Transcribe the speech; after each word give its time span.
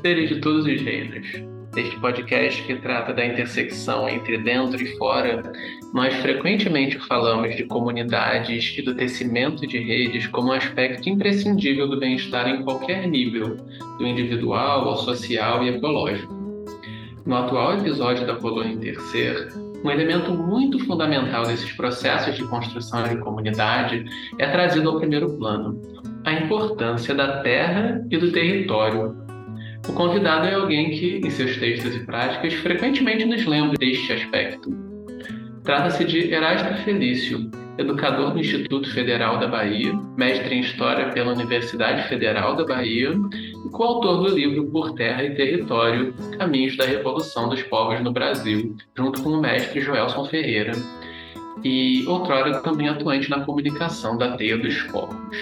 Seres 0.00 0.30
de 0.30 0.40
todos 0.40 0.64
os 0.64 0.80
reinos. 0.80 1.26
Este 1.76 2.00
podcast 2.00 2.62
que 2.62 2.76
trata 2.76 3.12
da 3.12 3.26
intersecção 3.26 4.08
entre 4.08 4.38
dentro 4.38 4.82
e 4.82 4.96
fora, 4.96 5.52
nós 5.92 6.14
frequentemente 6.14 6.98
falamos 7.00 7.54
de 7.54 7.64
comunidades 7.64 8.74
e 8.78 8.80
do 8.80 8.94
tecimento 8.94 9.66
de 9.66 9.76
redes 9.78 10.26
como 10.28 10.48
um 10.48 10.52
aspecto 10.52 11.10
imprescindível 11.10 11.88
do 11.88 12.00
bem-estar 12.00 12.48
em 12.48 12.62
qualquer 12.64 13.06
nível, 13.06 13.58
do 13.98 14.06
individual 14.06 14.88
ao 14.88 14.96
social 14.96 15.62
e 15.62 15.68
ecológico. 15.68 16.32
No 17.26 17.36
atual 17.36 17.78
episódio 17.78 18.26
da 18.26 18.36
Colônia 18.36 18.72
Intercer, 18.72 19.69
um 19.84 19.90
elemento 19.90 20.32
muito 20.32 20.78
fundamental 20.86 21.44
desses 21.44 21.72
processos 21.72 22.36
de 22.36 22.44
construção 22.44 23.08
de 23.08 23.16
comunidade 23.16 24.04
é 24.38 24.46
trazido 24.48 24.88
ao 24.88 24.98
primeiro 24.98 25.36
plano: 25.38 25.80
a 26.24 26.32
importância 26.32 27.14
da 27.14 27.40
terra 27.42 28.04
e 28.10 28.18
do 28.18 28.30
território. 28.32 29.16
O 29.88 29.92
convidado 29.94 30.46
é 30.46 30.54
alguém 30.54 30.90
que, 30.90 31.20
em 31.24 31.30
seus 31.30 31.56
textos 31.56 31.96
e 31.96 32.00
práticas, 32.00 32.52
frequentemente 32.54 33.24
nos 33.24 33.46
lembra 33.46 33.78
deste 33.78 34.12
aspecto. 34.12 34.70
Trata-se 35.64 36.04
de 36.04 36.32
Erasto 36.32 36.82
Felício, 36.84 37.50
educador 37.78 38.32
do 38.32 38.40
Instituto 38.40 38.92
Federal 38.92 39.38
da 39.38 39.46
Bahia, 39.46 39.92
mestre 40.16 40.54
em 40.54 40.60
História 40.60 41.10
pela 41.10 41.32
Universidade 41.32 42.08
Federal 42.08 42.56
da 42.56 42.64
Bahia 42.64 43.14
coautor 43.70 44.22
do 44.22 44.34
livro 44.34 44.66
Por 44.66 44.92
Terra 44.94 45.24
e 45.24 45.34
Território 45.34 46.14
Caminhos 46.38 46.76
da 46.76 46.84
Revolução 46.84 47.48
dos 47.48 47.62
Povos 47.62 48.00
no 48.02 48.12
Brasil, 48.12 48.76
junto 48.96 49.22
com 49.22 49.30
o 49.30 49.40
mestre 49.40 49.80
Joelson 49.80 50.24
Ferreira, 50.26 50.72
e 51.62 52.04
outrora 52.06 52.60
também 52.60 52.88
atuante 52.88 53.30
na 53.30 53.44
comunicação 53.44 54.16
da 54.16 54.36
Teia 54.36 54.58
dos 54.58 54.82
Povos. 54.84 55.36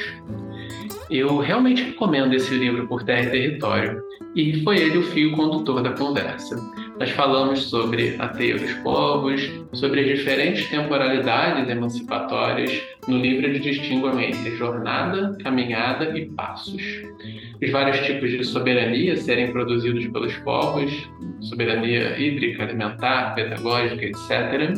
Eu 1.11 1.39
realmente 1.39 1.83
recomendo 1.83 2.35
esse 2.35 2.55
livro 2.55 2.87
Por 2.87 3.03
Terra 3.03 3.25
e 3.25 3.31
Território, 3.31 4.03
e 4.35 4.63
foi 4.63 4.79
ele 4.79 4.99
o 4.99 5.03
fio 5.03 5.33
condutor 5.33 5.83
da 5.83 5.93
conversa. 5.93 6.57
Nós 6.99 7.11
falamos 7.11 7.71
sobre 7.71 8.17
a 8.19 8.29
teia 8.29 8.59
dos 8.59 8.73
povos, 8.83 9.51
sobre 9.73 10.01
as 10.01 10.19
diferentes 10.19 10.69
temporalidades 10.69 11.69
emancipatórias. 11.69 12.83
No 13.07 13.19
livro 13.19 13.47
eles 13.47 13.63
distinguem 13.63 14.31
entre 14.31 14.57
jornada, 14.57 15.37
caminhada 15.43 16.19
e 16.19 16.27
passos. 16.27 16.83
Os 17.63 17.71
vários 17.71 18.05
tipos 18.05 18.31
de 18.31 18.45
soberania 18.45 19.17
serem 19.17 19.53
produzidos 19.53 20.07
pelos 20.09 20.35
povos, 20.39 20.91
soberania 21.41 22.19
hídrica, 22.19 22.65
alimentar, 22.65 23.35
pedagógica, 23.35 24.05
etc 24.05 24.77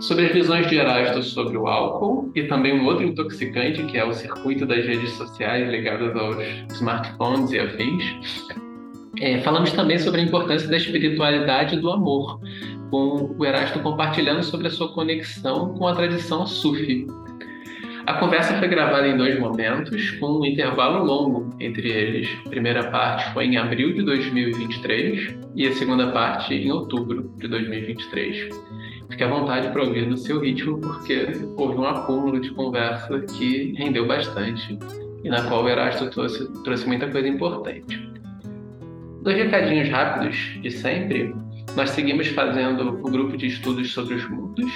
sobre 0.00 0.26
as 0.26 0.32
visões 0.32 0.66
de 0.66 0.76
Erasto 0.76 1.22
sobre 1.22 1.58
o 1.58 1.66
álcool 1.66 2.32
e 2.34 2.44
também 2.44 2.72
um 2.72 2.86
outro 2.86 3.04
intoxicante, 3.04 3.84
que 3.84 3.98
é 3.98 4.04
o 4.04 4.14
circuito 4.14 4.64
das 4.64 4.84
redes 4.84 5.12
sociais 5.12 5.68
ligadas 5.68 6.16
aos 6.16 6.38
smartphones 6.72 7.52
e 7.52 7.58
afins. 7.58 8.04
É, 9.18 9.40
falamos 9.40 9.72
também 9.72 9.98
sobre 9.98 10.20
a 10.20 10.24
importância 10.24 10.68
da 10.68 10.76
espiritualidade 10.76 11.76
e 11.76 11.80
do 11.80 11.90
amor, 11.90 12.40
com 12.90 13.34
o 13.38 13.44
Erasto 13.44 13.80
compartilhando 13.80 14.42
sobre 14.42 14.68
a 14.68 14.70
sua 14.70 14.92
conexão 14.92 15.74
com 15.74 15.86
a 15.86 15.94
tradição 15.94 16.46
sufi. 16.46 17.06
A 18.06 18.14
conversa 18.14 18.58
foi 18.58 18.66
gravada 18.66 19.06
em 19.06 19.16
dois 19.16 19.38
momentos, 19.38 20.10
com 20.12 20.40
um 20.40 20.44
intervalo 20.44 21.04
longo 21.04 21.54
entre 21.60 21.90
eles. 21.90 22.28
A 22.46 22.48
primeira 22.48 22.90
parte 22.90 23.32
foi 23.32 23.44
em 23.44 23.56
abril 23.56 23.92
de 23.92 24.02
2023 24.02 25.36
e 25.54 25.66
a 25.66 25.72
segunda 25.74 26.10
parte 26.10 26.54
em 26.54 26.72
outubro 26.72 27.30
de 27.36 27.46
2023. 27.46 28.48
Fique 29.10 29.22
à 29.22 29.28
vontade 29.28 29.68
para 29.70 29.84
ouvir 29.84 30.06
no 30.06 30.16
seu 30.16 30.40
ritmo, 30.40 30.80
porque 30.80 31.26
houve 31.56 31.76
um 31.76 31.84
acúmulo 31.84 32.40
de 32.40 32.50
conversa 32.50 33.20
que 33.20 33.74
rendeu 33.76 34.06
bastante 34.06 34.78
e 35.22 35.28
na 35.28 35.42
qual 35.44 35.64
o 35.64 35.68
Erasto 35.68 36.08
trouxe, 36.10 36.50
trouxe 36.64 36.86
muita 36.86 37.06
coisa 37.08 37.28
importante. 37.28 38.10
Dois 39.22 39.36
recadinhos 39.36 39.90
rápidos 39.90 40.58
de 40.62 40.70
sempre. 40.70 41.34
Nós 41.76 41.90
seguimos 41.90 42.28
fazendo 42.28 42.88
o 42.88 43.10
grupo 43.10 43.36
de 43.36 43.48
estudos 43.48 43.92
sobre 43.92 44.14
os 44.14 44.28
mundos, 44.30 44.72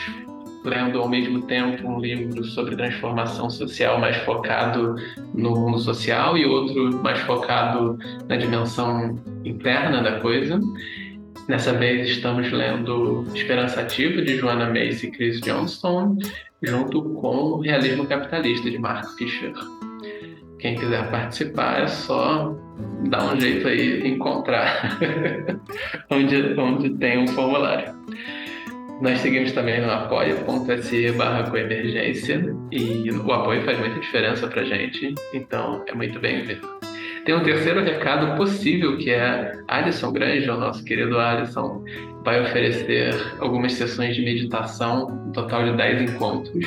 lendo 0.65 1.01
ao 1.01 1.09
mesmo 1.09 1.43
tempo 1.43 1.89
um 1.89 1.99
livro 1.99 2.45
sobre 2.45 2.77
transformação 2.77 3.49
social 3.49 3.99
mais 3.99 4.17
focado 4.19 4.97
no 5.35 5.51
mundo 5.53 5.79
social 5.79 6.37
e 6.37 6.45
outro 6.45 7.03
mais 7.03 7.21
focado 7.21 7.99
na 8.29 8.37
dimensão 8.37 9.19
interna 9.45 10.03
da 10.03 10.21
coisa. 10.21 10.61
Nessa 11.49 11.73
vez 11.73 12.09
estamos 12.11 12.53
lendo 12.53 13.27
Esperança 13.35 13.81
Ativa, 13.81 14.21
de 14.21 14.37
Joanna 14.37 14.67
Macy 14.67 15.07
e 15.07 15.11
Chris 15.11 15.41
Johnston, 15.41 16.19
junto 16.63 17.03
com 17.15 17.61
Realismo 17.61 18.07
Capitalista, 18.07 18.71
de 18.71 18.79
Mark 18.79 19.09
Fisher. 19.17 19.53
Quem 20.59 20.77
quiser 20.77 21.11
participar 21.11 21.83
é 21.83 21.87
só 21.87 22.57
dar 23.09 23.33
um 23.33 23.41
jeito 23.41 23.67
aí 23.69 24.07
encontrar 24.07 24.99
onde, 26.11 26.59
onde 26.59 26.91
tem 26.99 27.19
um 27.19 27.29
formulário. 27.29 27.95
Nós 29.01 29.21
seguimos 29.21 29.53
também 29.53 29.81
no 29.81 29.91
apoia.se 29.91 31.13
barra 31.13 31.51
coemergência 31.51 32.55
e 32.71 33.11
o 33.11 33.33
apoio 33.33 33.63
faz 33.63 33.79
muita 33.79 33.99
diferença 33.99 34.47
pra 34.47 34.65
gente, 34.65 35.15
então 35.33 35.85
é 35.87 35.95
muito 35.95 36.19
bem-vindo. 36.21 36.84
Tem 37.25 37.35
um 37.35 37.43
terceiro 37.43 37.83
recado 37.83 38.37
possível, 38.37 38.99
que 38.99 39.11
é 39.11 39.59
Alisson 39.67 40.13
Grande, 40.13 40.51
o 40.51 40.59
nosso 40.59 40.85
querido 40.85 41.19
Alisson, 41.19 41.83
vai 42.23 42.43
oferecer 42.43 43.15
algumas 43.39 43.73
sessões 43.73 44.15
de 44.15 44.23
meditação, 44.23 45.09
um 45.29 45.33
total 45.33 45.65
de 45.65 45.77
10 45.77 46.11
encontros, 46.11 46.67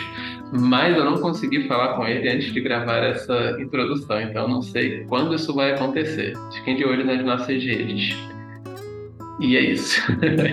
mas 0.52 0.98
eu 0.98 1.06
não 1.06 1.20
consegui 1.20 1.68
falar 1.68 1.96
com 1.96 2.08
ele 2.08 2.28
antes 2.30 2.52
de 2.52 2.60
gravar 2.60 3.04
essa 3.04 3.58
introdução, 3.60 4.20
então 4.20 4.48
não 4.48 4.62
sei 4.62 5.04
quando 5.06 5.36
isso 5.36 5.54
vai 5.54 5.74
acontecer. 5.74 6.34
Fiquem 6.54 6.76
de 6.76 6.86
olho 6.86 7.06
nas 7.06 7.24
nossas 7.24 7.64
redes. 7.64 8.16
E 9.40 9.56
é 9.56 9.62
isso. 9.62 10.02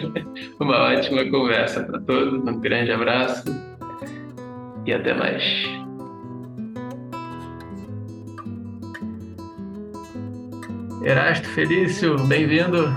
Uma 0.61 0.77
ótima 0.93 1.25
conversa 1.31 1.83
para 1.83 1.99
todos, 2.01 2.47
um 2.47 2.61
grande 2.61 2.93
abraço 2.93 3.45
e 4.85 4.93
até 4.93 5.15
mais. 5.15 5.84
Erasto 11.05 11.47
Felício, 11.49 12.17
bem-vindo. 12.27 12.89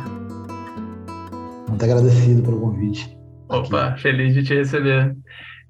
Muito 1.68 1.84
agradecido 1.84 2.42
pelo 2.42 2.62
convite. 2.62 3.18
Opa, 3.50 3.88
Aqui. 3.88 4.02
feliz 4.04 4.34
de 4.34 4.44
te 4.44 4.56
receber. 4.56 5.14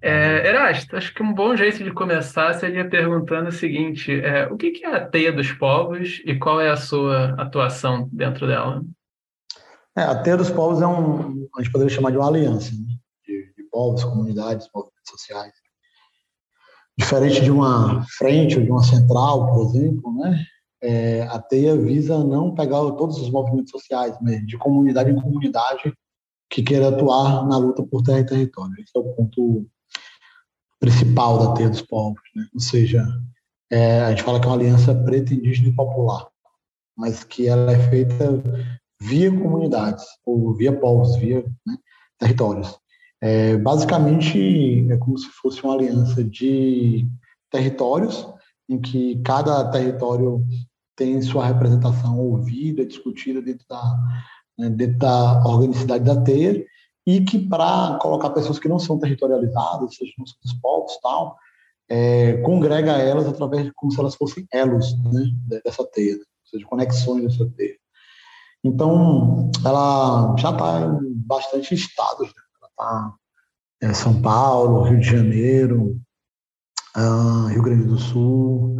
É, 0.03 0.47
Erasto, 0.47 0.95
acho 0.95 1.15
que 1.15 1.23
um 1.23 1.33
bom 1.33 1.55
jeito 1.55 1.83
de 1.83 1.91
começar 1.91 2.53
seria 2.53 2.87
perguntando 2.87 3.49
o 3.49 3.51
seguinte: 3.51 4.11
é, 4.21 4.45
o 4.45 4.55
que 4.55 4.85
é 4.85 4.95
a 4.95 5.03
Teia 5.03 5.33
dos 5.33 5.51
Povos 5.51 6.21
e 6.25 6.35
qual 6.35 6.61
é 6.61 6.69
a 6.69 6.77
sua 6.77 7.33
atuação 7.41 8.07
dentro 8.13 8.45
dela? 8.45 8.83
É, 9.97 10.03
a 10.03 10.21
Teia 10.21 10.37
dos 10.37 10.51
Povos 10.51 10.79
é 10.79 10.85
um, 10.85 11.47
a 11.57 11.63
gente 11.63 11.71
poderia 11.71 11.93
chamar 11.93 12.11
de 12.11 12.17
uma 12.17 12.27
aliança 12.27 12.71
né? 12.71 12.97
de, 13.25 13.51
de 13.57 13.63
povos, 13.71 14.03
comunidades, 14.03 14.69
movimentos 14.71 15.09
sociais. 15.09 15.53
Diferente 16.95 17.41
de 17.41 17.49
uma 17.49 18.05
frente 18.15 18.59
ou 18.59 18.63
de 18.63 18.69
uma 18.69 18.83
central, 18.83 19.51
por 19.51 19.65
exemplo, 19.65 20.13
né? 20.19 20.45
É, 20.81 21.23
a 21.23 21.39
TEIA 21.39 21.75
visa 21.75 22.23
não 22.23 22.53
pegar 22.53 22.79
todos 22.91 23.19
os 23.19 23.29
movimentos 23.29 23.71
sociais, 23.71 24.19
né, 24.21 24.37
de 24.39 24.57
comunidade 24.57 25.11
em 25.11 25.21
comunidade, 25.21 25.93
que 26.49 26.63
queira 26.63 26.89
atuar 26.89 27.45
na 27.47 27.57
luta 27.57 27.83
por 27.83 28.03
terra 28.03 28.19
e 28.19 28.25
território. 28.25 28.75
Esse 28.79 28.91
é 28.95 28.99
o 28.99 29.13
ponto 29.15 29.67
principal 30.79 31.39
da 31.39 31.53
Teia 31.53 31.69
dos 31.69 31.81
Povos. 31.81 32.21
Né? 32.35 32.47
Ou 32.53 32.59
seja, 32.59 33.05
é, 33.71 34.01
a 34.01 34.09
gente 34.11 34.23
fala 34.23 34.39
que 34.39 34.45
é 34.45 34.49
uma 34.49 34.55
aliança 34.55 34.95
preta, 34.95 35.33
indígena 35.33 35.69
e 35.69 35.75
popular, 35.75 36.27
mas 36.95 37.23
que 37.23 37.47
ela 37.47 37.71
é 37.71 37.89
feita 37.89 38.41
via 39.01 39.29
comunidades, 39.29 40.05
ou 40.25 40.53
via 40.53 40.71
povos, 40.71 41.15
via 41.17 41.43
né, 41.65 41.77
territórios. 42.17 42.79
É, 43.21 43.57
basicamente, 43.57 44.87
é 44.89 44.97
como 44.97 45.17
se 45.17 45.27
fosse 45.29 45.63
uma 45.63 45.73
aliança 45.73 46.23
de 46.23 47.07
territórios, 47.51 48.27
em 48.69 48.79
que 48.79 49.21
cada 49.23 49.69
território 49.71 50.45
tem 50.95 51.21
sua 51.21 51.45
representação 51.45 52.19
ouvida, 52.19 52.85
discutida 52.85 53.41
dentro 53.41 53.65
da, 53.69 53.97
né, 54.57 54.69
dentro 54.69 54.97
da 54.97 55.43
organicidade 55.45 56.03
da 56.03 56.21
teia, 56.21 56.65
e 57.05 57.21
que 57.21 57.39
para 57.39 57.97
colocar 58.01 58.31
pessoas 58.31 58.59
que 58.59 58.67
não 58.67 58.79
são 58.79 58.99
territorializadas, 58.99 59.95
seja 59.95 60.11
não 60.17 60.25
são 60.25 60.35
dos 60.43 60.53
povos 60.53 60.97
tal, 61.01 61.37
é, 61.89 62.37
congrega 62.41 62.93
elas 62.93 63.27
através 63.27 63.63
de 63.63 63.71
como 63.73 63.91
se 63.91 63.99
elas 63.99 64.15
fossem 64.15 64.45
elos 64.51 64.97
né, 65.03 65.61
dessa 65.63 65.85
teia, 65.85 66.15
né, 66.15 66.19
ou 66.21 66.49
seja, 66.49 66.65
conexões 66.65 67.23
dessa 67.23 67.49
teia. 67.55 67.77
Então, 68.63 69.49
ela 69.63 70.35
já 70.37 70.49
está 70.49 70.81
em 70.81 71.13
bastante 71.13 71.73
estados, 71.73 72.27
né? 72.27 72.41
ela 72.59 72.69
está 72.69 73.13
em 73.83 73.93
São 73.93 74.21
Paulo, 74.21 74.83
Rio 74.83 74.99
de 74.99 75.09
Janeiro, 75.09 76.01
ah, 76.97 77.47
Rio 77.51 77.61
Grande 77.61 77.83
do 77.83 77.97
Sul, 77.97 78.75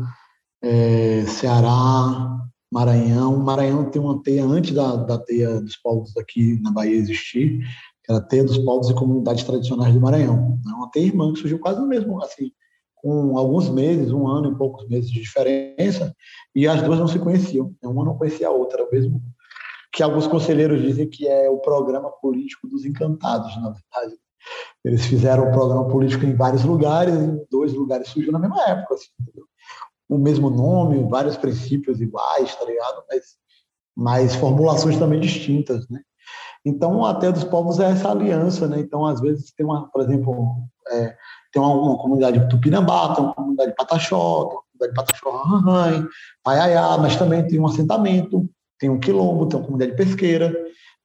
é, 0.63 1.23
Ceará, 1.27 2.39
Maranhão. 2.71 3.37
Maranhão 3.37 3.89
tem 3.91 4.01
uma 4.01 4.21
teia 4.23 4.43
antes 4.43 4.73
da, 4.73 4.95
da 4.95 5.19
teia 5.19 5.61
dos 5.61 5.77
povos 5.77 6.17
aqui 6.17 6.59
na 6.61 6.71
Bahia 6.71 6.95
existir, 6.95 7.59
que 8.03 8.11
era 8.11 8.19
a 8.19 8.23
Teia 8.23 8.43
dos 8.43 8.57
Povos 8.57 8.89
e 8.89 8.95
Comunidades 8.95 9.43
Tradicionais 9.43 9.93
do 9.93 10.01
Maranhão. 10.01 10.59
É 10.65 10.73
uma 10.73 10.89
teia 10.89 11.05
irmã 11.05 11.31
que 11.31 11.39
surgiu 11.39 11.59
quase 11.59 11.79
no 11.79 11.87
mesmo, 11.87 12.21
assim, 12.23 12.51
com 12.95 13.37
alguns 13.37 13.69
meses, 13.69 14.11
um 14.11 14.27
ano 14.27 14.51
e 14.51 14.57
poucos 14.57 14.87
meses 14.89 15.11
de 15.11 15.21
diferença, 15.21 16.11
e 16.55 16.67
as 16.67 16.81
duas 16.81 16.97
não 16.97 17.07
se 17.07 17.19
conheciam. 17.19 17.75
Uma 17.83 18.03
não 18.03 18.17
conhecia 18.17 18.47
a 18.47 18.51
outra, 18.51 18.87
mesmo 18.91 19.21
que 19.93 20.01
alguns 20.01 20.27
conselheiros 20.27 20.81
dizem 20.81 21.07
que 21.07 21.27
é 21.27 21.49
o 21.49 21.59
programa 21.59 22.09
político 22.21 22.67
dos 22.67 22.85
encantados, 22.85 23.55
na 23.57 23.69
verdade. 23.69 24.19
Eles 24.83 25.05
fizeram 25.05 25.49
o 25.49 25.51
programa 25.51 25.87
político 25.87 26.25
em 26.25 26.35
vários 26.35 26.63
lugares, 26.63 27.15
e 27.15 27.47
dois 27.51 27.73
lugares 27.73 28.07
surgiu 28.07 28.31
na 28.31 28.39
mesma 28.39 28.61
época, 28.63 28.95
assim, 28.95 29.09
o 30.09 30.17
mesmo 30.17 30.49
nome, 30.49 31.09
vários 31.09 31.35
princípios 31.35 31.99
iguais, 31.99 32.55
tá 32.55 32.65
ligado? 32.65 33.03
Mas, 33.09 33.23
mas 33.95 34.35
formulações 34.35 34.97
também 34.97 35.19
distintas, 35.19 35.87
né? 35.89 35.99
Então, 36.65 37.05
até 37.05 37.31
dos 37.31 37.43
povos 37.43 37.79
é 37.79 37.91
essa 37.91 38.11
aliança, 38.11 38.67
né? 38.67 38.79
Então, 38.79 39.05
às 39.05 39.21
vezes 39.21 39.53
tem 39.53 39.65
uma, 39.65 39.89
por 39.89 40.01
exemplo, 40.01 40.57
é, 40.89 41.15
tem 41.51 41.61
uma, 41.61 41.73
uma, 41.73 41.97
comunidade 41.97 42.47
Tupinambá, 42.49 43.15
tem 43.15 43.23
uma 43.23 43.33
comunidade 43.33 43.73
Pataxó, 43.75 44.45
tem 44.45 44.57
uma 44.57 44.63
comunidade 44.63 44.93
Pataxó 44.93 45.29
Ranhai, 45.43 46.05
Paiaiá, 46.43 46.97
mas 46.97 47.15
também 47.15 47.47
tem 47.47 47.59
um 47.59 47.67
assentamento, 47.67 48.49
tem 48.79 48.89
um 48.89 48.99
quilombo, 48.99 49.47
tem 49.47 49.59
uma 49.59 49.65
comunidade 49.65 49.95
pesqueira, 49.95 50.53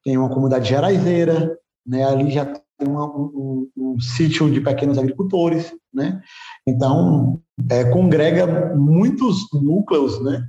tem 0.03 0.19
uma 0.19 0.29
comunidade 0.29 0.69
geraizeira, 0.69 1.57
né? 1.87 2.05
Ali 2.05 2.31
já 2.31 2.45
um, 2.89 2.99
um, 2.99 3.71
um, 3.77 4.01
sítio 4.01 4.51
de 4.51 4.61
pequenos 4.61 4.99
agricultores, 4.99 5.73
né? 5.93 6.21
Então, 6.67 7.41
é, 7.71 7.85
congrega 7.85 8.75
muitos 8.77 9.47
núcleos, 9.53 10.23
né? 10.23 10.45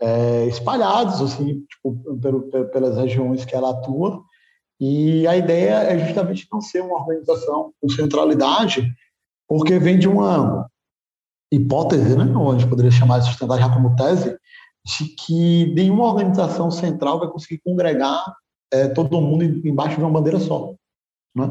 É, 0.00 0.46
espalhados, 0.46 1.20
assim, 1.22 1.64
tipo, 1.68 2.18
pelo, 2.20 2.42
pelas 2.42 2.96
regiões 2.96 3.44
que 3.44 3.54
ela 3.54 3.70
atua, 3.70 4.22
e 4.78 5.26
a 5.26 5.36
ideia 5.36 5.74
é 5.84 5.98
justamente 6.06 6.46
não 6.52 6.60
ser 6.60 6.82
uma 6.82 6.96
organização 6.96 7.72
com 7.80 7.88
centralidade, 7.88 8.92
porque 9.48 9.78
vem 9.78 9.98
de 9.98 10.06
uma 10.06 10.68
hipótese, 11.50 12.16
né, 12.16 12.24
ou 12.36 12.50
a 12.50 12.58
gente 12.58 12.68
poderia 12.68 12.90
chamar 12.90 13.20
de 13.20 13.26
sustentar 13.26 13.58
já 13.58 13.72
como 13.72 13.96
tese, 13.96 14.36
de 14.84 15.04
que 15.16 15.72
nenhuma 15.74 16.04
organização 16.04 16.70
central 16.70 17.18
vai 17.18 17.28
conseguir 17.28 17.60
congregar 17.64 18.22
é, 18.72 18.88
todo 18.88 19.20
mundo 19.20 19.44
embaixo 19.44 19.96
de 19.96 20.02
uma 20.02 20.10
bandeira 20.10 20.38
só. 20.38 20.74
Né? 21.36 21.50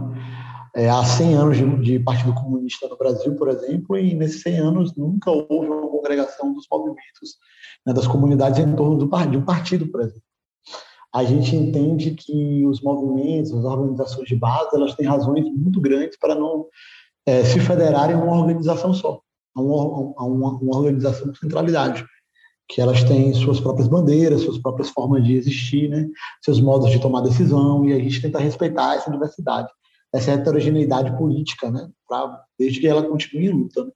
É, 0.76 0.90
há 0.90 1.06
100 1.06 1.36
anos 1.36 1.58
de, 1.58 1.82
de, 1.82 2.00
Partido 2.00 2.34
Comunista 2.34 2.88
no 2.90 2.98
Brasil, 2.98 3.34
por 3.36 3.48
exemplo, 3.48 3.98
e 3.98 4.14
nesses 4.14 4.42
100 4.42 4.60
anos 4.60 4.96
nunca 4.96 5.32
houve 5.32 5.68
uma 5.68 5.88
congregação 5.88 6.54
dos 6.54 6.66
movimentos, 6.70 7.38
né, 7.86 7.94
das 7.94 8.08
comunidades 8.08 8.60
em 8.60 8.76
torno 8.76 8.98
do, 8.98 9.08
de 9.28 9.38
um 9.38 9.46
partido, 9.46 9.88
por 9.88 10.02
exemplo. 10.02 10.22
A 11.14 11.24
gente 11.24 11.56
entende 11.56 12.12
que 12.12 12.66
os 12.66 12.82
movimentos, 12.82 13.54
as 13.54 13.64
organizações 13.64 14.28
de 14.28 14.36
base, 14.36 14.76
elas 14.76 14.96
têm 14.96 15.06
razões 15.06 15.46
muito 15.50 15.80
grandes 15.80 16.18
para 16.20 16.36
não 16.36 16.66
é, 17.26 17.42
se 17.46 17.60
federarem 17.62 18.18
em 18.18 18.20
uma 18.20 18.38
organização 18.38 18.94
só, 18.94 19.22
a 19.56 19.62
uma, 19.62 20.26
uma, 20.26 20.58
uma 20.58 20.78
organização 20.78 21.28
com 21.28 21.36
centralidade 21.36 22.06
que 22.68 22.82
elas 22.82 23.04
têm 23.04 23.34
suas 23.34 23.60
próprias 23.60 23.88
bandeiras, 23.88 24.42
suas 24.42 24.58
próprias 24.58 24.90
formas 24.90 25.24
de 25.24 25.36
existir, 25.36 25.90
né? 25.90 26.08
seus 26.44 26.60
modos 26.60 26.90
de 26.90 27.00
tomar 27.00 27.22
decisão, 27.22 27.86
e 27.86 27.94
a 27.94 28.00
gente 28.00 28.22
tenta 28.22 28.40
respeitar 28.40 28.96
essa 28.96 29.12
diversidade, 29.12 29.70
essa 30.14 30.32
heterogeneidade 30.32 31.16
política, 31.18 31.70
né? 31.70 31.90
Pra, 32.08 32.44
desde 32.58 32.80
que 32.80 32.88
ela 32.88 33.04
continue 33.04 33.48
em 33.48 33.50
luta. 33.50 33.86
Né? 33.86 33.92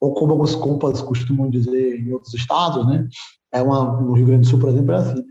Ou 0.00 0.14
como 0.14 0.32
alguns 0.32 0.54
compas 0.54 1.02
costumam 1.02 1.50
dizer 1.50 2.00
em 2.00 2.12
outros 2.12 2.32
estados, 2.32 2.86
né? 2.86 3.06
é 3.52 3.62
uma, 3.62 4.00
no 4.00 4.12
Rio 4.12 4.26
Grande 4.26 4.42
do 4.42 4.50
Sul, 4.50 4.60
por 4.60 4.70
exemplo, 4.70 4.92
é 4.92 4.96
assim, 4.96 5.14
né? 5.16 5.24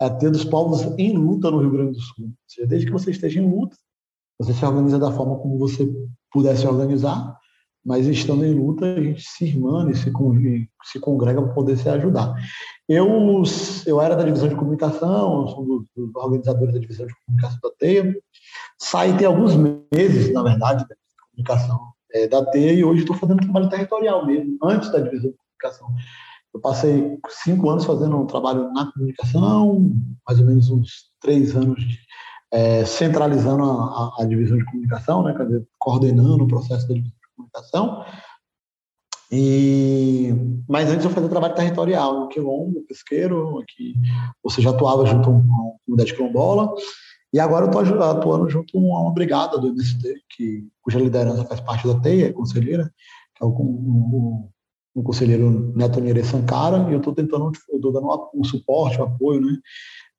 é 0.00 0.08
ter 0.08 0.30
dos 0.30 0.44
povos 0.44 0.82
em 0.98 1.16
luta 1.16 1.50
no 1.50 1.60
Rio 1.60 1.70
Grande 1.70 1.92
do 1.92 2.00
Sul. 2.00 2.26
Ou 2.26 2.34
seja, 2.48 2.66
desde 2.66 2.86
que 2.86 2.92
você 2.92 3.10
esteja 3.10 3.40
em 3.40 3.48
luta, 3.48 3.76
você 4.38 4.54
se 4.54 4.64
organiza 4.64 4.98
da 4.98 5.12
forma 5.12 5.38
como 5.38 5.58
você 5.58 5.86
puder 6.32 6.56
se 6.56 6.66
organizar, 6.66 7.38
mas 7.84 8.06
estando 8.06 8.44
em 8.44 8.52
luta, 8.52 8.84
a 8.84 9.02
gente 9.02 9.22
se 9.22 9.46
irmana 9.46 9.90
e 9.90 9.94
se, 9.94 10.12
se 10.84 11.00
congrega 11.00 11.42
para 11.42 11.54
poder 11.54 11.76
se 11.76 11.88
ajudar. 11.88 12.34
Eu, 12.88 13.08
eu 13.86 14.00
era 14.00 14.16
da 14.16 14.24
divisão 14.24 14.48
de 14.48 14.56
comunicação, 14.56 15.48
sou 15.48 15.64
dos, 15.64 15.86
dos 15.96 16.14
organizadores 16.14 16.74
da 16.74 16.80
divisão 16.80 17.06
de 17.06 17.14
comunicação 17.24 17.58
da 17.62 17.70
TEIA, 17.78 18.14
saí 18.78 19.16
tem 19.16 19.26
alguns 19.26 19.54
meses, 19.92 20.32
na 20.32 20.42
verdade, 20.42 20.86
da 20.88 20.94
comunicação 21.30 21.80
é, 22.12 22.26
da 22.28 22.44
TEIA, 22.44 22.72
e 22.72 22.84
hoje 22.84 23.02
estou 23.02 23.16
fazendo 23.16 23.40
trabalho 23.40 23.68
territorial 23.68 24.26
mesmo, 24.26 24.58
antes 24.62 24.90
da 24.90 24.98
divisão 24.98 25.30
de 25.30 25.36
comunicação. 25.36 25.88
Eu 26.52 26.60
passei 26.60 27.18
cinco 27.28 27.70
anos 27.70 27.84
fazendo 27.84 28.16
um 28.16 28.26
trabalho 28.26 28.72
na 28.72 28.90
comunicação, 28.92 29.92
mais 30.26 30.40
ou 30.40 30.46
menos 30.46 30.68
uns 30.68 31.10
três 31.20 31.54
anos 31.54 31.80
de, 31.80 31.98
é, 32.52 32.84
centralizando 32.84 33.62
a, 33.62 33.66
a, 33.66 34.22
a, 34.22 34.24
divisão 34.24 34.58
de 34.58 34.64
comunicação, 34.64 35.22
né, 35.22 35.34
coordenando 35.78 36.44
o 36.44 36.48
processo 36.48 36.88
da 36.88 36.94
divisão 36.94 37.19
documentação. 37.40 38.04
E, 39.32 40.34
mas 40.68 40.90
antes 40.90 41.04
eu 41.04 41.10
fazia 41.10 41.28
trabalho 41.28 41.54
territorial, 41.54 42.20
no 42.20 42.28
quilombo, 42.28 42.84
pesqueiro, 42.88 43.62
que 43.68 43.94
você 44.42 44.60
já 44.60 44.70
atuava 44.70 45.06
junto 45.06 45.28
a 45.28 45.32
uma 45.32 45.72
comunidade 45.84 46.14
quilombola, 46.14 46.74
e 47.32 47.38
agora 47.38 47.66
eu 47.66 47.70
estou 47.70 48.02
atuando 48.02 48.50
junto 48.50 48.76
a 48.76 48.80
uma 48.80 49.12
brigada 49.12 49.56
do 49.56 49.68
MST, 49.68 50.14
que, 50.30 50.66
cuja 50.82 50.98
liderança 50.98 51.44
faz 51.44 51.60
parte 51.60 51.86
da 51.86 52.00
TEIA, 52.00 52.32
conselheira, 52.32 52.92
que 53.36 53.44
é 53.44 53.46
o, 53.46 53.50
o, 53.50 54.50
o 54.96 55.02
conselheiro 55.04 55.72
Neto 55.76 56.00
Nere 56.00 56.24
Sankara, 56.24 56.90
e 56.90 56.92
eu 56.92 56.98
estou 56.98 57.14
tentando, 57.14 57.52
eu 57.68 57.76
estou 57.76 57.92
dando 57.92 58.30
um 58.34 58.42
suporte, 58.42 59.00
um 59.00 59.04
apoio, 59.04 59.40
né, 59.40 59.56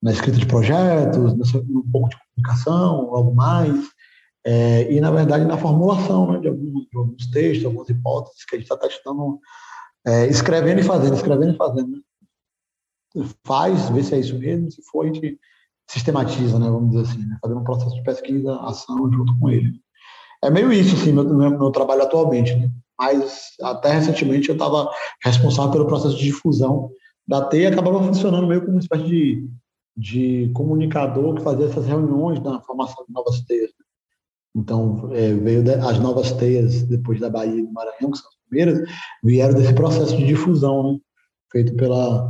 na 0.02 0.12
escrita 0.12 0.38
de 0.38 0.46
projetos, 0.46 1.38
nessa, 1.38 1.58
um 1.58 1.92
pouco 1.92 2.10
de 2.10 2.16
comunicação, 2.18 3.14
algo 3.14 3.36
mais, 3.36 3.78
é, 4.46 4.92
e, 4.92 5.00
na 5.00 5.12
verdade, 5.12 5.46
na 5.46 5.58
formulação 5.58 6.32
né, 6.32 6.40
de, 6.40 6.48
alguns, 6.48 6.88
de, 6.88 6.98
alguns, 6.98 7.28
textos, 7.30 7.66
algumas 7.66 7.90
hipóteses 7.90 8.46
que 8.46 8.56
a 8.56 8.60
gente 8.60 8.72
está 8.72 8.78
testando, 8.78 9.40
é, 10.06 10.28
escrevendo 10.28 10.80
e 10.80 10.84
fazendo, 10.84 11.16
escrevendo 11.16 11.54
e 11.54 11.58
fazendo. 11.58 11.92
Né? 13.16 13.26
Faz, 13.46 13.90
vê 13.90 14.04
se 14.04 14.16
é 14.16 14.20
isso 14.20 14.38
mesmo, 14.38 14.72
se 14.72 14.82
for, 14.84 15.06
a 15.06 15.08
gente 15.08 15.40
sistematiza, 15.90 16.58
né, 16.58 16.70
vamos 16.70 16.92
dizer 16.92 17.02
assim, 17.02 17.26
né, 17.26 17.38
fazendo 17.42 17.60
um 17.60 17.64
processo 17.64 17.94
de 17.96 18.04
pesquisa, 18.04 18.56
ação 18.62 19.12
junto 19.12 19.38
com 19.38 19.50
ele. 19.50 19.74
É 20.44 20.50
meio 20.50 20.72
isso, 20.72 20.96
assim, 20.96 21.12
meu, 21.12 21.24
meu, 21.24 21.52
meu 21.52 21.72
trabalho 21.72 22.04
atualmente, 22.04 22.56
né? 22.56 22.72
mas 22.98 23.52
até 23.62 23.94
recentemente 23.94 24.50
eu 24.50 24.54
estava 24.54 24.90
responsável 25.24 25.72
pelo 25.72 25.88
processo 25.88 26.16
de 26.16 26.24
difusão 26.24 26.92
da 27.28 27.44
T 27.46 27.62
e 27.62 27.66
acabava 27.66 28.04
funcionando 28.04 28.48
meio 28.48 28.62
como 28.62 28.74
uma 28.74 28.80
espécie 28.80 29.06
de, 29.06 29.50
de 29.98 30.52
comunicador 30.54 31.36
que 31.36 31.42
fazia 31.42 31.66
essas 31.66 31.86
reuniões 31.86 32.40
na 32.42 32.62
formação 32.62 33.04
de 33.08 33.14
novas 33.14 33.42
teias. 33.42 33.72
Então, 34.56 35.10
é, 35.14 35.34
veio 35.34 35.64
de, 35.64 35.74
as 35.74 36.00
novas 36.00 36.32
teias 36.34 36.84
depois 36.84 37.20
da 37.20 37.30
Bahia 37.30 37.60
e 37.60 37.66
do 37.66 37.72
Maranhão, 37.72 38.12
que 38.12 38.18
são 38.18 38.30
as 38.30 38.36
primeiras, 38.48 38.90
vieram 39.24 39.54
desse 39.54 39.74
processo 39.74 40.16
de 40.18 40.26
difusão, 40.26 40.94
né? 40.94 41.00
feito 41.52 41.76
pela, 41.76 42.30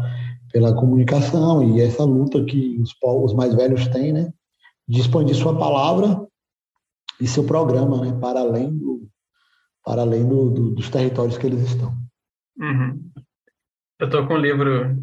pela 0.51 0.75
comunicação 0.75 1.63
e 1.63 1.81
essa 1.81 2.03
luta 2.03 2.43
que 2.43 2.79
os 2.79 2.93
povos 2.93 3.33
mais 3.33 3.55
velhos 3.55 3.87
têm, 3.87 4.13
né? 4.13 4.31
de 4.87 4.99
expandir 4.99 5.35
sua 5.35 5.57
palavra 5.57 6.25
e 7.19 7.27
seu 7.27 7.43
programa, 7.43 8.05
né? 8.05 8.17
para 8.19 8.39
além, 8.39 8.75
do, 8.77 9.07
para 9.83 10.01
além 10.01 10.27
do, 10.27 10.49
do, 10.51 10.71
dos 10.75 10.89
territórios 10.89 11.37
que 11.37 11.47
eles 11.47 11.61
estão. 11.61 11.95
Uhum. 12.59 13.11
Eu 13.99 14.05
estou 14.05 14.27
com 14.27 14.35
um 14.35 14.37
livro 14.37 15.01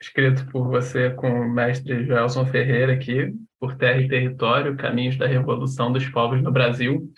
escrito 0.00 0.46
por 0.50 0.68
você 0.68 1.10
com 1.10 1.28
o 1.28 1.50
mestre 1.50 2.04
Joelson 2.04 2.46
Ferreira 2.46 2.92
aqui, 2.92 3.34
por 3.60 3.76
Terra 3.76 4.00
e 4.00 4.08
Território, 4.08 4.76
Caminhos 4.76 5.16
da 5.16 5.26
Revolução 5.26 5.92
dos 5.92 6.06
Povos 6.08 6.42
no 6.42 6.52
Brasil. 6.52 7.10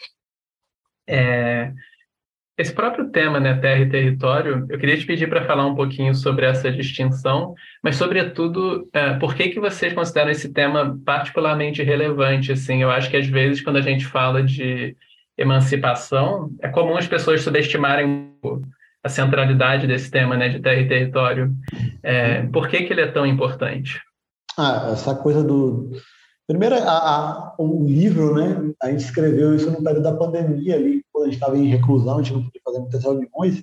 É, 1.09 1.73
esse 2.61 2.75
próprio 2.75 3.11
tema, 3.11 3.41
né, 3.41 3.55
Terra 3.55 3.81
e 3.81 3.89
Território, 3.89 4.67
eu 4.69 4.79
queria 4.79 4.97
te 4.97 5.07
pedir 5.07 5.29
para 5.29 5.47
falar 5.47 5.67
um 5.67 5.75
pouquinho 5.75 6.15
sobre 6.15 6.45
essa 6.45 6.71
distinção, 6.71 7.55
mas, 7.83 7.97
sobretudo, 7.97 8.87
é, 8.93 9.15
por 9.15 9.35
que, 9.35 9.49
que 9.49 9.59
vocês 9.59 9.93
consideram 9.95 10.31
esse 10.31 10.53
tema 10.53 10.99
particularmente 11.05 11.83
relevante? 11.83 12.53
Assim, 12.53 12.83
eu 12.83 12.91
acho 12.91 13.09
que, 13.11 13.17
às 13.17 13.27
vezes, 13.27 13.63
quando 13.63 13.77
a 13.77 13.83
gente 13.83 14.07
fala 14.07 14.43
de 14.43 14.95
emancipação, 15.39 16.51
é 16.61 16.69
comum 16.69 16.99
as 16.99 17.09
pessoas 17.09 17.41
subestimarem 17.41 18.31
a 19.03 19.09
centralidade 19.09 19.87
desse 19.87 20.11
tema 20.11 20.37
né, 20.37 20.51
de 20.51 20.61
terra 20.61 20.81
e 20.83 20.89
território. 20.89 21.51
É, 22.03 22.43
por 22.43 22.69
que, 22.69 22.83
que 22.83 22.93
ele 22.93 23.01
é 23.01 23.11
tão 23.11 23.25
importante? 23.25 24.01
Ah, 24.59 24.91
essa 24.93 25.15
coisa 25.15 25.43
do. 25.43 25.91
Primeiro, 26.51 26.75
a, 26.75 26.81
a, 26.81 27.55
o 27.61 27.87
livro, 27.87 28.35
né? 28.35 28.75
A 28.83 28.91
gente 28.91 29.05
escreveu 29.05 29.55
isso 29.55 29.71
no 29.71 29.85
período 29.85 30.03
da 30.03 30.17
pandemia 30.17 30.75
ali, 30.75 31.05
quando 31.13 31.27
a 31.27 31.27
gente 31.29 31.37
estava 31.37 31.57
em 31.57 31.69
reclusão, 31.69 32.19
a 32.19 32.23
gente 32.23 32.33
não 32.33 32.43
podia 32.43 32.61
fazer 32.65 32.79
muitas 32.81 33.05
reuniões. 33.05 33.63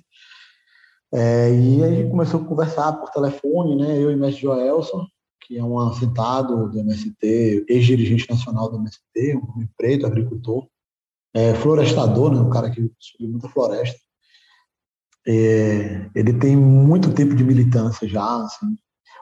É, 1.12 1.52
e 1.52 1.84
a 1.84 1.90
gente 1.90 2.10
começou 2.10 2.40
a 2.40 2.44
conversar 2.46 2.94
por 2.94 3.10
telefone, 3.10 3.76
né? 3.76 4.02
Eu 4.02 4.10
e 4.10 4.14
o 4.14 4.18
mestre 4.18 4.40
Joelson, 4.40 5.06
que 5.42 5.58
é 5.58 5.62
um 5.62 5.78
assentado 5.78 6.70
do 6.70 6.78
MST, 6.78 7.66
ex-dirigente 7.68 8.26
nacional 8.30 8.70
do 8.70 8.78
MST, 8.78 9.36
um 9.36 9.52
homem 9.52 9.68
preto, 9.76 10.06
agricultor, 10.06 10.66
é, 11.34 11.52
florestador, 11.56 12.32
né? 12.32 12.40
Um 12.40 12.48
cara 12.48 12.70
que 12.70 12.90
subiu 12.98 13.28
muita 13.28 13.50
floresta. 13.50 14.00
É, 15.26 16.08
ele 16.14 16.32
tem 16.38 16.56
muito 16.56 17.12
tempo 17.12 17.34
de 17.34 17.44
militância 17.44 18.08
já, 18.08 18.44
assim. 18.44 18.78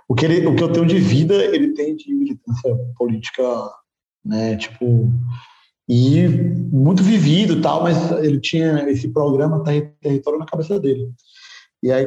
O 0.09 0.15
que, 0.15 0.25
ele, 0.25 0.47
o 0.47 0.55
que 0.55 0.63
eu 0.63 0.73
tenho 0.73 0.87
de 0.87 0.99
vida, 0.99 1.35
ele 1.35 1.75
tem 1.75 1.97
de 1.97 2.15
militância 2.15 2.77
política, 2.97 3.43
né, 4.25 4.57
tipo, 4.57 5.11
e 5.89 6.29
muito 6.29 7.03
vivido 7.03 7.61
tal, 7.61 7.83
mas 7.83 8.11
ele 8.23 8.41
tinha 8.41 8.89
esse 8.89 9.09
programa 9.09 9.63
território 10.01 10.39
na 10.39 10.47
cabeça 10.47 10.79
dele. 10.79 11.11
E 11.83 11.93
aí 11.93 12.07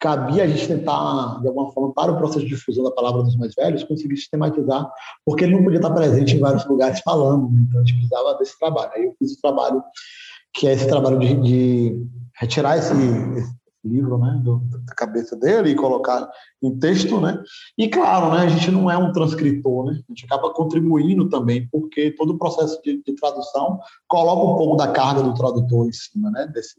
cabia 0.00 0.44
a 0.44 0.46
gente 0.46 0.68
tentar, 0.68 1.40
de 1.40 1.48
alguma 1.48 1.72
forma, 1.72 1.92
para 1.94 2.12
o 2.12 2.18
processo 2.18 2.40
de 2.40 2.48
difusão 2.48 2.84
da 2.84 2.90
palavra 2.90 3.22
dos 3.22 3.36
mais 3.36 3.54
velhos, 3.54 3.84
conseguir 3.84 4.16
sistematizar, 4.16 4.86
porque 5.24 5.44
ele 5.44 5.56
não 5.56 5.64
podia 5.64 5.78
estar 5.78 5.90
presente 5.90 6.36
em 6.36 6.40
vários 6.40 6.66
lugares 6.66 7.00
falando, 7.00 7.50
né? 7.50 7.64
então 7.66 7.80
a 7.80 7.84
gente 7.84 7.96
precisava 7.96 8.34
desse 8.38 8.58
trabalho. 8.58 8.90
Aí 8.94 9.04
eu 9.04 9.14
fiz 9.18 9.32
o 9.32 9.40
trabalho, 9.40 9.82
que 10.52 10.68
é 10.68 10.72
esse 10.72 10.86
trabalho 10.86 11.18
de, 11.18 11.34
de 11.40 12.06
retirar 12.38 12.76
esse, 12.76 12.92
esse 12.92 13.54
livro 13.84 14.18
né, 14.18 14.40
do, 14.42 14.58
da 14.86 14.94
cabeça 14.94 15.36
dele 15.36 15.70
e 15.70 15.74
colocar 15.74 16.28
em 16.62 16.76
texto, 16.78 17.20
né? 17.20 17.42
E 17.76 17.88
claro, 17.88 18.34
né, 18.34 18.42
a 18.42 18.48
gente 18.48 18.70
não 18.70 18.90
é 18.90 18.96
um 18.96 19.12
transcritor, 19.12 19.86
né? 19.86 19.92
A 19.92 20.12
gente 20.12 20.24
acaba 20.24 20.52
contribuindo 20.52 21.28
também, 21.28 21.68
porque 21.68 22.10
todo 22.12 22.30
o 22.30 22.38
processo 22.38 22.80
de, 22.82 23.02
de 23.02 23.14
tradução 23.14 23.78
coloca 24.08 24.52
um 24.52 24.56
pouco 24.56 24.76
da 24.76 24.88
carga 24.88 25.22
do 25.22 25.34
tradutor 25.34 25.86
em 25.86 25.92
cima, 25.92 26.30
né? 26.30 26.46
Desse. 26.46 26.74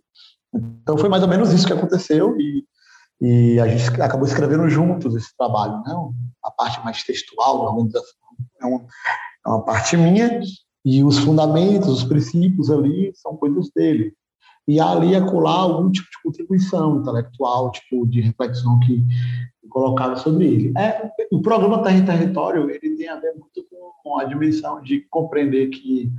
Então 0.53 0.97
foi 0.97 1.09
mais 1.09 1.23
ou 1.23 1.29
menos 1.29 1.51
isso 1.53 1.67
que 1.67 1.73
aconteceu 1.73 2.35
e, 2.39 2.65
e 3.21 3.59
a 3.59 3.67
gente 3.67 4.01
acabou 4.01 4.27
escrevendo 4.27 4.67
juntos 4.69 5.15
esse 5.15 5.35
trabalho, 5.37 5.81
né? 5.83 5.93
A 6.43 6.51
parte 6.51 6.83
mais 6.83 7.03
textual 7.03 7.59
da 7.59 7.69
organização 7.69 8.15
é 8.61 8.65
uma, 8.65 8.79
é 9.45 9.49
uma 9.49 9.63
parte 9.63 9.95
minha 9.95 10.41
e 10.83 11.03
os 11.03 11.17
fundamentos, 11.17 11.89
os 11.89 12.03
princípios 12.03 12.69
ali 12.69 13.11
são 13.15 13.35
coisas 13.35 13.69
dele 13.75 14.13
e 14.67 14.79
ali 14.79 15.15
acolá 15.15 15.51
algum 15.51 15.91
tipo 15.91 16.07
de 16.09 16.23
contribuição 16.23 16.99
intelectual, 16.99 17.71
tipo 17.71 18.07
de 18.07 18.21
reflexão 18.21 18.79
que 18.79 19.03
colocava 19.69 20.15
sobre 20.15 20.45
ele. 20.45 20.73
É, 20.77 21.09
o 21.31 21.41
programa 21.41 21.83
Terra 21.83 21.97
e 21.97 22.05
Território 22.05 22.69
ele 22.69 22.95
tem 22.95 23.09
a 23.09 23.19
ver 23.19 23.33
muito 23.33 23.65
com 24.03 24.19
a 24.19 24.23
dimensão 24.23 24.81
de 24.81 25.05
compreender 25.09 25.67
que 25.69 26.11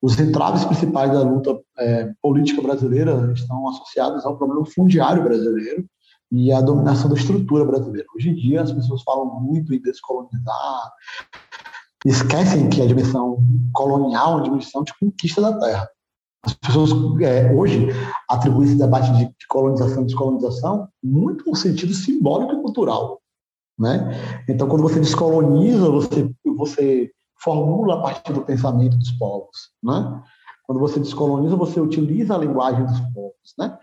os 0.00 0.18
entraves 0.18 0.64
principais 0.64 1.10
da 1.10 1.22
luta 1.22 1.58
é, 1.78 2.12
política 2.22 2.62
brasileira 2.62 3.32
estão 3.34 3.68
associados 3.68 4.24
ao 4.24 4.36
problema 4.36 4.64
fundiário 4.66 5.24
brasileiro 5.24 5.84
e 6.30 6.52
à 6.52 6.60
dominação 6.60 7.08
da 7.08 7.16
estrutura 7.16 7.64
brasileira. 7.64 8.06
Hoje 8.14 8.30
em 8.30 8.34
dia 8.34 8.62
as 8.62 8.72
pessoas 8.72 9.02
falam 9.02 9.40
muito 9.40 9.74
em 9.74 9.80
descolonizar, 9.80 10.92
esquecem 12.04 12.68
que 12.68 12.82
a 12.82 12.86
dimensão 12.86 13.38
colonial 13.72 14.32
é 14.32 14.34
uma 14.36 14.42
dimensão 14.42 14.84
de 14.84 14.92
conquista 14.98 15.40
da 15.40 15.58
terra. 15.58 15.88
As 16.42 16.54
pessoas 16.54 16.90
é, 17.20 17.52
hoje 17.52 17.88
atribuem 18.28 18.68
esse 18.68 18.78
debate 18.78 19.10
de 19.12 19.46
colonização 19.48 20.02
e 20.02 20.06
descolonização 20.06 20.88
muito 21.02 21.44
no 21.48 21.56
sentido 21.56 21.92
simbólico 21.92 22.52
e 22.52 22.62
cultural. 22.62 23.20
Né? 23.78 24.10
Então, 24.48 24.68
quando 24.68 24.82
você 24.82 25.00
descoloniza, 25.00 25.90
você, 25.90 26.30
você 26.56 27.10
formula 27.42 27.98
a 27.98 28.02
partir 28.02 28.32
do 28.32 28.42
pensamento 28.42 28.96
dos 28.96 29.10
povos. 29.12 29.70
Né? 29.82 30.22
Quando 30.64 30.80
você 30.80 31.00
descoloniza, 31.00 31.56
você 31.56 31.80
utiliza 31.80 32.34
a 32.34 32.38
linguagem 32.38 32.84
dos 32.84 33.00
povos. 33.12 33.54
Né? 33.58 33.76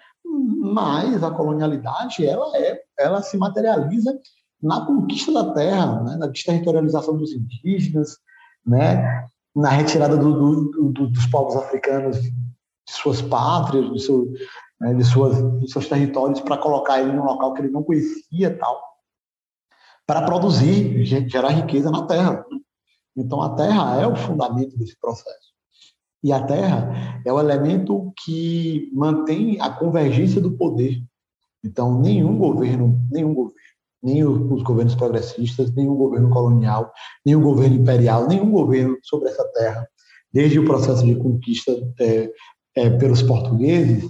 Mas 0.74 1.24
a 1.24 1.31
colonialidade 1.31 2.25
ela, 2.25 2.55
é, 2.57 2.81
ela 2.97 3.21
se 3.21 3.38
materializa 3.38 4.17
na 4.62 4.85
conquista 4.85 5.31
da 5.31 5.53
terra, 5.53 6.01
né? 6.03 6.15
na 6.15 6.27
desterritorialização 6.27 7.17
dos 7.17 7.31
indígenas, 7.33 8.17
né? 8.65 9.27
Na 9.55 9.69
retirada 9.69 10.17
do, 10.17 10.33
do, 10.33 10.91
do, 10.91 11.07
dos 11.07 11.25
povos 11.27 11.55
africanos 11.55 12.21
de 12.21 12.33
suas 12.88 13.21
pátrias, 13.21 13.91
de, 13.91 14.00
seu, 14.01 14.31
né, 14.79 14.93
de, 14.93 15.03
suas, 15.03 15.59
de 15.62 15.71
seus 15.71 15.88
territórios, 15.88 16.41
para 16.41 16.57
colocar 16.57 17.01
ele 17.01 17.13
num 17.13 17.24
local 17.24 17.53
que 17.53 17.62
ele 17.62 17.71
não 17.71 17.83
conhecia 17.83 18.57
tal, 18.57 18.81
para 20.05 20.24
produzir, 20.24 21.05
gerar 21.05 21.50
riqueza 21.50 21.89
na 21.89 22.05
terra. 22.05 22.45
Então, 23.15 23.41
a 23.41 23.55
terra 23.55 24.01
é 24.01 24.05
o 24.05 24.15
fundamento 24.15 24.77
desse 24.77 25.00
processo. 25.00 25.55
E 26.21 26.33
a 26.33 26.43
terra 26.43 27.21
é 27.24 27.31
o 27.31 27.39
elemento 27.39 28.12
que 28.24 28.91
mantém 28.93 29.59
a 29.62 29.69
convergência 29.69 30.41
do 30.41 30.51
poder. 30.51 31.01
Então, 31.63 32.00
nenhum 32.00 32.38
governo, 32.38 33.00
nenhum 33.09 33.33
governo, 33.33 33.59
nem 34.05 34.24
os 34.24 34.62
governos 34.62 34.93
progressistas, 34.93 35.74
nenhum 35.74 35.95
governo 35.95 36.29
colonial, 36.29 36.93
nenhum 37.25 37.41
governo 37.41 37.75
imperial, 37.75 38.27
nenhum 38.27 38.51
governo 38.51 38.95
sobre 39.01 39.29
essa 39.29 39.43
terra, 39.53 39.89
desde 40.31 40.59
o 40.59 40.65
processo 40.65 41.03
de 41.03 41.15
conquista 41.15 41.71
é, 42.00 42.31
é, 42.75 42.89
pelos 42.91 43.24
portugueses, 43.24 44.07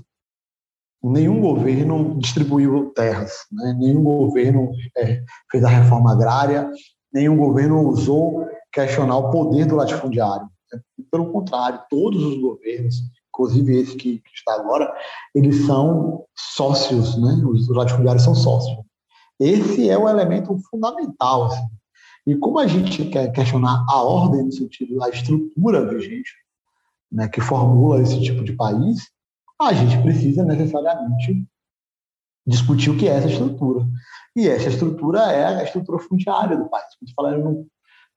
nenhum 1.02 1.40
governo 1.40 2.20
distribuiu 2.20 2.92
terras, 2.94 3.32
né? 3.52 3.74
nenhum 3.80 4.04
governo 4.04 4.72
é, 4.98 5.24
fez 5.50 5.64
a 5.64 5.70
reforma 5.70 6.12
agrária, 6.12 6.70
nenhum 7.14 7.38
governo 7.38 7.82
ousou 7.86 8.46
questionar 8.74 9.18
o 9.18 9.32
poder 9.32 9.66
do 9.66 9.78
latifundiário. 9.78 10.48
Pelo 11.10 11.32
contrário, 11.32 11.80
todos 11.90 12.22
os 12.22 12.42
governos, 12.42 12.96
inclusive 13.30 13.80
esse 13.80 13.96
que, 13.96 14.18
que 14.18 14.32
está 14.36 14.56
agora, 14.56 14.94
eles 15.34 15.66
são 15.66 16.26
sócios, 16.36 17.16
né? 17.18 17.42
os 17.46 17.70
latifundiários 17.70 18.24
são 18.24 18.36
sócios. 18.36 18.85
Esse 19.40 19.90
é 19.90 19.98
o 19.98 20.08
elemento 20.08 20.58
fundamental. 20.70 21.46
Assim. 21.46 21.68
E 22.28 22.36
como 22.36 22.60
a 22.60 22.68
gente 22.68 23.06
quer 23.06 23.32
questionar 23.32 23.86
a 23.90 24.02
ordem 24.02 24.44
no 24.44 24.52
sentido 24.52 24.98
da 24.98 25.10
estrutura 25.10 25.86
vigente, 25.86 26.32
né, 27.12 27.28
que 27.28 27.42
formula 27.42 28.02
esse 28.02 28.22
tipo 28.22 28.44
de 28.44 28.54
país, 28.54 29.10
a 29.62 29.74
gente 29.74 30.02
precisa 30.02 30.44
necessariamente 30.44 31.46
discutir 32.46 32.90
o 32.90 32.98
que 32.98 33.08
é 33.08 33.14
essa 33.14 33.30
estrutura. 33.30 33.86
E 34.36 34.48
essa 34.48 34.70
estrutura 34.70 35.20
é 35.32 35.46
a 35.46 35.64
estrutura 35.64 36.00
fundiária 36.00 36.58
do 36.58 36.70
país. 36.70 36.86
Como 37.00 37.14
falar, 37.16 37.34
eu 37.34 37.44
não 37.44 37.66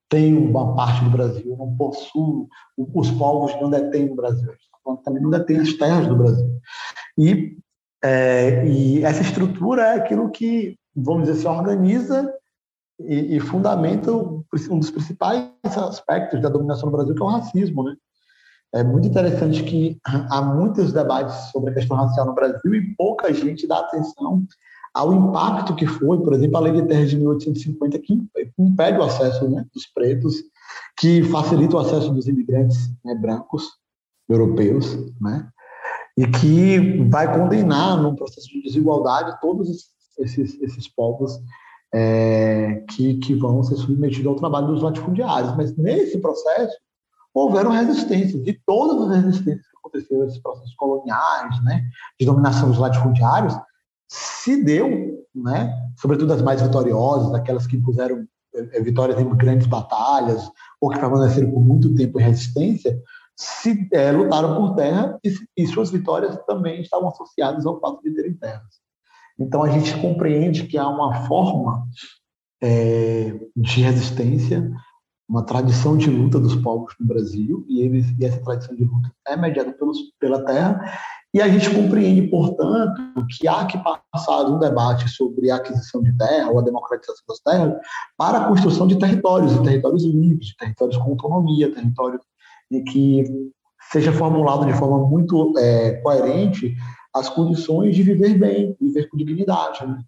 tenho 0.09 0.49
uma 0.49 0.75
parte 0.75 1.05
do 1.05 1.11
Brasil, 1.11 1.51
eu 1.51 1.57
não 1.57 1.77
possuo, 1.77 2.49
os 2.77 3.11
povos 3.13 3.55
não 3.61 3.71
detêm 3.71 4.07
no 4.07 4.17
Brasil, 4.17 4.53
também 5.05 5.23
não 5.23 5.31
detêm 5.31 5.59
as 5.59 5.73
terras 5.75 6.07
do 6.07 6.17
Brasil. 6.17 6.61
E, 7.17 7.57
é, 8.03 8.67
e 8.67 9.05
essa 9.05 9.23
estrutura 9.23 9.83
é 9.83 9.95
aquilo 9.97 10.31
que, 10.31 10.79
vamos 11.03 11.29
dizer, 11.29 11.41
se 11.41 11.47
organiza 11.47 12.33
e, 13.01 13.37
e 13.37 13.41
fundamenta 13.41 14.13
um 14.13 14.79
dos 14.79 14.91
principais 14.91 15.51
aspectos 15.65 16.41
da 16.41 16.49
dominação 16.49 16.91
do 16.91 16.97
Brasil, 16.97 17.15
que 17.15 17.23
é 17.23 17.25
o 17.25 17.29
racismo, 17.29 17.85
né? 17.85 17.97
É 18.75 18.85
muito 18.85 19.09
interessante 19.09 19.63
que 19.63 19.99
há 20.05 20.43
muitos 20.43 20.93
debates 20.93 21.35
sobre 21.51 21.71
a 21.71 21.75
questão 21.75 21.97
racial 21.97 22.27
no 22.27 22.35
Brasil 22.35 22.75
e 22.75 22.95
pouca 22.97 23.33
gente 23.33 23.67
dá 23.67 23.79
atenção 23.79 24.45
ao 24.93 25.13
impacto 25.15 25.75
que 25.75 25.87
foi, 25.87 26.19
por 26.21 26.35
exemplo, 26.35 26.57
a 26.59 26.61
Lei 26.61 26.73
de 26.73 26.87
Terras 26.87 27.09
de 27.09 27.17
1850, 27.17 27.99
que 28.01 28.29
impede 28.59 28.99
o 28.99 29.05
acesso 29.05 29.49
né, 29.49 29.65
dos 29.73 29.87
pretos, 29.87 30.35
que 30.99 31.23
facilita 31.25 31.77
o 31.77 31.79
acesso 31.79 32.13
dos 32.13 32.27
imigrantes 32.27 32.91
né, 33.05 33.15
brancos, 33.15 33.65
europeus, 34.29 34.97
né, 35.19 35.49
e 36.17 36.27
que 36.27 37.03
vai 37.05 37.33
condenar, 37.33 37.97
num 37.97 38.15
processo 38.15 38.49
de 38.49 38.63
desigualdade, 38.63 39.41
todos 39.41 39.69
esses, 40.19 40.61
esses 40.61 40.89
povos 40.89 41.41
é, 41.93 42.85
que, 42.91 43.15
que 43.19 43.35
vão 43.35 43.63
ser 43.63 43.77
submetidos 43.77 44.27
ao 44.27 44.37
trabalho 44.37 44.69
dos 44.69 44.83
latifundiários. 44.83 45.57
Mas 45.57 45.77
nesse 45.77 46.19
processo, 46.19 46.77
houveram 47.33 47.71
resistências, 47.71 48.43
de 48.43 48.61
todas 48.67 49.11
as 49.11 49.25
resistências 49.25 49.67
que 49.67 49.77
aconteceram 49.79 50.25
nesses 50.25 50.41
processos 50.41 50.75
coloniais, 50.75 51.65
né, 51.65 51.85
de 52.19 52.27
dominação 52.27 52.69
dos 52.69 52.79
latifundiários, 52.79 53.55
se 54.09 54.63
deu, 54.63 55.25
né, 55.35 55.73
sobretudo 55.97 56.33
as 56.33 56.43
mais 56.43 56.61
vitoriosas, 56.61 57.35
aquelas 57.35 57.67
que 57.67 57.77
impuseram 57.77 58.27
é, 58.55 58.81
vitórias 58.81 59.21
em 59.21 59.29
grandes 59.37 59.67
batalhas, 59.67 60.51
ou 60.81 60.91
que 60.91 60.99
permaneceram 60.99 61.51
por 61.51 61.61
muito 61.61 61.95
tempo 61.95 62.19
em 62.19 62.25
resistência, 62.25 63.01
se 63.37 63.89
é, 63.93 64.11
lutaram 64.11 64.57
por 64.57 64.75
terra 64.75 65.19
e, 65.23 65.33
e, 65.57 65.67
suas 65.69 65.91
vitórias 65.91 66.37
também 66.45 66.81
estavam 66.81 67.09
associadas 67.09 67.65
ao 67.65 67.79
fato 67.79 68.03
de 68.03 68.13
terem 68.13 68.35
terras. 68.35 68.81
Então 69.39 69.63
a 69.63 69.71
gente 69.71 69.97
compreende 70.01 70.67
que 70.67 70.77
há 70.77 70.89
uma 70.89 71.27
forma 71.27 71.87
é, 72.63 73.39
de 73.57 73.81
resistência 73.83 74.71
uma 75.29 75.45
tradição 75.45 75.97
de 75.97 76.09
luta 76.09 76.41
dos 76.41 76.57
povos 76.57 76.95
no 76.99 77.07
Brasil 77.07 77.65
e, 77.69 77.83
eles, 77.83 78.07
e 78.19 78.25
essa 78.25 78.41
tradição 78.43 78.75
de 78.75 78.85
luta 78.85 79.13
é 79.27 79.37
mediada 79.37 79.73
pelos, 79.73 79.99
pela 80.19 80.43
terra 80.43 80.81
e 81.35 81.43
a 81.43 81.49
gente 81.49 81.69
compreende, 81.75 82.23
portanto, 82.29 83.03
que 83.37 83.47
há 83.47 83.67
que 83.67 83.79
passar 84.11 84.47
um 84.47 84.59
debate 84.59 85.07
sobre 85.11 85.51
a 85.51 85.57
aquisição 85.57 86.03
de 86.03 86.17
terra 86.17 86.51
ou 86.51 86.59
a 86.59 86.63
democratização 86.63 87.23
das 87.29 87.41
terras 87.41 87.75
para 88.17 88.39
a 88.39 88.49
construção 88.49 88.87
de 88.87 88.99
territórios, 88.99 89.53
de 89.53 89.63
territórios 89.63 90.05
livres, 90.05 90.57
territórios 90.57 90.97
com 90.97 91.11
autonomia, 91.11 91.75
territórios 91.75 92.23
que 92.91 93.25
seja 93.93 94.11
formulado 94.13 94.65
de 94.65 94.73
forma 94.73 95.07
muito 95.07 95.53
é, 95.59 95.93
coerente 96.01 96.75
as 97.19 97.29
condições 97.29 97.95
de 97.95 98.03
viver 98.03 98.39
bem, 98.39 98.77
viver 98.81 99.09
com 99.09 99.17
dignidade. 99.17 99.87
Né? 99.87 100.03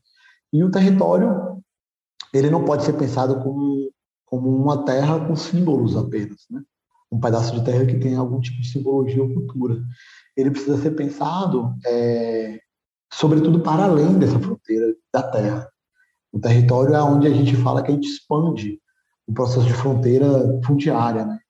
E 0.52 0.62
o 0.64 0.70
território 0.70 1.62
ele 2.32 2.50
não 2.50 2.64
pode 2.64 2.84
ser 2.84 2.92
pensado 2.94 3.40
como 3.42 3.90
como 4.24 4.48
uma 4.48 4.84
terra 4.84 5.26
com 5.26 5.34
símbolos 5.34 5.96
apenas, 5.96 6.46
né? 6.48 6.62
um 7.10 7.18
pedaço 7.18 7.52
de 7.52 7.64
terra 7.64 7.84
que 7.84 7.98
tem 7.98 8.14
algum 8.14 8.40
tipo 8.40 8.60
de 8.60 8.68
simbologia 8.68 9.20
ou 9.20 9.34
cultura. 9.34 9.82
Ele 10.36 10.52
precisa 10.52 10.80
ser 10.80 10.92
pensado, 10.92 11.74
é, 11.84 12.60
sobretudo, 13.12 13.58
para 13.58 13.86
além 13.86 14.20
dessa 14.20 14.38
fronteira 14.38 14.94
da 15.12 15.24
terra. 15.24 15.68
O 16.32 16.38
território 16.38 16.94
é 16.94 17.02
onde 17.02 17.26
a 17.26 17.30
gente 17.30 17.56
fala 17.56 17.82
que 17.82 17.90
a 17.90 17.94
gente 17.94 18.08
expande 18.08 18.80
o 19.26 19.32
processo 19.32 19.66
de 19.66 19.74
fronteira 19.74 20.60
fundiária. 20.64 21.26
Né? 21.26 21.40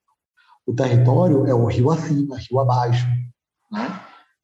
o 0.71 0.75
território 0.75 1.47
é 1.47 1.55
o 1.55 1.67
rio 1.67 1.91
acima, 1.91 2.39
rio 2.39 2.61
abaixo, 2.61 3.07
né? 3.73 4.01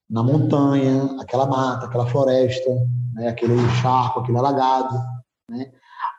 Na 0.09 0.23
montanha, 0.23 1.17
aquela 1.21 1.47
mata, 1.47 1.87
aquela 1.87 2.07
floresta, 2.07 2.71
né? 3.15 3.29
aquele 3.29 3.57
charco, 3.81 4.21
aquele 4.21 4.39
alagado. 4.39 4.97
Né? 5.51 5.73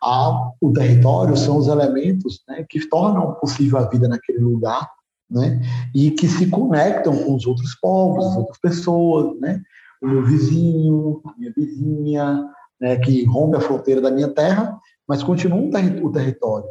A, 0.04 0.52
o 0.62 0.74
território 0.74 1.36
são 1.38 1.58
os 1.58 1.68
elementos 1.68 2.44
né, 2.48 2.66
que 2.70 2.86
tornam 2.88 3.34
possível 3.36 3.80
a 3.80 3.88
vida 3.88 4.08
naquele 4.08 4.40
lugar 4.40 4.90
né? 5.30 5.62
e 5.96 6.12
que 6.12 6.28
se 6.28 6.50
conectam 6.50 7.16
com 7.16 7.36
os 7.36 7.46
outros 7.46 7.76
povos, 7.76 8.26
as 8.26 8.36
outras 8.36 8.60
pessoas, 8.60 9.40
né? 9.40 9.62
o 10.02 10.08
meu 10.08 10.24
vizinho, 10.24 11.22
a 11.26 11.34
minha 11.38 11.54
vizinha, 11.56 12.50
né, 12.80 12.98
que 12.98 13.26
rompe 13.26 13.58
a 13.58 13.62
fronteira 13.62 14.00
da 14.00 14.12
minha 14.12 14.28
terra, 14.28 14.80
mas 15.08 15.24
continua 15.24 15.58
um 15.58 15.70
o 16.04 16.12
território. 16.12 16.68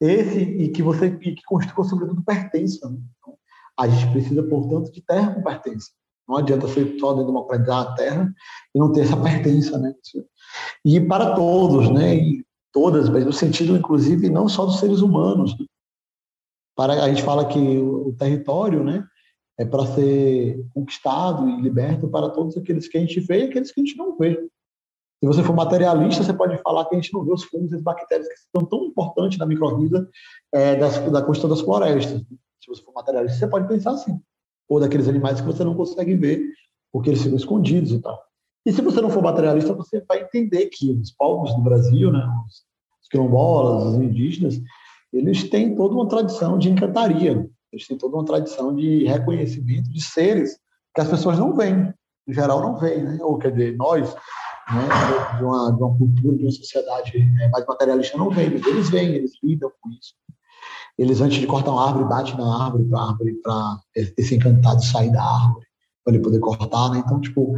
Esse 0.00 0.40
e 0.40 0.68
que 0.70 0.82
você 0.82 1.06
e 1.06 1.34
que 1.34 1.42
constitui, 1.44 1.84
sobretudo, 1.84 2.24
pertença. 2.24 2.88
Né? 2.88 2.98
Então, 3.18 3.36
a 3.78 3.88
gente 3.88 4.10
precisa, 4.12 4.42
portanto, 4.42 4.90
de 4.90 5.00
terra 5.00 5.34
com 5.34 5.42
pertença. 5.42 5.90
Não 6.28 6.36
adianta 6.36 6.68
ser 6.68 6.98
só 6.98 7.12
democratizar 7.14 7.80
a 7.80 7.94
terra 7.94 8.32
e 8.74 8.78
não 8.78 8.92
ter 8.92 9.02
essa 9.02 9.16
pertença, 9.20 9.78
né? 9.78 9.94
E 10.84 11.00
para 11.00 11.34
todos, 11.34 11.90
né? 11.90 12.16
E 12.16 12.44
todas, 12.72 13.08
mas 13.08 13.24
no 13.24 13.32
sentido, 13.32 13.76
inclusive, 13.76 14.28
não 14.28 14.48
só 14.48 14.64
dos 14.64 14.78
seres 14.78 15.00
humanos. 15.00 15.56
Para 16.76 17.04
a 17.04 17.08
gente 17.08 17.22
fala 17.22 17.46
que 17.46 17.58
o 17.58 18.14
território, 18.18 18.82
né? 18.82 19.06
É 19.58 19.66
para 19.66 19.86
ser 19.86 20.66
conquistado 20.74 21.48
e 21.48 21.60
liberto 21.60 22.08
para 22.08 22.30
todos 22.30 22.56
aqueles 22.56 22.88
que 22.88 22.96
a 22.96 23.00
gente 23.00 23.20
vê 23.20 23.40
e 23.40 23.42
aqueles 23.44 23.70
que 23.70 23.80
a 23.80 23.84
gente 23.84 23.98
não 23.98 24.16
vê. 24.16 24.34
Se 25.22 25.26
você 25.26 25.42
for 25.44 25.54
materialista, 25.54 26.24
você 26.24 26.32
pode 26.32 26.60
falar 26.62 26.84
que 26.86 26.96
a 26.96 27.00
gente 27.00 27.12
não 27.12 27.24
vê 27.24 27.32
os 27.32 27.44
fungos 27.44 27.70
e 27.70 27.76
as 27.76 27.82
bactérias 27.82 28.26
que 28.26 28.34
são 28.56 28.66
tão 28.66 28.86
importantes 28.86 29.38
na 29.38 29.46
microvida 29.46 30.08
é, 30.52 30.74
das, 30.74 30.98
da 30.98 31.22
questão 31.24 31.48
das 31.48 31.60
florestas. 31.60 32.20
Se 32.20 32.66
você 32.66 32.82
for 32.82 32.92
materialista, 32.92 33.38
você 33.38 33.46
pode 33.46 33.68
pensar 33.68 33.92
assim. 33.92 34.20
Ou 34.72 34.80
daqueles 34.80 35.06
animais 35.06 35.38
que 35.38 35.46
você 35.46 35.62
não 35.62 35.74
consegue 35.74 36.14
ver, 36.14 36.42
porque 36.90 37.10
eles 37.10 37.22
ficam 37.22 37.36
escondidos 37.36 37.92
e 37.92 38.00
tal. 38.00 38.18
E 38.64 38.72
se 38.72 38.80
você 38.80 39.02
não 39.02 39.10
for 39.10 39.22
materialista, 39.22 39.74
você 39.74 40.02
vai 40.08 40.22
entender 40.22 40.70
que 40.72 40.90
os 40.92 41.10
povos 41.10 41.54
do 41.54 41.60
Brasil, 41.60 42.10
né, 42.10 42.26
os, 42.46 43.08
quilombolas, 43.10 43.88
os 43.88 43.94
indígenas, 43.96 44.58
eles 45.12 45.50
têm 45.50 45.74
toda 45.76 45.94
uma 45.94 46.08
tradição 46.08 46.56
de 46.56 46.70
encantaria. 46.70 47.46
Eles 47.70 47.86
têm 47.86 47.98
toda 47.98 48.16
uma 48.16 48.24
tradição 48.24 48.74
de 48.74 49.04
reconhecimento 49.04 49.92
de 49.92 50.02
seres 50.02 50.58
que 50.94 51.02
as 51.02 51.08
pessoas 51.08 51.38
não 51.38 51.54
veem. 51.54 51.92
Em 52.26 52.32
geral, 52.32 52.62
não 52.62 52.78
veem, 52.78 53.02
né? 53.02 53.18
Ou, 53.20 53.36
quer 53.36 53.52
dizer, 53.52 53.76
nós 53.76 54.14
né, 54.72 55.36
de, 55.36 55.44
uma, 55.44 55.70
de 55.70 55.82
uma 55.82 55.98
cultura, 55.98 56.36
de 56.38 56.44
uma 56.44 56.50
sociedade 56.50 57.18
né, 57.18 57.48
mais 57.48 57.66
materialista, 57.66 58.16
não 58.16 58.30
vem, 58.30 58.48
mas 58.48 58.66
eles 58.66 58.88
vêm, 58.88 59.14
eles 59.16 59.32
lidam 59.42 59.70
com 59.82 59.90
isso. 59.90 60.14
Eles, 60.98 61.20
antes 61.20 61.38
de 61.38 61.46
cortar 61.46 61.72
uma 61.72 61.86
árvore, 61.86 62.08
batem 62.08 62.36
na 62.36 62.64
árvore 62.64 62.84
para 62.84 63.00
árvore, 63.00 63.34
para 63.42 63.80
esse 63.94 64.34
encantado 64.34 64.84
sair 64.84 65.10
da 65.10 65.22
árvore, 65.22 65.66
para 66.04 66.14
ele 66.14 66.22
poder 66.22 66.38
cortar, 66.38 66.90
né? 66.90 67.02
Então, 67.04 67.20
tipo, 67.20 67.54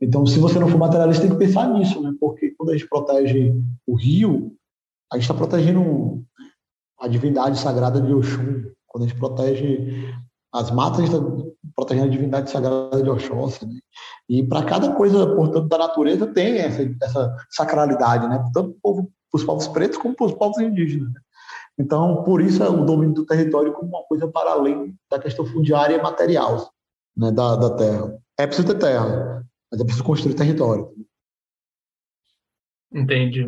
então, 0.00 0.26
se 0.26 0.38
você 0.38 0.58
não 0.58 0.68
for 0.68 0.78
materialista, 0.78 1.26
tem 1.26 1.30
que 1.30 1.44
pensar 1.44 1.68
nisso, 1.68 2.00
né? 2.00 2.12
Porque 2.18 2.50
quando 2.56 2.70
a 2.70 2.72
gente 2.76 2.88
protege 2.88 3.54
o 3.86 3.94
rio, 3.94 4.52
a 5.12 5.16
gente 5.16 5.24
está 5.24 5.34
protegendo 5.34 6.24
a 7.00 7.08
divindade 7.08 7.58
sagrada 7.58 8.00
de 8.00 8.12
Oxum. 8.12 8.64
Quando 8.86 9.04
a 9.04 9.06
gente 9.06 9.18
protege 9.18 10.14
as 10.52 10.70
matas, 10.70 11.00
a 11.00 11.02
gente 11.04 11.14
está 11.14 11.26
protegendo 11.74 12.06
a 12.06 12.10
divindade 12.10 12.50
sagrada 12.50 13.02
de 13.02 13.10
Oxóssi, 13.10 13.66
né? 13.66 13.78
E 14.28 14.42
para 14.42 14.64
cada 14.64 14.92
coisa, 14.94 15.26
portanto, 15.34 15.68
da 15.68 15.78
natureza 15.78 16.26
tem 16.26 16.58
essa, 16.58 16.82
essa 17.02 17.36
sacralidade, 17.50 18.28
né? 18.28 18.42
Tanto 18.52 18.76
para 18.82 19.04
os 19.34 19.44
povos 19.44 19.68
pretos 19.68 19.98
como 19.98 20.14
para 20.14 20.26
os 20.26 20.34
povos 20.34 20.58
indígenas. 20.58 21.12
Né? 21.12 21.20
Então, 21.78 22.24
por 22.24 22.40
isso 22.40 22.62
é 22.62 22.68
o 22.68 22.84
domínio 22.84 23.14
do 23.14 23.26
território 23.26 23.72
como 23.72 23.88
uma 23.88 24.02
coisa 24.04 24.26
para 24.26 24.50
além 24.50 24.96
da 25.10 25.18
questão 25.18 25.46
fundiária 25.46 25.94
e 25.94 26.02
material 26.02 26.70
né, 27.16 27.30
da, 27.30 27.56
da 27.56 27.76
terra. 27.76 28.18
É 28.38 28.46
preciso 28.46 28.68
ter 28.68 28.78
terra, 28.78 29.44
mas 29.70 29.80
é 29.80 29.84
preciso 29.84 30.04
construir 30.04 30.34
território. 30.34 30.88
Entendi. 32.92 33.46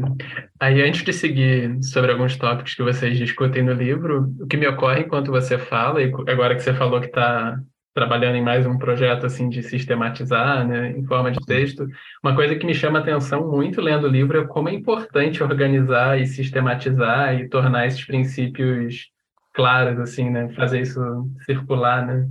Aí, 0.61 0.83
antes 0.83 1.03
de 1.03 1.13
seguir 1.13 1.83
sobre 1.83 2.13
alguns 2.13 2.37
tópicos 2.37 2.75
que 2.75 2.83
vocês 2.83 3.17
discutem 3.17 3.65
no 3.65 3.73
livro, 3.73 4.35
o 4.39 4.47
que 4.47 4.57
me 4.57 4.69
ocorre 4.69 5.01
enquanto 5.01 5.31
você 5.31 5.59
fala, 5.59 6.03
e 6.03 6.13
agora 6.29 6.55
que 6.55 6.63
você 6.63 6.75
falou 6.75 7.01
que 7.01 7.07
está 7.07 7.59
trabalhando 7.95 8.37
em 8.37 8.43
mais 8.43 8.67
um 8.67 8.79
projeto 8.79 9.27
assim 9.27 9.49
de 9.49 9.63
sistematizar, 9.63 10.67
né, 10.67 10.91
em 10.93 11.05
forma 11.05 11.31
de 11.31 11.45
texto, 11.45 11.87
uma 12.23 12.35
coisa 12.35 12.55
que 12.57 12.65
me 12.67 12.75
chama 12.75 12.99
a 12.99 13.03
atenção 13.03 13.51
muito 13.51 13.81
lendo 13.81 14.05
o 14.05 14.11
livro 14.11 14.41
é 14.41 14.47
como 14.47 14.69
é 14.69 14.75
importante 14.75 15.43
organizar 15.43 16.21
e 16.21 16.27
sistematizar 16.27 17.35
e 17.35 17.49
tornar 17.49 17.87
esses 17.87 18.05
princípios 18.05 19.11
claros, 19.53 19.99
assim, 19.99 20.31
né, 20.31 20.49
fazer 20.51 20.83
isso 20.83 21.01
circular, 21.45 22.07
né. 22.07 22.29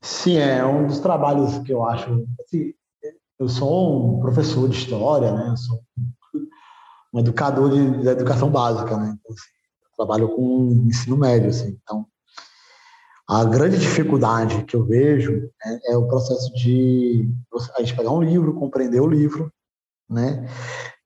Sim, 0.00 0.38
é 0.38 0.64
um 0.64 0.86
dos 0.86 1.00
trabalhos 1.00 1.58
que 1.58 1.72
eu 1.72 1.84
acho. 1.84 2.24
Assim, 2.40 2.72
eu 3.38 3.48
sou 3.48 4.16
um 4.16 4.20
professor 4.20 4.68
de 4.68 4.76
história, 4.76 5.32
né? 5.32 5.48
Eu 5.48 5.56
sou 5.56 5.82
um 7.12 7.18
educador 7.18 7.70
de, 7.70 8.02
de 8.02 8.08
educação 8.08 8.50
básica, 8.50 8.96
né? 8.96 9.16
Então, 9.18 9.34
assim, 9.34 9.48
trabalho 9.96 10.28
com 10.28 10.84
ensino 10.86 11.16
médio, 11.16 11.48
assim. 11.48 11.76
Então, 11.82 12.06
a 13.28 13.44
grande 13.44 13.78
dificuldade 13.78 14.64
que 14.64 14.74
eu 14.74 14.86
vejo 14.86 15.50
é, 15.62 15.92
é, 15.92 15.96
o 15.96 16.08
processo 16.08 16.50
de 16.54 17.28
a 17.76 17.80
gente 17.82 17.94
pegar 17.94 18.10
um 18.10 18.22
livro, 18.22 18.54
compreender 18.54 19.00
o 19.00 19.06
livro, 19.06 19.52
né? 20.08 20.48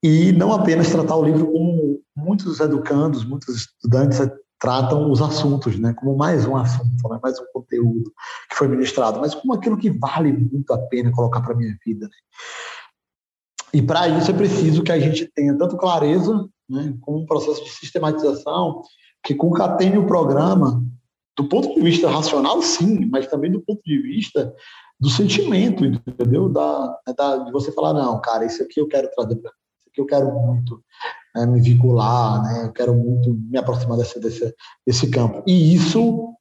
E 0.01 0.31
não 0.33 0.53
apenas 0.53 0.89
tratar 0.89 1.17
o 1.17 1.25
livro 1.25 1.47
como 1.47 2.01
muitos 2.17 2.61
educandos, 2.61 3.25
muitos 3.25 3.57
estudantes 3.57 4.21
tratam 4.61 5.11
os 5.11 5.21
assuntos, 5.21 5.77
né, 5.77 5.93
como 5.95 6.17
mais 6.17 6.47
um 6.47 6.57
assunto, 6.57 7.09
né, 7.09 7.19
mais 7.21 7.37
um 7.41 7.45
conteúdo 7.53 8.13
que 8.49 8.55
foi 8.55 8.69
ministrado, 8.69 9.19
mas 9.19 9.35
como 9.35 9.55
aquilo 9.55 9.77
que 9.77 9.91
vale 9.91 10.33
muito 10.33 10.73
a 10.73 10.79
pena 10.79 11.11
colocar 11.11 11.41
para 11.41 11.57
minha 11.57 11.77
vida. 11.85 12.07
Né? 12.07 12.13
E 13.75 13.83
para 13.83 14.07
isso 14.09 14.31
é 14.31 14.35
preciso 14.35 14.85
que 14.85 14.93
a 14.93 15.01
gente 15.01 15.27
tenha 15.35 15.57
tanto 15.59 15.77
clareza, 15.77 16.49
né, 16.69 16.97
como 17.01 17.19
um 17.19 17.27
processo 17.27 17.65
de 17.65 17.71
sistematização 17.71 18.83
que 19.25 19.35
concatene 19.35 19.99
o 19.99 20.07
programa 20.07 20.81
do 21.37 21.49
ponto 21.49 21.75
de 21.75 21.81
vista 21.81 22.11
racional, 22.11 22.61
sim, 22.63 23.07
mas 23.07 23.27
também 23.27 23.51
do 23.51 23.61
ponto 23.61 23.81
de 23.85 24.01
vista 24.01 24.55
do 25.01 25.09
sentimento, 25.09 25.85
entendeu? 25.85 26.49
Da, 26.49 26.99
da 27.17 27.37
de 27.39 27.53
você 27.53 27.73
falar, 27.73 27.93
não, 27.93 28.21
cara, 28.21 28.45
isso 28.45 28.63
aqui 28.63 28.81
eu 28.81 28.89
quero 28.89 29.11
trazer 29.11 29.37
para 29.37 29.51
isso 29.51 29.89
aqui 29.89 30.01
eu 30.01 30.07
quero 30.07 30.33
muito 30.33 30.83
né, 31.35 31.47
me 31.47 31.61
vincular, 31.61 32.43
né? 32.43 32.65
Eu 32.67 32.73
quero 32.73 32.95
muito 32.95 33.35
me 33.35 33.59
aproximar 33.59 33.99
desse, 33.99 34.21
desse, 34.21 34.55
desse 34.87 35.11
campo. 35.11 35.43
E 35.47 35.75
isso 35.75 36.33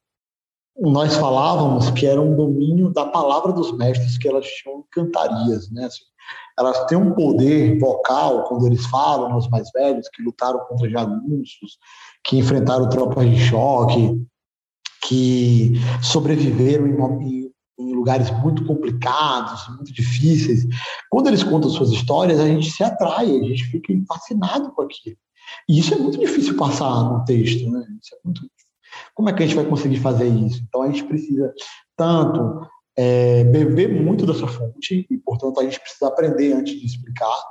nós 0.78 1.16
falávamos 1.16 1.90
que 1.90 2.06
era 2.06 2.20
um 2.20 2.34
domínio 2.34 2.90
da 2.90 3.06
palavra 3.06 3.52
dos 3.52 3.76
mestres, 3.76 4.16
que 4.16 4.28
elas 4.28 4.46
tinham 4.46 4.84
cantarias, 4.90 5.70
né? 5.70 5.84
Assim, 5.84 6.04
elas 6.58 6.84
têm 6.86 6.98
um 6.98 7.14
poder 7.14 7.78
vocal 7.78 8.44
quando 8.44 8.66
eles 8.66 8.84
falam, 8.86 9.36
os 9.36 9.48
mais 9.48 9.70
velhos, 9.72 10.08
que 10.08 10.22
lutaram 10.22 10.60
contra 10.66 10.88
jagunços, 10.88 11.78
que 12.24 12.38
enfrentaram 12.38 12.88
tropas 12.88 13.28
de 13.28 13.38
choque, 13.38 14.22
que 15.04 15.72
sobreviveram 16.02 16.86
em, 17.20 17.50
em 17.78 17.92
lugares 17.92 18.30
muito 18.42 18.64
complicados, 18.64 19.68
muito 19.76 19.92
difíceis. 19.92 20.66
Quando 21.10 21.28
eles 21.28 21.42
contam 21.42 21.70
suas 21.70 21.90
histórias, 21.90 22.40
a 22.40 22.46
gente 22.46 22.70
se 22.70 22.82
atrai, 22.82 23.26
a 23.26 23.42
gente 23.42 23.64
fica 23.64 23.92
fascinado 24.08 24.72
com 24.72 24.82
aquilo. 24.82 25.16
E 25.68 25.78
isso 25.78 25.92
é 25.92 25.98
muito 25.98 26.18
difícil 26.18 26.56
passar 26.56 27.04
no 27.04 27.24
texto, 27.24 27.70
né? 27.70 27.84
Isso 28.00 28.14
é 28.14 28.18
muito 28.24 28.40
como 29.14 29.28
é 29.28 29.32
que 29.32 29.42
a 29.42 29.46
gente 29.46 29.56
vai 29.56 29.64
conseguir 29.64 29.98
fazer 29.98 30.28
isso? 30.28 30.62
Então 30.66 30.82
a 30.82 30.86
gente 30.86 31.04
precisa 31.04 31.52
tanto 31.96 32.66
é, 32.96 33.44
beber 33.44 33.88
muito 33.88 34.26
dessa 34.26 34.46
fonte 34.46 35.06
e, 35.10 35.18
portanto, 35.18 35.60
a 35.60 35.64
gente 35.64 35.80
precisa 35.80 36.08
aprender 36.08 36.52
antes 36.52 36.78
de 36.78 36.86
explicar. 36.86 37.42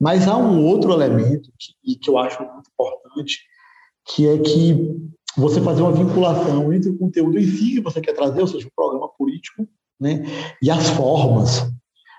Mas 0.00 0.28
há 0.28 0.36
um 0.36 0.64
outro 0.64 0.92
elemento 0.92 1.50
que, 1.58 1.96
que 1.96 2.10
eu 2.10 2.18
acho 2.18 2.42
muito 2.42 2.70
importante, 2.70 3.40
que 4.06 4.28
é 4.28 4.38
que 4.38 5.10
você 5.36 5.60
fazer 5.60 5.82
uma 5.82 5.92
vinculação 5.92 6.72
entre 6.72 6.90
o 6.90 6.98
conteúdo 6.98 7.38
em 7.38 7.46
si 7.46 7.72
que 7.74 7.80
você 7.80 8.00
quer 8.00 8.14
trazer, 8.14 8.40
ou 8.40 8.46
seja, 8.46 8.66
o 8.66 8.72
programa 8.74 9.08
político, 9.08 9.66
né, 10.00 10.24
e 10.62 10.70
as 10.70 10.88
formas. 10.90 11.70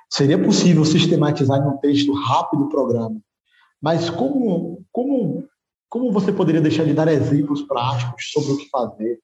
Seria 0.10 0.42
possível 0.42 0.86
sistematizar 0.86 1.60
em 1.60 1.68
um 1.68 1.78
texto 1.78 2.14
rápido 2.14 2.64
o 2.64 2.70
programa, 2.70 3.20
mas 3.82 4.10
como, 4.10 4.86
como, 4.92 5.46
como 5.90 6.12
você 6.12 6.32
poderia 6.32 6.62
deixar 6.62 6.86
de 6.86 6.94
dar 6.94 7.08
exemplos 7.08 7.62
práticos 7.64 8.32
sobre 8.32 8.54
o 8.54 8.58
que 8.58 8.70
fazer? 8.70 9.20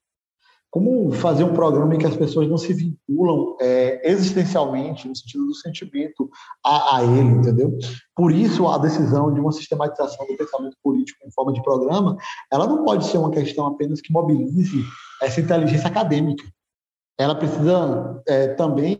Como 0.74 1.12
fazer 1.12 1.44
um 1.44 1.54
programa 1.54 1.94
em 1.94 2.00
que 2.00 2.08
as 2.08 2.18
pessoas 2.18 2.50
não 2.50 2.58
se 2.58 2.74
vinculam 2.74 3.56
é, 3.62 4.10
existencialmente, 4.10 5.08
no 5.08 5.16
sentido 5.16 5.46
do 5.46 5.54
sentimento, 5.54 6.28
a, 6.66 6.98
a, 6.98 7.04
ele, 7.04 7.30
entendeu? 7.30 7.78
Por 8.16 8.32
isso, 8.32 8.68
a 8.68 8.80
decisão 8.80 9.32
de 9.32 9.40
uma 9.40 9.52
sistematização 9.52 10.26
do 10.26 10.36
pensamento 10.36 10.76
político 10.82 11.20
em 11.28 11.32
forma 11.32 11.54
de 11.54 11.62
programa, 11.62 12.18
ela 12.52 12.66
não 12.66 12.84
pode 12.84 13.06
ser 13.06 13.20
uma 13.20 13.30
questão 13.30 13.68
apenas 13.68 14.02
que 14.02 14.12
mobilize 14.12 14.84
essa 15.22 15.40
inteligência 15.40 15.88
acadêmica. 15.88 16.44
Ela 17.20 17.36
precisa 17.36 18.24
é, 18.28 18.48
também 18.56 19.00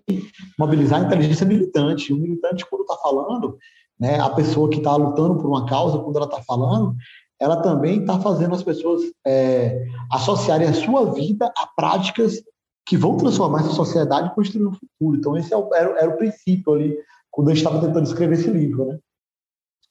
mobilizar 0.60 1.02
a 1.02 1.06
inteligência 1.06 1.44
militante. 1.44 2.14
O 2.14 2.18
militante, 2.18 2.68
quando 2.70 2.82
está 2.82 2.98
falando, 2.98 3.58
né, 4.00 4.20
a 4.20 4.30
pessoa 4.30 4.70
que 4.70 4.78
está 4.78 4.96
lutando 4.96 5.38
por 5.38 5.48
uma 5.48 5.66
causa, 5.66 5.98
quando 5.98 6.18
ela 6.18 6.28
está 6.28 6.44
falando, 6.44 6.96
ela 7.44 7.58
também 7.58 8.00
está 8.00 8.18
fazendo 8.22 8.56
as 8.56 8.64
pessoas 8.64 9.02
é, 9.28 9.86
associarem 10.10 10.66
a 10.66 10.74
sua 10.74 11.14
vida 11.14 11.52
a 11.58 11.68
práticas 11.76 12.42
que 12.86 12.96
vão 12.96 13.18
transformar 13.18 13.60
essa 13.60 13.72
sociedade 13.72 14.30
e 14.30 14.34
construir 14.34 14.66
um 14.66 14.72
futuro. 14.72 15.18
Então, 15.18 15.36
esse 15.36 15.54
é 15.54 15.58
o, 15.58 15.70
era, 15.76 16.00
era, 16.00 16.10
o 16.10 16.18
princípio 16.18 16.74
ali, 16.74 16.98
quando 17.30 17.50
eu 17.50 17.54
estava 17.54 17.82
tentando 17.82 18.06
escrever 18.06 18.36
esse 18.36 18.50
livro. 18.50 18.86
Né? 18.86 19.00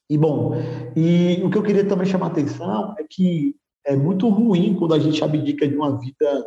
E, 0.09 0.17
bom, 0.17 0.55
e 0.97 1.43
o 1.45 1.51
que 1.51 1.59
eu 1.59 1.63
queria 1.63 1.87
também 1.87 2.07
chamar 2.07 2.29
a 2.29 2.31
atenção 2.31 2.95
é 2.99 3.05
que 3.05 3.55
é 3.85 3.95
muito 3.95 4.31
ruim 4.31 4.75
quando 4.75 4.95
a 4.95 4.99
gente 4.99 5.23
abdica 5.23 5.69
de 5.69 5.77
uma 5.77 5.99
vida 5.99 6.47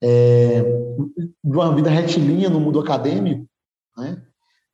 é, 0.00 0.62
de 0.62 1.56
uma 1.56 1.74
vida 1.74 1.90
retilínea 1.90 2.48
no 2.48 2.60
mundo 2.60 2.78
acadêmico, 2.78 3.44
né? 3.96 4.22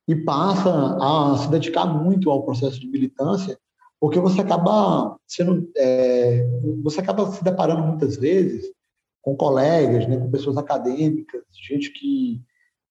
e 0.07 0.15
passa 0.15 0.69
a 1.01 1.37
se 1.37 1.49
dedicar 1.49 1.87
muito 1.87 2.29
ao 2.29 2.43
processo 2.43 2.79
de 2.79 2.87
militância, 2.87 3.57
porque 4.05 4.19
você 4.19 4.39
acaba 4.39 5.17
sendo, 5.25 5.67
é, 5.75 6.47
você 6.83 6.99
acaba 6.99 7.25
se 7.31 7.43
deparando 7.43 7.81
muitas 7.87 8.17
vezes 8.17 8.71
com 9.19 9.35
colegas, 9.35 10.07
né, 10.07 10.15
com 10.17 10.29
pessoas 10.29 10.57
acadêmicas, 10.57 11.41
gente 11.67 11.89
que, 11.89 12.39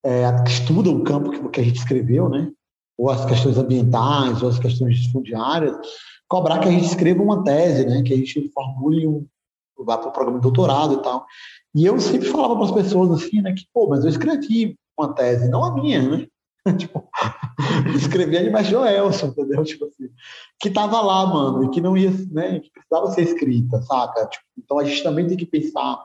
é, 0.05 0.24
estuda 0.44 0.90
o 0.90 1.05
campo 1.05 1.31
que, 1.31 1.48
que 1.50 1.61
a 1.61 1.62
gente 1.62 1.77
escreveu, 1.77 2.29
né, 2.29 2.50
ou 2.98 3.11
as 3.11 3.24
questões 3.27 3.57
ambientais, 3.57 4.42
ou 4.42 4.48
as 4.48 4.59
questões 4.59 5.07
fundiárias, 5.07 5.77
cobrar 6.27 6.59
que 6.59 6.66
a 6.66 6.72
gente 6.72 6.87
escreva 6.87 7.22
uma 7.22 7.44
tese, 7.44 7.87
né, 7.87 8.03
que 8.03 8.12
a 8.12 8.16
gente 8.16 8.48
formule 8.48 9.07
um, 9.07 9.24
vá 9.87 9.96
para 9.96 10.09
o 10.09 10.12
programa 10.12 10.40
de 10.40 10.42
doutorado 10.42 10.94
e 10.94 11.03
tal. 11.05 11.24
E 11.77 11.87
eu 11.87 12.00
sempre 12.00 12.27
falava 12.27 12.57
para 12.57 12.64
as 12.64 12.72
pessoas 12.72 13.22
assim, 13.22 13.40
né, 13.40 13.53
que, 13.53 13.68
pô, 13.72 13.87
mas 13.87 14.03
eu 14.03 14.11
escrevi 14.11 14.77
uma 14.98 15.14
tese, 15.14 15.48
não 15.48 15.62
a 15.62 15.72
minha, 15.72 16.03
né? 16.03 16.27
tipo, 16.79 17.09
escrevi 17.94 18.37
a 18.37 18.62
Joelson, 18.62 19.27
entendeu? 19.27 19.64
Tipo 19.64 19.87
assim, 19.87 20.09
que 20.61 20.70
tava 20.70 21.00
lá, 21.00 21.27
mano, 21.27 21.64
e 21.64 21.70
que 21.70 21.81
não 21.81 21.96
ia, 21.96 22.11
né, 22.31 22.61
que 22.61 22.70
precisava 22.70 23.11
ser 23.11 23.22
escrita, 23.22 23.83
saca? 23.83 24.27
Tipo, 24.27 24.44
então 24.59 24.79
a 24.79 24.85
gente 24.85 25.03
também 25.03 25.27
tem 25.27 25.37
que 25.37 25.46
pensar, 25.46 25.98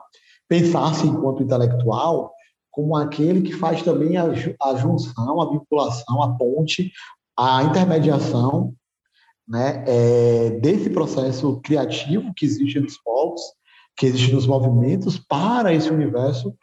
pensar-se 0.48 1.06
enquanto 1.06 1.42
intelectual 1.42 2.34
como 2.70 2.96
aquele 2.96 3.42
que 3.42 3.52
faz 3.52 3.82
também 3.82 4.16
a, 4.16 4.24
a 4.24 4.76
junção, 4.76 5.40
a 5.40 5.50
vinculação, 5.50 6.22
a 6.22 6.36
ponte, 6.36 6.92
a 7.36 7.64
intermediação, 7.64 8.74
né, 9.48 9.84
é, 9.86 10.50
desse 10.50 10.88
processo 10.90 11.60
criativo 11.62 12.32
que 12.34 12.46
existe 12.46 12.78
nos 12.78 12.96
povos, 12.98 13.40
que 13.96 14.06
existe 14.06 14.32
nos 14.32 14.46
movimentos, 14.46 15.18
para 15.18 15.74
esse 15.74 15.90
universo 15.90 16.54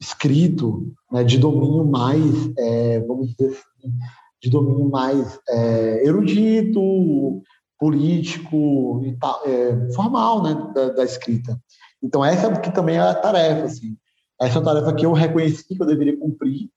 escrito, 0.00 0.92
né, 1.10 1.24
de 1.24 1.38
domínio 1.38 1.84
mais, 1.84 2.50
é, 2.58 3.00
vamos 3.00 3.34
dizer 3.34 3.50
assim, 3.50 3.92
de 4.40 4.50
domínio 4.50 4.88
mais 4.90 5.38
é, 5.48 6.06
erudito, 6.06 7.42
político 7.78 9.02
e 9.04 9.16
tal, 9.16 9.42
é, 9.46 9.92
formal, 9.92 10.42
né, 10.42 10.54
da, 10.74 10.90
da, 10.90 11.04
escrita. 11.04 11.60
Então 12.02 12.24
essa 12.24 12.58
que 12.60 12.70
também 12.70 12.96
é 12.96 13.00
a 13.00 13.14
tarefa, 13.14 13.64
assim. 13.64 13.96
Essa 14.40 14.58
é 14.58 14.62
a 14.62 14.64
tarefa 14.64 14.94
que 14.94 15.06
eu 15.06 15.12
reconheci 15.12 15.66
que 15.66 15.82
eu 15.82 15.86
deveria 15.86 16.18
cumprir 16.18 16.68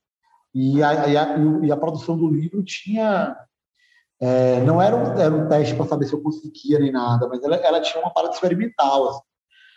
e 0.54 0.82
a, 0.82 1.08
e 1.08 1.18
a, 1.18 1.38
e 1.64 1.72
a 1.72 1.78
produção 1.78 2.18
do 2.18 2.28
livro 2.28 2.64
tinha 2.64 3.36
é, 4.22 4.60
não 4.62 4.82
era 4.82 4.96
um, 4.96 5.18
era 5.18 5.34
um 5.34 5.48
teste 5.48 5.76
para 5.76 5.86
saber 5.86 6.06
se 6.06 6.14
eu 6.14 6.22
conseguia 6.22 6.80
nem 6.80 6.92
nada, 6.92 7.28
mas 7.28 7.42
ela, 7.42 7.56
ela 7.56 7.82
tinha 7.82 8.04
uma 8.04 8.12
parada 8.12 8.34
experimental, 8.34 9.10
assim, 9.10 9.22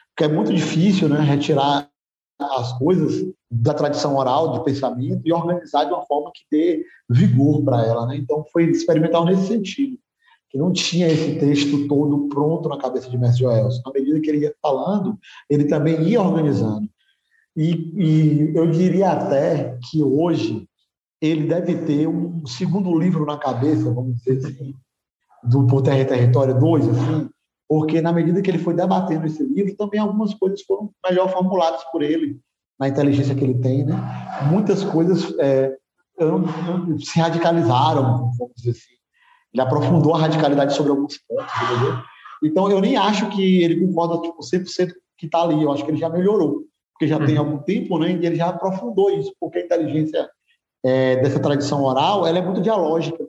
porque 0.08 0.24
é 0.24 0.34
muito 0.34 0.52
difícil, 0.52 1.08
né, 1.08 1.20
retirar 1.20 1.88
as 2.38 2.76
coisas 2.78 3.32
da 3.50 3.74
tradição 3.74 4.16
oral, 4.16 4.52
de 4.52 4.64
pensamento, 4.64 5.22
e 5.24 5.32
organizar 5.32 5.84
de 5.84 5.92
uma 5.92 6.04
forma 6.06 6.30
que 6.34 6.44
dê 6.50 6.84
vigor 7.08 7.62
para 7.62 7.84
ela. 7.84 8.06
Né? 8.06 8.16
Então, 8.16 8.44
foi 8.52 8.64
experimental 8.64 9.24
nesse 9.24 9.46
sentido, 9.46 9.98
que 10.50 10.58
não 10.58 10.72
tinha 10.72 11.08
esse 11.08 11.38
texto 11.38 11.86
todo 11.86 12.28
pronto 12.28 12.68
na 12.68 12.78
cabeça 12.78 13.08
de 13.08 13.18
Mestre 13.18 13.40
Joelson. 13.40 13.82
Na 13.84 13.92
medida 13.92 14.20
que 14.20 14.30
ele 14.30 14.40
ia 14.40 14.54
falando, 14.60 15.18
ele 15.48 15.64
também 15.64 16.02
ia 16.02 16.20
organizando. 16.20 16.88
E, 17.56 17.72
e 17.94 18.56
eu 18.56 18.70
diria 18.70 19.12
até 19.12 19.78
que 19.90 20.02
hoje 20.02 20.66
ele 21.20 21.46
deve 21.46 21.76
ter 21.84 22.08
um 22.08 22.44
segundo 22.46 22.98
livro 22.98 23.24
na 23.24 23.38
cabeça, 23.38 23.92
vamos 23.92 24.16
dizer 24.16 24.38
assim, 24.38 24.74
do 25.44 25.66
Por 25.66 25.82
Terra 25.82 26.00
e 26.00 26.04
Território 26.04 26.58
2, 26.58 26.88
assim, 26.88 27.30
porque 27.72 28.02
na 28.02 28.12
medida 28.12 28.42
que 28.42 28.50
ele 28.50 28.58
foi 28.58 28.74
debatendo 28.74 29.26
esse 29.26 29.42
livro, 29.42 29.74
também 29.74 29.98
algumas 29.98 30.34
coisas 30.34 30.60
foram 30.60 30.90
melhor 31.08 31.32
formuladas 31.32 31.82
por 31.84 32.02
ele, 32.02 32.38
na 32.78 32.86
inteligência 32.86 33.34
que 33.34 33.42
ele 33.42 33.54
tem, 33.54 33.82
né? 33.82 33.94
Muitas 34.50 34.84
coisas 34.84 35.34
é, 35.38 35.74
se 36.98 37.18
radicalizaram, 37.18 38.30
vamos 38.36 38.52
dizer 38.56 38.72
assim. 38.72 38.92
Ele 39.54 39.62
aprofundou 39.62 40.14
a 40.14 40.18
radicalidade 40.18 40.74
sobre 40.74 40.90
alguns 40.90 41.16
pontos, 41.26 41.50
entendeu? 41.62 42.02
Então, 42.44 42.70
eu 42.70 42.78
nem 42.78 42.94
acho 42.94 43.30
que 43.30 43.62
ele 43.62 43.86
concorda 43.86 44.20
tipo, 44.20 44.42
100% 44.42 44.92
que 45.16 45.24
está 45.24 45.40
ali, 45.40 45.62
eu 45.62 45.72
acho 45.72 45.82
que 45.82 45.92
ele 45.92 45.98
já 45.98 46.10
melhorou, 46.10 46.66
porque 46.92 47.08
já 47.08 47.16
uhum. 47.16 47.24
tem 47.24 47.38
algum 47.38 47.56
tempo, 47.56 47.98
né? 47.98 48.12
E 48.12 48.26
ele 48.26 48.36
já 48.36 48.50
aprofundou 48.50 49.10
isso, 49.10 49.32
porque 49.40 49.60
a 49.60 49.64
inteligência 49.64 50.28
é, 50.84 51.16
dessa 51.22 51.40
tradição 51.40 51.82
oral, 51.82 52.26
ela 52.26 52.36
é 52.36 52.42
muito 52.42 52.60
dialógica. 52.60 53.26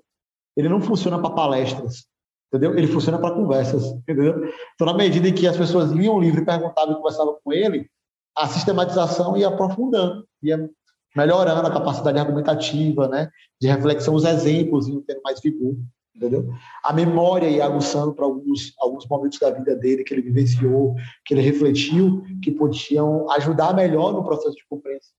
Ele 0.58 0.67
não 0.67 0.82
funciona 0.82 1.17
para 1.17 1.29
palestras 1.29 2.12
entendeu? 2.54 2.78
Ele 2.78 2.88
funciona 2.88 3.18
para 3.18 3.34
conversas, 3.34 3.84
entendeu? 3.84 4.48
Então, 4.76 4.86
na 4.86 4.94
medida 4.94 5.28
em 5.28 5.34
que 5.34 5.48
as 5.48 5.58
pessoas 5.58 5.92
liam 5.92 6.16
o 6.16 6.22
livro 6.22 6.42
e 6.42 6.46
perguntavam 6.46 6.94
e 6.94 6.98
conversavam 6.98 7.38
com 7.44 7.52
ele, 7.52 7.89
a 8.38 8.48
sistematização 8.48 9.36
ia 9.36 9.48
aprofundando, 9.48 10.24
ia 10.42 10.70
melhorando 11.16 11.68
a 11.68 11.72
capacidade 11.72 12.20
argumentativa, 12.20 13.08
né, 13.08 13.30
de 13.60 13.68
reflexão, 13.68 14.13
os 14.13 14.24
exemplos 14.24 14.88
iam 14.88 15.02
tendo 15.02 15.22
mais 15.24 15.39
vigor, 15.42 15.76
entendeu? 16.16 16.52
A 16.84 16.94
memória 16.94 17.48
ia 17.48 17.66
aguçando 17.66 18.13
para 18.13 18.26
alguns, 18.26 18.74
alguns 18.80 19.08
momentos 19.08 19.39
da 19.39 19.50
vida 19.50 19.76
dele 19.76 20.04
que 20.04 20.13
ele 20.13 20.22
vivenciou, 20.22 20.96
que 21.26 21.34
ele 21.34 21.42
refletiu, 21.42 22.24
que 22.42 22.52
podiam 22.52 23.30
ajudar 23.32 23.76
melhor 23.76 24.13
no 24.13 24.24
processo 24.24 24.56
de 24.56 24.66
compreensão. 24.70 25.13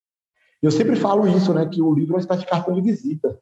Eu 0.62 0.70
sempre 0.70 0.96
falo 0.96 1.28
isso, 1.28 1.52
né, 1.52 1.66
que 1.66 1.82
o 1.82 1.92
livro 1.92 2.12
é 2.12 2.16
uma 2.16 2.20
espécie 2.20 2.40
de 2.40 2.48
cartão 2.48 2.74
de 2.74 2.80
visita 2.80 3.38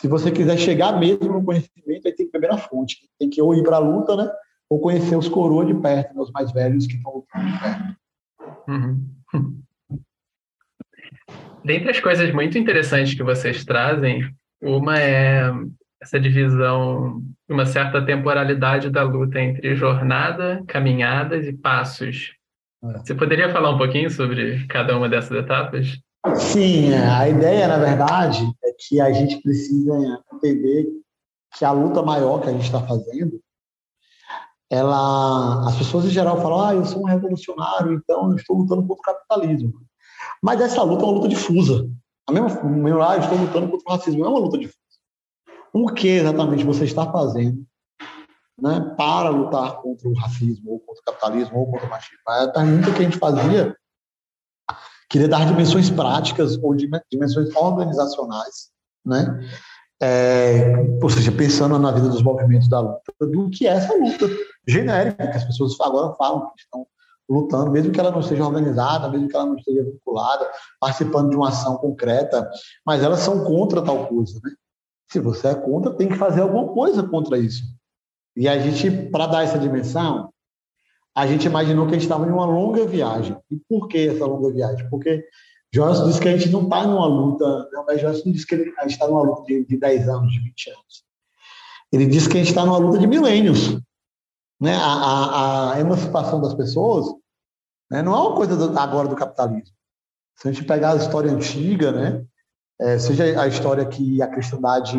se 0.00 0.06
você 0.06 0.30
quiser 0.30 0.56
chegar 0.56 0.92
mesmo 0.98 1.32
no 1.32 1.44
conhecimento, 1.44 2.06
aí 2.06 2.14
tem 2.14 2.26
que 2.26 2.32
beber 2.32 2.50
na 2.50 2.58
fonte. 2.58 2.98
Tem 3.18 3.28
que 3.28 3.42
ou 3.42 3.52
ir 3.52 3.64
para 3.64 3.76
a 3.76 3.80
luta, 3.80 4.14
né? 4.16 4.30
Ou 4.70 4.80
conhecer 4.80 5.16
os 5.16 5.28
coroas 5.28 5.66
de 5.66 5.74
perto, 5.74 6.14
né? 6.14 6.20
os 6.20 6.30
mais 6.30 6.52
velhos 6.52 6.86
que 6.86 6.94
estão 6.94 7.14
lutando 7.14 7.46
de 7.46 7.58
perto. 7.58 7.96
Uhum. 8.68 9.04
Dentre 11.64 11.90
as 11.90 11.98
coisas 11.98 12.32
muito 12.32 12.56
interessantes 12.56 13.14
que 13.14 13.24
vocês 13.24 13.64
trazem, 13.64 14.32
uma 14.62 15.00
é 15.00 15.50
essa 16.00 16.20
divisão, 16.20 17.20
uma 17.48 17.66
certa 17.66 18.00
temporalidade 18.00 18.88
da 18.90 19.02
luta 19.02 19.40
entre 19.40 19.74
jornada, 19.74 20.62
caminhadas 20.68 21.44
e 21.48 21.52
passos. 21.52 22.34
É. 22.84 22.98
Você 22.98 23.16
poderia 23.16 23.50
falar 23.50 23.70
um 23.70 23.78
pouquinho 23.78 24.08
sobre 24.08 24.64
cada 24.68 24.96
uma 24.96 25.08
dessas 25.08 25.36
etapas? 25.36 25.98
Sim, 26.36 26.94
a 26.94 27.28
ideia, 27.28 27.66
na 27.66 27.78
verdade, 27.78 28.48
que 28.78 29.00
a 29.00 29.12
gente 29.12 29.42
precisa 29.42 29.92
entender 30.32 30.86
que 31.56 31.64
a 31.64 31.72
luta 31.72 32.02
maior 32.02 32.40
que 32.40 32.48
a 32.48 32.52
gente 32.52 32.64
está 32.64 32.80
fazendo, 32.86 33.40
ela, 34.70 35.66
as 35.66 35.76
pessoas 35.76 36.04
em 36.04 36.10
geral 36.10 36.40
falam, 36.40 36.60
ah, 36.60 36.74
eu 36.74 36.84
sou 36.84 37.02
um 37.02 37.06
revolucionário, 37.06 37.94
então 37.94 38.30
eu 38.30 38.36
estou 38.36 38.56
lutando 38.56 38.86
contra 38.86 39.00
o 39.00 39.14
capitalismo. 39.14 39.72
Mas 40.42 40.60
essa 40.60 40.82
luta 40.82 41.02
é 41.02 41.06
uma 41.06 41.14
luta 41.14 41.28
difusa. 41.28 41.88
A 42.28 42.32
mesma, 42.32 42.48
ah, 43.06 43.16
eu 43.16 43.20
estou 43.20 43.38
lutando 43.38 43.70
contra 43.70 43.88
o 43.88 43.96
racismo, 43.96 44.24
é 44.24 44.28
uma 44.28 44.38
luta 44.38 44.58
difusa. 44.58 44.78
O 45.72 45.92
que 45.92 46.08
exatamente 46.08 46.64
você 46.64 46.84
está 46.84 47.10
fazendo 47.10 47.66
né, 48.60 48.94
para 48.96 49.30
lutar 49.30 49.80
contra 49.80 50.08
o 50.08 50.14
racismo, 50.14 50.72
ou 50.72 50.80
contra 50.80 51.00
o 51.00 51.04
capitalismo, 51.04 51.58
ou 51.58 51.70
contra 51.70 51.86
o 51.86 51.90
machismo? 51.90 52.18
A 52.26 52.48
pergunta 52.48 52.92
que 52.92 53.00
a 53.00 53.04
gente 53.04 53.18
fazia 53.18 53.76
queria 55.08 55.28
dar 55.28 55.46
dimensões 55.46 55.90
práticas 55.90 56.58
ou 56.62 56.74
dimensões 56.74 57.54
organizacionais, 57.54 58.70
né? 59.04 59.40
É, 60.00 60.76
ou 61.02 61.10
seja, 61.10 61.32
pensando 61.32 61.76
na 61.78 61.90
vida 61.90 62.08
dos 62.08 62.22
movimentos 62.22 62.68
da 62.68 62.78
luta, 62.78 63.12
do 63.20 63.50
que 63.50 63.66
é 63.66 63.70
essa 63.70 63.92
luta 63.94 64.28
genérica, 64.66 65.26
que 65.26 65.36
as 65.36 65.44
pessoas 65.44 65.78
agora 65.80 66.14
falam 66.14 66.50
que 66.54 66.62
estão 66.62 66.86
lutando, 67.28 67.70
mesmo 67.70 67.92
que 67.92 67.98
ela 67.98 68.12
não 68.12 68.22
seja 68.22 68.44
organizada, 68.44 69.08
mesmo 69.08 69.28
que 69.28 69.36
ela 69.36 69.46
não 69.46 69.56
esteja 69.56 69.82
vinculada, 69.82 70.48
participando 70.80 71.30
de 71.30 71.36
uma 71.36 71.48
ação 71.48 71.76
concreta, 71.76 72.48
mas 72.86 73.02
elas 73.02 73.20
são 73.20 73.44
contra 73.44 73.82
tal 73.82 74.06
coisa, 74.06 74.40
né? 74.42 74.52
Se 75.10 75.18
você 75.18 75.48
é 75.48 75.54
contra, 75.54 75.94
tem 75.94 76.08
que 76.08 76.16
fazer 76.16 76.42
alguma 76.42 76.68
coisa 76.68 77.02
contra 77.02 77.38
isso. 77.38 77.64
E 78.36 78.46
a 78.48 78.58
gente, 78.58 78.90
para 79.10 79.26
dar 79.26 79.42
essa 79.42 79.58
dimensão, 79.58 80.32
a 81.14 81.26
gente 81.26 81.46
imaginou 81.46 81.86
que 81.86 81.92
a 81.92 81.94
gente 81.94 82.04
estava 82.04 82.26
em 82.26 82.30
uma 82.30 82.46
longa 82.46 82.86
viagem. 82.86 83.36
E 83.50 83.56
por 83.68 83.88
que 83.88 84.08
essa 84.08 84.24
longa 84.24 84.52
viagem? 84.52 84.88
Porque 84.88 85.24
Joyce 85.72 86.04
disse 86.04 86.20
que 86.20 86.28
a 86.28 86.36
gente 86.36 86.50
não 86.50 86.64
está 86.64 86.86
numa 86.86 87.06
luta, 87.06 87.68
não, 87.72 87.84
mas 87.84 88.00
Joyce 88.00 88.24
não 88.24 88.32
disse 88.32 88.46
que 88.46 88.54
a 88.54 88.58
gente 88.58 88.92
está 88.92 89.06
numa 89.06 89.22
luta 89.22 89.42
de, 89.44 89.64
de 89.64 89.76
10 89.76 90.08
anos, 90.08 90.32
de 90.32 90.40
20 90.40 90.70
anos. 90.70 91.04
Ele 91.92 92.06
disse 92.06 92.28
que 92.28 92.36
a 92.36 92.40
gente 92.40 92.50
está 92.50 92.64
numa 92.64 92.78
luta 92.78 92.98
de 92.98 93.06
milênios. 93.06 93.78
Né? 94.60 94.74
A, 94.74 94.80
a, 94.80 95.74
a 95.74 95.80
emancipação 95.80 96.40
das 96.40 96.54
pessoas 96.54 97.06
né? 97.90 98.02
não 98.02 98.14
é 98.14 98.20
uma 98.20 98.36
coisa 98.36 98.56
do, 98.56 98.78
agora 98.78 99.08
do 99.08 99.16
capitalismo. 99.16 99.74
Se 100.36 100.48
a 100.48 100.52
gente 100.52 100.64
pegar 100.64 100.92
a 100.92 100.96
história 100.96 101.30
antiga, 101.30 101.90
né? 101.90 102.24
É, 102.80 102.96
seja 102.96 103.40
a 103.40 103.48
história 103.48 103.84
que 103.84 104.22
a 104.22 104.28
cristandade 104.28 104.96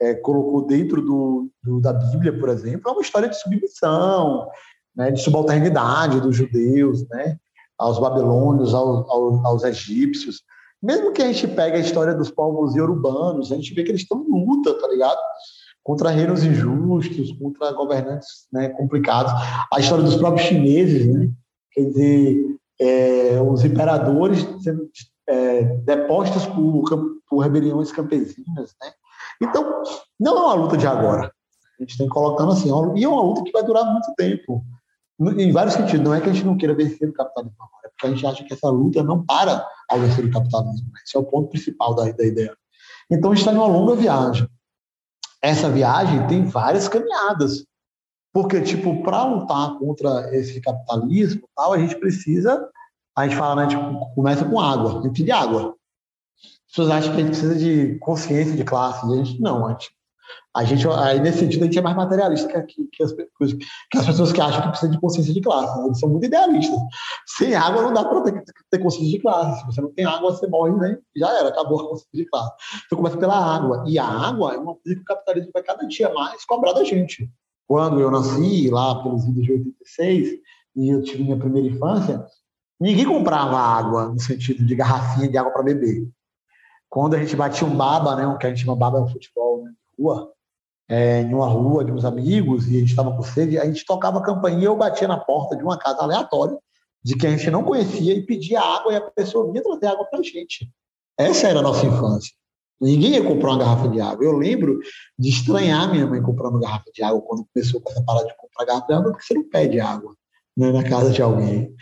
é, 0.00 0.14
colocou 0.14 0.66
dentro 0.66 1.02
do, 1.02 1.50
do, 1.62 1.78
da 1.78 1.92
Bíblia, 1.92 2.38
por 2.38 2.48
exemplo, 2.48 2.88
é 2.88 2.92
uma 2.92 3.02
história 3.02 3.28
de 3.28 3.38
submissão, 3.38 4.48
né, 5.00 5.10
de 5.10 5.22
subalternidade 5.22 6.20
dos 6.20 6.36
judeus, 6.36 7.08
né, 7.08 7.38
aos 7.78 7.98
babilônios, 7.98 8.74
aos, 8.74 9.08
aos, 9.08 9.44
aos 9.46 9.64
egípcios. 9.64 10.42
Mesmo 10.82 11.12
que 11.12 11.22
a 11.22 11.32
gente 11.32 11.48
pegue 11.48 11.78
a 11.78 11.80
história 11.80 12.14
dos 12.14 12.30
povos 12.30 12.74
urbanos, 12.74 13.50
a 13.50 13.56
gente 13.56 13.72
vê 13.72 13.82
que 13.82 13.90
eles 13.90 14.02
estão 14.02 14.22
em 14.22 14.46
luta, 14.46 14.78
tá 14.78 14.86
ligado? 14.88 15.18
Contra 15.82 16.10
reinos 16.10 16.44
injustos, 16.44 17.32
contra 17.32 17.72
governantes 17.72 18.46
né, 18.52 18.68
complicados. 18.68 19.32
A 19.72 19.80
história 19.80 20.04
dos 20.04 20.16
próprios 20.16 20.46
chineses, 20.46 21.06
né? 21.06 21.30
Quer 21.72 21.84
dizer, 21.84 22.56
é, 22.78 23.40
os 23.40 23.64
imperadores 23.64 24.46
sendo 24.62 24.90
é, 25.26 25.62
depostos 25.78 26.44
por, 26.46 26.84
por 27.26 27.38
rebeliões 27.38 27.90
campesinas, 27.90 28.74
né? 28.82 28.90
Então, 29.42 29.82
não 30.18 30.36
é 30.36 30.42
uma 30.42 30.54
luta 30.54 30.76
de 30.76 30.86
agora. 30.86 31.32
A 31.78 31.82
gente 31.82 31.96
tem 31.96 32.08
colocando 32.08 32.52
assim, 32.52 32.68
e 32.96 33.04
é 33.04 33.08
uma 33.08 33.22
luta 33.22 33.42
que 33.42 33.52
vai 33.52 33.62
durar 33.62 33.86
muito 33.86 34.12
tempo. 34.14 34.62
Em 35.20 35.52
vários 35.52 35.74
sentidos. 35.74 36.00
Não 36.00 36.14
é 36.14 36.20
que 36.20 36.30
a 36.30 36.32
gente 36.32 36.46
não 36.46 36.56
queira 36.56 36.74
vencer 36.74 37.08
o 37.08 37.12
capitalismo 37.12 37.56
agora, 37.58 37.86
é 37.86 37.88
porque 37.90 38.06
a 38.06 38.10
gente 38.10 38.26
acha 38.26 38.44
que 38.44 38.54
essa 38.54 38.70
luta 38.70 39.02
não 39.02 39.24
para 39.24 39.66
ao 39.88 40.00
vencer 40.00 40.24
o 40.24 40.30
capitalismo. 40.30 40.90
Esse 41.04 41.16
é 41.16 41.20
o 41.20 41.24
ponto 41.24 41.50
principal 41.50 41.94
da, 41.94 42.10
da 42.10 42.26
ideia. 42.26 42.56
Então, 43.10 43.30
a 43.30 43.34
gente 43.34 43.42
está 43.42 43.52
numa 43.52 43.66
longa 43.66 43.94
viagem. 43.94 44.48
Essa 45.42 45.68
viagem 45.68 46.26
tem 46.26 46.44
várias 46.44 46.88
caminhadas. 46.88 47.64
Porque, 48.32 48.60
tipo, 48.60 49.02
para 49.02 49.24
lutar 49.24 49.76
contra 49.78 50.34
esse 50.34 50.60
capitalismo, 50.60 51.48
tal, 51.54 51.72
a 51.72 51.78
gente 51.78 51.96
precisa, 51.96 52.68
a 53.16 53.26
gente 53.26 53.36
fala, 53.36 53.62
né, 53.62 53.68
tipo, 53.68 54.14
começa 54.14 54.44
com 54.44 54.60
água, 54.60 55.00
a 55.00 55.02
gente 55.02 55.24
de 55.24 55.32
água. 55.32 55.74
As 56.42 56.76
pessoas 56.76 56.90
acham 56.90 57.14
que 57.14 57.20
a 57.20 57.24
gente 57.24 57.30
precisa 57.30 57.56
de 57.56 57.98
consciência 57.98 58.56
de 58.56 58.62
classe, 58.62 59.04
a 59.04 59.16
gente 59.16 59.40
não, 59.40 59.66
a 59.66 59.72
gente, 59.72 59.90
a 60.56 60.64
gente 60.64 60.86
aí 60.88 61.20
nesse 61.20 61.38
sentido 61.38 61.62
a 61.62 61.64
gente 61.66 61.78
é 61.78 61.82
mais 61.82 61.96
materialista 61.96 62.62
que, 62.62 62.84
que, 62.92 63.02
as, 63.02 63.12
que 63.12 63.98
as 63.98 64.06
pessoas 64.06 64.32
que 64.32 64.40
acham 64.40 64.62
que 64.62 64.68
precisa 64.70 64.90
de 64.90 65.00
consciência 65.00 65.32
de 65.32 65.40
classe, 65.40 65.80
eles 65.84 65.98
são 65.98 66.08
muito 66.08 66.26
idealistas. 66.26 66.78
Sem 67.26 67.54
água 67.54 67.82
não 67.82 67.92
dá 67.92 68.04
para 68.04 68.22
ter, 68.22 68.44
ter, 68.70 68.78
consciência 68.78 69.12
de 69.12 69.22
classe, 69.22 69.60
se 69.60 69.66
você 69.66 69.80
não 69.80 69.92
tem 69.92 70.04
água 70.04 70.32
você 70.32 70.46
morre, 70.48 70.72
né? 70.76 70.98
já 71.16 71.30
era, 71.38 71.48
acabou 71.48 71.80
a 71.80 71.88
consciência 71.90 72.24
de 72.24 72.24
classe. 72.26 72.52
Então 72.86 72.98
começa 72.98 73.16
pela 73.16 73.36
água, 73.36 73.84
e 73.86 73.98
a 73.98 74.06
água 74.06 74.54
é 74.54 74.58
uma 74.58 74.74
coisa 74.74 74.96
que 74.96 75.02
o 75.02 75.04
capitalismo 75.04 75.50
vai 75.54 75.62
cada 75.62 75.86
dia 75.86 76.12
mais 76.12 76.44
cobrar 76.44 76.72
da 76.72 76.84
gente 76.84 77.30
quando 77.70 78.00
eu 78.00 78.10
nasci, 78.10 78.68
lá 78.68 79.00
pelos 79.00 79.22
idos 79.28 79.44
de 79.44 79.52
86, 79.52 80.40
e 80.74 80.88
eu 80.88 81.04
tive 81.04 81.22
minha 81.22 81.38
primeira 81.38 81.68
infância, 81.68 82.26
ninguém 82.80 83.06
comprava 83.06 83.56
água 83.56 84.08
no 84.08 84.18
sentido 84.18 84.66
de 84.66 84.74
garrafinha 84.74 85.28
de 85.28 85.38
água 85.38 85.52
para 85.52 85.62
beber. 85.62 86.10
Quando 86.88 87.14
a 87.14 87.20
gente 87.20 87.36
batia 87.36 87.64
um 87.64 87.76
baba, 87.76 88.16
né, 88.16 88.36
que 88.40 88.44
a 88.44 88.48
gente 88.48 88.64
chama 88.64 88.74
baba 88.74 88.98
no 88.98 89.06
futebol, 89.06 89.62
né, 89.62 89.70
rua, 89.96 90.32
é, 90.90 91.22
em 91.22 91.32
uma 91.32 91.46
rua 91.46 91.84
de 91.84 91.92
uns 91.92 92.04
amigos, 92.04 92.66
e 92.66 92.76
a 92.76 92.80
gente 92.80 92.90
estava 92.90 93.14
com 93.14 93.22
sede, 93.22 93.56
a 93.56 93.64
gente 93.64 93.86
tocava 93.86 94.18
a 94.18 94.22
campainha 94.22 94.64
eu 94.64 94.76
batia 94.76 95.06
na 95.06 95.16
porta 95.16 95.56
de 95.56 95.62
uma 95.62 95.78
casa 95.78 96.02
aleatória, 96.02 96.58
de 97.02 97.14
que 97.14 97.28
a 97.28 97.30
gente 97.30 97.48
não 97.48 97.62
conhecia, 97.62 98.12
e 98.12 98.26
pedia 98.26 98.60
água, 98.60 98.92
e 98.92 98.96
a 98.96 99.00
pessoa 99.00 99.50
vinha 99.50 99.62
trazer 99.62 99.86
água 99.86 100.04
para 100.06 100.18
a 100.18 100.22
gente. 100.22 100.68
Essa 101.16 101.46
era 101.46 101.60
a 101.60 101.62
nossa 101.62 101.86
infância. 101.86 102.34
Ninguém 102.80 103.12
ia 103.12 103.22
comprar 103.22 103.50
uma 103.50 103.58
garrafa 103.58 103.88
de 103.88 104.00
água. 104.00 104.24
Eu 104.24 104.32
lembro 104.32 104.80
de 105.16 105.28
estranhar 105.28 105.92
minha 105.92 106.06
mãe 106.06 106.20
comprando 106.20 106.58
garrafa 106.58 106.90
de 106.92 107.02
água 107.04 107.22
quando 107.22 107.46
começou 107.54 107.80
com 107.80 107.92
essa 107.92 108.02
parada 108.02 108.26
de 108.26 108.34
comprar 108.36 108.64
garrafa 108.64 108.86
de 108.88 108.94
água, 108.94 109.12
porque 109.12 109.24
você 109.26 109.34
não 109.34 109.48
pede 109.48 109.78
água 109.78 110.16
né, 110.56 110.72
na 110.72 110.82
casa 110.82 111.10
de 111.10 111.22
alguém. 111.22 111.72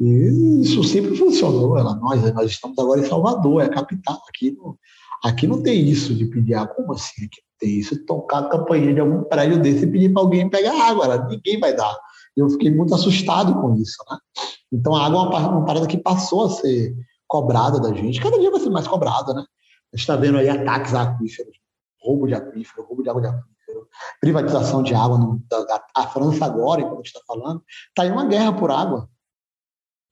E 0.00 0.60
isso 0.62 0.82
sempre 0.84 1.14
funcionou. 1.16 1.76
Ela, 1.76 1.96
nós, 1.96 2.32
nós 2.32 2.50
estamos 2.50 2.78
agora 2.78 3.00
em 3.00 3.04
Salvador, 3.04 3.62
é 3.62 3.66
a 3.66 3.68
capital. 3.68 4.22
Aqui 4.28 4.52
não, 4.52 4.78
aqui 5.24 5.46
não 5.46 5.62
tem 5.62 5.88
isso 5.88 6.14
de 6.14 6.26
pedir 6.26 6.54
água. 6.54 6.74
Como 6.74 6.92
assim? 6.92 7.24
Aqui 7.24 7.40
não 7.40 7.58
tem 7.58 7.78
isso. 7.78 8.04
Tocar 8.04 8.40
a 8.40 8.48
campainha 8.48 8.92
de 8.92 9.00
algum 9.00 9.24
prédio 9.24 9.60
desse 9.60 9.84
e 9.84 9.90
pedir 9.90 10.12
para 10.12 10.22
alguém 10.22 10.48
pegar 10.48 10.74
água. 10.80 11.06
Ela, 11.06 11.26
ninguém 11.26 11.58
vai 11.58 11.74
dar. 11.74 11.96
Eu 12.36 12.50
fiquei 12.50 12.70
muito 12.70 12.94
assustado 12.94 13.54
com 13.60 13.74
isso. 13.76 13.96
Né? 14.10 14.18
Então 14.72 14.94
a 14.94 15.06
água 15.06 15.18
é 15.18 15.22
uma, 15.22 15.48
uma 15.48 15.64
parada 15.64 15.86
que 15.86 15.96
passou 15.96 16.44
a 16.44 16.50
ser 16.50 16.94
cobrada 17.26 17.80
da 17.80 17.92
gente. 17.94 18.20
Cada 18.20 18.38
dia 18.38 18.50
vai 18.50 18.60
ser 18.60 18.70
mais 18.70 18.86
cobrada, 18.86 19.32
né? 19.32 19.40
A 19.40 19.96
gente 19.96 20.02
está 20.02 20.16
vendo 20.16 20.38
aí 20.38 20.48
ataques 20.48 20.92
a 20.92 21.02
aquíferos, 21.02 21.56
roubo 22.00 22.26
de 22.26 22.34
aquífero, 22.34 22.84
roubo 22.86 23.02
de 23.02 23.08
água 23.08 23.22
de 23.22 23.28
aquífero, 23.28 23.88
privatização 24.20 24.82
de 24.82 24.92
água. 24.94 25.16
No, 25.16 25.40
da, 25.48 25.84
a 25.96 26.06
França 26.08 26.44
agora, 26.44 26.80
enquanto 26.80 26.94
a 26.94 27.02
gente 27.02 27.06
está 27.06 27.20
falando, 27.26 27.62
está 27.88 28.04
em 28.04 28.10
uma 28.10 28.26
guerra 28.26 28.52
por 28.52 28.70
água. 28.70 29.08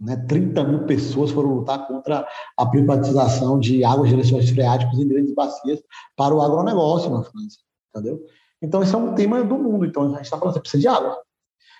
Né? 0.02 0.16
30 0.28 0.64
mil 0.64 0.84
pessoas 0.84 1.30
foram 1.30 1.54
lutar 1.54 1.86
contra 1.86 2.26
a 2.56 2.66
privatização 2.66 3.58
de 3.60 3.84
águas 3.84 4.08
de 4.10 4.16
lençóis 4.16 4.50
freáticos 4.50 4.98
em 4.98 5.06
grandes 5.06 5.32
bacias 5.32 5.80
para 6.16 6.34
o 6.34 6.42
agronegócio 6.42 7.10
na 7.10 7.22
França, 7.22 7.58
entendeu? 7.90 8.20
Então, 8.60 8.82
isso 8.82 8.96
é 8.96 8.98
um 8.98 9.14
tema 9.14 9.42
do 9.44 9.56
mundo. 9.56 9.86
Então, 9.86 10.04
a 10.04 10.16
gente 10.16 10.22
está 10.22 10.36
falando, 10.38 10.54
você 10.54 10.60
precisa 10.60 10.80
de 10.80 10.88
água. 10.88 11.18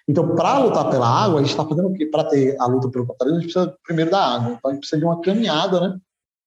Então, 0.09 0.35
para 0.35 0.59
lutar 0.59 0.89
pela 0.91 1.07
água, 1.07 1.41
a 1.41 1.43
gente 1.43 1.51
está 1.51 1.65
fazendo 1.65 1.89
o 1.89 1.95
quê? 1.95 2.07
Para 2.07 2.25
ter 2.25 2.57
a 2.61 2.67
luta 2.67 2.89
pelo 2.91 3.07
capitalismo, 3.07 3.39
a 3.39 3.43
gente 3.43 3.53
precisa 3.53 3.77
primeiro 3.85 4.11
da 4.11 4.25
água. 4.25 4.53
Então, 4.53 4.71
a 4.71 4.75
gente 4.75 4.81
precisa 4.81 4.99
de 4.99 5.05
uma 5.05 5.21
caminhada, 5.21 5.81
né? 5.81 5.99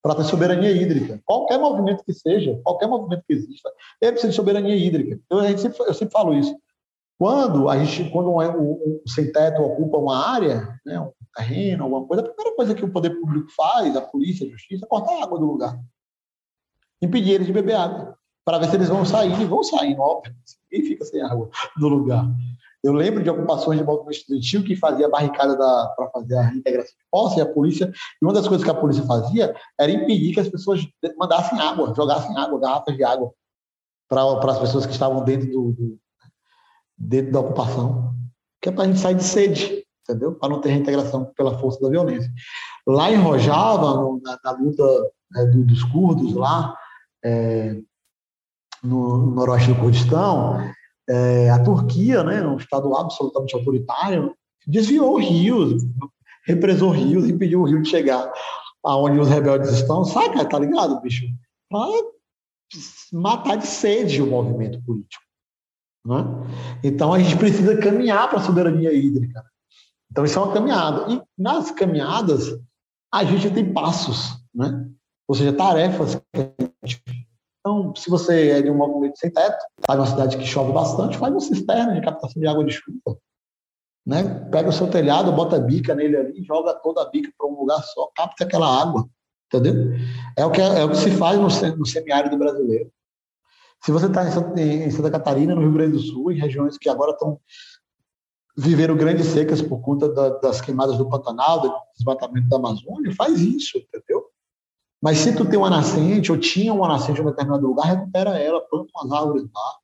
para 0.05 0.13
ter 0.13 0.23
soberania 0.25 0.71
hídrica. 0.71 1.19
Qualquer 1.25 1.57
movimento 1.57 2.03
que 2.05 2.13
seja, 2.13 2.61
qualquer 2.63 2.87
movimento 2.87 3.23
que 3.27 3.33
exista, 3.33 3.71
ele 3.99 4.11
precisa 4.11 4.29
de 4.29 4.35
soberania 4.35 4.75
hídrica. 4.75 5.19
Eu, 5.27 5.57
sempre, 5.57 5.79
eu 5.79 5.93
sempre 5.95 6.13
falo 6.13 6.35
isso. 6.35 6.55
Quando 7.17 7.69
a 7.69 7.83
gente, 7.83 8.09
quando 8.11 8.29
um, 8.29 8.39
um 8.39 9.01
sem-teto 9.07 9.61
ocupa 9.61 9.97
uma 9.97 10.17
área, 10.17 10.79
né, 10.85 10.99
um 10.99 11.11
terreno, 11.35 11.85
alguma 11.85 12.05
coisa, 12.05 12.23
a 12.23 12.27
primeira 12.27 12.55
coisa 12.55 12.75
que 12.75 12.83
o 12.83 12.91
poder 12.91 13.11
público 13.21 13.49
faz, 13.55 13.95
a 13.95 14.01
polícia, 14.01 14.45
a 14.45 14.49
justiça, 14.49 14.85
é 14.85 14.87
cortar 14.87 15.13
a 15.13 15.23
água 15.23 15.39
do 15.39 15.45
lugar. 15.45 15.79
Impedir 17.01 17.33
eles 17.33 17.47
de 17.47 17.53
beber 17.53 17.75
água. 17.75 18.17
Para 18.43 18.59
ver 18.59 18.69
se 18.69 18.75
eles 18.75 18.89
vão 18.89 19.03
sair, 19.05 19.41
e 19.41 19.45
vão 19.45 19.63
sair, 19.63 19.97
óbvio. 19.97 20.35
Ninguém 20.71 20.87
fica 20.87 21.05
sem 21.05 21.21
água 21.21 21.49
no 21.77 21.87
lugar. 21.87 22.25
Eu 22.83 22.93
lembro 22.93 23.23
de 23.23 23.29
ocupações 23.29 23.79
de 23.79 23.85
movimento 23.85 24.17
estudantil 24.17 24.63
que 24.63 24.75
fazia 24.75 25.09
barricada 25.09 25.57
para 25.57 26.09
fazer 26.11 26.35
a 26.35 26.43
reintegração 26.43 26.91
de 26.91 27.05
posse, 27.09 27.39
e 27.39 27.41
a 27.41 27.45
polícia, 27.45 27.91
e 28.21 28.25
uma 28.25 28.33
das 28.33 28.47
coisas 28.47 28.63
que 28.63 28.69
a 28.69 28.79
polícia 28.79 29.03
fazia 29.05 29.55
era 29.79 29.91
impedir 29.91 30.33
que 30.33 30.39
as 30.39 30.49
pessoas 30.49 30.85
mandassem 31.17 31.59
água, 31.59 31.93
jogassem 31.95 32.37
água, 32.37 32.59
garrafas 32.59 32.95
de 32.95 33.03
água, 33.03 33.33
para 34.07 34.51
as 34.51 34.59
pessoas 34.59 34.85
que 34.85 34.91
estavam 34.91 35.23
dentro, 35.23 35.49
do, 35.49 35.71
do, 35.71 35.99
dentro 36.97 37.31
da 37.31 37.39
ocupação, 37.39 38.13
que 38.61 38.69
é 38.69 38.71
para 38.71 38.83
a 38.83 38.87
gente 38.87 38.99
sair 38.99 39.15
de 39.15 39.23
sede, 39.23 39.83
entendeu? 40.01 40.33
Para 40.33 40.49
não 40.49 40.61
ter 40.61 40.69
reintegração 40.69 41.25
pela 41.35 41.57
força 41.57 41.79
da 41.81 41.89
violência. 41.89 42.31
Lá 42.87 43.11
em 43.11 43.15
Rojava, 43.15 43.95
no, 43.95 44.21
na, 44.23 44.39
na, 44.43 44.51
luta 44.51 44.83
né, 45.31 45.45
do, 45.45 45.65
dos 45.65 45.83
curdos, 45.83 46.33
lá, 46.33 46.75
é, 47.23 47.79
no, 48.83 49.17
no 49.17 49.31
noroeste 49.31 49.73
do 49.73 49.79
Kurdistão, 49.79 50.59
é, 51.09 51.49
a 51.49 51.63
Turquia, 51.63 52.23
né, 52.23 52.45
um 52.45 52.57
Estado 52.57 52.95
absolutamente 52.95 53.55
autoritário, 53.55 54.35
desviou 54.65 55.17
rios, 55.19 55.83
represou 56.45 56.91
rios, 56.91 57.29
impediu 57.29 57.61
o 57.61 57.65
rio 57.65 57.81
de 57.81 57.89
chegar 57.89 58.31
aonde 58.83 59.19
os 59.19 59.27
rebeldes 59.27 59.71
estão, 59.71 60.05
saca? 60.05 60.45
Tá 60.45 60.59
ligado, 60.59 61.01
bicho? 61.01 61.25
Para 61.69 61.87
matar 63.11 63.55
de 63.57 63.67
sede 63.67 64.21
o 64.21 64.27
movimento 64.27 64.81
político. 64.83 65.24
Né? 66.05 66.23
Então 66.83 67.13
a 67.13 67.19
gente 67.19 67.37
precisa 67.37 67.77
caminhar 67.77 68.29
para 68.29 68.39
a 68.39 68.43
soberania 68.43 68.93
hídrica. 68.93 69.43
Então 70.11 70.23
isso 70.23 70.37
é 70.37 70.41
uma 70.41 70.53
caminhada. 70.53 71.11
E 71.11 71.21
nas 71.37 71.71
caminhadas 71.71 72.57
a 73.11 73.23
gente 73.23 73.49
tem 73.51 73.73
passos, 73.73 74.37
né? 74.53 74.87
ou 75.27 75.35
seja, 75.35 75.53
tarefas 75.53 76.21
então, 77.65 77.95
se 77.95 78.11
você 78.11 78.51
é 78.51 78.61
de 78.61 78.69
um 78.69 78.77
movimento 78.77 79.17
sem 79.17 79.31
teto, 79.31 79.57
está 79.79 79.95
numa 79.95 80.05
cidade 80.05 80.37
que 80.37 80.45
chove 80.45 80.71
bastante, 80.71 81.17
faz 81.17 81.33
uma 81.33 81.39
cisterna 81.39 81.95
de 81.95 82.01
captação 82.01 82.39
de 82.39 82.47
água 82.47 82.63
de 82.63 82.71
chuva. 82.71 83.17
Né? 84.05 84.47
Pega 84.51 84.69
o 84.69 84.71
seu 84.71 84.87
telhado, 84.87 85.31
bota 85.31 85.55
a 85.55 85.59
bica 85.59 85.95
nele 85.95 86.15
ali, 86.15 86.43
joga 86.43 86.75
toda 86.75 87.01
a 87.01 87.09
bica 87.09 87.33
para 87.35 87.47
um 87.47 87.59
lugar 87.59 87.81
só, 87.81 88.07
capta 88.15 88.43
aquela 88.43 88.67
água. 88.67 89.09
Entendeu? 89.51 89.95
É 90.37 90.45
o 90.45 90.51
que, 90.51 90.61
é 90.61 90.83
o 90.83 90.89
que 90.89 90.97
se 90.97 91.09
faz 91.09 91.39
no, 91.39 91.75
no 91.75 91.85
semiárido 91.87 92.37
brasileiro. 92.37 92.91
Se 93.85 93.91
você 93.91 94.07
está 94.07 94.23
em, 94.57 94.89
Santa 94.89 95.11
Catarina, 95.11 95.53
no 95.53 95.61
Rio 95.61 95.73
Grande 95.73 95.91
do 95.91 95.99
Sul, 95.99 96.31
em 96.31 96.39
regiões 96.39 96.75
que 96.75 96.89
agora 96.89 97.11
estão 97.11 97.39
vivendo 98.57 98.95
grandes 98.95 99.27
secas 99.27 99.61
por 99.61 99.79
conta 99.79 100.09
da, 100.09 100.29
das 100.39 100.59
queimadas 100.59 100.97
do 100.97 101.07
Pantanal, 101.07 101.61
do 101.61 101.71
desmatamento 101.95 102.49
da 102.49 102.55
Amazônia, 102.55 103.13
faz 103.15 103.39
isso, 103.39 103.77
entendeu? 103.77 104.25
Mas 104.99 105.19
se 105.19 105.35
tu 105.35 105.45
tem 105.45 105.59
uma 105.59 105.69
nascente, 105.69 106.31
ou 106.31 106.39
tinha 106.39 106.73
uma 106.73 106.87
nascente 106.87 107.19
em 107.19 107.23
um 107.23 107.29
determinado 107.29 107.67
lugar, 107.67 107.85
recupera 107.85 108.39
ela, 108.39 108.59
planta 108.59 108.89
umas 108.95 109.11
árvores 109.11 109.43
lá. 109.53 109.75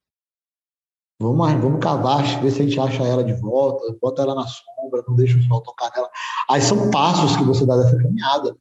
Vamos, 1.22 1.52
vamos 1.62 1.80
cavar, 1.80 2.42
ver 2.42 2.50
se 2.50 2.64
a 2.64 2.66
gente 2.66 2.80
acha 2.80 3.04
ela 3.04 3.24
de 3.24 3.34
volta, 3.34 3.96
bota 4.02 4.24
ela 4.24 4.34
na 4.34 4.48
sombra, 4.48 5.04
não 5.08 5.16
deixa 5.16 5.38
o 5.38 5.44
sol 5.44 5.62
tocar 5.62 5.92
nela. 5.96 6.10
Aí 6.50 6.60
são 6.60 6.90
passos 6.90 7.38
que 7.38 7.44
você 7.44 7.68
dá 7.68 7.78
dessa 7.78 7.96
caminhada. 8.02 8.58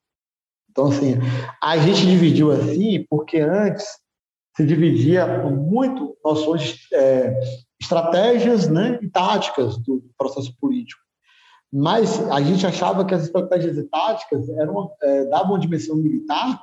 Então, 0.70 0.88
assim, 0.88 1.14
a 1.62 1.79
gente 1.79 2.03
dividiu 2.03 2.53
assim, 2.53 3.07
porque 3.09 3.38
antes 3.38 3.87
se 4.56 4.66
dividia 4.66 5.26
muito 5.48 6.16
noções, 6.24 6.86
é, 6.92 7.38
estratégias 7.80 8.68
né, 8.68 8.98
e 9.00 9.08
táticas 9.08 9.78
do 9.78 10.04
processo 10.18 10.54
político. 10.60 11.00
Mas 11.72 12.20
a 12.30 12.40
gente 12.40 12.66
achava 12.66 13.04
que 13.04 13.14
as 13.14 13.24
estratégias 13.24 13.78
e 13.78 13.84
táticas 13.84 14.48
eram, 14.50 14.90
é, 15.02 15.24
davam 15.26 15.52
uma 15.52 15.58
dimensão 15.58 15.96
militar 15.96 16.62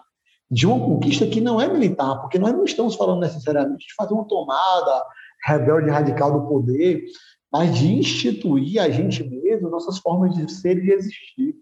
de 0.49 0.67
uma 0.67 0.79
conquista 0.79 1.25
que 1.27 1.41
não 1.41 1.59
é 1.59 1.67
militar, 1.67 2.21
porque 2.21 2.39
nós 2.39 2.53
não 2.53 2.63
estamos 2.63 2.95
falando 2.95 3.21
necessariamente 3.21 3.87
de 3.87 3.93
fazer 3.95 4.13
uma 4.13 4.27
tomada 4.27 5.03
rebelde 5.45 5.89
radical 5.89 6.31
do 6.31 6.47
poder, 6.47 7.03
mas 7.51 7.75
de 7.75 7.93
instituir 7.93 8.81
a 8.81 8.89
gente 8.89 9.23
mesmo 9.23 9.69
nossas 9.69 9.97
formas 9.97 10.35
de 10.35 10.51
ser 10.51 10.77
e 10.77 10.81
de 10.81 10.91
existir. 10.91 11.55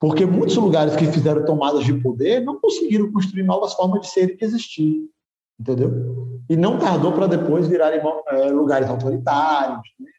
Porque 0.00 0.24
muitos 0.24 0.56
lugares 0.56 0.96
que 0.96 1.04
fizeram 1.04 1.44
tomadas 1.44 1.84
de 1.84 1.92
poder 1.92 2.40
não 2.40 2.58
conseguiram 2.58 3.12
construir 3.12 3.42
novas 3.42 3.74
formas 3.74 4.00
de 4.00 4.08
ser 4.08 4.30
e 4.30 4.36
de 4.36 4.44
existir. 4.44 5.10
Entendeu? 5.60 6.40
E 6.48 6.56
não 6.56 6.78
tardou 6.78 7.12
para 7.12 7.26
depois 7.26 7.68
virarem 7.68 8.00
é, 8.28 8.50
lugares 8.50 8.88
autoritários, 8.88 9.86
né? 10.00 10.10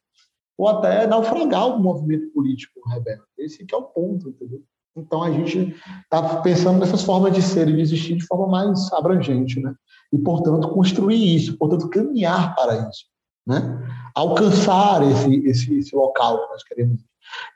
ou 0.55 0.67
até 0.67 1.07
naufragar 1.07 1.67
o 1.67 1.79
movimento 1.79 2.31
político 2.31 2.79
rebelde. 2.87 3.23
Esse 3.39 3.65
que 3.65 3.73
é 3.73 3.77
o 3.77 3.81
ponto, 3.81 4.29
entendeu? 4.29 4.61
Então 4.95 5.23
a 5.23 5.31
gente 5.31 5.75
está 6.03 6.41
pensando 6.41 6.79
nessas 6.79 7.01
formas 7.01 7.33
de 7.33 7.41
ser 7.41 7.67
e 7.67 7.73
de 7.73 7.81
existir 7.81 8.17
de 8.17 8.25
forma 8.27 8.47
mais 8.47 8.93
abrangente, 8.93 9.59
né? 9.59 9.73
E 10.13 10.19
portanto 10.19 10.69
construir 10.69 11.35
isso, 11.35 11.57
portanto 11.57 11.89
caminhar 11.89 12.53
para 12.53 12.87
isso, 12.87 13.05
né? 13.47 13.81
Alcançar 14.13 15.01
esse 15.09 15.35
esse, 15.47 15.73
esse 15.75 15.95
local 15.95 16.43
que 16.43 16.51
nós 16.51 16.63
queremos. 16.63 17.01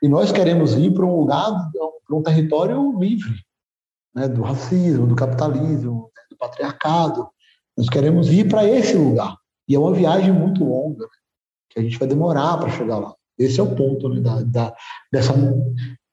E 0.02 0.08
nós 0.08 0.32
queremos 0.32 0.74
ir 0.74 0.92
para 0.92 1.04
um 1.04 1.20
lugar, 1.20 1.70
para 2.06 2.16
um 2.16 2.22
território 2.22 2.98
livre, 2.98 3.34
né? 4.14 4.28
Do 4.28 4.42
racismo, 4.42 5.06
do 5.06 5.14
capitalismo, 5.14 6.10
né? 6.16 6.22
do 6.30 6.36
patriarcado. 6.36 7.28
Nós 7.76 7.88
queremos 7.88 8.30
ir 8.30 8.48
para 8.48 8.64
esse 8.64 8.96
lugar. 8.96 9.36
E 9.68 9.74
é 9.74 9.78
uma 9.78 9.92
viagem 9.92 10.32
muito 10.32 10.64
longa, 10.64 11.04
né? 11.04 11.10
que 11.70 11.80
a 11.80 11.82
gente 11.82 11.98
vai 11.98 12.08
demorar 12.08 12.56
para 12.56 12.70
chegar 12.70 12.98
lá. 12.98 13.14
Esse 13.38 13.60
é 13.60 13.62
o 13.62 13.74
ponto 13.74 14.08
né, 14.08 14.20
da, 14.20 14.42
da, 14.42 14.76
dessa 15.12 15.34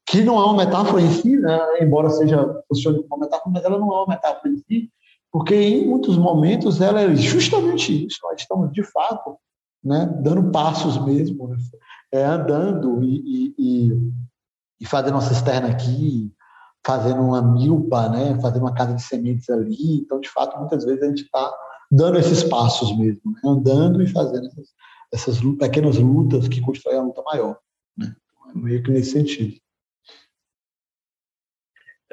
que 0.06 0.22
não 0.22 0.38
é 0.38 0.44
uma 0.44 0.66
metáfora 0.66 1.02
em 1.02 1.10
si, 1.10 1.38
né? 1.38 1.58
embora 1.80 2.10
seja 2.10 2.62
funcione 2.68 3.04
como 3.08 3.24
metáfora, 3.24 3.52
mas 3.52 3.64
ela 3.64 3.80
não 3.80 3.88
é 3.94 3.96
uma 3.96 4.08
metáfora 4.08 4.50
em 4.50 4.58
si, 4.58 4.92
porque 5.32 5.56
em 5.56 5.88
muitos 5.88 6.18
momentos 6.18 6.82
ela 6.82 7.02
é 7.02 7.16
justamente 7.16 8.06
isso. 8.06 8.20
Nós 8.24 8.42
estamos 8.42 8.72
de 8.74 8.84
fato, 8.84 9.38
né, 9.84 10.06
dando 10.22 10.52
passos 10.52 11.04
mesmo, 11.04 11.50
né? 11.50 11.58
é, 12.12 12.24
andando 12.24 13.04
e, 13.04 13.54
e, 13.58 14.12
e 14.80 14.86
fazendo 14.86 15.16
uma 15.16 15.22
cisterna 15.22 15.70
aqui, 15.70 16.32
fazendo 16.86 17.22
uma 17.22 17.42
milpa, 17.42 18.10
né, 18.10 18.40
fazendo 18.42 18.64
uma 18.64 18.74
casa 18.74 18.94
de 18.94 19.02
sementes 19.02 19.50
ali. 19.50 20.02
Então, 20.02 20.20
de 20.20 20.30
fato, 20.30 20.58
muitas 20.60 20.86
vezes 20.86 21.02
a 21.04 21.08
gente 21.08 21.24
está 21.24 21.54
dando 21.92 22.18
esses 22.18 22.44
passos 22.44 22.96
mesmo, 22.98 23.32
né? 23.32 23.42
andando 23.46 24.02
e 24.02 24.08
fazendo 24.08 24.48
essas, 24.48 24.68
essas 25.14 25.58
pequenas 25.58 25.98
lutas 25.98 26.48
que 26.48 26.62
constroem 26.62 27.00
a 27.00 27.04
luta 27.04 27.22
maior. 27.24 27.58
Né? 27.98 28.16
Então, 28.16 28.52
é 28.52 28.64
meio 28.64 28.84
que 28.84 28.92
nesse 28.92 29.12
sentido. 29.12 29.63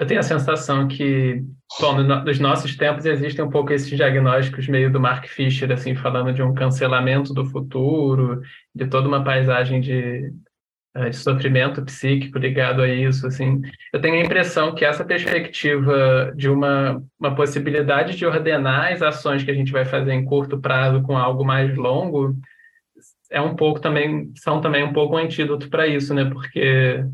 Eu 0.01 0.07
tenho 0.07 0.21
a 0.21 0.23
sensação 0.23 0.89
que, 0.89 1.45
bom, 1.79 2.03
nos 2.03 2.39
nossos 2.39 2.75
tempos 2.75 3.05
existem 3.05 3.45
um 3.45 3.51
pouco 3.51 3.71
esses 3.71 3.95
diagnósticos 3.95 4.67
meio 4.67 4.91
do 4.91 4.99
Mark 4.99 5.27
Fisher, 5.27 5.71
assim, 5.71 5.95
falando 5.95 6.33
de 6.33 6.43
um 6.43 6.55
cancelamento 6.55 7.35
do 7.35 7.45
futuro, 7.45 8.41
de 8.75 8.87
toda 8.87 9.07
uma 9.07 9.23
paisagem 9.23 9.79
de, 9.79 10.33
eh, 10.95 11.11
de 11.11 11.17
sofrimento 11.17 11.85
psíquico 11.85 12.39
ligado 12.39 12.81
a 12.81 12.89
isso, 12.89 13.27
assim. 13.27 13.61
Eu 13.93 14.01
tenho 14.01 14.15
a 14.15 14.25
impressão 14.25 14.75
que 14.75 14.87
essa 14.87 15.05
perspectiva 15.05 16.33
de 16.35 16.49
uma, 16.49 17.05
uma 17.19 17.35
possibilidade 17.35 18.17
de 18.17 18.25
ordenar 18.25 18.95
as 18.95 19.03
ações 19.03 19.45
que 19.45 19.51
a 19.51 19.55
gente 19.55 19.71
vai 19.71 19.85
fazer 19.85 20.15
em 20.15 20.25
curto 20.25 20.59
prazo 20.59 21.03
com 21.03 21.19
algo 21.19 21.45
mais 21.45 21.77
longo 21.77 22.35
é 23.31 23.41
um 23.41 23.55
pouco 23.55 23.79
também, 23.81 24.33
são 24.37 24.63
também 24.63 24.83
um 24.83 24.95
pouco 24.95 25.15
um 25.15 25.19
antídoto 25.19 25.69
para 25.69 25.87
isso, 25.87 26.15
né? 26.15 26.25
Porque 26.25 27.05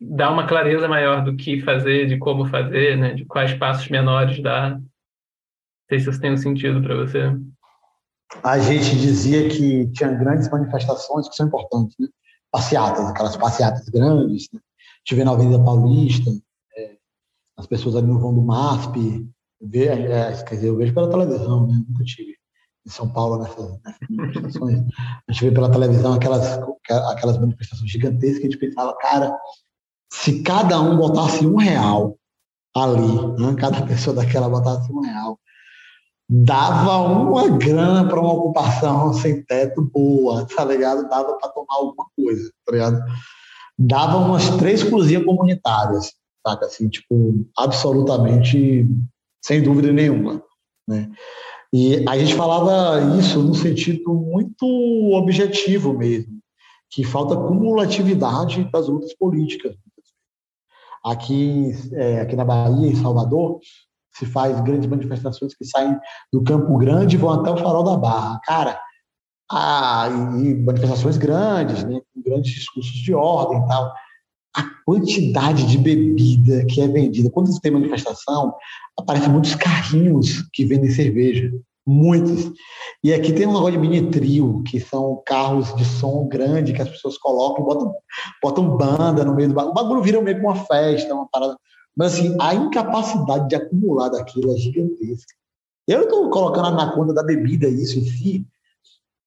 dá 0.00 0.30
uma 0.30 0.46
clareza 0.46 0.86
maior 0.86 1.24
do 1.24 1.36
que 1.36 1.60
fazer, 1.62 2.06
de 2.06 2.18
como 2.18 2.46
fazer, 2.46 2.96
né? 2.96 3.14
De 3.14 3.24
quais 3.24 3.52
passos 3.54 3.88
menores 3.88 4.40
dar. 4.42 4.78
Não 4.78 4.84
sei 5.88 6.00
se 6.00 6.10
isso 6.10 6.20
tem 6.20 6.32
um 6.32 6.36
sentido 6.36 6.82
para 6.82 6.94
você. 6.94 7.32
A 8.42 8.58
gente 8.58 8.96
dizia 8.96 9.48
que 9.48 9.90
tinha 9.92 10.12
grandes 10.12 10.48
manifestações 10.50 11.28
que 11.28 11.34
são 11.34 11.46
importantes, 11.46 11.96
né? 11.98 12.08
Passeatas, 12.50 13.06
aquelas 13.06 13.36
passeatas 13.36 13.88
grandes, 13.88 14.48
né? 14.52 14.60
Tive 15.04 15.24
na 15.24 15.32
Avenida 15.32 15.62
Paulista, 15.62 16.30
é, 16.76 16.96
as 17.56 17.66
pessoas 17.66 17.96
ali 17.96 18.06
no 18.06 18.18
vão 18.18 18.34
do 18.34 18.42
MASP, 18.42 19.26
vê, 19.60 19.86
é, 19.86 20.32
quer 20.44 20.54
dizer, 20.56 20.68
eu 20.68 20.76
vejo 20.76 20.94
pela 20.94 21.10
televisão, 21.10 21.66
né? 21.66 21.82
Nunca 21.88 22.04
tive 22.04 22.36
em 22.86 22.90
São 22.90 23.10
Paulo 23.10 23.42
nessas, 23.42 23.80
nessas 23.82 24.08
manifestações. 24.10 24.80
A 25.28 25.32
gente 25.32 25.44
vê 25.44 25.50
pela 25.50 25.70
televisão 25.70 26.12
aquelas, 26.14 26.58
aquelas 27.10 27.38
manifestações 27.38 27.90
gigantescas 27.90 28.38
que 28.38 28.46
a 28.46 28.50
gente 28.50 28.60
pensava, 28.60 28.96
cara, 28.98 29.36
se 30.12 30.42
cada 30.42 30.80
um 30.80 30.96
botasse 30.96 31.46
um 31.46 31.56
real 31.56 32.16
ali, 32.74 33.40
né? 33.40 33.54
cada 33.58 33.82
pessoa 33.82 34.16
daquela 34.16 34.48
botasse 34.48 34.92
um 34.92 35.00
real, 35.00 35.38
dava 36.28 36.98
uma 36.98 37.48
grana 37.48 38.06
para 38.06 38.20
uma 38.20 38.32
ocupação 38.32 39.12
sem 39.14 39.42
teto 39.42 39.82
boa, 39.82 40.46
tá 40.46 40.64
ligado? 40.64 41.08
Dava 41.08 41.36
para 41.38 41.48
tomar 41.48 41.74
alguma 41.74 42.06
coisa, 42.16 42.50
tá 42.66 42.72
ligado? 42.72 43.02
Dava 43.78 44.18
umas 44.18 44.50
três 44.56 44.82
cozinhas 44.82 45.24
comunitárias, 45.24 46.12
saca? 46.46 46.66
Assim, 46.66 46.88
tipo, 46.88 47.46
absolutamente, 47.56 48.86
sem 49.42 49.62
dúvida 49.62 49.92
nenhuma, 49.92 50.42
né? 50.86 51.10
E 51.72 52.02
a 52.08 52.18
gente 52.18 52.34
falava 52.34 53.18
isso 53.18 53.42
no 53.42 53.54
sentido 53.54 54.14
muito 54.14 54.66
objetivo 55.12 55.92
mesmo, 55.92 56.38
que 56.90 57.04
falta 57.04 57.36
cumulatividade 57.36 58.64
das 58.72 58.88
lutas 58.88 59.14
políticas. 59.14 59.76
Aqui, 61.10 61.72
é, 61.92 62.20
aqui 62.20 62.36
na 62.36 62.44
Bahia, 62.44 62.88
em 62.88 62.96
Salvador, 62.96 63.60
se 64.14 64.26
faz 64.26 64.60
grandes 64.60 64.88
manifestações 64.88 65.54
que 65.54 65.64
saem 65.64 65.96
do 66.32 66.42
Campo 66.42 66.76
Grande 66.76 67.16
e 67.16 67.18
vão 67.18 67.30
até 67.30 67.50
o 67.50 67.56
Farol 67.56 67.84
da 67.84 67.96
Barra. 67.96 68.40
Cara, 68.44 68.80
a, 69.50 70.08
e 70.42 70.54
manifestações 70.54 71.16
grandes, 71.16 71.84
né, 71.84 72.00
com 72.12 72.22
grandes 72.22 72.52
discursos 72.52 72.92
de 72.92 73.14
ordem 73.14 73.58
e 73.58 73.68
tal. 73.68 73.92
A 74.56 74.64
quantidade 74.84 75.66
de 75.66 75.78
bebida 75.78 76.66
que 76.66 76.80
é 76.80 76.88
vendida. 76.88 77.30
Quando 77.30 77.58
tem 77.60 77.70
manifestação, 77.70 78.54
aparecem 78.98 79.30
muitos 79.30 79.54
carrinhos 79.54 80.42
que 80.52 80.64
vendem 80.64 80.90
cerveja. 80.90 81.50
Muitos. 81.90 82.52
E 83.02 83.14
aqui 83.14 83.32
tem 83.32 83.46
um 83.46 83.54
negócio 83.54 83.72
de 83.72 83.78
mini 83.78 84.10
trio, 84.10 84.62
que 84.62 84.78
são 84.78 85.22
carros 85.24 85.74
de 85.74 85.86
som 85.86 86.28
grande 86.28 86.74
que 86.74 86.82
as 86.82 86.88
pessoas 86.90 87.16
colocam, 87.16 87.64
botam, 87.64 87.94
botam 88.42 88.76
banda 88.76 89.24
no 89.24 89.34
meio 89.34 89.48
do 89.48 89.54
bagulho. 89.54 89.70
O 89.70 89.74
bagulho 89.74 90.02
vira 90.02 90.20
meio 90.20 90.36
que 90.36 90.44
uma 90.44 90.66
festa, 90.66 91.14
uma 91.14 91.26
parada. 91.32 91.56
Mas 91.96 92.12
assim, 92.12 92.36
a 92.38 92.54
incapacidade 92.54 93.48
de 93.48 93.56
acumular 93.56 94.10
daquilo 94.10 94.52
é 94.52 94.56
gigantesca. 94.58 95.32
Eu 95.86 96.00
não 96.00 96.04
estou 96.04 96.28
colocando 96.28 96.76
na 96.76 96.92
conta 96.92 97.14
da 97.14 97.22
bebida 97.22 97.66
isso 97.66 97.98
em 97.98 98.04
si, 98.04 98.46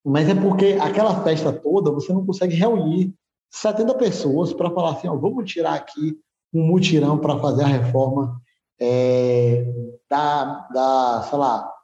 mas 0.05 0.29
é 0.29 0.35
porque 0.35 0.77
aquela 0.79 1.23
festa 1.23 1.51
toda 1.51 1.89
você 1.89 2.13
não 2.13 2.23
consegue 2.23 2.53
reunir 2.53 3.11
70 3.49 3.95
pessoas 3.95 4.53
para 4.53 4.69
falar 4.69 4.91
assim: 4.91 5.07
ó, 5.07 5.15
vamos 5.15 5.51
tirar 5.51 5.73
aqui 5.73 6.15
um 6.53 6.63
mutirão 6.63 7.17
para 7.17 7.39
fazer 7.39 7.63
a 7.63 7.67
reforma 7.67 8.39
é, 8.79 9.65
da, 10.07 10.67
da, 10.71 11.25
sei 11.27 11.39
lá, 11.39 11.80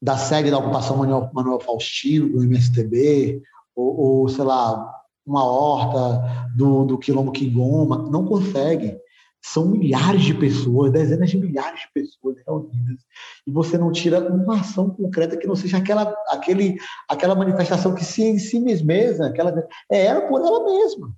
da 0.00 0.16
sede 0.16 0.50
da 0.50 0.58
ocupação 0.58 0.96
Manuel, 0.96 1.30
Manuel 1.32 1.60
Faustino, 1.60 2.28
do 2.28 2.42
MSTB, 2.44 3.42
ou, 3.74 4.00
ou, 4.00 4.28
sei 4.28 4.44
lá, 4.44 4.94
uma 5.26 5.44
horta 5.44 6.48
do, 6.56 6.84
do 6.84 6.98
Quilombo 6.98 7.32
Quingoma, 7.32 8.08
não 8.10 8.24
consegue. 8.24 8.98
São 9.40 9.66
milhares 9.68 10.22
de 10.22 10.34
pessoas, 10.34 10.90
dezenas 10.90 11.30
de 11.30 11.38
milhares 11.38 11.80
de 11.80 11.92
pessoas 11.94 12.36
reunidas, 12.44 12.98
e 13.46 13.52
você 13.52 13.78
não 13.78 13.92
tira 13.92 14.20
uma 14.32 14.60
ação 14.60 14.90
concreta 14.90 15.36
que 15.36 15.46
não 15.46 15.54
seja 15.54 15.76
aquela, 15.78 16.12
aquele, 16.28 16.76
aquela 17.08 17.36
manifestação 17.36 17.94
que 17.94 18.04
se 18.04 18.22
em 18.24 18.38
si 18.38 18.58
mesma, 18.58 19.26
aquela, 19.26 19.54
é 19.90 20.06
ela 20.06 20.22
por 20.22 20.40
ela 20.40 20.64
mesma. 20.64 21.14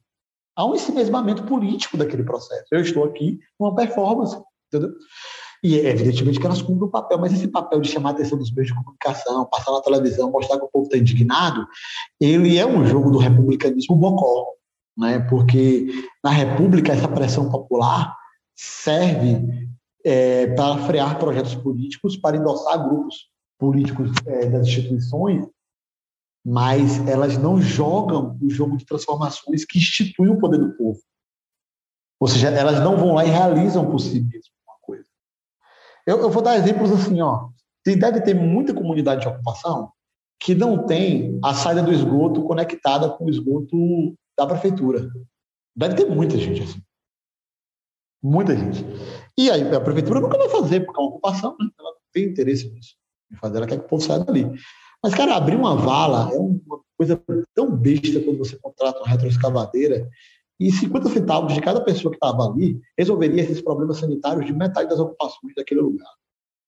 Há 0.55 0.67
um 0.67 0.75
ensimesmamento 0.75 1.45
político 1.45 1.97
daquele 1.97 2.23
processo. 2.23 2.67
Eu 2.71 2.83
estou 2.83 3.05
aqui 3.05 3.41
numa 3.59 3.75
performance, 3.75 4.37
entendeu? 4.69 4.95
E 5.63 5.77
evidentemente 5.77 6.41
que 6.41 6.47
elas 6.47 6.63
cumprem 6.63 6.89
o 6.89 6.91
papel, 6.91 7.19
mas 7.19 7.33
esse 7.33 7.47
papel 7.47 7.81
de 7.81 7.91
chamar 7.91 8.11
a 8.11 8.13
atenção 8.13 8.39
dos 8.39 8.51
meios 8.51 8.69
de 8.69 8.75
comunicação, 8.75 9.45
passar 9.47 9.73
na 9.73 9.83
televisão, 9.83 10.31
mostrar 10.31 10.59
que 10.59 10.65
o 10.65 10.71
povo 10.71 10.85
está 10.87 10.97
indignado, 10.97 11.67
ele 12.19 12.57
é 12.57 12.67
um 12.67 12.87
jogo 12.87 13.11
do 13.11 13.19
republicanismo 13.19 13.95
bocó, 13.95 14.55
né? 14.97 15.19
porque 15.29 15.87
na 16.25 16.31
República 16.31 16.93
essa 16.93 17.09
pressão 17.09 17.51
popular 17.51 18.17
serve 18.57 19.69
é, 20.05 20.47
para 20.55 20.79
frear 20.87 21.19
projetos 21.19 21.55
políticos, 21.55 22.17
para 22.17 22.39
endossar 22.39 22.83
grupos 22.83 23.29
políticos 23.59 24.11
é, 24.27 24.47
das 24.47 24.67
instituições, 24.67 25.47
mas 26.45 27.07
elas 27.07 27.37
não 27.37 27.61
jogam 27.61 28.39
o 28.41 28.49
jogo 28.49 28.79
de 28.79 28.87
transformações 28.87 29.67
que 29.67 29.79
institui 29.79 30.29
o 30.29 30.39
poder 30.39 30.59
do 30.59 30.75
povo. 30.75 31.01
Ou 32.19 32.29
seja, 32.29 32.49
elas 32.49 32.81
não 32.81 32.97
vão 32.97 33.15
lá 33.15 33.25
e 33.25 33.31
realizam 33.31 33.91
por 33.91 33.99
si 33.99 34.21
mesmas. 34.21 34.60
Eu, 36.07 36.21
eu 36.21 36.31
vou 36.31 36.43
dar 36.43 36.57
exemplos 36.57 36.91
assim, 36.91 37.21
ó. 37.21 37.49
Deve 37.85 38.21
ter 38.21 38.35
muita 38.35 38.75
comunidade 38.75 39.23
de 39.23 39.29
ocupação 39.29 39.91
que 40.39 40.55
não 40.55 40.87
tem 40.87 41.39
a 41.45 41.55
saída 41.55 41.83
do 41.83 41.93
esgoto 41.93 42.43
conectada 42.45 43.11
com 43.11 43.25
o 43.25 43.31
esgoto 43.31 44.17
da 44.37 44.47
prefeitura. 44.47 45.11
Deve 45.77 45.95
ter 45.95 46.07
muita 46.07 46.37
gente 46.39 46.63
assim. 46.63 46.83
Muita 48.23 48.57
gente. 48.57 48.85
E 49.39 49.51
aí 49.51 49.75
a 49.75 49.81
prefeitura 49.81 50.21
nunca 50.21 50.39
vai 50.39 50.49
fazer, 50.49 50.81
porque 50.81 50.99
é 50.99 51.03
uma 51.03 51.11
ocupação, 51.11 51.57
né? 51.59 51.69
ela 51.79 51.93
tem 52.13 52.25
interesse 52.25 52.71
nisso. 52.71 52.97
Fazer, 53.41 53.59
ela 53.59 53.67
quer 53.67 53.79
que 53.79 53.85
o 53.85 53.89
povo 53.89 54.03
saia 54.03 54.25
dali. 54.25 54.51
Mas, 55.03 55.15
cara, 55.15 55.37
abrir 55.37 55.57
uma 55.57 55.77
vala 55.77 56.31
é 56.33 56.39
uma 56.39 56.81
coisa 56.99 57.23
tão 57.55 57.75
besta 57.75 58.21
quando 58.21 58.39
você 58.39 58.59
contrata 58.59 58.99
uma 58.99 59.09
retroescavadeira 59.09 60.09
e 60.61 60.71
50 60.71 61.09
centavos 61.09 61.55
de 61.55 61.61
cada 61.63 61.81
pessoa 61.81 62.13
que 62.13 62.19
estava 62.19 62.45
ali 62.45 62.79
resolveria 62.97 63.43
esses 63.43 63.63
problemas 63.63 63.97
sanitários 63.97 64.45
de 64.45 64.53
metade 64.53 64.91
das 64.91 65.01
ocupações 65.01 65.55
daquele 65.57 65.81
lugar. 65.81 66.11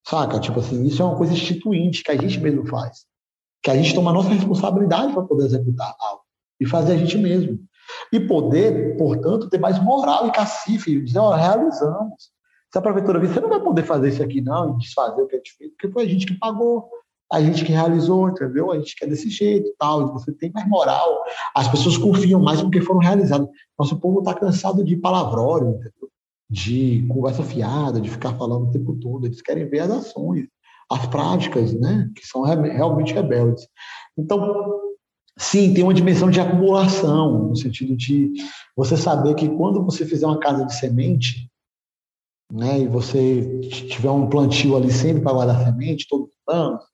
Saca? 0.09 0.40
Tipo 0.40 0.61
assim, 0.61 0.82
isso 0.84 1.03
é 1.03 1.05
uma 1.05 1.16
coisa 1.16 1.34
instituinte 1.34 2.03
que 2.03 2.11
a 2.11 2.16
gente 2.16 2.40
mesmo 2.40 2.66
faz. 2.66 3.05
Que 3.62 3.70
a 3.70 3.76
gente 3.76 3.95
toma 3.95 4.11
a 4.11 4.14
nossa 4.14 4.30
responsabilidade 4.30 5.12
para 5.12 5.22
poder 5.22 5.45
executar 5.45 5.95
algo. 6.01 6.22
E 6.59 6.66
fazer 6.66 6.95
a 6.95 6.97
gente 6.97 7.18
mesmo. 7.18 7.61
E 8.11 8.18
poder, 8.18 8.97
portanto, 8.97 9.51
ter 9.51 9.61
mais 9.61 9.78
moral 9.78 10.26
e 10.26 10.32
cacife. 10.32 10.97
E 10.97 11.05
dizer, 11.05 11.18
ó, 11.18 11.34
realizamos. 11.34 12.32
Se 12.72 12.78
a 12.78 12.82
prefeitura 12.82 13.20
vir, 13.20 13.28
você 13.28 13.40
não 13.40 13.51
vai 13.51 13.61
poder 13.61 13.84
fazer 13.84 14.09
isso 14.09 14.22
aqui 14.22 14.40
não 14.40 14.74
e 14.74 14.78
desfazer 14.78 15.20
o 15.20 15.26
que 15.26 15.34
a 15.34 15.38
gente 15.38 15.55
fez, 15.59 15.70
porque 15.72 15.90
foi 15.90 16.05
a 16.05 16.09
gente 16.09 16.24
que 16.24 16.38
pagou 16.38 16.88
a 17.33 17.41
gente 17.41 17.64
que 17.64 17.72
realizou, 17.72 18.28
entendeu? 18.28 18.70
A 18.70 18.78
gente 18.78 18.95
quer 18.95 19.07
desse 19.07 19.30
jeito, 19.30 19.72
tal, 19.78 20.12
você 20.12 20.30
tem 20.30 20.53
mais 20.53 20.68
moral. 20.68 21.24
As 21.57 21.66
pessoas 21.66 21.97
confiam 21.97 22.39
mais 22.39 22.61
porque 22.61 22.83
foram 22.83 23.01
realizadas. 23.01 23.49
Nosso 23.78 23.99
povo 23.99 24.18
está 24.18 24.35
cansado 24.35 24.85
de 24.85 24.97
palavrório, 24.97 25.70
entendeu? 25.70 26.11
De 26.51 27.07
conversa 27.09 27.43
fiada, 27.43 28.01
de 28.01 28.11
ficar 28.11 28.35
falando 28.35 28.68
o 28.68 28.70
tempo 28.70 28.95
todo. 28.97 29.24
Eles 29.24 29.41
querem 29.41 29.66
ver 29.66 29.80
as 29.80 29.91
ações, 29.91 30.47
as 30.91 31.07
práticas, 31.07 31.72
né? 31.72 32.11
Que 32.14 32.26
são 32.26 32.43
realmente 32.43 33.14
rebeldes. 33.14 33.66
Então, 34.18 34.93
sim, 35.39 35.72
tem 35.72 35.83
uma 35.83 35.95
dimensão 35.95 36.28
de 36.28 36.39
acumulação, 36.39 37.49
no 37.49 37.57
sentido 37.57 37.97
de 37.97 38.30
você 38.76 38.95
saber 38.95 39.35
que 39.35 39.49
quando 39.49 39.83
você 39.83 40.05
fizer 40.05 40.26
uma 40.26 40.39
casa 40.39 40.66
de 40.66 40.74
semente, 40.74 41.51
né, 42.53 42.80
e 42.80 42.87
você 42.87 43.61
tiver 43.89 44.11
um 44.11 44.28
plantio 44.28 44.76
ali 44.76 44.93
sempre 44.93 45.22
para 45.22 45.33
guardar 45.33 45.64
semente, 45.64 46.07
todos 46.07 46.28
os 46.28 46.55
anos, 46.55 46.91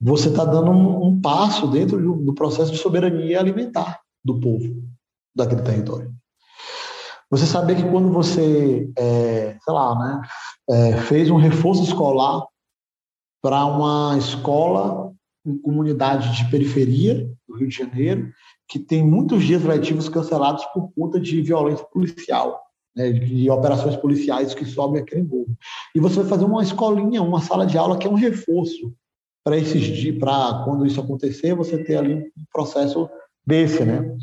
você 0.00 0.28
está 0.28 0.44
dando 0.44 0.70
um, 0.70 1.06
um, 1.06 1.20
passo 1.20 1.66
dentro 1.68 2.00
do, 2.00 2.24
do, 2.24 2.34
processo 2.34 2.70
de 2.70 2.78
soberania 2.78 3.38
alimentar 3.38 4.00
do 4.24 4.38
povo 4.38 4.82
daquele 5.34 5.62
território. 5.62 6.12
Você 7.30 7.46
saber 7.46 7.76
que 7.76 7.88
quando 7.88 8.12
você, 8.12 8.90
é, 8.96 9.56
sei 9.62 9.72
lá, 9.72 9.98
né, 9.98 10.22
é, 10.70 10.96
fez 10.98 11.30
um 11.30 11.36
reforço 11.36 11.82
escolar 11.82 12.46
para 13.42 13.64
uma 13.66 14.16
escola 14.18 15.12
em 15.44 15.58
comunidade 15.58 16.36
de 16.36 16.50
periferia 16.50 17.28
do 17.46 17.56
Rio 17.56 17.68
de 17.68 17.76
Janeiro, 17.76 18.30
que 18.68 18.78
tem 18.78 19.04
muitos 19.04 19.44
dias 19.44 19.62
letivos 19.62 20.08
cancelados 20.08 20.64
por 20.66 20.90
conta 20.94 21.20
de 21.20 21.42
violência 21.42 21.84
policial, 21.86 22.60
né, 22.96 23.12
de 23.12 23.50
operações 23.50 23.96
policiais 23.96 24.54
que 24.54 24.64
sobem 24.64 25.02
aquele 25.02 25.22
morro. 25.22 25.56
E 25.94 26.00
você 26.00 26.20
vai 26.20 26.28
fazer 26.28 26.44
uma 26.44 26.62
escolinha, 26.62 27.22
uma 27.22 27.40
sala 27.40 27.66
de 27.66 27.76
aula 27.76 27.98
que 27.98 28.06
é 28.06 28.10
um 28.10 28.14
reforço 28.14 28.94
para 29.44 29.58
esses 29.58 29.82
dias, 29.82 30.18
para 30.18 30.64
quando 30.64 30.86
isso 30.86 31.00
acontecer, 31.00 31.54
você 31.54 31.76
ter 31.84 31.96
ali 31.96 32.14
um 32.14 32.44
processo 32.50 33.08
desse, 33.46 33.84
né? 33.84 34.16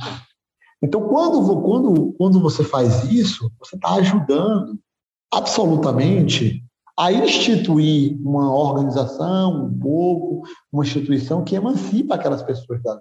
Então, 0.82 1.08
quando, 1.08 1.62
quando, 1.62 2.14
quando 2.14 2.42
você 2.42 2.64
faz 2.64 3.04
isso, 3.04 3.52
você 3.60 3.76
está 3.76 3.94
ajudando 3.94 4.80
absolutamente 5.32 6.66
a 6.98 7.12
instituir 7.12 8.20
uma 8.26 8.54
organização, 8.54 9.66
um 9.66 9.80
povo, 9.80 10.42
uma 10.72 10.84
instituição 10.84 11.44
que 11.44 11.56
emancipa 11.56 12.16
aquelas 12.16 12.42
pessoas 12.42 12.82
da 12.82 13.00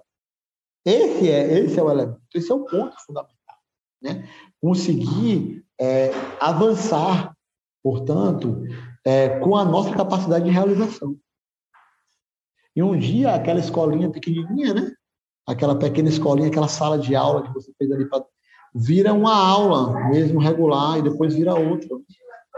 esse 0.83 1.29
é 1.29 1.59
esse 1.59 1.79
é 1.79 1.83
o 1.83 1.91
elemento, 1.91 2.19
esse 2.33 2.51
é 2.51 2.55
o 2.55 2.65
ponto 2.65 2.95
fundamental, 3.05 3.55
né? 4.01 4.27
Conseguir 4.59 5.63
é, 5.79 6.11
avançar, 6.39 7.35
portanto, 7.83 8.63
é, 9.05 9.39
com 9.39 9.55
a 9.55 9.63
nossa 9.63 9.91
capacidade 9.93 10.45
de 10.45 10.51
realização. 10.51 11.15
E 12.75 12.81
um 12.81 12.97
dia, 12.97 13.33
aquela 13.33 13.59
escolinha 13.59 14.09
pequenininha, 14.09 14.73
né? 14.73 14.91
Aquela 15.47 15.77
pequena 15.77 16.09
escolinha, 16.09 16.47
aquela 16.47 16.67
sala 16.67 16.97
de 16.97 17.15
aula 17.15 17.43
que 17.43 17.53
você 17.53 17.71
fez 17.77 17.91
ali, 17.91 18.05
pra... 18.05 18.23
vira 18.73 19.13
uma 19.13 19.35
aula 19.35 20.09
mesmo 20.09 20.39
regular 20.39 20.99
e 20.99 21.01
depois 21.01 21.35
vira 21.35 21.53
outra. 21.53 21.89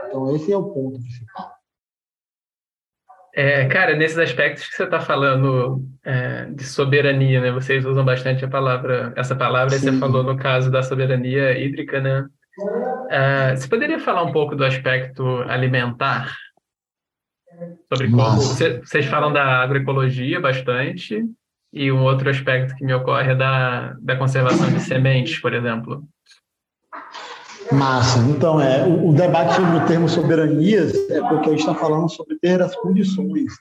Então, 0.07 0.35
esse 0.35 0.51
é 0.51 0.57
o 0.57 0.71
ponto 0.71 0.99
principal. 0.99 1.53
É, 3.35 3.65
cara, 3.65 3.95
nesses 3.95 4.17
aspectos 4.19 4.67
que 4.67 4.75
você 4.75 4.83
está 4.83 4.99
falando 4.99 5.83
é, 6.05 6.45
de 6.45 6.63
soberania, 6.63 7.41
né? 7.41 7.51
Vocês 7.51 7.83
usam 7.83 8.05
bastante 8.05 8.45
a 8.45 8.47
palavra, 8.47 9.11
essa 9.17 9.35
palavra, 9.35 9.71
Sim. 9.71 9.91
você 9.91 9.99
falou 9.99 10.21
no 10.21 10.37
caso 10.37 10.69
da 10.69 10.83
soberania 10.83 11.57
hídrica, 11.57 11.99
né? 11.99 12.27
É, 13.09 13.55
você 13.55 13.67
poderia 13.67 13.99
falar 13.99 14.21
um 14.21 14.31
pouco 14.31 14.55
do 14.55 14.63
aspecto 14.63 15.25
alimentar 15.47 16.31
Sobre 17.91 18.09
como 18.09 18.41
vocês 18.41 19.05
falam 19.05 19.31
da 19.31 19.61
agroecologia 19.61 20.39
bastante, 20.39 21.23
e 21.73 21.91
um 21.91 22.03
outro 22.03 22.29
aspecto 22.29 22.75
que 22.75 22.85
me 22.85 22.93
ocorre 22.93 23.31
é 23.31 23.35
da, 23.35 23.95
da 23.99 24.15
conservação 24.15 24.71
de 24.71 24.79
sementes, 24.79 25.39
por 25.39 25.53
exemplo. 25.53 26.03
Massa. 27.71 28.19
Então, 28.29 28.61
é, 28.61 28.85
o, 28.85 29.09
o, 29.09 29.13
debate 29.13 29.55
sobre 29.55 29.77
o 29.77 29.87
termo 29.87 30.07
soberanias 30.07 30.93
é 31.09 31.19
porque 31.21 31.47
a 31.47 31.51
gente 31.51 31.61
está 31.61 31.73
falando 31.73 32.09
sobre 32.11 32.37
ter 32.37 32.61
as 32.61 32.75
condições. 32.75 33.51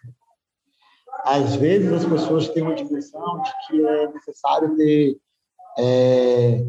Às 1.24 1.54
vezes 1.56 1.90
as 1.90 2.04
pessoas 2.04 2.48
têm 2.48 2.64
uma 2.64 2.74
dimensão 2.74 3.40
de 3.42 3.50
que 3.66 3.86
é 3.86 4.08
necessário 4.12 4.76
ter, 4.76 5.16
é, 5.78 6.62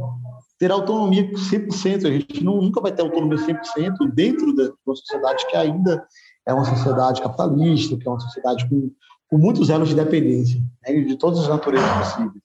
ter 0.58 0.72
autonomia 0.72 1.30
100%. 1.34 2.08
A 2.08 2.12
gente 2.12 2.42
não, 2.42 2.62
nunca 2.62 2.80
vai 2.80 2.94
ter 2.94 3.02
autonomia 3.02 3.38
100% 3.38 4.14
dentro 4.14 4.56
de 4.56 4.72
uma 4.86 4.96
sociedade 4.96 5.46
que 5.48 5.58
ainda 5.58 6.06
é 6.46 6.54
uma 6.54 6.66
sociedade 6.66 7.22
capitalista, 7.22 7.98
que 7.98 8.08
é 8.08 8.12
uma 8.12 8.20
sociedade 8.20 8.68
com, 8.70 8.92
com 9.30 9.38
muitos 9.38 9.70
elos 9.70 9.90
de 9.90 9.96
dependência, 9.96 10.62
né, 10.86 10.94
de 11.02 11.18
todas 11.18 11.40
as 11.40 11.48
naturezas 11.48 11.90
possíveis. 11.98 12.44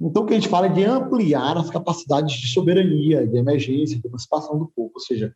Então, 0.00 0.22
o 0.22 0.26
que 0.26 0.34
a 0.34 0.36
gente 0.36 0.48
fala 0.48 0.66
é 0.66 0.70
de 0.70 0.84
ampliar 0.84 1.56
as 1.56 1.70
capacidades 1.70 2.36
de 2.36 2.48
soberania, 2.48 3.26
de 3.26 3.36
emergência, 3.36 3.98
de 3.98 4.06
emancipação 4.06 4.58
do 4.58 4.70
povo. 4.74 4.92
Ou 4.94 5.00
seja, 5.00 5.34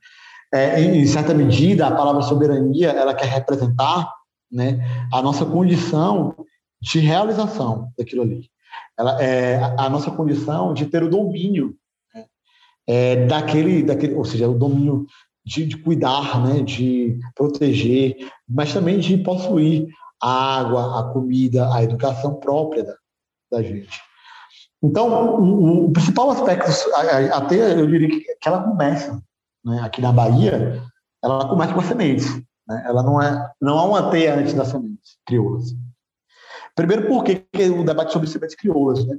é, 0.54 0.80
em 0.80 1.06
certa 1.06 1.34
medida, 1.34 1.86
a 1.86 1.94
palavra 1.94 2.22
soberania 2.22 2.90
ela 2.90 3.14
quer 3.14 3.26
representar 3.26 4.12
né, 4.50 4.78
a 5.12 5.20
nossa 5.20 5.44
condição 5.44 6.34
de 6.80 7.00
realização 7.00 7.90
daquilo 7.98 8.22
ali. 8.22 8.50
Ela 8.98 9.22
é 9.22 9.74
a 9.78 9.88
nossa 9.88 10.10
condição 10.10 10.74
de 10.74 10.86
ter 10.86 11.02
o 11.02 11.08
domínio 11.08 11.74
né, 12.14 12.24
é, 12.86 13.26
daquele, 13.26 13.82
daquele, 13.82 14.14
ou 14.14 14.24
seja, 14.24 14.48
o 14.48 14.58
domínio 14.58 15.06
de, 15.44 15.66
de 15.66 15.76
cuidar, 15.76 16.44
né, 16.46 16.62
de 16.62 17.18
proteger, 17.34 18.16
mas 18.48 18.72
também 18.72 18.98
de 18.98 19.18
possuir 19.18 19.88
a 20.20 20.58
água, 20.58 21.00
a 21.00 21.12
comida, 21.12 21.72
a 21.74 21.82
educação 21.82 22.34
própria 22.34 22.84
da, 22.84 22.94
da 23.50 23.62
gente. 23.62 24.00
Então, 24.82 25.40
o, 25.40 25.86
o, 25.86 25.92
principal 25.92 26.30
aspecto, 26.30 26.70
até 27.32 27.80
eu 27.80 27.86
diria 27.86 28.08
que, 28.08 28.24
ela 28.44 28.62
começa, 28.62 29.22
né, 29.64 29.80
aqui 29.82 30.00
na 30.00 30.12
Bahia, 30.12 30.82
ela 31.22 31.48
começa 31.48 31.72
com 31.72 31.80
as 31.80 31.86
sementes. 31.86 32.26
Né? 32.66 32.84
Ela 32.86 33.02
não 33.02 33.20
é, 33.20 33.52
não 33.60 33.78
há 33.78 33.84
uma 33.84 34.10
teia 34.10 34.34
antes 34.34 34.54
das 34.54 34.68
sementes 34.68 35.18
crioulas. 35.26 35.74
Primeiro, 36.74 37.06
porque 37.06 37.44
o 37.68 37.84
debate 37.84 38.12
sobre 38.12 38.28
sementes 38.28 38.56
crioulas, 38.56 39.04
né? 39.04 39.18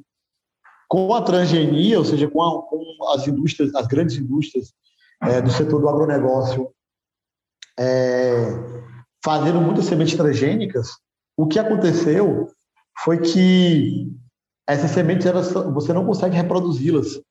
Com 0.89 1.13
a 1.13 1.21
transgenia, 1.21 1.97
ou 1.97 2.05
seja, 2.05 2.29
com, 2.29 2.41
a, 2.41 2.63
com 2.63 2.83
as 3.13 3.27
indústrias, 3.27 3.73
as 3.75 3.87
grandes 3.87 4.17
indústrias 4.17 4.73
é, 5.29 5.41
do 5.41 5.51
setor 5.51 5.79
do 5.81 5.89
agronegócio 5.89 6.73
é, 7.79 8.33
fazendo 9.23 9.61
muitas 9.61 9.85
sementes 9.85 10.15
transgênicas, 10.15 10.91
o 11.37 11.47
que 11.47 11.59
aconteceu 11.59 12.47
foi 13.03 13.19
que 13.19 14.11
essas 14.67 14.91
sementes 14.91 15.25
elas, 15.25 15.51
você 15.51 15.93
não 15.93 16.05
consegue 16.05 16.35
reproduzi-las. 16.35 17.21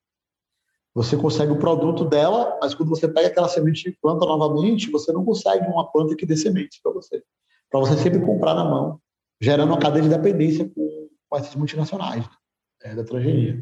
Você 0.94 1.16
consegue 1.16 1.52
o 1.52 1.58
produto 1.58 2.04
dela, 2.04 2.58
mas 2.60 2.74
quando 2.74 2.90
você 2.90 3.08
pega 3.08 3.28
aquela 3.28 3.48
semente 3.48 3.88
e 3.88 3.96
planta 4.00 4.26
novamente, 4.26 4.90
você 4.90 5.10
não 5.10 5.24
consegue 5.24 5.66
uma 5.66 5.90
planta 5.90 6.14
que 6.14 6.26
dê 6.26 6.36
sementes 6.36 6.80
para 6.82 6.92
você. 6.92 7.22
Para 7.70 7.80
você 7.80 7.96
sempre 7.96 8.20
comprar 8.20 8.54
na 8.54 8.64
mão, 8.64 9.00
gerando 9.40 9.70
uma 9.70 9.78
cadeia 9.78 10.02
de 10.02 10.10
dependência 10.10 10.68
com, 10.68 11.08
com 11.28 11.36
essas 11.38 11.54
multinacionais 11.54 12.28
né, 12.84 12.94
da 12.94 13.04
transgenia. 13.04 13.58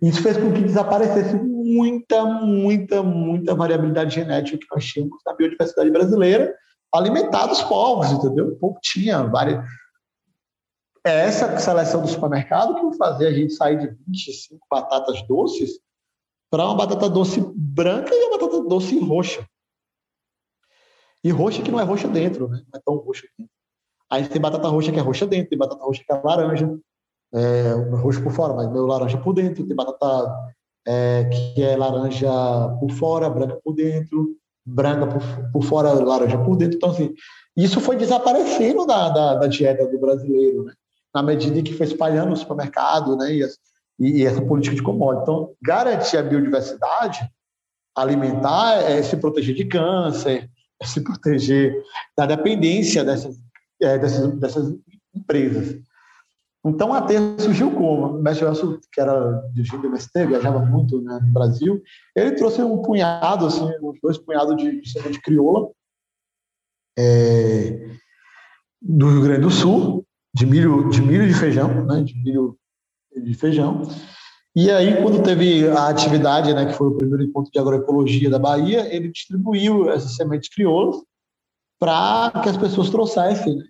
Isso 0.00 0.22
fez 0.22 0.36
com 0.36 0.52
que 0.52 0.62
desaparecesse 0.62 1.36
muita, 1.74 2.24
muita, 2.24 3.02
muita 3.02 3.54
variabilidade 3.54 4.14
genética 4.14 4.58
que 4.58 4.66
nós 4.74 4.84
tínhamos 4.84 5.18
na 5.24 5.34
biodiversidade 5.34 5.90
brasileira, 5.90 6.54
alimentar 6.92 7.50
os 7.50 7.62
povos, 7.62 8.10
entendeu? 8.10 8.48
O 8.48 8.56
povo 8.56 8.78
tinha 8.82 9.22
várias. 9.22 9.64
É 11.04 11.26
essa 11.26 11.58
seleção 11.58 12.02
do 12.02 12.08
supermercado 12.08 12.74
que 12.74 12.96
fazia 12.96 13.28
a 13.28 13.32
gente 13.32 13.54
sair 13.54 13.78
de 13.78 13.96
25 14.06 14.66
batatas 14.70 15.22
doces 15.26 15.80
para 16.50 16.66
uma 16.66 16.76
batata 16.76 17.08
doce 17.08 17.40
branca 17.56 18.12
e 18.12 18.24
uma 18.24 18.38
batata 18.38 18.62
doce 18.64 18.98
roxa. 18.98 19.46
E 21.22 21.30
roxa 21.30 21.62
que 21.62 21.70
não 21.70 21.80
é 21.80 21.84
roxa 21.84 22.08
dentro, 22.08 22.48
né? 22.48 22.62
Não 22.70 22.78
é 22.78 22.82
tão 22.84 22.96
roxa 22.96 23.26
dentro. 23.38 23.52
Aí 24.10 24.28
tem 24.28 24.40
batata 24.40 24.68
roxa 24.68 24.90
que 24.90 24.98
é 24.98 25.02
roxa 25.02 25.26
dentro, 25.26 25.50
tem 25.50 25.58
batata 25.58 25.84
roxa 25.84 26.02
que 26.04 26.12
é 26.12 26.20
laranja, 26.22 26.78
é, 27.32 27.72
roxo 27.96 28.22
por 28.22 28.32
fora, 28.32 28.54
mas 28.54 28.70
meu 28.70 28.84
laranja 28.86 29.16
por 29.18 29.32
dentro, 29.32 29.66
tem 29.66 29.76
batata 29.76 30.54
é, 30.92 31.24
que 31.54 31.62
é 31.62 31.76
laranja 31.76 32.28
por 32.80 32.90
fora, 32.90 33.30
branca 33.30 33.60
por 33.62 33.72
dentro, 33.72 34.36
branca 34.66 35.06
por, 35.06 35.22
por 35.52 35.62
fora, 35.62 35.92
laranja 35.92 36.36
por 36.36 36.56
dentro. 36.56 36.76
Então, 36.76 36.90
assim, 36.90 37.14
isso 37.56 37.80
foi 37.80 37.96
desaparecendo 37.96 38.84
da, 38.84 39.08
da, 39.08 39.34
da 39.36 39.46
dieta 39.46 39.86
do 39.86 40.00
brasileiro, 40.00 40.64
né? 40.64 40.72
na 41.14 41.22
medida 41.22 41.60
em 41.60 41.62
que 41.62 41.74
foi 41.74 41.86
espalhando 41.86 42.30
no 42.30 42.36
supermercado 42.36 43.16
né? 43.16 43.32
e, 43.32 43.44
e, 44.00 44.18
e 44.18 44.26
essa 44.26 44.42
política 44.42 44.74
de 44.74 44.82
commodity. 44.82 45.22
Então, 45.22 45.52
garantir 45.62 46.16
a 46.16 46.22
biodiversidade 46.24 47.20
alimentar 47.96 48.82
é 48.82 49.00
se 49.00 49.16
proteger 49.16 49.54
de 49.54 49.66
câncer, 49.66 50.50
é 50.80 50.86
se 50.86 51.00
proteger 51.02 51.72
da 52.16 52.26
dependência 52.26 53.04
dessas, 53.04 53.36
é, 53.80 53.96
dessas, 53.96 54.32
dessas 54.38 54.74
empresas. 55.14 55.78
Então, 56.64 56.92
a 56.92 57.06
surgiu 57.38 57.70
como? 57.70 58.18
O 58.18 58.22
mestre 58.22 58.46
Elcio, 58.46 58.78
que 58.92 59.00
era 59.00 59.42
dirigente 59.54 59.80
do 59.80 59.88
MST, 59.88 60.26
viajava 60.26 60.58
muito 60.58 61.00
né, 61.00 61.18
no 61.22 61.32
Brasil, 61.32 61.82
ele 62.14 62.32
trouxe 62.32 62.62
um 62.62 62.82
punhado, 62.82 63.46
assim, 63.46 63.64
uns 63.82 63.98
dois 64.02 64.18
punhados 64.18 64.56
de, 64.56 64.80
de 64.80 64.90
semente 64.90 65.20
crioula 65.22 65.70
é, 66.98 67.96
do 68.80 69.08
Rio 69.08 69.22
Grande 69.22 69.40
do 69.40 69.50
Sul, 69.50 70.04
de 70.34 70.44
milho, 70.44 70.90
de 70.90 71.00
milho 71.00 71.26
de 71.26 71.34
feijão, 71.34 71.86
né, 71.86 72.02
de 72.02 72.14
milho 72.22 72.58
de 73.16 73.34
feijão. 73.34 73.82
E 74.54 74.70
aí, 74.70 75.00
quando 75.02 75.22
teve 75.22 75.66
a 75.68 75.88
atividade, 75.88 76.52
né, 76.52 76.66
que 76.66 76.74
foi 76.74 76.88
o 76.88 76.96
primeiro 76.96 77.22
encontro 77.22 77.50
de 77.50 77.58
agroecologia 77.58 78.28
da 78.28 78.38
Bahia, 78.38 78.94
ele 78.94 79.08
distribuiu 79.08 79.90
essas 79.90 80.16
sementes 80.16 80.50
crioulas 80.50 80.96
para 81.78 82.30
que 82.42 82.48
as 82.50 82.56
pessoas 82.58 82.90
trouxessem 82.90 83.56
né, 83.56 83.64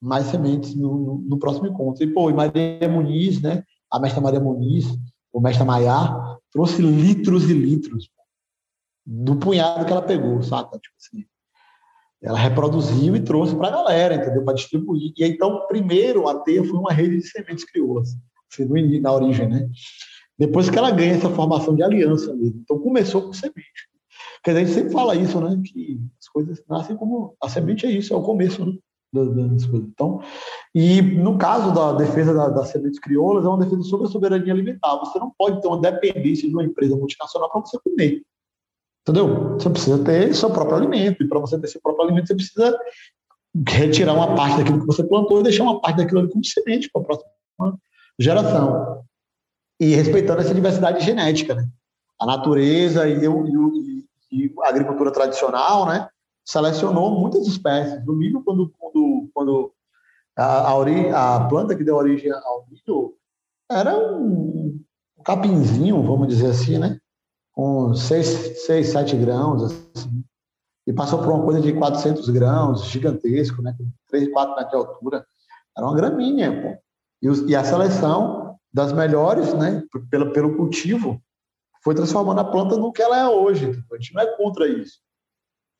mais 0.00 0.26
sementes 0.26 0.74
no, 0.74 0.98
no, 0.98 1.18
no, 1.18 1.38
próximo 1.38 1.66
encontro. 1.66 2.02
E, 2.04 2.12
pô, 2.12 2.30
e 2.30 2.34
Maria 2.34 2.88
Muniz, 2.88 3.40
né, 3.40 3.62
a 3.90 3.98
mestra 3.98 4.20
Maria 4.20 4.40
Muniz, 4.40 4.86
o 5.32 5.40
mestre 5.40 5.64
Maiá, 5.64 6.38
trouxe 6.52 6.82
litros 6.82 7.50
e 7.50 7.54
litros 7.54 8.08
do 9.04 9.36
punhado 9.36 9.84
que 9.84 9.92
ela 9.92 10.02
pegou, 10.02 10.42
saca? 10.42 10.78
Tipo 10.78 10.96
assim, 10.98 11.24
ela 12.22 12.38
reproduziu 12.38 13.14
e 13.14 13.20
trouxe 13.20 13.54
para 13.54 13.68
a 13.68 13.70
galera, 13.70 14.16
entendeu? 14.16 14.44
Para 14.44 14.54
distribuir. 14.54 15.12
E 15.16 15.24
então, 15.24 15.66
primeiro, 15.68 16.28
a 16.28 16.40
teia 16.40 16.64
foi 16.64 16.78
uma 16.78 16.92
rede 16.92 17.18
de 17.18 17.28
sementes 17.28 17.64
crioulas, 17.64 18.16
assim, 18.50 19.00
na 19.00 19.12
origem, 19.12 19.48
né? 19.48 19.68
Depois 20.38 20.68
que 20.68 20.76
ela 20.76 20.90
ganha 20.90 21.14
essa 21.14 21.30
formação 21.30 21.74
de 21.74 21.82
aliança 21.82 22.34
mesmo. 22.34 22.60
Então, 22.62 22.78
começou 22.78 23.22
com 23.22 23.32
semente. 23.32 23.88
Quer 24.42 24.52
dizer, 24.52 24.62
a 24.62 24.64
gente 24.64 24.74
sempre 24.74 24.92
fala 24.92 25.14
isso, 25.14 25.40
né? 25.40 25.60
Que 25.64 26.00
as 26.20 26.28
coisas 26.28 26.62
nascem 26.68 26.96
como. 26.96 27.36
A 27.42 27.48
semente 27.48 27.86
é 27.86 27.90
isso, 27.90 28.12
é 28.12 28.16
o 28.16 28.22
começo, 28.22 28.64
né? 28.64 28.72
Então, 29.22 30.20
e 30.74 31.00
no 31.00 31.38
caso 31.38 31.72
da 31.74 31.92
defesa 31.92 32.32
das 32.50 32.68
sementes 32.68 32.98
crioulas, 32.98 33.44
é 33.44 33.48
uma 33.48 33.58
defesa 33.58 33.82
sobre 33.82 34.06
a 34.06 34.10
soberania 34.10 34.52
alimentar. 34.52 34.96
Você 34.98 35.18
não 35.18 35.32
pode 35.38 35.60
ter 35.60 35.68
uma 35.68 35.80
dependência 35.80 36.48
de 36.48 36.54
uma 36.54 36.64
empresa 36.64 36.96
multinacional 36.96 37.50
para 37.50 37.60
você 37.60 37.78
comer. 37.78 38.22
Entendeu? 39.02 39.54
Você 39.54 39.70
precisa 39.70 40.02
ter 40.02 40.34
seu 40.34 40.50
próprio 40.50 40.76
alimento. 40.76 41.22
E 41.22 41.28
para 41.28 41.38
você 41.38 41.58
ter 41.58 41.68
seu 41.68 41.80
próprio 41.80 42.04
alimento, 42.04 42.26
você 42.26 42.34
precisa 42.34 42.78
retirar 43.68 44.12
uma 44.12 44.34
parte 44.34 44.58
daquilo 44.58 44.80
que 44.80 44.86
você 44.86 45.04
plantou 45.04 45.40
e 45.40 45.44
deixar 45.44 45.62
uma 45.62 45.80
parte 45.80 45.98
daquilo 45.98 46.20
ali 46.20 46.28
como 46.28 46.44
semente 46.44 46.90
para 46.90 47.02
a 47.02 47.04
próxima 47.04 47.78
geração. 48.18 49.02
E 49.80 49.94
respeitando 49.94 50.40
essa 50.40 50.54
diversidade 50.54 51.04
genética, 51.04 51.54
né? 51.54 51.68
A 52.18 52.26
natureza 52.26 53.08
e, 53.08 53.24
eu, 53.24 53.46
e 54.32 54.52
a 54.64 54.68
agricultura 54.68 55.10
tradicional, 55.10 55.86
né? 55.86 56.08
Selecionou 56.46 57.10
muitas 57.10 57.46
espécies. 57.46 58.06
No 58.06 58.14
milho, 58.14 58.42
quando, 58.44 58.72
quando, 58.78 59.30
quando 59.34 59.72
a, 60.36 60.72
a, 60.72 61.36
a, 61.36 61.48
planta 61.48 61.74
que 61.74 61.82
deu 61.82 61.96
origem 61.96 62.30
ao 62.30 62.66
milho 62.70 63.16
era 63.68 63.98
um, 63.98 64.80
capinzinho, 65.24 66.02
vamos 66.04 66.28
dizer 66.28 66.50
assim, 66.50 66.78
né? 66.78 67.00
Com 67.52 67.92
6, 67.94 68.64
6 68.64 68.86
7 68.86 69.16
grãos, 69.16 69.62
assim. 69.64 70.24
E 70.86 70.92
passou 70.92 71.18
por 71.18 71.32
uma 71.32 71.42
coisa 71.42 71.60
de 71.60 71.72
400 71.72 72.28
grãos, 72.30 72.84
gigantesco, 72.84 73.60
né? 73.60 73.74
Com 73.76 73.90
3, 74.08 74.32
4 74.32 74.54
metros 74.54 74.70
de 74.70 74.76
altura. 74.76 75.26
Era 75.76 75.86
uma 75.86 75.96
gramínea, 75.96 76.62
pô. 76.62 76.78
E, 77.22 77.50
e 77.50 77.56
a 77.56 77.64
seleção 77.64 78.56
das 78.72 78.92
melhores, 78.92 79.52
né? 79.54 79.82
Pelo, 80.10 80.32
pelo 80.32 80.56
cultivo, 80.56 81.20
foi 81.82 81.94
transformando 81.94 82.40
a 82.40 82.44
planta 82.44 82.76
no 82.76 82.92
que 82.92 83.02
ela 83.02 83.18
é 83.18 83.26
hoje. 83.26 83.82
A 83.92 83.96
gente 83.96 84.14
não 84.14 84.22
é 84.22 84.36
contra 84.36 84.68
isso. 84.68 85.00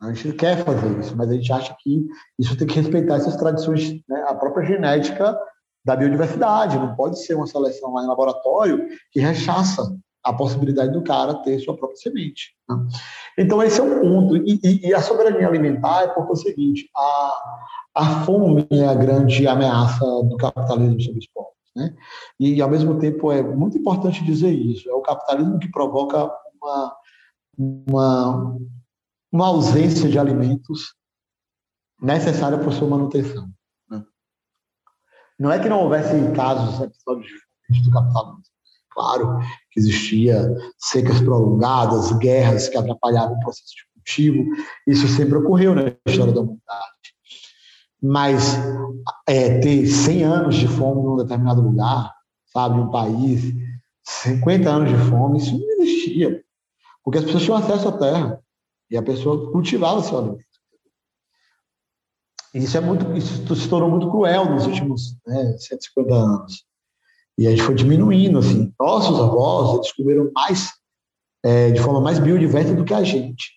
A 0.01 0.13
gente 0.13 0.33
quer 0.35 0.63
fazer 0.65 0.99
isso, 1.01 1.17
mas 1.17 1.31
a 1.31 1.35
gente 1.35 1.53
acha 1.53 1.75
que 1.81 2.07
isso 2.39 2.57
tem 2.57 2.67
que 2.67 2.79
respeitar 2.81 3.17
essas 3.17 3.37
tradições, 3.37 3.93
né? 4.09 4.25
a 4.29 4.35
própria 4.35 4.67
genética 4.67 5.39
da 5.85 5.97
biodiversidade. 5.97 6.79
Não 6.79 6.95
pode 6.95 7.25
ser 7.25 7.35
uma 7.35 7.47
seleção 7.47 7.95
lá 7.95 8.03
em 8.03 8.07
laboratório 8.07 8.87
que 9.11 9.21
rechaça 9.21 9.97
a 10.23 10.33
possibilidade 10.33 10.93
do 10.93 11.03
cara 11.03 11.35
ter 11.43 11.59
sua 11.61 11.77
própria 11.77 11.97
semente. 11.97 12.55
Né? 12.69 12.77
Então, 13.39 13.63
esse 13.63 13.81
é 13.81 13.83
um 13.85 14.01
ponto. 14.01 14.37
E, 14.37 14.61
e, 14.63 14.89
e, 14.89 14.95
a 14.95 15.01
soberania 15.01 15.47
alimentar 15.47 16.03
é 16.03 16.09
porque 16.09 16.31
é 16.31 16.33
o 16.33 16.37
seguinte: 16.37 16.91
a, 16.95 17.33
a 17.95 18.25
fome 18.25 18.67
é 18.71 18.85
a 18.85 18.95
grande 18.95 19.47
ameaça 19.47 20.05
do 20.25 20.37
capitalismo 20.37 21.01
sobre 21.01 21.21
os 21.21 21.27
povos. 21.29 21.53
Né? 21.77 21.95
E, 22.41 22.61
ao 22.61 22.69
mesmo 22.69 22.99
tempo, 22.99 23.31
é 23.31 23.43
muito 23.43 23.79
importante 23.79 24.25
dizer 24.25 24.51
isso: 24.51 24.91
é 24.91 24.95
o 24.95 25.01
capitalismo 25.01 25.59
que 25.59 25.71
provoca 25.71 26.29
uma, 26.61 26.97
uma 27.57 28.59
uma 29.33 29.47
ausência 29.47 30.09
de 30.09 30.19
alimentos 30.19 30.95
necessária 32.01 32.59
para 32.59 32.71
sua 32.73 32.89
manutenção. 32.89 33.49
Né? 33.89 34.05
Não 35.39 35.51
é 35.51 35.59
que 35.59 35.69
não 35.69 35.81
houvesse 35.81 36.13
casos, 36.33 36.81
episódios 36.81 37.31
do 37.85 37.91
capitalismo. 37.91 38.43
Claro 38.91 39.39
que 39.71 39.81
existia 39.81 40.49
secas 40.79 41.21
prolongadas, 41.21 42.11
guerras 42.13 42.69
que 42.69 42.79
atrapalhavam 42.79 43.37
o 43.37 43.41
processo 43.41 43.75
de 43.75 43.83
cultivo. 43.93 44.45
Isso 44.87 45.07
sempre 45.09 45.37
ocorreu 45.37 45.75
na 45.75 45.93
história 46.07 46.33
da 46.33 46.41
humanidade. 46.41 46.97
Mas 48.03 48.57
é, 49.29 49.59
ter 49.59 49.87
100 49.87 50.25
anos 50.25 50.55
de 50.55 50.67
fome 50.67 51.03
num 51.03 51.17
determinado 51.17 51.61
lugar, 51.61 52.11
sabe, 52.47 52.81
um 52.81 52.91
país, 52.91 53.53
50 54.03 54.71
anos 54.71 54.89
de 54.91 55.11
fome, 55.11 55.39
isso 55.39 55.59
não 55.59 55.83
existia. 55.83 56.43
Porque 57.05 57.19
as 57.19 57.25
pessoas 57.25 57.43
tinham 57.43 57.59
acesso 57.59 57.89
à 57.89 57.99
terra. 57.99 58.41
E 58.91 58.97
a 58.97 59.03
pessoa 59.03 59.51
cultivava 59.51 60.03
seu 60.03 60.19
alimento. 60.19 60.47
Isso 62.55 62.77
é 62.77 62.81
muito, 62.81 63.15
isso 63.17 63.55
se 63.55 63.69
tornou 63.69 63.91
muito 63.91 64.11
cruel 64.11 64.49
nos 64.49 64.67
últimos 64.67 65.17
né, 65.27 65.57
150 65.59 66.15
anos. 66.15 66.65
E 67.39 67.47
a 67.47 67.51
gente 67.51 67.63
foi 67.63 67.75
diminuindo, 67.75 68.39
assim. 68.39 68.73
Nossos 68.81 69.21
avós 69.21 69.81
descobriram 69.83 70.31
mais, 70.35 70.73
é, 71.45 71.71
de 71.71 71.81
forma 71.81 72.01
mais 72.01 72.19
biodiversa 72.19 72.75
do 72.75 72.85
que 72.85 72.95
a 72.95 73.03
gente. 73.03 73.53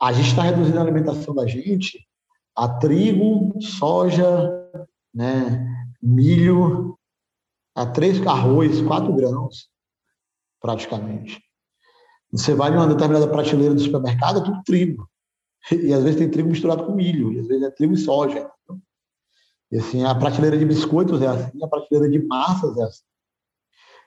A 0.00 0.12
gente 0.12 0.28
está 0.28 0.42
reduzindo 0.42 0.78
a 0.78 0.82
alimentação 0.82 1.34
da 1.34 1.46
gente 1.46 2.04
a 2.56 2.68
trigo, 2.68 3.60
soja, 3.60 4.50
né, 5.12 5.66
milho, 6.00 6.96
a 7.74 7.84
três 7.84 8.24
arroz, 8.26 8.80
quatro 8.82 9.12
grãos, 9.14 9.68
praticamente. 10.60 11.42
Você 12.34 12.52
vai 12.52 12.70
numa 12.70 12.88
determinada 12.88 13.28
prateleira 13.28 13.74
do 13.74 13.80
supermercado, 13.80 14.40
é 14.40 14.44
tudo 14.44 14.62
trigo. 14.64 15.08
E 15.70 15.94
às 15.94 16.02
vezes 16.02 16.18
tem 16.18 16.28
trigo 16.28 16.48
misturado 16.48 16.84
com 16.84 16.92
milho, 16.92 17.32
e 17.32 17.38
às 17.38 17.46
vezes 17.46 17.62
é 17.62 17.70
trigo 17.70 17.94
e 17.94 17.96
soja. 17.96 18.50
E 19.70 19.78
assim, 19.78 20.04
a 20.04 20.14
prateleira 20.14 20.58
de 20.58 20.64
biscoitos 20.64 21.22
é 21.22 21.28
assim, 21.28 21.62
a 21.62 21.68
prateleira 21.68 22.10
de 22.10 22.26
massas 22.26 22.76
é 22.76 22.82
assim. 22.82 23.04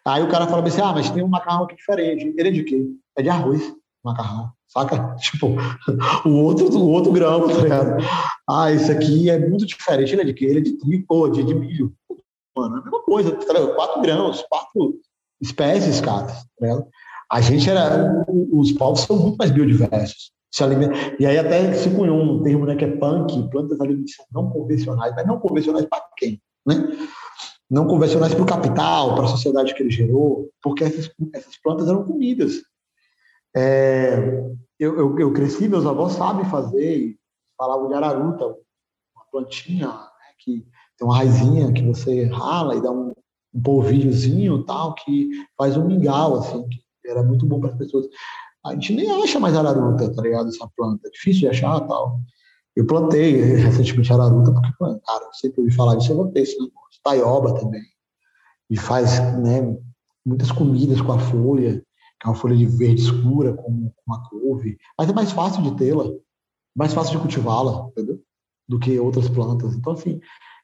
Aí 0.06 0.24
o 0.24 0.30
cara 0.30 0.48
fala 0.48 0.66
assim, 0.68 0.82
ah, 0.82 0.92
mas 0.92 1.10
tem 1.10 1.24
um 1.24 1.28
macarrão 1.28 1.64
aqui 1.64 1.76
diferente. 1.76 2.34
Ele 2.38 2.50
é 2.50 2.52
de 2.52 2.64
quê? 2.64 2.86
É 3.18 3.22
de 3.22 3.30
arroz, 3.30 3.74
macarrão. 4.04 4.52
Saca? 4.68 5.16
Tipo, 5.20 5.56
o 6.26 6.44
outro, 6.44 6.70
o 6.78 6.90
outro 6.90 7.12
grão, 7.14 7.48
tá 7.48 7.62
ligado? 7.62 8.04
Ah, 8.50 8.72
esse 8.72 8.92
aqui 8.92 9.30
é 9.30 9.40
muito 9.40 9.66
diferente. 9.66 10.14
Ele 10.14 10.22
é 10.22 10.26
de 10.26 10.34
quê? 10.34 10.46
Ele 10.46 10.60
é 10.60 10.64
de 10.64 10.74
trigo, 10.74 11.06
ou 11.08 11.30
de, 11.30 11.44
de 11.44 11.56
milho. 11.56 11.94
Mano, 12.56 12.78
é 12.78 12.80
a 12.80 12.84
mesma 12.84 13.04
coisa, 13.04 13.32
tá? 13.32 13.68
Quatro 13.74 14.02
grãos, 14.02 14.44
quatro 14.50 15.00
espécies, 15.42 16.02
cara, 16.02 16.28
tá 16.28 16.44
ligado? 16.62 16.88
A 17.30 17.42
gente 17.42 17.70
era. 17.70 18.26
Os 18.52 18.72
povos 18.72 19.02
são 19.02 19.18
muito 19.18 19.38
mais 19.38 19.52
biodiversos. 19.52 20.32
Alimenta, 20.60 20.96
e 21.20 21.26
aí 21.26 21.38
até 21.38 21.72
se 21.74 21.90
cunhou 21.92 22.20
um 22.20 22.42
termo 22.42 22.66
né, 22.66 22.76
que 22.76 22.84
é 22.84 22.98
punk, 22.98 23.48
plantas 23.52 23.80
alimentícias 23.80 24.26
não 24.32 24.50
convencionais, 24.50 25.14
mas 25.16 25.28
não 25.28 25.40
convencionais 25.40 25.86
para 25.86 26.04
quem? 26.18 26.42
Né? 26.66 26.76
Não 27.70 27.86
convencionais 27.86 28.34
para 28.34 28.44
o 28.44 28.48
capital, 28.48 29.14
para 29.14 29.26
a 29.26 29.28
sociedade 29.28 29.76
que 29.76 29.84
ele 29.84 29.92
gerou, 29.92 30.50
porque 30.64 30.84
essas, 30.84 31.12
essas 31.34 31.62
plantas 31.62 31.88
eram 31.88 32.04
comidas. 32.04 32.64
É, 33.56 34.18
eu, 34.80 34.98
eu, 34.98 35.20
eu, 35.20 35.34
cresci, 35.34 35.68
meus 35.68 35.86
avós 35.86 36.14
sabem 36.14 36.46
fazer, 36.46 37.16
falavam 37.58 37.88
de 37.90 37.94
araruta, 37.94 38.46
uma 38.46 39.26
plantinha 39.32 39.88
né, 39.88 40.34
que 40.40 40.66
tem 40.98 41.08
uma 41.08 41.18
raizinha 41.18 41.72
que 41.72 41.84
você 41.84 42.26
rala 42.26 42.76
e 42.76 42.82
dá 42.82 42.90
um, 42.90 43.14
um 43.54 43.62
polvilhozinho 43.62 44.64
tal, 44.64 44.96
que 44.96 45.30
faz 45.58 45.78
um 45.78 45.86
mingau, 45.86 46.38
assim, 46.38 46.68
que 46.68 46.87
era 47.10 47.24
muito 47.24 47.46
bom 47.46 47.60
para 47.60 47.72
as 47.72 47.78
pessoas. 47.78 48.08
A 48.66 48.74
gente 48.74 48.94
nem 48.94 49.10
acha 49.24 49.40
mais 49.40 49.56
araruta, 49.56 50.14
tá 50.14 50.22
ligado? 50.22 50.50
Essa 50.50 50.70
planta, 50.76 51.08
é 51.08 51.12
difícil 51.12 51.42
de 51.42 51.48
achar 51.48 51.80
tal. 51.82 52.20
Eu 52.76 52.86
plantei 52.86 53.34
recentemente 53.56 54.12
araruta, 54.12 54.52
porque, 54.52 54.72
cara, 54.80 55.26
eu 55.26 55.34
sempre 55.34 55.62
ouvi 55.62 55.74
falar 55.74 55.96
disso, 55.96 56.12
eu 56.12 56.18
plantei 56.18 56.44
esse 56.44 56.60
negócio. 56.60 57.02
Taioba 57.04 57.60
também. 57.60 57.82
E 58.70 58.78
faz, 58.78 59.20
né, 59.40 59.76
muitas 60.26 60.52
comidas 60.52 61.02
com 61.02 61.12
a 61.14 61.20
folha, 61.20 61.82
que 62.20 62.28
é 62.28 62.30
uma 62.30 62.36
folha 62.36 62.56
de 62.56 62.66
verde 62.66 63.02
escura, 63.02 63.54
com, 63.54 63.92
com 64.06 64.14
a 64.14 64.30
couve. 64.30 64.78
Mas 64.98 65.10
é 65.10 65.14
mais 65.14 65.32
fácil 65.32 65.64
de 65.64 65.76
tê-la, 65.76 66.06
mais 66.76 66.94
fácil 66.94 67.14
de 67.14 67.20
cultivá-la, 67.20 67.88
entendeu? 67.90 68.22
Do 68.68 68.78
que 68.78 69.00
outras 69.00 69.30
plantas. 69.30 69.74
Então, 69.76 69.94
assim, 69.94 70.20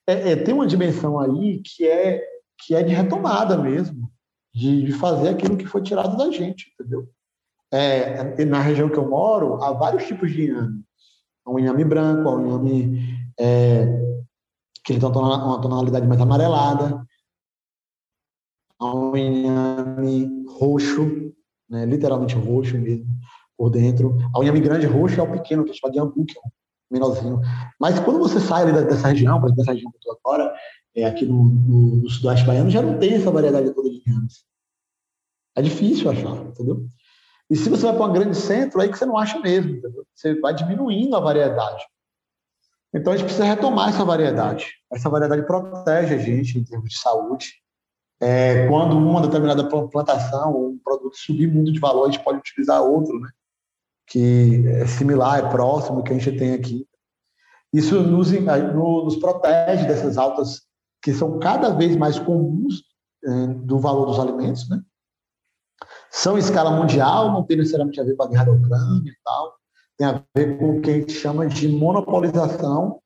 é, 0.06 0.32
é, 0.32 0.36
tem 0.36 0.54
uma 0.54 0.68
dimensão 0.68 1.20
aí 1.20 1.62
que 1.64 1.88
é, 1.88 2.22
que 2.60 2.76
é 2.76 2.84
de 2.84 2.94
retomada 2.94 3.58
mesmo, 3.58 4.12
de, 4.54 4.84
de 4.84 4.92
fazer 4.94 5.30
aquilo 5.30 5.58
que 5.58 5.66
foi 5.66 5.82
tirado 5.82 6.16
da 6.16 6.30
gente, 6.32 6.72
entendeu? 6.74 7.10
É, 7.72 8.46
na 8.46 8.62
região 8.62 8.88
que 8.88 8.98
eu 8.98 9.10
moro, 9.10 9.64
há 9.64 9.72
vários 9.72 10.06
tipos 10.06 10.32
de 10.32 10.46
inhame. 10.46 10.84
Um 11.46 11.58
inhame 11.58 11.84
branco, 11.84 12.30
um 12.30 12.48
inhame 12.48 13.02
é, 13.40 13.86
que 14.84 14.94
ele 14.94 15.00
tem 15.00 15.10
uma 15.10 15.62
tonalidade 15.62 16.08
mais 16.08 16.22
amarelada, 16.22 17.04
um 18.80 19.16
inhame 19.16 20.46
roxo, 20.48 21.34
né, 21.70 21.86
literalmente 21.86 22.36
roxo 22.36 22.78
mesmo, 22.78 23.08
por 23.58 23.70
dentro. 23.70 24.18
A 24.36 24.44
inhame 24.44 24.60
grande 24.60 24.86
roxo 24.86 25.20
é 25.20 25.24
o 25.24 25.32
pequeno, 25.32 25.64
que 25.64 25.72
é 25.72 25.74
chamado 25.74 25.94
de 25.94 26.00
ambu, 26.00 26.26
que 26.26 26.38
é 26.38 26.42
um 26.42 26.52
menorzinho. 26.92 27.42
Mas 27.80 28.00
quando 28.00 28.20
você 28.20 28.40
sai 28.40 28.72
dessa 28.72 29.08
região, 29.08 29.42
dessa 29.42 29.72
região 29.72 29.90
que 29.92 29.98
eu 29.98 30.14
estou 30.14 30.20
agora, 30.24 30.54
é, 30.96 31.06
aqui 31.06 31.26
no, 31.26 31.44
no, 31.44 31.96
no, 31.98 32.10
sudoeste 32.10 32.46
baiano, 32.46 32.70
já 32.70 32.82
não 32.82 32.98
tem 33.00 33.14
essa 33.14 33.32
variedade 33.32 33.74
toda 33.74 33.90
de 33.90 34.02
inhames. 34.06 34.46
É 35.56 35.62
difícil 35.62 36.10
achar, 36.10 36.36
entendeu? 36.46 36.86
E 37.50 37.56
se 37.56 37.70
você 37.70 37.84
vai 37.86 37.96
para 37.96 38.06
um 38.06 38.14
grande 38.14 38.38
centro, 38.38 38.80
aí 38.80 38.90
que 38.90 38.98
você 38.98 39.06
não 39.06 39.18
acha 39.18 39.40
mesmo, 39.40 39.72
entendeu? 39.72 40.06
Você 40.14 40.40
vai 40.40 40.54
diminuindo 40.54 41.16
a 41.16 41.20
variedade. 41.20 41.84
Então 42.94 43.12
a 43.12 43.18
gente 43.18 43.26
precisa 43.26 43.46
retomar 43.46 43.90
essa 43.90 44.06
variedade. 44.06 44.68
Essa 44.92 45.10
variedade 45.10 45.46
protege 45.46 46.14
a 46.14 46.18
gente 46.18 46.60
em 46.60 46.64
termos 46.64 46.90
de 46.90 46.98
saúde. 46.98 47.54
É, 48.22 48.68
quando 48.68 48.96
uma 48.96 49.22
determinada 49.22 49.68
plantação 49.68 50.54
ou 50.54 50.70
um 50.70 50.78
produto 50.78 51.18
subir 51.18 51.48
muito 51.48 51.72
de 51.72 51.80
valor, 51.80 52.08
a 52.08 52.12
gente 52.12 52.24
pode 52.24 52.38
utilizar 52.38 52.82
outro, 52.82 53.20
né? 53.20 53.30
Que 54.08 54.64
é 54.68 54.86
similar, 54.86 55.40
é 55.40 55.50
próximo, 55.50 56.04
que 56.04 56.14
a 56.14 56.18
gente 56.18 56.38
tem 56.38 56.54
aqui. 56.54 56.88
Isso 57.74 58.02
nos, 58.04 58.32
nos 58.32 59.16
protege 59.16 59.88
dessas 59.88 60.18
altas 60.18 60.62
que 61.04 61.14
são 61.14 61.40
cada 61.40 61.70
vez 61.70 61.96
mais 61.96 62.18
comuns 62.18 62.84
é, 63.24 63.48
do 63.48 63.78
valor 63.78 64.06
dos 64.06 64.20
alimentos, 64.20 64.70
né? 64.70 64.82
São 66.10 66.38
em 66.38 66.40
escala 66.40 66.72
mundial, 66.72 67.32
não 67.32 67.44
tem 67.44 67.58
necessariamente 67.58 68.00
a 68.00 68.04
ver 68.04 68.16
com 68.16 68.24
a 68.24 68.28
guerra 68.28 68.46
da 68.46 68.52
Ucrânia 68.54 69.12
e 69.12 69.24
tal 69.24 69.54
tem 69.98 70.08
a 70.08 70.24
ver 70.36 70.58
com 70.58 70.78
o 70.78 70.82
que 70.82 70.90
a 70.90 70.94
gente 70.94 71.14
chama 71.14 71.48
de 71.48 71.68
monopolização 71.68 73.00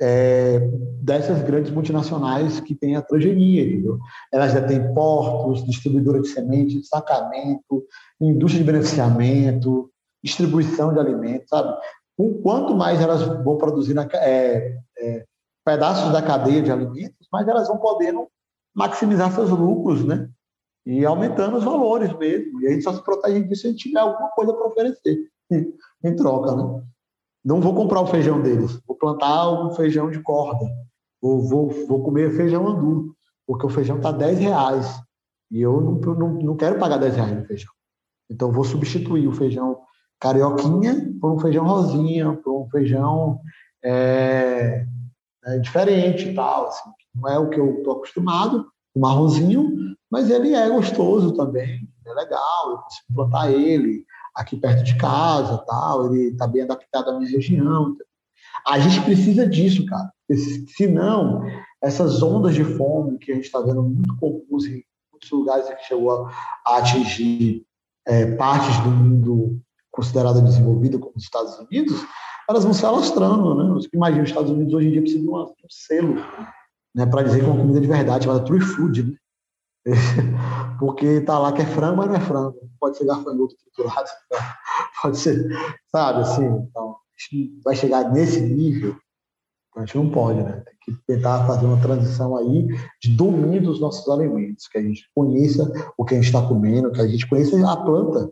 é, 0.00 0.58
dessas 1.02 1.42
grandes 1.42 1.70
multinacionais 1.70 2.60
que 2.60 2.74
têm 2.74 2.96
a 2.96 3.02
transgenia, 3.02 3.64
entendeu? 3.64 3.98
Elas 4.32 4.52
já 4.52 4.62
têm 4.66 4.92
portos, 4.92 5.64
distribuidora 5.64 6.20
de 6.20 6.28
sementes, 6.28 6.88
sacamento, 6.88 7.84
indústria 8.20 8.64
de 8.64 8.70
beneficiamento, 8.70 9.90
distribuição 10.22 10.92
de 10.92 10.98
alimentos, 10.98 11.48
sabe? 11.48 11.76
Quanto 12.42 12.76
mais 12.76 13.00
elas 13.00 13.22
vão 13.22 13.56
produzir 13.56 13.96
é, 14.14 14.78
é, 14.98 15.24
pedaços 15.64 16.12
da 16.12 16.22
cadeia 16.22 16.62
de 16.62 16.70
alimentos, 16.70 17.26
mais 17.32 17.48
elas 17.48 17.68
vão 17.68 17.78
podendo 17.78 18.28
maximizar 18.74 19.32
seus 19.32 19.50
lucros, 19.50 20.04
né? 20.04 20.28
E 20.84 21.04
aumentando 21.04 21.56
os 21.56 21.64
valores 21.64 22.12
mesmo. 22.18 22.60
E 22.60 22.66
a 22.66 22.70
gente 22.70 22.84
só 22.84 22.92
se 22.92 23.02
protege 23.02 23.42
disso 23.44 23.62
se 23.62 23.68
a 23.68 23.70
gente 23.70 23.88
tiver 23.88 24.00
alguma 24.00 24.28
coisa 24.30 24.52
para 24.52 24.66
oferecer 24.66 25.28
em 26.04 26.16
troca, 26.16 26.54
né? 26.54 26.82
Não 27.44 27.60
vou 27.60 27.74
comprar 27.74 28.00
o 28.00 28.06
feijão 28.06 28.40
deles, 28.40 28.80
vou 28.86 28.96
plantar 28.96 29.50
um 29.50 29.70
feijão 29.74 30.10
de 30.10 30.20
corda, 30.20 30.64
ou 31.20 31.42
vou, 31.42 31.68
vou 31.86 32.02
comer 32.02 32.34
feijão 32.34 32.66
andu, 32.66 33.14
porque 33.46 33.66
o 33.66 33.70
feijão 33.70 33.98
está 33.98 34.10
10 34.10 34.38
reais 34.38 35.00
e 35.50 35.60
eu 35.60 35.78
não, 35.80 36.14
não, 36.14 36.28
não 36.34 36.56
quero 36.56 36.78
pagar 36.78 36.96
10 36.96 37.16
reais 37.16 37.36
no 37.36 37.44
feijão. 37.44 37.72
Então, 38.30 38.50
vou 38.50 38.64
substituir 38.64 39.28
o 39.28 39.32
feijão 39.32 39.78
carioquinha 40.18 41.12
por 41.20 41.32
um 41.32 41.38
feijão 41.38 41.66
rosinha, 41.66 42.32
por 42.42 42.62
um 42.62 42.68
feijão 42.70 43.38
é, 43.84 44.86
é 45.46 45.58
diferente 45.58 46.28
e 46.28 46.34
tal. 46.34 46.68
Assim. 46.68 46.90
Não 47.14 47.28
é 47.28 47.38
o 47.38 47.48
que 47.48 47.58
eu 47.58 47.78
estou 47.78 47.94
acostumado, 47.94 48.66
o 48.94 49.00
marronzinho, 49.00 49.94
mas 50.10 50.30
ele 50.30 50.54
é 50.54 50.68
gostoso 50.68 51.34
também, 51.34 51.88
é 52.06 52.12
legal, 52.12 52.70
eu 52.70 52.76
consigo 52.78 53.14
plantar 53.14 53.50
ele, 53.50 54.04
aqui 54.34 54.56
perto 54.56 54.82
de 54.82 54.96
casa, 54.96 55.58
tal, 55.66 56.06
ele 56.06 56.30
está 56.30 56.46
bem 56.46 56.62
adaptado 56.62 57.10
à 57.10 57.18
minha 57.18 57.30
região. 57.30 57.96
A 58.66 58.78
gente 58.78 59.04
precisa 59.04 59.46
disso, 59.46 59.84
cara. 59.86 60.12
Senão, 60.76 61.42
essas 61.82 62.22
ondas 62.22 62.54
de 62.54 62.64
fome 62.64 63.18
que 63.18 63.30
a 63.30 63.34
gente 63.34 63.44
está 63.44 63.60
vendo 63.60 63.82
muito 63.82 64.16
comuns 64.16 64.66
em 64.66 64.84
muitos 65.12 65.30
lugares 65.30 65.68
que 65.68 65.84
chegou 65.84 66.26
a, 66.26 66.78
atingir 66.78 67.64
é, 68.06 68.34
partes 68.36 68.78
do 68.80 68.90
mundo 68.90 69.60
considerada 69.90 70.40
desenvolvida, 70.40 70.98
como 70.98 71.14
os 71.16 71.22
Estados 71.22 71.56
Unidos, 71.58 72.04
elas 72.48 72.64
vão 72.64 72.72
se 72.72 72.84
alastrando, 72.84 73.54
né? 73.54 73.80
Imagina, 73.92 74.22
os 74.22 74.28
Estados 74.28 74.50
Unidos 74.50 74.74
hoje 74.74 74.88
em 74.88 74.92
dia 74.92 75.00
precisam 75.00 75.22
de, 75.22 75.28
uma, 75.28 75.44
de 75.44 75.50
um 75.50 75.70
selo 75.70 76.14
né, 76.94 77.06
para 77.06 77.22
dizer 77.22 77.40
que 77.40 77.44
é 77.44 77.48
uma 77.48 77.60
comida 77.60 77.80
de 77.80 77.86
verdade, 77.86 78.24
chamada 78.24 78.44
True 78.44 78.60
Food, 78.60 79.02
né? 79.02 79.16
Porque 80.78 81.20
tá 81.20 81.38
lá 81.38 81.52
que 81.52 81.62
é 81.62 81.66
frango, 81.66 81.98
mas 81.98 82.08
não 82.08 82.16
é 82.16 82.20
frango. 82.20 82.56
Pode 82.80 82.96
ser 82.96 83.06
gafanhoto 83.06 83.54
triturado, 83.56 84.08
pode 85.02 85.18
ser, 85.18 85.46
sabe, 85.90 86.20
assim. 86.20 86.46
Então, 86.46 86.96
vai 87.64 87.74
chegar 87.74 88.10
nesse 88.12 88.40
nível, 88.40 88.96
a 89.76 89.80
gente 89.80 89.96
não 89.96 90.10
pode, 90.10 90.42
né? 90.42 90.62
Tem 90.64 90.96
que 90.96 91.02
tentar 91.06 91.46
fazer 91.46 91.66
uma 91.66 91.80
transição 91.80 92.36
aí 92.36 92.66
de 93.02 93.16
domínio 93.16 93.62
dos 93.62 93.80
nossos 93.80 94.08
alimentos, 94.08 94.68
que 94.68 94.78
a 94.78 94.82
gente 94.82 95.08
conheça 95.14 95.70
o 95.96 96.04
que 96.04 96.14
a 96.14 96.16
gente 96.16 96.26
está 96.26 96.46
comendo, 96.46 96.92
que 96.92 97.00
a 97.00 97.08
gente 97.08 97.28
conheça 97.28 97.56
a 97.70 97.76
planta, 97.76 98.30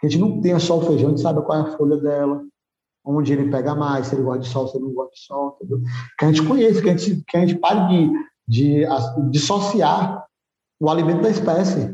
que 0.00 0.06
a 0.06 0.08
gente 0.08 0.20
não 0.20 0.40
tenha 0.40 0.58
só 0.58 0.78
o 0.78 0.82
feijão, 0.82 1.08
a 1.08 1.10
gente 1.10 1.22
sabe 1.22 1.42
qual 1.42 1.58
é 1.58 1.62
a 1.62 1.76
folha 1.76 1.96
dela, 1.96 2.44
onde 3.04 3.32
ele 3.32 3.50
pega 3.50 3.74
mais, 3.74 4.06
se 4.06 4.14
ele 4.14 4.22
gosta 4.22 4.40
de 4.40 4.48
sol, 4.48 4.68
se 4.68 4.76
ele 4.76 4.86
não 4.86 4.94
gosta 4.94 5.12
de 5.12 5.20
sol, 5.20 5.58
entendeu? 5.60 5.80
Que 6.18 6.24
a 6.24 6.28
gente 6.28 6.46
conheça, 6.46 6.80
que 6.80 6.88
a 6.88 6.96
gente, 6.96 7.24
que 7.26 7.36
a 7.36 7.40
gente 7.40 7.56
pare 7.56 7.88
de, 7.88 8.12
de 8.48 8.86
dissociar 9.30 10.24
o 10.80 10.88
alimento 10.88 11.22
da 11.22 11.30
espécie. 11.30 11.86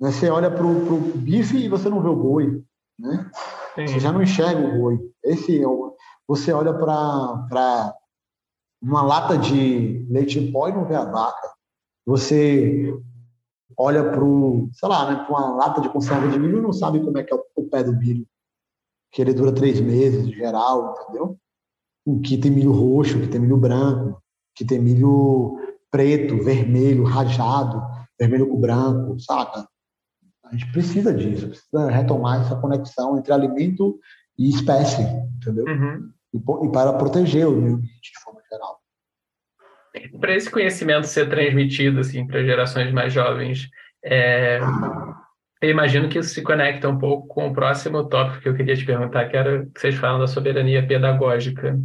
Né? 0.00 0.10
Você 0.10 0.30
olha 0.30 0.50
para 0.50 0.64
o 0.64 1.00
bife 1.16 1.56
e 1.56 1.68
você 1.68 1.88
não 1.88 2.00
vê 2.00 2.08
o 2.08 2.16
boi. 2.16 2.62
Né? 2.98 3.30
Você 3.76 4.00
já 4.00 4.12
não 4.12 4.22
enxerga 4.22 4.60
o 4.60 4.78
boi. 4.78 4.98
Esse 5.22 5.60
é 5.62 5.66
o, 5.66 5.94
você 6.26 6.52
olha 6.52 6.72
para 6.72 7.94
uma 8.80 9.02
lata 9.02 9.36
de 9.36 10.06
leite 10.10 10.38
em 10.38 10.50
pó 10.50 10.68
e 10.68 10.72
não 10.72 10.86
vê 10.86 10.94
a 10.94 11.04
vaca. 11.04 11.52
Você 12.06 12.94
olha 13.76 14.02
para 14.02 14.20
sei 14.72 14.88
lá, 14.88 15.10
né, 15.10 15.26
uma 15.28 15.54
lata 15.56 15.80
de 15.80 15.88
conserva 15.88 16.28
de 16.28 16.38
milho 16.38 16.58
e 16.58 16.62
não 16.62 16.72
sabe 16.72 17.00
como 17.00 17.18
é 17.18 17.22
que 17.22 17.32
é 17.32 17.36
o, 17.36 17.44
o 17.56 17.68
pé 17.68 17.84
do 17.84 17.92
milho. 17.92 18.26
Que 19.10 19.22
ele 19.22 19.32
dura 19.32 19.52
três 19.52 19.80
meses, 19.80 20.26
em 20.26 20.32
geral, 20.32 20.94
entendeu? 21.02 21.38
Que 22.24 22.38
tem 22.38 22.50
milho 22.50 22.72
roxo, 22.72 23.20
que 23.20 23.28
tem 23.28 23.40
milho 23.40 23.56
branco, 23.56 24.22
que 24.54 24.64
tem 24.64 24.80
milho 24.80 25.58
preto, 25.90 26.42
vermelho, 26.42 27.04
rajado 27.04 27.98
vermelho 28.18 28.48
com 28.48 28.60
branco, 28.60 29.18
saca? 29.20 29.66
A 30.44 30.52
gente 30.52 30.72
precisa 30.72 31.14
disso, 31.14 31.48
precisa 31.48 31.90
retomar 31.90 32.40
essa 32.40 32.56
conexão 32.56 33.18
entre 33.18 33.32
alimento 33.32 33.98
e 34.36 34.50
espécie, 34.50 35.02
entendeu? 35.36 35.64
Uhum. 35.66 36.10
E, 36.34 36.66
e, 36.66 36.72
para 36.72 36.92
proteger 36.94 37.46
o 37.46 37.52
meio 37.52 37.74
ambiente 37.74 38.12
de 38.12 38.20
forma 38.22 38.40
geral. 38.50 38.80
Para 40.20 40.34
esse 40.34 40.50
conhecimento 40.50 41.06
ser 41.06 41.28
transmitido 41.28 42.00
assim 42.00 42.26
para 42.26 42.44
gerações 42.44 42.92
mais 42.92 43.12
jovens, 43.12 43.68
é, 44.04 44.60
eu 45.60 45.70
imagino 45.70 46.08
que 46.08 46.18
isso 46.18 46.30
se 46.30 46.42
conecta 46.42 46.88
um 46.88 46.98
pouco 46.98 47.26
com 47.26 47.48
o 47.48 47.52
próximo 47.52 48.08
tópico 48.08 48.40
que 48.40 48.48
eu 48.48 48.54
queria 48.54 48.76
te 48.76 48.84
perguntar, 48.84 49.28
que 49.28 49.36
era 49.36 49.66
que 49.66 49.80
vocês 49.80 49.94
falam 49.96 50.20
da 50.20 50.26
soberania 50.26 50.86
pedagógica. 50.86 51.78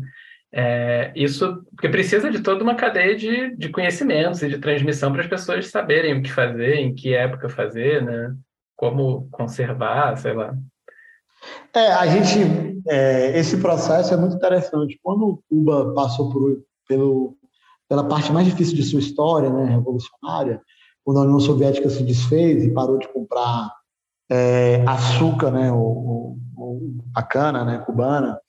É, 0.52 1.12
isso 1.16 1.64
porque 1.72 1.90
precisa 1.90 2.30
de 2.30 2.42
toda 2.42 2.64
uma 2.64 2.76
cadeia 2.76 3.16
de, 3.16 3.56
de 3.56 3.70
conhecimentos 3.70 4.44
e 4.44 4.50
de 4.50 4.60
transmissão 4.60 5.12
para 5.12 5.22
as 5.22 5.28
pessoas 5.28 5.68
saberem 5.68 6.20
o 6.20 6.22
que 6.22 6.32
fazer, 6.32 6.76
em 6.76 6.94
que 6.94 7.16
época 7.16 7.50
fazer, 7.50 8.04
né? 8.04 8.36
Como 8.76 9.28
conservar, 9.32 10.16
sei 10.18 10.34
lá. 10.34 10.54
É, 11.74 11.88
a 11.94 12.06
gente, 12.06 12.80
é, 12.88 13.38
esse 13.40 13.58
processo 13.58 14.14
é 14.14 14.18
muito 14.18 14.36
interessante. 14.36 15.00
Quando 15.02 15.42
Cuba 15.50 15.92
passou 15.96 16.32
por, 16.32 16.62
pelo, 16.88 17.36
pela 17.90 18.08
parte 18.08 18.32
mais 18.32 18.46
difícil 18.46 18.76
de 18.76 18.84
sua 18.84 19.00
história, 19.00 19.50
né, 19.50 19.66
revolucionária, 19.66 20.62
quando 21.04 21.20
a 21.20 21.24
União 21.24 21.40
Soviética 21.40 21.90
se 21.90 22.04
desfez 22.04 22.64
e 22.64 22.74
parou 22.74 22.98
de 22.98 23.08
comprar 23.08 23.72
é, 24.30 24.84
açúcar, 24.88 25.52
né, 25.52 25.72
o, 25.72 26.38
o, 26.58 26.98
a 27.16 27.22
cana, 27.22 27.66
né, 27.66 27.80
cubana, 27.80 28.40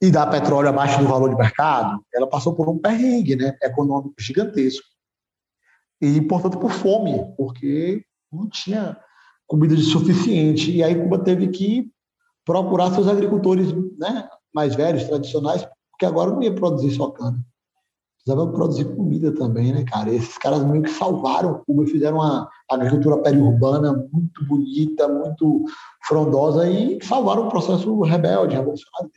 e 0.00 0.10
dar 0.10 0.26
petróleo 0.26 0.68
abaixo 0.68 0.98
do 0.98 1.08
valor 1.08 1.30
de 1.30 1.36
mercado, 1.36 2.04
ela 2.14 2.28
passou 2.28 2.54
por 2.54 2.68
um 2.68 2.78
perrengue 2.78 3.36
né, 3.36 3.56
econômico 3.62 4.14
gigantesco. 4.18 4.86
E, 6.00 6.20
portanto, 6.22 6.58
por 6.58 6.70
fome, 6.70 7.24
porque 7.36 8.04
não 8.30 8.48
tinha 8.48 8.98
comida 9.46 9.74
de 9.74 9.82
suficiente. 9.82 10.70
E 10.70 10.82
aí 10.82 10.94
Cuba 10.94 11.18
teve 11.18 11.48
que 11.48 11.90
procurar 12.44 12.92
seus 12.92 13.08
agricultores 13.08 13.72
né, 13.98 14.28
mais 14.54 14.74
velhos, 14.74 15.04
tradicionais, 15.04 15.66
porque 15.90 16.04
agora 16.04 16.30
não 16.30 16.42
ia 16.42 16.54
produzir 16.54 16.90
só 16.90 17.10
cana. 17.10 17.38
Precisava 18.24 18.52
produzir 18.52 18.84
comida 18.96 19.34
também, 19.34 19.72
né, 19.72 19.84
cara? 19.84 20.10
E 20.10 20.16
esses 20.16 20.38
caras 20.38 20.64
meio 20.64 20.82
que 20.82 20.90
salvaram 20.90 21.62
Cuba 21.66 21.84
e 21.84 21.90
fizeram 21.90 22.16
uma 22.16 22.48
agricultura 22.70 23.18
periurbana 23.18 23.92
muito 24.10 24.46
bonita, 24.46 25.06
muito 25.06 25.64
frondosa 26.08 26.66
e 26.68 26.98
salvaram 27.04 27.46
o 27.46 27.50
processo 27.50 28.00
rebelde, 28.00 28.56
revolucionário. 28.56 29.10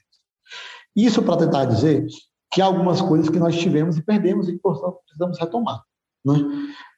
Isso 0.94 1.22
para 1.22 1.38
tentar 1.38 1.66
dizer 1.66 2.06
que 2.52 2.62
algumas 2.62 3.00
coisas 3.02 3.30
que 3.30 3.40
nós 3.40 3.58
tivemos 3.58 3.98
e 3.98 4.02
perdemos 4.02 4.50
e 4.50 4.54
que 4.54 4.60
precisamos 4.60 5.40
retomar. 5.40 5.84
Né? 6.26 6.34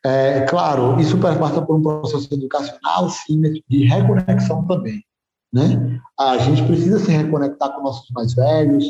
É, 0.04 0.42
claro, 0.42 1.00
isso 1.00 1.18
passa 1.20 1.62
por 1.62 1.76
um 1.76 1.82
processo 1.84 2.34
educacional, 2.34 3.10
sim, 3.10 3.40
de 3.70 3.86
reconexão 3.86 4.66
também. 4.66 5.04
Né? 5.54 6.00
A 6.20 6.38
gente 6.38 6.64
precisa 6.66 7.00
se 7.00 7.12
reconectar 7.12 7.74
com 7.74 7.84
nossos 7.84 8.10
mais 8.12 8.34
velhos, 8.34 8.86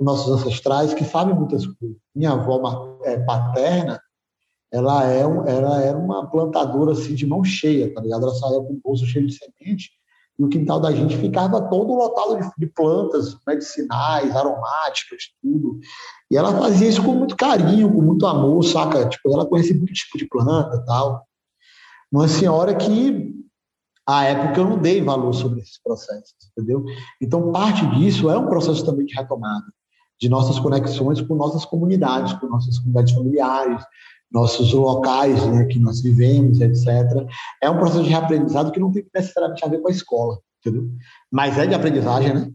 nossos 0.00 0.32
ancestrais, 0.32 0.94
que 0.94 1.04
sabem 1.04 1.34
muitas 1.34 1.66
coisas. 1.66 1.96
Minha 2.14 2.32
avó 2.32 2.98
é, 3.04 3.18
paterna, 3.18 4.00
ela, 4.72 5.08
é, 5.08 5.20
ela 5.20 5.82
era 5.82 5.96
uma 5.96 6.28
plantadora 6.28 6.92
assim, 6.92 7.14
de 7.14 7.26
mão 7.26 7.44
cheia, 7.44 7.94
tá 7.94 8.00
ligado? 8.00 8.24
Ela 8.24 8.34
saía 8.34 8.60
com 8.60 8.72
o 8.72 8.80
bolso 8.82 9.06
cheio 9.06 9.26
de 9.26 9.38
semente, 9.38 9.90
e 10.36 10.42
o 10.42 10.48
quintal 10.48 10.80
da 10.80 10.90
gente 10.90 11.16
ficava 11.16 11.68
todo 11.68 11.94
lotado 11.94 12.40
de, 12.40 12.50
de 12.58 12.66
plantas 12.66 13.36
medicinais, 13.46 14.34
aromáticas, 14.34 15.22
tudo. 15.40 15.78
E 16.28 16.36
ela 16.36 16.58
fazia 16.58 16.88
isso 16.88 17.04
com 17.04 17.14
muito 17.14 17.36
carinho, 17.36 17.92
com 17.92 18.02
muito 18.02 18.26
amor, 18.26 18.64
saca? 18.64 19.08
Tipo, 19.08 19.32
ela 19.32 19.46
conhecia 19.46 19.76
muito 19.76 19.92
tipo 19.92 20.18
de 20.18 20.26
planta 20.26 20.84
tal. 20.84 21.24
Uma 22.10 22.26
senhora 22.26 22.74
que, 22.74 23.32
à 24.04 24.24
época, 24.24 24.60
eu 24.60 24.70
não 24.70 24.78
dei 24.78 25.00
valor 25.00 25.32
sobre 25.32 25.60
esses 25.60 25.80
processos, 25.80 26.34
entendeu? 26.50 26.84
Então, 27.20 27.52
parte 27.52 27.86
disso 27.96 28.28
é 28.28 28.36
um 28.36 28.46
processo 28.46 28.84
também 28.84 29.06
de 29.06 29.14
retomada 29.14 29.66
de 30.20 30.28
nossas 30.28 30.58
conexões 30.58 31.20
com 31.20 31.34
nossas 31.34 31.64
comunidades, 31.64 32.32
com 32.34 32.46
nossas 32.46 32.78
comunidades 32.78 33.14
familiares, 33.14 33.84
nossos 34.30 34.72
locais 34.72 35.46
né, 35.46 35.64
que 35.66 35.78
nós 35.78 36.02
vivemos, 36.02 36.60
etc. 36.60 37.26
É 37.62 37.70
um 37.70 37.78
processo 37.78 38.02
de 38.02 38.10
reaprendizado 38.10 38.72
que 38.72 38.80
não 38.80 38.90
tem 38.90 39.06
necessariamente 39.14 39.64
a 39.64 39.68
ver 39.68 39.80
com 39.80 39.88
a 39.88 39.92
escola, 39.92 40.38
entendeu? 40.58 40.90
Mas 41.30 41.56
é 41.56 41.66
de 41.66 41.74
aprendizagem, 41.74 42.34
né? 42.34 42.52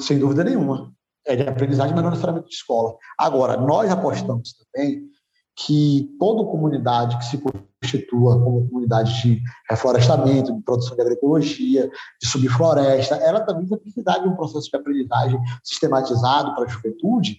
Sem 0.00 0.18
dúvida 0.18 0.44
nenhuma. 0.44 0.92
É 1.26 1.34
de 1.34 1.42
aprendizagem, 1.42 1.94
mas 1.94 2.02
não 2.04 2.10
necessariamente 2.10 2.48
de 2.48 2.54
escola. 2.54 2.94
Agora, 3.18 3.56
nós 3.56 3.90
apostamos 3.90 4.54
também 4.54 5.08
que 5.56 6.14
toda 6.18 6.50
comunidade 6.50 7.16
que 7.18 7.24
se 7.24 7.38
constitua 7.38 8.42
como 8.42 8.66
comunidade 8.68 9.22
de 9.22 9.42
reflorestamento, 9.70 10.52
de 10.52 10.62
produção 10.62 10.96
de 10.96 11.02
agroecologia, 11.02 11.90
de 12.20 12.28
subfloresta, 12.28 13.16
ela 13.16 13.40
também 13.40 13.66
vai 13.66 13.78
precisar 13.78 14.18
de 14.18 14.28
um 14.28 14.34
processo 14.34 14.68
de 14.68 14.76
aprendizagem 14.76 15.40
sistematizado 15.62 16.54
para 16.54 16.64
a 16.64 16.68
juventude, 16.68 17.38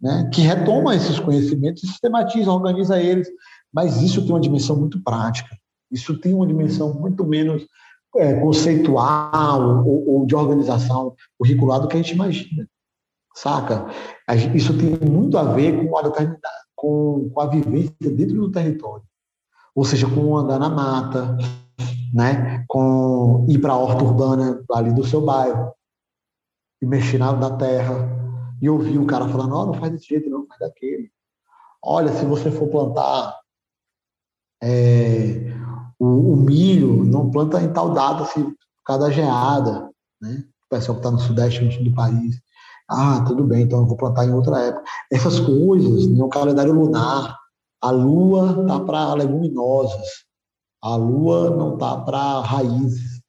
né, 0.00 0.28
que 0.32 0.42
retoma 0.42 0.94
esses 0.94 1.18
conhecimentos 1.18 1.82
e 1.82 1.86
sistematiza, 1.86 2.52
organiza 2.52 3.00
eles. 3.00 3.28
Mas 3.72 4.02
isso 4.02 4.20
tem 4.22 4.30
uma 4.30 4.40
dimensão 4.40 4.76
muito 4.76 5.02
prática. 5.02 5.56
Isso 5.90 6.18
tem 6.18 6.34
uma 6.34 6.46
dimensão 6.46 6.92
muito 6.92 7.24
menos 7.24 7.64
é, 8.16 8.34
conceitual 8.40 9.84
ou, 9.86 10.08
ou, 10.08 10.26
de 10.26 10.34
organização 10.34 11.14
curricular 11.38 11.80
do 11.80 11.88
que 11.88 11.96
a 11.96 12.02
gente 12.02 12.14
imagina. 12.14 12.68
Saca? 13.34 13.86
Isso 14.54 14.76
tem 14.78 14.96
muito 15.08 15.36
a 15.36 15.42
ver 15.42 15.88
com 15.88 15.96
a, 15.96 16.02
com, 16.84 17.30
com 17.30 17.40
a 17.40 17.46
vivência 17.46 17.94
dentro 18.02 18.34
do 18.34 18.50
território. 18.50 19.04
Ou 19.74 19.86
seja, 19.86 20.06
com 20.06 20.36
andar 20.36 20.58
na 20.58 20.68
mata, 20.68 21.34
né? 22.12 22.62
com 22.68 23.46
ir 23.48 23.58
para 23.58 23.72
a 23.72 23.78
horta 23.78 24.04
urbana 24.04 24.62
ali 24.70 24.92
do 24.92 25.02
seu 25.02 25.22
bairro, 25.22 25.72
e 26.82 26.86
mexer 26.86 27.16
na, 27.16 27.32
na 27.32 27.56
terra, 27.56 27.94
e 28.60 28.68
ouvir 28.68 28.98
o 28.98 29.06
cara 29.06 29.26
falando, 29.26 29.54
oh, 29.54 29.66
não 29.66 29.74
faz 29.74 29.92
desse 29.92 30.08
jeito, 30.08 30.28
não, 30.28 30.46
faz 30.46 30.60
daquele. 30.60 31.10
Olha, 31.82 32.12
se 32.12 32.26
você 32.26 32.50
for 32.50 32.68
plantar 32.68 33.38
é, 34.62 35.52
o, 35.98 36.32
o, 36.32 36.36
milho, 36.36 37.02
não 37.04 37.30
planta 37.30 37.62
em 37.62 37.72
tal 37.72 37.94
data, 37.94 38.26
se 38.26 38.42
por 38.42 38.54
causa 38.84 39.06
da 39.06 39.10
geada, 39.10 39.90
né? 40.20 40.44
O 40.66 40.68
pessoal 40.68 40.96
que 40.96 41.00
está 41.00 41.10
no 41.10 41.18
sudeste 41.18 41.82
do 41.82 41.94
país. 41.94 42.42
Ah, 42.88 43.24
tudo 43.26 43.44
bem, 43.44 43.62
então 43.62 43.80
eu 43.80 43.86
vou 43.86 43.96
plantar 43.96 44.26
em 44.26 44.32
outra 44.32 44.58
época. 44.60 44.84
Essas 45.10 45.40
coisas, 45.40 46.06
no 46.06 46.28
calendário 46.28 46.72
lunar, 46.72 47.38
a 47.80 47.90
lua 47.90 48.66
tá 48.66 48.80
para 48.80 49.14
leguminosas, 49.14 50.06
a 50.82 50.96
lua 50.96 51.50
não 51.50 51.78
tá 51.78 51.96
para 51.98 52.40
raízes. 52.40 53.22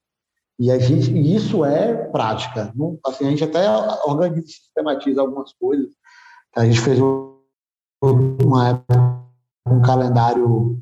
E 0.57 0.71
a 0.71 0.79
gente, 0.79 1.11
isso 1.19 1.65
é 1.65 1.93
prática. 2.09 2.71
Não, 2.75 2.97
assim, 3.05 3.27
a 3.27 3.29
gente 3.29 3.43
até 3.43 3.69
organiza, 4.05 4.47
sistematiza 4.47 5.21
algumas 5.21 5.53
coisas. 5.53 5.89
A 6.55 6.65
gente 6.65 6.79
fez 6.79 6.99
uma 8.01 8.69
época, 8.69 9.25
um 9.67 9.81
calendário, 9.81 10.81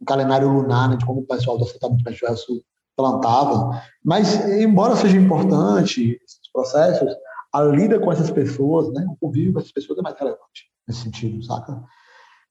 um 0.00 0.04
calendário 0.06 0.52
lunar 0.52 0.90
né, 0.90 0.96
de 0.96 1.06
como 1.06 1.20
o 1.20 1.26
pessoal 1.26 1.56
do 1.56 1.64
assentamento 1.64 2.04
Sul 2.36 2.62
plantava. 2.96 3.82
Mas, 4.04 4.34
embora 4.46 4.96
seja 4.96 5.16
importante 5.16 6.20
esses 6.22 6.50
processos, 6.52 7.08
a 7.54 7.62
lida 7.62 8.00
com 8.00 8.10
essas 8.10 8.32
pessoas, 8.32 8.92
né, 8.92 9.06
o 9.08 9.16
convívio 9.16 9.52
com 9.52 9.60
essas 9.60 9.70
pessoas 9.70 10.00
é 10.00 10.02
mais 10.02 10.18
relevante 10.18 10.68
nesse 10.88 11.02
sentido, 11.02 11.40
saca? 11.44 11.80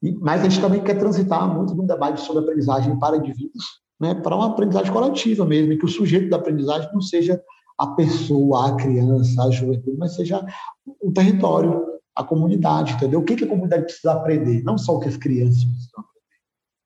E, 0.01 0.13
mas 0.13 0.39
a 0.39 0.43
gente 0.45 0.61
também 0.61 0.81
quer 0.81 0.97
transitar 0.97 1.45
muito 1.53 1.75
num 1.75 1.85
debate 1.85 2.21
sobre 2.21 2.43
aprendizagem 2.43 2.97
para 2.97 3.17
indivíduos, 3.17 3.65
né, 3.99 4.15
para 4.15 4.33
uma 4.33 4.47
aprendizagem 4.47 4.93
coletiva 4.93 5.45
mesmo, 5.45 5.73
e 5.73 5.77
que 5.77 5.83
o 5.83 5.89
sujeito 5.89 6.29
da 6.29 6.37
aprendizagem 6.37 6.89
não 6.93 7.01
seja 7.01 7.41
a 7.77 7.87
pessoa, 7.87 8.69
a 8.69 8.75
criança, 8.77 9.43
a 9.43 9.51
juventude, 9.51 9.97
mas 9.97 10.15
seja 10.15 10.45
o 11.01 11.11
território, 11.11 11.85
a 12.15 12.23
comunidade, 12.23 12.93
entendeu? 12.93 13.19
O 13.19 13.25
que, 13.25 13.35
que 13.35 13.43
a 13.43 13.49
comunidade 13.49 13.83
precisa 13.83 14.13
aprender, 14.13 14.63
não 14.63 14.77
só 14.77 14.95
o 14.95 14.99
que 14.99 15.09
as 15.09 15.17
crianças 15.17 15.65
precisam 15.65 15.99
aprender. 15.99 16.13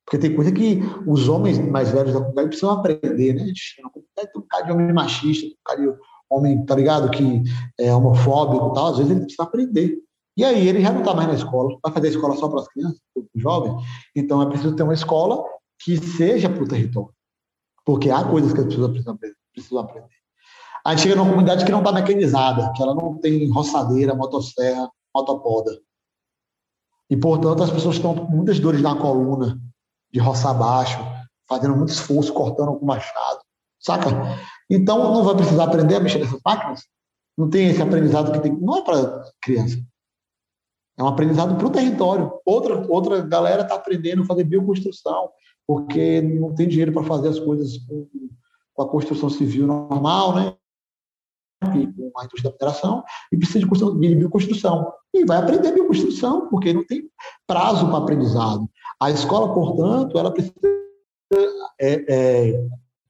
Porque 0.05 0.18
tem 0.18 0.36
coisa 0.36 0.51
que 0.51 0.80
os 1.05 1.28
homens 1.28 1.59
mais 1.59 1.91
velhos 1.91 2.13
da 2.13 2.20
comunidade 2.20 2.47
precisam 2.47 2.72
aprender, 2.72 3.34
né? 3.34 3.45
Na 3.84 3.89
comunidade 3.89 4.32
tem 4.34 4.41
um 4.41 4.47
cara 4.47 4.63
de 4.63 4.72
homem 4.72 4.93
machista, 4.93 5.45
um 5.45 5.65
cara 5.65 5.82
de 5.82 5.88
homem, 6.30 6.65
tá 6.65 6.75
ligado, 6.75 7.09
que 7.09 7.43
é 7.80 7.93
homofóbico 7.93 8.71
e 8.71 8.73
tal, 8.73 8.88
às 8.88 8.97
vezes 8.97 9.11
ele 9.11 9.21
precisa 9.21 9.43
aprender. 9.43 9.97
E 10.36 10.43
aí 10.43 10.67
ele 10.67 10.82
já 10.82 10.91
não 10.91 10.99
está 10.99 11.13
mais 11.13 11.28
na 11.28 11.34
escola, 11.34 11.78
vai 11.84 11.91
fazer 11.91 12.09
escola 12.09 12.36
só 12.36 12.47
para 12.47 12.61
as 12.61 12.67
crianças, 12.67 12.99
para 13.13 13.23
os 13.23 13.41
jovens. 13.41 13.84
Então 14.15 14.41
é 14.41 14.45
preciso 14.45 14.75
ter 14.75 14.84
uma 14.84 14.93
escola 14.93 15.43
que 15.80 15.97
seja 15.97 16.49
para 16.49 16.63
o 16.63 16.67
território. 16.67 17.11
Porque 17.86 18.11
há 18.11 18.23
coisas 18.23 18.53
que 18.53 18.59
as 18.59 18.65
pessoas 18.65 18.91
precisam, 18.91 19.17
precisam 19.53 19.80
aprender. 19.80 20.09
A 20.86 20.91
gente 20.91 21.03
chega 21.03 21.15
numa 21.15 21.30
comunidade 21.30 21.65
que 21.65 21.71
não 21.71 21.80
está 21.80 21.91
mecanizada, 21.91 22.71
que 22.73 22.82
ela 22.82 22.93
não 22.93 23.17
tem 23.17 23.49
roçadeira, 23.51 24.15
motosserra, 24.15 24.89
motopoda. 25.13 25.71
E, 27.09 27.17
portanto, 27.17 27.63
as 27.63 27.71
pessoas 27.71 27.95
estão 27.95 28.13
com 28.15 28.25
muitas 28.25 28.59
dores 28.59 28.82
na 28.82 28.95
coluna, 28.95 29.59
de 30.11 30.19
roçar 30.19 30.57
baixo, 30.57 30.99
fazendo 31.47 31.75
muito 31.75 31.89
esforço, 31.89 32.34
cortando 32.34 32.78
com 32.78 32.86
machado. 32.86 33.39
Saca? 33.80 34.09
Então, 34.70 35.13
não 35.13 35.24
vai 35.24 35.36
precisar 35.36 35.63
aprender 35.63 35.95
a 35.95 35.99
mexer 35.99 36.20
nessas 36.20 36.39
máquinas. 36.45 36.84
Não 37.38 37.49
tem 37.49 37.70
esse 37.70 37.82
aprendizado 37.82 38.32
que 38.32 38.39
tem. 38.39 38.55
Não 38.59 38.78
é 38.78 38.82
para 38.82 39.24
criança. 39.41 39.78
É 40.97 41.03
um 41.03 41.07
aprendizado 41.07 41.55
para 41.55 41.68
o 41.68 41.70
território. 41.70 42.39
Outra, 42.43 42.86
outra 42.89 43.22
galera 43.22 43.61
está 43.61 43.76
aprendendo 43.76 44.24
a 44.24 44.26
fazer 44.26 44.43
bioconstrução, 44.43 45.30
porque 45.65 46.22
não 46.22 46.55
tem 46.55 46.68
dinheiro 46.68 46.91
para 46.91 47.03
fazer 47.03 47.30
as 47.30 47.39
coisas 47.39 47.78
com, 47.78 48.07
com, 48.74 48.82
a 48.82 48.89
construção 48.89 49.30
civil 49.30 49.68
normal, 49.68 50.36
né? 50.36 50.55
com 51.61 52.20
a 52.20 52.26
indústria 52.26 52.51
da 52.51 52.57
mineração, 52.59 53.03
e 53.32 53.38
precisa 53.38 53.59
de, 53.59 53.99
de 53.99 54.15
bioconstrução. 54.15 54.91
E 55.13 55.24
vai 55.24 55.38
aprender 55.38 55.72
bioconstrução, 55.72 56.49
porque 56.49 56.74
não 56.74 56.86
tem 56.86 57.07
prazo 57.45 57.88
para 57.88 57.97
aprendizado. 57.97 58.68
A 58.99 59.11
escola, 59.11 59.53
portanto, 59.53 60.18
ela 60.18 60.32
precisa 60.32 60.55
é, 61.80 62.05
é, 62.09 62.68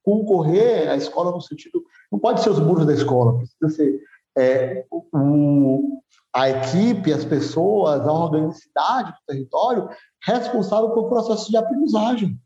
concorrer 0.08 0.90
à 0.90 0.96
escola 0.96 1.32
no 1.32 1.42
sentido. 1.42 1.84
Não 2.10 2.18
pode 2.18 2.42
ser 2.42 2.50
os 2.50 2.60
muros 2.60 2.86
da 2.86 2.94
escola, 2.94 3.38
precisa 3.38 3.70
ser 3.70 4.00
é, 4.38 4.86
a 6.34 6.50
equipe, 6.50 7.12
as 7.12 7.26
pessoas, 7.26 8.00
a 8.00 8.14
organicidade 8.14 9.12
do 9.12 9.18
território 9.28 9.90
responsável 10.24 10.92
pelo 10.92 11.10
processo 11.10 11.52
de 11.52 11.58
aprendizagem 11.58 12.40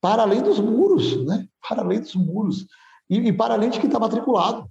para 0.00 0.22
além 0.22 0.42
dos 0.42 0.60
muros, 0.60 1.26
né? 1.26 1.48
Para 1.68 1.82
além 1.82 2.00
dos 2.00 2.14
muros. 2.14 2.66
E, 3.08 3.16
e 3.16 3.32
para 3.32 3.54
além 3.54 3.70
de 3.70 3.80
quem 3.80 3.88
está 3.88 3.98
matriculado. 3.98 4.70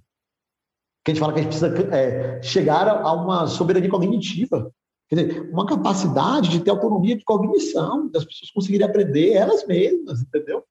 Que 1.04 1.10
a 1.10 1.14
gente 1.14 1.20
fala 1.20 1.34
que 1.34 1.40
a 1.40 1.42
gente 1.42 1.58
precisa 1.58 1.94
é, 1.94 2.42
chegar 2.42 2.88
a 2.88 3.12
uma 3.12 3.46
soberania 3.46 3.90
cognitiva. 3.90 4.72
Quer 5.06 5.26
dizer, 5.26 5.50
uma 5.52 5.66
capacidade 5.66 6.48
de 6.48 6.60
ter 6.60 6.70
autonomia 6.70 7.16
de 7.16 7.24
cognição, 7.24 8.08
das 8.08 8.24
pessoas 8.24 8.50
conseguirem 8.52 8.86
aprender 8.86 9.32
elas 9.32 9.66
mesmas, 9.66 10.22
entendeu? 10.22 10.64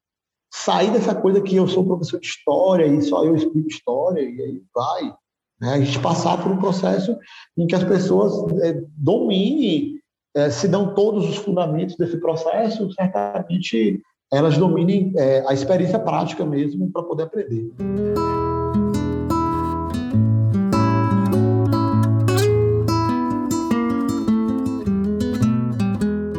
Sair 0.51 0.91
dessa 0.91 1.13
coisa 1.13 1.41
que 1.41 1.55
eu 1.55 1.67
sou 1.67 1.85
professor 1.85 2.19
de 2.19 2.25
história 2.25 2.85
e 2.85 3.01
só 3.03 3.23
eu 3.23 3.35
explico 3.35 3.67
história 3.67 4.21
e 4.21 4.41
aí 4.41 4.61
vai. 4.73 5.13
Né? 5.61 5.73
A 5.73 5.79
gente 5.79 5.99
passar 5.99 6.41
por 6.41 6.51
um 6.51 6.57
processo 6.57 7.15
em 7.55 7.67
que 7.67 7.75
as 7.75 7.83
pessoas 7.83 8.33
é, 8.63 8.81
dominem, 8.97 9.99
é, 10.35 10.49
se 10.49 10.67
dão 10.67 10.95
todos 10.95 11.29
os 11.29 11.37
fundamentos 11.37 11.95
desse 11.95 12.17
processo, 12.17 12.91
certamente 12.93 14.01
elas 14.31 14.57
dominem 14.57 15.13
é, 15.17 15.43
a 15.47 15.53
experiência 15.53 15.99
prática 15.99 16.43
mesmo 16.45 16.91
para 16.91 17.03
poder 17.03 17.23
aprender. 17.23 17.71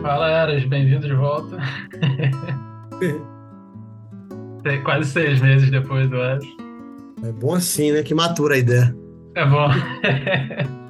Fala, 0.02 0.30
Eras, 0.30 0.64
bem-vindo 0.64 1.06
de 1.06 1.14
volta. 1.14 1.58
Quase 4.84 5.10
seis 5.10 5.40
meses 5.40 5.70
depois 5.70 6.08
do 6.08 6.16
Eras. 6.16 6.44
É 7.22 7.32
bom 7.32 7.54
assim, 7.54 7.92
né? 7.92 8.02
Que 8.02 8.14
matura 8.14 8.54
a 8.54 8.58
ideia. 8.58 8.94
É 9.34 9.44
bom. 9.44 9.68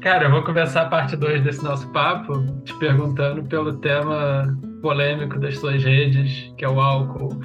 Cara, 0.00 0.24
eu 0.24 0.30
vou 0.30 0.42
começar 0.42 0.82
a 0.82 0.88
parte 0.88 1.14
2 1.14 1.42
desse 1.42 1.62
nosso 1.62 1.86
papo 1.92 2.32
te 2.64 2.72
perguntando 2.78 3.44
pelo 3.44 3.74
tema 3.74 4.58
polêmico 4.80 5.38
das 5.38 5.58
suas 5.58 5.84
redes, 5.84 6.52
que 6.56 6.64
é 6.64 6.68
o 6.68 6.80
álcool. 6.80 7.38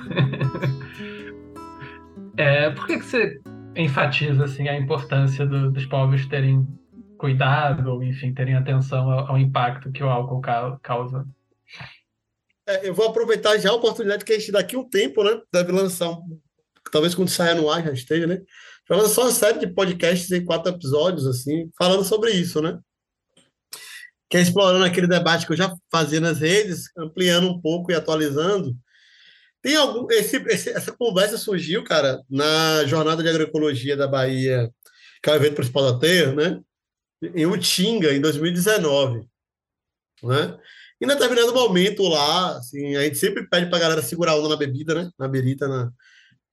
é, 2.38 2.70
por 2.70 2.88
que, 2.88 3.00
que 3.00 3.06
você 3.06 3.41
enfatiza 3.76 4.46
assim, 4.46 4.70
a 4.70 4.78
importância 4.80 5.46
do, 5.46 5.70
dos 5.70 5.86
povos 5.86 6.26
terem 6.28 6.66
cuidado, 7.18 7.91
ou 7.91 8.02
enfim, 8.02 8.34
terem 8.34 8.56
atenção 8.56 9.12
ao, 9.12 9.32
ao 9.32 9.38
impacto 9.38 9.91
que 9.91 10.02
o 10.02 10.10
álcool 10.10 10.39
ca 10.39 10.78
causa? 10.82 11.26
É, 12.68 12.88
eu 12.88 12.93
vou 12.93 13.07
aproveitar 13.07 13.57
já 13.57 13.70
a 13.70 13.76
oportunidade 13.76 14.26
que 14.26 14.34
a 14.34 14.39
gente 14.39 14.51
daqui 14.51 14.76
um 14.76 14.88
tempo, 14.88 15.24
né, 15.24 15.39
deve 15.53 15.72
lançar, 15.72 16.09
um, 16.09 16.39
talvez 16.91 17.13
quando 17.13 17.30
saia 17.30 17.53
no 17.53 17.70
ar 17.70 17.84
já 17.84 17.91
esteja, 17.91 18.26
né, 18.26 18.41
Falando 18.88 19.09
só 19.09 19.24
uma 19.24 19.32
série 19.32 19.59
de 19.59 19.68
podcasts 19.68 20.32
em 20.32 20.45
quatro 20.45 20.72
episódios, 20.72 21.26
assim, 21.26 21.72
falando 21.78 22.03
sobre 22.03 22.32
isso, 22.32 22.61
né? 22.61 22.80
Que 24.30 24.38
é 24.38 24.41
explorando 24.41 24.86
aquele 24.86 25.07
debate 25.07 25.45
que 25.45 25.53
eu 25.53 25.57
já 25.57 25.74
fazia 25.91 26.20
nas 26.20 26.39
redes, 26.39 26.91
ampliando 26.95 27.49
um 27.49 27.59
pouco 27.59 27.91
e 27.91 27.95
atualizando. 27.95 28.76
Tem 29.61 29.76
algum. 29.76 30.05
Esse, 30.11 30.38
esse, 30.38 30.70
essa 30.70 30.91
conversa 30.91 31.38
surgiu, 31.38 31.84
cara, 31.84 32.22
na 32.30 32.86
Jornada 32.86 33.24
de 33.24 33.30
Agroecologia 33.30 33.97
da 33.97 34.07
Bahia, 34.07 34.70
que 35.22 35.30
é 35.30 35.34
o 35.34 35.36
evento 35.36 35.55
principal 35.55 35.91
da 35.91 35.99
Terra, 35.99 36.36
né? 36.36 36.61
Em 37.34 37.47
Utinga, 37.47 38.13
em 38.13 38.22
2019. 38.22 39.28
Né? 40.22 40.57
E 41.06 41.14
em 41.14 41.16
determinado 41.16 41.53
momento 41.53 42.03
lá, 42.08 42.58
assim, 42.58 42.95
a 42.95 43.03
gente 43.03 43.18
sempre 43.18 43.47
pede 43.47 43.68
para 43.68 43.78
a 43.78 43.82
galera 43.82 44.01
segurar 44.01 44.32
a 44.32 44.36
onda 44.36 44.49
na 44.49 44.58
bebida, 44.58 44.95
né? 44.95 45.10
Na 45.18 45.28
berita, 45.28 45.68
na, 45.68 45.91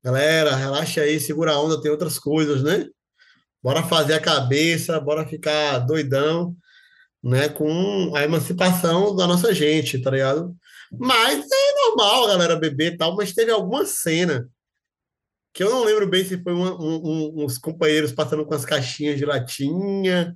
Galera, 0.04 0.56
relaxa 0.56 1.02
aí, 1.02 1.20
segura 1.20 1.52
a 1.52 1.60
onda, 1.60 1.80
tem 1.80 1.88
outras 1.88 2.18
coisas, 2.18 2.60
né? 2.60 2.88
Bora 3.62 3.84
fazer 3.84 4.14
a 4.14 4.20
cabeça, 4.20 4.98
bora 4.98 5.24
ficar 5.24 5.78
doidão, 5.78 6.56
né? 7.22 7.48
Com 7.48 8.12
a 8.16 8.24
emancipação 8.24 9.14
da 9.14 9.28
nossa 9.28 9.54
gente, 9.54 10.02
tá 10.02 10.10
ligado? 10.10 10.56
Mas 10.90 11.46
é 11.48 11.72
normal 11.86 12.24
a 12.24 12.28
galera 12.28 12.56
beber 12.56 12.94
e 12.94 12.96
tal, 12.96 13.14
mas 13.14 13.32
teve 13.32 13.52
alguma 13.52 13.86
cena 13.86 14.48
que 15.54 15.62
eu 15.62 15.70
não 15.70 15.84
lembro 15.84 16.08
bem 16.08 16.24
se 16.24 16.42
foi 16.42 16.52
uma, 16.52 16.74
um, 16.74 17.44
uns 17.44 17.56
companheiros 17.56 18.10
passando 18.10 18.44
com 18.44 18.54
as 18.54 18.64
caixinhas 18.64 19.16
de 19.16 19.24
latinha, 19.24 20.34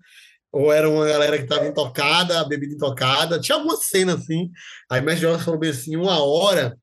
ou 0.52 0.72
era 0.72 0.88
uma 0.88 1.06
galera 1.06 1.36
que 1.36 1.44
estava 1.44 1.66
intocada, 1.66 2.40
a 2.40 2.44
bebida 2.44 2.74
intocada. 2.74 3.40
Tinha 3.40 3.56
alguma 3.56 3.76
cena 3.76 4.14
assim. 4.14 4.50
Aí 4.90 5.00
mestre 5.00 5.22
Jorge 5.22 5.44
falou 5.44 5.60
bem 5.60 5.70
assim: 5.70 5.96
uma 5.96 6.22
hora, 6.22 6.78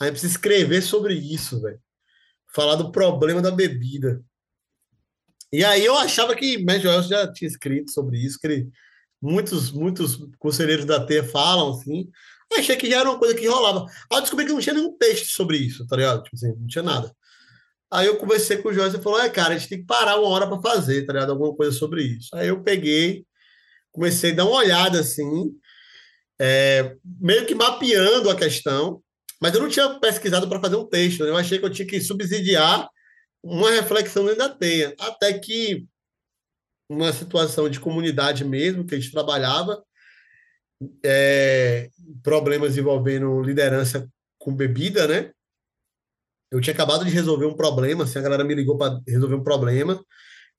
aí 0.00 0.10
precisa 0.10 0.32
escrever 0.32 0.82
sobre 0.82 1.14
isso, 1.14 1.60
velho 1.60 1.80
falar 2.54 2.76
do 2.76 2.92
problema 2.92 3.42
da 3.42 3.50
bebida. 3.50 4.22
E 5.52 5.64
aí 5.64 5.84
eu 5.84 5.96
achava 5.96 6.34
que 6.34 6.58
Mestre 6.58 6.84
Joel 6.84 7.02
já 7.02 7.32
tinha 7.32 7.48
escrito 7.48 7.90
sobre 7.90 8.18
isso, 8.18 8.38
que 8.38 8.46
ele, 8.46 8.70
muitos, 9.20 9.72
muitos 9.72 10.16
conselheiros 10.38 10.84
da 10.84 11.04
T 11.04 11.22
falam 11.24 11.70
assim. 11.70 12.08
Achei 12.56 12.76
que 12.76 12.88
já 12.88 13.00
era 13.00 13.10
uma 13.10 13.18
coisa 13.18 13.34
que 13.34 13.46
rolava. 13.48 13.86
Aí 14.10 14.18
eu 14.18 14.20
descobri 14.20 14.46
que 14.46 14.52
não 14.52 14.60
tinha 14.60 14.74
nenhum 14.74 14.96
texto 14.96 15.26
sobre 15.32 15.56
isso, 15.56 15.84
tá 15.86 15.96
ligado? 15.96 16.22
Tipo 16.22 16.36
assim, 16.36 16.54
não 16.56 16.66
tinha 16.66 16.84
nada. 16.84 17.14
Aí 17.94 18.06
eu 18.06 18.16
conversei 18.16 18.56
com 18.56 18.70
o 18.70 18.72
Joel 18.72 18.88
e 18.88 19.00
falou: 19.00 19.20
é, 19.20 19.30
cara, 19.30 19.54
a 19.54 19.58
gente 19.58 19.68
tem 19.68 19.78
que 19.78 19.86
parar 19.86 20.18
uma 20.18 20.28
hora 20.28 20.48
para 20.48 20.60
fazer, 20.60 21.06
tá 21.06 21.12
ligado? 21.12 21.30
Alguma 21.30 21.54
coisa 21.54 21.70
sobre 21.70 22.02
isso. 22.02 22.28
Aí 22.34 22.48
eu 22.48 22.60
peguei, 22.60 23.24
comecei 23.92 24.32
a 24.32 24.34
dar 24.34 24.46
uma 24.46 24.56
olhada 24.56 24.98
assim, 24.98 25.52
é, 26.40 26.96
meio 27.20 27.46
que 27.46 27.54
mapeando 27.54 28.28
a 28.28 28.34
questão. 28.34 29.00
Mas 29.40 29.54
eu 29.54 29.60
não 29.60 29.68
tinha 29.68 30.00
pesquisado 30.00 30.48
para 30.48 30.60
fazer 30.60 30.74
um 30.74 30.86
texto, 30.86 31.22
né? 31.22 31.30
eu 31.30 31.36
achei 31.36 31.58
que 31.58 31.64
eu 31.64 31.70
tinha 31.70 31.86
que 31.86 32.00
subsidiar 32.00 32.88
uma 33.42 33.70
reflexão 33.70 34.24
dentro 34.24 34.38
da 34.38 34.48
teia. 34.48 34.94
Até 34.98 35.38
que 35.38 35.86
uma 36.88 37.12
situação 37.12 37.68
de 37.68 37.78
comunidade 37.78 38.44
mesmo, 38.44 38.86
que 38.86 38.94
a 38.94 38.98
gente 38.98 39.12
trabalhava, 39.12 39.84
é, 41.04 41.90
problemas 42.22 42.76
envolvendo 42.76 43.40
liderança 43.42 44.08
com 44.38 44.54
bebida, 44.54 45.06
né? 45.06 45.30
Eu 46.50 46.60
tinha 46.60 46.74
acabado 46.74 47.04
de 47.04 47.10
resolver 47.10 47.46
um 47.46 47.56
problema, 47.56 48.04
assim, 48.04 48.18
a 48.18 48.22
galera 48.22 48.44
me 48.44 48.54
ligou 48.54 48.76
para 48.76 49.00
resolver 49.06 49.34
um 49.34 49.42
problema. 49.42 50.02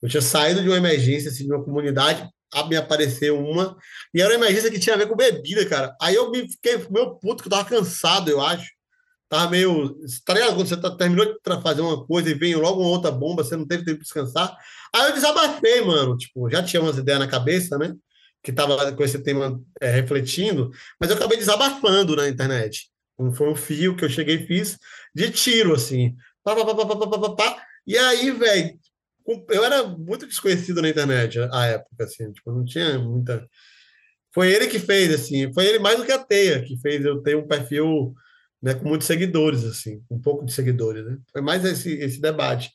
Eu 0.01 0.09
tinha 0.09 0.21
saído 0.21 0.61
de 0.61 0.67
uma 0.67 0.77
emergência, 0.77 1.29
assim, 1.29 1.45
de 1.45 1.53
uma 1.53 1.63
comunidade, 1.63 2.27
me 2.69 2.75
apareceu 2.77 3.38
uma, 3.38 3.75
e 4.13 4.21
era 4.21 4.29
uma 4.29 4.45
emergência 4.45 4.71
que 4.71 4.79
tinha 4.79 4.95
a 4.95 4.97
ver 4.97 5.07
com 5.07 5.15
bebida, 5.15 5.65
cara. 5.65 5.95
Aí 6.01 6.15
eu 6.15 6.31
me 6.31 6.49
fiquei 6.49 6.77
meu 6.89 7.15
puto, 7.15 7.43
que 7.43 7.47
eu 7.47 7.51
tava 7.51 7.67
cansado, 7.67 8.29
eu 8.29 8.41
acho 8.41 8.75
tava 9.29 9.49
meio. 9.49 9.95
Tá 10.25 10.33
ligado? 10.33 10.55
Quando 10.55 10.67
você 10.67 10.77
tá, 10.77 10.95
terminou 10.95 11.25
de 11.25 11.61
fazer 11.61 11.81
uma 11.81 12.05
coisa 12.05 12.29
e 12.29 12.33
vem 12.33 12.55
logo 12.55 12.81
uma 12.81 12.89
outra 12.89 13.11
bomba, 13.11 13.43
você 13.43 13.55
não 13.55 13.67
teve 13.67 13.83
tempo 13.83 13.97
de 13.97 14.03
descansar. 14.03 14.55
Aí 14.93 15.09
eu 15.09 15.13
desabafei, 15.13 15.81
mano. 15.81 16.17
Tipo, 16.17 16.49
já 16.49 16.63
tinha 16.63 16.81
umas 16.81 16.97
ideias 16.97 17.19
na 17.19 17.27
cabeça, 17.27 17.77
né? 17.77 17.93
Que 18.43 18.51
tava 18.51 18.91
com 18.93 19.03
esse 19.03 19.19
tema 19.19 19.59
é, 19.81 19.89
refletindo, 19.89 20.71
mas 20.99 21.09
eu 21.09 21.15
acabei 21.15 21.38
desabafando 21.38 22.15
na 22.15 22.29
internet. 22.29 22.89
Foi 23.36 23.49
um 23.49 23.55
fio 23.55 23.95
que 23.95 24.05
eu 24.05 24.09
cheguei 24.09 24.36
e 24.36 24.45
fiz 24.45 24.77
de 25.16 25.32
tiro, 25.32 25.74
assim. 25.74 26.16
Pá, 26.43 26.53
pá, 26.55 26.66
pá, 26.66 26.76
pá, 26.76 26.95
pá, 26.95 27.20
pá, 27.20 27.36
pá, 27.36 27.66
E 27.88 27.97
aí, 27.97 28.30
velho, 28.32 28.78
eu 29.49 29.63
era 29.63 29.88
muito 29.88 30.28
desconhecido 30.28 30.82
na 30.82 30.89
internet 30.89 31.39
à 31.51 31.66
época, 31.68 32.03
assim, 32.03 32.32
tipo, 32.34 32.51
não 32.51 32.66
tinha 32.66 32.99
muita. 32.99 33.47
Foi 34.34 34.51
ele 34.51 34.68
que 34.68 34.78
fez, 34.78 35.13
assim, 35.13 35.51
foi 35.53 35.66
ele 35.66 35.80
mais 35.80 35.97
do 35.97 36.05
que 36.05 36.11
a 36.11 36.24
Teia, 36.24 36.61
que 36.63 36.78
fez 36.82 37.03
eu 37.05 37.22
ter 37.24 37.38
um 37.38 37.47
perfil 37.47 38.13
né, 38.61 38.74
com 38.74 38.88
muitos 38.89 39.07
seguidores, 39.07 39.63
assim, 39.63 40.03
um 40.11 40.20
pouco 40.20 40.45
de 40.45 40.53
seguidores, 40.53 41.05
né? 41.05 41.18
Foi 41.32 41.41
mais 41.41 41.63
esse, 41.63 41.93
esse 41.93 42.20
debate. 42.20 42.72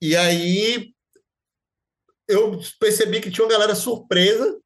E 0.00 0.16
aí 0.16 0.92
eu 2.28 2.58
percebi 2.80 3.20
que 3.20 3.30
tinha 3.30 3.44
uma 3.44 3.52
galera 3.52 3.74
surpresa, 3.74 4.58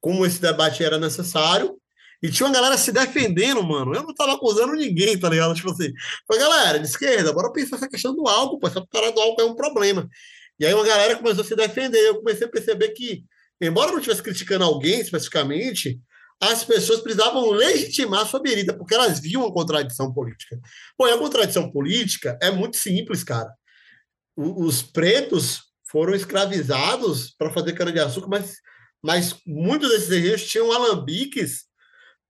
como 0.00 0.26
esse 0.26 0.40
debate 0.40 0.84
era 0.84 0.98
necessário, 0.98 1.77
e 2.22 2.30
tinha 2.30 2.46
uma 2.46 2.54
galera 2.54 2.76
se 2.76 2.90
defendendo, 2.90 3.62
mano. 3.62 3.94
Eu 3.94 4.02
não 4.02 4.14
tava 4.14 4.34
acusando 4.34 4.72
ninguém, 4.72 5.18
tá 5.18 5.28
ligado? 5.28 5.54
Tipo 5.54 5.70
assim, 5.70 5.92
foi 6.26 6.38
galera 6.38 6.78
de 6.78 6.86
esquerda, 6.86 7.32
bora 7.32 7.52
pensar 7.52 7.76
essa 7.76 7.88
questão 7.88 8.14
do 8.14 8.26
álcool, 8.26 8.58
pô, 8.58 8.66
essa 8.66 8.84
parada 8.86 9.12
do 9.12 9.20
álcool 9.20 9.42
é 9.42 9.44
um 9.44 9.54
problema. 9.54 10.08
E 10.58 10.66
aí 10.66 10.74
uma 10.74 10.84
galera 10.84 11.16
começou 11.16 11.42
a 11.42 11.46
se 11.46 11.54
defender, 11.54 11.98
eu 11.98 12.16
comecei 12.16 12.46
a 12.46 12.50
perceber 12.50 12.88
que, 12.88 13.24
embora 13.60 13.88
eu 13.88 13.92
não 13.92 13.98
estivesse 13.98 14.22
criticando 14.22 14.64
alguém 14.64 15.00
especificamente, 15.00 16.00
as 16.40 16.64
pessoas 16.64 17.00
precisavam 17.00 17.50
legitimar 17.50 18.26
sua 18.26 18.40
berida, 18.40 18.76
porque 18.76 18.94
elas 18.94 19.20
viam 19.20 19.46
a 19.46 19.52
contradição 19.52 20.12
política. 20.12 20.58
Pô, 20.96 21.04
a 21.04 21.18
contradição 21.18 21.70
política 21.70 22.38
é 22.40 22.50
muito 22.50 22.76
simples, 22.76 23.24
cara. 23.24 23.52
os 24.36 24.82
pretos 24.82 25.62
foram 25.90 26.14
escravizados 26.14 27.34
para 27.36 27.50
fazer 27.50 27.72
cana-de-açúcar, 27.72 28.28
mas, 28.28 28.56
mas 29.02 29.36
muitos 29.46 29.88
desses 29.88 30.08
registros 30.08 30.50
tinham 30.50 30.72
alambiques, 30.72 31.67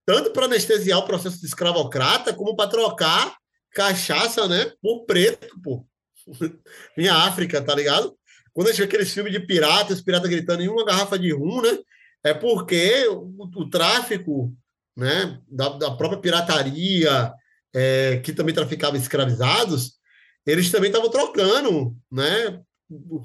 tanto 0.09 0.31
para 0.31 0.45
anestesiar 0.45 0.97
o 0.97 1.05
processo 1.05 1.39
de 1.39 1.45
escravocrata, 1.45 2.33
como 2.33 2.55
para 2.55 2.67
trocar 2.67 3.37
cachaça, 3.71 4.47
né, 4.47 4.73
por 4.81 5.05
preto, 5.05 5.55
pô. 5.61 5.85
Minha 6.97 7.13
África, 7.13 7.61
tá 7.61 7.75
ligado? 7.75 8.17
Quando 8.51 8.69
a 8.69 8.71
gente 8.71 8.79
vê 8.79 8.85
aqueles 8.85 9.13
filmes 9.13 9.31
de 9.31 9.39
piratas, 9.39 10.01
pirata 10.01 10.27
gritando 10.27 10.63
em 10.63 10.67
uma 10.67 10.83
garrafa 10.83 11.19
de 11.19 11.31
rum, 11.31 11.61
né? 11.61 11.77
é 12.23 12.33
porque 12.33 13.07
o, 13.07 13.35
o 13.55 13.69
tráfico 13.69 14.51
né, 14.97 15.39
da, 15.47 15.69
da 15.77 15.91
própria 15.91 16.19
pirataria, 16.19 17.31
é, 17.71 18.17
que 18.17 18.33
também 18.33 18.55
traficava 18.55 18.97
escravizados, 18.97 19.99
eles 20.43 20.71
também 20.71 20.89
estavam 20.89 21.11
trocando 21.11 21.95
né, 22.11 22.59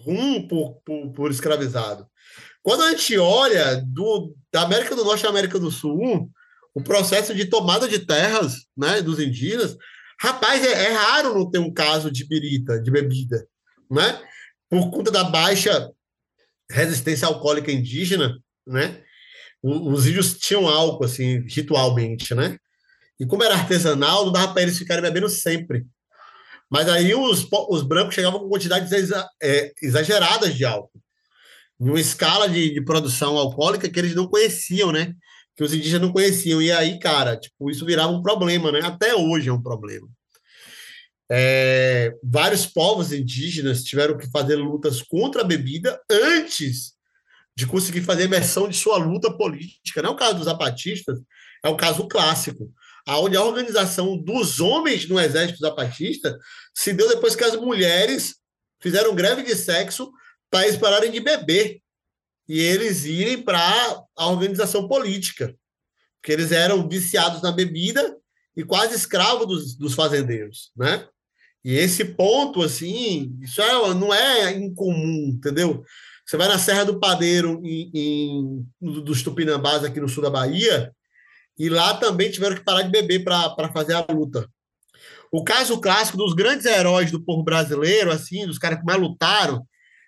rum 0.05 0.47
por, 0.47 0.83
por, 0.85 1.13
por, 1.13 1.31
escravizado. 1.31 2.07
Quando 2.63 2.83
a 2.83 2.91
gente 2.91 3.17
olha 3.17 3.83
do, 3.87 4.37
da 4.53 4.65
América 4.65 4.95
do 4.95 5.03
Norte 5.03 5.25
à 5.25 5.31
América 5.31 5.59
do 5.59 5.71
Sul, 5.71 6.31
o 6.75 6.83
processo 6.83 7.35
de 7.35 7.45
tomada 7.45 7.89
de 7.89 8.01
terras 8.01 8.67
né, 8.77 9.01
dos 9.01 9.21
indígenas, 9.21 9.77
rapaz, 10.21 10.65
é, 10.65 10.87
é 10.87 10.93
raro 10.93 11.35
não 11.35 11.51
ter 11.51 11.59
um 11.59 11.73
caso 11.73 12.11
de 12.11 12.27
birita, 12.27 12.81
de 12.83 12.91
bebida, 12.91 13.47
né? 13.91 14.21
Por 14.69 14.91
conta 14.91 15.11
da 15.11 15.25
baixa 15.25 15.91
resistência 16.71 17.29
alcoólica 17.29 17.71
indígena, 17.71 18.39
né? 18.67 19.01
Os 19.63 20.07
índios 20.07 20.37
tinham 20.37 20.69
álcool, 20.69 21.05
assim, 21.05 21.47
ritualmente, 21.49 22.35
né? 22.35 22.59
E 23.19 23.25
como 23.25 23.45
era 23.45 23.55
artesanal, 23.55 24.27
não 24.27 24.33
dava 24.33 24.53
para 24.53 24.63
eles 24.63 24.77
ficarem 24.77 25.03
bebendo 25.03 25.29
sempre. 25.29 25.87
Mas 26.71 26.89
aí 26.89 27.15
os, 27.15 27.47
os 27.71 27.83
brancos 27.83 28.15
chegavam 28.15 28.41
com 28.41 28.49
quantidades 28.49 28.91
exa, 28.91 29.27
é, 29.41 29.73
exageradas 29.81 30.55
de 30.55 30.65
álcool, 30.65 31.01
numa 31.79 32.01
escala 32.01 32.49
de, 32.49 32.75
de, 32.75 32.85
produção 32.85 33.39
alcoólica 33.39 33.89
que 33.89 33.99
eles 33.99 34.15
não 34.15 34.27
conheciam, 34.27 34.91
né? 34.91 35.15
Que 35.57 35.65
os 35.65 35.73
indígenas 35.73 36.03
não 36.03 36.13
conheciam. 36.13 36.61
E 36.61 36.73
aí, 36.73 36.99
cara, 36.99 37.37
tipo, 37.37 37.71
isso 37.71 37.87
virava 37.87 38.13
um 38.13 38.23
problema, 38.23 38.73
né? 38.73 38.81
Até 38.83 39.15
hoje 39.15 39.49
é 39.49 39.53
um 39.53 39.63
problema. 39.63 40.09
É, 41.31 42.13
vários 42.23 42.67
povos 42.67 43.13
indígenas 43.13 43.83
tiveram 43.83 44.17
que 44.17 44.31
fazer 44.31 44.57
lutas 44.57 45.01
contra 45.01 45.41
a 45.41 45.45
bebida 45.45 45.99
antes 46.11 46.93
de 47.57 47.67
conseguir 47.67 48.03
fazer 48.03 48.25
imersão 48.25 48.69
de 48.69 48.77
sua 48.77 48.99
luta 48.99 49.33
política. 49.33 50.03
Não 50.03 50.11
é 50.11 50.13
o 50.13 50.17
caso 50.17 50.35
dos 50.35 50.45
zapatistas, 50.45 51.21
é 51.65 51.69
o 51.69 51.77
caso 51.77 52.07
clássico, 52.09 52.71
aonde 53.07 53.37
a 53.37 53.43
organização 53.43 54.17
dos 54.17 54.61
homens 54.61 55.09
no 55.09 55.21
exército 55.21 55.61
zapatista 55.61 56.37
se 56.75 56.93
deu 56.93 57.09
depois 57.09 57.37
que 57.37 57.45
as 57.45 57.55
mulheres 57.57 58.37
fizeram 58.81 59.15
greve 59.15 59.43
de 59.43 59.55
sexo 59.55 60.11
para 60.51 60.67
eles 60.67 60.79
pararem 60.79 61.11
de 61.11 61.21
beber. 61.21 61.81
E 62.49 62.61
eles 62.61 63.05
irem 63.05 63.43
para 63.43 63.59
a 64.17 64.29
organização 64.29 64.87
política, 64.87 65.55
porque 66.21 66.33
eles 66.33 66.53
eram 66.53 66.89
viciados 66.89 67.43
na 67.43 67.53
bebida 67.53 68.17
e 68.57 68.63
quase 68.65 68.95
escravos 68.95 69.47
dos, 69.47 69.77
dos 69.77 69.95
fazendeiros, 69.95 70.71
né? 70.77 71.07
E 71.65 71.75
esse 71.75 72.05
ponto, 72.05 72.63
assim, 72.63 73.39
isso 73.41 73.63
é, 73.63 73.95
não 73.95 74.13
é 74.13 74.53
incomum, 74.53 75.31
entendeu? 75.35 75.83
Você 76.27 76.37
vai 76.37 76.47
na 76.47 76.59
Serra 76.59 76.85
do 76.85 77.01
Padeiro, 77.01 77.61
em, 77.65 77.91
em, 77.95 78.67
dos 78.81 79.23
Tupinambás, 79.23 79.83
aqui 79.83 79.99
no 79.99 80.09
sul 80.09 80.23
da 80.23 80.31
Bahia, 80.31 80.93
e 81.59 81.69
lá 81.69 81.95
também 81.95 82.31
tiveram 82.31 82.57
que 82.57 82.65
parar 82.65 82.83
de 82.83 82.91
beber 82.91 83.25
para 83.25 83.73
fazer 83.73 83.95
a 83.95 84.05
luta. 84.11 84.47
O 85.33 85.43
caso 85.43 85.81
clássico 85.81 86.19
dos 86.19 86.35
grandes 86.35 86.67
heróis 86.67 87.11
do 87.11 87.23
povo 87.23 87.43
brasileiro, 87.43 88.11
assim, 88.11 88.47
dos 88.47 88.59
caras 88.59 88.79
que 88.79 88.85
mais 88.85 89.01
lutaram, 89.01 89.67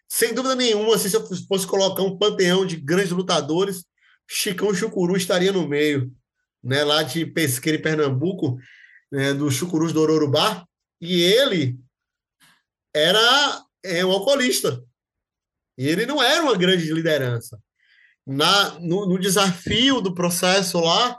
sem 0.08 0.34
dúvida 0.34 0.54
nenhuma, 0.54 0.96
se 0.98 1.14
eu 1.14 1.26
fosse 1.46 1.66
colocar 1.66 2.02
um 2.02 2.16
panteão 2.16 2.64
de 2.64 2.76
grandes 2.76 3.10
lutadores, 3.10 3.84
Chicão 4.28 4.74
Chucuru 4.74 5.16
estaria 5.16 5.52
no 5.52 5.68
meio, 5.68 6.12
né, 6.62 6.84
lá 6.84 7.02
de 7.02 7.24
Pesqueira, 7.26 7.78
em 7.78 7.82
Pernambuco, 7.82 8.58
né, 9.10 9.32
do 9.32 9.50
Chucurus 9.50 9.92
do 9.92 10.00
Ororubá, 10.00 10.66
e 11.00 11.22
ele 11.22 11.78
era 12.94 13.64
é, 13.84 14.04
um 14.04 14.10
alcoolista. 14.10 14.82
E 15.78 15.86
ele 15.86 16.06
não 16.06 16.22
era 16.22 16.42
uma 16.42 16.56
grande 16.56 16.90
liderança. 16.92 17.60
Na, 18.26 18.78
no, 18.80 19.06
no 19.06 19.18
desafio 19.18 20.00
do 20.00 20.14
processo 20.14 20.80
lá, 20.80 21.16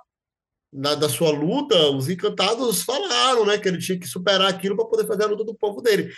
na, 0.73 0.95
da 0.95 1.07
sua 1.07 1.31
luta, 1.31 1.89
os 1.91 2.09
encantados 2.09 2.81
falaram, 2.81 3.45
né, 3.45 3.57
que 3.57 3.67
ele 3.67 3.77
tinha 3.77 3.99
que 3.99 4.07
superar 4.07 4.49
aquilo 4.49 4.75
para 4.75 4.85
poder 4.85 5.07
fazer 5.07 5.23
a 5.23 5.27
luta 5.27 5.43
do 5.43 5.55
povo 5.55 5.81
dele. 5.81 6.11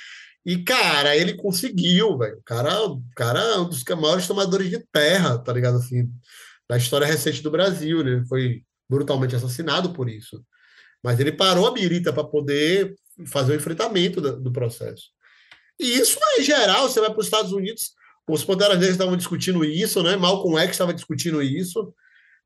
E, 0.46 0.64
cara, 0.64 1.16
ele 1.16 1.34
conseguiu, 1.34 2.18
velho. 2.18 2.38
O 2.38 2.44
cara, 2.44 2.86
o 2.86 3.04
cara 3.16 3.40
é 3.40 3.58
um 3.58 3.70
dos 3.70 3.84
maiores 3.84 4.28
tomadores 4.28 4.70
de 4.70 4.80
terra, 4.92 5.38
tá 5.38 5.54
ligado? 5.54 5.78
Assim, 5.78 6.10
da 6.68 6.78
história 6.78 7.06
recente 7.06 7.42
do 7.42 7.52
Brasil, 7.52 8.04
né? 8.04 8.12
Ele 8.12 8.26
foi 8.26 8.64
brutalmente 8.90 9.36
assassinado 9.36 9.94
por 9.94 10.10
isso. 10.10 10.44
Mas 11.04 11.20
ele 11.20 11.32
parou 11.32 11.68
a 11.68 11.72
birita 11.72 12.12
para 12.12 12.24
poder 12.24 12.96
fazer 13.28 13.54
o 13.54 13.56
enfrentamento 13.56 14.22
do, 14.22 14.40
do, 14.40 14.52
processo. 14.52 15.10
E 15.80 15.98
isso, 15.98 16.18
em 16.38 16.44
geral, 16.44 16.90
você 16.90 17.00
vai 17.00 17.10
para 17.10 17.20
os 17.20 17.26
Estados 17.26 17.52
Unidos, 17.52 17.92
os 18.28 18.44
Panteras 18.44 18.76
Negras 18.76 18.92
estavam 18.92 19.18
discutindo 19.18 19.64
isso, 19.64 20.04
né? 20.04 20.16
Malcolm 20.16 20.58
X 20.60 20.72
estava 20.72 20.94
discutindo 20.94 21.42
isso. 21.42 21.94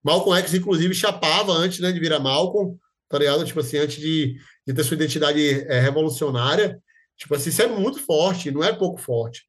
Malcolm 0.04 0.38
X, 0.40 0.54
inclusive, 0.54 0.94
chapava 0.94 1.52
antes 1.52 1.80
né, 1.80 1.92
de 1.92 2.00
virar 2.00 2.20
Malcolm, 2.20 2.78
tá 3.10 3.20
ligado? 3.20 3.46
Tipo 3.46 3.60
assim, 3.60 3.78
antes 3.78 3.98
de, 3.98 4.38
de 4.66 4.74
ter 4.74 4.84
sua 4.84 4.96
identidade 4.96 5.42
é, 5.68 5.80
revolucionária. 5.80 6.80
Tipo 7.18 7.36
assim, 7.36 7.50
isso 7.50 7.62
é 7.62 7.68
muito 7.68 8.00
forte, 8.00 8.52
não 8.52 8.64
é 8.64 8.74
pouco 8.74 9.00
forte. 9.00 9.44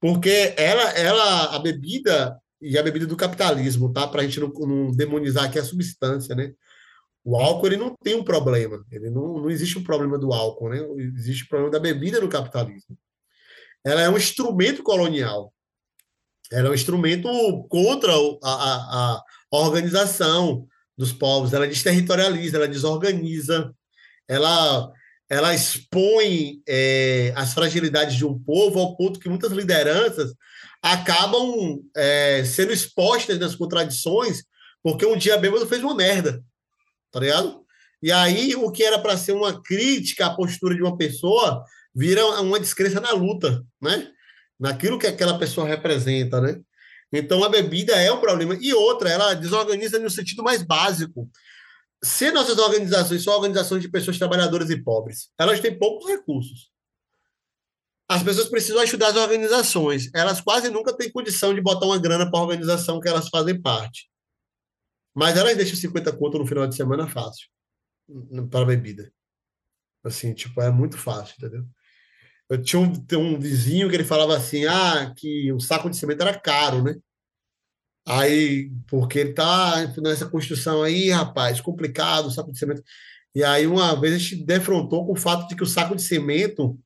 Porque 0.00 0.54
ela, 0.56 0.90
ela 0.92 1.56
a 1.56 1.58
bebida, 1.58 2.36
e 2.60 2.78
a 2.78 2.82
bebida 2.82 3.06
do 3.06 3.16
capitalismo, 3.16 3.92
tá? 3.92 4.06
Para 4.06 4.22
a 4.22 4.24
gente 4.24 4.40
não, 4.40 4.48
não, 4.48 4.90
demonizar 4.90 5.44
aqui 5.44 5.58
a 5.58 5.64
substância, 5.64 6.34
né? 6.34 6.52
O 7.24 7.36
álcool 7.36 7.66
ele 7.68 7.76
não 7.76 7.96
tem 8.02 8.14
um 8.14 8.24
problema, 8.24 8.84
ele 8.90 9.08
não, 9.08 9.40
não 9.40 9.50
existe 9.50 9.78
um 9.78 9.82
problema 9.82 10.18
do 10.18 10.32
álcool, 10.32 10.68
né? 10.68 10.80
Existe 11.16 11.44
o 11.44 11.48
problema 11.48 11.70
da 11.70 11.80
bebida 11.80 12.20
no 12.20 12.28
capitalismo. 12.28 12.98
Ela 13.84 14.02
é 14.02 14.08
um 14.08 14.16
instrumento 14.16 14.82
colonial. 14.82 15.52
Ela 16.52 16.68
é 16.68 16.70
um 16.70 16.74
instrumento 16.74 17.28
contra 17.68 18.12
a, 18.12 18.16
a, 18.42 19.22
a 19.52 19.56
organização 19.56 20.66
dos 20.96 21.12
povos. 21.12 21.52
Ela 21.52 21.66
desterritorializa, 21.66 22.56
ela 22.56 22.68
desorganiza, 22.68 23.74
ela 24.28 24.92
ela 25.28 25.54
expõe 25.54 26.62
é, 26.68 27.32
as 27.36 27.54
fragilidades 27.54 28.16
de 28.16 28.26
um 28.26 28.38
povo 28.38 28.78
ao 28.78 28.96
ponto 28.96 29.18
que 29.18 29.28
muitas 29.28 29.52
lideranças 29.52 30.34
acabam 30.82 31.80
é, 31.96 32.44
sendo 32.44 32.72
expostas 32.72 33.38
nas 33.38 33.54
contradições 33.54 34.44
porque 34.82 35.06
um 35.06 35.16
dia 35.16 35.38
bêbado 35.38 35.66
fez 35.66 35.82
uma 35.82 35.94
merda, 35.94 36.44
tá 37.10 37.18
ligado? 37.18 37.64
E 38.02 38.12
aí 38.12 38.54
o 38.54 38.70
que 38.70 38.84
era 38.84 38.98
para 38.98 39.16
ser 39.16 39.32
uma 39.32 39.62
crítica 39.62 40.26
à 40.26 40.34
postura 40.34 40.74
de 40.74 40.82
uma 40.82 40.96
pessoa 40.96 41.64
vira 41.94 42.22
uma 42.42 42.60
descrença 42.60 43.00
na 43.00 43.12
luta, 43.12 43.64
né? 43.80 44.10
Naquilo 44.60 44.98
que 44.98 45.06
aquela 45.06 45.38
pessoa 45.38 45.66
representa, 45.66 46.38
né? 46.38 46.60
Então 47.10 47.42
a 47.42 47.48
bebida 47.48 47.94
é 47.94 48.12
um 48.12 48.20
problema. 48.20 48.58
E 48.60 48.74
outra, 48.74 49.08
ela 49.08 49.32
desorganiza 49.32 49.98
no 49.98 50.10
sentido 50.10 50.42
mais 50.42 50.62
básico 50.62 51.30
se 52.04 52.30
nossas 52.30 52.58
organizações 52.58 53.24
são 53.24 53.34
organizações 53.34 53.82
de 53.82 53.88
pessoas 53.88 54.18
trabalhadoras 54.18 54.70
e 54.70 54.82
pobres, 54.82 55.30
elas 55.38 55.60
têm 55.60 55.78
poucos 55.78 56.06
recursos. 56.08 56.70
As 58.08 58.22
pessoas 58.22 58.48
precisam 58.48 58.82
ajudar 58.82 59.08
as 59.08 59.16
organizações. 59.16 60.10
Elas 60.14 60.40
quase 60.40 60.68
nunca 60.68 60.94
têm 60.94 61.10
condição 61.10 61.54
de 61.54 61.60
botar 61.60 61.86
uma 61.86 61.98
grana 61.98 62.30
para 62.30 62.38
a 62.38 62.42
organização 62.42 63.00
que 63.00 63.08
elas 63.08 63.28
fazem 63.28 63.60
parte. 63.60 64.10
Mas 65.14 65.36
elas 65.36 65.56
deixam 65.56 65.76
50 65.76 66.12
conto 66.12 66.38
no 66.38 66.46
final 66.46 66.66
de 66.66 66.76
semana 66.76 67.08
fácil 67.08 67.48
para 68.50 68.66
bebida. 68.66 69.10
Assim, 70.02 70.34
tipo, 70.34 70.60
é 70.60 70.70
muito 70.70 70.98
fácil, 70.98 71.34
entendeu? 71.38 71.64
Eu 72.50 72.62
tinha 72.62 72.80
um, 72.80 72.92
um 73.18 73.38
vizinho 73.38 73.88
que 73.88 73.96
ele 73.96 74.04
falava 74.04 74.36
assim, 74.36 74.66
ah, 74.66 75.14
que 75.16 75.50
o 75.50 75.60
saco 75.60 75.88
de 75.88 75.96
cimento 75.96 76.20
era 76.20 76.38
caro, 76.38 76.82
né? 76.82 76.94
Aí, 78.06 78.70
porque 78.86 79.18
ele 79.18 79.32
tá 79.32 79.86
nessa 79.98 80.26
construção 80.26 80.82
aí, 80.82 81.10
rapaz, 81.10 81.60
complicado, 81.60 82.30
saco 82.30 82.52
de 82.52 82.58
cimento. 82.58 82.82
E 83.34 83.42
aí, 83.42 83.66
uma 83.66 83.98
vez 83.98 84.14
a 84.14 84.18
gente 84.18 84.44
defrontou 84.44 85.06
com 85.06 85.12
o 85.12 85.16
fato 85.16 85.48
de 85.48 85.56
que 85.56 85.62
o 85.62 85.66
saco 85.66 85.96
de 85.96 86.02
cimento 86.02 86.78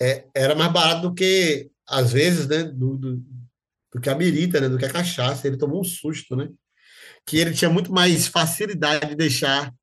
é, 0.00 0.26
era 0.34 0.54
mais 0.54 0.72
barato 0.72 1.02
do 1.02 1.14
que, 1.14 1.70
às 1.88 2.12
vezes, 2.12 2.46
né, 2.46 2.62
do, 2.62 2.96
do, 2.96 3.16
do, 3.92 4.00
que 4.00 4.08
a 4.08 4.14
birita, 4.14 4.60
né, 4.60 4.68
do 4.68 4.78
que 4.78 4.84
a 4.84 4.92
cachaça. 4.92 5.46
Ele 5.46 5.58
tomou 5.58 5.80
um 5.80 5.84
susto, 5.84 6.36
né? 6.36 6.48
Que 7.26 7.38
ele 7.38 7.52
tinha 7.52 7.70
muito 7.70 7.92
mais 7.92 8.28
facilidade 8.28 9.08
de 9.10 9.16
deixar 9.16 9.74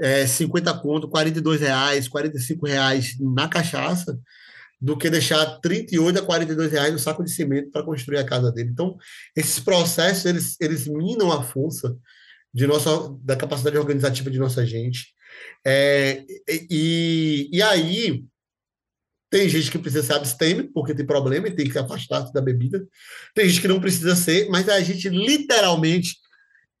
é, 0.00 0.26
50 0.26 0.74
conto, 0.80 1.08
42 1.08 1.60
reais, 1.60 2.08
45 2.08 2.66
reais 2.66 3.16
na 3.18 3.48
cachaça 3.48 4.18
do 4.82 4.98
que 4.98 5.08
deixar 5.08 5.60
38 5.60 6.18
a 6.18 6.22
42 6.22 6.72
reais 6.72 6.92
no 6.92 6.98
saco 6.98 7.22
de 7.22 7.30
cimento 7.30 7.70
para 7.70 7.84
construir 7.84 8.18
a 8.18 8.26
casa 8.26 8.50
dele. 8.50 8.70
Então, 8.72 8.96
esses 9.36 9.60
processos, 9.60 10.24
eles, 10.24 10.56
eles 10.60 10.88
minam 10.88 11.30
a 11.30 11.40
força 11.40 11.96
de 12.52 12.66
nossa, 12.66 13.16
da 13.22 13.36
capacidade 13.36 13.78
organizativa 13.78 14.28
de 14.28 14.40
nossa 14.40 14.66
gente. 14.66 15.14
É, 15.64 16.24
e, 16.68 17.48
e 17.52 17.62
aí, 17.62 18.24
tem 19.30 19.48
gente 19.48 19.70
que 19.70 19.78
precisa 19.78 20.02
ser 20.02 20.14
abstêmio, 20.14 20.68
porque 20.74 20.96
tem 20.96 21.06
problema 21.06 21.46
e 21.46 21.54
tem 21.54 21.70
que 21.70 21.78
afastar-se 21.78 22.32
da 22.32 22.40
bebida. 22.40 22.84
Tem 23.36 23.48
gente 23.48 23.60
que 23.60 23.68
não 23.68 23.80
precisa 23.80 24.16
ser, 24.16 24.48
mas 24.50 24.68
a 24.68 24.80
gente 24.80 25.08
literalmente 25.08 26.16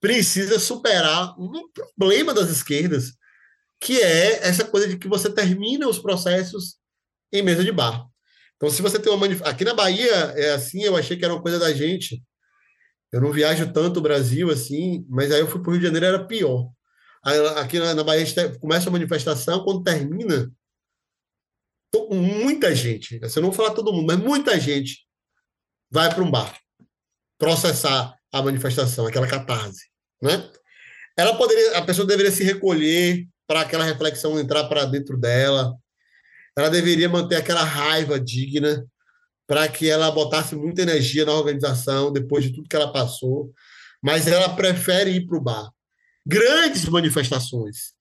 precisa 0.00 0.58
superar 0.58 1.38
um 1.38 1.52
problema 1.96 2.34
das 2.34 2.50
esquerdas, 2.50 3.12
que 3.80 4.00
é 4.02 4.44
essa 4.44 4.64
coisa 4.64 4.88
de 4.88 4.98
que 4.98 5.06
você 5.06 5.30
termina 5.30 5.86
os 5.86 6.00
processos 6.00 6.81
em 7.32 7.42
mesa 7.42 7.64
de 7.64 7.72
bar. 7.72 8.06
Então, 8.56 8.70
se 8.70 8.82
você 8.82 8.98
tem 8.98 9.10
uma 9.12 9.18
manifestação. 9.18 9.52
Aqui 9.52 9.64
na 9.64 9.74
Bahia 9.74 10.14
é 10.36 10.52
assim, 10.52 10.82
eu 10.82 10.96
achei 10.96 11.16
que 11.16 11.24
era 11.24 11.34
uma 11.34 11.42
coisa 11.42 11.58
da 11.58 11.72
gente. 11.72 12.22
Eu 13.10 13.20
não 13.20 13.32
viajo 13.32 13.72
tanto 13.72 13.98
o 13.98 14.02
Brasil 14.02 14.50
assim, 14.50 15.04
mas 15.08 15.30
aí 15.32 15.40
eu 15.40 15.48
fui 15.48 15.60
para 15.60 15.70
o 15.70 15.72
Rio 15.72 15.80
de 15.80 15.86
Janeiro, 15.86 16.06
era 16.06 16.26
pior. 16.26 16.70
Aqui 17.56 17.78
na, 17.78 18.02
Bahia 18.02 18.24
começa 18.60 18.88
a 18.88 18.92
manifestação, 18.92 19.62
quando 19.64 19.82
termina, 19.82 20.50
muita 22.10 22.74
gente, 22.74 23.18
você 23.18 23.40
não 23.40 23.50
vou 23.50 23.56
falar 23.56 23.74
todo 23.74 23.92
mundo, 23.92 24.06
mas 24.06 24.18
muita 24.18 24.58
gente 24.58 25.06
vai 25.90 26.12
para 26.12 26.22
um 26.22 26.30
bar 26.30 26.58
processar 27.38 28.16
a 28.32 28.42
manifestação, 28.42 29.06
aquela 29.06 29.26
catarse, 29.26 29.86
né? 30.22 30.50
Ela 31.16 31.36
poderia, 31.36 31.76
a 31.78 31.82
pessoa 31.82 32.06
deveria 32.06 32.32
se 32.32 32.42
recolher 32.42 33.28
para 33.46 33.60
aquela 33.60 33.84
reflexão 33.84 34.40
entrar 34.40 34.64
para 34.64 34.86
dentro 34.86 35.18
dela, 35.18 35.76
ela 36.56 36.68
deveria 36.68 37.08
manter 37.08 37.36
aquela 37.36 37.64
raiva 37.64 38.20
digna 38.20 38.86
para 39.46 39.68
que 39.68 39.88
ela 39.88 40.10
botasse 40.10 40.54
muita 40.54 40.82
energia 40.82 41.24
na 41.24 41.32
organização 41.32 42.12
depois 42.12 42.44
de 42.44 42.52
tudo 42.52 42.68
que 42.68 42.76
ela 42.76 42.92
passou, 42.92 43.52
mas 44.02 44.26
ela 44.26 44.54
prefere 44.54 45.10
ir 45.10 45.26
para 45.26 45.36
o 45.36 45.40
bar. 45.40 45.70
Grandes 46.26 46.84
manifestações, 46.86 47.92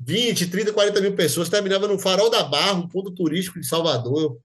20, 0.00 0.48
30, 0.48 0.72
40 0.72 1.00
mil 1.00 1.14
pessoas, 1.14 1.48
terminava 1.48 1.86
no 1.86 1.98
Farol 1.98 2.30
da 2.30 2.44
Barra, 2.44 2.74
um 2.74 2.88
ponto 2.88 3.10
turístico 3.10 3.60
de 3.60 3.66
Salvador. 3.66 4.38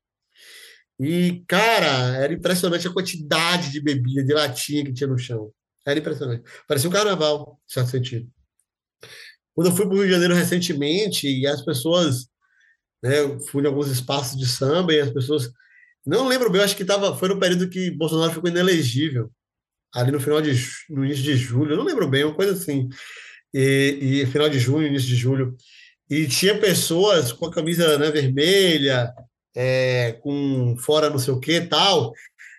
E, 0.99 1.43
cara, 1.47 2.15
era 2.17 2.33
impressionante 2.33 2.87
a 2.87 2.93
quantidade 2.93 3.71
de 3.71 3.81
bebida, 3.81 4.23
de 4.23 4.33
latinha 4.33 4.85
que 4.85 4.93
tinha 4.93 5.07
no 5.07 5.17
chão. 5.17 5.51
Era 5.85 5.99
impressionante. 5.99 6.43
Parecia 6.67 6.89
um 6.89 6.93
carnaval, 6.93 7.59
em 7.67 7.73
certo 7.73 7.91
sentido. 7.91 8.29
Quando 9.53 9.69
eu 9.69 9.75
fui 9.75 9.85
para 9.85 9.95
o 9.95 9.97
Rio 9.97 10.05
de 10.05 10.13
Janeiro 10.13 10.33
recentemente, 10.33 11.27
e 11.27 11.45
as 11.45 11.61
pessoas 11.61 12.27
né? 13.03 13.19
Eu 13.19 13.39
fui 13.39 13.61
em 13.61 13.67
alguns 13.67 13.89
espaços 13.89 14.39
de 14.39 14.47
samba 14.47 14.93
e 14.93 15.01
as 15.01 15.11
pessoas. 15.11 15.51
Não 16.05 16.27
lembro 16.27 16.49
bem, 16.49 16.61
acho 16.61 16.75
que 16.75 16.85
tava, 16.85 17.15
foi 17.15 17.29
no 17.29 17.39
período 17.39 17.69
que 17.69 17.91
Bolsonaro 17.91 18.33
ficou 18.33 18.49
inelegível, 18.49 19.29
ali 19.93 20.11
no 20.11 20.19
final 20.19 20.41
de 20.41 20.53
no 20.89 21.05
início 21.05 21.23
de 21.23 21.35
julho, 21.35 21.75
não 21.75 21.83
lembro 21.83 22.07
bem, 22.07 22.23
uma 22.23 22.33
coisa 22.33 22.53
assim. 22.53 22.89
E, 23.53 24.21
e 24.23 24.25
final 24.27 24.49
de 24.49 24.59
junho, 24.59 24.87
início 24.87 25.07
de 25.07 25.15
julho. 25.15 25.55
E 26.09 26.27
tinha 26.27 26.57
pessoas 26.59 27.31
com 27.31 27.45
a 27.45 27.51
camisa 27.51 27.97
né, 27.97 28.11
vermelha, 28.11 29.13
é, 29.55 30.13
com 30.23 30.75
fora 30.77 31.09
não 31.09 31.19
sei 31.19 31.33
o 31.33 31.39
que 31.39 31.61
tal. 31.61 32.13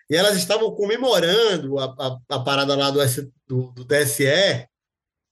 e 0.09 0.15
elas 0.15 0.37
estavam 0.37 0.71
comemorando 0.71 1.77
a, 1.79 1.85
a, 1.85 2.35
a 2.35 2.39
parada 2.39 2.75
lá 2.75 2.91
do, 2.91 3.01
S, 3.01 3.29
do, 3.47 3.71
do 3.71 3.85
TSE, 3.85 4.67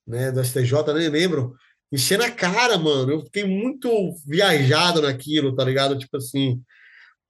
né, 0.07 0.31
do 0.31 0.43
STJ, 0.43 0.93
nem 0.93 1.09
lembro, 1.09 1.55
enchendo 1.93 2.23
a 2.23 2.31
cara, 2.31 2.77
mano. 2.77 3.11
Eu 3.11 3.21
fiquei 3.21 3.45
muito 3.45 3.89
viajado 4.25 5.01
naquilo, 5.01 5.55
tá 5.55 5.63
ligado? 5.63 5.97
Tipo 5.97 6.17
assim, 6.17 6.61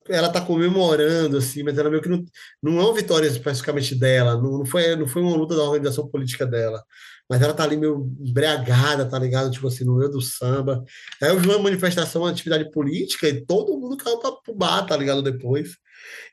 ela 0.09 0.30
tá 0.30 0.41
comemorando, 0.41 1.38
assim, 1.38 1.64
mas 1.64 1.78
ela 1.78 1.89
meio 1.89 2.01
que 2.01 2.09
não, 2.09 2.24
não 2.61 2.80
é 2.80 2.84
uma 2.84 2.93
vitória 2.93 3.28
especificamente 3.28 3.95
dela, 3.95 4.36
não, 4.36 4.59
não, 4.59 4.66
foi, 4.66 4.95
não 4.95 5.07
foi 5.07 5.22
uma 5.22 5.36
luta 5.36 5.55
da 5.55 5.64
organização 5.64 6.07
política 6.09 6.45
dela, 6.45 6.84
mas 7.30 7.41
ela 7.41 7.53
tá 7.53 7.64
ali 7.64 7.78
meio 7.78 8.11
embriagada, 8.20 9.07
tá 9.07 9.18
ligado? 9.20 9.51
Tipo 9.51 9.68
assim, 9.68 9.86
no 9.86 9.97
meio 9.97 10.09
do 10.09 10.22
samba. 10.22 10.84
Aí 11.22 11.30
eu 11.30 11.39
vi 11.39 11.47
uma 11.47 11.59
manifestação, 11.59 12.24
uma 12.24 12.32
atividade 12.32 12.70
política 12.72 13.28
e 13.28 13.45
todo 13.45 13.78
mundo 13.80 13.97
caiu 13.97 14.20
pra, 14.20 14.32
pro 14.32 14.55
bar, 14.55 14.86
tá 14.86 14.95
ligado? 14.97 15.22
Depois. 15.22 15.78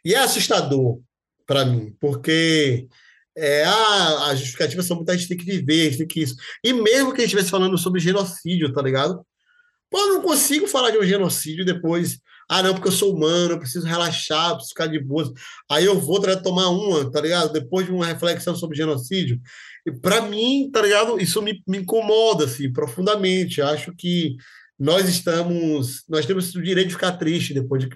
E 0.04 0.14
é 0.14 0.18
assustador 0.18 1.00
para 1.46 1.64
mim, 1.64 1.96
porque 2.00 2.88
é, 3.36 3.64
a, 3.64 4.26
a 4.26 4.34
justificativa 4.34 4.82
são 4.82 4.96
muita 4.96 5.16
gente 5.16 5.28
tem 5.28 5.36
que 5.36 5.44
viver, 5.44 5.80
a 5.80 5.84
gente 5.84 5.98
tem 5.98 6.06
que 6.06 6.22
isso. 6.22 6.36
E 6.64 6.72
mesmo 6.72 7.12
que 7.12 7.20
a 7.20 7.24
gente 7.24 7.34
estivesse 7.34 7.50
falando 7.50 7.76
sobre 7.78 8.00
genocídio, 8.00 8.72
tá 8.72 8.82
ligado? 8.82 9.24
Pô, 9.90 9.98
eu 9.98 10.14
não 10.14 10.22
consigo 10.22 10.66
falar 10.68 10.90
de 10.90 10.98
um 10.98 11.04
genocídio 11.04 11.64
depois 11.64 12.18
ah, 12.50 12.64
não, 12.64 12.74
porque 12.74 12.88
eu 12.88 12.92
sou 12.92 13.14
humano, 13.14 13.52
eu 13.52 13.60
preciso 13.60 13.86
relaxar, 13.86 14.54
preciso 14.54 14.70
ficar 14.70 14.88
de 14.88 14.98
boa. 14.98 15.32
Aí 15.70 15.84
eu 15.84 16.00
vou 16.00 16.20
tomar 16.42 16.68
uma, 16.68 17.08
tá 17.08 17.20
ligado? 17.20 17.52
Depois 17.52 17.86
de 17.86 17.92
uma 17.92 18.04
reflexão 18.04 18.56
sobre 18.56 18.76
genocídio. 18.76 19.40
E 19.86 19.92
para 19.92 20.22
mim, 20.22 20.68
tá 20.72 20.82
ligado? 20.82 21.20
Isso 21.20 21.40
me, 21.40 21.62
me 21.64 21.78
incomoda, 21.78 22.46
assim, 22.46 22.72
profundamente. 22.72 23.62
Acho 23.62 23.94
que 23.94 24.34
nós 24.76 25.08
estamos, 25.08 26.02
nós 26.08 26.26
temos 26.26 26.52
o 26.52 26.60
direito 26.60 26.88
de 26.88 26.94
ficar 26.94 27.12
triste 27.12 27.54
depois 27.54 27.84
de, 27.84 27.88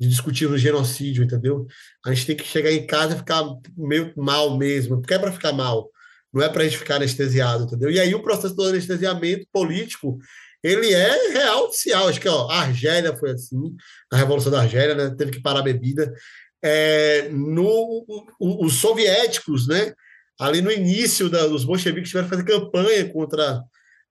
de 0.00 0.08
discutir 0.08 0.46
o 0.46 0.56
genocídio, 0.56 1.22
entendeu? 1.22 1.66
A 2.04 2.14
gente 2.14 2.26
tem 2.26 2.36
que 2.36 2.44
chegar 2.44 2.72
em 2.72 2.86
casa 2.86 3.14
e 3.14 3.18
ficar 3.18 3.44
meio 3.76 4.12
mal 4.16 4.56
mesmo, 4.56 4.98
porque 4.98 5.12
é 5.12 5.18
para 5.18 5.30
ficar 5.30 5.52
mal, 5.52 5.90
não 6.32 6.42
é 6.42 6.48
para 6.48 6.62
a 6.62 6.64
gente 6.64 6.78
ficar 6.78 6.96
anestesiado, 6.96 7.64
entendeu? 7.64 7.90
E 7.90 8.00
aí 8.00 8.14
o 8.14 8.22
processo 8.22 8.54
do 8.54 8.64
anestesiamento 8.64 9.46
político 9.52 10.18
ele 10.62 10.92
é 10.92 11.32
real 11.32 11.66
oficial. 11.66 12.08
Acho 12.08 12.20
que 12.20 12.28
ó, 12.28 12.48
a 12.48 12.62
Argélia 12.62 13.14
foi 13.16 13.32
assim, 13.32 13.76
a 14.10 14.16
Revolução 14.16 14.50
da 14.50 14.62
Argélia, 14.62 14.94
né, 14.94 15.14
teve 15.16 15.32
que 15.32 15.42
parar 15.42 15.60
a 15.60 15.64
bebida. 15.64 16.12
É, 16.62 17.28
no, 17.30 18.04
o, 18.38 18.64
os 18.64 18.74
soviéticos, 18.80 19.68
né, 19.68 19.92
ali 20.38 20.62
no 20.62 20.72
início 20.72 21.28
da, 21.28 21.46
os 21.46 21.64
bolcheviques 21.64 22.08
tiveram 22.08 22.28
que 22.28 22.36
fazer 22.36 22.46
campanha 22.46 23.12
contra, 23.12 23.62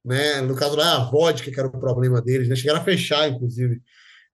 né, 0.06 0.42
no 0.42 0.56
caso 0.56 0.76
lá, 0.76 0.98
a 0.98 1.10
vodka, 1.10 1.52
que 1.52 1.60
era 1.60 1.68
o 1.68 1.80
problema 1.80 2.22
deles, 2.22 2.48
né, 2.48 2.56
chegaram 2.56 2.82
a 2.82 2.84
fechar, 2.84 3.28
inclusive, 3.30 3.82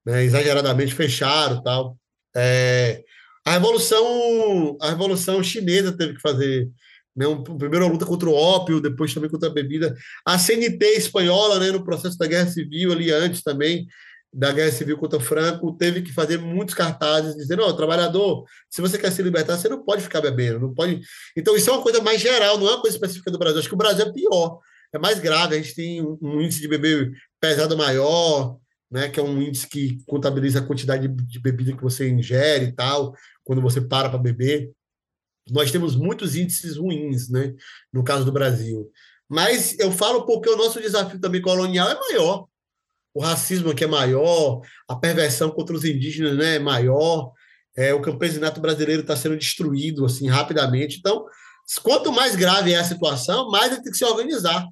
né, 0.06 0.24
exageradamente 0.24 0.94
fecharam 0.94 1.62
tal. 1.64 1.98
É, 2.36 3.04
a 3.46 3.52
revolução, 3.52 4.78
a 4.82 4.90
revolução 4.90 5.42
chinesa 5.44 5.96
teve 5.96 6.16
que 6.16 6.22
fazer 6.22 6.70
né, 7.16 7.28
um, 7.28 7.42
primeiro 7.44 7.86
a 7.86 7.90
luta 7.90 8.06
contra 8.06 8.30
o 8.30 8.34
ópio, 8.34 8.82
depois 8.82 9.14
também 9.14 9.30
contra 9.30 9.50
a 9.50 9.54
bebida. 9.54 9.96
A 10.26 10.38
CNT 10.38 10.86
espanhola, 10.98 11.60
né, 11.60 11.72
no 11.72 11.84
processo 11.84 12.18
da 12.18 12.28
Guerra 12.28 12.48
Civil, 12.48 12.92
ali 12.92 13.12
antes 13.12 13.42
também, 13.42 13.88
da 14.34 14.52
Guerra 14.52 14.72
Civil 14.72 14.98
contra 14.98 15.18
Franco, 15.20 15.78
teve 15.78 16.02
que 16.02 16.12
fazer 16.12 16.38
muitos 16.38 16.76
cartazes 16.76 17.36
dizendo: 17.36 17.64
ó, 17.64 17.72
trabalhador, 17.72 18.44
se 18.70 18.82
você 18.82 18.98
quer 18.98 19.12
se 19.12 19.24
libertar, 19.24 19.58
você 19.58 19.70
não 19.70 19.84
pode 19.86 20.02
ficar 20.02 20.20
bebendo, 20.20 20.60
não 20.60 20.74
pode. 20.74 21.00
Então, 21.38 21.56
isso 21.56 21.70
é 21.70 21.74
uma 21.74 21.82
coisa 21.82 22.02
mais 22.02 22.20
geral, 22.20 22.58
não 22.58 22.68
é 22.68 22.72
uma 22.72 22.82
coisa 22.82 22.98
específica 22.98 23.32
do 23.32 23.40
Brasil. 23.40 23.60
Acho 23.60 23.70
que 23.70 23.76
o 23.76 23.78
Brasil 23.78 24.06
é 24.06 24.12
pior, 24.12 24.60
é 24.94 25.00
mais 25.00 25.20
grave. 25.20 25.56
A 25.56 25.58
gente 25.58 25.74
tem 25.74 26.02
um 26.02 26.42
índice 26.42 26.60
de 26.60 26.68
bebê 26.68 27.12
pesado 27.40 27.78
maior, 27.78 28.58
né, 28.90 29.10
que 29.10 29.20
é 29.20 29.24
um 29.24 29.42
índice 29.42 29.68
que 29.68 30.04
contabiliza 30.06 30.60
a 30.60 30.66
quantidade 30.66 31.08
de 31.08 31.40
bebida 31.40 31.76
que 31.76 31.84
você 31.84 32.10
ingere 32.10 32.66
e 32.66 32.72
tal, 32.72 33.14
quando 33.44 33.62
você 33.62 33.82
para 33.82 34.10
para 34.10 34.20
beber 34.20 34.72
nós 35.52 35.72
temos 35.72 35.96
muitos 35.96 36.36
índices 36.36 36.78
ruins, 36.78 37.30
né, 37.30 37.54
no 37.94 38.04
caso 38.04 38.26
do 38.26 38.32
Brasil. 38.32 38.92
Mas 39.30 39.78
eu 39.80 39.92
falo 39.92 40.26
porque 40.26 40.50
o 40.50 40.58
nosso 40.58 40.82
desafio 40.82 41.20
também 41.20 41.42
colonial 41.42 41.90
é 41.90 42.00
maior. 42.00 42.48
O 43.14 43.22
racismo 43.22 43.72
aqui 43.72 43.84
é 43.84 43.88
maior, 43.88 44.62
a 44.88 44.96
perversão 44.96 45.50
contra 45.50 45.76
os 45.76 45.86
indígenas 45.86 46.38
né, 46.38 46.56
é 46.56 46.60
maior, 46.60 47.32
é, 47.76 47.94
o 47.94 48.02
campesinato 48.02 48.60
brasileiro 48.60 49.02
está 49.02 49.16
sendo 49.16 49.38
destruído 49.38 50.06
assim 50.06 50.28
rapidamente. 50.28 50.98
Então, 50.98 51.26
quanto 51.82 52.12
mais 52.12 52.36
grave 52.36 52.74
é 52.74 52.78
a 52.78 52.84
situação, 52.84 53.50
mais 53.50 53.72
ele 53.72 53.84
tem 53.84 53.92
que 53.92 53.98
se 53.98 54.06
organizar. 54.06 54.68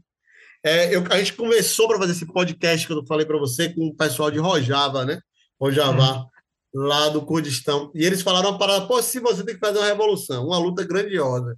É, 0.64 0.96
eu, 0.96 1.04
a 1.10 1.18
gente 1.18 1.34
começou 1.34 1.88
para 1.88 2.00
fazer 2.00 2.14
esse 2.14 2.26
podcast 2.26 2.88
que 2.88 2.94
eu 2.94 3.06
falei 3.06 3.26
para 3.26 3.38
você 3.38 3.74
com 3.74 3.88
o 3.88 3.96
pessoal 3.96 4.32
de 4.32 4.40
Rojava, 4.40 5.06
né? 5.06 5.20
Rojava. 5.60 6.20
Hum 6.20 6.34
lá 6.74 7.10
do 7.10 7.24
Kurdistão. 7.24 7.92
E 7.94 8.04
eles 8.04 8.22
falaram 8.22 8.50
uma 8.50 8.58
parada, 8.58 8.88
pô, 8.88 9.02
se 9.02 9.20
você 9.20 9.44
tem 9.46 9.54
que 9.54 9.60
fazer 9.60 9.78
uma 9.78 9.88
revolução, 9.88 10.48
uma 10.48 10.58
luta 10.58 10.84
grandiosa, 10.84 11.56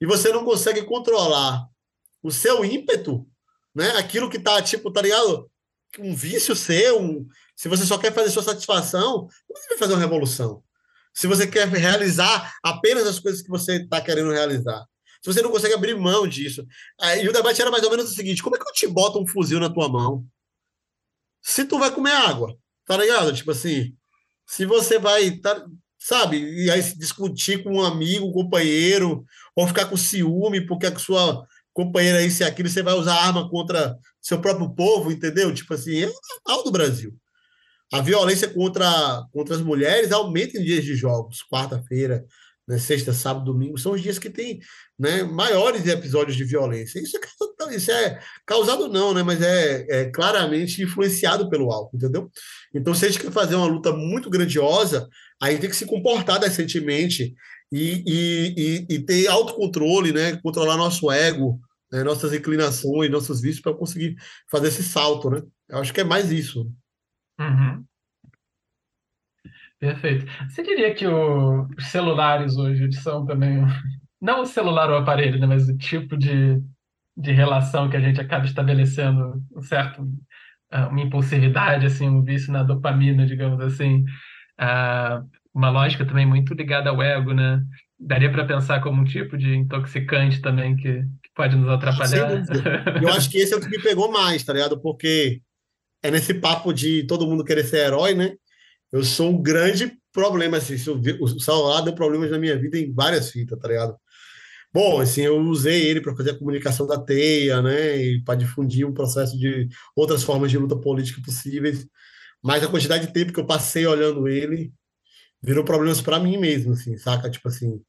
e 0.00 0.06
você 0.06 0.32
não 0.32 0.44
consegue 0.44 0.82
controlar 0.84 1.66
o 2.22 2.30
seu 2.30 2.64
ímpeto, 2.64 3.26
né? 3.74 3.90
Aquilo 3.96 4.30
que 4.30 4.38
tá, 4.38 4.62
tipo, 4.62 4.92
tá 4.92 5.02
ligado? 5.02 5.50
Um 5.98 6.14
vício 6.14 6.54
seu, 6.54 7.00
um... 7.00 7.26
se 7.56 7.68
você 7.68 7.84
só 7.84 7.98
quer 7.98 8.12
fazer 8.12 8.30
sua 8.30 8.42
satisfação, 8.42 9.28
você 9.48 9.68
vai 9.70 9.78
fazer 9.78 9.94
uma 9.94 10.00
revolução? 10.00 10.62
Se 11.12 11.26
você 11.26 11.46
quer 11.46 11.68
realizar 11.68 12.54
apenas 12.62 13.06
as 13.06 13.20
coisas 13.20 13.42
que 13.42 13.48
você 13.48 13.76
está 13.76 14.00
querendo 14.00 14.32
realizar. 14.32 14.84
Se 15.24 15.32
você 15.32 15.40
não 15.40 15.50
consegue 15.50 15.72
abrir 15.72 15.96
mão 15.96 16.28
disso. 16.28 16.66
E 17.18 17.26
o 17.26 17.32
debate 17.32 17.58
era 17.58 17.70
mais 17.70 17.82
ou 17.82 17.90
menos 17.90 18.10
o 18.10 18.14
seguinte: 18.14 18.42
como 18.42 18.56
é 18.56 18.58
que 18.58 18.68
eu 18.68 18.74
te 18.74 18.86
boto 18.86 19.18
um 19.18 19.26
fuzil 19.26 19.58
na 19.58 19.70
tua 19.70 19.88
mão? 19.88 20.22
Se 21.40 21.64
tu 21.64 21.78
vai 21.78 21.90
comer 21.90 22.12
água, 22.12 22.54
tá 22.84 22.94
ligado? 22.94 23.32
Tipo 23.32 23.52
assim, 23.52 23.94
se 24.46 24.66
você 24.66 24.98
vai, 24.98 25.30
tá, 25.38 25.64
sabe, 25.98 26.38
e 26.38 26.70
aí 26.70 26.82
discutir 26.98 27.64
com 27.64 27.76
um 27.76 27.82
amigo, 27.82 28.26
um 28.26 28.32
companheiro, 28.32 29.24
ou 29.56 29.66
ficar 29.66 29.86
com 29.86 29.96
ciúme 29.96 30.66
porque 30.66 30.86
a 30.86 30.98
sua 30.98 31.46
companheira 31.72 32.22
isso 32.22 32.42
e 32.42 32.46
aquilo, 32.46 32.68
você 32.68 32.82
vai 32.82 32.92
usar 32.92 33.14
arma 33.14 33.48
contra 33.48 33.98
seu 34.20 34.38
próprio 34.42 34.74
povo, 34.74 35.10
entendeu? 35.10 35.54
Tipo 35.54 35.72
assim, 35.72 36.02
é 36.02 36.06
normal 36.46 36.64
do 36.64 36.70
Brasil. 36.70 37.16
A 37.90 38.02
violência 38.02 38.48
contra, 38.48 39.24
contra 39.32 39.54
as 39.54 39.62
mulheres 39.62 40.12
aumenta 40.12 40.58
em 40.58 40.64
dias 40.64 40.84
de 40.84 40.94
jogos, 40.94 41.42
quarta-feira, 41.50 42.26
né, 42.66 42.78
sexta, 42.78 43.12
sábado, 43.12 43.44
domingo, 43.44 43.76
são 43.76 43.92
os 43.92 44.00
dias 44.00 44.18
que 44.18 44.30
tem 44.30 44.58
né, 44.98 45.22
maiores 45.22 45.86
episódios 45.86 46.36
de 46.36 46.44
violência. 46.44 47.00
Isso 47.00 47.16
é, 47.16 47.74
isso 47.74 47.90
é 47.90 48.20
causado 48.46 48.88
não, 48.88 49.12
né, 49.12 49.22
mas 49.22 49.42
é, 49.42 49.86
é, 49.88 50.10
claramente 50.10 50.82
influenciado 50.82 51.48
pelo 51.48 51.70
álcool, 51.72 51.96
entendeu? 51.96 52.30
Então, 52.74 52.94
se 52.94 53.04
a 53.04 53.08
gente 53.08 53.20
quer 53.20 53.32
fazer 53.32 53.56
uma 53.56 53.66
luta 53.66 53.92
muito 53.92 54.30
grandiosa, 54.30 55.08
aí 55.42 55.58
tem 55.58 55.68
que 55.68 55.76
se 55.76 55.86
comportar 55.86 56.38
decentemente 56.38 57.34
e, 57.72 58.04
e, 58.06 58.54
e, 58.56 58.94
e 58.94 58.98
ter 59.00 59.26
autocontrole, 59.26 60.12
né, 60.12 60.36
controlar 60.42 60.76
nosso 60.76 61.10
ego, 61.10 61.60
né, 61.90 62.02
nossas 62.02 62.32
inclinações, 62.32 63.10
nossos 63.10 63.40
vícios 63.40 63.60
para 63.60 63.74
conseguir 63.74 64.16
fazer 64.50 64.68
esse 64.68 64.82
salto, 64.82 65.30
né? 65.30 65.42
Eu 65.68 65.78
acho 65.78 65.92
que 65.92 66.00
é 66.00 66.04
mais 66.04 66.30
isso. 66.30 66.70
Uhum. 67.38 67.84
Perfeito. 69.78 70.24
Você 70.48 70.62
diria 70.62 70.94
que 70.94 71.06
os 71.06 71.86
celulares 71.90 72.56
hoje 72.56 72.90
são 72.92 73.26
também, 73.26 73.62
não 74.24 74.40
o 74.40 74.46
celular 74.46 74.88
ou 74.88 74.96
o 74.96 74.98
aparelho, 74.98 75.38
né, 75.38 75.46
mas 75.46 75.68
o 75.68 75.76
tipo 75.76 76.16
de, 76.16 76.58
de 77.14 77.30
relação 77.30 77.90
que 77.90 77.96
a 77.96 78.00
gente 78.00 78.18
acaba 78.18 78.46
estabelecendo, 78.46 79.42
um 79.54 79.60
certo, 79.60 80.02
ah, 80.70 80.88
uma 80.88 81.02
impulsividade, 81.02 81.84
assim, 81.84 82.08
um 82.08 82.22
vício 82.22 82.50
na 82.50 82.62
dopamina, 82.62 83.26
digamos 83.26 83.60
assim, 83.60 84.02
uh, 84.58 85.22
uma 85.52 85.68
lógica 85.68 86.06
também 86.06 86.24
muito 86.24 86.54
ligada 86.54 86.88
ao 86.88 87.02
ego, 87.02 87.34
né? 87.34 87.62
Daria 88.00 88.32
para 88.32 88.46
pensar 88.46 88.80
como 88.80 89.02
um 89.02 89.04
tipo 89.04 89.36
de 89.36 89.54
intoxicante 89.54 90.40
também 90.40 90.74
que, 90.74 91.02
que 91.02 91.30
pode 91.34 91.54
nos 91.54 91.68
atrapalhar. 91.68 92.42
Eu 93.02 93.10
acho 93.10 93.30
que 93.30 93.36
esse 93.36 93.52
é 93.52 93.56
o 93.56 93.60
que 93.60 93.68
me 93.68 93.80
pegou 93.80 94.10
mais, 94.10 94.42
tá 94.42 94.54
ligado? 94.54 94.80
Porque 94.80 95.42
é 96.02 96.10
nesse 96.10 96.32
papo 96.32 96.72
de 96.72 97.04
todo 97.04 97.26
mundo 97.26 97.44
querer 97.44 97.64
ser 97.64 97.86
herói, 97.86 98.14
né? 98.14 98.32
eu 98.94 99.02
sou 99.02 99.30
um 99.30 99.42
grande 99.42 99.92
problema, 100.12 100.58
assim, 100.58 100.76
o 101.20 101.40
celular 101.40 101.80
deu 101.80 101.92
problemas 101.96 102.30
na 102.30 102.38
minha 102.38 102.56
vida 102.56 102.78
em 102.78 102.92
várias 102.92 103.28
fitas, 103.32 103.58
tá 103.58 103.66
ligado? 103.66 103.96
Bom, 104.74 105.00
assim, 105.00 105.22
eu 105.22 105.38
usei 105.38 105.86
ele 105.86 106.00
para 106.00 106.16
fazer 106.16 106.32
a 106.32 106.38
comunicação 106.38 106.84
da 106.86 106.98
teia, 106.98 107.62
né, 107.62 107.96
e 107.96 108.22
para 108.24 108.34
difundir 108.34 108.84
um 108.86 108.92
processo 108.92 109.38
de 109.38 109.68
outras 109.94 110.24
formas 110.24 110.50
de 110.50 110.58
luta 110.58 110.76
política 110.76 111.22
possíveis, 111.24 111.86
mas 112.42 112.62
a 112.64 112.68
quantidade 112.68 113.06
de 113.06 113.12
tempo 113.12 113.32
que 113.32 113.38
eu 113.40 113.46
passei 113.46 113.86
olhando 113.86 114.26
ele 114.28 114.72
virou 115.42 115.64
problemas 115.64 116.00
para 116.02 116.18
mim 116.18 116.38
mesmo, 116.38 116.72
assim, 116.72 116.96
saca? 116.98 117.30
Tipo 117.30 117.48
assim, 117.48 117.80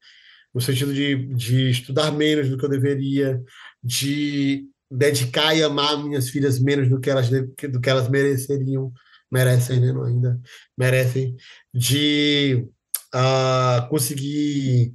no 0.54 0.60
sentido 0.60 0.94
de, 0.94 1.16
de 1.34 1.70
estudar 1.70 2.12
menos 2.12 2.48
do 2.48 2.58
que 2.58 2.64
eu 2.64 2.68
deveria, 2.68 3.42
de 3.82 4.66
dedicar 4.90 5.54
e 5.56 5.62
amar 5.62 6.02
minhas 6.02 6.30
filhas 6.30 6.60
menos 6.60 6.88
do 6.88 7.00
que 7.00 7.10
elas, 7.10 7.28
do 7.30 7.80
que 7.80 7.90
elas 7.90 8.08
mereceriam, 8.08 8.92
merecem, 9.30 9.80
né? 9.80 9.92
Não 9.92 10.04
ainda 10.04 10.40
merecem, 10.78 11.36
de 11.74 12.66
uh, 13.14 13.88
conseguir 13.88 14.94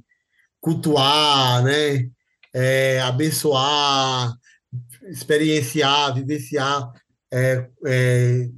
cultuar, 0.62 1.62
né? 1.64 2.08
É, 2.54 3.00
abençoar, 3.00 4.32
experienciar, 5.10 6.14
vivenciar 6.14 6.90
é, 7.32 7.66
é, 7.86 8.48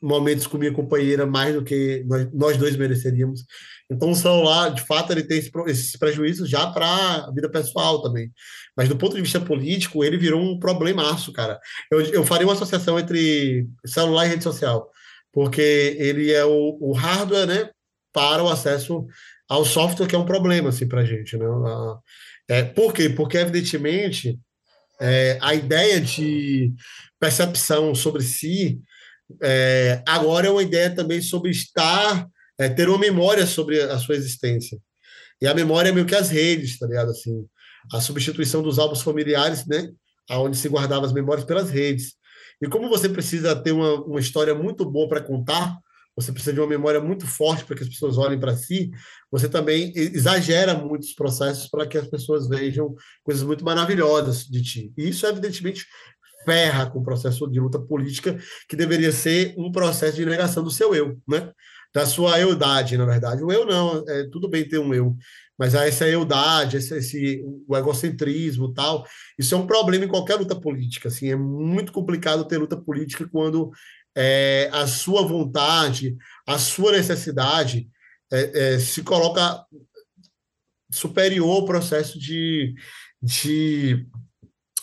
momentos 0.00 0.46
com 0.46 0.58
minha 0.58 0.72
companheira 0.72 1.24
mais 1.24 1.54
do 1.54 1.64
que 1.64 2.04
nós, 2.06 2.28
nós 2.32 2.56
dois 2.56 2.76
mereceríamos. 2.76 3.44
Então, 3.90 4.10
o 4.10 4.14
celular, 4.14 4.70
de 4.70 4.82
fato, 4.82 5.12
ele 5.12 5.22
tem 5.22 5.38
esses 5.66 5.96
prejuízos 5.96 6.48
já 6.48 6.66
para 6.68 6.86
a 6.86 7.30
vida 7.30 7.48
pessoal 7.48 8.02
também. 8.02 8.30
Mas, 8.76 8.88
do 8.88 8.96
ponto 8.96 9.14
de 9.14 9.22
vista 9.22 9.40
político, 9.40 10.02
ele 10.02 10.16
virou 10.16 10.40
um 10.40 10.58
problemaço, 10.58 11.32
cara. 11.32 11.58
Eu, 11.90 12.00
eu 12.06 12.24
faria 12.24 12.46
uma 12.46 12.54
associação 12.54 12.98
entre 12.98 13.66
celular 13.86 14.26
e 14.26 14.30
rede 14.30 14.44
social, 14.44 14.90
porque 15.32 15.96
ele 15.98 16.32
é 16.32 16.44
o, 16.44 16.78
o 16.80 16.92
hardware, 16.92 17.46
né, 17.46 17.70
para 18.12 18.42
o 18.42 18.48
acesso 18.48 19.06
ao 19.52 19.66
software, 19.66 20.06
que 20.06 20.14
é 20.14 20.18
um 20.18 20.24
problema, 20.24 20.70
assim, 20.70 20.88
para 20.88 21.02
a 21.02 21.04
gente, 21.04 21.36
né? 21.36 21.44
É, 22.48 22.62
por 22.62 22.94
quê? 22.94 23.10
Porque, 23.10 23.36
evidentemente, 23.36 24.38
é, 24.98 25.38
a 25.42 25.54
ideia 25.54 26.00
de 26.00 26.72
percepção 27.20 27.94
sobre 27.94 28.22
si 28.22 28.80
é, 29.42 30.02
agora 30.08 30.46
é 30.46 30.50
uma 30.50 30.62
ideia 30.62 30.94
também 30.94 31.20
sobre 31.20 31.50
estar, 31.50 32.26
é, 32.58 32.68
ter 32.70 32.88
uma 32.88 32.98
memória 32.98 33.46
sobre 33.46 33.78
a 33.78 33.98
sua 33.98 34.14
existência. 34.14 34.78
E 35.40 35.46
a 35.46 35.52
memória 35.52 35.90
é 35.90 35.92
meio 35.92 36.06
que 36.06 36.14
as 36.14 36.30
redes, 36.30 36.78
tá 36.78 36.86
ligado? 36.86 37.10
Assim, 37.10 37.44
a 37.92 38.00
substituição 38.00 38.62
dos 38.62 38.78
álbuns 38.78 39.02
familiares, 39.02 39.66
né? 39.66 39.90
Onde 40.30 40.56
se 40.56 40.68
guardava 40.68 41.04
as 41.04 41.12
memórias 41.12 41.44
pelas 41.44 41.68
redes. 41.68 42.14
E 42.62 42.68
como 42.68 42.88
você 42.88 43.06
precisa 43.06 43.54
ter 43.54 43.72
uma, 43.72 44.02
uma 44.02 44.20
história 44.20 44.54
muito 44.54 44.82
boa 44.90 45.08
para 45.10 45.20
contar, 45.20 45.76
você 46.16 46.30
precisa 46.32 46.52
de 46.52 46.60
uma 46.60 46.66
memória 46.66 47.00
muito 47.00 47.26
forte 47.26 47.64
para 47.64 47.76
que 47.76 47.82
as 47.82 47.88
pessoas 47.88 48.18
olhem 48.18 48.38
para 48.38 48.56
si, 48.56 48.90
você 49.30 49.48
também 49.48 49.92
exagera 49.94 50.74
muitos 50.74 51.14
processos 51.14 51.68
para 51.68 51.86
que 51.86 51.96
as 51.96 52.06
pessoas 52.06 52.48
vejam 52.48 52.94
coisas 53.22 53.42
muito 53.42 53.64
maravilhosas 53.64 54.44
de 54.44 54.62
ti. 54.62 54.92
E 54.96 55.08
isso, 55.08 55.26
evidentemente, 55.26 55.86
ferra 56.44 56.86
com 56.90 56.98
o 56.98 57.04
processo 57.04 57.48
de 57.50 57.60
luta 57.60 57.78
política, 57.78 58.38
que 58.68 58.76
deveria 58.76 59.12
ser 59.12 59.54
um 59.56 59.72
processo 59.72 60.16
de 60.16 60.26
negação 60.26 60.62
do 60.62 60.70
seu 60.70 60.94
eu, 60.94 61.18
né? 61.26 61.52
da 61.94 62.06
sua 62.06 62.40
eudade, 62.40 62.96
na 62.96 63.04
verdade. 63.04 63.42
O 63.42 63.52
eu 63.52 63.66
não, 63.66 64.02
é 64.08 64.26
tudo 64.30 64.48
bem 64.48 64.66
ter 64.66 64.78
um 64.78 64.94
eu, 64.94 65.14
mas 65.58 65.74
essa 65.74 66.08
eudade, 66.08 66.78
esse, 66.78 66.96
esse 66.96 67.44
o 67.68 67.76
egocentrismo 67.76 68.72
tal, 68.72 69.06
isso 69.38 69.54
é 69.54 69.58
um 69.58 69.66
problema 69.66 70.04
em 70.04 70.08
qualquer 70.08 70.36
luta 70.36 70.58
política. 70.58 71.08
Assim, 71.08 71.30
é 71.30 71.36
muito 71.36 71.92
complicado 71.92 72.46
ter 72.46 72.56
luta 72.56 72.76
política 72.76 73.28
quando 73.30 73.70
é, 74.14 74.68
a 74.72 74.86
sua 74.86 75.26
vontade, 75.26 76.16
a 76.46 76.58
sua 76.58 76.92
necessidade 76.92 77.88
é, 78.32 78.74
é, 78.74 78.78
se 78.78 79.02
coloca 79.02 79.64
superior 80.90 81.48
ao 81.48 81.64
processo 81.64 82.18
de, 82.18 82.74
de, 83.22 84.06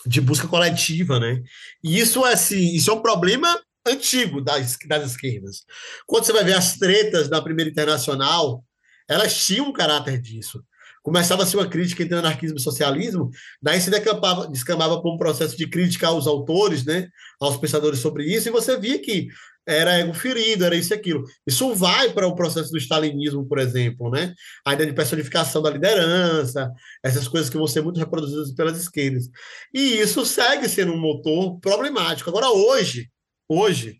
de 0.06 0.20
busca 0.20 0.48
coletiva, 0.48 1.20
né? 1.20 1.42
E 1.82 1.98
isso 1.98 2.24
é 2.26 2.32
assim, 2.32 2.74
isso 2.74 2.90
é 2.90 2.94
um 2.94 3.02
problema 3.02 3.60
antigo 3.86 4.40
das, 4.40 4.76
das 4.86 5.12
esquerdas. 5.12 5.64
Quando 6.06 6.24
você 6.24 6.32
vai 6.32 6.44
ver 6.44 6.54
as 6.54 6.76
tretas 6.76 7.28
da 7.28 7.40
primeira 7.40 7.70
internacional, 7.70 8.64
elas 9.08 9.44
tinham 9.44 9.68
um 9.68 9.72
caráter 9.72 10.20
disso 10.20 10.62
começava 11.02 11.42
a 11.42 11.46
ser 11.46 11.56
uma 11.56 11.68
crítica 11.68 12.02
entre 12.02 12.16
anarquismo 12.16 12.58
e 12.58 12.62
socialismo, 12.62 13.30
daí 13.60 13.80
se 13.80 13.90
decampava, 13.90 14.46
descambava 14.48 15.00
para 15.00 15.10
um 15.10 15.18
processo 15.18 15.56
de 15.56 15.66
crítica 15.68 16.08
aos 16.08 16.26
autores, 16.26 16.84
né, 16.84 17.08
aos 17.40 17.56
pensadores 17.56 18.00
sobre 18.00 18.24
isso, 18.24 18.48
e 18.48 18.52
você 18.52 18.78
via 18.78 19.00
que 19.00 19.28
era 19.66 19.98
ego 19.98 20.12
ferido, 20.12 20.64
era 20.64 20.74
isso 20.74 20.92
e 20.92 20.96
aquilo. 20.96 21.24
Isso 21.46 21.74
vai 21.74 22.12
para 22.12 22.26
o 22.26 22.34
processo 22.34 22.70
do 22.70 22.78
stalinismo, 22.78 23.46
por 23.46 23.58
exemplo, 23.58 24.10
né? 24.10 24.34
A 24.66 24.72
ideia 24.72 24.88
de 24.88 24.96
personificação 24.96 25.62
da 25.62 25.70
liderança, 25.70 26.72
essas 27.04 27.28
coisas 27.28 27.48
que 27.48 27.56
vão 27.56 27.66
ser 27.66 27.82
muito 27.82 28.00
reproduzidas 28.00 28.52
pelas 28.52 28.80
esquerdas. 28.80 29.28
E 29.72 30.00
isso 30.00 30.24
segue 30.24 30.68
sendo 30.68 30.92
um 30.92 31.00
motor 31.00 31.60
problemático. 31.60 32.30
Agora, 32.30 32.50
hoje, 32.50 33.10
hoje, 33.48 33.98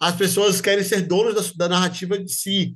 as 0.00 0.16
pessoas 0.16 0.60
querem 0.60 0.82
ser 0.82 1.02
donos 1.02 1.34
da, 1.34 1.66
da 1.66 1.68
narrativa 1.68 2.18
de 2.18 2.32
si 2.32 2.74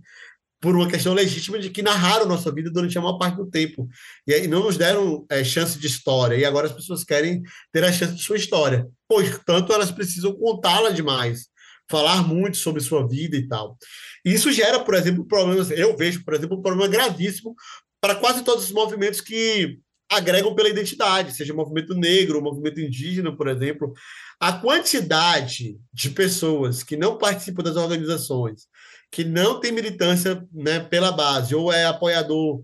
por 0.66 0.74
uma 0.74 0.88
questão 0.88 1.14
legítima 1.14 1.60
de 1.60 1.70
que 1.70 1.80
narraram 1.80 2.26
nossa 2.26 2.50
vida 2.50 2.68
durante 2.68 2.98
a 2.98 3.00
maior 3.00 3.18
parte 3.18 3.36
do 3.36 3.46
tempo. 3.46 3.88
E 4.26 4.34
aí 4.34 4.48
não 4.48 4.64
nos 4.64 4.76
deram 4.76 5.24
é, 5.30 5.44
chance 5.44 5.78
de 5.78 5.86
história. 5.86 6.34
E 6.34 6.44
agora 6.44 6.66
as 6.66 6.72
pessoas 6.72 7.04
querem 7.04 7.40
ter 7.72 7.84
a 7.84 7.92
chance 7.92 8.16
de 8.16 8.20
sua 8.20 8.36
história. 8.36 8.84
Portanto 9.08 9.72
elas 9.72 9.92
precisam 9.92 10.34
contá-la 10.34 10.90
demais 10.90 11.46
falar 11.88 12.26
muito 12.26 12.56
sobre 12.56 12.82
sua 12.82 13.06
vida 13.06 13.36
e 13.36 13.46
tal. 13.46 13.78
Isso 14.24 14.50
gera 14.50 14.80
por 14.80 14.94
exemplo 14.94 15.24
problemas. 15.24 15.70
Eu 15.70 15.96
vejo 15.96 16.24
por 16.24 16.34
exemplo 16.34 16.58
um 16.58 16.62
problema 16.62 16.88
gravíssimo 16.88 17.54
para 18.00 18.16
quase 18.16 18.42
todos 18.42 18.64
os 18.64 18.72
movimentos 18.72 19.20
que 19.20 19.78
agregam 20.10 20.52
pela 20.52 20.68
identidade 20.68 21.34
seja 21.34 21.54
movimento 21.54 21.94
negro 21.94 22.42
movimento 22.42 22.80
indígena 22.80 23.36
por 23.36 23.46
exemplo. 23.46 23.92
A 24.40 24.52
quantidade 24.52 25.78
de 25.92 26.10
pessoas 26.10 26.82
que 26.82 26.96
não 26.96 27.16
participam 27.16 27.62
das 27.62 27.76
organizações 27.76 28.66
que 29.10 29.24
não 29.24 29.60
tem 29.60 29.72
militância 29.72 30.46
né, 30.52 30.80
pela 30.80 31.12
base, 31.12 31.54
ou 31.54 31.72
é 31.72 31.86
apoiador, 31.86 32.62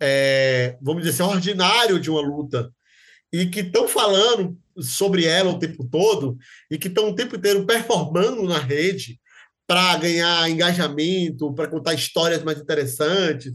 é, 0.00 0.76
vamos 0.82 1.02
dizer 1.04 1.22
assim, 1.22 1.32
ordinário 1.32 2.00
de 2.00 2.10
uma 2.10 2.20
luta, 2.20 2.72
e 3.32 3.46
que 3.46 3.60
estão 3.60 3.86
falando 3.86 4.58
sobre 4.78 5.24
ela 5.24 5.50
o 5.50 5.58
tempo 5.58 5.88
todo, 5.88 6.36
e 6.70 6.78
que 6.78 6.88
estão 6.88 7.10
o 7.10 7.14
tempo 7.14 7.36
inteiro 7.36 7.66
performando 7.66 8.42
na 8.44 8.58
rede 8.58 9.20
para 9.66 9.96
ganhar 9.96 10.50
engajamento, 10.50 11.54
para 11.54 11.68
contar 11.68 11.94
histórias 11.94 12.42
mais 12.42 12.58
interessantes. 12.58 13.52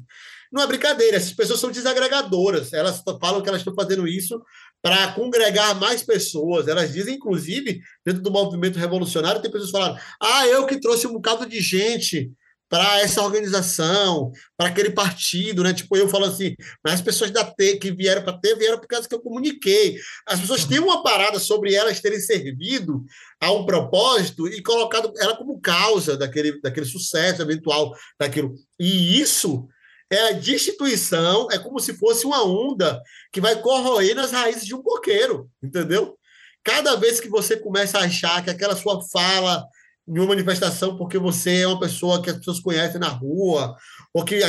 Não 0.52 0.64
é 0.64 0.68
brincadeira, 0.68 1.18
essas 1.18 1.34
pessoas 1.34 1.60
são 1.60 1.70
desagregadoras, 1.70 2.72
elas 2.72 3.04
falam 3.20 3.42
que 3.42 3.50
elas 3.50 3.62
estão 3.62 3.76
fazendo 3.76 4.08
isso 4.08 4.42
para 4.82 5.12
congregar 5.14 5.80
mais 5.80 6.04
pessoas. 6.04 6.68
Elas 6.68 6.94
dizem, 6.94 7.16
inclusive, 7.16 7.82
dentro 8.06 8.22
do 8.22 8.32
movimento 8.32 8.80
revolucionário, 8.80 9.42
tem 9.42 9.52
pessoas 9.52 9.72
falando: 9.72 10.00
ah, 10.22 10.48
eu 10.48 10.66
que 10.66 10.80
trouxe 10.80 11.08
um 11.08 11.14
bocado 11.14 11.46
de 11.46 11.60
gente 11.62 12.32
para 12.70 13.00
essa 13.00 13.22
organização, 13.22 14.32
para 14.58 14.68
aquele 14.68 14.92
partido, 14.92 15.64
né? 15.64 15.74
Tipo, 15.74 15.96
eu 15.96 16.10
falo 16.10 16.26
assim, 16.26 16.56
mas 16.84 16.96
as 16.96 17.02
pessoas 17.02 17.32
da 17.32 17.44
T 17.44 17.78
que 17.78 17.92
vieram 17.92 18.24
para 18.24 18.38
T 18.38 18.56
vieram 18.56 18.80
por 18.80 18.88
causa 18.88 19.08
que 19.08 19.16
eu 19.16 19.22
comuniquei. 19.22 19.98
As 20.26 20.40
pessoas 20.40 20.66
têm 20.66 20.80
uma 20.80 21.02
parada 21.02 21.40
sobre 21.40 21.74
elas 21.74 22.02
terem 22.02 22.20
servido 22.20 23.04
a 23.40 23.52
um 23.52 23.66
propósito 23.66 24.48
e 24.48 24.62
colocado 24.62 25.14
ela 25.18 25.38
como 25.38 25.60
causa 25.62 26.18
daquele, 26.18 26.60
daquele 26.60 26.86
sucesso 26.86 27.42
eventual 27.42 27.94
daquilo. 28.20 28.54
E 28.80 29.20
isso 29.20 29.68
é 30.10 30.30
a 30.30 30.32
destituição, 30.32 31.48
é 31.52 31.60
como 31.60 31.80
se 31.80 31.94
fosse 31.94 32.26
uma 32.26 32.44
onda 32.44 33.02
que 33.32 33.42
vai 33.42 33.62
corroer 33.62 34.16
nas 34.16 34.32
raízes 34.32 34.66
de 34.66 34.74
um 34.74 34.82
coqueiro, 34.82 35.50
entendeu? 35.62 36.18
Cada 36.64 36.96
vez 36.96 37.20
que 37.20 37.30
você 37.30 37.58
começa 37.58 37.98
a 37.98 38.04
achar 38.04 38.44
que 38.44 38.50
aquela 38.50 38.76
sua 38.76 39.02
fala 39.10 39.66
em 40.08 40.18
uma 40.18 40.28
manifestação 40.28 40.98
porque 40.98 41.18
você 41.18 41.62
é 41.62 41.68
uma 41.68 41.80
pessoa 41.80 42.22
que 42.22 42.30
as 42.30 42.38
pessoas 42.38 42.60
conhecem 42.60 43.00
na 43.00 43.10
rua, 43.10 43.76
ou 44.14 44.24
que 44.24 44.40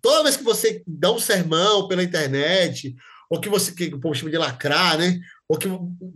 toda 0.00 0.22
vez 0.22 0.36
que 0.36 0.44
você 0.44 0.82
dá 0.86 1.10
um 1.10 1.18
sermão 1.18 1.88
pela 1.88 2.02
internet, 2.02 2.94
ou 3.28 3.40
que 3.40 3.48
você, 3.48 3.72
que 3.72 3.86
o 3.86 4.00
povo 4.00 4.14
chama 4.14 4.30
de 4.30 4.38
lacrar, 4.38 4.98
né? 4.98 5.18
Ou 5.48 5.56
que 5.58 5.68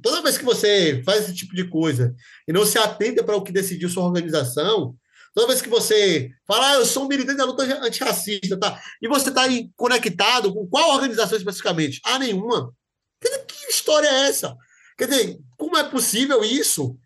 toda 0.03 0.23
vez 0.23 0.39
que 0.39 0.45
você 0.45 1.03
faz 1.05 1.25
esse 1.25 1.35
tipo 1.35 1.55
de 1.55 1.65
coisa 1.69 2.15
e 2.47 2.53
não 2.53 2.65
se 2.65 2.79
atenta 2.79 3.23
para 3.23 3.37
o 3.37 3.43
que 3.43 3.53
decidiu 3.53 3.89
sua 3.89 4.05
organização, 4.05 4.97
Toda 5.35 5.49
vez 5.49 5.61
que 5.61 5.69
você 5.69 6.31
fala, 6.47 6.71
ah, 6.71 6.75
eu 6.75 6.87
sou 6.87 7.05
um 7.05 7.09
militante 7.09 7.39
da 7.39 7.45
luta 7.45 7.65
antirracista, 7.65 8.57
tá? 8.57 8.81
E 9.03 9.09
você 9.09 9.31
está 9.31 9.43
conectado 9.77 10.55
com 10.55 10.67
qual 10.69 10.93
organização 10.93 11.37
especificamente? 11.37 12.01
Ah, 12.05 12.19
nenhuma. 12.19 12.73
Quer 13.21 13.31
dizer, 13.31 13.45
que 13.47 13.67
história 13.71 14.07
é 14.07 14.29
essa? 14.29 14.57
Quer 14.97 15.09
dizer, 15.09 15.39
como 15.59 15.77
é 15.77 15.83
possível 15.83 16.45
isso? 16.45 16.97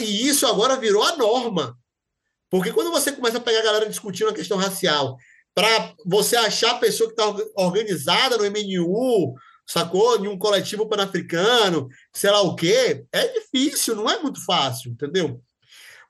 E 0.00 0.28
isso 0.28 0.46
agora 0.46 0.76
virou 0.76 1.02
a 1.02 1.16
norma. 1.16 1.76
Porque 2.48 2.72
quando 2.72 2.92
você 2.92 3.10
começa 3.10 3.38
a 3.38 3.40
pegar 3.40 3.58
a 3.58 3.64
galera 3.64 3.88
discutindo 3.88 4.30
a 4.30 4.34
questão 4.34 4.56
racial, 4.56 5.16
para 5.52 5.94
você 6.06 6.36
achar 6.36 6.72
a 6.72 6.78
pessoa 6.78 7.12
que 7.12 7.20
está 7.20 7.34
organizada 7.56 8.36
no 8.38 8.44
MNU, 8.44 9.34
sacou? 9.66 10.24
Em 10.24 10.28
um 10.28 10.38
coletivo 10.38 10.88
pan-africano, 10.88 11.88
sei 12.12 12.30
lá 12.30 12.40
o 12.42 12.54
quê, 12.54 13.04
é 13.10 13.26
difícil, 13.28 13.96
não 13.96 14.08
é 14.08 14.20
muito 14.20 14.44
fácil, 14.44 14.92
entendeu? 14.92 15.42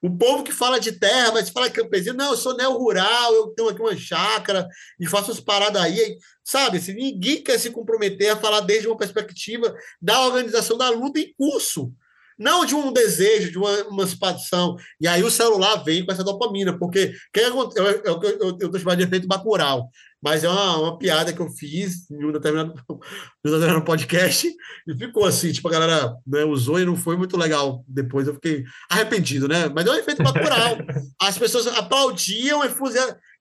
O 0.04 0.14
povo 0.14 0.44
que 0.44 0.52
fala 0.52 0.78
de 0.78 0.92
terra, 0.92 1.32
mas 1.32 1.48
fala 1.48 1.70
campesino, 1.70 2.14
não, 2.14 2.32
eu 2.32 2.36
sou 2.36 2.54
neo-rural, 2.54 3.32
eu 3.32 3.46
tenho 3.54 3.70
aqui 3.70 3.80
uma 3.80 3.96
chácara 3.96 4.68
e 5.00 5.06
faço 5.06 5.30
as 5.30 5.40
paradas 5.40 5.80
aí. 5.80 6.18
Sabe, 6.44 6.78
se 6.78 6.92
ninguém 6.92 7.42
quer 7.42 7.58
se 7.58 7.70
comprometer 7.70 8.28
a 8.28 8.36
falar 8.36 8.60
desde 8.60 8.86
uma 8.86 8.98
perspectiva 8.98 9.74
da 10.02 10.20
organização 10.26 10.76
da 10.76 10.90
luta 10.90 11.20
em 11.20 11.32
curso 11.32 11.90
não 12.38 12.64
de 12.64 12.74
um 12.74 12.92
desejo, 12.92 13.50
de 13.50 13.58
uma 13.58 13.72
emancipação. 13.80 14.76
E 15.00 15.06
aí 15.06 15.22
o 15.22 15.30
celular 15.30 15.76
vem 15.84 16.04
com 16.04 16.12
essa 16.12 16.24
dopamina, 16.24 16.76
porque 16.78 17.14
que 17.32 17.40
eu, 17.40 17.70
eu, 17.76 18.22
eu, 18.22 18.58
eu 18.60 18.78
chamando 18.78 18.98
de 18.98 19.04
efeito 19.04 19.26
bacural, 19.26 19.88
mas 20.22 20.42
é 20.42 20.48
uma, 20.48 20.78
uma 20.78 20.98
piada 20.98 21.32
que 21.32 21.40
eu 21.40 21.50
fiz 21.50 22.10
em 22.10 22.24
um 22.24 22.32
determinado, 22.32 22.74
um 22.88 23.50
determinado 23.50 23.84
podcast 23.84 24.50
e 24.86 24.96
ficou 24.96 25.26
assim, 25.26 25.52
tipo, 25.52 25.68
a 25.68 25.70
galera 25.70 26.16
né, 26.26 26.44
usou 26.44 26.80
e 26.80 26.84
não 26.84 26.96
foi 26.96 27.16
muito 27.16 27.36
legal. 27.36 27.84
Depois 27.86 28.26
eu 28.26 28.34
fiquei 28.34 28.64
arrependido, 28.90 29.46
né? 29.46 29.68
Mas 29.68 29.86
é 29.86 29.90
um 29.90 29.94
efeito 29.94 30.22
bacural. 30.22 30.78
As 31.20 31.38
pessoas 31.38 31.66
aplaudiam, 31.66 32.62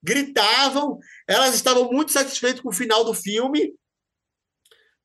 gritavam, 0.02 0.98
elas 1.26 1.54
estavam 1.54 1.90
muito 1.90 2.12
satisfeitas 2.12 2.60
com 2.60 2.68
o 2.68 2.72
final 2.72 3.04
do 3.04 3.14
filme, 3.14 3.72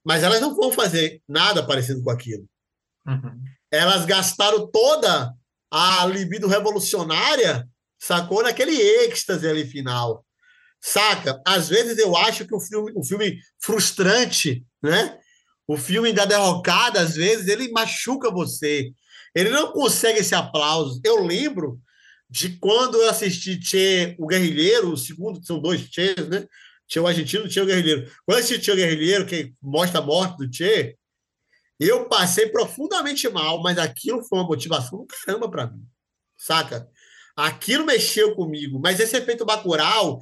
mas 0.05 0.23
elas 0.23 0.41
não 0.41 0.55
vão 0.55 0.71
fazer 0.71 1.21
nada 1.27 1.65
parecido 1.65 2.03
com 2.03 2.11
aquilo. 2.11 2.45
Uhum 3.07 3.59
elas 3.71 4.05
gastaram 4.05 4.69
toda 4.69 5.33
a 5.71 6.05
libido 6.05 6.47
revolucionária, 6.47 7.67
sacou? 7.99 8.43
Naquele 8.43 8.75
êxtase 8.75 9.47
ali 9.47 9.65
final. 9.65 10.25
Saca? 10.81 11.41
Às 11.45 11.69
vezes 11.69 11.97
eu 11.97 12.15
acho 12.15 12.45
que 12.45 12.55
o 12.55 12.59
filme, 12.59 12.93
o 12.95 13.03
filme 13.03 13.37
frustrante, 13.59 14.63
né? 14.81 15.17
O 15.67 15.77
filme 15.77 16.11
da 16.11 16.25
derrocada, 16.25 16.99
às 17.01 17.15
vezes, 17.15 17.47
ele 17.47 17.71
machuca 17.71 18.31
você. 18.31 18.91
Ele 19.35 19.49
não 19.49 19.71
consegue 19.71 20.19
esse 20.19 20.33
aplauso. 20.33 20.99
Eu 21.03 21.23
lembro 21.23 21.79
de 22.29 22.57
quando 22.57 22.97
eu 22.97 23.09
assisti 23.09 23.59
Che, 23.61 24.15
o 24.17 24.27
Guerrilheiro, 24.27 24.91
o 24.91 24.97
segundo, 24.97 25.43
são 25.45 25.59
dois 25.59 25.81
Ches, 25.81 26.27
né? 26.27 26.47
Che 26.87 26.99
o 26.99 27.05
argentino 27.05 27.45
e 27.45 27.59
o 27.59 27.65
Guerrilheiro. 27.65 28.11
Quando 28.25 28.39
eu 28.39 28.43
assisti 28.43 28.63
Che 28.63 28.71
o 28.71 28.75
Guerrilheiro, 28.75 29.25
que 29.25 29.53
mostra 29.61 29.99
a 29.99 30.03
morte 30.03 30.37
do 30.37 30.51
Che, 30.51 30.95
eu 31.80 32.07
passei 32.07 32.47
profundamente 32.49 33.30
mal, 33.30 33.61
mas 33.61 33.77
aquilo 33.77 34.23
foi 34.23 34.39
uma 34.39 34.47
motivação 34.47 34.99
do 34.99 35.07
caramba 35.07 35.49
para 35.49 35.68
mim. 35.68 35.81
Saca? 36.38 36.88
Aquilo 37.35 37.85
mexeu 37.85 38.35
comigo, 38.35 38.80
mas 38.81 38.99
esse 38.99 39.15
efeito 39.15 39.45
Bacurau 39.45 40.19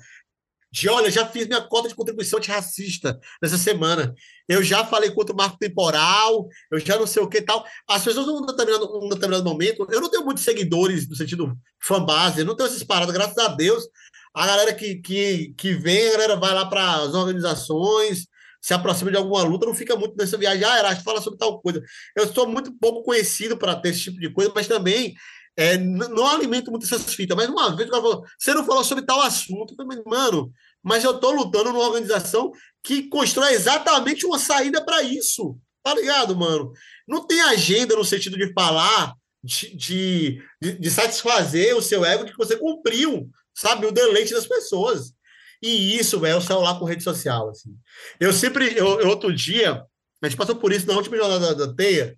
de 0.72 0.90
olha, 0.90 1.10
já 1.10 1.26
fiz 1.26 1.48
minha 1.48 1.62
cota 1.62 1.88
de 1.88 1.96
contribuição 1.96 2.40
antirracista 2.40 3.20
nessa 3.42 3.58
semana. 3.58 4.14
Eu 4.48 4.62
já 4.62 4.86
falei 4.86 5.10
contra 5.12 5.34
o 5.34 5.38
marco 5.38 5.58
temporal, 5.58 6.48
eu 6.72 6.80
já 6.80 6.98
não 7.00 7.08
sei 7.08 7.24
o 7.24 7.30
que 7.30 7.42
tal. 7.42 7.66
As 7.88 8.04
pessoas, 8.04 8.28
num 8.28 8.46
determinado, 8.46 8.86
num 9.00 9.10
determinado 9.10 9.44
momento, 9.44 9.88
eu 9.90 10.02
não 10.02 10.10
tenho 10.10 10.26
muitos 10.26 10.44
seguidores 10.44 11.10
no 11.10 11.16
sentido 11.16 11.58
fanbase, 11.82 12.40
eu 12.40 12.46
não 12.46 12.56
tenho 12.56 12.68
essas 12.68 12.84
paradas, 12.84 13.14
graças 13.14 13.38
a 13.38 13.48
Deus. 13.48 13.88
A 14.34 14.46
galera 14.46 14.74
que, 14.74 14.96
que, 14.96 15.54
que 15.58 15.74
vem, 15.74 16.10
a 16.10 16.12
galera 16.12 16.36
vai 16.36 16.54
lá 16.54 16.66
para 16.66 16.96
as 16.98 17.14
organizações, 17.14 18.28
se 18.62 18.74
aproxima 18.74 19.12
de 19.12 19.18
alguma 19.18 19.44
luta, 19.44 19.66
não 19.66 19.74
fica 19.74 19.96
muito 19.96 20.16
nessa 20.18 20.38
viagem. 20.38 20.64
Ah, 20.64 20.80
Erasto, 20.80 21.04
fala 21.04 21.22
sobre 21.22 21.40
tal 21.40 21.60
coisa. 21.62 21.82
Eu 22.16 22.32
sou 22.34 22.48
muito 22.48 22.72
pouco 22.80 23.04
conhecido 23.04 23.58
para 23.58 23.76
ter 23.76 23.90
esse 23.90 24.04
tipo 24.04 24.20
de 24.20 24.32
coisa, 24.32 24.52
mas 24.54 24.68
também 24.68 25.16
é, 25.58 25.76
não 25.78 26.28
alimento 26.28 26.70
muito 26.70 26.86
essas 26.86 27.16
fitas, 27.16 27.36
mas 27.36 27.50
uma 27.50 27.76
vez 27.76 27.90
o 27.90 27.92
cara 27.92 28.04
falou, 28.04 28.24
você 28.38 28.54
não 28.54 28.64
falou 28.64 28.84
sobre 28.84 29.04
tal 29.04 29.20
assunto. 29.22 29.74
Eu 29.74 29.86
falei, 29.86 30.04
mano, 30.06 30.52
mas 30.84 31.04
eu 31.04 31.12
estou 31.16 31.32
lutando 31.32 31.74
numa 31.74 31.86
organização 31.86 32.52
que 32.84 33.10
constrói 33.10 33.54
exatamente 33.54 34.26
uma 34.26 34.38
saída 34.38 34.84
para 34.86 35.02
isso. 35.02 35.58
Tá 35.84 35.96
ligado, 35.96 36.36
mano? 36.36 36.72
Não 37.08 37.26
tem 37.26 37.42
agenda 37.42 37.96
no 37.96 38.06
sentido 38.06 38.38
de 38.38 38.54
falar, 38.54 39.16
de, 39.44 39.76
de, 39.76 40.42
de 40.62 40.92
satisfazer 40.92 41.76
o 41.76 41.82
seu 41.82 42.06
ego 42.06 42.26
de 42.26 42.32
que 42.32 42.38
você 42.38 42.56
cumpriu, 42.56 43.30
sabe, 43.56 43.88
o 43.88 43.92
deleite 43.92 44.34
das 44.34 44.46
pessoas. 44.46 45.14
E 45.62 45.98
isso, 45.98 46.20
velho, 46.20 46.38
o 46.38 46.42
celular 46.42 46.78
com 46.78 46.86
rede 46.86 47.04
social. 47.04 47.50
Assim. 47.50 47.76
Eu 48.20 48.32
sempre, 48.34 48.78
eu, 48.78 49.00
eu, 49.02 49.08
outro 49.10 49.34
dia, 49.34 49.84
a 50.22 50.28
gente 50.28 50.38
passou 50.38 50.56
por 50.56 50.72
isso 50.72 50.88
na 50.88 50.94
última 50.94 51.18
jornada 51.18 51.56
da, 51.56 51.66
da 51.66 51.74
Teia, 51.74 52.18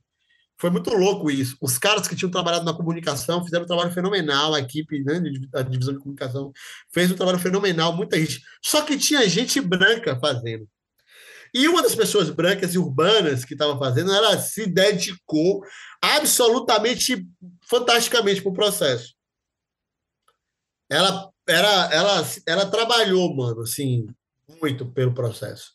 foi 0.59 0.69
muito 0.69 0.93
louco 0.93 1.31
isso. 1.31 1.55
Os 1.61 1.77
caras 1.77 2.05
que 2.05 2.15
tinham 2.15 2.29
trabalhado 2.29 2.65
na 2.65 2.73
comunicação 2.73 3.43
fizeram 3.43 3.63
um 3.63 3.67
trabalho 3.67 3.91
fenomenal, 3.91 4.53
a 4.53 4.59
equipe, 4.59 5.01
né, 5.03 5.21
a 5.53 5.61
divisão 5.61 5.93
de 5.93 5.99
comunicação 6.01 6.51
fez 6.91 7.09
um 7.09 7.15
trabalho 7.15 7.39
fenomenal, 7.39 7.95
muita 7.95 8.19
gente. 8.19 8.41
Só 8.61 8.81
que 8.81 8.97
tinha 8.97 9.27
gente 9.29 9.61
branca 9.61 10.19
fazendo. 10.19 10.67
E 11.53 11.67
uma 11.67 11.81
das 11.81 11.95
pessoas 11.95 12.29
brancas 12.29 12.75
e 12.75 12.77
urbanas 12.77 13.45
que 13.45 13.53
estava 13.53 13.77
fazendo, 13.79 14.13
ela 14.13 14.37
se 14.37 14.67
dedicou 14.67 15.63
absolutamente, 16.01 17.25
fantasticamente 17.67 18.41
para 18.41 18.51
o 18.51 18.53
processo. 18.53 19.15
Ela, 20.89 21.29
ela, 21.49 22.25
ela 22.45 22.65
trabalhou, 22.65 23.35
mano, 23.35 23.61
assim, 23.61 24.07
muito 24.61 24.85
pelo 24.85 25.13
processo. 25.13 25.73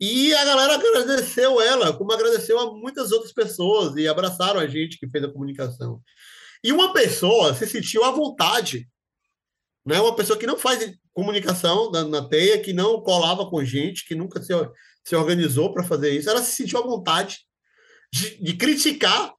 E 0.00 0.34
a 0.34 0.44
galera 0.44 0.74
agradeceu 0.74 1.60
ela, 1.60 1.92
como 1.92 2.12
agradeceu 2.12 2.58
a 2.58 2.72
muitas 2.74 3.12
outras 3.12 3.32
pessoas, 3.32 3.96
e 3.96 4.08
abraçaram 4.08 4.58
a 4.58 4.66
gente 4.66 4.98
que 4.98 5.08
fez 5.08 5.22
a 5.24 5.30
comunicação. 5.30 6.00
E 6.64 6.72
uma 6.72 6.92
pessoa 6.92 7.54
se 7.54 7.66
sentiu 7.66 8.04
à 8.04 8.10
vontade, 8.10 8.88
né? 9.84 10.00
uma 10.00 10.16
pessoa 10.16 10.38
que 10.38 10.46
não 10.46 10.58
faz 10.58 10.94
comunicação 11.12 11.90
na, 11.90 12.04
na 12.04 12.28
teia, 12.28 12.60
que 12.60 12.72
não 12.72 13.02
colava 13.02 13.48
com 13.48 13.64
gente, 13.64 14.06
que 14.06 14.14
nunca 14.14 14.40
se, 14.42 14.52
se 15.04 15.16
organizou 15.16 15.72
para 15.72 15.84
fazer 15.84 16.10
isso, 16.10 16.30
ela 16.30 16.42
se 16.42 16.52
sentiu 16.52 16.78
à 16.78 16.82
vontade 16.82 17.40
de, 18.12 18.42
de 18.42 18.56
criticar 18.56 19.34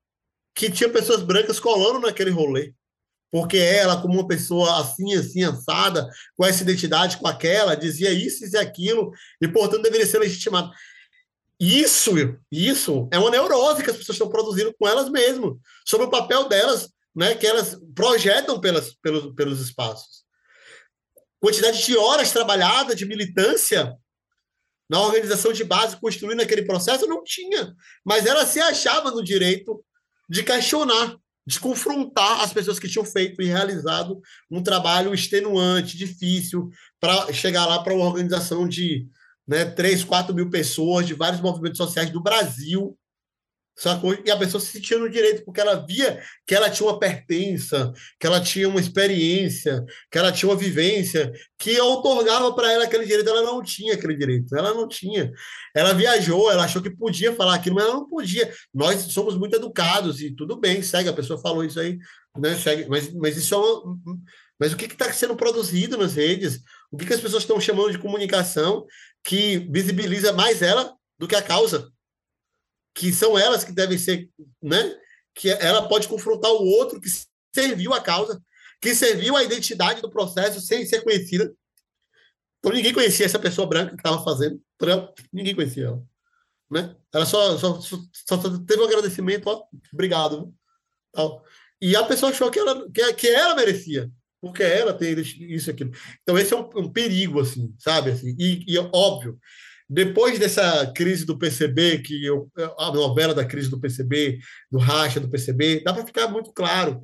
que 0.55 0.69
tinha 0.69 0.89
pessoas 0.89 1.23
brancas 1.23 1.59
colando 1.59 1.99
naquele 1.99 2.29
rolê 2.29 2.73
porque 3.31 3.57
ela, 3.57 4.01
como 4.01 4.15
uma 4.15 4.27
pessoa 4.27 4.81
assim, 4.81 5.15
assim, 5.15 5.43
assada, 5.43 6.07
com 6.35 6.45
essa 6.45 6.63
identidade, 6.63 7.17
com 7.17 7.27
aquela, 7.27 7.75
dizia 7.75 8.11
isso 8.11 8.45
e 8.45 8.57
aquilo, 8.57 9.11
e, 9.41 9.47
portanto, 9.47 9.83
deveria 9.83 10.05
ser 10.05 10.19
legitimado. 10.19 10.69
Isso, 11.57 12.11
isso 12.51 13.07
é 13.11 13.17
uma 13.17 13.31
neurose 13.31 13.83
que 13.83 13.89
as 13.89 13.95
pessoas 13.95 14.15
estão 14.15 14.29
produzindo 14.29 14.73
com 14.77 14.87
elas 14.87 15.09
mesmas, 15.09 15.53
sobre 15.87 16.07
o 16.07 16.09
papel 16.09 16.49
delas, 16.49 16.89
né, 17.15 17.35
que 17.35 17.47
elas 17.47 17.79
projetam 17.95 18.59
pelas, 18.59 18.93
pelos, 18.95 19.33
pelos 19.33 19.61
espaços. 19.61 20.23
Quantidade 21.39 21.85
de 21.85 21.95
horas 21.95 22.31
trabalhadas, 22.31 22.95
de 22.95 23.05
militância 23.05 23.95
na 24.89 24.99
organização 24.99 25.53
de 25.53 25.63
base, 25.63 25.95
construindo 25.97 26.41
aquele 26.41 26.63
processo, 26.63 27.07
não 27.07 27.23
tinha, 27.23 27.73
mas 28.03 28.25
ela 28.25 28.45
se 28.45 28.59
achava 28.59 29.09
no 29.09 29.23
direito 29.23 29.81
de 30.29 30.43
questionar 30.43 31.15
de 31.45 31.59
confrontar 31.59 32.41
as 32.41 32.53
pessoas 32.53 32.79
que 32.79 32.87
tinham 32.87 33.05
feito 33.05 33.41
e 33.41 33.45
realizado 33.45 34.21
um 34.49 34.61
trabalho 34.61 35.13
extenuante, 35.13 35.97
difícil, 35.97 36.69
para 36.99 37.31
chegar 37.33 37.65
lá 37.65 37.83
para 37.83 37.93
uma 37.93 38.05
organização 38.05 38.67
de 38.67 39.07
né, 39.47 39.65
3, 39.65 40.03
4 40.03 40.33
mil 40.35 40.49
pessoas, 40.49 41.07
de 41.07 41.13
vários 41.13 41.41
movimentos 41.41 41.77
sociais 41.77 42.09
do 42.09 42.21
Brasil, 42.21 42.97
Sacou? 43.75 44.15
E 44.25 44.29
a 44.29 44.37
pessoa 44.37 44.61
se 44.61 44.67
sentia 44.67 44.99
no 44.99 45.09
direito, 45.09 45.43
porque 45.43 45.59
ela 45.59 45.75
via 45.75 46.21
que 46.45 46.53
ela 46.53 46.69
tinha 46.69 46.87
uma 46.87 46.99
pertença, 46.99 47.91
que 48.19 48.27
ela 48.27 48.39
tinha 48.41 48.67
uma 48.67 48.79
experiência, 48.79 49.83
que 50.11 50.17
ela 50.17 50.31
tinha 50.31 50.49
uma 50.49 50.57
vivência, 50.57 51.31
que 51.57 51.79
otorgava 51.79 52.53
para 52.53 52.71
ela 52.71 52.83
aquele 52.83 53.05
direito. 53.05 53.29
Ela 53.29 53.41
não 53.41 53.63
tinha 53.63 53.93
aquele 53.93 54.15
direito, 54.15 54.55
ela 54.55 54.73
não 54.73 54.87
tinha. 54.87 55.31
Ela 55.73 55.93
viajou, 55.93 56.51
ela 56.51 56.65
achou 56.65 56.81
que 56.81 56.89
podia 56.89 57.33
falar 57.33 57.55
aquilo, 57.55 57.75
mas 57.75 57.85
ela 57.85 57.95
não 57.95 58.07
podia. 58.07 58.53
Nós 58.73 59.01
somos 59.13 59.37
muito 59.37 59.55
educados 59.55 60.21
e 60.21 60.35
tudo 60.35 60.59
bem, 60.59 60.83
segue, 60.83 61.09
a 61.09 61.13
pessoa 61.13 61.41
falou 61.41 61.63
isso 61.63 61.79
aí, 61.79 61.97
né? 62.37 62.55
Segue, 62.55 62.87
mas, 62.87 63.11
mas 63.13 63.37
isso 63.37 63.55
é 63.55 63.57
uma. 63.57 63.97
Mas 64.59 64.73
o 64.73 64.77
que 64.77 64.85
está 64.85 65.11
sendo 65.11 65.35
produzido 65.35 65.97
nas 65.97 66.13
redes? 66.13 66.61
O 66.91 66.97
que, 66.97 67.07
que 67.07 67.13
as 67.13 67.19
pessoas 67.19 67.41
estão 67.41 67.59
chamando 67.59 67.91
de 67.91 67.97
comunicação 67.97 68.85
que 69.23 69.57
visibiliza 69.71 70.31
mais 70.33 70.61
ela 70.61 70.93
do 71.17 71.27
que 71.27 71.35
a 71.35 71.41
causa? 71.41 71.91
Que 72.93 73.11
são 73.13 73.37
elas 73.37 73.63
que 73.63 73.71
devem 73.71 73.97
ser, 73.97 74.29
né? 74.61 74.95
Que 75.33 75.49
ela 75.49 75.87
pode 75.87 76.07
confrontar 76.07 76.51
o 76.51 76.65
outro 76.65 76.99
que 76.99 77.09
serviu 77.53 77.93
a 77.93 78.01
causa, 78.01 78.41
que 78.81 78.95
serviu 78.95 79.35
a 79.35 79.43
identidade 79.43 80.01
do 80.01 80.09
processo 80.09 80.59
sem 80.59 80.85
ser 80.85 81.01
conhecida. 81.01 81.53
Então 82.59 82.71
ninguém 82.71 82.93
conhecia 82.93 83.25
essa 83.25 83.39
pessoa 83.39 83.67
branca 83.67 83.91
que 83.91 83.97
estava 83.97 84.23
fazendo, 84.23 84.61
ninguém 85.31 85.55
conhecia 85.55 85.87
ela, 85.87 86.03
né? 86.69 86.95
Ela 87.13 87.25
só, 87.25 87.57
só, 87.57 87.81
só, 87.81 87.97
só 88.13 88.37
teve 88.59 88.81
um 88.81 88.85
agradecimento, 88.85 89.47
ó, 89.47 89.63
obrigado, 89.91 90.53
tal. 91.11 91.43
E 91.81 91.95
a 91.95 92.03
pessoa 92.03 92.31
achou 92.31 92.51
que 92.51 92.59
ela, 92.59 92.89
que, 92.91 93.13
que 93.13 93.27
ela 93.27 93.55
merecia, 93.55 94.11
porque 94.39 94.61
ela 94.61 94.93
tem 94.93 95.19
isso 95.19 95.71
aquilo. 95.71 95.91
Então 96.21 96.37
esse 96.37 96.53
é 96.53 96.57
um, 96.57 96.69
um 96.75 96.91
perigo, 96.91 97.39
assim, 97.39 97.73
sabe? 97.79 98.11
Assim, 98.11 98.35
e, 98.37 98.63
e 98.67 98.77
óbvio, 98.77 99.39
depois 99.93 100.39
dessa 100.39 100.89
crise 100.95 101.25
do 101.25 101.37
PCB, 101.37 101.97
que 101.97 102.25
eu, 102.25 102.49
a 102.79 102.89
novela 102.93 103.33
da 103.33 103.43
crise 103.43 103.69
do 103.69 103.77
PCB, 103.77 104.39
do 104.71 104.77
racha 104.79 105.19
do 105.19 105.29
PCB, 105.29 105.81
dá 105.83 105.93
para 105.93 106.05
ficar 106.05 106.29
muito 106.29 106.53
claro. 106.53 107.01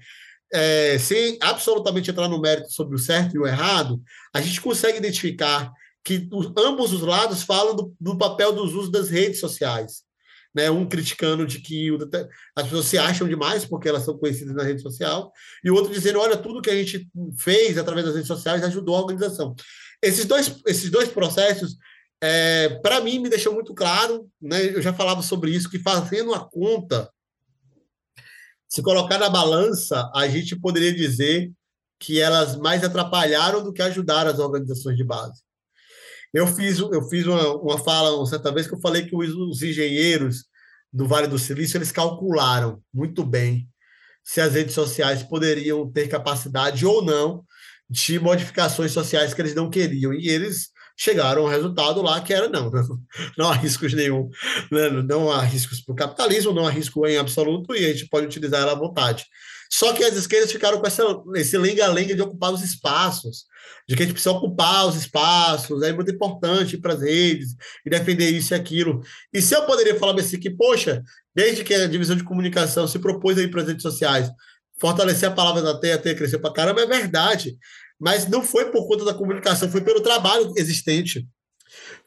É, 0.53 0.97
sem 0.97 1.37
absolutamente 1.41 2.09
entrar 2.09 2.29
no 2.29 2.39
mérito 2.39 2.71
sobre 2.71 2.95
o 2.95 2.97
certo 2.97 3.35
e 3.35 3.39
o 3.39 3.45
errado, 3.45 4.01
a 4.33 4.39
gente 4.39 4.61
consegue 4.61 4.99
identificar 4.99 5.69
que 6.01 6.29
os, 6.31 6.49
ambos 6.57 6.93
os 6.93 7.01
lados 7.01 7.43
falam 7.43 7.75
do, 7.75 7.93
do, 7.99 8.17
papel 8.17 8.53
dos 8.53 8.73
usos 8.73 8.89
das 8.89 9.09
redes 9.09 9.41
sociais. 9.41 10.03
Né? 10.55 10.71
Um 10.71 10.87
criticando 10.87 11.45
de 11.45 11.59
que 11.59 11.91
o, 11.91 11.99
as 12.55 12.63
pessoas 12.63 12.85
se 12.85 12.97
acham 12.97 13.27
demais 13.27 13.65
porque 13.65 13.89
elas 13.89 14.05
são 14.05 14.17
conhecidas 14.17 14.55
na 14.55 14.63
rede 14.63 14.81
social, 14.81 15.33
e 15.61 15.69
o 15.69 15.75
outro 15.75 15.91
dizendo: 15.91 16.21
olha, 16.21 16.37
tudo 16.37 16.61
que 16.61 16.69
a 16.69 16.75
gente 16.75 17.05
fez 17.37 17.77
através 17.77 18.05
das 18.05 18.15
redes 18.15 18.29
sociais 18.29 18.63
ajudou 18.63 18.95
a 18.95 19.01
organização. 19.01 19.53
Esses 20.01 20.23
dois, 20.23 20.55
esses 20.65 20.89
dois 20.89 21.09
processos 21.09 21.75
é, 22.21 22.69
para 22.81 23.01
mim 23.01 23.19
me 23.19 23.29
deixou 23.29 23.53
muito 23.53 23.73
claro, 23.73 24.29
né, 24.41 24.75
eu 24.75 24.81
já 24.81 24.93
falava 24.93 25.21
sobre 25.21 25.51
isso, 25.51 25.69
que 25.69 25.79
fazendo 25.79 26.33
a 26.33 26.39
conta, 26.39 27.09
se 28.67 28.81
colocar 28.81 29.17
na 29.17 29.29
balança, 29.29 30.09
a 30.13 30.27
gente 30.27 30.55
poderia 30.55 30.93
dizer 30.93 31.51
que 31.99 32.19
elas 32.19 32.55
mais 32.55 32.83
atrapalharam 32.83 33.63
do 33.63 33.73
que 33.73 33.81
ajudaram 33.81 34.31
as 34.31 34.39
organizações 34.39 34.97
de 34.97 35.03
base. 35.03 35.41
Eu 36.33 36.45
fiz, 36.47 36.79
eu 36.79 37.01
fiz 37.09 37.25
uma, 37.25 37.55
uma 37.55 37.77
fala 37.79 38.15
uma 38.15 38.25
certa 38.25 38.51
vez 38.51 38.67
que 38.67 38.75
eu 38.75 38.81
falei 38.81 39.05
que 39.05 39.15
os, 39.15 39.33
os 39.33 39.61
engenheiros 39.61 40.45
do 40.91 41.07
Vale 41.07 41.27
do 41.27 41.39
Silício 41.39 41.77
eles 41.77 41.91
calcularam 41.91 42.81
muito 42.93 43.23
bem 43.23 43.67
se 44.23 44.41
as 44.41 44.53
redes 44.53 44.73
sociais 44.73 45.23
poderiam 45.23 45.89
ter 45.89 46.07
capacidade 46.09 46.85
ou 46.85 47.01
não 47.01 47.45
de 47.89 48.19
modificações 48.19 48.91
sociais 48.91 49.33
que 49.33 49.41
eles 49.41 49.55
não 49.55 49.69
queriam. 49.69 50.13
E 50.13 50.27
eles 50.27 50.69
chegaram 50.97 51.43
ao 51.43 51.47
resultado 51.47 52.01
lá 52.01 52.19
que 52.19 52.33
era 52.33 52.49
não, 52.49 52.71
não, 52.71 52.99
não 53.37 53.49
há 53.49 53.53
riscos 53.53 53.93
nenhum, 53.93 54.29
né? 54.71 54.89
não 54.89 55.31
há 55.31 55.41
riscos 55.41 55.79
para 55.79 55.93
o 55.93 55.95
capitalismo, 55.95 56.53
não 56.53 56.65
há 56.65 56.71
risco 56.71 57.05
em 57.05 57.17
absoluto 57.17 57.75
e 57.75 57.85
a 57.85 57.93
gente 57.93 58.09
pode 58.09 58.25
utilizar 58.25 58.61
ela 58.61 58.71
à 58.71 58.75
vontade. 58.75 59.25
Só 59.69 59.93
que 59.93 60.03
as 60.03 60.15
esquerdas 60.15 60.51
ficaram 60.51 60.79
com 60.79 60.87
essa, 60.87 61.03
esse 61.35 61.57
lenga-lenga 61.57 62.15
de 62.15 62.21
ocupar 62.21 62.53
os 62.53 62.63
espaços, 62.63 63.45
de 63.87 63.95
que 63.95 64.03
a 64.03 64.05
gente 64.05 64.13
precisa 64.13 64.35
ocupar 64.35 64.87
os 64.87 64.95
espaços, 64.95 65.83
é 65.83 65.91
muito 65.91 66.09
importante 66.11 66.77
para 66.77 66.93
as 66.93 67.01
redes 67.01 67.55
e 67.85 67.89
defender 67.89 68.29
isso 68.31 68.53
e 68.53 68.55
aquilo. 68.55 69.01
E 69.33 69.41
se 69.41 69.53
eu 69.53 69.65
poderia 69.65 69.99
falar 69.99 70.17
assim 70.19 70.39
que, 70.39 70.49
poxa, 70.49 71.03
desde 71.35 71.63
que 71.63 71.73
a 71.73 71.87
divisão 71.87 72.15
de 72.15 72.23
comunicação 72.23 72.87
se 72.87 72.97
propôs 72.97 73.37
aí 73.37 73.49
para 73.49 73.61
as 73.61 73.67
redes 73.67 73.83
sociais, 73.83 74.31
fortalecer 74.79 75.29
a 75.29 75.33
palavra 75.33 75.61
da 75.61 75.77
terra, 75.77 75.97
ter 75.97 76.15
crescer 76.15 76.39
para 76.39 76.53
caramba, 76.53 76.81
é 76.81 76.85
verdade. 76.85 77.57
Mas 77.99 78.27
não 78.27 78.43
foi 78.43 78.71
por 78.71 78.87
conta 78.87 79.05
da 79.05 79.13
comunicação, 79.13 79.69
foi 79.69 79.81
pelo 79.81 80.01
trabalho 80.01 80.53
existente. 80.55 81.27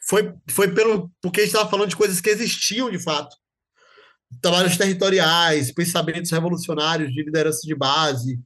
Foi, 0.00 0.32
foi 0.48 0.72
pelo 0.72 1.10
porque 1.20 1.40
a 1.40 1.44
gente 1.44 1.54
estava 1.54 1.70
falando 1.70 1.88
de 1.88 1.96
coisas 1.96 2.20
que 2.20 2.30
existiam 2.30 2.90
de 2.90 2.98
fato 2.98 3.36
trabalhos 4.40 4.76
territoriais, 4.76 5.72
pensamentos 5.72 6.30
revolucionários 6.30 7.12
de 7.12 7.22
liderança 7.22 7.60
de 7.64 7.74
base, 7.74 8.38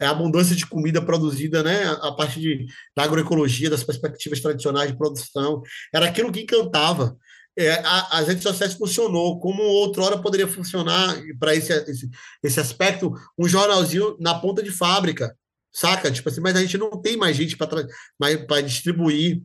é, 0.00 0.06
abundância 0.06 0.54
de 0.54 0.66
comida 0.66 1.02
produzida 1.02 1.62
né, 1.62 1.84
a 2.02 2.12
partir 2.12 2.40
de, 2.40 2.66
da 2.96 3.04
agroecologia, 3.04 3.70
das 3.70 3.82
perspectivas 3.82 4.40
tradicionais 4.40 4.90
de 4.90 4.96
produção. 4.96 5.62
Era 5.92 6.06
aquilo 6.06 6.30
que 6.30 6.42
encantava. 6.42 7.16
É, 7.58 7.72
a, 7.84 8.18
as 8.18 8.28
redes 8.28 8.42
sociais 8.42 8.74
funcionou 8.74 9.38
como 9.38 9.62
outrora 9.62 10.18
poderia 10.18 10.48
funcionar 10.48 11.14
para 11.38 11.54
esse, 11.54 11.72
esse, 11.72 12.08
esse 12.42 12.60
aspecto 12.60 13.12
um 13.38 13.46
jornalzinho 13.46 14.16
na 14.18 14.34
ponta 14.34 14.62
de 14.62 14.70
fábrica, 14.70 15.36
saca? 15.72 16.10
Tipo 16.10 16.28
assim, 16.28 16.40
mas 16.40 16.56
a 16.56 16.60
gente 16.60 16.78
não 16.78 16.90
tem 16.90 17.16
mais 17.16 17.36
gente 17.36 17.56
para 17.56 18.60
distribuir 18.60 19.42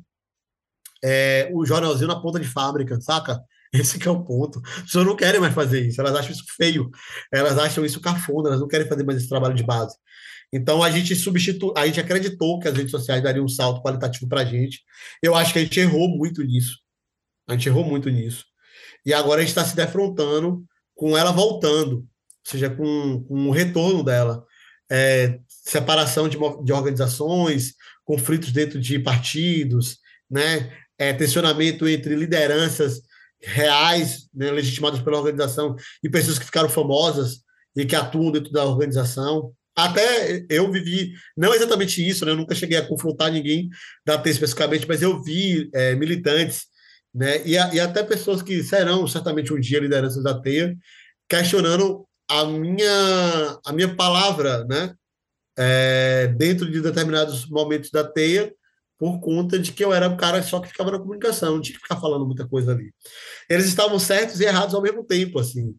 é, 1.04 1.50
o 1.54 1.66
jornalzinho 1.66 2.08
na 2.08 2.20
ponta 2.20 2.40
de 2.40 2.48
fábrica, 2.48 3.00
saca? 3.02 3.40
Esse 3.74 4.06
é 4.06 4.12
o 4.12 4.24
ponto. 4.24 4.62
As 4.66 4.84
pessoas 4.84 5.06
não 5.06 5.16
querem 5.16 5.40
mais 5.40 5.54
fazer 5.54 5.88
isso, 5.88 6.00
elas 6.00 6.16
acham 6.16 6.32
isso 6.32 6.46
feio, 6.56 6.90
elas 7.32 7.58
acham 7.58 7.86
isso 7.86 8.00
cafona, 8.00 8.50
elas 8.50 8.62
não 8.62 8.68
querem 8.68 8.88
fazer 8.88 9.04
mais 9.04 9.20
esse 9.20 9.30
trabalho 9.30 9.54
de 9.54 9.64
base. 9.64 9.96
Então 10.52 10.82
a 10.82 10.90
gente 10.90 11.16
substitui, 11.16 11.74
a 11.76 11.86
gente 11.86 12.00
acreditou 12.00 12.60
que 12.60 12.68
as 12.68 12.76
redes 12.76 12.92
sociais 12.92 13.22
dariam 13.22 13.46
um 13.46 13.50
salto 13.50 13.82
qualitativo 13.82 14.28
para 14.28 14.42
a 14.42 14.46
gente. 14.46 14.82
Eu 15.22 15.36
acho 15.36 15.52
que 15.52 15.60
a 15.60 15.62
gente 15.62 15.80
errou 15.80 16.08
muito 16.08 16.42
nisso. 16.42 16.80
A 17.48 17.54
gente 17.54 17.68
errou 17.68 17.84
muito 17.84 18.10
nisso. 18.10 18.46
E 19.06 19.14
agora 19.14 19.40
a 19.40 19.44
gente 19.44 19.50
está 19.50 19.66
se 19.66 19.76
defrontando 19.76 20.64
com 20.96 21.18
ela 21.18 21.32
voltando, 21.32 21.98
ou 21.98 22.08
seja, 22.44 22.70
com, 22.70 23.24
com 23.24 23.50
o 23.50 23.52
retorno 23.52 24.04
dela. 24.04 24.46
É, 24.90 25.40
separação 25.68 26.30
de, 26.30 26.38
de 26.64 26.72
organizações, 26.72 27.74
conflitos 28.06 28.54
dentro 28.54 28.80
de 28.80 28.98
partidos, 29.00 29.98
né? 30.32 30.72
É, 30.98 31.14
tensionamento 31.14 31.88
entre 31.88 32.16
lideranças 32.16 33.02
reais, 33.40 34.28
né, 34.34 34.50
legitimadas 34.50 35.00
pela 35.00 35.18
organização, 35.18 35.76
e 36.04 36.10
pessoas 36.10 36.40
que 36.40 36.46
ficaram 36.46 36.70
famosas 36.70 37.42
e 37.76 37.86
que 37.86 37.96
atuam 37.96 38.32
dentro 38.32 38.52
da 38.52 38.66
organização. 38.66 39.54
Até 39.76 40.44
eu 40.50 40.72
vivi, 40.72 41.12
não 41.36 41.54
exatamente 41.54 42.06
isso, 42.06 42.26
né, 42.26 42.32
eu 42.32 42.36
nunca 42.36 42.56
cheguei 42.56 42.78
a 42.78 42.88
confrontar 42.88 43.32
ninguém 43.32 43.70
da 44.04 44.18
T 44.18 44.30
especificamente, 44.32 44.88
mas 44.88 45.04
eu 45.04 45.22
vi 45.22 45.70
é, 45.72 45.94
militantes 45.94 46.64
né, 47.14 47.46
e, 47.46 47.56
a, 47.56 47.74
e, 47.76 47.80
até 47.80 48.02
pessoas 48.02 48.42
que 48.42 48.64
serão 48.64 49.06
certamente 49.06 49.54
um 49.54 49.60
dia 49.60 49.80
lideranças 49.80 50.24
da 50.24 50.40
TEIA, 50.40 50.76
questionando 51.30 52.08
a 52.28 52.44
minha, 52.46 53.60
a 53.66 53.72
minha 53.72 53.96
palavra 53.96 54.66
né, 54.66 54.96
é, 55.58 56.28
dentro 56.28 56.70
de 56.70 56.82
determinados 56.82 57.48
momentos 57.50 57.90
da 57.90 58.04
TEIA, 58.04 58.54
por 58.98 59.20
conta 59.20 59.60
de 59.60 59.72
que 59.72 59.84
eu 59.84 59.94
era 59.94 60.10
um 60.10 60.18
cara 60.18 60.42
só 60.42 60.60
que 60.60 60.70
ficava 60.70 60.92
na 60.92 61.00
comunicação, 61.00 61.56
não 61.56 61.62
tinha 61.62 61.76
que 61.76 61.84
ficar 61.84 62.00
falando 62.00 62.26
muita 62.26 62.48
coisa 62.48 62.72
ali. 62.72 62.94
Eles 63.50 63.66
estavam 63.66 64.00
certos 64.00 64.40
e 64.40 64.46
errados 64.46 64.74
ao 64.74 64.82
mesmo 64.82 65.04
tempo, 65.04 65.40
assim. 65.40 65.76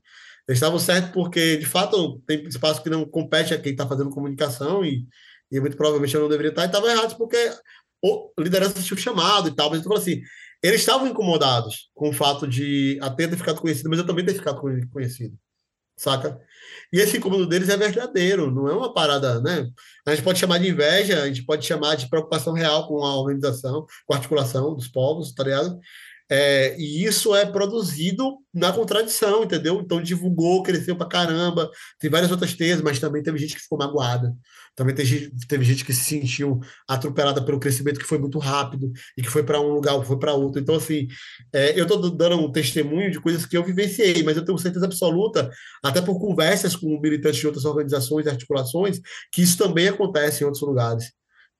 Eles 0.46 0.58
estavam 0.58 0.78
certos 0.78 1.10
porque, 1.10 1.56
de 1.56 1.66
fato, 1.66 2.20
tem 2.26 2.44
espaço 2.46 2.82
que 2.82 2.88
não 2.88 3.04
compete 3.04 3.52
a 3.52 3.58
quem 3.58 3.72
está 3.72 3.86
fazendo 3.86 4.10
comunicação 4.10 4.84
e, 4.84 5.06
e 5.50 5.60
muito 5.60 5.76
provavelmente 5.76 6.14
eu 6.14 6.22
não 6.22 6.28
deveria 6.28 6.50
estar, 6.50 6.62
e 6.62 6.66
estavam 6.66 6.88
errados 6.88 7.14
porque 7.14 7.36
a 7.36 8.40
liderança 8.40 8.82
tinha 8.82 8.98
chamado 8.98 9.48
e 9.48 9.54
tal, 9.54 9.70
mas 9.70 9.80
eu 9.80 9.84
falo 9.84 9.98
assim, 9.98 10.22
eles 10.62 10.80
estavam 10.80 11.06
incomodados 11.06 11.90
com 11.94 12.08
o 12.08 12.12
fato 12.12 12.46
de 12.46 12.98
até 13.02 13.26
ter 13.26 13.36
ficado 13.36 13.60
conhecido, 13.60 13.90
mas 13.90 13.98
eu 13.98 14.06
também 14.06 14.24
ter 14.24 14.34
ficado 14.34 14.60
conhecido, 14.90 15.36
saca? 15.96 16.40
E 16.92 16.98
esse 17.00 17.18
incômodo 17.18 17.46
deles 17.46 17.68
é 17.68 17.76
verdadeiro, 17.76 18.50
não 18.50 18.68
é 18.68 18.72
uma 18.72 18.92
parada, 18.92 19.40
né? 19.40 19.68
A 20.06 20.14
gente 20.14 20.24
pode 20.24 20.38
chamar 20.38 20.58
de 20.58 20.68
inveja, 20.68 21.22
a 21.22 21.26
gente 21.26 21.44
pode 21.44 21.66
chamar 21.66 21.96
de 21.96 22.08
preocupação 22.08 22.52
real 22.52 22.88
com 22.88 23.04
a 23.04 23.14
organização, 23.14 23.86
com 24.06 24.14
a 24.14 24.16
articulação 24.16 24.74
dos 24.74 24.88
povos, 24.88 25.32
tá 25.32 25.44
ligado? 25.44 25.78
É, 26.30 26.76
e 26.78 27.04
isso 27.04 27.34
é 27.34 27.46
produzido 27.46 28.36
na 28.52 28.70
contradição, 28.72 29.44
entendeu? 29.44 29.80
Então 29.80 30.02
divulgou, 30.02 30.62
cresceu 30.62 30.94
pra 30.94 31.06
caramba. 31.06 31.70
Tem 31.98 32.10
várias 32.10 32.30
outras 32.30 32.54
teses, 32.54 32.82
mas 32.82 32.98
também 32.98 33.22
teve 33.22 33.38
gente 33.38 33.54
que 33.54 33.62
ficou 33.62 33.78
magoada. 33.78 34.34
Também 34.78 34.94
teve, 34.94 35.32
teve 35.48 35.64
gente 35.64 35.84
que 35.84 35.92
se 35.92 36.04
sentiu 36.04 36.60
atropelada 36.86 37.44
pelo 37.44 37.58
crescimento 37.58 37.98
que 37.98 38.06
foi 38.06 38.16
muito 38.16 38.38
rápido 38.38 38.92
e 39.16 39.22
que 39.22 39.28
foi 39.28 39.42
para 39.42 39.60
um 39.60 39.72
lugar, 39.72 40.00
foi 40.04 40.16
para 40.16 40.32
outro. 40.34 40.62
Então, 40.62 40.76
assim, 40.76 41.08
é, 41.52 41.76
eu 41.76 41.82
estou 41.82 41.98
dando 42.10 42.36
um 42.36 42.52
testemunho 42.52 43.10
de 43.10 43.20
coisas 43.20 43.44
que 43.44 43.56
eu 43.56 43.64
vivenciei, 43.64 44.22
mas 44.22 44.36
eu 44.36 44.44
tenho 44.44 44.56
certeza 44.56 44.86
absoluta, 44.86 45.50
até 45.82 46.00
por 46.00 46.20
conversas 46.20 46.76
com 46.76 47.00
militantes 47.00 47.40
de 47.40 47.46
outras 47.48 47.64
organizações 47.64 48.26
e 48.26 48.28
articulações, 48.28 49.00
que 49.32 49.42
isso 49.42 49.58
também 49.58 49.88
acontece 49.88 50.44
em 50.44 50.46
outros 50.46 50.62
lugares. 50.62 51.10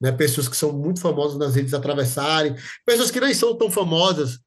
Né? 0.01 0.13
Pessoas 0.13 0.47
que 0.47 0.57
são 0.57 0.73
muito 0.73 1.01
famosas 1.01 1.37
nas 1.37 1.57
redes 1.57 1.75
atravessarem, 1.75 2.55
pessoas 2.87 3.11
que 3.11 3.19
nem 3.19 3.35
são 3.35 3.59
tão 3.59 3.69
famosas 3.69 4.39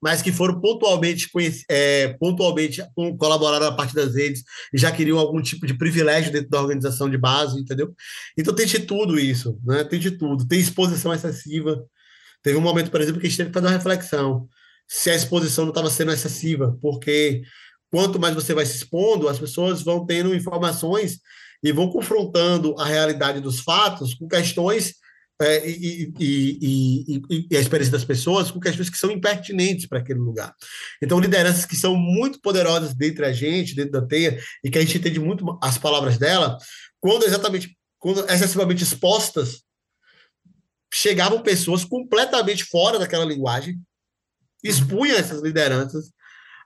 mas 0.00 0.22
que 0.22 0.30
foram 0.30 0.60
pontualmente, 0.60 1.28
é, 1.70 2.08
pontualmente 2.20 2.82
colaboraram 3.18 3.66
a 3.66 3.72
parte 3.74 3.94
das 3.94 4.14
redes 4.14 4.44
e 4.72 4.78
já 4.78 4.92
queriam 4.92 5.18
algum 5.18 5.40
tipo 5.40 5.66
de 5.66 5.76
privilégio 5.76 6.32
dentro 6.32 6.50
da 6.50 6.60
organização 6.60 7.08
de 7.08 7.16
base, 7.16 7.58
entendeu? 7.58 7.94
Então 8.36 8.54
tem 8.54 8.66
de 8.66 8.80
tudo 8.80 9.18
isso, 9.18 9.58
né? 9.64 9.84
Tem 9.84 9.98
de 9.98 10.10
tudo. 10.10 10.46
Tem 10.46 10.60
exposição 10.60 11.12
excessiva. 11.14 11.82
Teve 12.42 12.58
um 12.58 12.62
momento, 12.62 12.90
por 12.90 13.00
exemplo, 13.00 13.20
que 13.20 13.26
a 13.26 13.30
gente 13.30 13.38
teve 13.38 13.50
que 13.50 13.54
fazer 13.54 13.66
uma 13.66 13.76
reflexão 13.76 14.48
se 14.88 15.10
a 15.10 15.16
exposição 15.16 15.64
não 15.64 15.72
estava 15.72 15.90
sendo 15.90 16.12
excessiva, 16.12 16.78
porque 16.80 17.42
quanto 17.90 18.20
mais 18.20 18.34
você 18.34 18.54
vai 18.54 18.64
se 18.64 18.76
expondo, 18.76 19.28
as 19.28 19.38
pessoas 19.38 19.82
vão 19.82 20.06
tendo 20.06 20.34
informações 20.34 21.18
e 21.62 21.72
vão 21.72 21.90
confrontando 21.90 22.74
a 22.78 22.84
realidade 22.84 23.40
dos 23.40 23.60
fatos 23.60 24.14
com 24.14 24.28
questões 24.28 24.94
é, 25.40 25.68
e, 25.68 26.12
e, 26.18 27.12
e, 27.28 27.46
e, 27.50 27.56
a 27.56 27.60
experiência 27.60 27.92
das 27.92 28.04
pessoas 28.04 28.50
com 28.50 28.58
questões 28.58 28.88
que 28.88 28.96
são 28.96 29.10
impertinentes 29.10 29.86
para 29.86 29.98
aquele 29.98 30.18
lugar. 30.18 30.54
Então, 31.02 31.20
lideranças 31.20 31.66
que 31.66 31.76
são 31.76 31.94
muito 31.94 32.40
poderosas 32.40 32.94
dentro 32.94 33.22
da 33.22 33.32
gente, 33.32 33.74
dentro 33.74 33.92
da 33.92 34.06
teia, 34.06 34.40
e 34.64 34.70
que 34.70 34.78
a 34.78 34.80
gente 34.80 34.96
entende 34.96 35.20
muito 35.20 35.58
as 35.62 35.76
palavras 35.76 36.16
dela, 36.16 36.56
quando 36.98 37.24
exatamente, 37.24 37.76
quando 37.98 38.24
excessivamente 38.30 38.82
expostas, 38.82 39.62
chegavam 40.92 41.42
pessoas 41.42 41.84
completamente 41.84 42.64
fora 42.64 42.98
daquela 42.98 43.24
linguagem, 43.24 43.78
expunham 44.64 45.16
essas 45.16 45.42
lideranças 45.42 46.10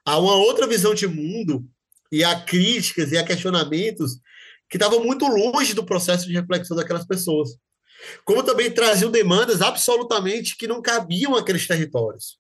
a 0.07 0.17
uma 0.19 0.35
outra 0.35 0.67
visão 0.67 0.95
de 0.95 1.09
mundo 1.09 1.69
e 2.13 2.23
a 2.23 2.41
críticas 2.41 3.11
e 3.11 3.19
a 3.19 3.25
questionamentos 3.25 4.21
que 4.69 4.77
estavam 4.77 5.03
muito 5.05 5.27
longe 5.27 5.75
do 5.75 5.85
processo 5.85 6.27
de 6.27 6.33
reflexão 6.33 6.77
daquelas 6.77 7.05
pessoas 7.05 7.51
como 8.25 8.43
também 8.43 8.71
traziam 8.71 9.11
demandas 9.11 9.61
absolutamente 9.61 10.57
que 10.57 10.67
não 10.67 10.83
cabiam 10.83 11.35
àqueles 11.37 11.67
territórios. 11.67 12.39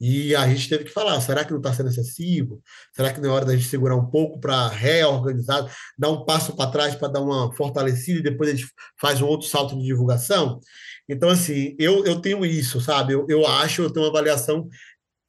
E 0.00 0.34
a 0.34 0.46
gente 0.48 0.68
teve 0.68 0.84
que 0.84 0.90
falar: 0.90 1.20
será 1.20 1.44
que 1.44 1.50
não 1.50 1.58
está 1.58 1.72
sendo 1.72 1.88
excessivo? 1.88 2.62
Será 2.92 3.12
que 3.12 3.20
não 3.20 3.30
é 3.30 3.32
hora 3.32 3.44
da 3.44 3.56
gente 3.56 3.68
segurar 3.68 3.96
um 3.96 4.06
pouco 4.06 4.38
para 4.38 4.68
reorganizar, 4.68 5.66
dar 5.98 6.10
um 6.10 6.24
passo 6.24 6.54
para 6.54 6.70
trás 6.70 6.94
para 6.94 7.08
dar 7.08 7.20
uma 7.20 7.52
fortalecida 7.54 8.18
e 8.18 8.22
depois 8.22 8.50
a 8.50 8.54
gente 8.54 8.68
faz 9.00 9.20
um 9.20 9.26
outro 9.26 9.48
salto 9.48 9.76
de 9.76 9.84
divulgação? 9.84 10.60
Então, 11.08 11.28
assim, 11.28 11.74
eu, 11.78 12.04
eu 12.04 12.20
tenho 12.20 12.44
isso, 12.44 12.80
sabe? 12.80 13.12
Eu, 13.14 13.26
eu 13.28 13.46
acho, 13.46 13.82
eu 13.82 13.90
tenho 13.90 14.04
uma 14.04 14.10
avaliação 14.10 14.68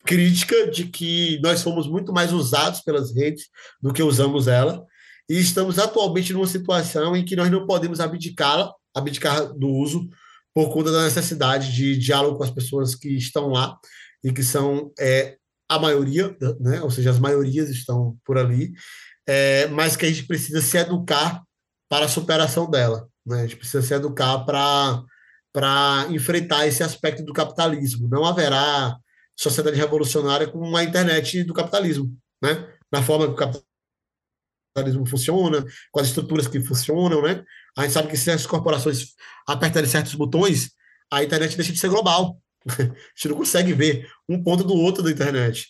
crítica 0.06 0.70
de 0.70 0.86
que 0.86 1.40
nós 1.42 1.62
fomos 1.62 1.88
muito 1.88 2.14
mais 2.14 2.32
usados 2.32 2.82
pelas 2.82 3.14
redes 3.14 3.48
do 3.82 3.92
que 3.92 4.04
usamos 4.04 4.48
ela. 4.48 4.86
E 5.28 5.40
estamos 5.40 5.80
atualmente 5.80 6.32
numa 6.32 6.46
situação 6.46 7.16
em 7.16 7.26
que 7.26 7.36
nós 7.36 7.50
não 7.50 7.66
podemos 7.66 8.00
abdicá-la 8.00 8.72
abdicar 8.96 9.54
do 9.54 9.68
uso 9.68 10.10
por 10.54 10.72
conta 10.72 10.92
da 10.92 11.04
necessidade 11.04 11.74
de 11.74 11.98
diálogo 11.98 12.38
com 12.38 12.44
as 12.44 12.52
pessoas 12.52 12.96
que 12.96 13.10
estão 13.10 13.50
lá 13.50 13.78
e 14.24 14.32
que 14.32 14.42
são 14.42 14.92
é, 14.98 15.38
a 15.70 15.78
maioria, 15.78 16.36
né? 16.60 16.82
ou 16.82 16.90
seja, 16.90 17.12
as 17.12 17.20
maiorias 17.20 17.70
estão 17.70 18.18
por 18.24 18.38
ali, 18.38 18.74
é, 19.28 19.68
mas 19.68 19.98
que 19.98 20.06
a 20.06 20.10
gente 20.10 20.26
precisa 20.26 20.62
se 20.62 20.78
educar 20.78 21.44
para 21.90 22.06
a 22.06 22.10
superação 22.10 22.70
dela. 22.70 23.08
Né? 23.26 23.42
A 23.42 23.42
gente 23.44 23.58
precisa 23.58 23.82
se 23.82 23.94
educar 23.94 24.40
para 24.40 25.04
para 25.52 26.08
enfrentar 26.10 26.68
esse 26.68 26.84
aspecto 26.84 27.24
do 27.24 27.32
capitalismo. 27.32 28.10
Não 28.10 28.26
haverá 28.26 28.98
sociedade 29.40 29.78
revolucionária 29.78 30.48
com 30.48 30.76
a 30.76 30.84
internet 30.84 31.46
do 31.46 31.54
capitalismo, 31.54 32.14
né? 32.44 32.68
Na 32.92 33.02
forma 33.02 33.26
que 33.26 33.32
o 33.32 33.36
capitalismo 33.38 33.75
funciona, 35.06 35.66
com 35.92 36.00
as 36.00 36.08
estruturas 36.08 36.48
que 36.48 36.60
funcionam, 36.60 37.22
né? 37.22 37.44
A 37.78 37.84
gente 37.84 37.94
sabe 37.94 38.10
que 38.10 38.18
se 38.18 38.32
as 38.32 38.46
corporações 38.46 39.14
apertarem 39.48 39.90
certos 39.90 40.16
botões, 40.16 40.72
a 41.12 41.24
internet 41.24 41.56
deixa 41.56 41.72
de 41.72 41.80
ser 41.80 41.90
global. 41.90 42.40
A 42.68 42.82
gente 42.82 43.30
não 43.30 43.38
consegue 43.38 43.74
ver 43.74 44.10
um 44.28 44.42
ponto 44.42 44.64
do 44.64 44.74
outro 44.74 45.04
da 45.04 45.12
internet. 45.12 45.68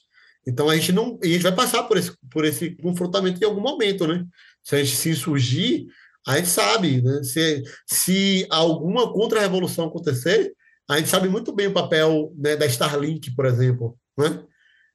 Então 0.47 0.69
a 0.69 0.75
gente 0.75 0.91
não, 0.91 1.19
a 1.21 1.25
gente 1.25 1.41
vai 1.41 1.53
passar 1.53 1.83
por 1.83 1.97
esse, 1.97 2.15
por 2.31 2.45
esse 2.45 2.75
confrontamento 2.75 3.41
em 3.41 3.45
algum 3.45 3.61
momento, 3.61 4.07
né? 4.07 4.23
Se 4.63 4.75
a 4.75 4.83
gente 4.83 4.95
se 4.95 5.09
insurgir, 5.09 5.87
a 6.25 6.37
gente 6.37 6.47
sabe, 6.47 7.01
né? 7.01 7.23
Se, 7.23 7.63
se 7.85 8.47
alguma 8.49 9.11
contra-revolução 9.11 9.85
acontecer, 9.87 10.53
a 10.87 10.97
gente 10.97 11.09
sabe 11.09 11.27
muito 11.27 11.51
bem 11.51 11.67
o 11.67 11.73
papel 11.73 12.31
né, 12.37 12.55
da 12.55 12.65
Starlink, 12.67 13.35
por 13.35 13.45
exemplo, 13.45 13.97
né? 14.17 14.43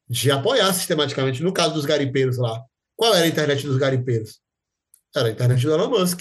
De 0.09 0.31
apoiar 0.31 0.73
sistematicamente. 0.73 1.43
No 1.43 1.53
caso 1.53 1.74
dos 1.74 1.85
garimpeiros 1.85 2.39
lá, 2.39 2.62
qual 3.01 3.14
era 3.14 3.24
a 3.24 3.28
internet 3.28 3.66
dos 3.66 3.78
garimpeiros? 3.78 4.43
Era 5.16 5.28
a 5.28 5.31
internet 5.31 5.62
do 5.62 5.72
Elon 5.72 5.89
Musk. 5.89 6.20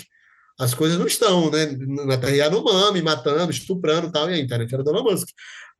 As 0.58 0.74
coisas 0.74 0.98
não 0.98 1.08
estão, 1.08 1.52
né? 1.52 1.66
Na 2.06 2.18
Terra 2.18 2.38
Yanomami, 2.38 3.02
matando, 3.02 3.52
estuprando 3.52 4.10
tal, 4.10 4.32
e 4.32 4.36
a 4.36 4.40
internet 4.40 4.74
era 4.74 4.82
do 4.82 4.90
Elon 4.90 5.04
Musk. 5.04 5.28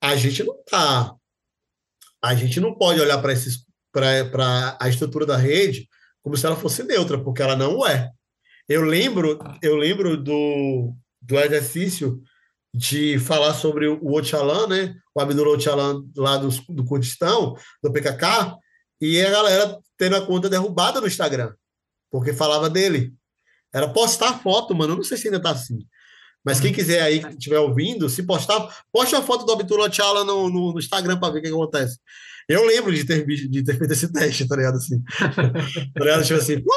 A 0.02 0.18
gente 0.18 0.44
não 0.44 0.56
está 0.60 1.16
a 2.22 2.36
gente 2.36 2.60
não 2.60 2.76
pode 2.76 3.00
olhar 3.00 3.18
para 3.20 3.32
esses 3.32 3.66
para 3.94 4.78
a 4.78 4.90
estrutura 4.90 5.26
da 5.26 5.38
rede 5.38 5.88
como 6.22 6.36
se 6.36 6.46
ela 6.46 6.58
fosse 6.58 6.84
neutra, 6.84 7.18
porque 7.18 7.42
ela 7.42 7.56
não 7.56 7.88
é. 7.88 8.12
Eu 8.68 8.82
lembro, 8.82 9.40
eu 9.62 9.78
lembro 9.78 10.18
do, 10.18 10.94
do 11.22 11.40
exercício 11.40 12.22
de 12.76 13.18
falar 13.20 13.54
sobre 13.54 13.88
o 13.88 14.18
Ocalan, 14.18 14.68
né? 14.68 14.96
O 15.16 15.22
Abdullah 15.22 15.58
Ocalan 15.58 16.04
lá 16.18 16.36
do, 16.36 16.50
do 16.68 16.84
Kurdistão, 16.84 17.56
do 17.82 17.90
PKK, 17.90 18.58
e 19.00 19.22
a 19.22 19.32
galera 19.32 19.80
tendo 20.00 20.16
a 20.16 20.26
conta 20.26 20.50
derrubada 20.50 21.02
no 21.02 21.08
Instagram, 21.08 21.54
porque 22.10 22.34
falava 22.34 22.70
dele. 22.70 23.14
Era 23.72 23.88
postar 23.90 24.42
foto, 24.42 24.74
mano. 24.74 24.94
Eu 24.94 24.98
não 24.98 25.04
sei 25.04 25.18
se 25.18 25.28
ainda 25.28 25.42
tá 25.42 25.52
assim. 25.52 25.86
Mas 26.44 26.60
quem 26.60 26.74
quiser 26.74 27.02
aí, 27.02 27.20
que 27.20 27.34
estiver 27.34 27.60
ouvindo, 27.60 28.10
se 28.10 28.24
postar, 28.24 28.68
poste 28.92 29.14
a 29.14 29.22
foto 29.22 29.46
do 29.46 29.52
Abdullah 29.52 29.90
Tchala 29.90 30.24
no, 30.24 30.50
no, 30.50 30.72
no, 30.72 30.80
Instagram 30.80 31.20
para 31.20 31.34
ver 31.34 31.40
o 31.40 31.42
que, 31.42 31.50
que, 31.50 31.54
acontece. 31.54 32.00
Eu 32.48 32.66
lembro 32.66 32.96
de 32.96 33.04
ter, 33.04 33.26
de 33.26 33.64
ter 33.64 33.78
feito 33.78 33.92
esse 33.92 34.12
teste, 34.12 34.48
tá 34.48 34.56
ligado? 34.56 34.78
Assim, 34.78 35.04
tá 35.94 36.04
ligado? 36.04 36.24
Tipo 36.24 36.40
assim, 36.40 36.64
pô, 36.64 36.74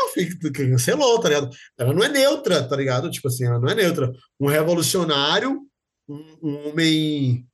cancelou, 0.53 1.21
tá 1.21 1.29
ligado? 1.29 1.49
Ela 1.79 1.95
não 1.95 2.03
é 2.03 2.09
neutra, 2.09 2.63
tá 2.69 2.77
ligado? 2.77 3.11
Tipo 3.11 3.29
assim, 3.29 3.47
ela 3.47 3.61
não 3.61 3.69
é 3.69 3.75
neutra. 3.75 4.13
Um 4.39 4.49
revolucionário, 4.49 5.61
um, 6.09 6.37
um 6.43 6.69
homem 6.69 7.47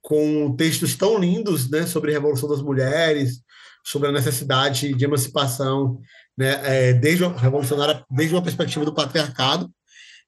com 0.00 0.54
textos 0.56 0.94
tão 0.94 1.18
lindos, 1.18 1.68
né, 1.68 1.84
sobre 1.84 2.12
a 2.12 2.14
revolução 2.14 2.48
das 2.48 2.62
mulheres, 2.62 3.40
sobre 3.86 4.08
a 4.08 4.12
necessidade 4.12 4.92
de 4.92 5.04
emancipação, 5.04 6.00
né, 6.36 6.60
é, 6.64 6.92
desde 6.92 7.24
a 7.24 7.28
revolucionária, 7.28 8.04
desde 8.10 8.34
uma 8.34 8.42
perspectiva 8.42 8.84
do 8.84 8.92
patriarcado, 8.92 9.70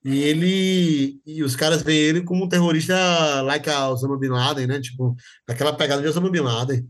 e 0.04 0.22
ele 0.22 1.20
e 1.26 1.42
os 1.42 1.56
caras 1.56 1.82
veem 1.82 1.98
ele 1.98 2.22
como 2.22 2.44
um 2.44 2.48
terrorista 2.48 2.94
like 3.42 3.68
a 3.68 3.90
Osama 3.90 4.16
Bin 4.16 4.28
Laden, 4.28 4.68
né? 4.68 4.80
Tipo, 4.80 5.16
aquela 5.46 5.72
pegada 5.72 6.00
de 6.00 6.06
Osama 6.06 6.30
Bin 6.30 6.38
Laden. 6.38 6.86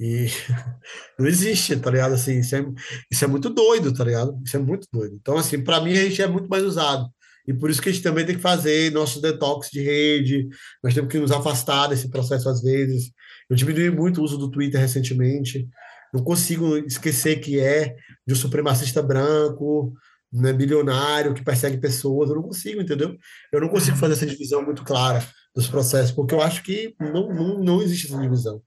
E 0.00 0.26
não 1.18 1.26
existe, 1.26 1.76
tá 1.76 1.90
ligado? 1.90 2.14
Assim, 2.14 2.40
isso 2.40 2.56
é, 2.56 2.64
isso 3.10 3.24
é 3.24 3.28
muito 3.28 3.50
doido, 3.50 3.92
tá 3.92 4.02
ligado? 4.04 4.40
Isso 4.42 4.56
é 4.56 4.60
muito 4.60 4.88
doido. 4.90 5.16
Então, 5.20 5.36
assim, 5.36 5.62
para 5.62 5.82
mim 5.82 5.92
a 5.92 6.02
gente 6.04 6.22
é 6.22 6.26
muito 6.26 6.48
mais 6.48 6.64
usado. 6.64 7.06
E 7.46 7.52
por 7.52 7.70
isso 7.70 7.80
que 7.80 7.90
a 7.90 7.92
gente 7.92 8.02
também 8.02 8.24
tem 8.24 8.36
que 8.36 8.42
fazer 8.42 8.90
nosso 8.90 9.20
detox 9.20 9.68
de 9.70 9.82
rede, 9.82 10.48
nós 10.82 10.94
temos 10.94 11.12
que 11.12 11.18
nos 11.18 11.30
afastar 11.30 11.88
desse 11.88 12.08
processo 12.08 12.48
às 12.48 12.62
vezes. 12.62 13.12
Eu 13.48 13.54
diminui 13.54 13.90
muito 13.90 14.20
o 14.20 14.24
uso 14.24 14.38
do 14.38 14.50
Twitter 14.50 14.80
recentemente. 14.80 15.68
Não 16.12 16.22
consigo 16.22 16.76
esquecer 16.78 17.40
que 17.40 17.60
é 17.60 17.94
de 18.26 18.32
um 18.32 18.36
supremacista 18.36 19.02
branco, 19.02 19.94
né, 20.32 20.52
bilionário 20.52 21.34
que 21.34 21.44
persegue 21.44 21.78
pessoas, 21.78 22.28
eu 22.28 22.36
não 22.36 22.42
consigo, 22.42 22.80
entendeu? 22.80 23.16
Eu 23.52 23.60
não 23.60 23.68
consigo 23.68 23.96
fazer 23.96 24.14
essa 24.14 24.26
divisão 24.26 24.62
muito 24.62 24.84
clara 24.84 25.20
dos 25.54 25.68
processos, 25.68 26.12
porque 26.12 26.34
eu 26.34 26.42
acho 26.42 26.62
que 26.62 26.94
não, 27.00 27.28
não, 27.28 27.58
não 27.58 27.82
existe 27.82 28.06
essa 28.06 28.20
divisão. 28.20 28.62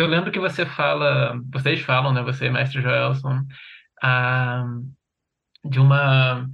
Eu 0.00 0.06
lembro 0.06 0.32
que 0.32 0.40
você 0.40 0.64
fala, 0.64 1.38
vocês 1.52 1.80
falam, 1.82 2.12
né, 2.14 2.22
você, 2.22 2.48
mestre 2.48 2.80
Joelson, 2.80 3.42
ah, 4.02 4.64
de 5.64 5.78
uma. 5.78 6.48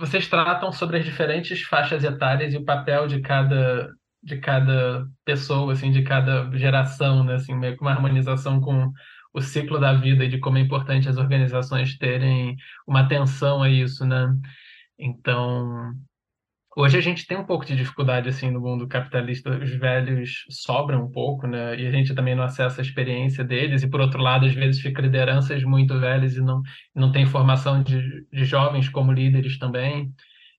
Vocês 0.00 0.26
tratam 0.28 0.72
sobre 0.72 0.98
as 0.98 1.04
diferentes 1.04 1.62
faixas 1.62 2.02
etárias 2.02 2.54
e 2.54 2.56
o 2.56 2.64
papel 2.64 3.06
de 3.06 3.20
cada 3.20 3.94
de 4.22 4.36
cada 4.38 5.06
pessoa, 5.24 5.72
assim, 5.72 5.90
de 5.90 6.02
cada 6.02 6.50
geração, 6.56 7.24
né, 7.24 7.34
assim, 7.34 7.54
meio 7.54 7.76
que 7.76 7.82
uma 7.82 7.92
harmonização 7.92 8.60
com 8.60 8.92
o 9.34 9.40
ciclo 9.40 9.80
da 9.80 9.94
vida 9.94 10.24
e 10.24 10.28
de 10.28 10.38
como 10.38 10.58
é 10.58 10.60
importante 10.60 11.08
as 11.08 11.16
organizações 11.16 11.96
terem 11.98 12.56
uma 12.86 13.00
atenção 13.00 13.62
a 13.62 13.70
isso, 13.70 14.04
né? 14.04 14.28
Então, 14.98 15.92
hoje 16.76 16.98
a 16.98 17.00
gente 17.00 17.26
tem 17.26 17.36
um 17.38 17.44
pouco 17.44 17.64
de 17.64 17.74
dificuldade 17.76 18.28
assim 18.28 18.50
no 18.50 18.60
mundo 18.60 18.86
capitalista, 18.86 19.50
os 19.50 19.70
velhos 19.70 20.44
sobram 20.50 21.04
um 21.04 21.10
pouco, 21.10 21.46
né? 21.46 21.78
E 21.80 21.86
a 21.86 21.90
gente 21.90 22.14
também 22.14 22.34
não 22.34 22.44
acessa 22.44 22.80
a 22.80 22.84
experiência 22.84 23.42
deles 23.42 23.82
e 23.82 23.88
por 23.88 24.00
outro 24.00 24.20
lado, 24.20 24.46
às 24.46 24.54
vezes 24.54 24.80
fica 24.80 25.02
lideranças 25.02 25.62
muito 25.64 25.98
velhas 25.98 26.36
e 26.36 26.40
não 26.40 26.62
não 26.94 27.10
tem 27.10 27.26
formação 27.26 27.82
de, 27.82 28.26
de 28.30 28.44
jovens 28.44 28.88
como 28.88 29.12
líderes 29.12 29.58
também. 29.58 30.12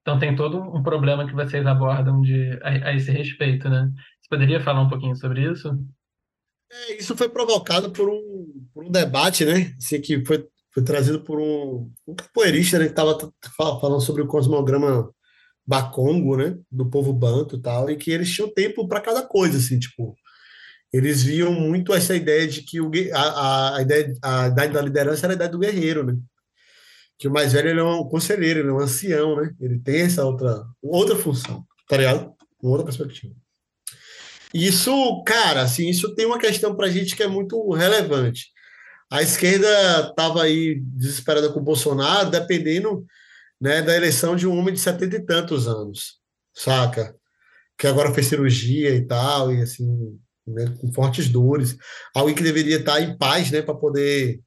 Então 0.04 0.20
tem 0.20 0.36
todo 0.36 0.60
um 0.60 0.84
problema 0.84 1.26
que 1.26 1.34
vocês 1.34 1.66
abordam 1.66 2.22
de 2.22 2.60
a, 2.62 2.90
a 2.90 2.96
esse 2.96 3.10
respeito, 3.10 3.70
né? 3.70 3.90
Você 4.22 4.30
poderia 4.30 4.62
falar 4.62 4.82
um 4.82 4.90
pouquinho 4.90 5.16
sobre 5.16 5.50
isso? 5.50 5.70
É, 6.70 6.98
isso 6.98 7.16
foi 7.16 7.30
provocado 7.30 7.90
por 7.90 8.10
um, 8.10 8.68
por 8.74 8.84
um 8.84 8.92
debate, 8.92 9.46
né? 9.46 9.74
Assim, 9.78 10.02
que 10.02 10.24
foi, 10.26 10.46
foi 10.74 10.84
trazido 10.84 11.22
por 11.22 11.40
um, 11.40 11.90
um 12.06 12.16
capoeirista, 12.16 12.78
né? 12.78 12.86
Que 12.86 12.92
estava 12.92 13.18
falando 13.80 14.02
sobre 14.02 14.22
o 14.22 14.28
cosmograma 14.28 15.10
Bakongo, 15.66 16.36
né? 16.36 16.58
Do 16.70 16.90
povo 16.90 17.14
banto 17.14 17.56
e 17.56 17.62
tal, 17.62 17.90
e 17.90 17.96
que 17.96 18.12
eles 18.12 18.30
tinham 18.30 18.54
tempo 18.54 18.86
para 18.88 19.00
cada 19.00 19.24
coisa, 19.26 19.58
assim, 19.58 19.80
tipo. 19.80 20.16
Eles 20.92 21.24
viam 21.24 21.52
muito 21.52 21.92
essa 21.92 22.16
ideia 22.16 22.48
de 22.48 22.62
que 22.62 22.80
o, 22.80 22.92
a, 23.16 23.78
a, 23.78 23.82
ideia, 23.82 24.14
a 24.22 24.48
idade 24.48 24.74
da 24.74 24.82
liderança 24.82 25.26
era 25.26 25.34
a 25.34 25.36
idade 25.36 25.52
do 25.54 25.60
guerreiro, 25.60 26.06
né? 26.06 26.14
Que 27.24 27.30
o 27.30 27.32
mais 27.32 27.54
velho 27.54 27.70
ele 27.70 27.80
é 27.80 27.84
um 27.86 28.04
conselheiro, 28.04 28.60
ele 28.60 28.68
é 28.68 28.74
um 28.74 28.82
ancião, 28.82 29.38
né? 29.38 29.50
Ele 29.58 29.80
tem 29.80 30.02
essa 30.02 30.26
outra, 30.26 30.62
outra 30.82 31.16
função, 31.16 31.66
tá 31.88 31.96
ligado? 31.96 32.34
Uma 32.62 32.72
outra 32.72 32.84
perspectiva. 32.84 33.34
Isso, 34.54 35.24
cara, 35.26 35.62
assim, 35.62 35.88
isso 35.88 36.14
tem 36.16 36.26
uma 36.26 36.38
questão 36.38 36.76
para 36.76 36.88
a 36.88 36.90
gente 36.90 37.16
que 37.16 37.24
é 37.24 37.28
muito 37.28 37.72
relevante. 37.72 38.48
A 39.10 39.22
esquerda 39.22 40.10
estava 40.10 40.44
aí 40.44 40.82
desesperada 40.84 41.50
com 41.50 41.62
o 41.62 41.64
Bolsonaro, 41.64 42.30
dependendo 42.30 43.06
né, 43.58 43.82
da 43.82 43.96
eleição 43.96 44.36
de 44.36 44.46
um 44.46 44.58
homem 44.58 44.74
de 44.74 44.82
setenta 44.82 45.16
e 45.16 45.26
tantos 45.26 45.66
anos, 45.66 46.20
saca? 46.54 47.16
Que 47.78 47.88
agora 47.88 48.14
fez 48.14 48.28
cirurgia 48.28 48.94
e 48.94 49.08
tal, 49.08 49.54
e 49.54 49.62
assim, 49.62 50.20
né, 50.46 50.76
com 50.78 50.92
fortes 50.92 51.30
dores. 51.30 51.78
Alguém 52.14 52.36
que 52.36 52.44
deveria 52.44 52.80
estar 52.80 53.00
em 53.00 53.18
paz, 53.18 53.50
né, 53.50 53.62
para 53.62 53.76
poder 53.76 54.42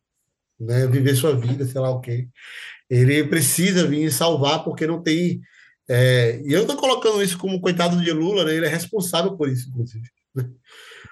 né, 0.58 0.86
viver 0.86 1.14
sua 1.14 1.36
vida, 1.36 1.64
sei 1.66 1.80
lá 1.80 1.90
o 1.90 2.00
quê. 2.00 2.28
Ele 2.88 3.24
precisa 3.24 3.86
vir 3.86 4.12
salvar 4.12 4.64
porque 4.64 4.86
não 4.86 5.02
tem 5.02 5.40
é, 5.88 6.40
e 6.44 6.52
eu 6.52 6.62
estou 6.62 6.76
colocando 6.76 7.22
isso 7.22 7.38
como 7.38 7.60
coitado 7.60 8.00
de 8.02 8.10
Lula, 8.10 8.44
né? 8.44 8.54
ele 8.54 8.66
é 8.66 8.68
responsável 8.68 9.36
por 9.36 9.48
isso, 9.48 9.68
inclusive. 9.68 10.08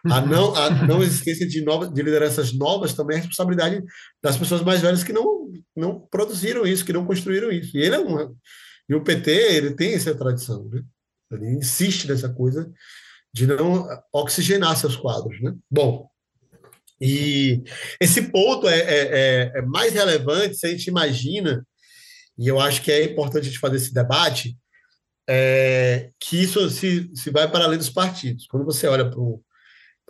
A 0.07 0.21
não, 0.21 0.55
a 0.55 0.69
não 0.87 1.03
existência 1.03 1.47
de, 1.49 1.62
novas, 1.62 1.91
de 1.91 2.03
lideranças 2.03 2.53
novas 2.53 2.93
também 2.93 3.16
é 3.16 3.21
responsabilidade 3.21 3.83
das 4.23 4.37
pessoas 4.37 4.61
mais 4.61 4.83
velhas 4.83 5.03
que 5.03 5.15
não, 5.15 5.51
não 5.75 5.99
produziram 5.99 6.66
isso, 6.66 6.85
que 6.85 6.93
não 6.93 7.07
construíram 7.07 7.51
isso. 7.51 7.75
E 7.75 7.81
ele 7.81 7.95
é 7.95 8.01
um. 8.01 8.37
E 8.87 8.95
o 8.95 9.03
PT 9.03 9.31
ele 9.31 9.71
tem 9.71 9.95
essa 9.95 10.15
tradição, 10.15 10.69
né? 10.69 10.83
ele 11.33 11.47
insiste 11.53 12.07
nessa 12.07 12.29
coisa 12.29 12.71
de 13.33 13.47
não 13.47 13.89
oxigenar 14.12 14.77
seus 14.77 14.95
quadros. 14.95 15.41
Né? 15.41 15.55
Bom, 15.71 16.07
e 17.01 17.62
esse 18.01 18.23
ponto 18.31 18.69
é, 18.69 18.79
é, 18.79 19.01
é, 19.01 19.53
é 19.57 19.62
mais 19.62 19.93
relevante 19.93 20.57
se 20.57 20.66
a 20.66 20.71
gente 20.71 20.87
imagina, 20.87 21.66
e 22.39 22.49
eu 22.49 22.61
acho 22.61 22.83
que 22.83 22.91
é 22.91 23.05
importante 23.05 23.43
a 23.43 23.45
gente 23.47 23.59
fazer 23.59 23.77
esse 23.77 23.93
debate, 23.93 24.57
é, 25.29 26.11
que 26.21 26.43
isso 26.43 26.69
se, 26.71 27.11
se 27.15 27.31
vai 27.31 27.51
para 27.51 27.65
além 27.65 27.79
dos 27.79 27.91
partidos. 27.91 28.47
Quando 28.47 28.65
você 28.65 28.87
olha 28.87 29.09
para 29.11 29.21
o 29.21 29.43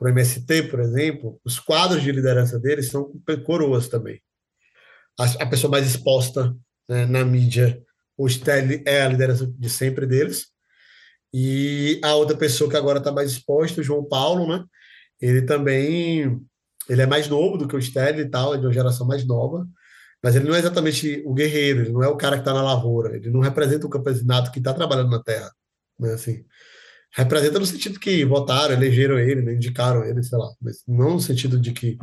MST, 0.09 0.65
por 0.65 0.81
exemplo, 0.81 1.41
os 1.45 1.59
quadros 1.59 2.03
de 2.03 2.13
liderança 2.13 2.59
deles 2.59 2.89
são 2.89 3.13
coroas 3.45 3.89
também. 3.89 4.21
A, 5.19 5.25
a 5.45 5.47
pessoa 5.47 5.71
mais 5.71 5.87
exposta 5.87 6.55
né, 6.89 7.07
na 7.07 7.25
mídia, 7.25 7.81
Stanley 8.19 8.83
é 8.87 9.03
a 9.03 9.09
liderança 9.09 9.47
de 9.47 9.71
sempre 9.71 10.07
deles, 10.07 10.47
e 11.33 12.01
a 12.05 12.15
outra 12.15 12.37
pessoa 12.37 12.71
que 12.71 12.77
agora 12.77 12.99
está 12.99 13.11
mais 13.11 13.33
exposta, 13.33 13.81
o 13.81 13.85
João 13.85 14.05
Paulo, 14.05 14.47
né? 14.47 14.65
Ele 15.21 15.43
também 15.43 16.41
ele 16.89 17.03
é 17.03 17.07
mais 17.07 17.29
novo 17.29 17.57
do 17.57 17.69
que 17.69 17.77
o 17.77 17.79
Stanley 17.79 18.21
e 18.21 18.31
tal, 18.31 18.55
é 18.55 18.59
de 18.59 18.67
uma 18.67 18.73
geração 18.73 19.07
mais 19.07 19.27
nova, 19.27 19.67
mas 20.23 20.37
ele 20.37 20.49
não 20.49 20.55
é 20.55 20.59
exatamente 20.59 21.23
o 21.27 21.35
guerreiro, 21.35 21.81
ele 21.81 21.93
não 21.93 22.03
é 22.03 22.09
o 22.09 22.17
cara 22.17 22.37
que 22.37 22.43
está 22.43 22.55
na 22.55 22.63
lavoura, 22.63 23.17
ele 23.17 23.31
não 23.31 23.41
representa 23.41 23.87
o 23.87 23.91
campesinato 23.91 24.51
que 24.51 24.59
está 24.59 24.73
trabalhando 24.73 25.11
na 25.11 25.23
terra. 25.23 25.53
Né, 25.99 26.15
assim, 26.15 26.45
representa 27.13 27.59
no 27.59 27.67
sentido 27.67 28.01
que 28.01 28.25
votaram, 28.25 28.75
elegeram 28.75 29.19
ele, 29.19 29.43
né, 29.43 29.55
indicaram 29.55 30.05
ele, 30.05 30.23
sei 30.23 30.39
lá, 30.39 30.49
mas 30.61 30.83
não 30.89 31.15
no 31.15 31.21
sentido 31.21 31.61
de 31.61 31.73
que. 31.73 31.99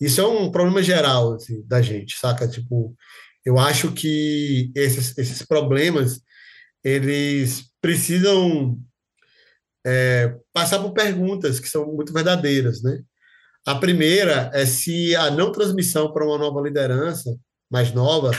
Isso 0.00 0.20
é 0.20 0.26
um 0.26 0.50
problema 0.50 0.82
geral 0.82 1.34
assim, 1.34 1.62
da 1.66 1.82
gente, 1.82 2.16
saca? 2.18 2.46
Tipo, 2.48 2.94
eu 3.44 3.58
acho 3.58 3.92
que 3.92 4.70
esses, 4.74 5.16
esses 5.18 5.42
problemas 5.42 6.20
eles 6.84 7.64
precisam 7.80 8.78
é, 9.84 10.36
passar 10.52 10.78
por 10.80 10.92
perguntas 10.92 11.60
que 11.60 11.68
são 11.68 11.92
muito 11.92 12.12
verdadeiras, 12.12 12.82
né? 12.82 13.02
A 13.64 13.76
primeira 13.76 14.50
é 14.52 14.66
se 14.66 15.14
a 15.14 15.30
não 15.30 15.52
transmissão 15.52 16.12
para 16.12 16.26
uma 16.26 16.38
nova 16.38 16.60
liderança, 16.60 17.36
mais 17.70 17.92
nova, 17.92 18.32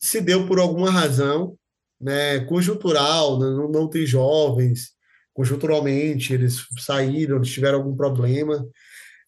se 0.00 0.20
deu 0.20 0.46
por 0.46 0.58
alguma 0.58 0.90
razão 0.90 1.56
né, 2.00 2.40
conjuntural, 2.40 3.38
né? 3.38 3.46
não, 3.46 3.70
não 3.70 3.88
tem 3.88 4.04
jovens, 4.04 4.90
conjunturalmente, 5.32 6.32
eles 6.32 6.66
saíram, 6.78 7.36
eles 7.36 7.50
tiveram 7.50 7.78
algum 7.78 7.96
problema. 7.96 8.66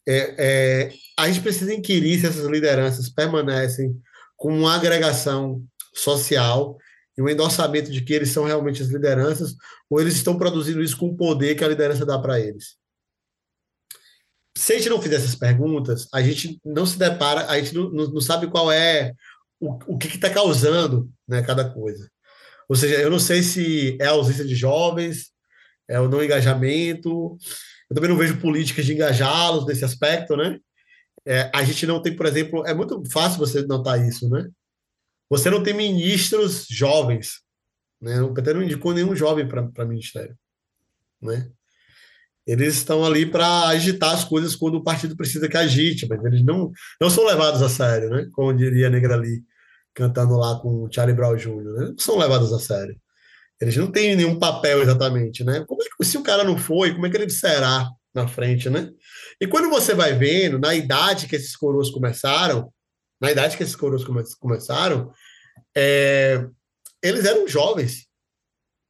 É, 0.06 0.34
é, 0.38 0.92
a 1.18 1.26
gente 1.28 1.40
precisa 1.40 1.72
inquirir 1.72 2.20
se 2.20 2.26
essas 2.26 2.46
lideranças 2.46 3.08
permanecem 3.08 3.96
com 4.36 4.56
uma 4.56 4.74
agregação 4.74 5.64
social 5.94 6.76
e 7.16 7.22
um 7.22 7.28
endossamento 7.28 7.90
de 7.90 8.02
que 8.02 8.12
eles 8.12 8.30
são 8.30 8.44
realmente 8.44 8.82
as 8.82 8.88
lideranças, 8.88 9.54
ou 9.88 10.00
eles 10.00 10.14
estão 10.14 10.36
produzindo 10.36 10.82
isso 10.82 10.96
com 10.96 11.06
o 11.06 11.16
poder 11.16 11.54
que 11.54 11.64
a 11.64 11.68
liderança 11.68 12.04
dá 12.04 12.18
para 12.18 12.38
eles. 12.38 12.76
Se 14.56 14.72
a 14.72 14.76
gente 14.78 14.88
não 14.88 15.02
fizer 15.02 15.16
essas 15.16 15.34
perguntas, 15.34 16.08
a 16.14 16.22
gente 16.22 16.58
não 16.64 16.86
se 16.86 16.98
depara, 16.98 17.46
a 17.50 17.60
gente 17.60 17.74
não, 17.74 17.90
não 17.90 18.20
sabe 18.22 18.46
qual 18.46 18.72
é 18.72 19.12
o, 19.60 19.94
o 19.94 19.98
que 19.98 20.08
está 20.08 20.30
causando 20.30 21.10
né, 21.28 21.42
cada 21.42 21.68
coisa. 21.68 22.10
Ou 22.66 22.74
seja, 22.74 22.94
eu 22.96 23.10
não 23.10 23.18
sei 23.18 23.42
se 23.42 23.98
é 24.00 24.06
a 24.06 24.12
ausência 24.12 24.46
de 24.46 24.54
jovens, 24.54 25.30
é 25.86 26.00
o 26.00 26.08
não 26.08 26.24
engajamento, 26.24 27.36
eu 27.90 27.94
também 27.94 28.08
não 28.08 28.16
vejo 28.16 28.40
políticas 28.40 28.86
de 28.86 28.94
engajá-los 28.94 29.66
nesse 29.66 29.84
aspecto, 29.84 30.36
né? 30.36 30.58
É, 31.24 31.50
a 31.54 31.62
gente 31.62 31.86
não 31.86 32.00
tem, 32.00 32.16
por 32.16 32.24
exemplo, 32.24 32.66
é 32.66 32.72
muito 32.72 33.02
fácil 33.10 33.38
você 33.38 33.62
notar 33.62 34.00
isso, 34.00 34.28
né? 34.28 34.48
Você 35.28 35.50
não 35.50 35.62
tem 35.62 35.74
ministros 35.74 36.66
jovens, 36.70 37.42
né? 38.00 38.22
O 38.22 38.32
PT 38.32 38.54
não 38.54 38.62
indicou 38.62 38.94
nenhum 38.94 39.14
jovem 39.14 39.46
para 39.46 39.84
ministério, 39.84 40.36
né? 41.20 41.50
Eles 42.46 42.76
estão 42.76 43.04
ali 43.04 43.26
para 43.26 43.68
agitar 43.68 44.14
as 44.14 44.24
coisas 44.24 44.54
quando 44.54 44.76
o 44.76 44.84
partido 44.84 45.16
precisa 45.16 45.48
que 45.48 45.56
agite, 45.56 46.06
mas 46.08 46.24
eles 46.24 46.44
não, 46.44 46.70
não 47.00 47.10
são 47.10 47.24
levados 47.24 47.60
a 47.60 47.68
sério, 47.68 48.08
né? 48.08 48.28
Como 48.32 48.54
diria 48.54 48.88
Negra 48.88 49.16
Lee, 49.16 49.42
cantando 49.92 50.36
lá 50.36 50.60
com 50.60 50.84
o 50.84 50.92
Charlie 50.92 51.16
Brown 51.16 51.36
Jr., 51.36 51.64
né? 51.64 51.86
Não 51.88 51.98
são 51.98 52.16
levados 52.16 52.52
a 52.52 52.60
sério. 52.60 52.96
Eles 53.60 53.76
não 53.76 53.90
têm 53.90 54.14
nenhum 54.14 54.38
papel 54.38 54.82
exatamente, 54.82 55.42
né? 55.42 55.64
Como 55.66 55.82
é 55.82 55.86
que, 55.86 56.04
se 56.04 56.18
o 56.18 56.22
cara 56.22 56.44
não 56.44 56.56
foi, 56.56 56.94
como 56.94 57.06
é 57.06 57.10
que 57.10 57.16
ele 57.16 57.30
será 57.30 57.88
na 58.14 58.28
frente, 58.28 58.70
né? 58.70 58.90
E 59.40 59.46
quando 59.46 59.68
você 59.68 59.94
vai 59.94 60.14
vendo, 60.14 60.58
na 60.58 60.74
idade 60.74 61.26
que 61.26 61.36
esses 61.36 61.56
coroas 61.56 61.90
começaram, 61.90 62.72
na 63.20 63.30
idade 63.30 63.56
que 63.56 63.62
esses 63.62 63.76
coroas 63.76 64.04
come 64.04 64.22
começaram, 64.38 65.10
é, 65.76 66.46
eles 67.02 67.24
eram 67.24 67.48
jovens. 67.48 68.06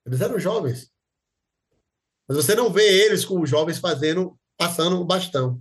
Eles 0.04 0.20
eram 0.20 0.38
jovens. 0.38 0.90
Mas 2.28 2.36
você 2.36 2.54
não 2.54 2.70
vê 2.70 3.04
eles 3.04 3.24
com 3.24 3.40
os 3.40 3.48
jovens 3.48 3.78
fazendo, 3.78 4.36
passando 4.56 5.00
o 5.00 5.04
bastão. 5.04 5.60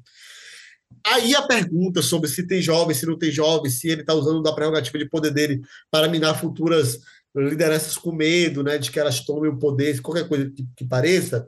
Aí 1.05 1.35
a 1.35 1.43
pergunta 1.43 2.01
sobre 2.01 2.29
se 2.29 2.47
tem 2.47 2.61
jovens, 2.61 2.97
se 2.97 3.05
não 3.05 3.17
tem 3.17 3.31
jovens, 3.31 3.79
se 3.79 3.89
ele 3.89 4.01
está 4.01 4.13
usando 4.13 4.41
da 4.41 4.53
prerrogativa 4.53 4.97
de 4.97 5.09
poder 5.09 5.31
dele 5.31 5.61
para 5.91 6.07
minar 6.07 6.39
futuras 6.39 6.99
lideranças 7.35 7.97
com 7.97 8.11
medo, 8.11 8.63
né, 8.63 8.77
de 8.77 8.89
que 8.89 8.99
elas 8.99 9.19
tomem 9.21 9.51
o 9.51 9.59
poder, 9.59 10.01
qualquer 10.01 10.27
coisa 10.27 10.49
que, 10.49 10.65
que 10.75 10.85
pareça, 10.87 11.45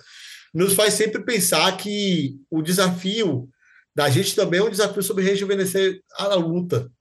nos 0.53 0.73
faz 0.73 0.93
sempre 0.93 1.23
pensar 1.23 1.75
que 1.77 2.35
o 2.49 2.61
desafio 2.61 3.49
da 3.95 4.09
gente 4.09 4.35
também 4.35 4.59
é 4.59 4.63
um 4.63 4.69
desafio 4.69 5.01
sobre 5.01 5.23
rejuvenescer 5.23 6.01
a 6.17 6.35
luta, 6.35 6.91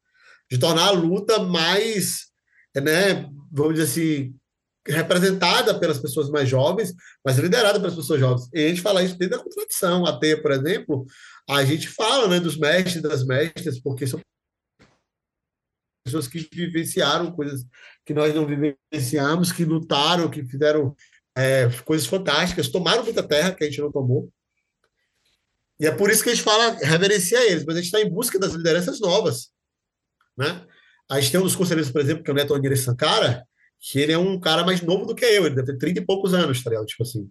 de 0.51 0.59
tornar 0.59 0.87
a 0.87 0.93
luta 0.93 1.41
mais, 1.41 2.27
né, 2.75 3.29
vamos 3.51 3.75
dizer 3.75 3.85
assim, 3.85 4.35
representada 4.89 5.79
pelas 5.79 5.99
pessoas 5.99 6.31
mais 6.31 6.49
jovens, 6.49 6.95
mas 7.25 7.39
liderada 7.39 7.79
pelas 7.79 7.95
pessoas 7.95 8.21
jovens. 8.21 8.49
E 8.53 8.65
a 8.65 8.69
gente 8.69 8.81
fala 8.81 9.03
isso 9.03 9.19
dentro 9.19 9.39
da 9.39 9.45
contradição. 9.45 10.07
A 10.07 10.19
por 10.19 10.53
exemplo, 10.53 11.07
a 11.49 11.65
gente 11.65 11.89
fala 11.89 12.29
né, 12.29 12.41
dos 12.41 12.57
mestres 12.57 13.03
das 13.03 13.25
mestras, 13.25 13.81
porque 13.81 14.07
são 14.07 14.21
pessoas 16.05 16.29
que 16.29 16.39
vivenciaram 16.53 17.33
coisas 17.33 17.65
que 18.05 18.15
nós 18.15 18.33
não 18.35 18.47
vivenciamos, 18.47 19.51
que 19.51 19.65
lutaram, 19.65 20.31
que 20.31 20.45
fizeram 20.45 20.95
é, 21.37 21.69
coisas 21.85 22.07
fantásticas, 22.07 22.69
tomaram 22.69 23.05
muita 23.05 23.23
terra 23.23 23.53
que 23.53 23.65
a 23.65 23.67
gente 23.67 23.81
não 23.81 23.91
tomou. 23.91 24.33
E 25.79 25.87
é 25.87 25.91
por 25.91 26.11
isso 26.11 26.23
que 26.23 26.31
a 26.31 26.35
gente 26.35 26.45
fala, 26.45 26.71
reverencia 26.83 27.45
eles, 27.51 27.65
mas 27.65 27.77
a 27.77 27.81
gente 27.81 27.93
está 27.93 28.01
em 28.01 28.09
busca 28.09 28.39
das 28.39 28.55
lideranças 28.55 29.01
novas. 29.01 29.51
Né? 30.37 30.65
A 31.11 31.21
gente 31.21 31.33
tem 31.33 31.41
um 31.41 31.45
dos 31.45 31.57
conselheiros, 31.57 31.91
por 31.91 32.01
exemplo, 32.01 32.23
que 32.23 32.31
é 32.31 32.33
o 32.33 32.37
Neto 32.37 32.55
Oniri 32.55 32.77
Sankara, 32.77 33.47
que 33.89 34.01
ele 34.01 34.13
é 34.13 34.19
um 34.19 34.39
cara 34.41 34.65
mais 34.65 34.81
novo 34.83 35.07
do 35.07 35.15
que 35.15 35.25
eu, 35.25 35.47
ele 35.47 35.55
deve 35.55 35.73
ter 35.73 35.79
30 35.79 36.01
e 36.01 36.05
poucos 36.05 36.35
anos, 36.35 36.63
tá 36.63 36.71
ligado? 36.71 36.87
Tipo 36.87 37.05
assim. 37.05 37.29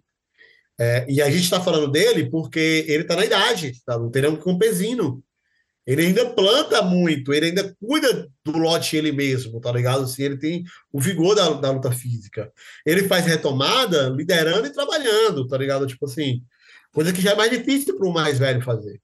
É, 0.78 1.06
e 1.08 1.20
a 1.20 1.30
gente 1.30 1.44
está 1.44 1.60
falando 1.60 1.90
dele 1.90 2.30
porque 2.30 2.84
ele 2.88 3.02
está 3.02 3.14
na 3.14 3.26
idade, 3.26 3.72
tá? 3.84 3.98
Ele 4.14 4.26
é 4.26 4.30
um 4.30 4.36
campesino. 4.36 5.22
Ele 5.86 6.02
ainda 6.02 6.30
planta 6.30 6.82
muito, 6.82 7.32
ele 7.32 7.46
ainda 7.46 7.76
cuida 7.78 8.28
do 8.44 8.58
lote 8.58 8.96
ele 8.96 9.12
mesmo, 9.12 9.60
tá 9.60 9.70
ligado? 9.70 10.04
Assim, 10.04 10.24
ele 10.24 10.36
tem 10.36 10.64
o 10.92 11.00
vigor 11.00 11.36
da, 11.36 11.50
da 11.50 11.70
luta 11.70 11.92
física. 11.92 12.50
Ele 12.84 13.06
faz 13.06 13.24
retomada 13.24 14.08
liderando 14.08 14.66
e 14.66 14.72
trabalhando, 14.72 15.46
tá 15.46 15.56
ligado? 15.56 15.86
Tipo 15.86 16.06
assim, 16.06 16.42
coisa 16.90 17.12
que 17.12 17.20
já 17.20 17.32
é 17.32 17.36
mais 17.36 17.50
difícil 17.50 17.96
para 17.96 18.08
o 18.08 18.12
mais 18.12 18.38
velho 18.38 18.62
fazer. 18.62 19.00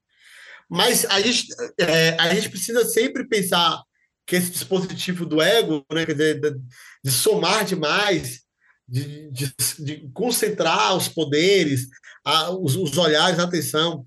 Mas 0.69 1.05
a 1.05 1.20
gente, 1.20 1.47
é, 1.79 2.16
a 2.19 2.35
gente 2.35 2.49
precisa 2.49 2.85
sempre 2.87 3.29
pensar 3.29 3.81
que 4.27 4.36
esse 4.36 4.51
dispositivo 4.51 5.27
do 5.27 5.40
ego, 5.40 5.85
né, 5.93 6.07
quer 6.07 6.12
dizer, 6.12 6.40
de, 6.40 6.61
de 7.05 7.11
somar 7.11 7.65
demais, 7.65 8.43
de, 8.89 9.31
de, 9.31 9.55
de, 9.78 10.11
concentrar 10.12 10.97
os 10.97 11.09
poderes, 11.09 11.89
a, 12.24 12.51
os, 12.51 12.77
os 12.77 12.97
olhares, 12.99 13.39
a 13.39 13.44
atenção, 13.44 14.05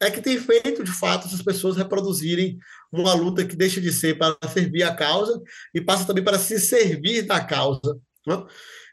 é 0.00 0.10
que 0.10 0.20
tem 0.20 0.38
feito, 0.38 0.84
de 0.84 0.92
fato, 0.92 1.26
essas 1.26 1.42
pessoas 1.42 1.76
reproduzirem 1.76 2.58
uma 2.92 3.14
luta 3.14 3.44
que 3.44 3.56
deixa 3.56 3.80
de 3.80 3.92
ser 3.92 4.18
para 4.18 4.36
servir 4.48 4.82
a 4.82 4.94
causa 4.94 5.40
e 5.74 5.80
passa 5.80 6.06
também 6.06 6.22
para 6.22 6.38
se 6.38 6.60
servir 6.60 7.22
da 7.22 7.42
causa. 7.42 7.98
Né? 8.26 8.44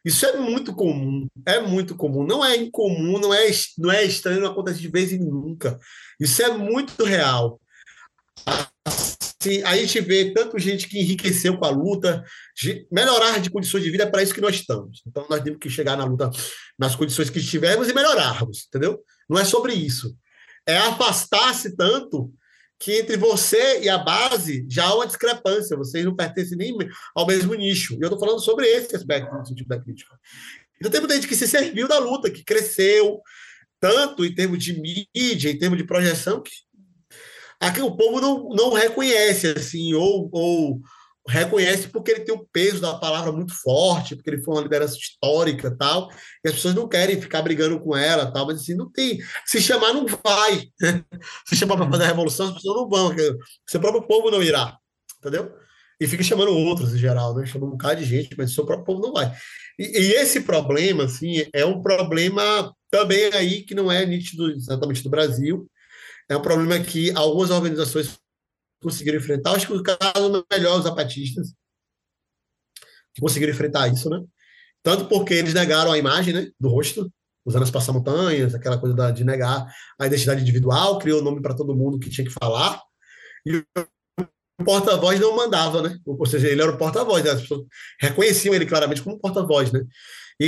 Isso 0.06 0.26
é 0.26 0.38
muito 0.38 0.74
comum, 0.74 1.28
é 1.46 1.60
muito 1.62 1.96
comum. 1.96 2.26
Não 2.26 2.44
é 2.44 2.56
incomum, 2.56 3.20
não 3.20 3.34
é, 3.34 3.50
não 3.78 3.92
é 3.92 4.04
estranho, 4.04 4.42
não 4.42 4.52
acontece 4.52 4.80
de 4.80 4.90
vez 4.90 5.12
em 5.12 5.20
nunca. 5.20 5.80
Isso 6.20 6.42
é 6.42 6.50
muito 6.58 7.04
real. 7.04 7.60
Assim, 9.50 9.64
a 9.64 9.76
gente 9.76 10.00
vê 10.02 10.34
tanto 10.34 10.58
gente 10.58 10.88
que 10.88 11.00
enriqueceu 11.00 11.58
com 11.58 11.66
a 11.66 11.70
luta, 11.70 12.24
melhorar 12.92 13.40
de 13.40 13.50
condições 13.50 13.84
de 13.84 13.92
vida 13.92 14.04
é 14.04 14.10
para 14.10 14.24
isso 14.24 14.34
que 14.34 14.42
nós 14.42 14.56
estamos. 14.56 15.02
Então, 15.06 15.26
nós 15.30 15.42
temos 15.42 15.60
que 15.60 15.70
chegar 15.70 15.98
na 15.98 16.06
luta 16.06 16.30
nas 16.78 16.96
condições 16.96 17.30
que 17.30 17.40
estivermos 17.40 17.90
e 17.90 17.94
melhorarmos, 17.94 18.66
entendeu? 18.68 19.00
Não 19.30 19.40
é 19.40 19.46
sobre 19.46 19.74
isso 19.74 20.16
é 20.66 20.78
afastar-se 20.78 21.76
tanto 21.76 22.34
que 22.80 23.00
entre 23.00 23.16
você 23.16 23.82
e 23.82 23.90
a 23.90 23.98
base 23.98 24.66
já 24.70 24.86
há 24.86 24.96
uma 24.96 25.08
discrepância, 25.08 25.78
vocês 25.78 26.04
não 26.04 26.16
pertencem 26.16 26.58
nem 26.58 26.76
ao 27.16 27.26
mesmo 27.26 27.54
nicho. 27.54 27.94
E 27.94 28.02
eu 28.02 28.08
estou 28.08 28.20
falando 28.20 28.40
sobre 28.40 28.68
esse 28.68 28.96
aspecto 28.96 29.34
no 29.34 29.46
sentido 29.46 29.68
da 29.68 29.80
crítica. 29.80 30.14
Então 30.78 30.92
tem 30.92 31.00
muita 31.00 31.16
gente 31.16 31.28
que 31.28 31.36
se 31.36 31.48
serviu 31.48 31.88
da 31.88 31.98
luta, 31.98 32.30
que 32.30 32.44
cresceu 32.44 33.22
tanto 33.80 34.26
em 34.26 34.34
termos 34.34 34.62
de 34.64 34.74
mídia, 34.80 35.52
em 35.52 35.58
termos 35.58 35.78
de 35.78 35.86
projeção, 35.86 36.42
que 36.42 36.52
aqui 37.68 37.82
o 37.82 37.96
povo 37.96 38.20
não, 38.20 38.50
não 38.50 38.74
reconhece, 38.74 39.48
assim, 39.48 39.94
ou, 39.94 40.30
ou 40.32 40.82
reconhece 41.28 41.88
porque 41.88 42.12
ele 42.12 42.22
tem 42.22 42.36
o 42.36 42.46
peso 42.52 42.82
da 42.82 42.96
palavra 42.96 43.32
muito 43.32 43.54
forte, 43.54 44.16
porque 44.16 44.30
ele 44.30 44.44
foi 44.44 44.56
uma 44.56 44.62
liderança 44.62 44.98
histórica 44.98 45.76
tal, 45.76 46.10
e 46.44 46.50
as 46.50 46.56
pessoas 46.56 46.76
não 46.76 46.88
querem 46.88 47.22
ficar 47.22 47.42
brigando 47.42 47.80
com 47.80 47.96
ela 47.96 48.32
tal, 48.32 48.46
mas 48.46 48.62
assim, 48.62 48.76
não 48.76 48.92
tem. 48.92 49.20
Se 49.46 49.62
chamar, 49.62 49.94
não 49.94 50.06
vai. 50.06 50.68
Se 51.48 51.56
chamar 51.56 51.78
para 51.78 51.90
fazer 51.90 52.04
a 52.04 52.08
revolução, 52.08 52.48
as 52.48 52.56
pessoas 52.56 52.76
não 52.76 52.90
vão, 52.90 53.16
seu 53.68 53.80
próprio 53.80 54.04
povo 54.04 54.30
não 54.30 54.44
irá, 54.44 54.78
entendeu? 55.20 55.52
E 56.00 56.08
fica 56.08 56.24
chamando 56.24 56.52
outros 56.52 56.94
em 56.94 56.98
geral, 56.98 57.34
né? 57.36 57.46
Chama 57.46 57.68
um 57.68 57.72
bocado 57.72 58.02
de 58.02 58.06
gente, 58.06 58.36
mas 58.38 58.54
seu 58.54 58.66
próprio 58.66 58.86
povo 58.86 59.02
não 59.02 59.14
vai. 59.14 59.32
E, 59.80 59.84
e 59.84 60.14
esse 60.16 60.42
problema, 60.42 61.06
assim, 61.06 61.46
é 61.54 61.66
um 61.66 61.82
problema 61.82 62.74
também 62.92 63.32
aí 63.34 63.62
que 63.64 63.74
não 63.74 63.92
é 63.92 64.06
nítido 64.06 64.52
exatamente 64.52 65.02
do 65.02 65.10
Brasil, 65.10 65.70
é 66.30 66.38
um 66.38 66.42
problema 66.42 66.80
que 66.84 67.12
algumas 67.12 67.50
organizações 67.50 68.18
conseguiram 68.82 69.18
enfrentar. 69.18 69.52
Acho 69.52 69.68
que 69.68 69.74
o 69.74 69.84
caso 69.84 70.46
melhor 70.52 70.78
os 70.78 70.84
zapatistas 70.84 71.54
que 73.14 73.22
conseguiram 73.22 73.54
enfrentar 73.54 73.88
isso, 73.88 74.10
né? 74.10 74.22
Tanto 74.82 75.06
porque 75.06 75.34
eles 75.34 75.54
negaram 75.54 75.92
a 75.92 75.98
imagem 75.98 76.34
né, 76.34 76.52
do 76.60 76.70
rosto, 76.70 77.12
usando 77.46 77.64
as 77.64 77.72
passamontanhas, 77.72 78.54
aquela 78.54 78.78
coisa 78.78 78.96
da, 78.96 79.12
de 79.12 79.24
negar 79.24 79.66
a 80.00 80.08
identidade 80.08 80.42
individual, 80.42 81.00
criou 81.00 81.22
nome 81.22 81.42
para 81.42 81.56
todo 81.56 81.76
mundo 81.76 82.00
que 82.00 82.10
tinha 82.10 82.26
que 82.26 82.34
falar. 82.34 82.82
E 83.46 83.58
o 83.58 83.66
porta-voz 84.66 85.20
não 85.20 85.36
mandava, 85.36 85.82
né? 85.82 85.98
Ou 86.06 86.26
seja, 86.26 86.48
ele 86.48 86.62
era 86.62 86.72
o 86.72 86.78
porta-voz, 86.78 87.24
né? 87.24 87.32
as 87.32 87.42
pessoas 87.42 87.66
reconheciam 88.00 88.54
ele 88.54 88.66
claramente 88.66 89.02
como 89.02 89.20
porta-voz, 89.20 89.72
né? 89.72 89.82
E, 90.40 90.48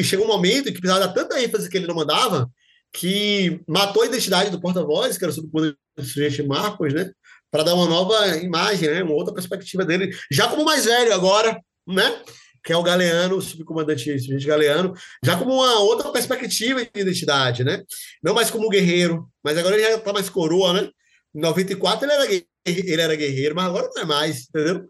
e, 0.00 0.04
chegou 0.04 0.24
um 0.24 0.28
momento 0.28 0.72
que 0.72 0.80
precisava 0.80 1.06
dar 1.06 1.12
tanta 1.12 1.40
ênfase 1.40 1.68
que 1.68 1.76
ele 1.76 1.86
não 1.86 1.94
mandava, 1.94 2.50
que 2.96 3.60
matou 3.68 4.02
a 4.02 4.06
identidade 4.06 4.50
do 4.50 4.60
porta-voz, 4.60 5.18
que 5.18 5.24
era 5.24 5.32
sob 5.32 5.48
o 5.48 5.50
poder 5.50 5.76
do 5.96 6.04
sujeito 6.04 6.46
Marcos, 6.46 6.94
né? 6.94 7.10
para 7.50 7.62
dar 7.62 7.74
uma 7.74 7.86
nova 7.86 8.36
imagem, 8.38 8.88
né? 8.88 9.02
uma 9.02 9.14
outra 9.14 9.32
perspectiva 9.32 9.84
dele, 9.84 10.14
já 10.30 10.48
como 10.48 10.64
mais 10.64 10.86
velho 10.86 11.12
agora, 11.12 11.60
né? 11.86 12.22
que 12.64 12.72
é 12.72 12.76
o 12.76 12.82
Galeano, 12.82 13.36
o 13.36 13.42
subcomandante 13.42 14.18
Sargento 14.18 14.46
Galeano, 14.46 14.94
já 15.24 15.38
como 15.38 15.54
uma 15.54 15.78
outra 15.80 16.10
perspectiva 16.10 16.84
de 16.84 16.90
identidade, 17.00 17.62
né? 17.62 17.84
Não 18.20 18.34
mais 18.34 18.50
como 18.50 18.68
guerreiro, 18.68 19.28
mas 19.44 19.56
agora 19.56 19.76
ele 19.76 19.84
já 19.84 19.94
está 19.94 20.12
mais 20.12 20.28
coroa, 20.28 20.72
né? 20.72 20.90
Em 21.32 21.40
94 21.40 22.04
ele 22.04 22.12
era, 22.12 22.44
ele 22.66 23.00
era 23.00 23.14
guerreiro, 23.14 23.54
mas 23.54 23.66
agora 23.66 23.88
não 23.94 24.02
é 24.02 24.04
mais, 24.04 24.48
entendeu? 24.48 24.84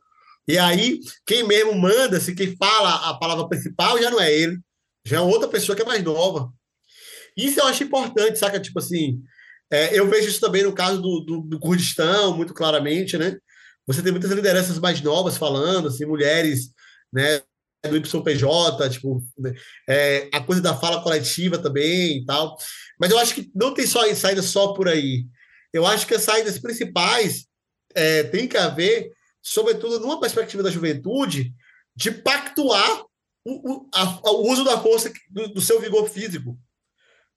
E 0.49 0.57
aí, 0.57 1.01
quem 1.27 1.47
mesmo 1.47 1.75
manda, 1.75 2.19
se 2.19 2.35
quem 2.35 2.57
fala 2.57 3.11
a 3.11 3.19
palavra 3.19 3.47
principal 3.47 4.01
já 4.01 4.11
não 4.11 4.21
é 4.21 4.33
ele, 4.33 4.59
já 5.05 5.19
é 5.19 5.21
outra 5.21 5.47
pessoa 5.47 5.77
que 5.77 5.83
é 5.83 5.87
mais 5.87 6.03
nova. 6.03 6.51
Isso 7.37 7.61
eu 7.61 7.67
acho 7.67 7.85
importante, 7.85 8.39
saca? 8.39 8.59
Tipo 8.59 8.79
assim, 8.79 9.23
é, 9.71 9.99
eu 9.99 10.09
vejo 10.09 10.29
isso 10.29 10.41
também 10.41 10.63
no 10.63 10.73
caso 10.73 11.01
do, 11.03 11.21
do, 11.21 11.41
do, 11.43 11.61
Kurdistão, 11.61 12.37
muito 12.37 12.55
claramente, 12.55 13.19
né? 13.19 13.37
Você 13.87 14.03
tem 14.03 14.13
muitas 14.13 14.31
lideranças 14.31 14.79
mais 14.79 15.01
novas 15.01 15.37
falando, 15.37 15.89
assim, 15.89 16.07
mulheres, 16.07 16.71
né? 17.13 17.43
Do 17.89 17.97
YPJ, 17.97 18.91
tipo, 18.91 19.23
né? 19.39 19.55
é, 19.89 20.29
a 20.33 20.41
coisa 20.41 20.61
da 20.61 20.77
fala 20.77 21.03
coletiva 21.03 21.59
também 21.59 22.19
e 22.19 22.25
tal. 22.25 22.57
Mas 22.99 23.11
eu 23.11 23.19
acho 23.19 23.35
que 23.35 23.51
não 23.55 23.75
tem 23.75 23.87
só 23.87 24.13
saída 24.15 24.43
só 24.43 24.73
por 24.73 24.89
aí. 24.89 25.27
Eu 25.73 25.87
acho 25.87 26.07
que 26.07 26.15
as 26.15 26.23
saídas 26.23 26.59
principais 26.59 27.47
é, 27.95 28.25
tem 28.25 28.49
que 28.49 28.57
haver, 28.57 29.13
sobretudo 29.43 30.01
numa 30.01 30.19
perspectiva 30.19 30.63
da 30.63 30.71
juventude, 30.71 31.53
de 31.95 32.11
pactuar 32.11 33.05
o, 33.45 33.73
o, 33.73 33.91
a, 33.95 34.31
o 34.33 34.51
uso 34.51 34.65
da 34.65 34.81
força 34.81 35.13
do, 35.31 35.49
do 35.55 35.61
seu 35.61 35.81
vigor 35.81 36.09
físico 36.09 36.59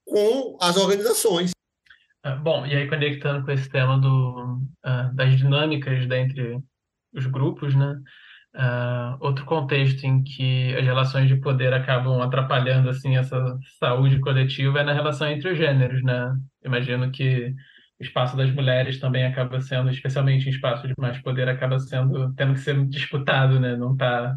com 0.09 0.57
as 0.61 0.75
organizações. 0.77 1.51
Ah, 2.23 2.35
bom, 2.35 2.65
e 2.65 2.75
aí 2.75 2.87
conectando 2.87 3.45
com 3.45 3.51
esse 3.51 3.69
tema 3.69 3.97
do, 3.97 4.57
uh, 4.85 5.13
das 5.13 5.37
dinâmicas 5.37 6.05
dentre 6.07 6.59
os 7.13 7.25
grupos, 7.25 7.73
né? 7.75 7.97
Uh, 8.55 9.15
outro 9.19 9.45
contexto 9.45 10.03
em 10.05 10.23
que 10.23 10.75
as 10.75 10.83
relações 10.83 11.27
de 11.27 11.35
poder 11.35 11.71
acabam 11.71 12.19
atrapalhando 12.19 12.89
assim 12.89 13.15
essa 13.15 13.57
saúde 13.79 14.19
coletiva 14.19 14.79
é 14.79 14.83
na 14.83 14.91
relação 14.91 15.27
entre 15.27 15.51
os 15.51 15.57
gêneros, 15.57 16.03
né? 16.03 16.35
Imagino 16.65 17.11
que 17.11 17.53
o 17.99 18.03
espaço 18.03 18.35
das 18.35 18.51
mulheres 18.51 18.99
também 18.99 19.25
acaba 19.25 19.61
sendo, 19.61 19.89
especialmente 19.91 20.47
em 20.47 20.51
espaços 20.51 20.89
de 20.89 20.95
mais 20.97 21.21
poder, 21.21 21.47
acaba 21.47 21.79
sendo 21.79 22.33
tendo 22.33 22.53
que 22.53 22.59
ser 22.59 22.85
disputado, 22.87 23.59
né? 23.59 23.77
Não 23.77 23.93
está 23.93 24.35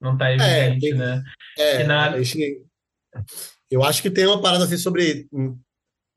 não 0.00 0.16
tá 0.16 0.30
é, 0.30 0.34
evidente, 0.34 0.86
é, 0.86 0.90
tem, 0.90 0.98
né? 0.98 1.22
É, 1.58 1.84
na... 1.84 2.12
eu 3.74 3.84
acho 3.84 4.00
que 4.00 4.10
tem 4.10 4.26
uma 4.26 4.40
parada 4.40 4.64
assim 4.64 4.76
sobre 4.76 5.26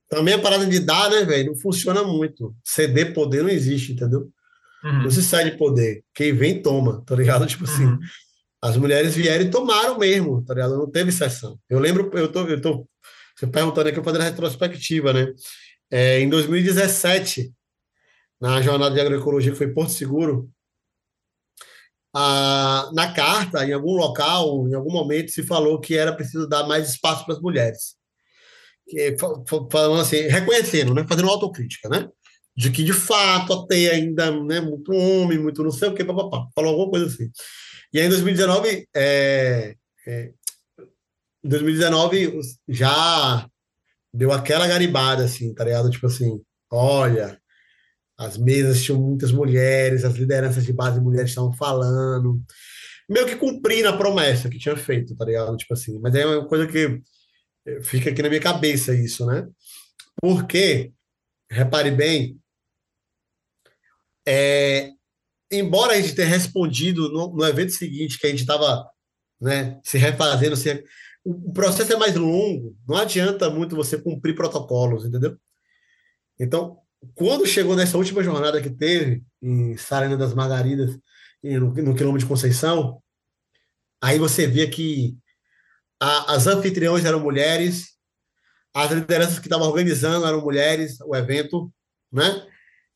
também 0.10 0.34
a 0.34 0.40
parada 0.40 0.66
de 0.66 0.80
dar, 0.80 1.10
né, 1.10 1.26
velho? 1.26 1.48
Não 1.48 1.60
funciona 1.60 2.04
muito. 2.04 2.56
Ceder 2.64 3.14
poder 3.14 3.44
não 3.44 3.50
existe, 3.50 3.92
entendeu? 3.92 4.30
Uhum. 4.84 5.04
Não 5.04 5.12
se 5.12 5.22
sai 5.22 5.52
de 5.52 5.58
poder. 5.58 6.04
Quem 6.14 6.34
vem, 6.34 6.62
toma, 6.62 7.04
tá 7.06 7.16
ligado? 7.16 7.46
Tipo 7.48 7.66
assim, 7.66 7.86
uhum. 7.86 8.00
as 8.62 8.78
mulheres 8.78 9.16
vieram 9.16 9.46
e 9.46 9.50
tomaram 9.50 9.98
mesmo, 9.98 10.44
tá 10.46 10.54
ligado? 10.54 10.78
Não 10.78 10.90
teve 10.90 11.10
exceção. 11.10 11.60
Eu 11.70 11.80
lembro, 11.80 12.10
eu 12.14 12.32
tô, 12.32 12.48
eu 12.48 12.62
tô 12.62 12.88
você 13.38 13.46
perguntando 13.46 13.90
aqui, 13.90 14.00
eu 14.00 14.04
fazendo 14.04 14.22
a 14.22 14.26
retrospectiva, 14.26 15.14
né? 15.14 15.32
É, 15.92 16.20
em 16.20 16.30
2017, 16.30 17.54
na 18.42 18.62
jornada 18.62 18.96
de 18.96 19.02
agroecologia 19.02 19.52
que 19.52 19.58
foi 19.58 19.68
Porto 19.68 19.92
Seguro, 19.92 20.50
a, 22.20 22.90
na 22.94 23.14
carta, 23.14 23.66
em 23.66 23.74
algum 23.74 23.96
local, 23.96 24.68
em 24.68 24.74
algum 24.74 24.92
momento, 24.92 25.32
se 25.32 25.44
falou 25.44 25.80
que 25.80 25.96
era 25.96 26.14
preciso 26.14 26.48
dar 26.48 26.68
mais 26.68 26.90
espaço 26.90 27.26
para 27.26 27.36
as 27.36 27.42
mulheres 27.42 27.98
falando 29.70 30.02
assim, 30.02 30.22
reconhecendo, 30.22 30.94
né, 30.94 31.06
fazendo 31.08 31.30
autocrítica, 31.30 31.90
né, 31.90 32.08
de 32.56 32.72
que 32.72 32.84
de 32.84 32.94
fato 32.94 33.68
tem 33.68 33.88
ainda 33.88 34.32
né, 34.32 34.60
muito 34.62 34.92
homem, 34.94 35.38
muito 35.38 35.64
não 35.64 35.72
sei 35.72 35.90
o 35.90 35.94
que, 35.94 36.04
papapá, 36.04 36.48
falou 36.56 36.72
alguma 36.72 36.92
coisa 36.92 37.08
assim. 37.08 37.30
E 37.94 38.00
aí 38.00 38.06
em 38.06 38.10
2019, 38.10 38.88
é, 38.96 39.76
é, 40.08 40.32
em 41.44 41.50
2019 41.50 42.40
já 42.68 43.48
deu 44.14 44.32
aquela 44.32 44.68
garibada, 44.68 45.26
assim, 45.26 45.54
tá 45.54 45.64
ligado? 45.64 45.92
Tipo 45.92 46.08
assim, 46.08 46.42
olha, 46.72 47.40
as 48.18 48.38
mesas 48.38 48.84
tinham 48.84 49.00
muitas 49.02 49.32
mulheres, 49.32 50.04
as 50.04 50.16
lideranças 50.16 50.66
de 50.66 50.74
base 50.74 50.98
de 51.00 51.04
mulheres 51.06 51.30
estavam 51.30 51.54
falando, 51.54 52.42
meio 53.10 53.26
que 53.26 53.36
cumprindo 53.36 53.88
a 53.90 53.98
promessa 53.98 54.50
que 54.50 54.58
tinha 54.58 54.76
feito, 54.76 55.16
tá 55.16 55.26
ligado? 55.26 55.56
Tipo 55.58 55.74
assim, 55.74 56.00
mas 56.00 56.16
é 56.16 56.26
uma 56.26 56.48
coisa 56.48 56.68
que 56.68 57.02
Fica 57.84 58.10
aqui 58.10 58.22
na 58.22 58.30
minha 58.30 58.42
cabeça 58.42 58.94
isso, 58.94 59.26
né? 59.26 59.48
Porque, 60.22 60.94
repare 61.52 61.92
bem, 61.92 62.40
é, 64.26 64.92
embora 65.52 65.94
a 65.94 66.02
gente 66.02 66.16
tenha 66.16 66.28
respondido 66.28 67.10
no, 67.10 67.36
no 67.36 67.46
evento 67.46 67.74
seguinte, 67.74 68.18
que 68.18 68.26
a 68.26 68.30
gente 68.30 68.40
estava 68.40 68.90
né, 69.40 69.80
se 69.84 69.98
refazendo, 69.98 70.56
se, 70.56 70.84
o, 71.26 71.50
o 71.50 71.54
processo 71.54 71.92
é 71.92 71.98
mais 71.98 72.16
longo, 72.16 72.76
não 72.88 72.98
adianta 72.98 73.50
muito 73.50 73.76
você 73.76 74.02
cumprir 74.02 74.34
protocolos, 74.34 75.06
entendeu? 75.06 75.38
Então, 76.40 76.78
quando 77.16 77.46
chegou 77.46 77.76
nessa 77.76 77.98
última 77.98 78.24
jornada 78.24 78.62
que 78.62 78.70
teve, 78.70 79.24
em 79.42 79.78
Sarana 79.78 80.18
das 80.18 80.34
Margaridas, 80.34 80.98
no, 81.44 81.74
no 81.74 81.96
quilômetro 81.96 82.20
de 82.20 82.26
Conceição, 82.26 83.02
aí 84.02 84.18
você 84.18 84.48
via 84.48 84.70
que 84.70 85.18
a, 86.00 86.34
as 86.34 86.48
anfitriões 86.48 87.06
eram 87.06 87.20
mulheres, 87.20 87.98
as 88.74 88.92
lideranças 88.92 89.40
que 89.40 89.48
estavam 89.48 89.68
organizando 89.68 90.26
eram 90.26 90.42
mulheres, 90.42 91.00
o 91.02 91.16
evento, 91.16 91.72
né? 92.12 92.46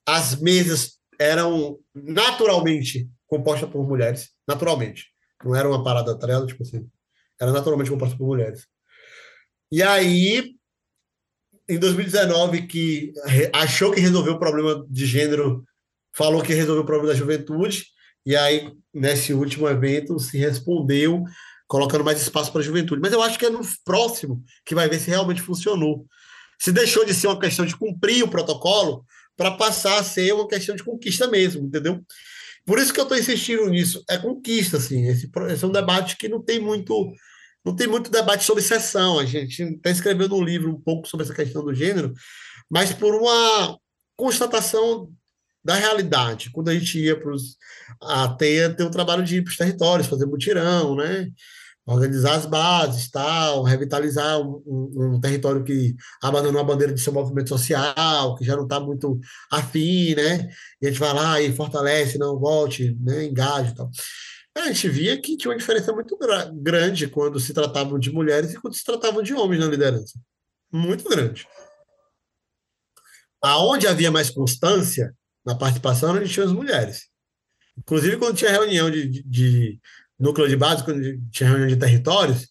As 0.05 0.35
mesas 0.39 0.99
eram 1.19 1.79
naturalmente 1.93 3.09
compostas 3.27 3.69
por 3.69 3.87
mulheres, 3.87 4.31
naturalmente. 4.47 5.11
Não 5.43 5.55
era 5.55 5.67
uma 5.67 5.83
parada 5.83 6.11
atrela, 6.11 6.45
tipo 6.45 6.63
assim. 6.63 6.87
Era 7.39 7.51
naturalmente 7.51 7.89
composta 7.89 8.17
por 8.17 8.27
mulheres. 8.27 8.67
E 9.71 9.81
aí, 9.81 10.55
em 11.71 11.79
2019, 11.79 12.67
que 12.67 13.13
achou 13.53 13.91
que 13.91 14.01
resolveu 14.01 14.33
o 14.33 14.39
problema 14.39 14.85
de 14.89 15.05
gênero, 15.05 15.63
falou 16.13 16.41
que 16.41 16.53
resolveu 16.53 16.83
o 16.83 16.85
problema 16.85 17.13
da 17.13 17.17
juventude, 17.17 17.85
e 18.25 18.35
aí, 18.35 18.71
nesse 18.93 19.33
último 19.33 19.69
evento, 19.69 20.19
se 20.19 20.37
respondeu 20.37 21.23
colocando 21.67 22.03
mais 22.03 22.21
espaço 22.21 22.51
para 22.51 22.59
a 22.59 22.63
juventude. 22.63 23.01
Mas 23.01 23.13
eu 23.13 23.21
acho 23.21 23.39
que 23.39 23.45
é 23.45 23.49
no 23.49 23.61
próximo 23.85 24.43
que 24.65 24.75
vai 24.75 24.89
ver 24.89 24.99
se 24.99 25.09
realmente 25.09 25.41
funcionou. 25.41 26.05
Se 26.59 26.71
deixou 26.71 27.05
de 27.05 27.13
ser 27.13 27.27
uma 27.27 27.39
questão 27.39 27.65
de 27.65 27.77
cumprir 27.77 28.23
o 28.23 28.27
protocolo 28.27 29.05
para 29.37 29.51
passar 29.51 29.97
a 29.97 30.03
ser 30.03 30.33
uma 30.33 30.47
questão 30.47 30.75
de 30.75 30.83
conquista 30.83 31.27
mesmo, 31.27 31.65
entendeu? 31.65 32.03
Por 32.65 32.77
isso 32.77 32.93
que 32.93 32.99
eu 32.99 33.03
estou 33.03 33.17
insistindo 33.17 33.69
nisso. 33.69 34.03
É 34.09 34.17
conquista, 34.17 34.77
assim. 34.77 35.07
Esse, 35.07 35.31
esse, 35.49 35.63
é 35.63 35.67
um 35.67 35.71
debate 35.71 36.17
que 36.17 36.27
não 36.27 36.43
tem 36.43 36.59
muito 36.59 37.09
não 37.65 37.75
tem 37.75 37.87
muito 37.87 38.11
debate 38.11 38.43
sobre 38.43 38.63
sessão. 38.63 39.19
A 39.19 39.25
gente 39.25 39.61
está 39.63 39.89
escrevendo 39.89 40.35
um 40.35 40.43
livro 40.43 40.71
um 40.71 40.79
pouco 40.79 41.07
sobre 41.07 41.25
essa 41.25 41.35
questão 41.35 41.63
do 41.63 41.73
gênero, 41.73 42.13
mas 42.69 42.93
por 42.93 43.15
uma 43.15 43.77
constatação 44.15 45.11
da 45.63 45.75
realidade. 45.75 46.49
Quando 46.51 46.69
a 46.69 46.73
gente 46.73 46.99
ia 46.99 47.19
para. 47.19 47.31
A 48.01 48.29
TEIA 48.29 48.73
tem 48.73 48.85
o 48.85 48.91
trabalho 48.91 49.23
de 49.23 49.37
ir 49.37 49.43
para 49.43 49.51
os 49.51 49.57
territórios, 49.57 50.07
fazer 50.07 50.25
mutirão, 50.25 50.95
né? 50.95 51.27
organizar 51.85 52.35
as 52.35 52.45
bases, 52.45 53.09
tal, 53.09 53.63
revitalizar 53.63 54.39
um, 54.39 54.61
um, 54.65 55.15
um, 55.15 55.19
território 55.19 55.63
que 55.63 55.95
abandonou 56.21 56.61
a 56.61 56.63
bandeira 56.63 56.93
de 56.93 57.01
seu 57.01 57.11
movimento 57.11 57.49
social, 57.49 58.35
que 58.35 58.45
já 58.45 58.55
não 58.55 58.63
está 58.63 58.79
muito 58.79 59.19
afim, 59.51 60.13
né? 60.15 60.47
E 60.81 60.87
a 60.87 60.89
gente 60.89 60.99
vai 60.99 61.13
lá 61.13 61.41
e 61.41 61.51
fortalece, 61.51 62.17
não 62.17 62.39
volte, 62.39 62.95
né? 63.01 63.25
engaje 63.25 63.73
tal. 63.75 63.89
A 64.55 64.67
gente 64.67 64.89
via 64.89 65.19
que 65.19 65.37
tinha 65.37 65.51
uma 65.51 65.57
diferença 65.57 65.93
muito 65.93 66.17
gra 66.17 66.51
grande 66.53 67.07
quando 67.07 67.39
se 67.39 67.53
tratavam 67.53 67.97
de 67.97 68.11
mulheres 68.11 68.53
e 68.53 68.59
quando 68.59 68.73
se 68.73 68.83
tratavam 68.83 69.23
de 69.23 69.33
homens 69.33 69.59
na 69.61 69.67
liderança. 69.67 70.19
Muito 70.71 71.07
grande. 71.07 71.47
Aonde 73.41 73.87
havia 73.87 74.11
mais 74.11 74.29
constância 74.29 75.15
na 75.45 75.55
participação, 75.55 76.13
a 76.13 76.19
gente 76.19 76.33
tinha 76.33 76.45
as 76.45 76.51
mulheres. 76.51 77.07
Inclusive, 77.77 78.17
quando 78.17 78.37
tinha 78.37 78.51
reunião 78.51 78.91
de, 78.91 79.07
de, 79.07 79.23
de 79.23 79.79
núcleo 80.19 80.47
de 80.47 80.55
base, 80.55 80.83
quando 80.83 81.01
tinha 81.31 81.49
reunião 81.49 81.67
de 81.67 81.77
territórios, 81.77 82.49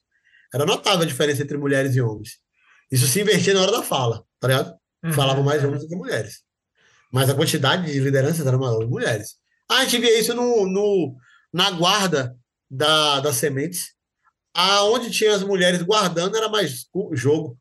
era 0.53 0.67
notável 0.67 1.03
a 1.03 1.07
diferença 1.07 1.43
entre 1.43 1.57
mulheres 1.57 1.95
e 1.95 2.01
homens. 2.01 2.39
Isso 2.91 3.07
se 3.07 3.21
invertia 3.21 3.55
na 3.55 3.63
hora 3.63 3.73
da 3.73 3.83
fala, 3.83 4.25
tá 4.41 4.49
ligado? 4.49 4.75
Uhum. 5.05 5.13
Falavam 5.13 5.45
mais 5.45 5.63
homens 5.63 5.83
do 5.83 5.89
que 5.89 5.95
mulheres. 5.95 6.43
Mas 7.13 7.31
a 7.31 7.35
quantidade 7.35 7.91
de 7.91 8.01
lideranças 8.01 8.45
era 8.47 8.59
maior 8.59 8.81
de 8.81 8.87
mulheres. 8.87 9.37
Ah, 9.69 9.79
a 9.79 9.85
gente 9.85 10.01
via 10.01 10.19
isso 10.19 10.35
no, 10.35 10.67
no, 10.67 11.17
na 11.53 11.71
guarda 11.71 12.37
da, 12.71 13.21
das 13.21 13.37
sementes. 13.37 13.93
Aonde 14.55 15.11
tinha 15.11 15.35
as 15.35 15.43
mulheres 15.43 15.83
guardando 15.83 16.37
era 16.37 16.49
mais 16.49 16.87
jogo. 17.13 17.59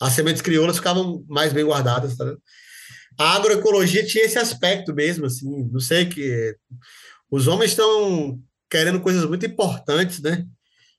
As 0.00 0.12
sementes 0.12 0.42
crioulas 0.42 0.76
ficavam 0.76 1.24
mais 1.28 1.52
bem 1.52 1.64
guardadas, 1.64 2.16
tá 2.16 2.34
A 3.18 3.36
agroecologia 3.36 4.04
tinha 4.04 4.24
esse 4.24 4.38
aspecto 4.38 4.92
mesmo, 4.92 5.26
assim, 5.26 5.64
não 5.70 5.80
sei 5.80 6.06
que 6.06 6.56
os 7.30 7.46
homens 7.46 7.70
estão 7.70 8.40
querendo 8.68 9.00
coisas 9.00 9.24
muito 9.24 9.46
importantes, 9.46 10.20
né? 10.20 10.44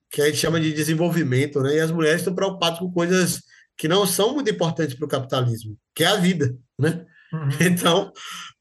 Que 0.10 0.22
a 0.22 0.26
gente 0.26 0.38
chama 0.38 0.60
de 0.60 0.74
desenvolvimento, 0.74 1.62
né? 1.62 1.76
E 1.76 1.80
as 1.80 1.92
mulheres 1.92 2.22
estão 2.22 2.34
preocupadas 2.34 2.80
com 2.80 2.92
coisas 2.92 3.42
que 3.78 3.88
não 3.88 4.08
são 4.08 4.34
muito 4.34 4.50
importantes 4.50 4.96
para 4.96 5.06
o 5.06 5.10
capitalismo, 5.10 5.78
que 5.94 6.04
é 6.04 6.08
a 6.08 6.16
vida, 6.16 6.56
né? 6.80 7.06
Uhum. 7.34 7.50
Então, 7.62 8.12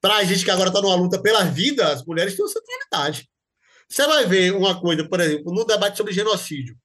para 0.00 0.16
a 0.16 0.24
gente 0.24 0.44
que 0.44 0.50
agora 0.50 0.68
está 0.68 0.80
numa 0.82 0.96
luta 0.96 1.20
pela 1.20 1.44
vida, 1.44 1.92
as 1.92 2.04
mulheres 2.04 2.34
têm 2.34 2.44
uma 2.44 2.50
centralidade. 2.50 3.28
Você 3.94 4.08
vai 4.08 4.26
ver 4.26 4.52
uma 4.52 4.80
coisa, 4.80 5.08
por 5.08 5.20
exemplo, 5.20 5.54
no 5.54 5.64
debate 5.64 5.96
sobre 5.96 6.12
genocídio. 6.12 6.76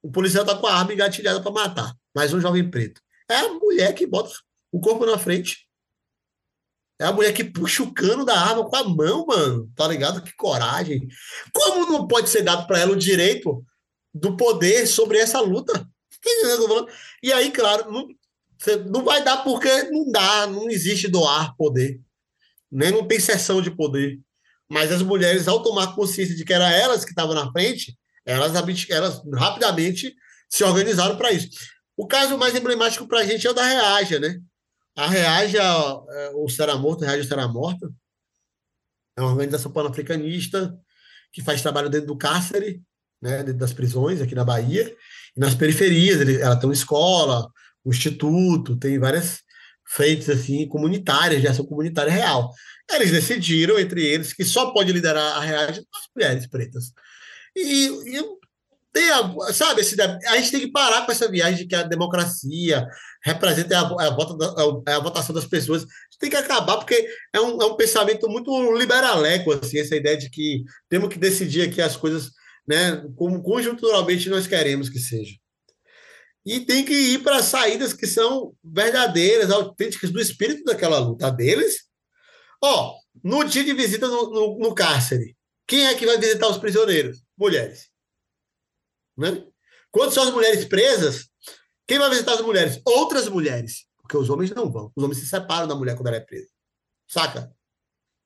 O 0.00 0.08
policial 0.08 0.44
está 0.44 0.56
com 0.56 0.68
a 0.68 0.74
arma 0.74 0.92
engatilhada 0.92 1.42
para 1.42 1.50
matar, 1.50 1.92
mais 2.14 2.32
um 2.32 2.40
jovem 2.40 2.70
preto. 2.70 3.00
É 3.28 3.38
a 3.38 3.54
mulher 3.54 3.92
que 3.92 4.06
bota 4.06 4.30
o 4.70 4.78
corpo 4.78 5.04
na 5.04 5.18
frente. 5.18 5.68
É 7.00 7.06
a 7.06 7.12
mulher 7.12 7.32
que 7.32 7.42
puxa 7.42 7.82
o 7.82 7.92
cano 7.92 8.24
da 8.24 8.38
arma 8.38 8.70
com 8.70 8.76
a 8.76 8.84
mão, 8.84 9.26
mano. 9.26 9.68
Tá 9.74 9.88
ligado? 9.88 10.22
Que 10.22 10.32
coragem. 10.36 11.08
Como 11.52 11.90
não 11.90 12.06
pode 12.06 12.28
ser 12.28 12.42
dado 12.42 12.68
para 12.68 12.78
ela 12.78 12.92
o 12.92 12.96
direito 12.96 13.66
do 14.14 14.36
poder 14.36 14.86
sobre 14.86 15.18
essa 15.18 15.40
luta? 15.40 15.84
E 17.20 17.32
aí, 17.32 17.50
claro, 17.50 17.90
não, 17.90 18.06
não 18.92 19.04
vai 19.04 19.24
dar 19.24 19.38
porque 19.38 19.82
não 19.90 20.08
dá, 20.12 20.46
não 20.46 20.70
existe 20.70 21.08
doar 21.08 21.56
poder. 21.56 22.00
Né? 22.70 22.92
Não 22.92 23.08
tem 23.08 23.18
sessão 23.18 23.60
de 23.60 23.72
poder. 23.72 24.20
Mas 24.74 24.90
as 24.90 25.02
mulheres, 25.02 25.46
ao 25.46 25.62
tomar 25.62 25.94
consciência 25.94 26.34
de 26.34 26.44
que 26.44 26.52
era 26.52 26.68
elas 26.68 27.04
que 27.04 27.12
estavam 27.12 27.32
na 27.32 27.48
frente, 27.52 27.96
elas, 28.26 28.52
elas 28.90 29.22
rapidamente 29.32 30.12
se 30.50 30.64
organizaram 30.64 31.16
para 31.16 31.30
isso. 31.30 31.48
O 31.96 32.08
caso 32.08 32.36
mais 32.36 32.56
emblemático 32.56 33.06
para 33.06 33.20
a 33.20 33.24
gente 33.24 33.46
é 33.46 33.50
o 33.50 33.54
da 33.54 33.64
Reaja, 33.64 34.18
né? 34.18 34.40
A 34.96 35.06
Reaja, 35.06 35.62
é, 35.62 36.30
o 36.34 36.48
Será 36.48 36.74
Morto, 36.76 37.04
Reaja 37.04 37.22
Será 37.22 37.46
Morta, 37.46 37.88
é 39.16 39.20
uma 39.20 39.30
organização 39.30 39.70
pan-africanista 39.70 40.76
que 41.32 41.40
faz 41.40 41.62
trabalho 41.62 41.88
dentro 41.88 42.08
do 42.08 42.18
cárcere, 42.18 42.82
né, 43.22 43.44
dentro 43.44 43.60
das 43.60 43.72
prisões 43.72 44.20
aqui 44.20 44.34
na 44.34 44.44
Bahia, 44.44 44.92
e 45.36 45.40
nas 45.40 45.54
periferias. 45.54 46.20
Ela 46.20 46.56
tem 46.56 46.68
uma 46.68 46.74
escola, 46.74 47.48
um 47.84 47.90
instituto, 47.90 48.76
tem 48.76 48.98
várias 48.98 49.38
frentes 49.86 50.28
assim, 50.28 50.66
comunitárias, 50.66 51.40
de 51.40 51.46
ação 51.46 51.64
comunitária 51.64 52.10
real. 52.10 52.52
Eles 52.90 53.10
decidiram, 53.10 53.78
entre 53.78 54.04
eles, 54.04 54.32
que 54.32 54.44
só 54.44 54.70
pode 54.70 54.92
liderar 54.92 55.36
a 55.36 55.40
Reaja 55.40 55.80
as 55.80 56.08
mulheres 56.14 56.46
pretas. 56.46 56.92
E, 57.56 57.86
e 57.86 58.22
tem 58.92 59.10
a, 59.10 59.52
sabe, 59.52 59.80
esse, 59.80 60.00
a 60.00 60.36
gente 60.36 60.50
tem 60.52 60.60
que 60.60 60.70
parar 60.70 61.04
com 61.04 61.10
essa 61.10 61.28
viagem 61.28 61.58
de 61.58 61.66
que 61.66 61.74
a 61.74 61.82
democracia 61.82 62.86
representa 63.24 63.76
a, 63.76 64.06
a, 64.06 64.10
vota, 64.10 64.36
a, 64.86 64.96
a 64.96 65.00
votação 65.00 65.34
das 65.34 65.46
pessoas. 65.46 65.82
A 65.82 65.86
gente 65.86 66.18
tem 66.20 66.30
que 66.30 66.36
acabar, 66.36 66.76
porque 66.76 67.08
é 67.32 67.40
um, 67.40 67.60
é 67.60 67.64
um 67.64 67.76
pensamento 67.76 68.28
muito 68.28 68.72
liberaleco, 68.76 69.52
assim, 69.52 69.78
essa 69.78 69.96
ideia 69.96 70.16
de 70.16 70.30
que 70.30 70.62
temos 70.88 71.08
que 71.08 71.18
decidir 71.18 71.62
aqui 71.62 71.82
as 71.82 71.96
coisas 71.96 72.30
né, 72.66 73.02
como 73.16 73.42
conjunturalmente 73.42 74.30
nós 74.30 74.46
queremos 74.46 74.88
que 74.88 74.98
seja. 74.98 75.34
E 76.46 76.60
tem 76.60 76.84
que 76.84 76.94
ir 76.94 77.22
para 77.22 77.42
saídas 77.42 77.92
que 77.92 78.06
são 78.06 78.54
verdadeiras, 78.62 79.50
autênticas 79.50 80.10
do 80.10 80.20
espírito 80.20 80.62
daquela 80.64 80.98
luta 80.98 81.30
deles. 81.30 81.84
Ó, 82.66 82.98
no 83.22 83.44
dia 83.44 83.62
de 83.62 83.74
visita 83.74 84.08
no, 84.08 84.30
no, 84.30 84.58
no 84.58 84.74
cárcere, 84.74 85.36
quem 85.66 85.86
é 85.86 85.94
que 85.94 86.06
vai 86.06 86.16
visitar 86.16 86.48
os 86.48 86.56
prisioneiros? 86.56 87.22
Mulheres. 87.36 87.90
Né? 89.18 89.46
Quando 89.90 90.12
são 90.12 90.22
as 90.22 90.30
mulheres 90.30 90.64
presas, 90.64 91.28
quem 91.86 91.98
vai 91.98 92.08
visitar 92.08 92.32
as 92.32 92.40
mulheres? 92.40 92.80
Outras 92.86 93.28
mulheres. 93.28 93.84
Porque 93.98 94.16
os 94.16 94.30
homens 94.30 94.50
não 94.50 94.72
vão. 94.72 94.90
Os 94.96 95.04
homens 95.04 95.18
se 95.18 95.26
separam 95.26 95.68
da 95.68 95.74
mulher 95.74 95.94
quando 95.94 96.06
ela 96.06 96.16
é 96.16 96.20
presa. 96.20 96.48
Saca? 97.06 97.54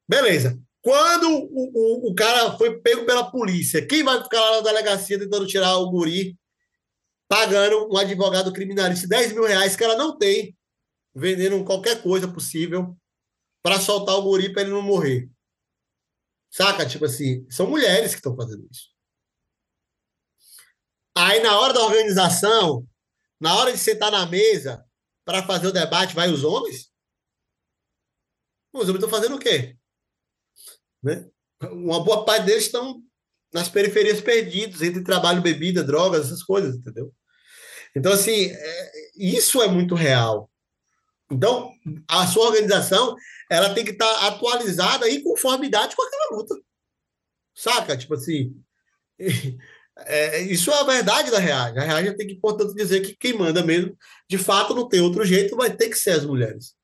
Beleza. 0.09 0.57
Quando 0.83 1.29
o, 1.29 2.07
o, 2.07 2.11
o 2.13 2.15
cara 2.15 2.57
foi 2.57 2.79
pego 2.81 3.05
pela 3.05 3.29
polícia, 3.33 3.85
quem 3.85 4.05
vai 4.05 4.23
ficar 4.23 4.41
lá 4.41 4.59
na 4.59 4.61
delegacia 4.61 5.19
tentando 5.19 5.49
tirar 5.49 5.77
o 5.79 5.91
guri, 5.91 6.39
pagando 7.27 7.93
um 7.93 7.97
advogado 7.97 8.53
criminalista 8.53 9.09
10 9.09 9.33
mil 9.33 9.45
reais 9.45 9.75
que 9.75 9.83
ela 9.83 9.97
não 9.97 10.17
tem, 10.17 10.57
vendendo 11.13 11.65
qualquer 11.65 12.01
coisa 12.01 12.29
possível 12.29 12.97
para 13.69 13.79
soltar 13.79 14.15
o 14.15 14.23
guri 14.23 14.51
para 14.51 14.63
ele 14.63 14.71
não 14.71 14.81
morrer? 14.81 15.29
Saca? 16.49 16.87
Tipo 16.87 17.05
assim, 17.05 17.47
são 17.51 17.69
mulheres 17.69 18.13
que 18.13 18.17
estão 18.17 18.35
fazendo 18.35 18.67
isso. 18.71 18.89
Aí, 21.15 21.41
na 21.41 21.61
hora 21.61 21.75
da 21.75 21.83
organização, 21.83 22.89
na 23.39 23.55
hora 23.55 23.71
de 23.71 23.77
sentar 23.77 24.11
na 24.11 24.25
mesa 24.25 24.83
para 25.23 25.47
fazer 25.47 25.67
o 25.67 25.73
debate, 25.73 26.15
vai 26.15 26.33
os 26.33 26.45
homens? 26.45 26.91
Os 28.73 28.89
homens 28.89 29.05
estão 29.05 29.11
fazendo 29.11 29.37
o 29.37 29.39
quê? 29.39 29.77
Né? 31.03 31.29
Uma 31.65 32.03
boa 32.03 32.25
parte 32.25 32.47
deles 32.47 32.65
estão 32.65 33.03
nas 33.53 33.69
periferias 33.69 34.19
perdidos, 34.23 34.81
entre 34.81 35.05
trabalho, 35.05 35.43
bebida, 35.43 35.85
drogas, 35.85 36.27
essas 36.27 36.43
coisas, 36.43 36.75
entendeu? 36.75 37.15
Então, 37.95 38.13
assim, 38.13 38.47
é, 38.47 39.11
isso 39.15 39.61
é 39.61 39.69
muito 39.69 39.95
real. 39.95 40.51
Então, 41.31 41.71
a 42.09 42.27
sua 42.27 42.47
organização 42.47 43.15
ela 43.51 43.75
tem 43.75 43.85
que 43.85 43.93
estar 43.93 44.27
atualizada 44.27 45.09
em 45.09 45.23
conformidade 45.23 45.97
com 45.97 46.03
aquela 46.03 46.37
luta. 46.37 46.55
Saca? 47.55 47.97
Tipo 47.97 48.15
assim, 48.15 48.55
É, 50.07 50.41
isso 50.43 50.71
é 50.71 50.79
a 50.79 50.85
verdade 50.85 51.31
da 51.31 51.39
Reage. 51.39 51.79
A 51.79 51.83
Reage 51.83 52.17
tem 52.17 52.27
que, 52.27 52.37
portanto, 52.37 52.75
dizer 52.75 53.01
que 53.01 53.17
quem 53.17 53.33
manda 53.33 53.65
mesmo, 53.65 53.97
de 54.29 54.39
fato, 54.39 54.75
não 54.75 54.89
tem 54.89 55.01
outro 55.01 55.25
jeito, 55.25 55.57
vai 55.57 55.75
ter 55.75 55.89
que 55.89 55.97
ser 55.97 56.11
as 56.11 56.25
mulheres. 56.25 56.75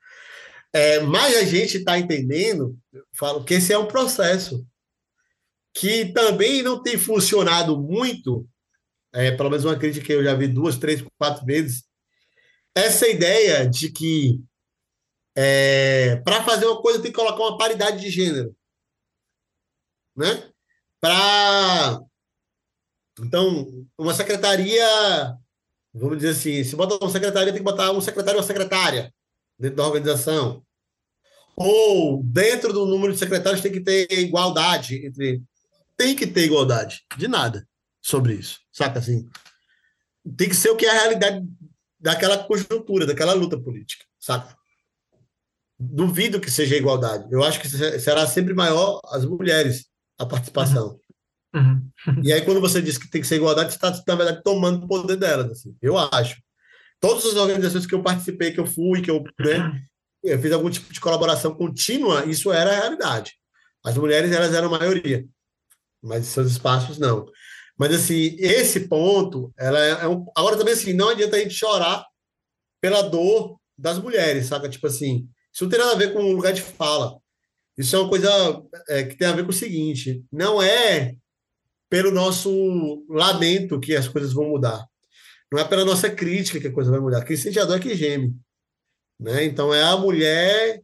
É, 0.72 1.00
mas 1.00 1.36
a 1.36 1.44
gente 1.44 1.76
está 1.76 1.98
entendendo, 1.98 2.76
falo 3.16 3.44
que 3.44 3.54
esse 3.54 3.72
é 3.72 3.78
um 3.78 3.86
processo 3.86 4.66
que 5.72 6.12
também 6.12 6.62
não 6.62 6.82
tem 6.82 6.98
funcionado 6.98 7.80
muito, 7.80 8.48
é, 9.12 9.30
pelo 9.30 9.50
menos 9.50 9.64
uma 9.64 9.78
crítica 9.78 10.06
que 10.06 10.12
eu 10.12 10.24
já 10.24 10.34
vi 10.34 10.48
duas, 10.48 10.76
três, 10.76 11.04
quatro 11.16 11.44
vezes, 11.46 11.84
essa 12.74 13.06
ideia 13.06 13.68
de 13.68 13.92
que 13.92 14.40
é, 15.36 16.16
para 16.24 16.44
fazer 16.44 16.66
uma 16.66 16.80
coisa 16.80 17.00
tem 17.00 17.10
que 17.10 17.16
colocar 17.16 17.42
uma 17.42 17.58
paridade 17.58 18.00
de 18.00 18.10
gênero. 18.10 18.54
Né? 20.16 20.50
Para 21.00 22.00
então, 23.20 23.86
uma 23.96 24.12
secretaria, 24.12 24.86
vamos 25.92 26.18
dizer 26.18 26.30
assim, 26.30 26.64
se 26.64 26.74
bota 26.74 26.98
uma 27.00 27.10
secretaria, 27.10 27.52
tem 27.52 27.60
que 27.60 27.64
botar 27.64 27.92
um 27.92 28.00
secretário 28.00 28.38
ou 28.38 28.42
uma 28.42 28.46
secretária 28.46 29.14
dentro 29.58 29.76
da 29.76 29.86
organização. 29.86 30.64
Ou 31.56 32.22
dentro 32.24 32.72
do 32.72 32.86
número 32.86 33.12
de 33.12 33.18
secretários 33.18 33.60
tem 33.60 33.70
que 33.70 33.80
ter 33.80 34.10
igualdade 34.10 35.06
entre. 35.06 35.40
Tem 35.96 36.16
que 36.16 36.26
ter 36.26 36.46
igualdade. 36.46 37.04
De 37.16 37.28
nada 37.28 37.68
sobre 38.02 38.34
isso. 38.34 38.58
Saca 38.72 38.98
assim? 38.98 39.28
Tem 40.36 40.48
que 40.48 40.56
ser 40.56 40.70
o 40.70 40.76
que 40.76 40.84
é 40.84 40.90
a 40.90 41.00
realidade 41.00 41.46
daquela 42.00 42.42
conjuntura, 42.42 43.06
daquela 43.06 43.32
luta 43.32 43.56
política. 43.56 44.04
Saca? 44.18 44.58
Duvido 45.78 46.40
que 46.40 46.50
seja 46.50 46.76
igualdade. 46.76 47.26
Eu 47.30 47.42
acho 47.42 47.60
que 47.60 47.68
será 47.68 48.26
sempre 48.26 48.54
maior 48.54 49.00
as 49.06 49.24
mulheres 49.24 49.86
a 50.18 50.24
participação. 50.24 50.98
Uhum. 51.54 51.90
E 52.22 52.32
aí, 52.32 52.42
quando 52.42 52.60
você 52.60 52.80
diz 52.82 52.98
que 52.98 53.08
tem 53.08 53.20
que 53.20 53.26
ser 53.26 53.36
igualdade, 53.36 53.72
você 53.72 53.76
está, 53.76 53.90
na 54.06 54.14
verdade, 54.14 54.42
tomando 54.42 54.84
o 54.84 54.88
poder 54.88 55.16
delas. 55.16 55.50
Assim, 55.50 55.76
eu 55.80 55.96
acho. 55.98 56.36
Todas 57.00 57.24
as 57.26 57.34
organizações 57.34 57.86
que 57.86 57.94
eu 57.94 58.02
participei, 58.02 58.52
que 58.52 58.60
eu 58.60 58.66
fui, 58.66 59.02
que 59.02 59.10
eu, 59.10 59.22
né, 59.38 59.80
eu 60.22 60.40
fiz 60.40 60.52
algum 60.52 60.70
tipo 60.70 60.92
de 60.92 61.00
colaboração 61.00 61.54
contínua, 61.54 62.24
isso 62.24 62.52
era 62.52 62.70
a 62.70 62.80
realidade. 62.80 63.32
As 63.84 63.96
mulheres, 63.96 64.32
elas 64.32 64.54
eram 64.54 64.74
a 64.74 64.78
maioria. 64.78 65.26
Mas 66.02 66.26
seus 66.26 66.50
espaços, 66.50 66.98
não. 66.98 67.26
Mas, 67.78 67.92
assim, 67.92 68.36
esse 68.38 68.88
ponto, 68.88 69.52
ela 69.58 69.78
é, 69.78 69.90
é 69.90 70.08
um... 70.08 70.24
Agora, 70.36 70.56
também, 70.56 70.74
assim, 70.74 70.92
não 70.92 71.10
adianta 71.10 71.36
a 71.36 71.40
gente 71.40 71.54
chorar 71.54 72.04
pela 72.80 73.02
dor 73.02 73.58
das 73.76 73.98
mulheres, 73.98 74.46
saca? 74.46 74.68
Tipo 74.68 74.86
assim, 74.86 75.28
isso 75.54 75.64
não 75.64 75.70
tem 75.70 75.78
nada 75.78 75.92
a 75.92 75.96
ver 75.96 76.12
com 76.12 76.18
o 76.18 76.32
lugar 76.32 76.52
de 76.52 76.62
fala. 76.62 77.16
Isso 77.78 77.94
é 77.94 77.98
uma 78.00 78.08
coisa 78.08 78.62
é, 78.88 79.04
que 79.04 79.16
tem 79.16 79.28
a 79.28 79.32
ver 79.32 79.44
com 79.44 79.50
o 79.50 79.52
seguinte: 79.52 80.24
não 80.32 80.60
é 80.60 81.14
pelo 81.88 82.10
nosso 82.10 83.04
lamento 83.08 83.78
que 83.78 83.94
as 83.94 84.08
coisas 84.08 84.32
vão 84.32 84.48
mudar. 84.48 84.84
Não 85.52 85.60
é 85.60 85.64
pela 85.64 85.84
nossa 85.84 86.10
crítica 86.10 86.58
que 86.58 86.66
a 86.66 86.72
coisa 86.72 86.90
vai 86.90 86.98
mudar. 86.98 87.24
Quem 87.24 87.36
sente 87.36 87.60
a 87.60 87.64
dor 87.64 87.76
é 87.76 87.80
que 87.80 87.94
geme. 87.94 88.34
Né? 89.20 89.44
Então 89.44 89.72
é 89.72 89.82
a 89.84 89.96
mulher 89.96 90.82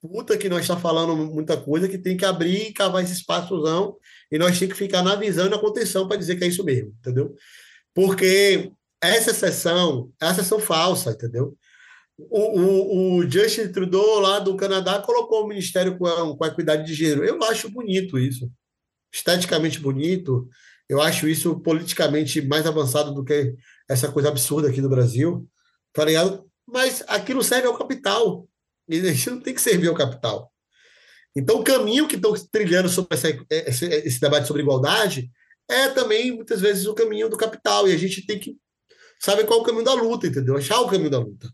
puta 0.00 0.36
que 0.36 0.48
nós 0.48 0.62
está 0.62 0.76
falando 0.76 1.16
muita 1.16 1.56
coisa 1.56 1.88
que 1.88 1.98
tem 1.98 2.16
que 2.16 2.24
abrir 2.24 2.68
e 2.68 2.72
cavar 2.72 3.02
esse 3.02 3.12
espaçozão 3.12 3.96
e 4.30 4.38
nós 4.38 4.58
temos 4.58 4.74
que 4.74 4.84
ficar 4.84 5.02
na 5.02 5.14
visão 5.14 5.46
e 5.46 5.50
na 5.50 5.58
contenção 5.58 6.08
para 6.08 6.16
dizer 6.16 6.36
que 6.36 6.44
é 6.44 6.48
isso 6.48 6.64
mesmo, 6.64 6.92
entendeu? 6.98 7.34
Porque 7.94 8.72
essa 9.00 9.32
sessão 9.32 10.12
é 10.20 10.26
a 10.26 10.34
sessão 10.34 10.58
falsa, 10.58 11.10
entendeu? 11.10 11.56
O, 12.18 12.60
o, 12.60 13.16
o, 13.18 13.30
Justin 13.30 13.72
Trudeau 13.72 14.20
lá 14.20 14.38
do 14.38 14.56
Canadá 14.56 15.00
colocou 15.00 15.44
o 15.44 15.48
Ministério 15.48 15.96
com 15.98 16.06
a, 16.06 16.36
com 16.36 16.44
a 16.44 16.48
Equidade 16.48 16.84
de 16.86 16.94
Gênero. 16.94 17.24
Eu 17.24 17.42
acho 17.42 17.70
bonito 17.70 18.18
isso 18.18 18.50
esteticamente 19.12 19.78
bonito. 19.78 20.48
Eu 20.88 21.00
acho 21.00 21.28
isso 21.28 21.60
politicamente 21.60 22.40
mais 22.40 22.66
avançado 22.66 23.12
do 23.12 23.22
que 23.22 23.54
essa 23.88 24.10
coisa 24.10 24.28
absurda 24.28 24.68
aqui 24.68 24.80
no 24.80 24.88
Brasil, 24.88 25.46
tá 25.92 26.04
ligado? 26.04 26.44
Mas 26.66 27.04
aquilo 27.06 27.44
serve 27.44 27.68
ao 27.68 27.76
capital. 27.76 28.48
E 28.88 28.98
a 29.00 29.12
gente 29.12 29.30
não 29.30 29.40
tem 29.40 29.54
que 29.54 29.60
servir 29.60 29.88
ao 29.88 29.94
capital. 29.94 30.50
Então, 31.36 31.60
o 31.60 31.64
caminho 31.64 32.08
que 32.08 32.16
estão 32.16 32.34
trilhando 32.50 32.88
sobre 32.88 33.16
essa, 33.16 33.28
esse, 33.50 33.86
esse 33.86 34.20
debate 34.20 34.46
sobre 34.46 34.62
igualdade 34.62 35.30
é 35.68 35.88
também, 35.88 36.32
muitas 36.32 36.60
vezes, 36.60 36.86
o 36.86 36.94
caminho 36.94 37.28
do 37.28 37.36
capital. 37.36 37.88
E 37.88 37.92
a 37.92 37.96
gente 37.96 38.26
tem 38.26 38.38
que 38.38 38.56
saber 39.20 39.44
qual 39.44 39.60
é 39.60 39.62
o 39.62 39.64
caminho 39.64 39.84
da 39.84 39.94
luta, 39.94 40.26
entendeu? 40.26 40.56
Achar 40.56 40.80
o 40.80 40.88
caminho 40.88 41.10
da 41.10 41.18
luta. 41.18 41.48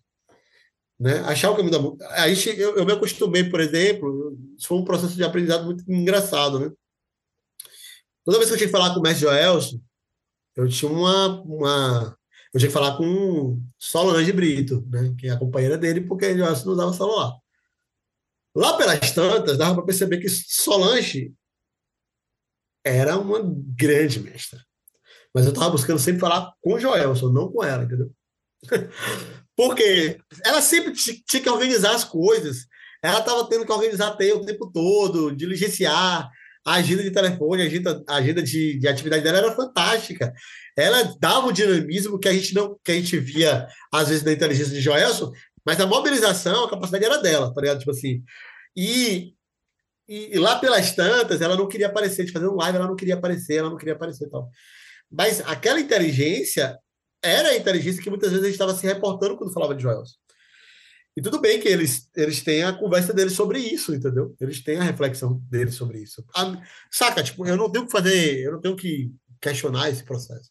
Né? 0.99 1.21
Achar 1.21 1.51
o 1.51 1.57
caminho 1.57 1.73
da 1.73 1.79
luta. 1.79 2.07
A 2.09 2.29
gente, 2.29 2.59
eu, 2.59 2.77
eu 2.77 2.85
me 2.85 2.93
acostumei, 2.93 3.45
por 3.45 3.61
exemplo, 3.61 4.37
isso 4.57 4.67
foi 4.67 4.79
um 4.79 4.85
processo 4.85 5.15
de 5.15 5.23
aprendizado 5.23 5.65
muito 5.65 5.85
engraçado, 5.91 6.59
né? 6.59 6.73
Toda 8.25 8.39
vez 8.39 8.49
que 8.51 8.55
eu 8.55 8.59
tinha 8.59 8.69
que 8.69 8.73
falar 8.73 8.93
com 8.93 9.01
o 9.01 9.03
mestre 9.03 9.27
Joelson, 9.27 9.81
eu 10.57 10.69
tinha 10.69 10.91
uma, 10.91 11.41
uma 11.43 12.19
eu 12.53 12.59
tinha 12.59 12.69
que 12.69 12.75
falar 12.75 12.97
com 12.97 13.63
Solange 13.79 14.33
Brito, 14.33 14.85
né, 14.91 15.15
que 15.19 15.29
é 15.29 15.31
a 15.31 15.39
companheira 15.39 15.79
dele, 15.79 16.01
porque 16.01 16.37
Joelson 16.37 16.67
não 16.67 16.73
usava 16.73 16.93
celular. 16.93 17.39
Lá 18.55 18.77
pelas 18.77 19.13
tantas, 19.13 19.57
dava 19.57 19.75
para 19.77 19.85
perceber 19.85 20.19
que 20.19 20.29
Solange 20.29 21.33
era 22.85 23.19
uma 23.19 23.41
grande 23.43 24.19
mestra. 24.19 24.61
Mas 25.33 25.45
eu 25.45 25.53
estava 25.53 25.71
buscando 25.71 25.99
sempre 25.99 26.21
falar 26.21 26.53
com 26.61 26.79
Joelson, 26.79 27.31
não 27.31 27.53
com 27.53 27.63
ela, 27.63 27.85
entendeu? 27.85 28.11
Porque 29.59 30.17
ela 30.45 30.63
sempre 30.63 30.93
tinha 30.93 31.43
que 31.43 31.51
organizar 31.51 31.93
as 31.93 32.05
coisas. 32.05 32.69
Ela 33.03 33.19
estava 33.19 33.49
tendo 33.49 33.67
que 33.67 33.73
organizar 33.73 34.07
a 34.07 34.35
o 34.37 34.47
tempo 34.47 34.71
todo, 34.73 35.35
diligenciar. 35.35 36.31
A 36.65 36.75
agenda 36.75 37.03
de 37.03 37.11
telefone, 37.11 37.63
a 37.63 37.65
agenda, 37.65 38.05
a 38.09 38.17
agenda 38.17 38.41
de, 38.41 38.79
de 38.79 38.87
atividade 38.87 39.25
dela 39.25 39.39
era 39.39 39.57
fantástica. 39.57 40.33
Ela 40.77 41.13
dava 41.19 41.49
o 41.49 41.53
dinamismo 41.53 42.21
que 42.21 42.29
a 42.29 42.33
gente 42.33 42.55
não 42.55 42.79
que 42.85 42.93
a 42.93 42.95
gente 42.95 43.19
via, 43.19 43.67
às 43.93 44.09
vezes, 44.09 44.23
na 44.23 44.33
inteligência 44.33 44.73
de 44.73 44.81
Joelson, 44.81 45.33
mas 45.67 45.81
a 45.81 45.87
mobilização, 45.87 46.65
a 46.65 46.71
capacidade 46.71 47.05
era 47.05 47.19
dela, 47.19 47.53
tá 47.53 47.61
ligado? 47.61 47.81
Tipo 47.81 47.91
assim. 47.91 48.23
E, 48.77 49.35
e, 50.09 50.37
e, 50.37 50.39
lá 50.39 50.61
pelas 50.61 50.93
tantas, 50.95 51.41
ela 51.41 51.57
não 51.57 51.67
queria 51.67 51.89
aparecer, 51.89 52.25
de 52.25 52.33
fazer 52.33 52.47
um 52.47 52.55
live, 52.55 52.79
ela 52.79 52.87
não 52.87 52.95
queria 52.95 53.15
aparecer, 53.15 53.57
ela 53.57 53.71
não 53.71 53.77
queria 53.77 53.95
aparecer 53.95 54.27
e 54.27 54.31
tal. 54.31 54.49
Mas 55.11 55.41
aquela 55.41 55.81
inteligência 55.81 56.79
era 57.23 57.51
a 57.51 57.57
inteligência 57.57 58.03
que 58.03 58.11
muitas 58.11 58.31
vezes 58.31 58.45
a 58.45 58.47
gente 58.47 58.55
estava 58.55 58.75
se 58.75 58.87
reportando 58.87 59.37
quando 59.37 59.53
falava 59.53 59.75
de 59.75 59.83
Joelson. 59.83 60.15
E 61.17 61.21
tudo 61.21 61.41
bem 61.41 61.59
que 61.59 61.69
eles, 61.69 62.09
eles 62.15 62.43
têm 62.43 62.63
a 62.63 62.73
conversa 62.73 63.13
deles 63.13 63.33
sobre 63.33 63.59
isso, 63.59 63.93
entendeu? 63.93 64.37
Eles 64.41 64.63
têm 64.63 64.79
a 64.79 64.85
reflexão 64.85 65.43
deles 65.51 65.75
sobre 65.75 65.99
isso. 66.01 66.25
A, 66.37 66.57
saca? 66.93 67.23
Tipo, 67.25 67.45
eu 67.45 67.57
não 67.57 67.71
tenho 67.71 67.87
que 67.87 67.91
fazer, 67.91 68.39
eu 68.41 68.53
não 68.53 68.61
tenho 68.61 68.77
que 68.77 69.13
questionar 69.41 69.91
esse 69.91 70.05
processo. 70.05 70.51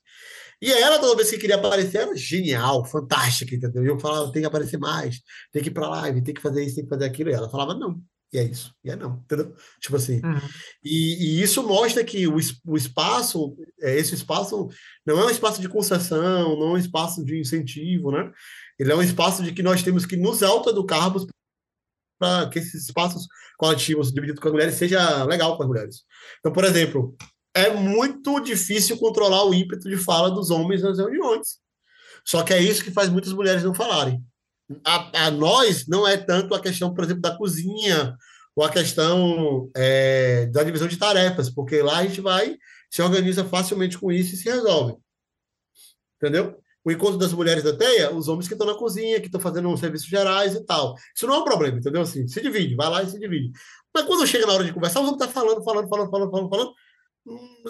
E 0.61 0.71
ela, 0.71 0.99
toda 0.99 1.15
vez 1.15 1.29
que 1.29 1.37
queria 1.37 1.55
aparecer, 1.55 1.99
era 1.99 2.15
genial, 2.15 2.83
fantástica, 2.83 3.55
entendeu? 3.55 3.83
E 3.83 3.87
eu 3.87 3.99
falava, 3.99 4.31
tem 4.31 4.41
que 4.41 4.47
aparecer 4.47 4.77
mais, 4.77 5.21
tem 5.53 5.61
que 5.61 5.69
ir 5.69 5.73
pra 5.73 5.87
live, 5.87 6.23
tem 6.23 6.33
que 6.33 6.41
fazer 6.41 6.63
isso, 6.65 6.75
tem 6.75 6.83
que 6.83 6.89
fazer 6.89 7.05
aquilo. 7.05 7.29
E 7.29 7.33
ela 7.33 7.49
falava, 7.49 7.73
não, 7.73 8.01
e 8.31 8.37
é 8.37 8.43
isso, 8.43 8.75
e 8.83 8.89
é 8.89 8.95
não, 8.95 9.21
entendeu? 9.23 9.55
Tipo 9.79 9.95
assim. 9.95 10.21
Uhum. 10.23 10.39
E, 10.83 11.39
e, 11.39 11.41
isso 11.41 11.63
mostra 11.63 12.03
que 12.03 12.27
o, 12.27 12.35
o 12.65 12.75
espaço, 12.75 13.55
é, 13.81 13.97
esse 13.97 14.15
espaço 14.15 14.67
não 15.05 15.19
é 15.19 15.25
um 15.25 15.29
espaço 15.29 15.61
de 15.61 15.69
concessão, 15.69 16.57
não 16.59 16.69
é 16.69 16.71
um 16.71 16.77
espaço 16.77 17.23
de 17.23 17.39
incentivo, 17.39 18.11
né? 18.11 18.29
Ele 18.77 18.91
é 18.91 18.95
um 18.95 19.01
espaço 19.01 19.41
de 19.43 19.53
que 19.53 19.63
nós 19.63 19.81
temos 19.81 20.05
que 20.05 20.17
nos 20.17 20.43
autoeducarmos 20.43 21.25
para 22.19 22.49
que 22.49 22.59
esses 22.59 22.85
espaços 22.85 23.27
coletivos 23.57 24.11
divididos 24.11 24.41
com 24.41 24.47
as 24.49 24.53
mulheres 24.53 24.75
seja 24.75 25.23
legal 25.23 25.55
para 25.55 25.65
as 25.65 25.69
mulheres. 25.69 25.95
Então, 26.39 26.51
por 26.51 26.65
exemplo, 26.65 27.15
é 27.55 27.69
muito 27.69 28.39
difícil 28.41 28.97
controlar 28.97 29.45
o 29.45 29.53
ímpeto 29.53 29.89
de 29.89 29.97
fala 29.97 30.29
dos 30.29 30.49
homens 30.51 30.81
nas 30.81 30.97
reuniões. 30.97 31.59
Só 32.25 32.43
que 32.43 32.53
é 32.53 32.61
isso 32.61 32.83
que 32.83 32.91
faz 32.91 33.09
muitas 33.09 33.31
mulheres 33.31 33.63
não 33.63 33.73
falarem. 33.73 34.21
A, 34.85 35.27
a 35.27 35.31
nós 35.31 35.87
não 35.87 36.07
é 36.07 36.17
tanto 36.17 36.53
a 36.53 36.59
questão, 36.59 36.93
por 36.93 37.03
exemplo, 37.03 37.21
da 37.21 37.37
cozinha 37.37 38.15
ou 38.55 38.63
a 38.63 38.69
questão 38.69 39.69
é, 39.75 40.47
da 40.47 40.63
divisão 40.63 40.87
de 40.87 40.97
tarefas, 40.97 41.49
porque 41.49 41.81
lá 41.81 41.99
a 41.99 42.05
gente 42.05 42.21
vai, 42.21 42.57
se 42.89 43.01
organiza 43.01 43.45
facilmente 43.45 43.97
com 43.97 44.11
isso 44.11 44.33
e 44.33 44.37
se 44.37 44.49
resolve. 44.49 44.95
Entendeu? 46.17 46.59
o 46.87 46.91
encontro 46.91 47.17
das 47.17 47.33
mulheres 47.33 47.65
da 47.65 47.75
teia, 47.75 48.15
os 48.15 48.29
homens 48.29 48.47
que 48.47 48.53
estão 48.53 48.65
na 48.65 48.73
cozinha, 48.73 49.19
que 49.19 49.25
estão 49.25 49.41
fazendo 49.41 49.67
uns 49.67 49.81
serviços 49.81 50.07
gerais 50.07 50.55
e 50.55 50.63
tal. 50.63 50.95
Isso 51.13 51.27
não 51.27 51.35
é 51.35 51.37
um 51.39 51.43
problema, 51.43 51.77
entendeu? 51.77 52.01
Assim, 52.01 52.25
se 52.29 52.41
divide, 52.41 52.75
vai 52.75 52.89
lá 52.89 53.03
e 53.03 53.09
se 53.09 53.19
divide. 53.19 53.51
Mas 53.93 54.05
quando 54.05 54.25
chega 54.25 54.45
na 54.45 54.53
hora 54.53 54.63
de 54.63 54.71
conversar, 54.71 55.01
os 55.01 55.09
homens 55.09 55.21
estão 55.21 55.43
falando, 55.43 55.61
falando, 55.65 55.89
falando, 55.89 56.09
falando, 56.09 56.31
falando, 56.31 56.49
falando. 56.49 56.73
Hum, 57.25 57.63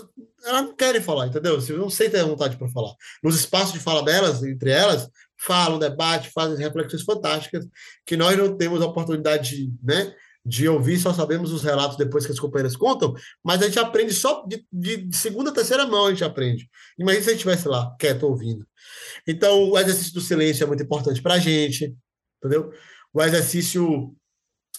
elas 0.45 0.61
não 0.65 0.76
querem 0.76 1.02
falar, 1.02 1.26
entendeu? 1.26 1.56
Assim, 1.56 1.74
não 1.74 1.90
sentem 1.90 2.22
a 2.22 2.26
vontade 2.26 2.57
para 2.57 2.68
falar. 2.68 2.94
Nos 3.24 3.34
espaços 3.34 3.74
de 3.74 3.80
fala 3.80 4.03
delas, 4.03 4.44
entre 4.44 4.69
elas, 4.69 5.10
falam, 5.38 5.80
debate, 5.80 6.31
fazem 6.31 6.57
reflexões 6.57 7.03
fantásticas 7.03 7.68
que 8.05 8.18
nós 8.18 8.38
não 8.38 8.57
temos 8.57 8.81
a 8.81 8.85
oportunidade 8.85 9.55
de, 9.55 9.73
né, 9.84 10.14
de 10.47 10.68
ouvir, 10.68 10.97
só 10.97 11.14
sabemos 11.14 11.51
os 11.51 11.61
relatos 11.61 11.97
depois 11.97 12.26
que 12.26 12.31
as 12.31 12.39
companheiras 12.39 12.76
contam, 12.76 13.14
mas 13.43 13.61
a 13.61 13.65
gente 13.65 13.80
aprende 13.80 14.14
só 14.14 14.45
de, 14.47 14.65
de 14.72 15.15
segunda, 15.15 15.53
terceira 15.53 15.85
mão, 15.85 16.05
a 16.05 16.09
gente 16.11 16.23
aprende. 16.23 16.69
Imagina 16.97 17.23
se 17.23 17.30
a 17.30 17.34
gente 17.34 17.39
estivesse 17.39 17.68
lá, 17.68 17.93
quieto, 17.99 18.23
ouvindo. 18.23 18.65
Então, 19.27 19.69
o 19.69 19.77
exercício 19.77 20.14
do 20.14 20.22
silêncio 20.22 20.64
é 20.64 20.68
muito 20.68 20.84
importante 20.84 21.22
para 21.22 21.34
a 21.34 21.39
gente, 21.39 21.93
entendeu? 22.38 22.72
O 23.14 23.22
exercício 23.22 24.15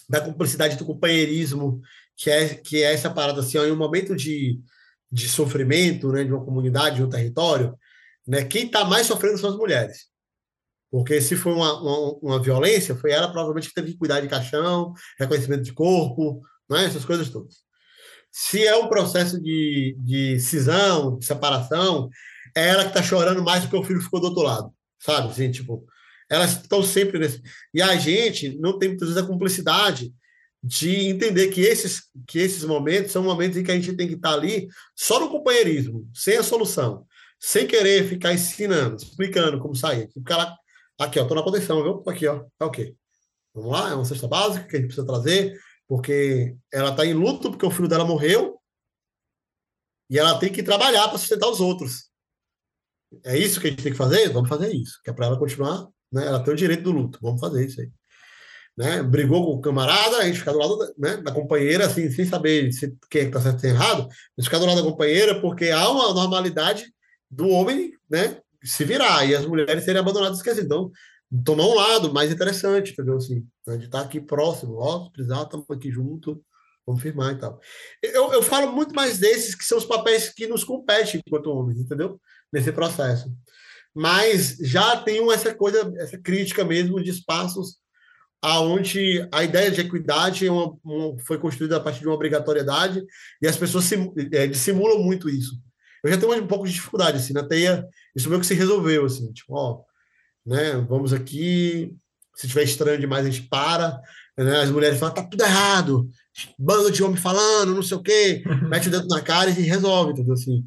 da 0.09 0.19
cumplicidade 0.19 0.75
do 0.75 0.85
companheirismo, 0.85 1.79
que 2.17 2.31
é, 2.31 2.55
que 2.55 2.81
é 2.81 2.93
essa 2.93 3.11
parada 3.11 3.41
assim, 3.41 3.59
ó, 3.59 3.63
em 3.63 3.71
um 3.71 3.77
momento 3.77 4.15
de, 4.15 4.59
de 5.11 5.29
sofrimento, 5.29 6.11
né, 6.11 6.23
de 6.23 6.33
uma 6.33 6.43
comunidade, 6.43 6.95
de 6.95 7.03
um 7.03 7.09
território, 7.09 7.77
né, 8.27 8.43
quem 8.43 8.65
está 8.65 8.83
mais 8.83 9.05
sofrendo 9.05 9.37
são 9.37 9.51
as 9.51 9.55
mulheres. 9.55 10.07
Porque 10.91 11.21
se 11.21 11.35
foi 11.35 11.53
uma, 11.53 11.79
uma, 11.81 12.19
uma, 12.21 12.41
violência, 12.41 12.95
foi 12.95 13.11
ela 13.11 13.27
provavelmente 13.27 13.69
que 13.69 13.75
teve 13.75 13.91
que 13.91 13.97
cuidar 13.97 14.21
de 14.21 14.27
caixão, 14.27 14.93
reconhecimento 15.19 15.63
de 15.63 15.73
corpo, 15.73 16.41
né, 16.69 16.85
essas 16.85 17.05
coisas 17.05 17.29
todas. 17.29 17.57
Se 18.31 18.65
é 18.65 18.75
um 18.75 18.87
processo 18.87 19.39
de, 19.41 19.95
de 19.99 20.39
cisão, 20.39 21.17
de 21.17 21.25
separação, 21.25 22.09
é 22.55 22.69
ela 22.69 22.83
que 22.83 22.89
está 22.89 23.03
chorando 23.03 23.43
mais 23.43 23.63
porque 23.63 23.77
o 23.77 23.83
filho 23.83 24.01
ficou 24.01 24.19
do 24.19 24.27
outro 24.27 24.43
lado, 24.43 24.73
sabe? 24.99 25.29
Assim, 25.29 25.51
tipo, 25.51 25.85
elas 26.29 26.61
estão 26.61 26.83
sempre 26.83 27.19
nesse. 27.19 27.41
E 27.73 27.81
a 27.81 27.95
gente 27.95 28.57
não 28.59 28.77
tem 28.77 28.89
muitas 28.89 29.09
vezes 29.09 29.23
a 29.23 29.27
cumplicidade 29.27 30.13
de 30.61 31.07
entender 31.07 31.47
que 31.47 31.61
esses, 31.61 32.03
que 32.27 32.39
esses 32.39 32.63
momentos 32.63 33.11
são 33.11 33.23
momentos 33.23 33.57
em 33.57 33.63
que 33.63 33.71
a 33.71 33.75
gente 33.75 33.95
tem 33.95 34.07
que 34.07 34.15
estar 34.15 34.29
tá 34.29 34.35
ali 34.35 34.67
só 34.95 35.19
no 35.19 35.29
companheirismo, 35.29 36.09
sem 36.13 36.37
a 36.37 36.43
solução, 36.43 37.05
sem 37.39 37.65
querer 37.65 38.07
ficar 38.07 38.33
ensinando, 38.33 38.97
explicando 38.97 39.59
como 39.59 39.75
sair. 39.75 40.09
O 40.15 40.21
cara, 40.21 40.53
aqui, 40.99 41.19
ó, 41.19 41.25
tô 41.25 41.33
na 41.33 41.43
condição, 41.43 41.81
viu? 41.81 42.03
Aqui, 42.05 42.27
ó, 42.27 42.43
tá 42.57 42.65
ok. 42.65 42.95
Vamos 43.53 43.71
lá, 43.71 43.89
é 43.89 43.95
uma 43.95 44.05
cesta 44.05 44.27
básica 44.27 44.67
que 44.67 44.75
a 44.75 44.79
gente 44.79 44.87
precisa 44.87 45.07
trazer, 45.07 45.59
porque 45.87 46.55
ela 46.71 46.91
está 46.91 47.05
em 47.05 47.13
luto 47.13 47.49
porque 47.49 47.65
o 47.65 47.71
filho 47.71 47.87
dela 47.87 48.05
morreu 48.05 48.59
e 50.09 50.19
ela 50.19 50.37
tem 50.39 50.51
que 50.51 50.61
trabalhar 50.61 51.07
para 51.07 51.17
sustentar 51.17 51.49
os 51.49 51.59
outros. 51.59 52.09
É 53.25 53.37
isso 53.37 53.59
que 53.59 53.67
a 53.67 53.69
gente 53.71 53.83
tem 53.83 53.91
que 53.91 53.97
fazer? 53.97 54.29
Vamos 54.29 54.49
fazer 54.49 54.73
isso, 54.73 54.99
que 55.03 55.09
é 55.09 55.13
para 55.13 55.27
ela 55.27 55.39
continuar, 55.39 55.87
né? 56.11 56.27
Ela 56.27 56.43
tem 56.43 56.53
o 56.53 56.57
direito 56.57 56.83
do 56.83 56.91
luto, 56.91 57.19
vamos 57.21 57.39
fazer 57.39 57.65
isso 57.65 57.81
aí. 57.81 57.89
Né? 58.77 59.03
Brigou 59.03 59.45
com 59.45 59.53
o 59.53 59.61
camarada, 59.61 60.17
a 60.17 60.25
gente 60.25 60.39
fica 60.39 60.53
do 60.53 60.59
lado 60.59 60.77
da, 60.77 60.93
né, 60.97 61.17
da 61.17 61.31
companheira, 61.31 61.85
assim, 61.85 62.09
sem 62.11 62.25
saber 62.25 62.71
se 62.71 62.95
quem 63.09 63.23
é 63.23 63.25
está 63.25 63.41
certo 63.41 63.63
ou 63.63 63.69
errado, 63.69 64.07
mas 64.37 64.45
ficar 64.45 64.59
do 64.59 64.65
lado 64.65 64.81
da 64.81 64.89
companheira, 64.89 65.41
porque 65.41 65.69
há 65.69 65.89
uma 65.89 66.13
normalidade 66.13 66.85
do 67.29 67.49
homem, 67.49 67.91
né, 68.09 68.41
se 68.63 68.83
virar, 68.83 69.25
e 69.25 69.35
as 69.35 69.45
mulheres 69.45 69.83
serem 69.83 70.01
abandonadas 70.01 70.37
esquecidas. 70.37 70.65
Então, 70.65 70.91
tomar 71.45 71.65
um 71.65 71.75
lado 71.75 72.13
mais 72.13 72.31
interessante, 72.31 72.91
entendeu? 72.91 73.17
Assim, 73.17 73.45
a 73.67 73.73
gente 73.73 73.85
está 73.85 74.01
aqui 74.01 74.19
próximo, 74.19 74.75
ó, 74.77 75.05
se 75.05 75.11
precisar, 75.11 75.43
estamos 75.43 75.69
aqui 75.69 75.91
junto, 75.91 76.43
vamos 76.85 77.01
firmar 77.01 77.33
e 77.33 77.37
tal. 77.37 77.59
Eu, 78.01 78.33
eu 78.33 78.41
falo 78.41 78.71
muito 78.71 78.95
mais 78.95 79.19
desses 79.19 79.55
que 79.55 79.63
são 79.63 79.77
os 79.77 79.85
papéis 79.85 80.29
que 80.29 80.47
nos 80.47 80.63
competem 80.63 81.21
enquanto 81.25 81.51
homens, 81.51 81.79
entendeu? 81.79 82.19
nesse 82.51 82.71
processo. 82.71 83.31
Mas 83.93 84.57
já 84.61 84.97
tem 84.97 85.31
essa 85.31 85.53
coisa, 85.53 85.91
essa 85.97 86.17
crítica 86.17 86.63
mesmo 86.63 87.01
de 87.01 87.09
espaços 87.09 87.77
aonde 88.41 89.27
a 89.33 89.43
ideia 89.43 89.69
de 89.69 89.81
equidade 89.81 90.47
é 90.47 90.51
uma, 90.51 90.73
uma, 90.83 91.19
foi 91.25 91.37
construída 91.37 91.75
a 91.75 91.79
partir 91.79 91.99
de 91.99 92.07
uma 92.07 92.15
obrigatoriedade 92.15 93.03
e 93.41 93.47
as 93.47 93.57
pessoas 93.57 93.83
sim, 93.83 94.13
é, 94.31 94.47
dissimulam 94.47 95.03
muito 95.03 95.29
isso. 95.29 95.59
Eu 96.01 96.09
já 96.09 96.17
tenho 96.17 96.41
um 96.41 96.47
pouco 96.47 96.65
de 96.65 96.71
dificuldade, 96.71 97.17
assim, 97.17 97.33
na 97.33 97.45
teia, 97.45 97.85
isso 98.19 98.29
meio 98.29 98.41
que 98.41 98.47
se 98.47 98.53
resolveu, 98.53 99.05
assim, 99.05 99.31
tipo, 99.31 99.53
ó, 99.55 99.81
né, 100.45 100.73
vamos 100.87 101.13
aqui, 101.13 101.95
se 102.35 102.47
tiver 102.47 102.63
estranho 102.63 102.99
demais 102.99 103.25
a 103.25 103.29
gente 103.29 103.47
para, 103.47 103.99
né, 104.37 104.61
as 104.61 104.69
mulheres 104.69 104.99
falam, 104.99 105.15
tá 105.15 105.23
tudo 105.23 105.43
errado, 105.43 106.09
bando 106.57 106.91
de 106.91 107.03
homem 107.03 107.17
falando, 107.17 107.73
não 107.73 107.81
sei 107.81 107.97
o 107.97 108.03
quê, 108.03 108.43
mete 108.69 108.87
o 108.87 108.91
dedo 108.91 109.07
na 109.07 109.21
cara 109.21 109.49
e 109.49 109.53
resolve, 109.53 110.11
entendeu, 110.11 110.33
assim. 110.33 110.63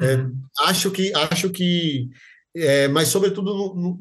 É, 0.00 0.26
acho 0.66 0.90
que, 0.90 1.12
acho 1.14 1.50
que 1.50 2.10
é, 2.56 2.86
mas 2.86 3.08
sobretudo 3.08 3.52
no, 3.52 3.74
no, 3.74 3.98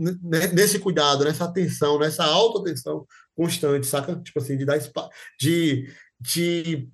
nesse 0.53 0.77
cuidado, 0.77 1.23
nessa 1.23 1.45
atenção, 1.45 1.97
nessa 1.97 2.23
auto-atenção 2.23 3.05
constante, 3.35 3.87
saca? 3.87 4.15
Tipo 4.17 4.39
assim, 4.39 4.57
de 4.57 4.65
dar 4.65 4.77
de 5.39 5.91
de 6.19 6.87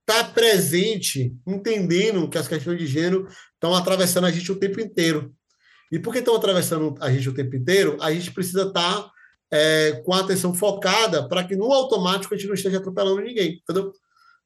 estar 0.00 0.24
tá 0.24 0.30
presente, 0.32 1.34
entendendo 1.46 2.28
que 2.28 2.36
as 2.36 2.48
questões 2.48 2.78
de 2.78 2.86
gênero 2.86 3.26
estão 3.64 3.74
atravessando 3.74 4.26
a 4.26 4.30
gente 4.30 4.52
o 4.52 4.56
tempo 4.56 4.78
inteiro. 4.78 5.34
E 5.90 5.98
por 5.98 6.12
que 6.12 6.18
estão 6.18 6.36
atravessando 6.36 6.94
a 7.00 7.10
gente 7.10 7.28
o 7.28 7.34
tempo 7.34 7.56
inteiro? 7.56 7.96
A 8.00 8.12
gente 8.12 8.30
precisa 8.30 8.64
estar 8.64 9.02
tá, 9.02 9.10
é, 9.50 10.02
com 10.04 10.12
a 10.12 10.20
atenção 10.20 10.52
focada 10.52 11.26
para 11.26 11.44
que 11.44 11.56
no 11.56 11.72
automático 11.72 12.34
a 12.34 12.36
gente 12.36 12.46
não 12.46 12.54
esteja 12.54 12.78
atropelando 12.78 13.22
ninguém, 13.22 13.62
entendeu? 13.62 13.92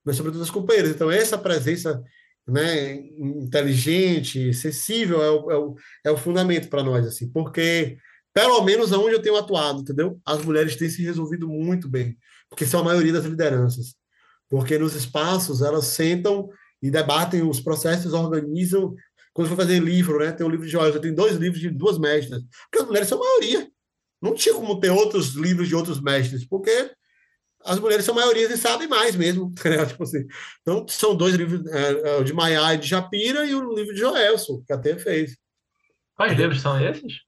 Mas 0.04 0.16
sobretudo 0.16 0.42
as 0.42 0.50
companheiras. 0.50 0.92
Então, 0.92 1.10
essa 1.10 1.36
presença 1.36 2.00
né, 2.46 2.94
inteligente, 3.18 4.54
sensível 4.54 5.22
é 5.22 5.30
o, 5.30 5.50
é 5.50 5.56
o, 5.58 5.74
é 6.04 6.10
o 6.10 6.16
fundamento 6.16 6.68
para 6.68 6.84
nós, 6.84 7.06
assim, 7.06 7.28
porque 7.30 7.98
pelo 8.32 8.62
menos 8.62 8.92
aonde 8.92 9.14
eu 9.14 9.22
tenho 9.22 9.36
atuado, 9.36 9.80
entendeu? 9.80 10.20
As 10.24 10.42
mulheres 10.44 10.76
têm 10.76 10.88
se 10.88 11.02
resolvido 11.02 11.48
muito 11.48 11.88
bem, 11.88 12.16
porque 12.48 12.64
são 12.64 12.80
a 12.80 12.84
maioria 12.84 13.12
das 13.12 13.24
lideranças, 13.24 13.96
porque 14.48 14.78
nos 14.78 14.94
espaços 14.94 15.60
elas 15.60 15.86
sentam 15.86 16.48
e 16.82 16.90
debatem 16.90 17.42
os 17.42 17.60
processos, 17.60 18.12
organizam. 18.12 18.94
Quando 19.38 19.50
for 19.50 19.56
fazer 19.56 19.78
livro, 19.78 20.18
né? 20.18 20.32
Tem 20.32 20.44
um 20.44 20.50
livro 20.50 20.66
de 20.66 20.72
Joel, 20.72 21.00
tem 21.00 21.14
dois 21.14 21.36
livros 21.36 21.60
de 21.60 21.70
duas 21.70 21.96
mestras, 21.96 22.42
porque 22.64 22.78
as 22.80 22.86
mulheres 22.86 23.08
são 23.08 23.22
a 23.22 23.24
maioria. 23.24 23.70
Não 24.20 24.34
tinha 24.34 24.52
como 24.52 24.80
ter 24.80 24.90
outros 24.90 25.36
livros 25.36 25.68
de 25.68 25.76
outros 25.76 26.00
mestres, 26.00 26.44
porque 26.44 26.90
as 27.64 27.78
mulheres 27.78 28.04
são 28.04 28.14
a 28.14 28.18
maioria 28.18 28.52
e 28.52 28.56
sabem 28.56 28.88
mais 28.88 29.14
mesmo. 29.14 29.54
Né? 29.64 29.86
Tipo 29.86 30.02
assim. 30.02 30.26
Então, 30.60 30.84
são 30.88 31.14
dois 31.14 31.36
livros, 31.36 31.64
é, 31.68 31.90
é, 32.08 32.16
o 32.16 32.24
de 32.24 32.32
Maiá 32.32 32.74
e 32.74 32.78
de 32.78 32.88
Japira 32.88 33.46
e 33.46 33.54
o 33.54 33.76
livro 33.76 33.94
de 33.94 34.00
Joelson, 34.00 34.60
que 34.66 34.72
até 34.72 34.98
fez. 34.98 35.38
Quais 36.16 36.36
livros 36.36 36.60
são 36.60 36.76
esses? 36.84 37.20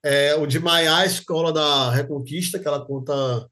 É, 0.00 0.36
o 0.36 0.46
de 0.46 0.60
Maiá, 0.60 0.98
a 0.98 1.06
Escola 1.06 1.52
da 1.52 1.90
Reconquista, 1.90 2.56
que 2.56 2.68
ela 2.68 2.86
conta 2.86 3.48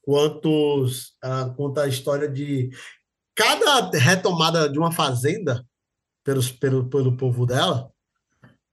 quantos. 0.00 1.14
Ela 1.22 1.52
conta 1.54 1.82
a 1.82 1.88
história 1.88 2.26
de 2.26 2.70
cada 3.34 3.90
retomada 3.98 4.66
de 4.66 4.78
uma 4.78 4.90
fazenda 4.90 5.62
pelos, 6.24 6.50
pelo, 6.50 6.88
pelo 6.88 7.16
povo 7.16 7.46
dela, 7.46 7.90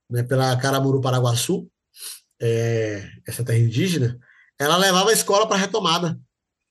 né, 0.10 0.24
pela 0.24 0.56
Caramuru 0.58 1.02
Paraguaçu, 1.02 1.70
é, 2.42 3.10
essa 3.28 3.44
terra 3.44 3.60
indígena, 3.60 4.18
ela 4.58 4.78
levava 4.78 5.10
a 5.10 5.14
escola 5.14 5.48
para 5.48 5.58
retomada. 5.58 6.20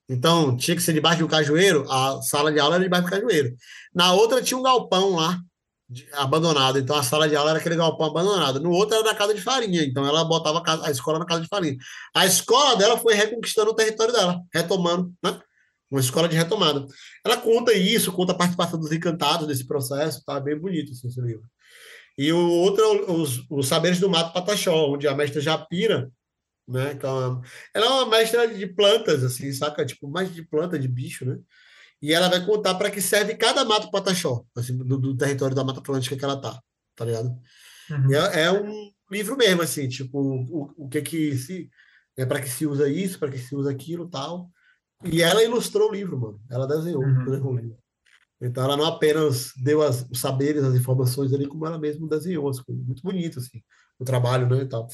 Então, 0.09 0.57
tinha 0.57 0.75
que 0.75 0.83
ser 0.83 0.95
debaixo 0.95 1.21
do 1.21 1.29
cajueiro, 1.29 1.91
a 1.91 2.23
sala 2.23 2.51
de 2.51 2.59
aula 2.59 2.77
era 2.77 2.85
debaixo 2.85 3.07
do 3.07 3.11
cajueiro. 3.11 3.55
Na 3.95 4.13
outra 4.15 4.43
tinha 4.43 4.59
um 4.59 4.63
galpão 4.63 5.17
lá, 5.17 5.39
de, 5.89 6.07
abandonado. 6.13 6.79
Então, 6.79 6.97
a 6.97 7.03
sala 7.03 7.29
de 7.29 7.37
aula 7.37 7.51
era 7.51 7.59
aquele 7.59 7.77
galpão 7.77 8.07
abandonado. 8.07 8.61
No 8.61 8.71
outro 8.71 8.97
era 8.97 9.05
na 9.05 9.15
casa 9.15 9.35
de 9.35 9.41
farinha. 9.41 9.83
Então, 9.83 10.07
ela 10.07 10.25
botava 10.25 10.63
a, 10.65 10.87
a 10.87 10.91
escola 10.91 11.19
na 11.19 11.27
casa 11.27 11.41
de 11.41 11.49
farinha. 11.49 11.77
A 12.15 12.27
escola 12.27 12.77
dela 12.77 12.99
foi 12.99 13.15
reconquistando 13.15 13.71
o 13.71 13.75
território 13.75 14.13
dela, 14.13 14.41
retomando, 14.53 15.13
né? 15.23 15.41
Uma 15.91 16.01
escola 16.01 16.29
de 16.29 16.37
retomada. 16.37 16.87
Ela 17.25 17.37
conta 17.37 17.73
isso, 17.73 18.13
conta 18.13 18.33
a 18.33 18.37
participação 18.37 18.79
dos 18.79 18.93
encantados 18.93 19.47
nesse 19.47 19.67
processo, 19.67 20.25
tá 20.25 20.39
bem 20.39 20.59
bonito 20.59 20.93
assim, 20.93 21.09
esse 21.09 21.21
livro. 21.21 21.45
E 22.17 22.33
o 22.33 22.51
outro 22.51 22.85
é 22.85 23.11
os, 23.11 23.45
os 23.49 23.69
Saberes 23.69 24.01
do 24.01 24.11
Mato 24.11 24.33
Pataxó, 24.33 24.93
onde 24.93 25.07
a 25.07 25.15
mestra 25.15 25.41
Japira 25.41 26.11
né? 26.69 26.95
Que 26.95 27.07
é 27.07 27.09
uma, 27.09 27.43
ela 27.75 27.87
é 27.87 27.89
uma 27.89 28.07
mestra 28.07 28.47
de 28.47 28.67
plantas, 28.67 29.25
assim, 29.25 29.51
saca? 29.53 29.87
Tipo, 29.87 30.09
mais 30.09 30.33
de 30.33 30.43
planta, 30.43 30.79
de 30.79 30.87
bicho, 30.87 31.25
né? 31.25 31.39
E 32.01 32.13
ela 32.13 32.29
vai 32.29 32.45
contar 32.45 32.75
para 32.75 32.91
que 32.91 33.01
serve 33.01 33.35
cada 33.35 33.65
mato 33.65 33.91
pataxó, 33.91 34.45
assim, 34.57 34.77
do, 34.77 34.99
do, 34.99 35.17
território 35.17 35.57
da 35.57 35.65
Mata 35.65 35.81
Atlântica 35.81 36.17
que 36.17 36.25
ela 36.25 36.41
tá, 36.41 36.61
tá 36.95 37.05
ligado? 37.05 37.29
Uhum. 37.91 38.15
É, 38.15 38.43
é, 38.43 38.53
um 38.53 38.93
livro 39.11 39.37
mesmo, 39.37 39.63
assim, 39.63 39.89
tipo, 39.89 40.21
o, 40.21 40.85
o 40.85 40.89
que 40.89 41.01
que 41.01 41.37
se... 41.37 41.71
É 42.17 42.27
para 42.27 42.41
que 42.41 42.49
se 42.49 42.67
usa 42.67 42.89
isso, 42.89 43.19
para 43.19 43.31
que 43.31 43.39
se 43.39 43.55
usa 43.55 43.71
aquilo 43.71 44.09
tal. 44.09 44.51
E 45.05 45.23
ela 45.23 45.43
ilustrou 45.43 45.89
o 45.89 45.93
livro, 45.93 46.19
mano. 46.19 46.41
Ela 46.51 46.67
desenhou 46.67 47.03
uhum. 47.03 47.47
o 47.47 47.57
livro. 47.57 47.77
Então 48.41 48.65
ela 48.65 48.77
não 48.77 48.85
apenas 48.85 49.53
deu 49.57 49.83
as, 49.83 50.07
os 50.11 50.21
saberes, 50.21 50.63
as 50.63 50.75
informações 50.75 51.33
ali, 51.33 51.47
como 51.47 51.67
ela 51.67 51.79
mesma 51.79 52.09
desenhou 52.09 52.49
as 52.49 52.61
coisas. 52.61 52.85
Muito 52.85 53.03
bonito, 53.03 53.39
assim, 53.39 53.61
o 53.99 54.05
trabalho, 54.05 54.49
né, 54.49 54.63
e 54.63 54.67
tal. 54.67 54.89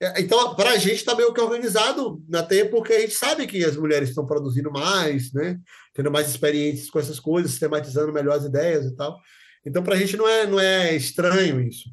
É, 0.00 0.20
então, 0.20 0.54
para 0.54 0.70
a 0.70 0.76
gente 0.76 0.96
está 0.96 1.14
meio 1.14 1.32
que 1.32 1.40
organizado 1.40 2.22
na 2.28 2.42
TEI, 2.42 2.68
porque 2.68 2.92
a 2.92 3.00
gente 3.00 3.14
sabe 3.14 3.46
que 3.46 3.64
as 3.64 3.76
mulheres 3.76 4.08
estão 4.08 4.26
produzindo 4.26 4.70
mais, 4.70 5.32
né? 5.32 5.58
tendo 5.94 6.10
mais 6.10 6.28
experiências 6.28 6.90
com 6.90 6.98
essas 6.98 7.20
coisas, 7.20 7.52
sistematizando 7.52 8.12
melhor 8.12 8.36
as 8.36 8.44
ideias 8.44 8.84
e 8.84 8.94
tal. 8.94 9.18
Então, 9.64 9.82
para 9.82 9.94
a 9.94 9.96
gente 9.96 10.16
não 10.16 10.28
é, 10.28 10.46
não 10.46 10.60
é 10.60 10.94
estranho 10.94 11.60
isso. 11.60 11.88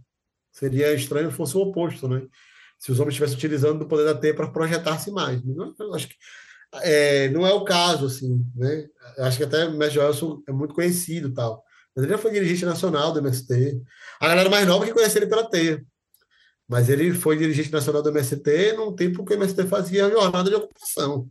Seria 0.51 0.93
estranho 0.93 1.29
se 1.31 1.38
fosse 1.38 1.55
o 1.55 1.61
oposto, 1.61 2.07
né? 2.07 2.21
Se 2.77 2.91
os 2.91 2.99
homens 2.99 3.13
estivessem 3.13 3.38
utilizando 3.38 3.83
o 3.83 3.88
poder 3.88 4.05
da 4.05 4.15
TEI 4.15 4.33
para 4.33 4.49
projetar-se 4.49 5.11
mais. 5.11 5.41
Não, 5.45 5.73
acho 5.93 6.09
que 6.09 6.15
é, 6.76 7.30
não 7.30 7.45
é 7.45 7.53
o 7.53 7.64
caso, 7.64 8.06
assim, 8.06 8.45
né? 8.56 8.88
Acho 9.19 9.38
que 9.38 9.43
até 9.43 9.65
o 9.65 9.77
Mestre 9.77 9.95
Joelson 9.95 10.41
é 10.48 10.52
muito 10.52 10.73
conhecido 10.73 11.34
tal. 11.34 11.64
Mas 11.95 12.03
ele 12.03 12.14
já 12.14 12.18
foi 12.18 12.31
dirigente 12.31 12.65
nacional 12.65 13.11
do 13.11 13.19
MST. 13.19 13.81
A 14.19 14.27
galera 14.27 14.49
mais 14.49 14.65
nova 14.68 14.85
que 14.85 14.93
conhece 14.93 15.18
ele 15.18 15.27
pela 15.27 15.49
TEI. 15.49 15.81
Mas 16.68 16.89
ele 16.89 17.14
foi 17.14 17.38
dirigente 17.38 17.72
nacional 17.72 18.02
do 18.02 18.10
MST 18.10 18.73
num 18.73 18.95
tempo 18.95 19.26
que 19.26 19.34
o 19.34 19.35
MST 19.35 19.68
fazia 19.68 20.10
jornada 20.10 20.49
de 20.49 20.56
ocupação. 20.56 21.30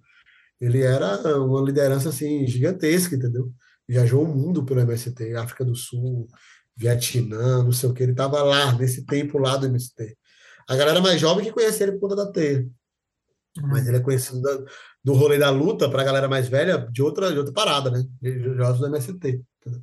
Ele 0.60 0.82
era 0.82 1.40
uma 1.40 1.62
liderança 1.62 2.10
assim 2.10 2.46
gigantesca, 2.46 3.16
entendeu? 3.16 3.50
Viajou 3.88 4.22
o 4.22 4.28
mundo 4.28 4.64
pelo 4.64 4.80
MST, 4.80 5.34
África 5.34 5.64
do 5.64 5.74
Sul, 5.74 6.28
Vietnã, 6.76 7.64
não 7.64 7.72
sei 7.72 7.88
o 7.88 7.94
que. 7.94 8.02
Ele 8.02 8.12
estava 8.12 8.42
lá, 8.42 8.72
nesse 8.72 9.06
tempo 9.06 9.38
lá 9.38 9.56
do 9.56 9.66
MST. 9.66 10.16
A 10.68 10.76
galera 10.76 11.00
mais 11.00 11.18
jovem 11.18 11.44
que 11.46 11.52
conhecia 11.52 11.86
ele 11.86 11.92
por 11.92 12.00
conta 12.00 12.16
da 12.16 12.30
teia. 12.30 12.68
Uhum. 13.58 13.68
Mas 13.68 13.86
ele 13.86 13.96
é 13.96 14.00
conhecido 14.00 14.40
da, 14.40 14.58
do 15.02 15.12
rolê 15.12 15.38
da 15.38 15.50
luta 15.50 15.88
para 15.88 16.02
a 16.02 16.04
galera 16.04 16.28
mais 16.28 16.48
velha 16.48 16.86
de 16.90 17.02
outra, 17.02 17.32
de 17.32 17.38
outra 17.38 17.52
parada, 17.52 17.90
né? 17.90 18.04
De 18.20 18.54
jogos 18.54 18.78
do 18.78 18.86
MST. 18.86 19.12
Entendeu? 19.60 19.82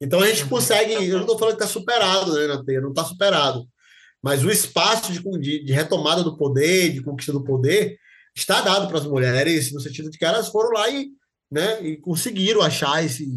Então 0.00 0.20
a 0.20 0.26
gente 0.26 0.46
consegue. 0.46 0.94
Eu 0.94 1.14
não 1.14 1.20
estou 1.20 1.38
falando 1.38 1.56
que 1.56 1.62
está 1.62 1.72
superado 1.72 2.34
né, 2.34 2.46
na 2.48 2.64
teia, 2.64 2.80
não 2.80 2.90
está 2.90 3.04
superado. 3.04 3.64
Mas 4.20 4.44
o 4.44 4.50
espaço 4.50 5.12
de, 5.12 5.64
de, 5.64 5.72
retomada 5.72 6.22
do 6.22 6.36
poder, 6.36 6.92
de 6.92 7.02
conquista 7.02 7.32
do 7.32 7.42
poder, 7.42 7.96
está 8.34 8.60
dado 8.60 8.88
para 8.88 8.98
as 8.98 9.06
mulheres, 9.06 9.72
no 9.72 9.80
sentido 9.80 10.10
de 10.10 10.18
que 10.18 10.24
elas 10.24 10.48
foram 10.48 10.70
lá 10.70 10.88
e, 10.88 11.10
né, 11.50 11.84
e 11.84 11.96
conseguiram 11.96 12.62
achar 12.62 13.04
esse, 13.04 13.28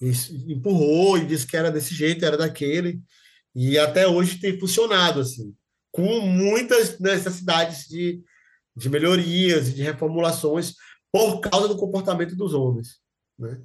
esse. 0.00 0.34
empurrou 0.50 1.18
e 1.18 1.26
disse 1.26 1.46
que 1.46 1.56
era 1.56 1.70
desse 1.70 1.94
jeito, 1.94 2.24
era 2.24 2.36
daquele. 2.36 3.00
E 3.54 3.78
até 3.78 4.06
hoje 4.06 4.38
tem 4.38 4.58
funcionado, 4.58 5.20
assim, 5.20 5.54
com 5.90 6.20
muitas 6.20 6.98
necessidades 6.98 7.86
de, 7.88 8.20
de 8.76 8.90
melhorias 8.90 9.68
e 9.68 9.74
de 9.74 9.82
reformulações 9.82 10.74
por 11.10 11.40
causa 11.40 11.66
do 11.68 11.76
comportamento 11.76 12.36
dos 12.36 12.52
homens. 12.52 13.00
Né? 13.38 13.60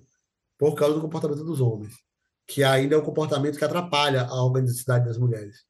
Por 0.57 0.75
causa 0.75 0.95
do 0.95 1.01
comportamento 1.01 1.43
dos 1.43 1.59
homens. 1.59 1.93
Que 2.47 2.63
ainda 2.63 2.95
é 2.95 2.97
um 2.97 3.03
comportamento 3.03 3.57
que 3.57 3.65
atrapalha 3.65 4.23
a 4.23 4.43
organicidade 4.43 5.05
das 5.05 5.17
mulheres 5.17 5.65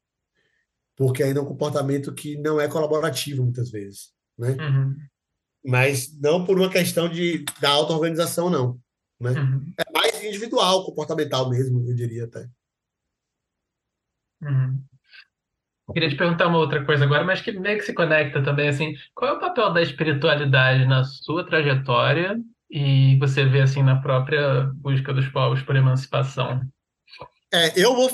porque 0.96 1.22
ainda 1.22 1.40
é 1.40 1.42
um 1.42 1.46
comportamento 1.46 2.12
que 2.14 2.36
não 2.36 2.60
é 2.60 2.68
colaborativo 2.68 3.42
muitas 3.42 3.70
vezes, 3.70 4.12
né? 4.38 4.50
Uhum. 4.50 4.96
Mas 5.64 6.18
não 6.18 6.44
por 6.44 6.58
uma 6.58 6.70
questão 6.70 7.08
de 7.08 7.44
da 7.60 7.70
auto-organização, 7.70 8.50
não. 8.50 8.80
Né? 9.20 9.30
Uhum. 9.30 9.72
É 9.78 9.92
mais 9.92 10.22
individual, 10.22 10.84
comportamental 10.84 11.48
mesmo, 11.48 11.88
eu 11.88 11.94
diria 11.94 12.24
até. 12.24 12.48
Uhum. 14.42 14.84
Queria 15.92 16.08
te 16.08 16.16
perguntar 16.16 16.46
uma 16.46 16.58
outra 16.58 16.84
coisa 16.84 17.04
agora, 17.04 17.24
mas 17.24 17.40
que 17.40 17.52
meio 17.52 17.78
que 17.78 17.84
se 17.84 17.92
conecta 17.92 18.42
também, 18.42 18.68
assim, 18.68 18.94
qual 19.14 19.32
é 19.32 19.36
o 19.36 19.40
papel 19.40 19.72
da 19.72 19.82
espiritualidade 19.82 20.86
na 20.86 21.02
sua 21.04 21.44
trajetória 21.44 22.38
e 22.70 23.18
você 23.18 23.44
vê, 23.44 23.60
assim, 23.60 23.82
na 23.82 24.00
própria 24.00 24.70
busca 24.74 25.12
dos 25.12 25.28
povos 25.28 25.60
por 25.62 25.74
emancipação? 25.76 26.62
É, 27.52 27.78
eu 27.78 27.94
vou 27.94 28.10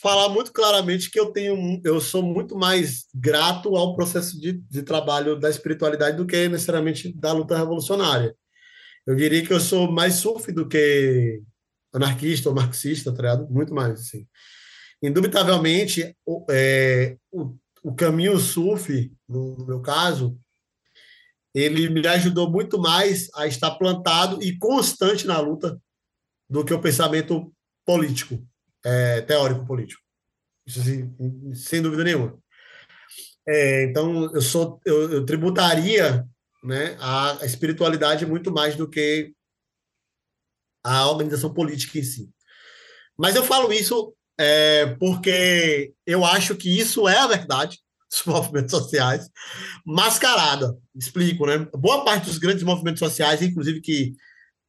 falar 0.00 0.28
muito 0.28 0.52
claramente 0.52 1.10
que 1.10 1.18
eu 1.18 1.32
tenho, 1.32 1.80
eu 1.84 2.00
sou 2.00 2.22
muito 2.22 2.56
mais 2.56 3.06
grato 3.14 3.74
ao 3.74 3.96
processo 3.96 4.38
de, 4.38 4.52
de 4.52 4.82
trabalho 4.82 5.36
da 5.36 5.50
espiritualidade 5.50 6.16
do 6.16 6.26
que 6.26 6.48
necessariamente 6.48 7.12
da 7.12 7.32
luta 7.32 7.56
revolucionária. 7.56 8.36
Eu 9.06 9.16
diria 9.16 9.44
que 9.44 9.52
eu 9.52 9.58
sou 9.58 9.90
mais 9.90 10.14
sufi 10.14 10.52
do 10.52 10.68
que 10.68 11.40
anarquista 11.92 12.48
ou 12.48 12.54
marxista, 12.54 13.12
tá 13.12 13.22
ligado? 13.22 13.48
Muito 13.50 13.74
mais, 13.74 14.00
assim. 14.00 14.26
Indubitavelmente, 15.06 16.16
o, 16.24 16.44
é, 16.50 17.16
o, 17.30 17.56
o 17.82 17.94
caminho 17.94 18.38
sufi, 18.38 19.12
no, 19.28 19.56
no 19.56 19.66
meu 19.66 19.80
caso, 19.80 20.38
ele 21.54 21.88
me 21.88 22.06
ajudou 22.06 22.50
muito 22.50 22.78
mais 22.78 23.28
a 23.34 23.46
estar 23.46 23.70
plantado 23.76 24.42
e 24.42 24.58
constante 24.58 25.26
na 25.26 25.38
luta 25.38 25.80
do 26.48 26.64
que 26.64 26.74
o 26.74 26.80
pensamento 26.80 27.52
político 27.84 28.46
é, 28.84 29.20
teórico 29.22 29.64
político. 29.64 30.02
Isso 30.66 30.80
assim, 30.80 31.54
sem 31.54 31.80
dúvida 31.80 32.04
nenhuma. 32.04 32.38
É, 33.48 33.84
então, 33.84 34.32
eu 34.34 34.40
sou 34.40 34.80
eu, 34.84 35.12
eu, 35.12 35.26
tributaria 35.26 36.26
né, 36.62 36.96
a 37.00 37.38
espiritualidade 37.44 38.26
muito 38.26 38.52
mais 38.52 38.74
do 38.74 38.88
que 38.88 39.32
a 40.84 41.08
organização 41.08 41.54
política 41.54 41.98
em 41.98 42.02
si. 42.02 42.30
Mas 43.16 43.34
eu 43.34 43.44
falo 43.44 43.72
isso 43.72 44.14
é, 44.38 44.86
porque 44.98 45.92
eu 46.06 46.24
acho 46.24 46.54
que 46.56 46.78
isso 46.78 47.08
é 47.08 47.18
a 47.18 47.26
verdade 47.26 47.78
dos 48.10 48.24
movimentos 48.24 48.70
sociais, 48.70 49.28
mascarada. 49.84 50.76
Explico, 50.94 51.46
né? 51.46 51.58
Boa 51.74 52.04
parte 52.04 52.26
dos 52.26 52.38
grandes 52.38 52.62
movimentos 52.62 53.00
sociais, 53.00 53.42
inclusive 53.42 53.80
que 53.80 54.14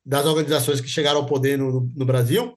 das 0.06 0.26
organizações 0.26 0.80
que 0.80 0.88
chegaram 0.88 1.20
ao 1.20 1.26
poder 1.26 1.58
no, 1.58 1.82
no 1.96 2.06
Brasil, 2.06 2.56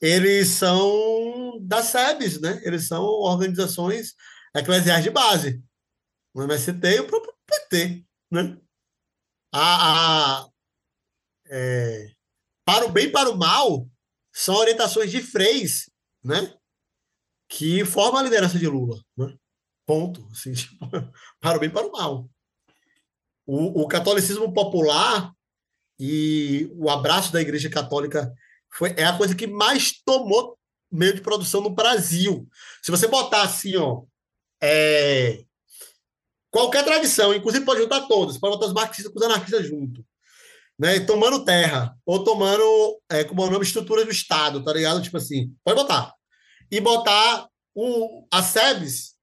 eles 0.00 0.48
são 0.48 1.58
das 1.60 1.86
SEBs, 1.86 2.40
né? 2.40 2.60
Eles 2.64 2.86
são 2.88 3.02
organizações 3.04 4.14
eclesiais 4.54 5.04
de 5.04 5.10
base. 5.10 5.62
O 6.34 6.42
MST 6.42 6.86
e 6.86 7.00
o 7.00 7.06
próprio 7.06 7.32
PT, 7.46 8.04
né? 8.30 8.56
A, 9.52 10.40
a 10.42 10.48
é, 11.48 12.10
para 12.64 12.86
o 12.86 12.90
bem 12.90 13.06
e 13.06 13.10
para 13.10 13.30
o 13.30 13.36
mal, 13.36 13.88
são 14.32 14.56
orientações 14.56 15.10
de 15.10 15.22
freis, 15.22 15.88
né? 16.26 16.54
Que 17.48 17.84
formam 17.84 18.20
a 18.20 18.22
liderança 18.22 18.58
de 18.58 18.66
Lula, 18.66 19.00
né? 19.16 19.34
Ponto. 19.86 20.26
Assim, 20.32 20.52
tipo, 20.54 20.86
para 21.40 21.56
o 21.56 21.60
bem 21.60 21.70
para 21.70 21.86
o 21.86 21.92
mal. 21.92 22.28
O, 23.46 23.82
o 23.82 23.88
catolicismo 23.88 24.52
popular 24.52 25.32
e 25.98 26.68
o 26.74 26.90
abraço 26.90 27.32
da 27.32 27.40
Igreja 27.40 27.70
Católica 27.70 28.32
foi, 28.72 28.92
é 28.96 29.04
a 29.04 29.16
coisa 29.16 29.34
que 29.34 29.46
mais 29.46 29.92
tomou 30.04 30.58
meio 30.90 31.14
de 31.14 31.20
produção 31.20 31.60
no 31.60 31.70
Brasil. 31.70 32.46
Se 32.82 32.90
você 32.90 33.06
botar 33.06 33.42
assim, 33.42 33.76
ó, 33.76 34.02
é, 34.60 35.44
qualquer 36.50 36.84
tradição, 36.84 37.34
inclusive 37.34 37.64
pode 37.64 37.80
juntar 37.80 38.06
todas, 38.06 38.38
pode 38.38 38.54
botar 38.54 38.66
os 38.66 38.74
marxistas 38.74 39.12
com 39.12 39.18
os 39.18 39.24
anarquistas 39.24 39.66
junto. 39.66 40.04
Né, 40.78 41.00
tomando 41.00 41.42
terra, 41.42 41.96
ou 42.04 42.22
tomando, 42.22 43.00
é, 43.10 43.24
como 43.24 43.40
é 43.40 43.46
o 43.46 43.50
nome, 43.50 43.64
estruturas 43.64 44.04
do 44.04 44.10
Estado, 44.10 44.62
tá 44.62 44.74
ligado? 44.74 45.00
Tipo 45.00 45.16
assim, 45.16 45.54
pode 45.64 45.80
botar. 45.80 46.15
E 46.70 46.80
botar 46.80 47.48
o, 47.74 48.26
a 48.32 48.42
SEBS, 48.42 49.14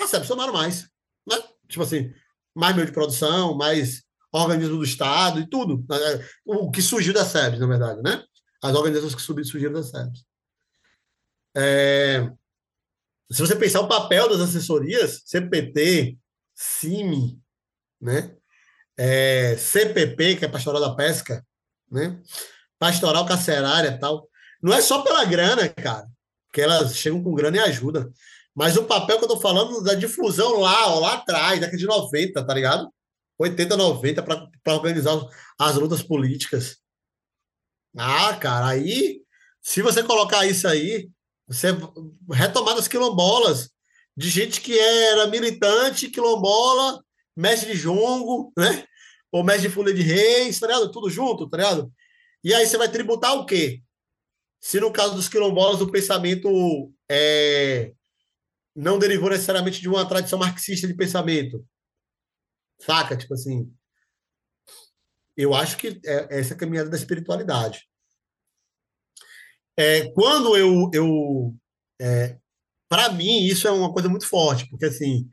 a 0.00 0.06
SEBS 0.06 0.28
tomaram 0.28 0.52
mais. 0.52 0.88
Né? 1.26 1.36
Tipo 1.68 1.82
assim, 1.82 2.12
mais 2.54 2.74
meio 2.74 2.86
de 2.86 2.92
produção, 2.92 3.56
mais 3.56 4.02
organismo 4.32 4.76
do 4.76 4.84
Estado 4.84 5.40
e 5.40 5.48
tudo. 5.48 5.84
Né? 5.88 6.28
O 6.44 6.70
que 6.70 6.82
surgiu 6.82 7.12
da 7.12 7.24
SEBS, 7.24 7.60
na 7.60 7.66
verdade, 7.66 8.02
né? 8.02 8.22
As 8.62 8.74
organizações 8.74 9.14
que 9.14 9.22
surgiram 9.22 9.72
da 9.72 9.82
SEBS. 9.82 10.24
É, 11.56 12.30
se 13.30 13.40
você 13.40 13.56
pensar 13.56 13.80
o 13.80 13.88
papel 13.88 14.28
das 14.28 14.40
assessorias, 14.40 15.22
CPT, 15.24 16.18
CIMI, 16.54 17.40
né? 18.00 18.36
É, 18.96 19.56
CPP, 19.56 20.36
que 20.36 20.44
é 20.44 20.48
Pastoral 20.48 20.80
da 20.80 20.94
Pesca, 20.94 21.44
né? 21.90 22.20
Pastoral 22.78 23.26
Carcerária 23.26 23.98
tal. 23.98 24.28
Não 24.62 24.72
é 24.72 24.80
só 24.80 25.02
pela 25.02 25.24
grana, 25.24 25.68
cara, 25.68 26.08
que 26.54 26.60
elas 26.60 26.96
chegam 26.96 27.20
com 27.20 27.34
grana 27.34 27.56
e 27.56 27.60
ajuda. 27.60 28.10
Mas 28.54 28.76
o 28.76 28.84
papel 28.84 29.18
que 29.18 29.24
eu 29.24 29.28
tô 29.28 29.40
falando 29.40 29.82
da 29.82 29.94
difusão 29.94 30.60
lá, 30.60 30.86
ó, 30.86 31.00
lá 31.00 31.14
atrás, 31.14 31.58
década 31.58 31.76
de 31.76 31.84
90, 31.84 32.46
tá 32.46 32.54
ligado? 32.54 32.88
80, 33.36 33.76
90, 33.76 34.22
para 34.22 34.74
organizar 34.74 35.20
as 35.58 35.74
lutas 35.74 36.00
políticas. 36.00 36.76
Ah, 37.96 38.36
cara, 38.36 38.68
aí, 38.68 39.20
se 39.60 39.82
você 39.82 40.04
colocar 40.04 40.46
isso 40.46 40.68
aí, 40.68 41.10
você 41.48 41.68
retomar 42.32 42.80
quilombolas, 42.88 43.70
de 44.16 44.30
gente 44.30 44.60
que 44.60 44.78
era 44.78 45.26
militante, 45.26 46.08
quilombola, 46.08 47.02
mestre 47.36 47.72
de 47.72 47.78
jongo, 47.78 48.52
né? 48.56 48.84
Ou 49.32 49.42
mestre 49.42 49.68
de 49.68 49.74
folha 49.74 49.92
de 49.92 50.02
reis, 50.02 50.60
tá 50.60 50.68
ligado? 50.68 50.92
Tudo 50.92 51.10
junto, 51.10 51.48
tá 51.48 51.56
ligado? 51.56 51.92
E 52.44 52.54
aí 52.54 52.64
você 52.64 52.78
vai 52.78 52.88
tributar 52.88 53.34
o 53.34 53.44
quê? 53.44 53.82
Se 54.64 54.80
no 54.80 54.90
caso 54.90 55.14
dos 55.14 55.28
quilombolas 55.28 55.82
o 55.82 55.90
pensamento 55.90 56.90
é, 57.06 57.92
não 58.74 58.98
derivou 58.98 59.28
necessariamente 59.28 59.78
de 59.78 59.86
uma 59.90 60.08
tradição 60.08 60.38
marxista 60.38 60.86
de 60.88 60.94
pensamento. 60.94 61.62
Saca? 62.80 63.14
Tipo 63.14 63.34
assim. 63.34 63.70
Eu 65.36 65.52
acho 65.52 65.76
que 65.76 66.00
é 66.06 66.40
essa 66.40 66.56
caminhada 66.56 66.88
da 66.88 66.96
espiritualidade. 66.96 67.86
É, 69.76 70.10
quando 70.12 70.56
eu. 70.56 70.90
eu 70.94 71.54
é, 72.00 72.38
Para 72.88 73.12
mim, 73.12 73.44
isso 73.44 73.68
é 73.68 73.70
uma 73.70 73.92
coisa 73.92 74.08
muito 74.08 74.26
forte, 74.26 74.66
porque 74.70 74.86
assim. 74.86 75.28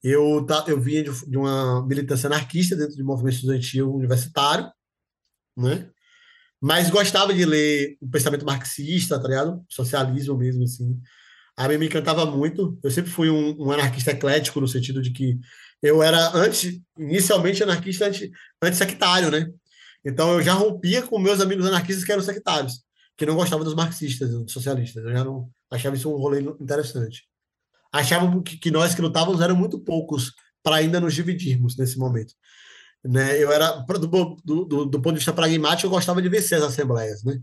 Eu, 0.00 0.46
eu 0.68 0.80
vinha 0.80 1.02
de, 1.02 1.28
de 1.28 1.36
uma 1.36 1.84
militância 1.84 2.28
anarquista 2.28 2.76
dentro 2.76 2.94
do 2.94 3.04
movimento 3.04 3.34
estudantil 3.34 3.92
universitário, 3.92 4.70
né? 5.56 5.92
Mas 6.60 6.90
gostava 6.90 7.32
de 7.32 7.44
ler 7.44 7.96
o 8.00 8.08
pensamento 8.08 8.44
marxista, 8.44 9.20
tá 9.20 9.28
ligado? 9.28 9.64
Socialismo 9.68 10.36
mesmo, 10.36 10.64
assim. 10.64 11.00
A 11.56 11.68
mim 11.68 11.78
me 11.78 11.86
encantava 11.86 12.26
muito. 12.26 12.78
Eu 12.82 12.90
sempre 12.90 13.10
fui 13.10 13.30
um, 13.30 13.56
um, 13.60 13.70
anarquista 13.70 14.12
eclético, 14.12 14.60
no 14.60 14.68
sentido 14.68 15.00
de 15.02 15.10
que 15.10 15.38
eu 15.82 16.02
era, 16.02 16.36
antes, 16.36 16.80
inicialmente, 16.98 17.62
anarquista 17.62 18.06
anti, 18.06 18.30
antissectário, 18.62 19.30
né? 19.30 19.46
Então 20.04 20.32
eu 20.34 20.42
já 20.42 20.52
rompia 20.52 21.02
com 21.02 21.18
meus 21.18 21.40
amigos 21.40 21.66
anarquistas 21.66 22.04
que 22.04 22.12
eram 22.12 22.22
sectários, 22.22 22.80
que 23.16 23.26
não 23.26 23.34
gostavam 23.34 23.64
dos 23.64 23.74
marxistas, 23.74 24.30
dos 24.30 24.52
socialistas. 24.52 25.04
Eu 25.04 25.12
já 25.12 25.24
não 25.24 25.50
achava 25.70 25.96
isso 25.96 26.12
um 26.12 26.16
rolê 26.16 26.40
interessante. 26.60 27.24
Achavam 27.92 28.42
que, 28.42 28.56
que 28.56 28.70
nós 28.70 28.94
que 28.94 29.02
lutávamos 29.02 29.40
eram 29.40 29.56
muito 29.56 29.78
poucos 29.80 30.32
para 30.62 30.76
ainda 30.76 31.00
nos 31.00 31.14
dividirmos 31.14 31.76
nesse 31.76 31.98
momento. 31.98 32.34
Né? 33.04 33.42
Eu 33.42 33.52
era, 33.52 33.70
do, 33.72 34.36
do, 34.44 34.84
do, 34.86 35.00
ponto 35.00 35.12
de 35.12 35.18
vista 35.18 35.32
pragmático, 35.32 35.86
eu 35.86 35.90
gostava 35.90 36.20
de 36.20 36.28
vencer 36.28 36.58
as 36.58 36.64
assembleias, 36.64 37.22
né? 37.22 37.40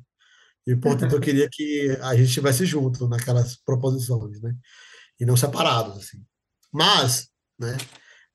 E, 0.68 0.76
portanto, 0.76 1.14
eu 1.14 1.22
queria 1.22 1.48
que 1.52 1.95
a 2.02 2.15
gente 2.15 2.27
estivesse 2.27 2.65
junto 2.65 3.07
naquelas 3.07 3.56
proposições, 3.56 4.41
né? 4.41 4.53
E 5.19 5.26
não 5.26 5.38
separados, 5.38 5.98
assim. 5.98 6.18
Mas, 6.72 7.30
né? 7.60 7.77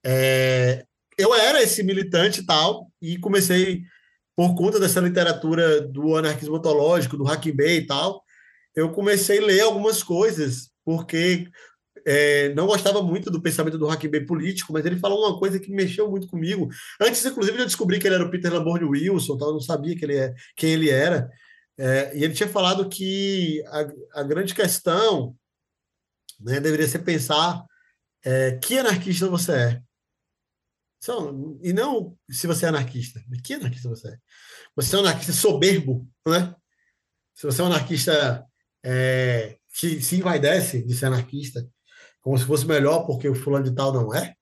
É, 0.04 0.84
eu 1.18 1.34
era 1.34 1.62
esse 1.62 1.82
militante 1.82 2.40
e 2.40 2.46
tal, 2.46 2.90
e 3.02 3.18
comecei, 3.18 3.82
por 4.34 4.54
conta 4.54 4.80
dessa 4.80 5.00
literatura 5.00 5.82
do 5.82 6.16
anarquismo 6.16 6.56
ontológico, 6.56 7.16
do 7.16 7.24
Bay 7.24 7.78
e 7.78 7.86
tal, 7.86 8.24
eu 8.74 8.90
comecei 8.90 9.38
a 9.38 9.44
ler 9.44 9.60
algumas 9.60 10.02
coisas, 10.02 10.70
porque 10.84 11.48
é, 12.06 12.52
não 12.54 12.66
gostava 12.66 13.02
muito 13.02 13.30
do 13.30 13.40
pensamento 13.40 13.78
do 13.78 13.86
Bay 13.86 14.24
político, 14.24 14.72
mas 14.72 14.84
ele 14.84 14.98
falou 14.98 15.26
uma 15.26 15.38
coisa 15.38 15.58
que 15.58 15.70
mexeu 15.70 16.10
muito 16.10 16.26
comigo. 16.28 16.68
Antes, 17.00 17.24
inclusive, 17.24 17.56
de 17.56 17.62
eu 17.62 17.66
descobrir 17.66 17.98
que 17.98 18.06
ele 18.06 18.14
era 18.14 18.24
o 18.24 18.30
Peter 18.30 18.52
Lamborghini 18.52 18.88
Wilson, 18.88 19.36
tal, 19.36 19.48
eu 19.48 19.54
não 19.54 19.60
sabia 19.60 19.96
que 19.96 20.04
ele 20.04 20.16
é, 20.16 20.34
quem 20.56 20.72
ele 20.72 20.90
era. 20.90 21.30
É, 21.78 22.16
e 22.16 22.24
ele 22.24 22.34
tinha 22.34 22.48
falado 22.48 22.88
que 22.88 23.62
a, 23.68 24.20
a 24.20 24.22
grande 24.22 24.54
questão 24.54 25.34
né, 26.38 26.60
deveria 26.60 26.88
ser 26.88 27.00
pensar 27.00 27.64
é, 28.24 28.52
que 28.58 28.78
anarquista 28.78 29.28
você 29.28 29.52
é. 29.52 29.82
São, 31.02 31.58
e 31.62 31.72
não 31.72 32.16
se 32.30 32.46
você 32.46 32.66
é 32.66 32.68
anarquista. 32.68 33.22
Que 33.42 33.54
anarquista 33.54 33.88
você 33.88 34.08
é? 34.08 34.16
Você 34.76 34.94
é 34.94 34.98
um 34.98 35.02
anarquista 35.02 35.32
soberbo, 35.32 36.06
né? 36.26 36.54
Se 37.34 37.46
você 37.46 37.62
é 37.62 37.64
um 37.64 37.68
anarquista 37.68 38.44
é, 38.84 39.56
que 39.74 40.02
se 40.02 40.16
envaidece 40.16 40.82
de 40.82 40.94
ser 40.94 41.06
anarquista, 41.06 41.66
como 42.20 42.38
se 42.38 42.44
fosse 42.44 42.66
melhor 42.66 43.06
porque 43.06 43.28
o 43.28 43.34
fulano 43.34 43.64
de 43.64 43.74
tal 43.74 43.92
não 43.92 44.14
é, 44.14 44.34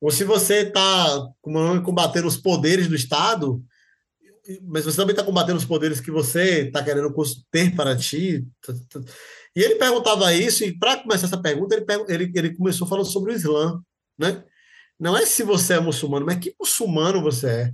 ou 0.00 0.10
se 0.10 0.24
você 0.24 0.68
está 0.68 1.26
combatendo 1.42 2.28
os 2.28 2.36
poderes 2.36 2.86
do 2.86 2.94
Estado 2.94 3.62
mas 4.62 4.84
você 4.84 4.96
também 4.96 5.12
está 5.12 5.22
combatendo 5.22 5.58
os 5.58 5.64
poderes 5.64 6.00
que 6.00 6.10
você 6.10 6.66
está 6.66 6.82
querendo 6.82 7.12
ter 7.50 7.74
para 7.74 7.96
ti. 7.96 8.46
E 9.54 9.62
ele 9.62 9.74
perguntava 9.74 10.32
isso, 10.32 10.64
e 10.64 10.78
para 10.78 10.96
começar 10.96 11.26
essa 11.26 11.40
pergunta, 11.40 11.74
ele, 11.74 11.84
ele, 12.08 12.32
ele 12.34 12.54
começou 12.54 12.86
falando 12.86 13.06
sobre 13.06 13.32
o 13.32 13.34
Islã. 13.34 13.80
Né? 14.18 14.42
Não 14.98 15.16
é 15.16 15.26
se 15.26 15.42
você 15.42 15.74
é 15.74 15.80
muçulmano, 15.80 16.24
mas 16.24 16.38
que 16.38 16.54
muçulmano 16.58 17.20
você 17.20 17.46
é. 17.46 17.72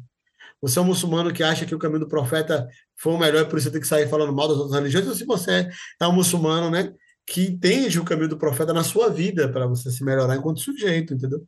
Você 0.61 0.79
é 0.79 0.83
um 0.83 0.87
muçulmano 0.87 1.33
que 1.33 1.43
acha 1.43 1.67
que 1.67 1.75
o 1.75 1.79
caminho 1.79 2.01
do 2.01 2.09
profeta 2.09 2.67
foi 2.97 3.13
o 3.13 3.19
melhor 3.19 3.43
e 3.43 3.49
por 3.49 3.59
isso 3.59 3.71
tem 3.71 3.81
que 3.81 3.87
sair 3.87 4.09
falando 4.09 4.33
mal 4.33 4.49
das 4.49 4.57
outras 4.57 4.75
religiões, 4.75 5.07
ou 5.07 5.15
se 5.15 5.25
você 5.25 5.69
é 6.01 6.09
um 6.09 6.13
muçulmano 6.13 6.71
né, 6.71 6.93
que 7.27 7.43
entende 7.43 7.99
o 7.99 8.05
caminho 8.05 8.29
do 8.29 8.39
profeta 8.39 8.73
na 8.73 8.85
sua 8.85 9.09
vida 9.09 9.51
para 9.51 9.67
você 9.67 9.91
se 9.91 10.05
melhorar 10.05 10.37
enquanto 10.37 10.61
sujeito, 10.61 11.15
entendeu? 11.15 11.45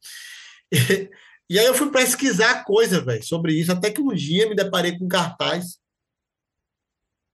E, 0.72 1.10
e 1.50 1.58
aí 1.58 1.66
eu 1.66 1.74
fui 1.74 1.90
pesquisar 1.90 2.64
coisa, 2.64 3.00
velho, 3.00 3.24
sobre 3.24 3.52
isso, 3.54 3.72
até 3.72 3.90
que 3.90 4.00
um 4.00 4.14
dia 4.14 4.48
me 4.48 4.54
deparei 4.54 4.98
com 4.98 5.04
um 5.04 5.08
cartaz 5.08 5.78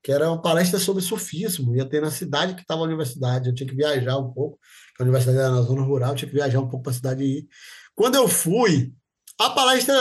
que 0.03 0.11
era 0.11 0.29
uma 0.29 0.43
palestra 0.43 0.81
sobre 0.81 1.01
sufismo, 1.01 1.77
ia 1.77 1.89
ter 1.89 2.03
na 2.03 2.11
cidade 2.11 2.55
que 2.55 2.63
estava 2.63 2.81
a 2.81 2.85
universidade, 2.85 3.49
eu 3.49 3.55
tinha 3.55 3.69
que 3.69 3.75
viajar 3.75 4.19
um 4.19 4.33
pouco, 4.33 4.59
a 4.99 5.03
universidade 5.05 5.39
era 5.39 5.51
na 5.51 5.63
zona 5.63 5.83
rural, 5.83 6.11
eu 6.11 6.17
tinha 6.17 6.29
que 6.29 6.35
viajar 6.35 6.59
um 6.59 6.69
pouco 6.69 6.83
para 6.83 6.91
a 6.91 6.97
cidade 6.97 7.23
e 7.23 7.39
ir. 7.39 7.49
Quando 7.95 8.17
eu 8.17 8.27
fui, 8.27 8.93
a 9.39 9.51
palestra 9.51 9.95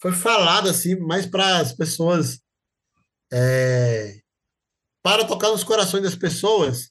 foi 0.00 0.12
falada 0.12 0.70
assim, 0.70 0.94
mais 1.00 1.26
para 1.26 1.58
as 1.58 1.72
pessoas, 1.72 2.40
é, 3.32 4.20
para 5.02 5.24
tocar 5.24 5.48
nos 5.48 5.64
corações 5.64 6.04
das 6.04 6.14
pessoas 6.14 6.89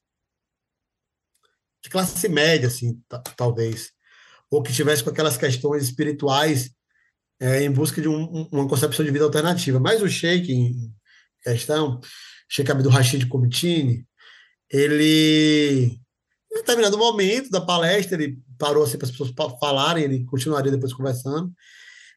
de 1.83 1.89
classe 1.89 2.27
média, 2.27 2.67
assim, 2.67 3.01
talvez 3.35 3.91
ou 4.49 4.63
que 4.63 4.73
tivesse 4.73 5.03
com 5.03 5.09
aquelas 5.09 5.37
questões 5.37 5.83
espirituais 5.83 6.71
é, 7.39 7.63
em 7.63 7.71
busca 7.71 8.01
de 8.01 8.07
um, 8.07 8.47
uma 8.51 8.67
concepção 8.67 9.05
de 9.05 9.11
vida 9.11 9.23
alternativa. 9.23 9.79
Mas 9.79 10.01
o 10.01 10.09
Sheik, 10.09 10.51
em 10.51 10.93
questão, 11.43 12.01
Sheik 12.49 12.71
Abdul 12.71 12.91
Rashid 12.91 13.27
Comitini, 13.27 14.05
ele, 14.69 15.99
em 16.51 16.55
determinado 16.55 16.97
momento 16.97 17.49
da 17.49 17.61
palestra, 17.61 18.21
ele 18.21 18.39
parou 18.57 18.83
assim 18.83 18.97
para 18.97 19.05
as 19.05 19.11
pessoas 19.11 19.33
falarem, 19.59 20.03
ele 20.03 20.25
continuaria 20.25 20.71
depois 20.71 20.93
conversando. 20.93 21.53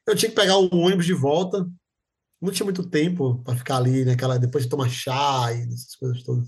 Eu 0.06 0.16
tinha 0.16 0.30
que 0.30 0.36
pegar 0.36 0.56
o 0.56 0.74
ônibus 0.74 1.06
de 1.06 1.12
volta, 1.12 1.66
não 2.40 2.51
tinha 2.51 2.64
muito 2.64 2.89
tempo 2.89 3.40
para 3.44 3.56
ficar 3.56 3.76
ali, 3.76 4.05
naquela, 4.05 4.39
depois 4.39 4.64
de 4.64 4.70
tomar 4.70 4.89
chá 4.89 5.52
e 5.52 5.62
essas 5.72 5.94
coisas 5.94 6.22
todas. 6.24 6.47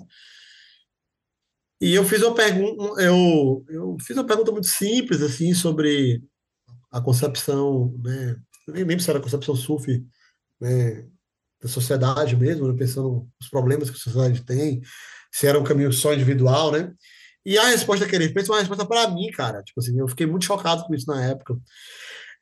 E 1.84 1.94
eu 1.94 2.02
fiz 2.02 2.22
uma 2.22 2.34
pergunta, 2.34 3.02
eu, 3.02 3.62
eu 3.68 3.96
fiz 4.00 4.16
uma 4.16 4.26
pergunta 4.26 4.50
muito 4.50 4.68
simples 4.68 5.20
assim 5.20 5.52
sobre 5.52 6.22
a 6.90 6.98
concepção, 6.98 7.94
né? 8.02 8.36
Eu 8.66 8.72
nem 8.72 8.84
lembro 8.84 9.04
se 9.04 9.10
era 9.10 9.18
a 9.18 9.22
concepção 9.22 9.54
sufi, 9.54 10.02
né? 10.58 11.06
Da 11.62 11.68
sociedade 11.68 12.34
mesmo, 12.36 12.66
né? 12.68 12.74
pensando 12.74 13.28
nos 13.38 13.50
problemas 13.50 13.90
que 13.90 13.96
a 13.96 14.00
sociedade 14.00 14.42
tem, 14.46 14.80
se 15.30 15.46
era 15.46 15.60
um 15.60 15.62
caminho 15.62 15.92
só 15.92 16.14
individual, 16.14 16.72
né? 16.72 16.90
E 17.44 17.58
a 17.58 17.66
resposta 17.66 18.08
que 18.08 18.16
ele 18.16 18.32
fez 18.32 18.46
foi 18.46 18.56
uma 18.56 18.60
resposta 18.62 18.86
para 18.86 19.10
mim, 19.10 19.30
cara. 19.30 19.62
Tipo 19.62 19.80
assim, 19.80 19.98
eu 19.98 20.08
fiquei 20.08 20.26
muito 20.26 20.46
chocado 20.46 20.84
com 20.86 20.94
isso 20.94 21.06
na 21.06 21.22
época. 21.22 21.54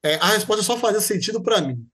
É, 0.04 0.14
a 0.20 0.34
resposta 0.34 0.62
só 0.62 0.78
fazia 0.78 1.00
sentido 1.00 1.42
para 1.42 1.60
mim. 1.60 1.84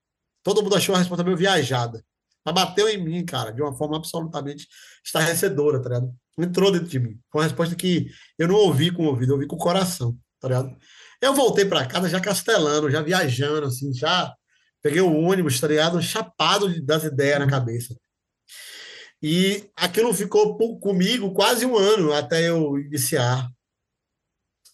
Todo 0.42 0.62
mundo 0.62 0.76
achou 0.76 0.94
a 0.94 0.98
resposta 0.98 1.24
meio 1.24 1.36
viajada. 1.36 2.04
bateu 2.44 2.90
em 2.90 3.02
mim, 3.02 3.24
cara, 3.24 3.52
de 3.52 3.62
uma 3.62 3.74
forma 3.74 3.96
absolutamente 3.96 4.68
estarrecedora, 5.02 5.80
tá 5.80 5.88
ligado? 5.88 6.14
Entrou 6.38 6.70
dentro 6.70 6.88
de 6.88 7.00
mim. 7.00 7.18
Foi 7.30 7.40
uma 7.40 7.44
resposta 7.44 7.74
que 7.74 8.10
eu 8.38 8.46
não 8.46 8.54
ouvi 8.54 8.92
com 8.92 9.04
o 9.04 9.06
ouvido, 9.08 9.30
eu 9.30 9.34
ouvi 9.34 9.46
com 9.46 9.56
o 9.56 9.58
coração, 9.58 10.16
tá 10.40 10.48
ligado? 10.48 10.76
Eu 11.20 11.34
voltei 11.34 11.64
para 11.64 11.86
casa 11.86 12.08
já 12.08 12.20
castelando, 12.20 12.90
já 12.90 13.02
viajando, 13.02 13.66
assim, 13.66 13.92
já 13.92 14.32
peguei 14.80 15.00
o 15.00 15.12
ônibus, 15.12 15.60
tá 15.60 15.66
ligado? 15.66 16.00
Chapado 16.00 16.80
das 16.84 17.04
ideias 17.04 17.40
na 17.40 17.48
cabeça. 17.48 17.96
E 19.20 19.68
aquilo 19.74 20.14
ficou 20.14 20.56
comigo 20.78 21.32
quase 21.32 21.66
um 21.66 21.76
ano 21.76 22.12
até 22.12 22.48
eu 22.48 22.78
iniciar. 22.78 23.50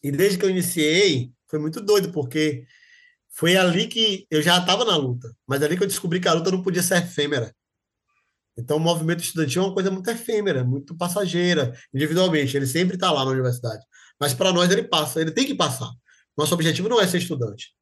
E 0.03 0.13
desde 0.13 0.37
que 0.37 0.45
eu 0.45 0.51
iniciei, 0.51 1.33
foi 1.49 1.59
muito 1.59 1.81
doido, 1.81 2.13
porque 2.13 2.67
foi 3.31 3.57
ali 3.57 3.89
que 3.89 4.27
eu 4.31 4.43
já 4.43 4.59
estava 4.59 4.85
na 4.85 4.97
luta, 4.97 5.35
mas 5.47 5.63
ali 5.63 5.77
que 5.77 5.83
eu 5.83 5.89
descobri 5.89 6.21
que 6.21 6.29
a 6.29 6.35
luta 6.35 6.51
não 6.51 6.63
podia 6.63 6.83
ser 6.83 6.99
efêmera. 6.99 7.55
Então, 8.57 8.77
o 8.77 8.81
movimento 8.81 9.23
estudantil 9.23 9.63
é 9.63 9.67
uma 9.67 9.75
coisa 9.75 9.91
muito 9.91 10.09
efêmera, 10.09 10.65
muito 10.65 10.97
passageira, 10.97 11.77
individualmente. 11.93 12.57
Ele 12.57 12.67
sempre 12.67 12.95
está 12.95 13.11
lá 13.11 13.25
na 13.25 13.31
universidade. 13.33 13.85
Mas 14.19 14.33
para 14.33 14.53
nós 14.53 14.71
ele 14.71 14.85
passa, 14.85 15.21
ele 15.21 15.33
tem 15.33 15.47
que 15.47 15.55
passar. 15.55 15.91
Nosso 16.37 16.55
objetivo 16.55 16.89
não 16.89 17.01
é 17.01 17.07
ser 17.07 17.19
estudante. 17.19 17.73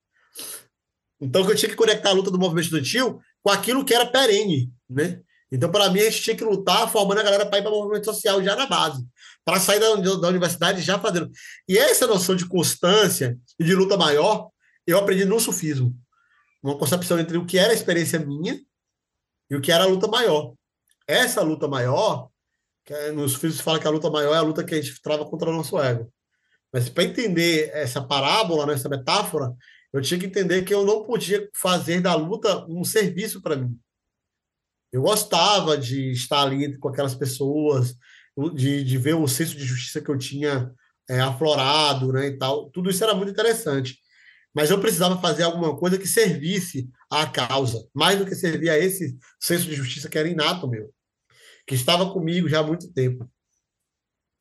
Então, 1.21 1.49
eu 1.49 1.55
tinha 1.55 1.69
que 1.69 1.77
conectar 1.77 2.11
a 2.11 2.13
luta 2.13 2.31
do 2.31 2.39
movimento 2.39 2.65
estudantil 2.65 3.21
com 3.43 3.51
aquilo 3.51 3.85
que 3.85 3.95
era 3.95 4.07
perene, 4.07 4.73
né? 4.89 5.21
Então, 5.53 5.71
para 5.71 5.91
mim, 5.91 6.01
a 6.01 6.05
gente 6.05 6.23
tinha 6.23 6.37
que 6.37 6.45
lutar 6.45 6.91
formando 6.91 7.21
a 7.21 7.23
galera 7.23 7.45
para 7.45 7.59
ir 7.59 7.63
para 7.63 7.71
o 7.71 7.79
movimento 7.79 8.07
social 8.07 8.43
já 8.43 8.57
na 8.57 8.67
base, 8.67 9.07
para 9.45 9.61
sair 9.61 9.79
da, 9.79 9.95
da 9.95 10.29
universidade 10.29 10.81
já 10.81 10.99
fazendo. 10.99 11.31
E 11.69 11.77
essa 11.77 12.07
noção 12.07 12.35
de 12.35 12.49
constância 12.49 13.39
e 13.61 13.65
de 13.65 13.75
luta 13.75 13.99
maior, 13.99 14.49
eu 14.87 14.99
aprendi 14.99 15.27
no 15.27 15.39
sufismo. 15.39 15.95
Uma 16.63 16.79
concepção 16.79 17.19
entre 17.21 17.37
o 17.37 17.45
que 17.45 17.59
era 17.59 17.71
a 17.71 17.75
experiência 17.75 18.19
minha 18.19 18.59
e 19.51 19.55
o 19.55 19.61
que 19.61 19.71
era 19.71 19.85
a 19.85 19.87
luta 19.87 20.09
maior. 20.09 20.55
Essa 21.13 21.43
luta 21.43 21.69
maior, 21.69 22.29
que 22.85 22.93
é, 22.93 23.13
nos 23.13 23.33
sufismos 23.33 23.61
fala 23.61 23.79
que 23.79 23.87
a 23.87 23.91
luta 23.91 24.11
maior 24.11 24.35
é 24.35 24.39
a 24.39 24.43
luta 24.43 24.65
que 24.65 24.75
a 24.75 24.81
gente 24.81 25.01
trava 25.03 25.25
contra 25.27 25.51
o 25.51 25.53
nosso 25.53 25.79
ego. 25.79 26.13
Mas 26.73 26.89
para 26.89 27.05
entender 27.05 27.71
essa 27.75 28.03
parábola, 28.03 28.67
né, 28.67 28.75
essa 28.75 28.89
metáfora, 28.89 29.55
eu 29.93 30.01
tinha 30.01 30.19
que 30.19 30.27
entender 30.27 30.63
que 30.63 30.73
eu 30.73 30.85
não 30.87 31.05
podia 31.05 31.49
fazer 31.55 32.01
da 32.01 32.15
luta 32.15 32.65
um 32.67 32.83
serviço 32.83 33.43
para 33.43 33.57
mim. 33.57 33.79
Eu 34.91 35.03
gostava 35.03 35.77
de 35.77 36.13
estar 36.13 36.43
ali 36.43 36.79
com 36.79 36.89
aquelas 36.89 37.15
pessoas, 37.15 37.95
de, 38.55 38.83
de 38.83 38.99
ver 38.99 39.15
o 39.15 39.29
senso 39.29 39.57
de 39.57 39.65
justiça 39.65 40.01
que 40.01 40.11
eu 40.11 40.17
tinha 40.17 40.73
é, 41.09 41.21
aflorado, 41.21 42.13
né, 42.13 42.29
e 42.29 42.39
tal. 42.39 42.71
Tudo 42.71 42.89
isso 42.89 43.05
era 43.05 43.15
muito 43.15 43.31
interessante. 43.31 43.99
Mas 44.55 44.71
eu 44.71 44.81
precisava 44.81 45.21
fazer 45.21 45.45
alguma 45.45 45.77
coisa 45.77 45.99
que 45.99 46.07
servisse 46.07 46.91
à 47.11 47.27
causa, 47.27 47.87
mais 47.95 48.19
do 48.19 48.27
que 48.27 48.35
servir 48.35 48.71
a 48.71 48.79
esse 48.79 49.17
senso 49.41 49.65
de 49.65 49.75
justiça 49.75 50.09
que 50.09 50.19
era 50.19 50.29
inato 50.29 50.69
meu, 50.69 50.93
que 51.67 51.75
estava 51.75 52.13
comigo 52.13 52.49
já 52.49 52.61
há 52.61 52.63
muito 52.63 52.93
tempo. 52.93 53.31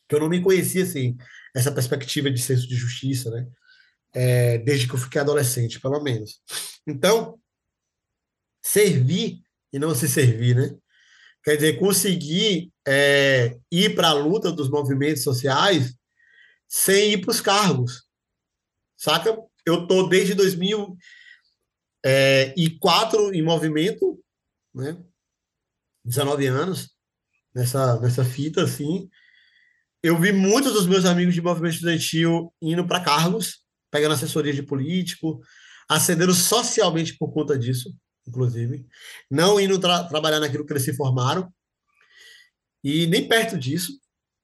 Que 0.07 0.15
eu 0.15 0.19
não 0.19 0.30
me 0.30 0.41
conhecia 0.41 0.84
assim, 0.84 1.18
essa 1.56 1.72
perspectiva 1.72 2.30
de 2.30 2.41
senso 2.41 2.68
de 2.68 2.76
justiça, 2.76 3.30
né? 3.31 3.48
É, 4.14 4.57
desde 4.57 4.88
que 4.88 4.93
eu 4.93 4.99
fiquei 4.99 5.22
adolescente, 5.22 5.80
pelo 5.80 6.02
menos. 6.03 6.41
Então, 6.85 7.39
servir 8.61 9.41
e 9.72 9.80
não 9.80 9.95
se 9.95 10.10
servir, 10.10 10.56
né? 10.56 10.77
Quer 11.43 11.56
dizer, 11.56 11.80
conseguir 11.80 12.72
é, 12.88 13.57
ir 13.72 13.95
para 13.95 14.10
a 14.10 14.14
luta 14.14 14.52
dos 14.52 14.69
movimentos 14.69 15.23
sociais 15.23 15.95
sem 16.68 17.14
ir 17.14 17.22
para 17.22 17.31
os 17.31 17.41
cargos, 17.41 18.06
saca? 18.98 19.35
Eu 19.65 19.88
tô 19.88 20.07
desde 20.07 20.35
2004 20.35 20.93
é, 22.03 23.38
em 23.38 23.41
movimento, 23.41 24.23
né? 24.73 24.98
19 26.03 26.48
anos 26.48 26.91
nessa 27.53 27.99
nessa 27.99 28.23
fita 28.23 28.63
assim. 28.63 29.09
Eu 30.03 30.17
vi 30.19 30.31
muitos 30.31 30.73
dos 30.73 30.87
meus 30.87 31.05
amigos 31.05 31.33
de 31.33 31.41
movimento 31.41 31.73
estudantil 31.75 32.53
indo 32.61 32.85
para 32.87 33.03
cargos, 33.03 33.63
pegando 33.91 34.13
assessoria 34.13 34.53
de 34.53 34.63
político, 34.63 35.41
ascendendo 35.87 36.33
socialmente 36.33 37.15
por 37.17 37.31
conta 37.31 37.57
disso 37.57 37.93
inclusive, 38.27 38.85
não 39.29 39.59
indo 39.59 39.79
tra 39.79 40.03
trabalhar 40.03 40.39
naquilo 40.39 40.65
que 40.65 40.73
eles 40.73 40.83
se 40.83 40.95
formaram, 40.95 41.51
e 42.83 43.05
nem 43.07 43.27
perto 43.27 43.57
disso, 43.57 43.93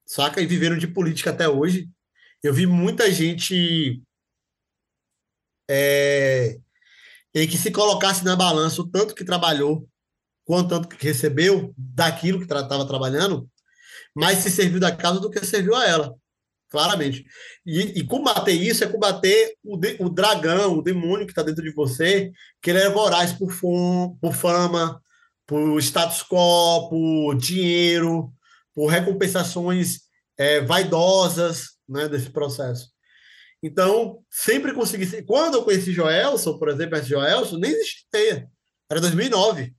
saca? 0.05 0.41
E 0.41 0.45
viveram 0.45 0.77
de 0.77 0.88
política 0.88 1.31
até 1.31 1.49
hoje. 1.49 1.89
Eu 2.43 2.53
vi 2.53 2.67
muita 2.67 3.11
gente 3.11 4.01
é, 5.69 6.59
em 7.34 7.47
que 7.47 7.57
se 7.57 7.71
colocasse 7.71 8.23
na 8.23 8.35
balança 8.35 8.81
o 8.81 8.88
tanto 8.88 9.15
que 9.15 9.25
trabalhou, 9.25 9.89
quanto 10.48 10.69
tanto 10.69 10.88
que 10.88 11.06
recebeu 11.06 11.74
daquilo 11.78 12.38
que 12.40 12.45
estava 12.45 12.65
tra 12.65 12.86
trabalhando, 12.86 13.49
mais 14.15 14.40
se 14.40 14.49
serviu 14.49 14.80
da 14.80 14.95
causa 14.95 15.19
do 15.19 15.30
que 15.30 15.45
serviu 15.45 15.76
a 15.76 15.86
ela 15.86 16.15
claramente. 16.69 17.26
E, 17.65 17.99
e, 17.99 18.03
combater 18.06 18.52
isso 18.52 18.84
é 18.84 18.88
combater 18.88 19.56
o, 19.64 19.78
de, 19.78 19.98
o 19.99 20.10
dragão, 20.10 20.78
o 20.78 20.82
demônio 20.82 21.26
que 21.26 21.32
está 21.32 21.41
dentro 21.41 21.64
de 21.64 21.74
você, 21.74 22.32
que 22.61 22.69
ele 22.69 22.80
é 22.80 22.90
voraz 22.90 23.32
por, 23.32 23.52
fom, 23.52 24.18
por 24.22 24.34
fama, 24.34 25.02
por 25.45 25.80
status 25.80 26.24
quo, 26.24 26.90
por 26.90 27.36
dinheiro, 27.38 28.32
por 28.74 28.88
recompensações 28.88 30.02
é, 30.38 30.61
vaidosas 30.61 31.78
né, 31.88 32.07
desse 32.07 32.30
processo. 32.30 32.90
Então, 33.61 34.19
sempre 34.30 34.74
consegui. 34.74 35.24
Quando 35.24 35.56
eu 35.56 35.64
conheci 35.64 35.91
Joelson, 35.91 36.57
por 36.57 36.69
exemplo, 36.69 36.98
esse 36.98 37.10
Joelson, 37.10 37.57
nem 37.57 37.72
existia. 37.72 38.48
Era 38.90 39.02
2009, 39.02 39.74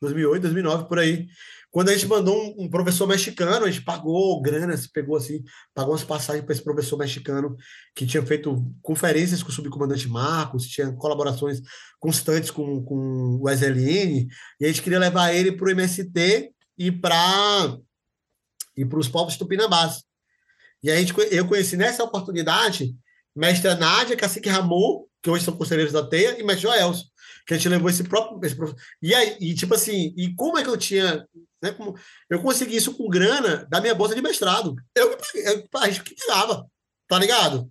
2008, 0.00 0.42
2009, 0.42 0.88
por 0.88 0.98
aí. 0.98 1.28
Quando 1.70 1.90
a 1.90 1.92
gente 1.92 2.06
mandou 2.06 2.36
um, 2.36 2.64
um, 2.64 2.68
professor 2.68 3.06
mexicano, 3.06 3.64
a 3.64 3.70
gente 3.70 3.84
pagou 3.84 4.40
grana, 4.42 4.76
se 4.76 4.90
pegou 4.90 5.16
assim, 5.16 5.42
pagou 5.72 5.92
umas 5.92 6.02
passagens 6.02 6.44
para 6.44 6.52
esse 6.52 6.64
professor 6.64 6.96
mexicano 6.96 7.56
que 7.94 8.04
tinha 8.04 8.24
feito 8.26 8.66
conferências 8.82 9.42
com 9.42 9.50
o 9.50 9.52
subcomandante 9.52 10.08
Marcos, 10.08 10.66
tinha 10.66 10.92
colaborações 10.92 11.60
constantes 12.00 12.50
com, 12.50 12.82
com 12.82 13.38
o 13.40 13.48
SLN, 13.48 14.26
e 14.58 14.64
a 14.64 14.68
gente 14.68 14.82
queria 14.82 14.98
levar 14.98 15.32
ele 15.32 15.52
para 15.52 15.66
o 15.66 15.70
MST 15.70 16.52
e 16.76 16.90
para 16.90 17.78
e 18.76 18.84
os 18.84 19.08
povos 19.08 19.36
tupinambás. 19.36 20.02
E 20.82 20.90
a 20.90 20.96
gente, 20.96 21.14
eu 21.30 21.46
conheci 21.46 21.76
nessa 21.76 22.02
oportunidade 22.02 22.96
mestre 23.36 23.72
Nádia, 23.74 24.16
Cacique 24.16 24.48
Ramon, 24.48 25.04
que 25.22 25.30
hoje 25.30 25.44
são 25.44 25.56
conselheiros 25.56 25.92
da 25.92 26.06
TEIA, 26.06 26.40
e 26.40 26.42
mestre 26.42 26.62
Joelson, 26.62 27.04
que 27.50 27.54
a 27.54 27.56
gente 27.56 27.68
levou 27.68 27.90
esse 27.90 28.04
próprio. 28.04 28.38
Esse, 28.44 28.56
e 29.02 29.12
aí, 29.12 29.36
e 29.40 29.54
tipo 29.56 29.74
assim, 29.74 30.14
e 30.16 30.32
como 30.36 30.56
é 30.56 30.62
que 30.62 30.70
eu 30.70 30.76
tinha 30.76 31.26
né? 31.60 31.72
Como 31.72 31.98
eu 32.30 32.40
consegui 32.40 32.76
isso 32.76 32.96
com 32.96 33.08
grana 33.08 33.66
da 33.68 33.80
minha 33.80 33.92
bolsa 33.92 34.14
de 34.14 34.22
mestrado. 34.22 34.76
Eu, 34.94 35.10
eu 35.34 35.68
a 35.74 35.90
gente 35.90 36.04
que 36.04 36.14
pagava, 36.26 36.64
tá 37.08 37.18
ligado? 37.18 37.68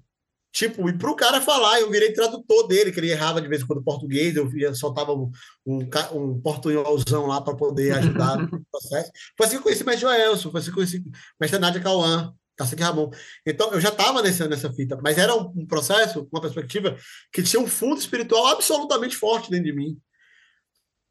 Tipo, 0.52 0.90
e 0.90 0.98
para 0.98 1.10
o 1.10 1.16
cara 1.16 1.40
falar, 1.40 1.80
eu 1.80 1.90
virei 1.90 2.12
tradutor 2.12 2.68
dele, 2.68 2.92
que 2.92 3.00
ele 3.00 3.12
errava 3.12 3.42
de 3.42 3.48
vez 3.48 3.62
em 3.62 3.68
quando 3.68 3.84
português, 3.84 4.36
eu 4.36 4.50
via, 4.50 4.74
soltava 4.74 5.14
um, 5.14 5.32
um, 5.66 5.88
um 6.14 6.42
portunholzão 6.42 7.28
lá 7.28 7.40
para 7.40 7.56
poder 7.56 7.92
ajudar 7.94 8.36
no 8.52 8.66
processo. 8.72 9.12
Foi 9.38 9.46
assim 9.46 9.56
que 9.56 9.60
eu 9.60 9.64
conheci 9.64 9.84
o 9.84 9.86
mestre 9.86 10.02
Joelson, 10.02 10.52
foi 10.52 10.60
assim 10.60 10.72
que 10.72 10.72
eu 10.72 10.76
conheci 10.76 10.98
o 10.98 11.12
mestre 11.40 11.60
Nádia 11.60 11.82
Cauã, 11.82 12.34
Cacique 12.60 12.84
Ramon. 12.84 13.10
Então, 13.46 13.72
eu 13.72 13.82
já 13.82 13.90
estava 13.90 14.22
nessa, 14.22 14.74
fita, 14.74 15.00
mas 15.02 15.18
era 15.18 15.34
um, 15.34 15.52
um, 15.56 15.66
processo, 15.66 16.28
uma 16.32 16.42
perspectiva 16.42 16.96
que 17.32 17.42
tinha 17.42 17.62
um 17.62 17.68
fundo 17.68 18.00
espiritual 18.00 18.48
absolutamente 18.48 19.16
forte 19.16 19.50
dentro 19.50 19.66
de 19.66 19.74
mim. 19.74 19.98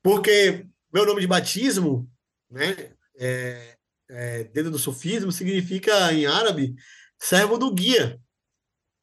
Porque 0.02 0.66
meu 0.92 1.04
nome 1.04 1.22
de 1.22 1.26
batismo 1.26 2.08
né? 2.50 2.92
É, 3.18 3.76
é, 4.10 4.44
dentro 4.44 4.70
do 4.70 4.78
sufismo 4.78 5.30
significa 5.30 6.12
em 6.12 6.26
árabe 6.26 6.74
servo 7.18 7.58
do 7.58 7.72
guia, 7.72 8.18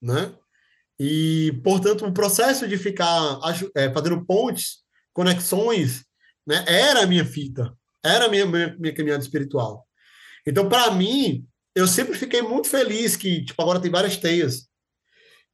né? 0.01 0.33
E 0.97 1.51
portanto 1.63 2.05
o 2.05 2.13
processo 2.13 2.67
de 2.67 2.77
ficar 2.77 3.39
é, 3.75 3.91
fazendo 3.91 4.25
pontes, 4.25 4.83
conexões, 5.13 6.05
né? 6.45 6.63
Era 6.67 7.03
a 7.03 7.07
minha 7.07 7.25
fita, 7.25 7.75
era 8.03 8.25
a 8.25 8.29
minha, 8.29 8.45
minha, 8.45 8.75
minha 8.79 8.93
caminhada 8.93 9.21
espiritual. 9.21 9.87
Então 10.47 10.67
para 10.67 10.91
mim 10.91 11.45
eu 11.75 11.87
sempre 11.87 12.17
fiquei 12.17 12.41
muito 12.41 12.67
feliz 12.67 13.15
que 13.15 13.43
tipo 13.43 13.61
agora 13.61 13.79
tem 13.79 13.91
várias 13.91 14.17
teias 14.17 14.67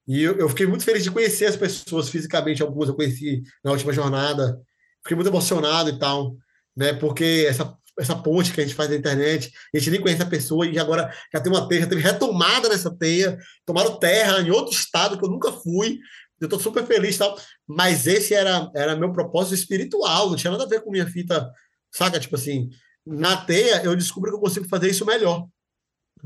e 0.07 0.21
eu, 0.21 0.37
eu, 0.37 0.49
fiquei 0.49 0.65
muito 0.65 0.83
feliz 0.83 1.03
de 1.03 1.11
conhecer 1.11 1.45
as 1.45 1.55
pessoas 1.55 2.09
fisicamente, 2.09 2.61
algumas 2.61 2.89
eu 2.89 2.95
conheci 2.95 3.43
na 3.63 3.71
última 3.71 3.93
jornada. 3.93 4.59
Fiquei 5.03 5.15
muito 5.15 5.29
emocionado 5.29 5.89
e 5.89 5.99
tal, 5.99 6.35
né? 6.75 6.93
Porque 6.93 7.45
essa 7.47 7.77
essa 7.99 8.15
ponte 8.15 8.53
que 8.53 8.61
a 8.61 8.63
gente 8.63 8.75
faz 8.75 8.89
na 8.89 8.95
internet, 8.95 9.51
a 9.73 9.77
gente 9.77 9.91
nem 9.91 10.01
conhece 10.01 10.21
a 10.21 10.25
pessoa 10.25 10.65
e 10.65 10.79
agora 10.79 11.13
já 11.31 11.39
tem 11.39 11.51
uma 11.51 11.67
teia, 11.67 11.81
já 11.81 11.87
teve 11.87 12.01
retomada 12.01 12.69
nessa 12.69 12.89
teia, 12.89 13.37
tomaram 13.65 13.99
terra 13.99 14.41
em 14.41 14.49
outro 14.49 14.73
estado 14.73 15.19
que 15.19 15.25
eu 15.25 15.29
nunca 15.29 15.51
fui, 15.51 15.99
eu 16.39 16.45
estou 16.45 16.59
super 16.59 16.85
feliz 16.85 17.17
tal, 17.17 17.37
mas 17.67 18.07
esse 18.07 18.33
era, 18.33 18.71
era 18.73 18.95
meu 18.95 19.11
propósito 19.11 19.55
espiritual, 19.55 20.29
não 20.29 20.35
tinha 20.37 20.51
nada 20.51 20.63
a 20.63 20.67
ver 20.67 20.81
com 20.81 20.89
minha 20.89 21.05
fita, 21.05 21.51
saca? 21.91 22.19
Tipo 22.19 22.35
assim, 22.35 22.69
na 23.05 23.37
teia 23.37 23.83
eu 23.83 23.95
descubro 23.95 24.31
que 24.31 24.37
eu 24.37 24.41
consigo 24.41 24.67
fazer 24.67 24.89
isso 24.89 25.05
melhor. 25.05 25.47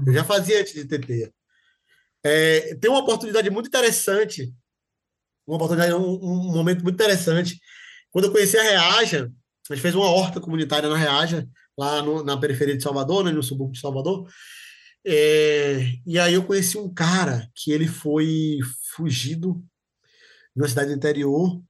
Eu 0.05 0.13
já 0.13 0.23
fazia 0.23 0.61
antes 0.61 0.73
de 0.73 0.85
teia. 0.85 1.34
É, 2.23 2.76
tem 2.76 2.89
uma 2.89 2.99
oportunidade 2.99 3.49
muito 3.49 3.67
interessante, 3.67 4.53
uma 5.45 5.57
oportunidade, 5.57 5.93
um, 5.93 6.15
um 6.15 6.53
momento 6.53 6.84
muito 6.84 6.95
interessante. 6.95 7.59
Quando 8.11 8.26
eu 8.26 8.31
conheci 8.31 8.57
a 8.57 8.63
Reaja, 8.63 9.31
A 9.69 9.73
gente 9.73 9.81
fez 9.81 9.95
uma 9.95 10.09
horta 10.09 10.41
comunitária 10.41 10.89
na 10.89 10.97
Reaja, 10.97 11.47
lá 11.77 12.01
no, 12.01 12.23
na 12.23 12.38
periferia 12.38 12.76
de 12.77 12.84
Salvador, 12.84 13.23
né, 13.23 13.31
no 13.31 13.43
subúrbio 13.43 13.73
de 13.73 13.80
Salvador. 13.80 14.27
É, 15.05 15.91
e 16.05 16.17
aí 16.19 16.34
eu 16.34 16.45
conheci 16.45 16.77
um 16.77 16.91
cara 16.93 17.49
que 17.53 17.72
ele 17.72 17.88
foi 17.88 18.59
fugido 18.95 19.63
de 20.55 20.61
uma 20.61 20.67
cidade 20.67 20.93
interior 20.93 21.61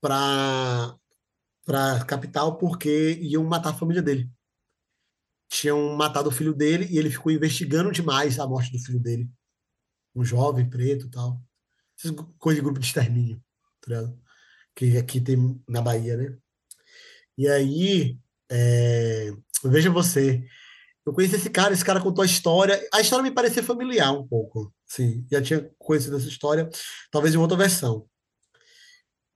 para 0.00 0.96
para 1.64 2.04
capital 2.04 2.58
porque 2.58 3.18
iam 3.22 3.44
matar 3.44 3.70
a 3.70 3.74
família 3.74 4.02
dele. 4.02 4.28
Tinham 5.52 5.94
matado 5.94 6.30
o 6.30 6.32
filho 6.32 6.54
dele 6.54 6.88
e 6.90 6.96
ele 6.96 7.10
ficou 7.10 7.30
investigando 7.30 7.92
demais 7.92 8.38
a 8.38 8.46
morte 8.46 8.72
do 8.72 8.78
filho 8.78 8.98
dele. 8.98 9.28
Um 10.14 10.24
jovem 10.24 10.68
preto 10.68 11.06
e 11.06 11.10
tal. 11.10 11.38
Essas 11.98 12.16
coisas 12.38 12.58
de 12.58 12.64
grupo 12.64 12.80
de 12.80 12.86
extermínio, 12.86 13.38
tá 13.82 14.10
que 14.74 14.96
aqui 14.96 15.20
tem 15.20 15.62
na 15.68 15.82
Bahia, 15.82 16.16
né? 16.16 16.34
E 17.36 17.46
aí, 17.46 18.18
é... 18.50 19.30
veja 19.62 19.90
você, 19.90 20.42
eu 21.04 21.12
conheci 21.12 21.36
esse 21.36 21.50
cara, 21.50 21.74
esse 21.74 21.84
cara 21.84 22.00
contou 22.00 22.22
a 22.22 22.26
história. 22.26 22.80
A 22.90 23.02
história 23.02 23.22
me 23.22 23.30
parecia 23.30 23.62
familiar 23.62 24.10
um 24.10 24.26
pouco. 24.26 24.72
Sim, 24.86 25.26
já 25.30 25.42
tinha 25.42 25.70
conhecido 25.78 26.16
essa 26.16 26.28
história, 26.28 26.66
talvez 27.10 27.34
em 27.34 27.38
outra 27.38 27.58
versão. 27.58 28.08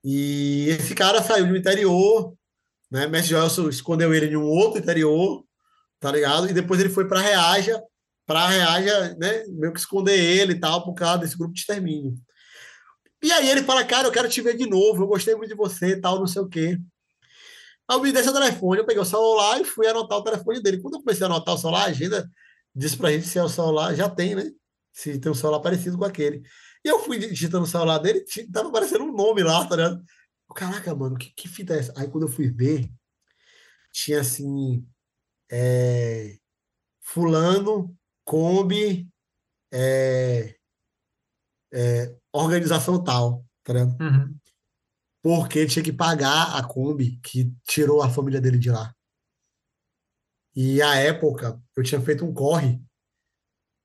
E 0.03 0.69
esse 0.69 0.95
cara 0.95 1.21
saiu 1.21 1.47
do 1.47 1.55
interior, 1.55 2.35
né? 2.89 3.05
Mestre 3.05 3.35
Joelson 3.35 3.69
escondeu 3.69 4.15
ele 4.15 4.33
em 4.33 4.35
um 4.35 4.45
outro 4.45 4.79
interior, 4.79 5.46
tá 5.99 6.11
ligado? 6.11 6.49
E 6.49 6.53
depois 6.53 6.79
ele 6.79 6.89
foi 6.89 7.07
para 7.07 7.21
Reaja, 7.21 7.81
para 8.25 8.47
Reaja, 8.47 9.15
né? 9.19 9.43
Meio 9.47 9.73
que 9.73 9.79
esconder 9.79 10.17
ele 10.17 10.53
e 10.53 10.59
tal, 10.59 10.83
por 10.83 10.93
causa 10.93 11.19
desse 11.19 11.37
grupo 11.37 11.53
de 11.53 11.61
extermínio. 11.61 12.13
E 13.23 13.31
aí 13.31 13.49
ele 13.49 13.63
fala, 13.63 13.83
cara, 13.83 14.07
eu 14.07 14.11
quero 14.11 14.29
te 14.29 14.41
ver 14.41 14.55
de 14.55 14.69
novo, 14.69 15.03
eu 15.03 15.07
gostei 15.07 15.35
muito 15.35 15.49
de 15.49 15.55
você, 15.55 15.99
tal, 15.99 16.19
não 16.19 16.27
sei 16.27 16.41
o 16.41 16.47
quê. 16.47 16.77
Aí 17.89 17.97
eu 17.97 18.01
me 18.01 18.11
dei 18.11 18.21
seu 18.23 18.33
telefone, 18.33 18.81
eu 18.81 18.85
peguei 18.85 19.01
o 19.01 19.05
celular 19.05 19.59
e 19.61 19.65
fui 19.65 19.87
anotar 19.87 20.17
o 20.17 20.23
telefone 20.23 20.61
dele. 20.61 20.81
Quando 20.81 20.95
eu 20.95 20.99
comecei 20.99 21.23
a 21.23 21.29
anotar 21.29 21.55
o 21.55 21.57
celular, 21.57 21.83
a 21.85 21.89
agenda 21.89 22.29
disse 22.75 22.97
pra 22.97 23.11
gente 23.11 23.27
se 23.27 23.39
é 23.39 23.43
o 23.43 23.49
celular, 23.49 23.95
já 23.95 24.09
tem, 24.09 24.35
né? 24.35 24.51
Se 24.93 25.17
tem 25.17 25.31
um 25.31 25.35
celular 25.35 25.61
parecido 25.61 25.97
com 25.97 26.05
aquele. 26.05 26.43
E 26.83 26.87
eu 26.89 26.99
fui 26.99 27.17
digitando 27.17 27.63
o 27.63 27.67
celular 27.67 27.97
dele, 27.97 28.23
tava 28.51 28.69
aparecendo 28.69 29.03
um 29.03 29.13
nome 29.13 29.41
lá, 29.41 29.65
tá 29.65 29.75
ligado? 29.75 30.03
Caraca, 30.55 30.95
mano, 30.95 31.17
que, 31.17 31.31
que 31.35 31.47
fita 31.47 31.73
é 31.73 31.79
essa? 31.79 31.93
Aí 31.97 32.07
quando 32.07 32.23
eu 32.27 32.31
fui 32.31 32.49
ver, 32.49 32.89
tinha 33.91 34.21
assim. 34.21 34.85
É, 35.49 36.37
fulano, 37.01 37.95
Kombi, 38.25 39.09
é, 39.71 40.55
é, 41.73 42.15
organização 42.33 43.03
tal, 43.03 43.45
tá? 43.63 43.73
Uhum 43.73 44.37
porque 45.27 45.65
tinha 45.65 45.83
que 45.83 45.91
pagar 45.91 46.55
a 46.55 46.63
Kombi 46.63 47.19
que 47.21 47.51
tirou 47.65 48.01
a 48.01 48.09
família 48.09 48.39
dele 48.39 48.57
de 48.57 48.69
lá. 48.69 48.95
E 50.55 50.81
à 50.81 50.95
época, 50.95 51.61
eu 51.75 51.83
tinha 51.83 51.99
feito 51.99 52.23
um 52.23 52.33
corre, 52.33 52.81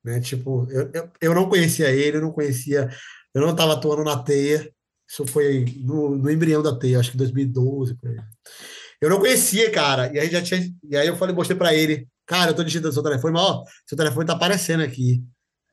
né? 0.05 0.21
Tipo, 0.21 0.65
eu, 0.71 0.89
eu, 0.93 1.11
eu 1.19 1.35
não 1.35 1.49
conhecia 1.49 1.91
ele, 1.91 2.15
eu 2.15 2.21
não 2.21 2.31
conhecia, 2.31 2.89
eu 3.33 3.41
não 3.41 3.51
estava 3.51 3.73
atuando 3.73 4.05
na 4.05 4.23
teia. 4.23 4.73
Isso 5.05 5.27
foi 5.27 5.65
no, 5.79 6.15
no 6.17 6.31
embrião 6.31 6.63
da 6.63 6.79
teia, 6.79 6.97
acho 6.97 7.11
que 7.11 7.17
2012. 7.17 7.97
Eu 9.03 9.09
não 9.09 9.19
conhecia, 9.19 9.69
cara. 9.69 10.09
E 10.13 10.17
aí 10.17 10.29
já 10.29 10.41
tinha, 10.41 10.61
e 10.89 10.95
aí 10.95 11.05
eu 11.05 11.17
falei, 11.17 11.35
mostrei 11.35 11.57
para 11.57 11.73
ele, 11.73 12.07
cara, 12.25 12.51
eu 12.51 12.55
tô 12.55 12.63
digitando 12.63 12.93
seu 12.93 13.03
telefone, 13.03 13.33
mas 13.33 13.43
ó, 13.43 13.63
seu 13.85 13.97
telefone 13.97 14.25
tá 14.25 14.31
aparecendo 14.31 14.81
aqui. 14.81 15.21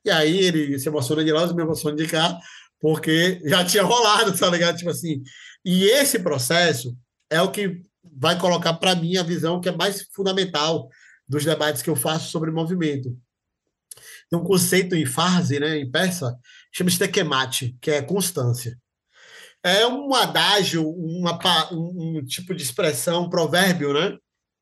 E 0.03 0.11
aí 0.11 0.37
ele 0.37 0.77
se 0.77 0.89
emociona 0.89 1.23
de 1.23 1.31
lá, 1.31 1.43
eu 1.43 1.55
me 1.55 1.63
emociono 1.63 1.95
de 1.95 2.05
cá, 2.07 2.37
porque 2.77 3.39
já 3.45 3.63
tinha 3.63 3.83
rolado, 3.87 4.37
tá 4.37 4.49
ligado? 4.49 4.75
Tipo 4.75 4.89
assim, 4.89 5.23
e 5.63 5.85
esse 5.85 6.19
processo 6.19 6.93
é 7.29 7.41
o 7.41 7.49
que 7.49 7.81
vai 8.03 8.37
colocar 8.37 8.73
para 8.73 8.95
mim 8.95 9.15
a 9.15 9.23
visão 9.23 9.61
que 9.61 9.69
é 9.69 9.71
mais 9.71 10.01
fundamental 10.13 10.89
dos 11.25 11.45
debates 11.45 11.81
que 11.81 11.89
eu 11.89 11.95
faço 11.95 12.29
sobre 12.31 12.51
movimento. 12.51 13.17
Tem 14.29 14.37
um 14.37 14.43
conceito 14.43 14.93
em 14.93 15.05
Farsi, 15.05 15.57
né, 15.57 15.77
em 15.77 15.89
persa, 15.89 16.37
chama-se 16.73 16.99
tekemate, 16.99 17.77
que 17.79 17.91
é 17.91 18.01
constância. 18.01 18.77
É 19.63 19.85
um 19.85 20.13
adágio, 20.15 20.89
uma, 20.89 21.39
um, 21.71 22.23
tipo 22.25 22.55
de 22.55 22.63
expressão, 22.63 23.25
um 23.25 23.29
provérbio, 23.29 23.93
né, 23.93 24.17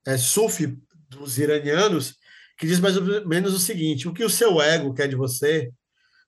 é 0.05 0.17
sufi 0.17 0.77
dos 1.09 1.37
iranianos, 1.37 2.15
que 2.57 2.67
diz 2.67 2.79
mais 2.79 2.97
ou 2.97 3.27
menos 3.27 3.53
o 3.53 3.59
seguinte: 3.59 4.07
o 4.07 4.13
que 4.13 4.23
o 4.23 4.29
seu 4.29 4.61
ego 4.61 4.93
quer 4.93 5.07
de 5.07 5.15
você 5.15 5.71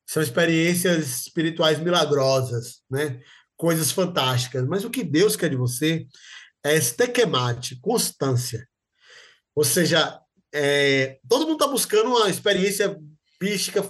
são 0.08 0.24
experiências 0.24 1.22
espirituais 1.28 1.80
milagrosas, 1.80 2.82
né? 2.90 3.22
coisas 3.62 3.92
fantásticas, 3.92 4.66
mas 4.66 4.84
o 4.84 4.90
que 4.90 5.04
Deus 5.04 5.36
quer 5.36 5.50
de 5.50 5.56
você 5.56 6.08
é 6.64 6.76
estekemate, 6.76 7.80
constância. 7.80 8.68
Ou 9.56 9.64
seja, 9.64 10.20
é, 10.52 11.20
todo 11.30 11.46
mundo 11.46 11.54
está 11.54 11.68
buscando 11.68 12.10
uma 12.10 12.28
experiência 12.28 12.98
mística 13.40 13.88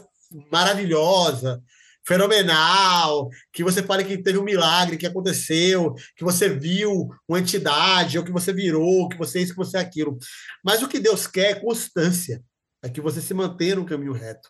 maravilhosa, 0.52 1.64
fenomenal, 2.06 3.30
que 3.54 3.64
você 3.64 3.84
fale 3.84 4.04
que 4.04 4.18
teve 4.18 4.38
um 4.38 4.44
milagre 4.44 4.98
que 4.98 5.06
aconteceu, 5.06 5.94
que 6.16 6.24
você 6.24 6.50
viu 6.50 7.10
uma 7.28 7.40
entidade, 7.40 8.18
ou 8.18 8.24
que 8.24 8.32
você 8.32 8.52
virou, 8.52 9.10
que 9.10 9.18
você 9.18 9.40
é 9.40 9.42
isso, 9.42 9.54
que 9.54 9.58
você 9.58 9.78
é 9.78 9.82
aquilo. 9.82 10.18
Mas 10.64 10.82
o 10.82 10.88
que 10.88 11.00
Deus 11.00 11.28
quer 11.28 11.52
é 11.52 11.60
constância, 11.60 12.44
é 12.84 12.90
que 12.90 13.02
você 13.02 13.22
se 13.22 13.34
mantenha 13.34 13.76
no 13.76 13.86
caminho 13.86 14.14
reto 14.14 14.50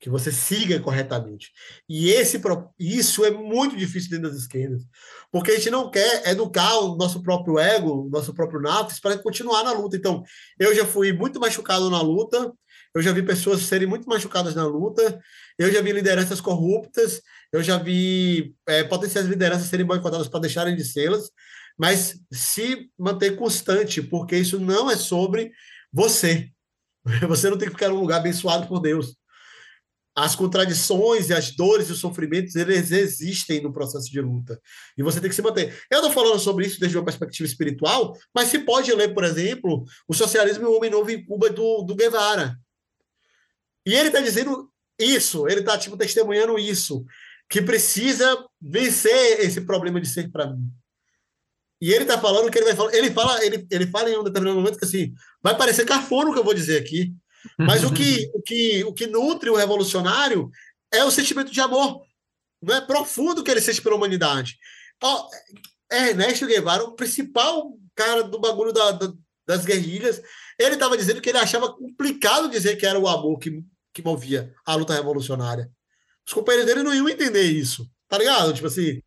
que 0.00 0.08
você 0.08 0.30
siga 0.30 0.78
corretamente. 0.80 1.50
E 1.88 2.10
esse 2.10 2.40
isso 2.78 3.24
é 3.24 3.30
muito 3.30 3.76
difícil 3.76 4.10
dentro 4.10 4.28
das 4.30 4.38
esquerdas, 4.38 4.82
porque 5.30 5.50
a 5.50 5.56
gente 5.56 5.70
não 5.70 5.90
quer 5.90 6.28
educar 6.28 6.78
o 6.78 6.96
nosso 6.96 7.22
próprio 7.22 7.58
ego, 7.58 8.06
o 8.06 8.08
nosso 8.08 8.32
próprio 8.32 8.60
nafs 8.60 9.00
para 9.00 9.18
continuar 9.18 9.64
na 9.64 9.72
luta. 9.72 9.96
Então, 9.96 10.22
eu 10.58 10.74
já 10.74 10.86
fui 10.86 11.12
muito 11.12 11.40
machucado 11.40 11.90
na 11.90 12.00
luta, 12.00 12.52
eu 12.94 13.02
já 13.02 13.12
vi 13.12 13.22
pessoas 13.22 13.62
serem 13.62 13.86
muito 13.86 14.08
machucadas 14.08 14.54
na 14.54 14.66
luta, 14.66 15.20
eu 15.58 15.70
já 15.72 15.80
vi 15.80 15.92
lideranças 15.92 16.40
corruptas, 16.40 17.20
eu 17.52 17.62
já 17.62 17.78
vi 17.78 18.54
é, 18.66 18.84
potenciais 18.84 19.26
lideranças 19.26 19.68
serem 19.68 19.86
boicotadas 19.86 20.28
para 20.28 20.40
deixarem 20.40 20.76
de 20.76 20.84
sê-las, 20.84 21.30
mas 21.78 22.20
se 22.32 22.90
manter 22.98 23.36
constante, 23.36 24.02
porque 24.02 24.36
isso 24.36 24.58
não 24.58 24.90
é 24.90 24.96
sobre 24.96 25.52
você. 25.92 26.50
Você 27.28 27.48
não 27.48 27.56
tem 27.56 27.68
que 27.68 27.74
ficar 27.74 27.88
num 27.88 28.00
lugar 28.00 28.18
abençoado 28.18 28.66
por 28.66 28.80
Deus 28.80 29.16
as 30.18 30.34
contradições 30.34 31.30
e 31.30 31.32
as 31.32 31.52
dores 31.52 31.88
e 31.88 31.92
os 31.92 32.00
sofrimentos, 32.00 32.56
eles 32.56 32.90
existem 32.90 33.62
no 33.62 33.72
processo 33.72 34.10
de 34.10 34.20
luta. 34.20 34.60
E 34.96 35.02
você 35.02 35.20
tem 35.20 35.30
que 35.30 35.36
se 35.36 35.42
manter. 35.42 35.80
Eu 35.88 35.98
estou 35.98 36.10
falando 36.10 36.40
sobre 36.40 36.66
isso 36.66 36.80
desde 36.80 36.98
uma 36.98 37.04
perspectiva 37.04 37.48
espiritual, 37.48 38.16
mas 38.34 38.48
se 38.48 38.58
pode 38.58 38.92
ler, 38.92 39.14
por 39.14 39.22
exemplo, 39.22 39.84
o 40.08 40.14
Socialismo 40.14 40.64
e 40.64 40.66
o 40.66 40.76
Homem 40.76 40.90
Novo 40.90 41.08
em 41.10 41.24
Cuba 41.24 41.50
do, 41.50 41.82
do 41.82 41.94
Guevara. 41.94 42.56
E 43.88 43.94
ele 43.94 44.08
está 44.08 44.20
dizendo 44.20 44.70
isso, 44.98 45.48
ele 45.48 45.60
está 45.60 45.78
tipo, 45.78 45.96
testemunhando 45.96 46.58
isso, 46.58 47.06
que 47.48 47.62
precisa 47.62 48.46
vencer 48.60 49.40
esse 49.40 49.62
problema 49.62 49.98
de 49.98 50.06
ser 50.06 50.30
para 50.30 50.46
mim. 50.46 50.70
E 51.80 51.90
ele 51.90 52.02
está 52.02 52.20
falando 52.20 52.50
que 52.50 52.58
ele 52.58 52.66
vai 52.66 52.76
falar, 52.76 52.94
ele 52.94 53.10
fala, 53.10 53.42
ele, 53.42 53.66
ele 53.70 53.86
fala 53.86 54.10
em 54.10 54.18
um 54.18 54.24
determinado 54.24 54.60
momento 54.60 54.78
que 54.78 54.84
assim, 54.84 55.14
vai 55.42 55.56
parecer 55.56 55.86
cafona 55.86 56.28
o 56.28 56.34
que 56.34 56.38
eu 56.38 56.44
vou 56.44 56.52
dizer 56.52 56.78
aqui, 56.78 57.14
mas 57.56 57.82
o 57.82 57.90
que, 57.90 58.30
o, 58.34 58.42
que, 58.42 58.84
o 58.84 58.92
que 58.92 59.06
nutre 59.06 59.48
o 59.48 59.56
revolucionário 59.56 60.50
é 60.92 61.02
o 61.02 61.10
sentimento 61.10 61.50
de 61.50 61.60
amor 61.62 62.02
não 62.60 62.76
é 62.76 62.82
profundo 62.82 63.42
que 63.42 63.50
ele 63.50 63.62
sente 63.62 63.80
pela 63.80 63.96
humanidade. 63.96 64.58
Ó, 65.02 65.30
é 65.90 66.08
Ernesto 66.10 66.46
Guevara, 66.46 66.84
o 66.84 66.92
principal 66.94 67.72
cara 67.94 68.22
do 68.22 68.38
bagulho 68.38 68.70
da, 68.70 68.90
da, 68.90 69.14
das 69.46 69.64
guerrilhas, 69.64 70.20
ele 70.58 70.74
estava 70.74 70.94
dizendo 70.94 71.22
que 71.22 71.30
ele 71.30 71.38
achava 71.38 71.72
complicado 71.72 72.50
dizer 72.50 72.76
que 72.76 72.84
era 72.84 72.98
o 72.98 73.08
amor 73.08 73.38
que, 73.38 73.62
que 73.98 74.04
movia 74.04 74.54
a 74.64 74.76
luta 74.76 74.94
revolucionária. 74.94 75.68
Os 76.24 76.32
companheiros 76.32 76.66
dele 76.66 76.84
não 76.84 76.94
iam 76.94 77.08
entender 77.08 77.42
isso, 77.42 77.90
tá 78.08 78.16
ligado? 78.16 78.52
Tipo 78.52 78.68
assim. 78.68 79.02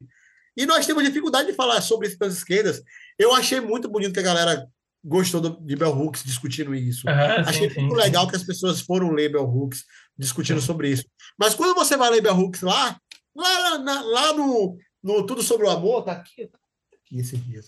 E 0.55 0.65
nós 0.65 0.85
temos 0.85 1.03
dificuldade 1.03 1.49
de 1.49 1.55
falar 1.55 1.79
sobre 1.81 2.09
isso 2.09 2.19
das 2.19 2.33
esquerdas. 2.33 2.83
Eu 3.17 3.33
achei 3.33 3.61
muito 3.61 3.87
bonito 3.87 4.13
que 4.13 4.19
a 4.19 4.23
galera 4.23 4.67
gostou 5.01 5.39
do, 5.39 5.61
de 5.61 5.77
Bell 5.77 5.97
Hooks 5.97 6.23
discutindo 6.25 6.75
isso. 6.75 7.07
Achei 7.07 7.69
sim, 7.69 7.79
muito 7.79 7.95
sim, 7.95 8.01
legal 8.01 8.25
sim. 8.25 8.31
que 8.31 8.35
as 8.35 8.43
pessoas 8.43 8.81
foram 8.81 9.11
ler 9.11 9.31
Bell 9.31 9.47
Hooks 9.47 9.85
discutindo 10.17 10.59
sobre 10.59 10.89
isso. 10.89 11.05
Mas 11.39 11.55
quando 11.55 11.73
você 11.73 11.95
vai 11.95 12.09
ler 12.09 12.21
Bell 12.21 12.37
Hooks 12.37 12.61
lá, 12.61 12.99
lá, 13.33 13.77
lá, 13.77 14.01
lá 14.01 14.33
no, 14.33 14.77
no 15.01 15.25
Tudo 15.25 15.41
Sobre 15.41 15.65
o 15.65 15.69
Amor, 15.69 16.03
tá 16.03 16.11
aqui, 16.11 16.47
tá 16.47 16.59
aqui 16.93 17.17
esse 17.17 17.37
dia. 17.37 17.61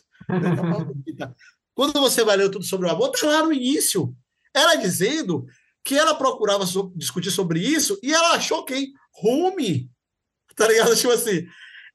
Tá 1.17 1.33
quando 1.73 1.93
você 2.01 2.23
vai 2.23 2.35
ler 2.35 2.49
Tudo 2.49 2.65
Sobre 2.65 2.87
o 2.87 2.91
Amor, 2.91 3.11
tá 3.11 3.25
lá 3.25 3.43
no 3.43 3.53
início. 3.53 4.13
Ela 4.53 4.75
dizendo 4.75 5.47
que 5.83 5.95
ela 5.95 6.15
procurava 6.15 6.65
so, 6.65 6.93
discutir 6.95 7.31
sobre 7.31 7.59
isso 7.59 7.99
e 8.01 8.13
ela 8.13 8.35
achou 8.35 8.63
quem? 8.63 8.93
Rumi. 9.13 9.89
Tá 10.55 10.67
ligado? 10.67 10.95
Tipo 10.97 11.11
assim, 11.11 11.45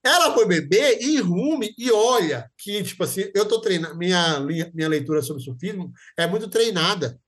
ela 0.02 0.32
foi 0.32 0.46
beber 0.46 1.02
e 1.02 1.18
rume, 1.18 1.74
e 1.76 1.90
olha, 1.90 2.50
que, 2.56 2.82
tipo 2.84 3.02
assim, 3.02 3.30
eu 3.34 3.46
tô 3.46 3.60
treinando, 3.60 3.96
minha, 3.96 4.40
minha 4.40 4.88
leitura 4.88 5.20
sobre 5.22 5.42
sufismo 5.42 5.92
é 6.16 6.26
muito 6.26 6.48
treinada. 6.48 7.20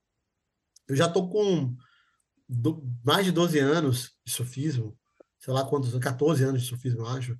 Eu 0.88 0.94
já 0.94 1.08
tô 1.08 1.28
com 1.28 1.74
do, 2.48 2.82
mais 3.04 3.24
de 3.24 3.32
12 3.32 3.58
anos 3.58 4.12
de 4.24 4.32
sufismo, 4.32 4.96
sei 5.38 5.52
lá 5.52 5.64
quantos, 5.64 5.96
14 5.98 6.44
anos 6.44 6.62
de 6.62 6.68
sufismo, 6.68 7.00
eu 7.00 7.06
acho. 7.08 7.38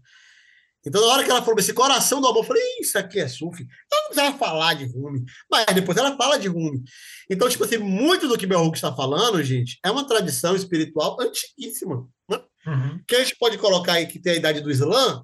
Então, 0.86 1.00
na 1.00 1.08
hora 1.08 1.24
que 1.24 1.30
ela 1.30 1.42
falou 1.42 1.58
esse 1.58 1.74
coração 1.74 2.20
do 2.20 2.26
amor, 2.26 2.40
eu 2.40 2.46
falei, 2.48 2.62
isso 2.80 2.98
aqui 2.98 3.20
é 3.20 3.28
Sufi. 3.28 3.66
Ela 3.92 4.02
não 4.02 4.08
precisava 4.08 4.38
falar 4.38 4.74
de 4.74 4.86
Rumi, 4.86 5.24
mas 5.50 5.66
depois 5.74 5.96
ela 5.98 6.16
fala 6.16 6.38
de 6.38 6.48
Rumi. 6.48 6.82
Então, 7.30 7.48
tipo 7.48 7.64
assim, 7.64 7.76
muito 7.76 8.26
do 8.26 8.38
que 8.38 8.46
Bell 8.46 8.70
está 8.72 8.94
falando, 8.94 9.42
gente, 9.42 9.78
é 9.84 9.90
uma 9.90 10.06
tradição 10.06 10.56
espiritual 10.56 11.18
antiguíssima. 11.20 12.08
Né? 12.28 12.40
Uhum. 12.66 13.00
Que 13.06 13.16
a 13.16 13.24
gente 13.24 13.36
pode 13.36 13.58
colocar 13.58 13.94
aí 13.94 14.06
que 14.06 14.18
tem 14.18 14.32
a 14.32 14.36
idade 14.36 14.60
do 14.60 14.70
Islã, 14.70 15.22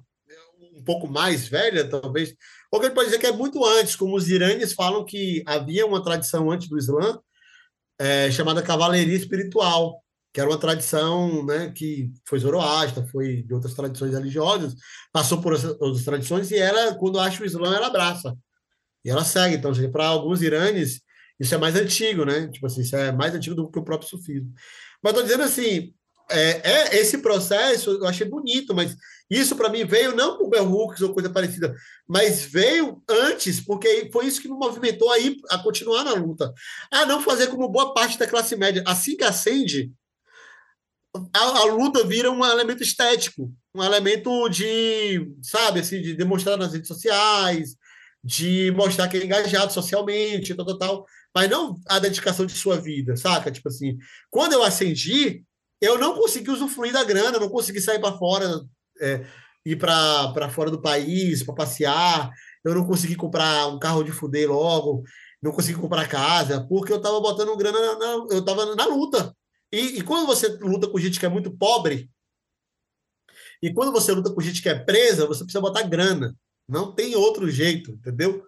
um 0.75 0.83
pouco 0.83 1.07
mais 1.07 1.47
velha, 1.47 1.89
talvez, 1.89 2.35
ou 2.71 2.79
que 2.79 2.85
a 2.85 2.89
gente 2.89 2.95
pode 2.95 3.07
dizer 3.07 3.19
que 3.19 3.25
é 3.25 3.31
muito 3.31 3.65
antes, 3.65 3.95
como 3.95 4.15
os 4.15 4.29
iranianos 4.29 4.73
falam 4.73 5.03
que 5.03 5.43
havia 5.45 5.85
uma 5.85 6.03
tradição 6.03 6.51
antes 6.51 6.69
do 6.69 6.77
Islã, 6.77 7.19
é, 7.99 8.29
chamada 8.29 8.61
cavalaria 8.61 9.15
espiritual, 9.15 10.03
que 10.33 10.39
era 10.39 10.49
uma 10.49 10.59
tradição 10.59 11.45
né, 11.45 11.71
que 11.71 12.11
foi 12.25 12.39
zoroasta, 12.39 13.07
foi 13.07 13.43
de 13.43 13.53
outras 13.53 13.73
tradições 13.73 14.13
religiosas, 14.13 14.75
passou 15.11 15.41
por 15.41 15.53
outras 15.53 16.03
tradições, 16.03 16.51
e 16.51 16.57
ela, 16.57 16.95
quando 16.95 17.19
acha 17.19 17.41
o 17.41 17.45
Islã, 17.45 17.75
ela 17.75 17.87
abraça. 17.87 18.37
E 19.03 19.09
ela 19.09 19.23
segue. 19.23 19.55
Então, 19.55 19.71
para 19.91 20.07
alguns 20.07 20.41
iranes, 20.41 21.01
isso 21.39 21.55
é 21.55 21.57
mais 21.57 21.75
antigo, 21.75 22.25
né? 22.25 22.47
Tipo 22.49 22.67
assim, 22.67 22.81
isso 22.81 22.95
é 22.95 23.11
mais 23.11 23.33
antigo 23.33 23.55
do 23.55 23.69
que 23.69 23.79
o 23.79 23.83
próprio 23.83 24.09
sufismo. 24.09 24.51
Mas 25.01 25.13
estou 25.13 25.23
dizendo 25.23 25.43
assim, 25.43 25.93
é, 26.29 26.71
é, 26.71 26.97
esse 26.97 27.19
processo 27.19 27.91
eu 27.91 28.05
achei 28.05 28.27
bonito, 28.27 28.73
mas 28.73 28.95
isso 29.29 29.55
para 29.55 29.69
mim 29.69 29.85
veio 29.85 30.15
não 30.15 30.37
por 30.37 30.49
Bell 30.49 30.69
Hooks 30.69 31.01
ou 31.01 31.13
coisa 31.13 31.29
parecida, 31.29 31.73
mas 32.07 32.41
veio 32.41 33.01
antes, 33.09 33.61
porque 33.61 34.09
foi 34.11 34.25
isso 34.25 34.41
que 34.41 34.49
me 34.49 34.55
movimentou 34.55 35.11
aí 35.11 35.37
a 35.49 35.57
continuar 35.57 36.03
na 36.03 36.13
luta. 36.13 36.53
A 36.91 37.05
não 37.05 37.21
fazer 37.21 37.47
como 37.47 37.69
boa 37.69 37.93
parte 37.93 38.17
da 38.17 38.27
classe 38.27 38.55
média. 38.55 38.83
Assim 38.85 39.15
que 39.15 39.23
acende, 39.23 39.91
a, 41.33 41.39
a, 41.39 41.63
luta 41.65 42.05
vira 42.05 42.31
um 42.31 42.43
elemento 42.43 42.83
estético, 42.83 43.53
um 43.73 43.83
elemento 43.83 44.49
de, 44.49 45.31
sabe, 45.41 45.79
assim, 45.79 46.01
de 46.01 46.15
demonstrar 46.15 46.57
nas 46.57 46.73
redes 46.73 46.87
sociais, 46.87 47.75
de 48.23 48.71
mostrar 48.71 49.07
que 49.07 49.17
é 49.17 49.23
engajado 49.23 49.71
socialmente, 49.71 50.53
tal, 50.55 50.65
tal, 50.65 50.77
tal, 50.77 51.05
mas 51.33 51.49
não 51.49 51.79
a 51.87 51.99
dedicação 51.99 52.45
de 52.45 52.53
sua 52.53 52.79
vida, 52.79 53.15
saca? 53.15 53.51
Tipo 53.51 53.69
assim, 53.69 53.97
quando 54.29 54.53
eu 54.53 54.63
acendi, 54.63 55.43
eu 55.79 55.97
não 55.97 56.15
consegui 56.15 56.51
usufruir 56.51 56.93
da 56.93 57.03
grana, 57.03 57.39
não 57.39 57.49
consegui 57.49 57.79
sair 57.79 57.99
para 57.99 58.17
fora, 58.17 58.61
é, 58.99 59.25
ir 59.65 59.75
para 59.77 60.49
fora 60.49 60.71
do 60.71 60.81
país, 60.81 61.43
para 61.43 61.55
passear, 61.55 62.31
eu 62.65 62.73
não 62.73 62.85
consegui 62.85 63.15
comprar 63.15 63.67
um 63.67 63.79
carro 63.79 64.03
de 64.03 64.11
fuder 64.11 64.49
logo, 64.49 65.03
não 65.41 65.51
consegui 65.51 65.79
comprar 65.79 66.07
casa, 66.07 66.65
porque 66.67 66.91
eu 66.91 66.97
estava 66.97 67.19
botando 67.19 67.55
grana, 67.55 67.79
na, 67.97 68.05
eu 68.31 68.39
estava 68.39 68.75
na 68.75 68.85
luta, 68.85 69.35
e, 69.71 69.99
e, 69.99 70.01
quando 70.01 70.25
você 70.25 70.47
luta 70.47 70.87
com 70.87 70.99
gente 70.99 71.19
que 71.19 71.25
é 71.25 71.29
muito 71.29 71.51
pobre, 71.51 72.09
e 73.61 73.73
quando 73.73 73.91
você 73.91 74.11
luta 74.11 74.33
com 74.33 74.41
gente 74.41 74.61
que 74.61 74.69
é 74.69 74.75
presa, 74.75 75.25
você 75.25 75.43
precisa 75.43 75.61
botar 75.61 75.83
grana. 75.83 76.35
Não 76.67 76.93
tem 76.93 77.15
outro 77.15 77.49
jeito, 77.49 77.91
entendeu? 77.91 78.43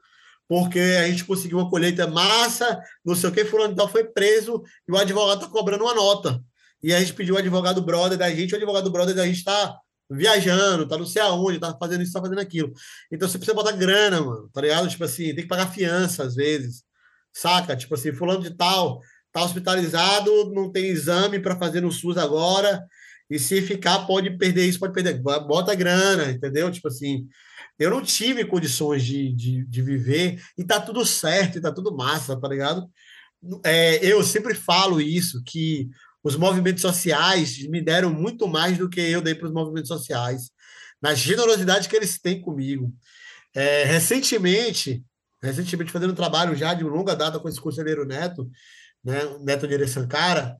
Porque 0.47 0.79
a 0.79 1.07
gente 1.07 1.25
conseguiu 1.25 1.57
uma 1.57 1.69
colheita 1.69 2.07
massa, 2.07 2.79
não 3.03 3.15
sei 3.15 3.29
o 3.29 3.33
que, 3.33 3.45
fulano 3.45 3.75
tal 3.75 3.87
foi 3.87 4.03
preso 4.03 4.61
e 4.87 4.91
o 4.91 4.97
advogado 4.97 5.41
está 5.41 5.47
cobrando 5.49 5.83
uma 5.83 5.93
nota. 5.93 6.43
E 6.81 6.93
a 6.93 6.99
gente 6.99 7.13
pediu 7.13 7.35
o 7.35 7.37
advogado 7.37 7.81
brother 7.81 8.17
da 8.17 8.29
gente, 8.29 8.53
o 8.53 8.57
advogado 8.57 8.89
brother 8.89 9.15
da 9.15 9.25
gente 9.25 9.37
está 9.37 9.77
viajando, 10.09 10.87
tá 10.87 10.97
não 10.97 11.05
sei 11.05 11.21
aonde, 11.21 11.59
tá 11.59 11.75
fazendo 11.79 12.01
isso, 12.01 12.13
tá 12.13 12.21
fazendo 12.21 12.39
aquilo. 12.39 12.73
Então 13.11 13.27
você 13.29 13.37
precisa 13.37 13.55
botar 13.55 13.73
grana, 13.73 14.21
mano, 14.21 14.49
tá 14.51 14.61
ligado? 14.61 14.89
Tipo 14.89 15.03
assim, 15.03 15.25
tem 15.35 15.43
que 15.43 15.47
pagar 15.47 15.71
fiança 15.71 16.23
às 16.23 16.35
vezes, 16.35 16.83
saca? 17.31 17.75
Tipo 17.75 17.93
assim, 17.93 18.11
fulano 18.11 18.41
de 18.41 18.55
tal, 18.55 19.01
está 19.29 19.43
hospitalizado, 19.43 20.51
não 20.53 20.71
tem 20.71 20.87
exame 20.87 21.39
para 21.39 21.57
fazer 21.57 21.81
no 21.81 21.91
SUS 21.91 22.17
agora, 22.17 22.83
e 23.29 23.37
se 23.37 23.61
ficar, 23.61 24.05
pode 24.05 24.37
perder 24.37 24.65
isso, 24.65 24.79
pode 24.79 24.93
perder. 24.93 25.21
Bota 25.21 25.75
grana, 25.75 26.31
entendeu? 26.31 26.71
Tipo 26.71 26.87
assim, 26.87 27.27
eu 27.77 27.91
não 27.91 28.01
tive 28.01 28.43
condições 28.43 29.03
de, 29.03 29.31
de, 29.33 29.65
de 29.65 29.81
viver, 29.81 30.41
e 30.57 30.63
tá 30.63 30.81
tudo 30.81 31.05
certo, 31.05 31.57
e 31.57 31.61
tá 31.61 31.71
tudo 31.71 31.95
massa, 31.95 32.39
tá 32.39 32.47
ligado? 32.47 32.89
É, 33.63 34.03
eu 34.05 34.23
sempre 34.23 34.53
falo 34.53 34.99
isso, 34.99 35.41
que 35.45 35.87
os 36.23 36.35
movimentos 36.35 36.81
sociais 36.81 37.57
me 37.69 37.81
deram 37.81 38.11
muito 38.13 38.47
mais 38.47 38.77
do 38.77 38.89
que 38.89 38.99
eu 38.99 39.21
dei 39.21 39.35
para 39.35 39.47
os 39.47 39.53
movimentos 39.53 39.87
sociais, 39.87 40.51
na 41.01 41.13
generosidade 41.13 41.87
que 41.87 41.95
eles 41.95 42.19
têm 42.19 42.41
comigo. 42.41 42.93
É, 43.55 43.83
recentemente, 43.83 45.03
recentemente 45.41 45.91
fazendo 45.91 46.11
um 46.11 46.15
trabalho 46.15 46.55
já 46.55 46.73
de 46.73 46.83
longa 46.83 47.15
data 47.15 47.39
com 47.39 47.47
esse 47.47 47.61
conselheiro 47.61 48.05
Neto, 48.05 48.49
né, 49.03 49.21
Neto 49.41 49.67
de 49.67 49.87
Sankara, 49.87 50.59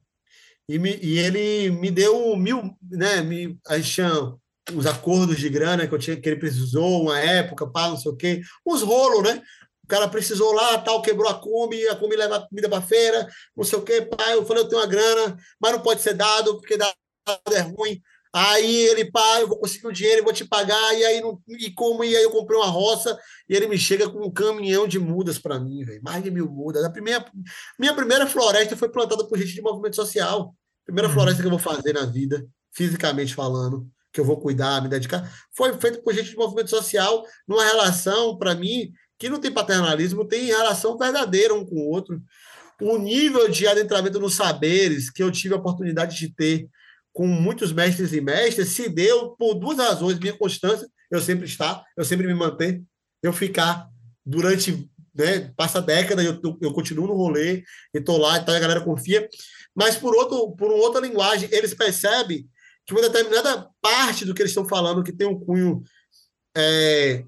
e, 0.68 0.78
me, 0.78 0.98
e 1.02 1.18
ele 1.18 1.72
me 1.72 1.90
deu 1.90 2.36
mil, 2.38 2.78
né, 2.82 3.22
me, 3.22 3.58
a 3.68 3.82
chão, 3.82 4.40
os 4.74 4.86
acordos 4.86 5.38
de 5.38 5.50
grana 5.50 5.88
que, 5.88 5.94
eu 5.94 6.00
tinha, 6.00 6.20
que 6.20 6.30
ele 6.30 6.40
precisou, 6.40 7.04
uma 7.04 7.20
época, 7.20 7.68
pá, 7.68 7.90
não 7.90 7.98
sei 7.98 8.12
o 8.12 8.16
quê, 8.16 8.42
uns 8.66 8.84
rolos, 8.84 9.24
né? 9.24 9.42
O 9.84 9.88
cara 9.88 10.08
precisou 10.08 10.54
lá, 10.54 10.78
tal, 10.78 11.02
quebrou 11.02 11.28
a 11.28 11.34
Kombi, 11.34 11.88
a 11.88 11.96
Kombi 11.96 12.16
leva 12.16 12.36
a 12.38 12.48
comida 12.48 12.70
para 12.70 12.82
feira, 12.84 13.28
não 13.58 13.64
sei 13.64 13.80
o 13.80 13.82
quê, 13.82 14.02
pá, 14.04 14.32
eu 14.32 14.46
falei, 14.46 14.64
eu 14.64 14.70
tenho 14.70 14.82
uma 14.82 14.88
grana, 14.88 15.36
mas 15.60 15.72
não 15.72 15.82
pode 15.82 16.02
ser 16.02 16.14
dado, 16.14 16.58
porque 16.58 16.78
dado 16.78 16.94
é 17.52 17.62
ruim. 17.62 18.00
Aí 18.32 18.88
ele, 18.88 19.10
pá, 19.10 19.40
eu 19.40 19.48
vou 19.48 19.58
conseguir 19.58 19.88
o 19.88 19.92
dinheiro, 19.92 20.24
vou 20.24 20.32
te 20.32 20.46
pagar, 20.46 20.94
e 20.96 21.04
aí 21.04 21.20
não, 21.20 21.42
e 21.48 21.72
como 21.72 22.04
e 22.04 22.16
aí 22.16 22.24
eu 22.24 22.30
comprei 22.30 22.60
uma 22.60 22.68
roça, 22.68 23.18
e 23.48 23.56
ele 23.56 23.68
me 23.68 23.78
chega 23.78 24.08
com 24.08 24.24
um 24.24 24.32
caminhão 24.32 24.88
de 24.88 25.00
mudas 25.00 25.40
para 25.40 25.60
mim, 25.60 25.84
velho, 25.84 26.02
mais 26.04 26.24
de 26.24 26.30
mil 26.30 26.48
mudas. 26.48 26.84
A 26.84 26.92
primeira, 26.92 27.26
minha 27.80 27.94
primeira 27.94 28.28
floresta 28.28 28.78
foi 28.78 28.90
plantada 28.90 29.28
por 29.28 29.38
gente 29.38 29.54
de 29.54 29.62
movimento 29.62 29.96
social. 29.96 30.54
Primeira 30.86 31.08
uhum. 31.08 31.14
floresta 31.14 31.42
que 31.42 31.48
eu 31.48 31.52
vou 31.52 31.60
fazer 31.60 31.94
na 31.94 32.06
vida, 32.06 32.46
fisicamente 32.72 33.34
falando, 33.34 33.88
que 34.14 34.20
eu 34.20 34.26
vou 34.26 34.40
cuidar, 34.40 34.82
me 34.82 34.90
dedicar, 34.90 35.28
foi 35.56 35.74
feita 35.80 36.00
por 36.02 36.14
gente 36.14 36.30
de 36.30 36.36
movimento 36.36 36.70
social, 36.70 37.24
numa 37.48 37.64
relação, 37.64 38.38
para 38.38 38.54
mim, 38.54 38.92
que 39.18 39.28
não 39.28 39.40
tem 39.40 39.52
paternalismo, 39.52 40.26
tem 40.26 40.46
relação 40.46 40.98
verdadeira 40.98 41.54
um 41.54 41.66
com 41.66 41.76
o 41.76 41.90
outro. 41.90 42.22
O 42.80 42.98
nível 42.98 43.50
de 43.50 43.68
adentramento 43.68 44.20
nos 44.20 44.36
saberes 44.36 45.10
que 45.10 45.22
eu 45.22 45.32
tive 45.32 45.54
a 45.54 45.58
oportunidade 45.58 46.16
de 46.16 46.34
ter 46.34 46.70
com 47.20 47.28
muitos 47.28 47.74
mestres 47.74 48.14
e 48.14 48.22
mestres, 48.22 48.70
se 48.70 48.88
deu 48.88 49.32
por 49.32 49.56
duas 49.56 49.78
razões. 49.78 50.18
Minha 50.18 50.38
constância, 50.38 50.88
eu 51.12 51.20
sempre 51.20 51.44
estar, 51.44 51.84
eu 51.98 52.06
sempre 52.06 52.26
me 52.26 52.34
manter, 52.34 52.82
eu 53.22 53.34
ficar 53.34 53.90
durante, 54.26 54.90
né, 55.14 55.52
passa 55.58 55.82
década, 55.82 56.24
eu, 56.24 56.40
eu 56.62 56.72
continuo 56.72 57.08
no 57.08 57.14
rolê, 57.14 57.62
e 57.94 58.00
tô 58.00 58.16
lá, 58.16 58.38
então 58.38 58.56
a 58.56 58.60
galera 58.60 58.80
confia. 58.80 59.28
Mas 59.76 59.98
por, 59.98 60.16
outro, 60.16 60.56
por 60.56 60.72
uma 60.72 60.82
outra 60.82 61.02
linguagem, 61.02 61.50
eles 61.52 61.74
percebem 61.74 62.48
que 62.88 62.94
uma 62.94 63.02
determinada 63.02 63.68
parte 63.82 64.24
do 64.24 64.34
que 64.34 64.42
eles 64.42 64.52
estão 64.52 64.66
falando, 64.66 65.04
que 65.04 65.12
tem 65.12 65.28
um 65.28 65.38
cunho 65.38 65.84
é, 66.56 67.26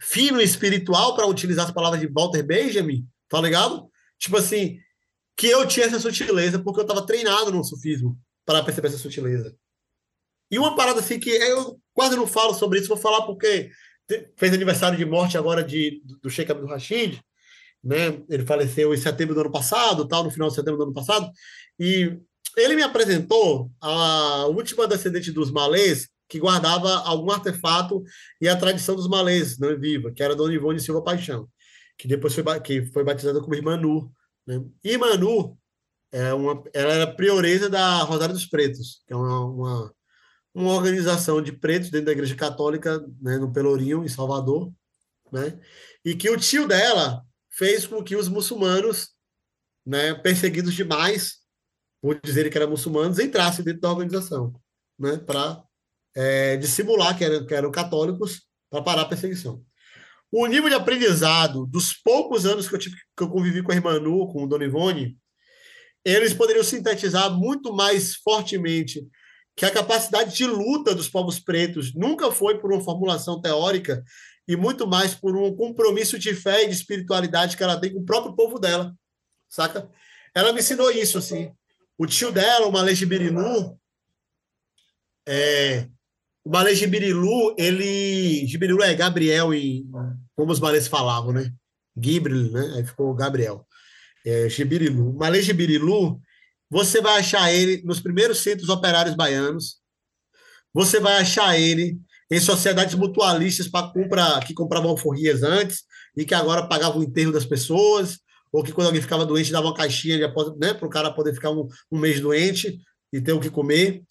fino 0.00 0.40
e 0.40 0.44
espiritual, 0.44 1.14
para 1.14 1.24
utilizar 1.24 1.66
as 1.66 1.72
palavras 1.72 2.00
de 2.00 2.08
Walter 2.08 2.42
Benjamin, 2.42 3.06
tá 3.28 3.40
ligado? 3.40 3.88
Tipo 4.18 4.38
assim, 4.38 4.80
que 5.36 5.46
eu 5.46 5.68
tinha 5.68 5.86
essa 5.86 6.00
sutileza 6.00 6.58
porque 6.58 6.80
eu 6.80 6.82
estava 6.82 7.06
treinado 7.06 7.52
no 7.52 7.62
sufismo 7.62 8.18
para 8.48 8.64
perceber 8.64 8.88
essa 8.88 8.96
sutileza. 8.96 9.54
E 10.50 10.58
uma 10.58 10.74
parada 10.74 11.00
assim 11.00 11.20
que 11.20 11.28
eu 11.28 11.78
quase 11.92 12.16
não 12.16 12.26
falo 12.26 12.54
sobre 12.54 12.78
isso, 12.78 12.88
vou 12.88 12.96
falar 12.96 13.26
porque 13.26 13.70
fez 14.38 14.54
aniversário 14.54 14.96
de 14.96 15.04
morte 15.04 15.36
agora 15.36 15.62
de, 15.62 16.00
do 16.22 16.30
Sheikh 16.30 16.50
Abdul 16.50 16.70
Rashid, 16.70 17.20
né? 17.84 18.22
Ele 18.26 18.46
faleceu 18.46 18.94
em 18.94 18.96
setembro 18.96 19.34
do 19.34 19.42
ano 19.42 19.50
passado, 19.50 20.08
tal, 20.08 20.24
no 20.24 20.30
final 20.30 20.48
de 20.48 20.54
setembro 20.54 20.78
do 20.78 20.84
ano 20.84 20.94
passado, 20.94 21.30
e 21.78 22.18
ele 22.56 22.74
me 22.74 22.82
apresentou 22.82 23.70
a 23.82 24.46
última 24.46 24.88
descendente 24.88 25.30
dos 25.30 25.50
malês 25.50 26.08
que 26.26 26.38
guardava 26.38 26.90
algum 27.00 27.30
artefato 27.30 28.02
e 28.40 28.48
a 28.48 28.56
tradição 28.56 28.96
dos 28.96 29.08
malês, 29.08 29.58
não 29.58 29.68
é 29.68 29.76
viva, 29.76 30.10
que 30.10 30.22
era 30.22 30.34
Dona 30.34 30.54
Ivone 30.54 30.80
Silva 30.80 31.04
Paixão, 31.04 31.46
que 31.98 32.08
depois 32.08 32.34
foi, 32.34 32.60
que 32.60 32.86
foi 32.86 33.04
batizada 33.04 33.42
como 33.42 33.54
Irmã 33.54 33.76
Nu. 33.76 34.10
Né? 34.46 34.64
Irmã 34.82 35.18
Nu 35.18 35.58
é 36.12 36.32
uma, 36.32 36.62
ela 36.72 36.92
era 36.92 37.14
prioresa 37.14 37.68
da 37.68 38.02
Rosário 38.02 38.34
dos 38.34 38.46
Pretos, 38.46 39.02
que 39.06 39.12
é 39.12 39.16
uma, 39.16 39.44
uma, 39.44 39.94
uma 40.54 40.72
organização 40.72 41.42
de 41.42 41.52
pretos 41.52 41.90
dentro 41.90 42.06
da 42.06 42.12
Igreja 42.12 42.34
Católica, 42.34 42.98
né, 43.20 43.36
no 43.38 43.52
Pelourinho, 43.52 44.04
em 44.04 44.08
Salvador, 44.08 44.72
né, 45.30 45.58
e 46.04 46.14
que 46.14 46.30
o 46.30 46.38
tio 46.38 46.66
dela 46.66 47.22
fez 47.50 47.86
com 47.86 48.02
que 48.02 48.16
os 48.16 48.28
muçulmanos, 48.28 49.10
né, 49.84 50.14
perseguidos 50.14 50.74
demais, 50.74 51.38
por 52.00 52.18
dizerem 52.22 52.50
que 52.50 52.56
eram 52.56 52.70
muçulmanos, 52.70 53.18
entrassem 53.18 53.64
dentro 53.64 53.82
da 53.82 53.90
organização, 53.90 54.54
né, 54.98 55.16
para 55.18 55.62
é, 56.14 56.56
dissimular 56.56 57.16
que 57.16 57.24
eram, 57.24 57.46
que 57.46 57.54
eram 57.54 57.70
católicos, 57.70 58.42
para 58.70 58.82
parar 58.82 59.02
a 59.02 59.08
perseguição. 59.08 59.64
O 60.30 60.46
nível 60.46 60.68
de 60.68 60.74
aprendizado 60.74 61.66
dos 61.66 61.94
poucos 61.94 62.44
anos 62.44 62.68
que 62.68 62.74
eu, 62.74 62.78
tive, 62.78 62.96
que 63.16 63.22
eu 63.22 63.30
convivi 63.30 63.62
com 63.62 63.72
a 63.72 63.74
irmã 63.74 63.98
Nu, 63.98 64.26
com 64.30 64.44
o 64.44 64.46
Dona 64.46 64.64
Ivone, 64.64 65.16
eles 66.04 66.32
poderiam 66.32 66.64
sintetizar 66.64 67.30
muito 67.32 67.72
mais 67.72 68.16
fortemente 68.16 69.06
que 69.56 69.64
a 69.64 69.70
capacidade 69.70 70.36
de 70.36 70.46
luta 70.46 70.94
dos 70.94 71.08
povos 71.08 71.40
pretos 71.40 71.94
nunca 71.94 72.30
foi 72.30 72.58
por 72.58 72.72
uma 72.72 72.82
formulação 72.82 73.40
teórica 73.40 74.04
e 74.46 74.56
muito 74.56 74.86
mais 74.86 75.14
por 75.14 75.36
um 75.36 75.54
compromisso 75.54 76.18
de 76.18 76.34
fé 76.34 76.64
e 76.64 76.68
de 76.68 76.74
espiritualidade 76.74 77.56
que 77.56 77.62
ela 77.62 77.78
tem 77.78 77.92
com 77.92 78.00
o 78.00 78.04
próprio 78.04 78.34
povo 78.34 78.58
dela, 78.58 78.94
saca? 79.48 79.90
Ela 80.34 80.52
me 80.52 80.60
ensinou 80.60 80.90
isso, 80.90 81.18
assim. 81.18 81.52
O 81.98 82.06
tio 82.06 82.30
dela, 82.30 82.66
o 82.66 82.72
Malej 82.72 83.04
Birinu, 83.04 83.78
é, 85.26 85.88
o 86.48 86.50
Malê 86.50 86.74
Gibirilu, 86.74 87.54
ele. 87.58 88.46
Gibirilu 88.46 88.82
é 88.82 88.94
Gabriel, 88.94 89.52
em, 89.52 89.86
como 90.34 90.50
os 90.50 90.58
malês 90.58 90.88
falavam, 90.88 91.30
né? 91.30 91.52
Gibril, 91.94 92.50
né? 92.50 92.72
Aí 92.74 92.86
ficou 92.86 93.12
Gabriel. 93.14 93.67
É, 94.28 94.48
Gibirilu. 94.48 95.14
Malê 95.14 95.40
Gibirilu, 95.42 96.20
você 96.70 97.00
vai 97.00 97.18
achar 97.20 97.52
ele 97.52 97.82
nos 97.84 98.00
primeiros 98.00 98.38
centros 98.40 98.68
operários 98.68 99.14
baianos. 99.14 99.76
Você 100.72 101.00
vai 101.00 101.20
achar 101.20 101.58
ele 101.58 101.98
em 102.30 102.38
sociedades 102.38 102.94
mutualistas 102.94 103.68
para 103.68 103.90
compra, 103.90 104.40
que 104.46 104.52
compravam 104.52 104.90
alforrias 104.90 105.42
antes 105.42 105.84
e 106.16 106.24
que 106.24 106.34
agora 106.34 106.66
pagavam 106.66 107.00
o 107.00 107.04
enterro 107.04 107.32
das 107.32 107.46
pessoas, 107.46 108.18
ou 108.52 108.62
que 108.62 108.72
quando 108.72 108.88
alguém 108.88 109.00
ficava 109.00 109.24
doente 109.24 109.50
dava 109.50 109.66
uma 109.66 109.74
caixinha 109.74 110.18
né, 110.58 110.74
para 110.74 110.86
o 110.86 110.90
cara 110.90 111.10
poder 111.10 111.32
ficar 111.32 111.50
um, 111.50 111.66
um 111.90 111.98
mês 111.98 112.20
doente 112.20 112.78
e 113.12 113.20
ter 113.20 113.32
o 113.32 113.40
que 113.40 113.48
comer 113.48 114.04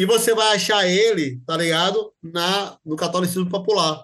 e 0.00 0.06
você 0.06 0.34
vai 0.34 0.54
achar 0.54 0.88
ele, 0.88 1.42
tá 1.44 1.54
ligado? 1.58 2.10
Na, 2.22 2.78
no 2.84 2.96
catolicismo 2.96 3.50
popular. 3.50 4.02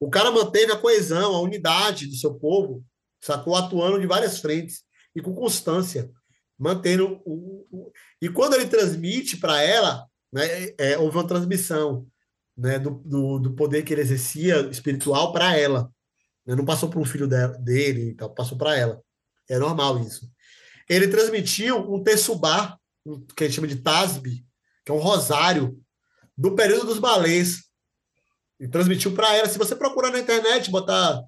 O 0.00 0.10
cara 0.10 0.32
manteve 0.32 0.72
a 0.72 0.76
coesão, 0.76 1.36
a 1.36 1.40
unidade 1.40 2.08
do 2.08 2.16
seu 2.16 2.34
povo, 2.34 2.84
sacou? 3.20 3.56
Atuando 3.56 4.00
de 4.00 4.06
várias 4.06 4.38
frentes 4.38 4.82
e 5.14 5.20
com 5.20 5.34
constância, 5.34 6.10
mantendo 6.58 7.20
o. 7.24 7.66
o 7.70 7.92
e 8.20 8.28
quando 8.28 8.54
ele 8.54 8.66
transmite 8.66 9.36
para 9.36 9.62
ela, 9.62 10.06
né, 10.32 10.46
é, 10.46 10.74
é, 10.78 10.98
houve 10.98 11.16
uma 11.16 11.26
transmissão 11.26 12.06
né, 12.56 12.78
do, 12.78 12.90
do, 13.04 13.38
do, 13.38 13.54
poder 13.54 13.82
que 13.82 13.94
ele 13.94 14.00
exercia 14.00 14.60
espiritual 14.68 15.32
para 15.32 15.56
ela. 15.56 15.90
Né? 16.44 16.54
Não 16.54 16.64
passou 16.64 16.88
para 16.88 16.98
um 16.98 17.04
filho 17.04 17.28
dele, 17.28 18.10
então, 18.10 18.32
passou 18.34 18.58
para 18.58 18.76
ela. 18.76 19.00
É 19.48 19.58
normal 19.58 20.00
isso. 20.00 20.28
Ele 20.88 21.08
transmitiu 21.08 21.76
um 21.92 22.02
tessubá, 22.02 22.78
um, 23.06 23.24
que 23.24 23.44
a 23.44 23.46
gente 23.46 23.56
chama 23.56 23.68
de 23.68 23.76
tasbi, 23.76 24.44
que 24.84 24.90
é 24.90 24.94
um 24.94 24.98
rosário 24.98 25.78
do 26.36 26.54
período 26.54 26.86
dos 26.86 26.98
balés. 26.98 27.68
E 28.60 28.66
transmitiu 28.66 29.14
para 29.14 29.36
ela. 29.36 29.48
Se 29.48 29.58
você 29.58 29.76
procurar 29.76 30.10
na 30.10 30.18
internet, 30.18 30.70
botar 30.70 31.22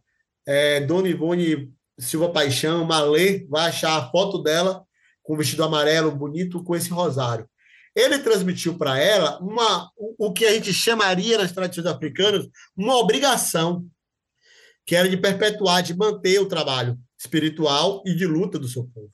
é, 0.47 0.81
Dona 0.81 1.09
Ivone 1.09 1.73
Silva 2.01 2.32
Paixão, 2.32 2.85
Malê, 2.85 3.47
vai 3.48 3.68
achar 3.68 3.97
a 3.97 4.10
foto 4.10 4.43
dela 4.43 4.85
com 5.22 5.35
o 5.35 5.36
vestido 5.36 5.62
amarelo 5.62 6.10
bonito 6.10 6.62
com 6.64 6.74
esse 6.74 6.90
rosário. 6.90 7.48
Ele 7.94 8.18
transmitiu 8.18 8.78
para 8.78 8.98
ela 8.98 9.39
uma, 9.40 9.90
o 9.97 10.32
que 10.32 10.44
a 10.44 10.52
gente 10.52 10.72
chamaria 10.72 11.39
nas 11.39 11.52
tradições 11.52 11.86
africanas 11.86 12.48
uma 12.77 12.97
obrigação, 12.97 13.86
que 14.86 14.94
era 14.94 15.09
de 15.09 15.16
perpetuar, 15.16 15.82
de 15.82 15.97
manter 15.97 16.39
o 16.40 16.48
trabalho 16.48 16.98
espiritual 17.18 18.02
e 18.06 18.14
de 18.14 18.27
luta 18.27 18.59
do 18.59 18.68
seu 18.68 18.85
povo. 18.85 19.10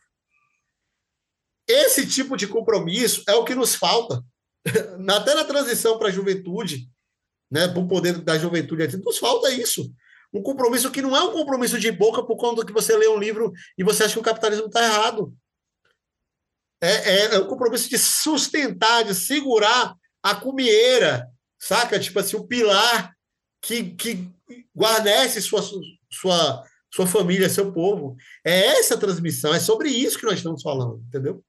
Esse 1.67 2.07
tipo 2.07 2.37
de 2.37 2.47
compromisso 2.47 3.25
é 3.27 3.35
o 3.35 3.45
que 3.45 3.55
nos 3.55 3.75
falta 3.75 4.23
até 5.11 5.35
na 5.35 5.45
transição 5.45 5.99
para 5.99 6.09
a 6.09 6.13
juventude, 6.13 6.89
né, 7.51 7.67
para 7.67 7.81
o 7.81 7.89
poder 7.89 8.19
da 8.21 8.39
juventude, 8.39 8.97
nos 8.99 9.19
falta 9.19 9.51
isso. 9.53 9.93
Um 10.33 10.43
compromisso 10.43 10.91
que 10.91 11.03
não 11.03 11.17
é 11.17 11.23
um 11.23 11.33
compromisso 11.33 11.79
de 11.79 11.91
boca 11.91 12.23
por 12.23 12.37
conta 12.37 12.65
que 12.65 12.73
você 12.73 12.97
lê 12.97 13.09
um 13.09 13.19
livro 13.19 13.53
e 13.79 13.85
você 13.85 14.05
acha 14.05 14.15
que 14.15 14.21
o 14.21 14.23
capitalismo 14.23 14.67
está 14.67 14.83
errado. 14.83 15.35
É, 16.81 16.89
é, 16.89 17.35
é 17.35 17.39
um 17.39 17.47
compromisso 17.47 17.89
de 17.89 17.99
sustentar, 17.99 19.05
de 19.05 19.15
segurar 19.15 19.95
a 20.23 20.35
cumieira, 20.35 21.27
saca? 21.59 21.99
Tipo 21.99 22.19
assim, 22.19 22.37
o 22.37 22.47
pilar 22.47 23.15
que, 23.63 23.91
que 23.95 24.29
guarnece 24.77 25.41
sua, 25.41 25.63
sua, 26.11 26.65
sua 26.93 27.07
família, 27.07 27.49
seu 27.49 27.73
povo. 27.73 28.17
É 28.45 28.79
essa 28.79 28.99
transmissão, 28.99 29.55
é 29.55 29.61
sobre 29.61 29.89
isso 29.89 30.19
que 30.19 30.27
nós 30.27 30.37
estamos 30.37 30.63
falando, 30.63 31.03
entendeu? 31.09 31.43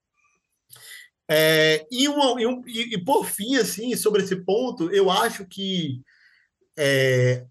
É, 1.29 1.85
e, 1.91 2.07
uma, 2.07 2.41
e, 2.41 2.47
um, 2.47 2.63
e, 2.67 2.97
por 3.03 3.25
fim, 3.25 3.57
assim, 3.57 3.95
sobre 3.95 4.23
esse 4.23 4.35
ponto, 4.37 4.89
eu 4.91 5.11
acho 5.11 5.45
que 5.45 6.01
é, 6.77 7.45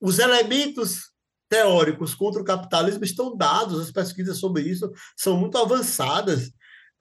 os 0.00 0.18
elementos 0.18 1.10
teóricos 1.48 2.14
contra 2.14 2.40
o 2.40 2.44
capitalismo 2.44 3.04
estão 3.04 3.36
dados, 3.36 3.80
as 3.80 3.90
pesquisas 3.90 4.38
sobre 4.38 4.62
isso 4.62 4.90
são 5.16 5.36
muito 5.36 5.56
avançadas. 5.56 6.50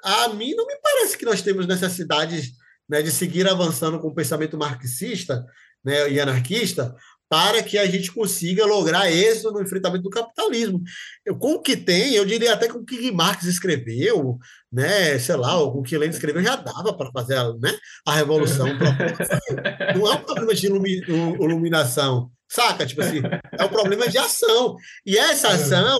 A 0.03 0.30
mim 0.30 0.53
não 0.56 0.65
me 0.65 0.78
parece 0.82 1.18
que 1.18 1.26
nós 1.26 1.41
temos 1.41 1.68
necessidade 1.68 2.52
né, 2.88 3.02
de 3.02 3.11
seguir 3.11 3.48
avançando 3.48 3.99
com 3.99 4.07
o 4.07 4.15
pensamento 4.15 4.57
marxista 4.57 5.45
né, 5.84 6.10
e 6.10 6.19
anarquista, 6.19 6.95
para 7.30 7.61
que 7.61 7.78
a 7.78 7.86
gente 7.86 8.11
consiga 8.11 8.65
lograr 8.65 9.11
êxito 9.11 9.52
no 9.52 9.61
enfrentamento 9.61 10.03
do 10.03 10.10
capitalismo. 10.10 10.82
Eu, 11.26 11.38
com 11.38 11.56
o 11.56 11.61
que 11.61 11.76
tem, 11.76 12.14
eu 12.14 12.26
diria 12.26 12.53
até 12.53 12.69
com 12.69 12.80
o 12.80 12.86
que 12.86 13.11
Marx 13.11 13.44
escreveu, 13.44 14.38
né, 14.71 15.20
sei 15.20 15.36
lá, 15.36 15.52
com 15.54 15.80
o 15.80 15.84
que 15.84 15.97
Lenin 15.97 16.13
escreveu, 16.13 16.41
já 16.41 16.55
dava 16.55 16.96
para 16.96 17.12
fazer 17.12 17.36
né, 17.60 17.78
a 18.05 18.15
revolução. 18.15 18.68
Não 19.96 20.07
é 20.10 20.15
um 20.15 20.23
problema 20.23 20.54
de 20.54 20.68
iluminação, 20.68 22.31
saca? 22.49 22.85
Tipo 22.85 23.01
assim, 23.01 23.21
é 23.51 23.63
um 23.63 23.69
problema 23.69 24.07
de 24.07 24.17
ação. 24.17 24.76
E 25.05 25.17
essa 25.17 25.49
ação, 25.49 25.99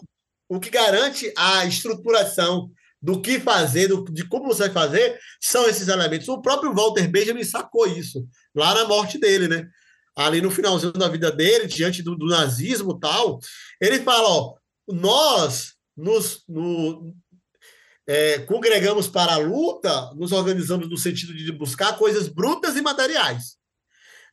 o 0.50 0.60
que 0.60 0.70
garante 0.70 1.32
a 1.38 1.66
estruturação 1.66 2.70
do 3.02 3.22
que 3.22 3.40
fazer, 3.40 3.88
do, 3.88 4.04
de 4.06 4.28
como 4.28 4.48
você 4.48 4.64
vai 4.64 4.72
fazer, 4.72 5.20
são 5.42 5.68
esses 5.68 5.88
elementos. 5.88 6.28
O 6.28 6.42
próprio 6.42 6.74
Walter 6.74 7.08
Benjamin 7.08 7.44
sacou 7.44 7.88
isso, 7.88 8.28
lá 8.56 8.74
na 8.74 8.86
morte 8.86 9.18
dele, 9.20 9.48
né? 9.48 9.68
ali 10.18 10.42
no 10.42 10.50
finalzinho 10.50 10.92
da 10.92 11.08
vida 11.08 11.32
dele, 11.32 11.68
diante 11.68 12.02
do, 12.02 12.16
do 12.16 12.26
nazismo 12.26 13.00
tal, 13.00 13.40
ele 13.80 14.00
fala: 14.00 14.28
ó, 14.28 14.56
nós 14.88 15.76
nos 15.96 16.44
no, 16.48 17.16
é, 18.08 18.40
congregamos 18.40 19.08
para 19.08 19.34
a 19.34 19.38
luta, 19.38 20.12
nos 20.16 20.32
organizamos 20.32 20.90
no 20.90 20.98
sentido 20.98 21.36
de 21.36 21.52
buscar 21.52 21.98
coisas 21.98 22.28
brutas 22.28 22.76
e 22.76 22.82
materiais. 22.82 23.57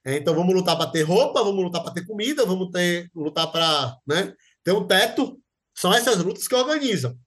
É, 0.04 0.16
então 0.16 0.34
vamos 0.34 0.54
lutar 0.54 0.76
para 0.76 0.90
ter 0.90 1.02
roupa, 1.02 1.42
vamos 1.42 1.64
lutar 1.64 1.82
para 1.82 1.92
ter 1.92 2.04
comida, 2.06 2.44
vamos 2.44 2.70
ter, 2.70 3.10
lutar 3.14 3.50
para 3.50 3.96
né, 4.06 4.34
ter 4.62 4.72
um 4.72 4.86
teto. 4.86 5.40
São 5.74 5.92
essas 5.92 6.18
lutas 6.18 6.46
que 6.46 6.54
organizam. 6.54 7.18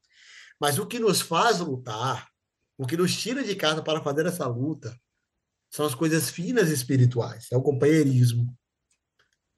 Mas 0.59 0.77
o 0.77 0.85
que 0.85 0.99
nos 0.99 1.21
faz 1.21 1.59
lutar, 1.59 2.27
o 2.77 2.85
que 2.85 2.95
nos 2.95 3.15
tira 3.15 3.43
de 3.43 3.55
casa 3.55 3.81
para 3.81 4.01
fazer 4.01 4.25
essa 4.25 4.47
luta, 4.47 4.95
são 5.69 5.85
as 5.85 5.95
coisas 5.95 6.29
finas 6.29 6.69
espirituais, 6.69 7.47
é 7.51 7.57
o 7.57 7.61
companheirismo, 7.61 8.55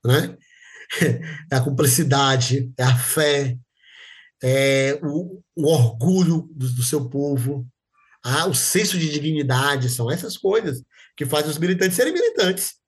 né? 0.06 0.38
É 1.52 1.56
a 1.56 1.62
cumplicidade, 1.62 2.74
é 2.76 2.84
a 2.84 2.98
fé, 2.98 3.56
é 4.42 5.00
o, 5.04 5.40
o 5.56 5.68
orgulho 5.68 6.50
do, 6.52 6.68
do, 6.68 6.82
seu 6.82 7.08
povo, 7.08 7.68
ah, 8.24 8.48
o 8.48 8.56
senso 8.56 8.98
de 8.98 9.08
dignidade, 9.08 9.88
são 9.88 10.10
essas 10.10 10.36
coisas 10.36 10.84
que 11.16 11.28
fazem 11.28 11.52
os 11.52 11.60
militantes 11.60 11.96
serem 11.96 12.12
militantes. 12.12 12.78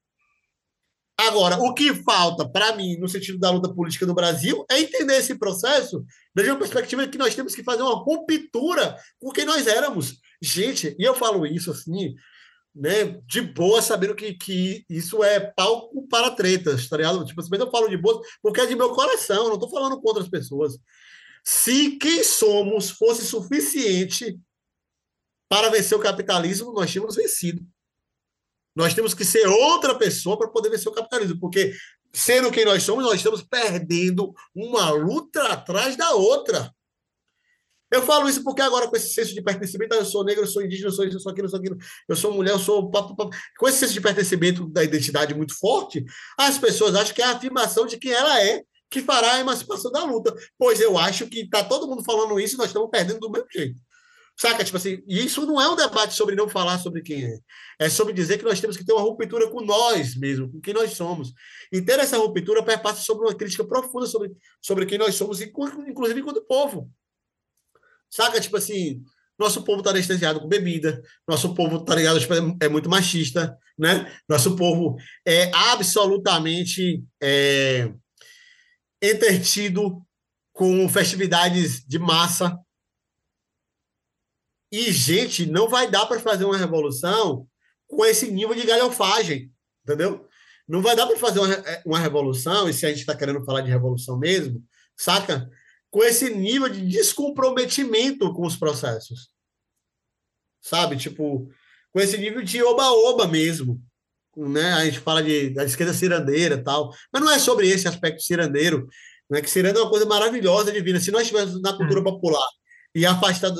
Agora, 1.27 1.57
o 1.57 1.73
que 1.73 1.93
falta 2.03 2.49
para 2.49 2.75
mim, 2.75 2.97
no 2.97 3.07
sentido 3.07 3.37
da 3.37 3.51
luta 3.51 3.71
política 3.71 4.07
no 4.07 4.13
Brasil, 4.15 4.65
é 4.71 4.79
entender 4.79 5.17
esse 5.17 5.35
processo 5.35 6.03
desde 6.33 6.51
uma 6.51 6.59
perspectiva 6.59 7.07
que 7.07 7.17
nós 7.17 7.35
temos 7.35 7.53
que 7.53 7.63
fazer 7.63 7.83
uma 7.83 7.93
ruptura 7.93 8.97
com 9.19 9.31
quem 9.31 9.45
nós 9.45 9.67
éramos. 9.67 10.17
Gente, 10.41 10.95
e 10.97 11.03
eu 11.03 11.13
falo 11.13 11.45
isso 11.45 11.69
assim, 11.69 12.15
né, 12.75 13.19
de 13.27 13.41
boa, 13.41 13.83
sabendo 13.83 14.15
que, 14.15 14.33
que 14.33 14.83
isso 14.89 15.23
é 15.23 15.39
palco 15.39 16.07
para 16.07 16.31
tretas, 16.31 16.89
tá 16.89 16.97
ligado? 16.97 17.23
Tipo, 17.23 17.41
mas 17.49 17.59
eu 17.59 17.69
falo 17.69 17.87
de 17.87 17.97
boa 17.97 18.19
porque 18.41 18.61
é 18.61 18.65
de 18.65 18.75
meu 18.75 18.89
coração, 18.89 19.47
não 19.47 19.55
estou 19.55 19.69
falando 19.69 20.01
contra 20.01 20.23
as 20.23 20.29
pessoas. 20.29 20.79
Se 21.43 21.97
quem 21.97 22.23
somos 22.23 22.89
fosse 22.89 23.25
suficiente 23.25 24.39
para 25.47 25.69
vencer 25.69 25.95
o 25.95 26.01
capitalismo, 26.01 26.73
nós 26.73 26.89
tínhamos 26.89 27.15
vencido. 27.15 27.61
Nós 28.75 28.93
temos 28.93 29.13
que 29.13 29.25
ser 29.25 29.47
outra 29.47 29.95
pessoa 29.95 30.37
para 30.37 30.47
poder 30.47 30.69
vencer 30.69 30.91
o 30.91 30.95
capitalismo, 30.95 31.39
porque 31.39 31.73
sendo 32.13 32.51
quem 32.51 32.65
nós 32.65 32.83
somos, 32.83 33.03
nós 33.03 33.15
estamos 33.15 33.41
perdendo 33.41 34.33
uma 34.55 34.89
luta 34.91 35.43
atrás 35.47 35.95
da 35.95 36.11
outra. 36.11 36.73
Eu 37.91 38.01
falo 38.03 38.29
isso 38.29 38.41
porque 38.41 38.61
agora, 38.61 38.87
com 38.87 38.95
esse 38.95 39.13
senso 39.13 39.33
de 39.33 39.41
pertencimento, 39.41 39.93
eu 39.93 40.05
sou 40.05 40.23
negro, 40.23 40.43
eu 40.43 40.47
sou 40.47 40.63
indígena, 40.63 40.87
eu 40.87 40.93
sou 40.93 41.05
isso, 41.05 41.17
eu 41.17 41.19
sou 41.19 41.31
aquilo, 41.31 41.47
eu 41.47 41.49
sou 41.49 41.59
aquilo, 41.59 41.77
eu 42.07 42.15
sou 42.15 42.33
mulher, 42.33 42.51
eu 42.51 42.59
sou. 42.59 42.89
Com 43.59 43.67
esse 43.67 43.79
senso 43.79 43.93
de 43.93 43.99
pertencimento 43.99 44.65
da 44.69 44.81
identidade 44.81 45.33
muito 45.33 45.53
forte, 45.59 46.03
as 46.37 46.57
pessoas 46.57 46.95
acham 46.95 47.13
que 47.13 47.21
é 47.21 47.25
a 47.25 47.31
afirmação 47.31 47.85
de 47.85 47.97
quem 47.97 48.13
ela 48.13 48.41
é 48.41 48.63
que 48.89 49.01
fará 49.01 49.33
a 49.33 49.39
emancipação 49.39 49.91
da 49.91 50.03
luta. 50.03 50.33
Pois 50.57 50.79
eu 50.79 50.97
acho 50.97 51.27
que 51.27 51.41
está 51.41 51.63
todo 51.63 51.87
mundo 51.87 52.03
falando 52.03 52.39
isso 52.39 52.57
nós 52.57 52.67
estamos 52.67 52.89
perdendo 52.89 53.19
do 53.19 53.31
mesmo 53.31 53.47
jeito. 53.51 53.81
Saca? 54.37 54.63
Tipo 54.63 54.77
assim, 54.77 55.03
e 55.07 55.25
isso 55.25 55.45
não 55.45 55.61
é 55.61 55.69
um 55.69 55.75
debate 55.75 56.13
sobre 56.13 56.35
não 56.35 56.49
falar 56.49 56.79
sobre 56.79 57.01
quem 57.01 57.25
é. 57.25 57.39
É 57.79 57.89
sobre 57.89 58.13
dizer 58.13 58.37
que 58.37 58.43
nós 58.43 58.59
temos 58.59 58.75
que 58.75 58.85
ter 58.85 58.93
uma 58.93 59.01
ruptura 59.01 59.49
com 59.49 59.61
nós 59.61 60.15
mesmos, 60.15 60.51
com 60.51 60.59
quem 60.59 60.73
nós 60.73 60.93
somos. 60.93 61.31
E 61.71 61.81
ter 61.81 61.99
essa 61.99 62.17
ruptura 62.17 62.63
perpassa 62.63 63.01
sobre 63.01 63.27
uma 63.27 63.35
crítica 63.35 63.63
profunda 63.63 64.07
sobre, 64.07 64.31
sobre 64.61 64.85
quem 64.85 64.97
nós 64.97 65.15
somos, 65.15 65.41
inclusive 65.41 66.19
enquanto 66.19 66.45
povo. 66.45 66.89
Saca? 68.09 68.41
Tipo 68.41 68.57
assim, 68.57 69.03
nosso 69.41 69.63
povo 69.63 69.79
está 69.79 69.89
anestesiado 69.89 70.39
com 70.39 70.47
bebida, 70.47 71.01
nosso 71.27 71.55
povo, 71.55 71.83
tá 71.83 71.95
ligado? 71.95 72.19
Tipo, 72.19 72.33
é, 72.33 72.65
é 72.65 72.69
muito 72.69 72.89
machista, 72.89 73.57
né? 73.77 74.11
Nosso 74.29 74.55
povo 74.55 74.95
é 75.25 75.51
absolutamente 75.53 77.03
é, 77.21 77.91
entretido 79.01 80.05
com 80.53 80.87
festividades 80.87 81.83
de 81.85 81.97
massa. 81.97 82.55
E, 84.71 84.91
gente, 84.91 85.45
não 85.45 85.67
vai 85.67 85.89
dar 85.89 86.05
para 86.05 86.19
fazer 86.19 86.45
uma 86.45 86.57
revolução 86.57 87.45
com 87.87 88.05
esse 88.05 88.31
nível 88.31 88.55
de 88.55 88.65
galhofagem, 88.65 89.51
entendeu? 89.83 90.25
Não 90.67 90.81
vai 90.81 90.95
dar 90.95 91.05
para 91.05 91.17
fazer 91.17 91.39
uma, 91.39 91.53
é, 91.53 91.83
uma 91.85 91.99
revolução, 91.99 92.69
e 92.69 92.73
se 92.73 92.85
a 92.85 92.89
gente 92.89 92.99
está 92.99 93.13
querendo 93.15 93.43
falar 93.43 93.61
de 93.61 93.69
revolução 93.69 94.17
mesmo, 94.17 94.63
saca? 94.95 95.49
Com 95.89 96.01
esse 96.03 96.33
nível 96.33 96.69
de 96.69 96.87
descomprometimento 96.87 98.33
com 98.33 98.45
os 98.45 98.55
processos. 98.55 99.29
Sabe? 100.61 100.95
Tipo, 100.95 101.51
com 101.91 101.99
esse 101.99 102.17
nível 102.17 102.41
de 102.41 102.63
oba-oba 102.63 103.27
mesmo. 103.27 103.81
Né? 104.37 104.71
A 104.71 104.85
gente 104.85 104.99
fala 104.99 105.21
de, 105.21 105.49
da 105.49 105.65
esquerda 105.65 105.93
cirandeira 105.93 106.55
e 106.55 106.63
tal. 106.63 106.93
Mas 107.11 107.21
não 107.21 107.29
é 107.29 107.37
sobre 107.37 107.67
esse 107.67 107.89
aspecto 107.89 108.21
cirandeiro. 108.21 108.87
Né? 109.29 109.41
Que 109.41 109.49
ciranda 109.49 109.79
é 109.79 109.81
uma 109.81 109.89
coisa 109.89 110.05
maravilhosa, 110.05 110.71
divina. 110.71 111.01
Se 111.01 111.11
nós 111.11 111.23
estivéssemos 111.23 111.61
na 111.61 111.75
cultura 111.75 111.99
hum. 111.99 112.03
popular 112.05 112.47
e 112.95 113.05
afastado 113.05 113.57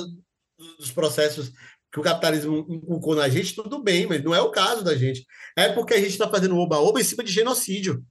dos 0.78 0.92
processos 0.92 1.52
que 1.92 2.00
o 2.00 2.04
capitalismo 2.04 2.66
inculcou 2.70 3.16
na 3.16 3.28
gente, 3.28 3.54
tudo 3.54 3.84
bem, 3.84 4.08
mas 4.08 4.24
não 4.24 4.34
é 4.34 4.42
o 4.42 4.50
caso 4.52 4.84
da 4.84 4.96
gente. 4.96 5.26
É 5.58 5.70
porque 5.70 5.94
a 5.94 6.00
gente 6.00 6.12
está 6.12 6.30
fazendo 6.30 6.58
oba-oba 6.58 7.02
em 7.02 7.04
cima 7.04 7.24
de 7.24 7.32
genocídio. 7.32 8.04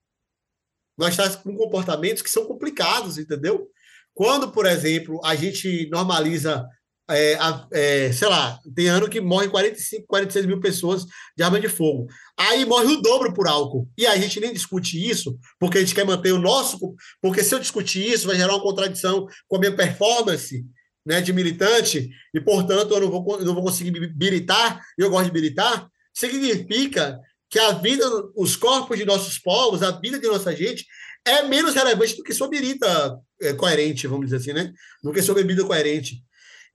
Nós 0.99 1.11
estamos 1.11 1.37
com 1.37 1.57
comportamentos 1.57 2.23
que 2.23 2.31
são 2.31 2.45
complicados, 2.45 3.17
entendeu? 3.17 3.71
Quando, 4.13 4.53
por 4.53 4.67
exemplo, 4.67 5.19
a 5.25 5.35
gente 5.35 5.89
normaliza, 5.91 6.67
é, 7.09 7.39
é, 7.73 8.13
sei 8.13 8.29
lá, 8.29 8.61
tem 8.75 8.89
ano 8.89 9.09
que 9.09 9.19
morre 9.19 9.49
45, 9.49 10.07
46 10.07 10.45
mil 10.45 10.61
pessoas 10.61 11.07
de 11.35 11.43
arma 11.43 11.59
de 11.59 11.69
fogo. 11.69 12.07
Aí 12.39 12.67
morre 12.67 12.93
o 12.93 13.01
dobro 13.01 13.33
por 13.33 13.49
álcool. 13.49 13.89
E 13.97 14.07
a 14.07 14.15
gente 14.19 14.39
nem 14.41 14.53
discute 14.53 15.03
isso, 15.03 15.39
porque 15.59 15.79
a 15.79 15.81
gente 15.81 15.95
quer 15.95 16.05
manter 16.05 16.33
o 16.33 16.39
nosso. 16.39 16.79
Porque 17.23 17.43
se 17.43 17.55
eu 17.55 17.59
discutir 17.59 18.07
isso, 18.07 18.27
vai 18.27 18.37
gerar 18.37 18.55
uma 18.55 18.63
contradição 18.63 19.27
com 19.49 19.57
a 19.57 19.59
minha 19.59 19.75
performance 19.75 20.67
né, 21.05 21.21
de 21.21 21.33
militante, 21.33 22.11
e, 22.35 22.41
portanto, 22.41 22.95
eu 22.95 23.01
não 23.01 23.11
vou, 23.11 23.41
não 23.43 23.55
vou 23.55 23.65
conseguir 23.65 23.91
militar, 24.17 24.81
eu 24.99 25.11
gosto 25.11 25.27
de 25.27 25.33
militar, 25.33 25.89
significa 26.13 27.19
que 27.49 27.59
a 27.59 27.73
vida, 27.73 28.05
os 28.37 28.55
corpos 28.57 28.99
de 28.99 29.05
nossos 29.05 29.39
povos, 29.39 29.83
a 29.83 29.91
vida 29.91 30.19
de 30.19 30.27
nossa 30.27 30.55
gente, 30.55 30.87
é 31.25 31.43
menos 31.43 31.75
relevante 31.75 32.17
do 32.17 32.23
que 32.23 32.33
sua 32.33 32.49
bebida 32.49 33.19
é, 33.41 33.53
coerente, 33.53 34.07
vamos 34.07 34.27
dizer 34.27 34.37
assim, 34.37 34.53
né? 34.53 34.73
Do 35.03 35.13
que 35.13 35.23
sua 35.23 35.35
bebida 35.35 35.65
coerente. 35.65 36.23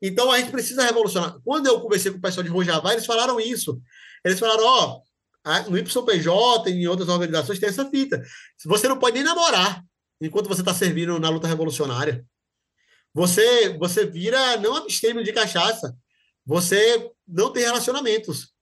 Então, 0.02 0.32
a 0.32 0.38
gente 0.38 0.52
precisa 0.52 0.84
revolucionar. 0.84 1.38
Quando 1.44 1.68
eu 1.68 1.80
conversei 1.80 2.12
com 2.12 2.18
o 2.18 2.22
pessoal 2.22 2.44
de 2.44 2.50
Rojavá, 2.50 2.92
eles 2.92 3.06
falaram 3.06 3.40
isso. 3.40 3.82
Eles 4.24 4.40
falaram, 4.40 4.64
ó, 4.64 5.00
oh, 5.00 5.70
no 5.70 5.78
YPJ 5.78 6.70
e 6.70 6.84
em 6.84 6.88
outras 6.88 7.08
organizações 7.10 7.60
tem 7.60 7.70
essa 7.70 7.90
fita. 7.90 8.22
Você 8.66 8.88
não 8.88 9.00
pode 9.00 9.16
nem 9.16 9.24
namorar 9.24 9.84
enquanto 10.20 10.48
você 10.48 10.62
está 10.62 10.74
servindo 10.74 11.20
na 11.20 11.30
luta 11.30 11.48
revolucionária. 11.48 12.26
Você, 13.16 13.70
você 13.78 14.06
vira 14.06 14.58
não 14.58 14.76
abstêmio 14.76 15.24
de 15.24 15.32
cachaça. 15.32 15.96
Você 16.46 17.10
não 17.26 17.52
tem 17.52 17.64
relacionamentos. 17.64 18.54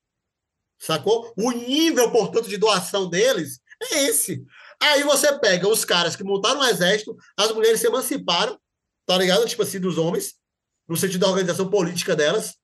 Sacou? 0.80 1.34
O 1.36 1.52
nível, 1.52 2.12
portanto, 2.12 2.48
de 2.48 2.58
doação 2.58 3.10
deles 3.10 3.60
é 3.82 4.06
esse. 4.06 4.46
Aí 4.80 5.02
você 5.02 5.38
pega 5.40 5.68
os 5.68 5.84
caras 5.84 6.16
que 6.16 6.24
montaram 6.24 6.60
o 6.60 6.66
exército, 6.66 7.18
as 7.36 7.52
mulheres 7.52 7.80
se 7.80 7.88
emanciparam, 7.88 8.60
tá 9.08 9.18
ligado? 9.18 9.48
Tipo 9.48 9.64
assim, 9.64 9.80
dos 9.80 9.98
homens, 9.98 10.36
no 10.88 10.96
sentido 10.96 11.22
da 11.22 11.30
organização 11.30 11.68
política 11.68 12.16
delas, 12.16 12.56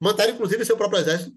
manteram, 0.00 0.34
inclusive, 0.34 0.64
seu 0.64 0.76
próprio 0.76 1.00
exército, 1.00 1.34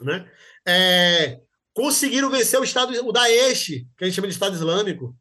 né? 0.00 0.28
É, 0.66 1.40
conseguiram 1.72 2.28
vencer 2.28 2.58
o 2.58 2.64
Estado, 2.64 2.92
o 3.06 3.12
Daesh, 3.12 3.66
que 3.96 4.02
a 4.02 4.04
gente 4.04 4.16
chama 4.16 4.26
de 4.26 4.34
Estado 4.34 4.56
Islâmico, 4.56 5.16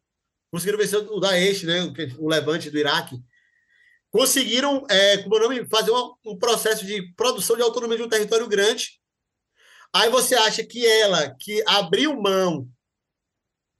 conseguiram 0.49 0.79
vencer 0.79 0.99
o 0.99 1.19
Daesh, 1.19 1.63
né? 1.63 1.93
O 2.17 2.27
levante 2.27 2.71
do 2.71 2.79
Iraque 2.79 3.21
conseguiram, 4.15 4.85
é, 4.89 5.17
como 5.17 5.35
é 5.35 5.39
nome, 5.41 5.67
fazer 5.67 5.91
uma, 5.91 6.15
um 6.25 6.37
processo 6.37 6.85
de 6.85 7.13
produção 7.17 7.57
de 7.57 7.61
autonomia 7.61 7.97
de 7.97 8.03
um 8.03 8.07
território 8.07 8.47
grande. 8.47 8.97
Aí 9.93 10.09
você 10.09 10.35
acha 10.35 10.63
que 10.63 10.87
ela, 10.87 11.35
que 11.37 11.61
abriu 11.67 12.15
mão 12.15 12.65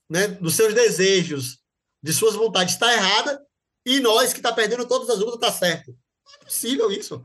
né, 0.09 0.27
dos 0.27 0.55
seus 0.55 0.73
desejos, 0.73 1.59
de 2.03 2.11
suas 2.11 2.35
vontades, 2.35 2.73
está 2.73 2.91
errada, 2.91 3.41
e 3.85 4.01
nós, 4.01 4.33
que 4.33 4.39
está 4.39 4.51
perdendo 4.51 4.85
todas 4.85 5.09
as 5.09 5.19
lutas, 5.19 5.35
está 5.35 5.53
certo. 5.53 5.97
Não 6.25 6.33
é 6.33 6.43
possível 6.43 6.91
isso. 6.91 7.23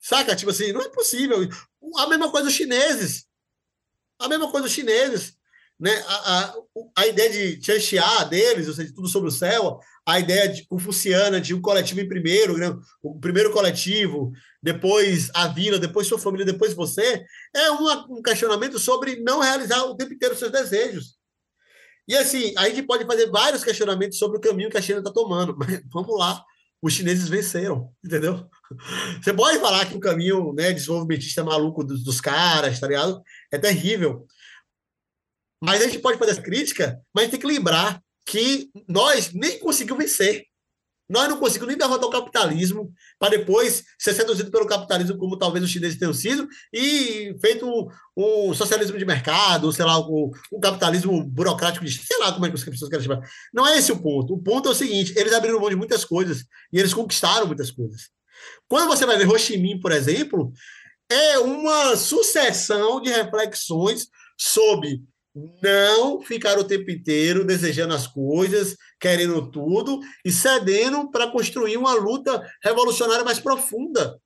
Saca? 0.00 0.34
Tipo 0.34 0.50
assim, 0.50 0.72
não 0.72 0.80
é 0.80 0.88
possível. 0.88 1.46
A 1.98 2.06
mesma 2.06 2.30
coisa 2.30 2.48
os 2.48 2.54
chineses. 2.54 3.26
A 4.18 4.28
mesma 4.28 4.50
coisa 4.50 4.66
os 4.66 4.72
chineses. 4.72 5.36
Né? 5.78 5.94
A, 6.08 6.38
a, 6.38 6.54
a 6.96 7.06
ideia 7.06 7.28
de 7.28 7.58
Tianxia 7.58 8.24
deles, 8.24 8.66
ou 8.66 8.72
seja, 8.72 8.94
tudo 8.94 9.08
sobre 9.08 9.28
o 9.28 9.32
céu, 9.32 9.78
a 10.06 10.20
ideia 10.20 10.48
de, 10.48 10.64
confuciana 10.66 11.40
de 11.40 11.52
um 11.52 11.60
coletivo 11.60 12.00
em 12.00 12.08
primeiro, 12.08 12.56
né? 12.56 12.72
o 13.02 13.18
primeiro 13.18 13.50
coletivo, 13.52 14.32
depois 14.62 15.30
a 15.34 15.48
vila, 15.48 15.80
depois 15.80 16.06
sua 16.06 16.18
família, 16.18 16.46
depois 16.46 16.72
você, 16.74 17.24
é 17.54 17.70
uma, 17.72 18.06
um 18.08 18.22
questionamento 18.22 18.78
sobre 18.78 19.16
não 19.16 19.40
realizar 19.40 19.82
o 19.82 19.96
tempo 19.96 20.14
inteiro 20.14 20.36
seus 20.36 20.52
desejos. 20.52 21.16
E 22.06 22.14
assim, 22.14 22.54
a 22.56 22.68
gente 22.68 22.84
pode 22.84 23.04
fazer 23.04 23.28
vários 23.30 23.64
questionamentos 23.64 24.16
sobre 24.16 24.38
o 24.38 24.40
caminho 24.40 24.70
que 24.70 24.78
a 24.78 24.82
China 24.82 25.00
está 25.00 25.12
tomando, 25.12 25.56
mas 25.58 25.82
vamos 25.92 26.16
lá, 26.16 26.40
os 26.80 26.92
chineses 26.92 27.28
venceram, 27.28 27.92
entendeu? 28.04 28.48
Você 29.20 29.32
pode 29.32 29.58
falar 29.58 29.86
que 29.86 29.96
o 29.96 30.00
caminho 30.00 30.52
né, 30.52 30.72
desenvolvimentista 30.72 31.42
maluco 31.42 31.82
dos, 31.82 32.04
dos 32.04 32.20
caras, 32.20 32.78
tá 32.78 32.86
ligado? 32.86 33.20
É 33.50 33.58
terrível. 33.58 34.24
Mas 35.60 35.82
a 35.82 35.86
gente 35.86 35.98
pode 35.98 36.18
fazer 36.18 36.32
essa 36.32 36.42
crítica, 36.42 37.00
mas 37.12 37.28
tem 37.28 37.40
que 37.40 37.46
lembrar 37.46 38.00
que 38.26 38.68
nós 38.88 39.32
nem 39.32 39.58
conseguimos 39.58 40.02
vencer. 40.02 40.44
Nós 41.08 41.28
não 41.28 41.38
conseguimos 41.38 41.68
nem 41.68 41.78
derrotar 41.78 42.08
o 42.08 42.10
capitalismo 42.10 42.92
para 43.16 43.36
depois 43.36 43.84
ser 43.96 44.12
seduzido 44.12 44.50
pelo 44.50 44.66
capitalismo, 44.66 45.16
como 45.16 45.38
talvez 45.38 45.64
os 45.64 45.70
chineses 45.70 45.96
tenham 45.96 46.12
sido, 46.12 46.48
e 46.72 47.32
feito 47.40 47.88
um, 48.16 48.52
socialismo 48.52 48.98
de 48.98 49.04
mercado, 49.04 49.72
sei 49.72 49.84
lá, 49.84 50.00
um, 50.00 50.32
um, 50.52 50.58
capitalismo 50.58 51.22
burocrático, 51.22 51.84
de, 51.84 51.92
sei 51.92 52.18
lá 52.18 52.32
como 52.32 52.44
é 52.44 52.48
que 52.48 52.56
as 52.56 52.64
pessoas 52.64 52.90
querem 52.90 53.04
chamar. 53.06 53.20
Não 53.54 53.64
é 53.64 53.78
esse 53.78 53.92
o 53.92 54.02
ponto. 54.02 54.34
O 54.34 54.42
ponto 54.42 54.68
é 54.68 54.72
o 54.72 54.74
seguinte: 54.74 55.14
eles 55.16 55.32
abriram 55.32 55.60
mão 55.60 55.70
de 55.70 55.76
muitas 55.76 56.04
coisas 56.04 56.44
e 56.72 56.78
eles 56.80 56.92
conquistaram 56.92 57.46
muitas 57.46 57.70
coisas. 57.70 58.10
Quando 58.68 58.88
você 58.88 59.06
vai 59.06 59.16
ver 59.16 59.28
Ho 59.28 59.38
Chi 59.38 59.56
Minh, 59.56 59.78
por 59.78 59.92
exemplo, 59.92 60.52
é 61.08 61.38
uma 61.38 61.94
sucessão 61.94 63.00
de 63.00 63.10
reflexões 63.10 64.08
sobre 64.36 65.04
não 65.36 66.22
ficar 66.22 66.58
o 66.58 66.64
tempo 66.64 66.90
inteiro 66.90 67.44
desejando 67.44 67.92
as 67.92 68.06
coisas, 68.06 68.74
querendo 68.98 69.50
tudo 69.50 70.00
e 70.24 70.32
cedendo 70.32 71.10
para 71.10 71.30
construir 71.30 71.76
uma 71.76 71.92
luta 71.92 72.42
revolucionária 72.64 73.24
mais 73.24 73.38
profunda. 73.38 74.18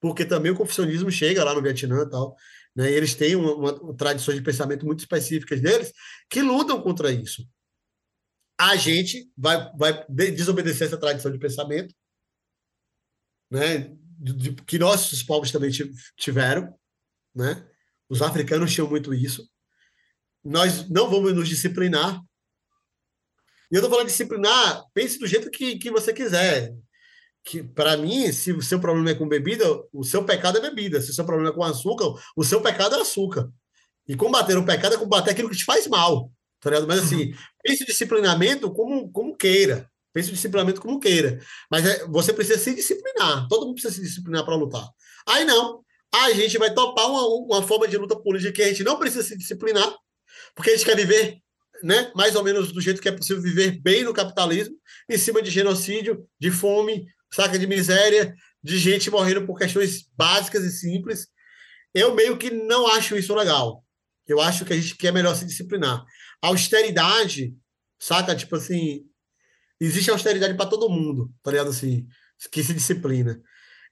Porque 0.00 0.24
também 0.24 0.50
o 0.50 0.56
confucionismo 0.56 1.10
chega 1.10 1.44
lá 1.44 1.54
no 1.54 1.62
Vietnã 1.62 2.02
e 2.02 2.10
tal, 2.10 2.34
né? 2.74 2.90
E 2.90 2.94
eles 2.94 3.14
têm 3.14 3.36
uma, 3.36 3.54
uma 3.54 3.96
tradições 3.96 4.38
de 4.38 4.42
pensamento 4.42 4.84
muito 4.84 4.98
específicas 4.98 5.60
deles 5.60 5.92
que 6.28 6.42
lutam 6.42 6.82
contra 6.82 7.12
isso. 7.12 7.46
A 8.58 8.74
gente 8.76 9.30
vai, 9.36 9.70
vai 9.76 10.04
desobedecer 10.08 10.88
essa 10.88 10.98
tradição 10.98 11.30
de 11.30 11.38
pensamento, 11.38 11.94
né? 13.48 13.96
De, 14.18 14.32
de, 14.32 14.54
que 14.64 14.78
nossos 14.78 15.22
povos 15.22 15.52
também 15.52 15.70
tiveram, 16.16 16.74
né? 17.34 17.64
Os 18.08 18.20
africanos 18.20 18.72
tinham 18.72 18.90
muito 18.90 19.14
isso 19.14 19.48
nós 20.44 20.88
não 20.88 21.08
vamos 21.10 21.34
nos 21.34 21.48
disciplinar. 21.48 22.20
E 23.70 23.74
eu 23.74 23.78
estou 23.78 23.90
falando 23.90 24.08
disciplinar, 24.08 24.84
pense 24.92 25.18
do 25.18 25.26
jeito 25.26 25.50
que, 25.50 25.78
que 25.78 25.90
você 25.90 26.12
quiser. 26.12 26.74
Que 27.44 27.62
para 27.62 27.96
mim, 27.96 28.30
se 28.32 28.52
o 28.52 28.60
seu 28.60 28.80
problema 28.80 29.10
é 29.10 29.14
com 29.14 29.28
bebida, 29.28 29.64
o 29.92 30.02
seu 30.04 30.24
pecado 30.24 30.58
é 30.58 30.60
bebida. 30.60 31.00
Se 31.00 31.10
o 31.10 31.14
seu 31.14 31.24
problema 31.24 31.50
é 31.50 31.54
com 31.54 31.62
açúcar, 31.62 32.12
o 32.36 32.44
seu 32.44 32.60
pecado 32.60 32.96
é 32.96 33.00
açúcar. 33.00 33.48
E 34.08 34.16
combater 34.16 34.56
o 34.56 34.64
pecado 34.64 34.94
é 34.94 34.98
combater 34.98 35.30
aquilo 35.30 35.48
que 35.48 35.56
te 35.56 35.64
faz 35.64 35.86
mal. 35.86 36.32
Tá 36.60 36.68
ligado? 36.70 36.86
Mas 36.86 37.04
assim, 37.04 37.26
uhum. 37.26 37.34
pense 37.62 37.82
o 37.84 37.86
disciplinamento 37.86 38.72
como, 38.72 39.10
como 39.10 39.36
queira. 39.36 39.88
Pense 40.12 40.28
o 40.30 40.32
disciplinamento 40.32 40.80
como 40.80 40.98
queira. 40.98 41.40
Mas 41.70 41.86
é, 41.86 42.04
você 42.06 42.32
precisa 42.32 42.58
se 42.58 42.74
disciplinar. 42.74 43.46
Todo 43.48 43.66
mundo 43.66 43.74
precisa 43.74 43.94
se 43.94 44.02
disciplinar 44.02 44.44
para 44.44 44.56
lutar. 44.56 44.86
Aí 45.26 45.44
não. 45.44 45.82
A 46.12 46.32
gente 46.32 46.58
vai 46.58 46.74
topar 46.74 47.08
uma, 47.08 47.22
uma 47.24 47.62
forma 47.62 47.86
de 47.86 47.96
luta 47.96 48.16
política 48.20 48.52
que 48.52 48.62
a 48.62 48.68
gente 48.68 48.82
não 48.82 48.98
precisa 48.98 49.22
se 49.22 49.38
disciplinar 49.38 49.94
porque 50.54 50.70
a 50.70 50.76
gente 50.76 50.86
quer 50.86 50.96
viver 50.96 51.40
né, 51.82 52.10
mais 52.14 52.36
ou 52.36 52.44
menos 52.44 52.72
do 52.72 52.80
jeito 52.80 53.00
que 53.00 53.08
é 53.08 53.12
possível 53.12 53.42
viver 53.42 53.80
bem 53.80 54.04
no 54.04 54.12
capitalismo, 54.12 54.74
em 55.08 55.16
cima 55.16 55.42
de 55.42 55.50
genocídio, 55.50 56.26
de 56.38 56.50
fome, 56.50 57.06
saca 57.32 57.58
de 57.58 57.66
miséria, 57.66 58.34
de 58.62 58.78
gente 58.78 59.10
morrendo 59.10 59.46
por 59.46 59.58
questões 59.58 60.06
básicas 60.16 60.64
e 60.64 60.70
simples. 60.70 61.28
Eu 61.94 62.14
meio 62.14 62.36
que 62.36 62.50
não 62.50 62.86
acho 62.86 63.16
isso 63.16 63.34
legal. 63.34 63.84
Eu 64.26 64.40
acho 64.40 64.64
que 64.64 64.72
a 64.72 64.76
gente 64.76 64.96
quer 64.96 65.12
melhor 65.12 65.34
se 65.34 65.44
disciplinar. 65.44 66.04
A 66.42 66.48
austeridade, 66.48 67.54
saca? 67.98 68.36
Tipo 68.36 68.56
assim, 68.56 69.04
existe 69.80 70.10
austeridade 70.10 70.54
para 70.54 70.68
todo 70.68 70.88
mundo, 70.88 71.32
tá 71.42 71.50
ligado? 71.50 71.70
Assim, 71.70 72.06
que 72.52 72.62
se 72.62 72.74
disciplina. 72.74 73.40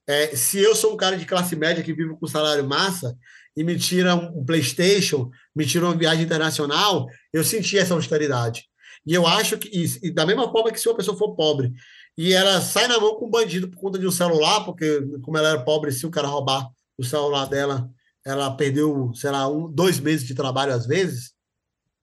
É, 0.07 0.35
se 0.35 0.59
eu 0.59 0.75
sou 0.75 0.95
um 0.95 0.97
cara 0.97 1.17
de 1.17 1.27
classe 1.27 1.55
média 1.57 1.83
que 1.83 1.93
vive 1.93 2.17
com 2.19 2.27
salário 2.27 2.67
massa, 2.67 3.17
e 3.59 3.65
me 3.65 3.77
tira 3.77 4.15
um 4.15 4.45
PlayStation, 4.45 5.31
me 5.55 5.67
tira 5.67 5.85
uma 5.85 5.97
viagem 5.97 6.25
internacional, 6.25 7.09
eu 7.33 7.43
senti 7.43 7.77
essa 7.77 7.93
austeridade. 7.93 8.65
E 9.05 9.13
eu 9.13 9.27
acho 9.27 9.59
que, 9.59 9.69
e, 9.69 10.09
e 10.09 10.11
da 10.13 10.25
mesma 10.25 10.51
forma 10.53 10.71
que 10.71 10.79
se 10.79 10.89
uma 10.89 10.97
pessoa 10.97 11.19
for 11.19 11.35
pobre 11.35 11.73
e 12.17 12.33
ela 12.33 12.61
sai 12.61 12.87
na 12.87 13.01
mão 13.01 13.17
com 13.17 13.27
um 13.27 13.31
bandido 13.31 13.69
por 13.69 13.81
conta 13.81 13.99
de 13.99 14.07
um 14.07 14.13
celular, 14.13 14.65
porque 14.65 15.03
como 15.23 15.37
ela 15.37 15.49
era 15.51 15.65
pobre, 15.65 15.91
se 15.91 16.07
o 16.07 16.11
cara 16.11 16.29
roubar 16.29 16.69
o 16.97 17.03
celular 17.03 17.47
dela, 17.47 17.91
ela 18.25 18.49
perdeu, 18.57 19.13
sei 19.15 19.31
lá, 19.31 19.49
um, 19.49 19.69
dois 19.69 19.99
meses 19.99 20.25
de 20.27 20.35
trabalho 20.35 20.73
às 20.73 20.87
vezes, 20.87 21.33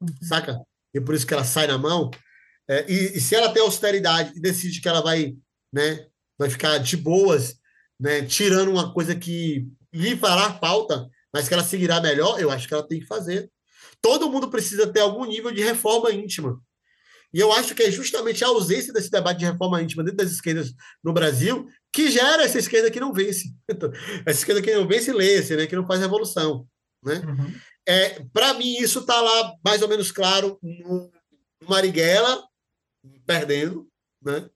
Uhum. 0.02 0.08
saca? 0.22 0.60
E 0.94 1.00
por 1.00 1.16
isso 1.16 1.26
que 1.26 1.34
ela 1.34 1.46
sai 1.46 1.68
na 1.68 1.78
mão. 1.78 2.12
É, 2.68 2.86
e, 2.92 3.18
e 3.18 3.22
se 3.22 3.34
ela 3.34 3.54
tem 3.54 3.62
austeridade 3.62 4.34
e 4.36 4.42
decide 4.42 4.82
que 4.82 4.90
ela 4.90 5.02
vai, 5.02 5.36
né, 5.72 6.06
vai 6.38 6.50
ficar 6.50 6.78
de 6.80 6.98
boas, 6.98 7.56
né, 8.00 8.24
tirando 8.24 8.72
uma 8.72 8.94
coisa 8.94 9.16
que 9.16 9.68
lhe 9.94 10.18
fará 10.18 10.54
falta, 10.56 11.08
mas 11.36 11.50
que 11.50 11.54
ela 11.54 11.66
seguirá 11.66 12.00
melhor, 12.00 12.40
eu 12.40 12.50
acho 12.50 12.66
que 12.66 12.74
ela 12.74 12.88
tem 12.88 13.02
que 13.02 13.06
fazer. 13.06 13.52
Todo 14.02 14.30
mundo 14.30 14.50
precisa 14.50 14.88
ter 14.88 15.02
algum 15.02 15.26
nível 15.26 15.52
de 15.52 15.62
reforma 15.62 16.10
íntima. 16.10 16.62
E 17.34 17.42
eu 17.42 17.52
acho 17.52 17.76
que 17.76 17.84
é 17.84 17.92
justamente 17.92 18.42
a 18.42 18.48
ausência 18.48 18.94
desse 18.94 19.12
debate 19.12 19.40
de 19.40 19.46
reforma 19.46 19.82
íntima 19.82 20.02
dentro 20.02 20.20
das 20.20 20.32
esquerdas 20.32 20.72
no 21.04 21.12
Brasil 21.12 21.68
que 21.92 22.10
gera 22.10 22.44
essa 22.44 22.58
esquerda 22.58 22.90
que 22.90 23.02
não 23.02 23.12
vence. 23.12 23.54
essa 24.26 24.40
esquerda 24.40 24.62
que 24.62 24.74
não 24.74 24.88
vence 24.88 25.12
lê-se, 25.12 25.58
né? 25.58 25.68
que 25.68 25.76
não 25.76 25.86
faz 25.86 26.00
revolução. 26.00 26.66
Né? 27.04 27.16
Uhum. 27.16 27.54
É, 27.86 28.26
Para 28.32 28.54
mim, 28.54 28.78
isso 28.78 29.00
está 29.00 29.20
lá 29.20 29.56
mais 29.62 29.82
ou 29.82 29.90
menos 29.90 30.14
claro 30.14 30.58
no 30.64 31.12
Marighella 31.68 32.48
perdendo. 33.28 33.86
Né? 34.24 34.50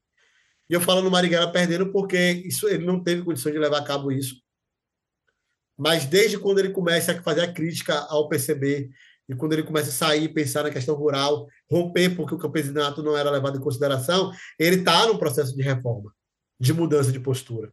E 0.70 0.74
eu 0.74 0.80
falo 0.80 1.02
no 1.02 1.12
Marighella 1.12 1.52
perdendo 1.52 1.92
porque 1.92 2.42
isso, 2.46 2.70
ele 2.70 2.86
não 2.86 3.04
teve 3.04 3.22
condição 3.22 3.52
de 3.52 3.60
levar 3.60 3.80
a 3.80 3.84
cabo 3.84 4.14
isso. 4.14 4.36
Mas 5.80 6.06
desde 6.06 6.38
quando 6.38 6.60
ele 6.60 6.72
começa 6.72 7.14
a 7.14 7.22
fazer 7.24 7.42
a 7.42 7.54
crítica 7.54 7.96
ao 8.10 8.28
PCB 8.28 8.90
e 9.30 9.36
quando 9.36 9.54
ele 9.54 9.64
começa 9.64 9.90
a 9.90 9.94
sair 9.94 10.24
e 10.24 10.30
pensar 10.30 10.64
na 10.64 10.70
questão 10.70 10.96
rural, 10.96 11.48
romper 11.72 12.16
porque 12.16 12.36
o 12.36 12.38
campesinato 12.38 13.02
não 13.02 13.16
era 13.16 13.32
levado 13.32 13.58
em 13.58 13.62
consideração, 13.62 14.32
ele 14.60 14.78
está 14.78 15.08
num 15.08 15.18
processo 15.18 15.56
de 15.56 15.62
reforma, 15.62 16.14
de 16.60 16.74
mudança 16.74 17.12
de 17.12 17.20
postura, 17.20 17.72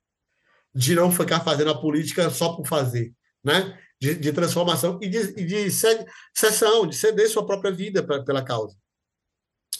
de 0.72 0.94
não 0.94 1.10
ficar 1.10 1.40
fazendo 1.40 1.70
a 1.70 1.80
política 1.80 2.30
só 2.30 2.54
por 2.54 2.66
fazer, 2.66 3.12
né? 3.42 3.76
de, 4.00 4.14
de 4.14 4.32
transformação 4.32 4.98
e 5.02 5.08
de, 5.08 5.32
de 5.44 5.70
cessão, 6.34 6.86
de 6.86 6.94
ceder 6.94 7.28
sua 7.28 7.46
própria 7.46 7.72
vida 7.72 8.02
pra, 8.02 8.22
pela 8.22 8.44
causa. 8.44 8.76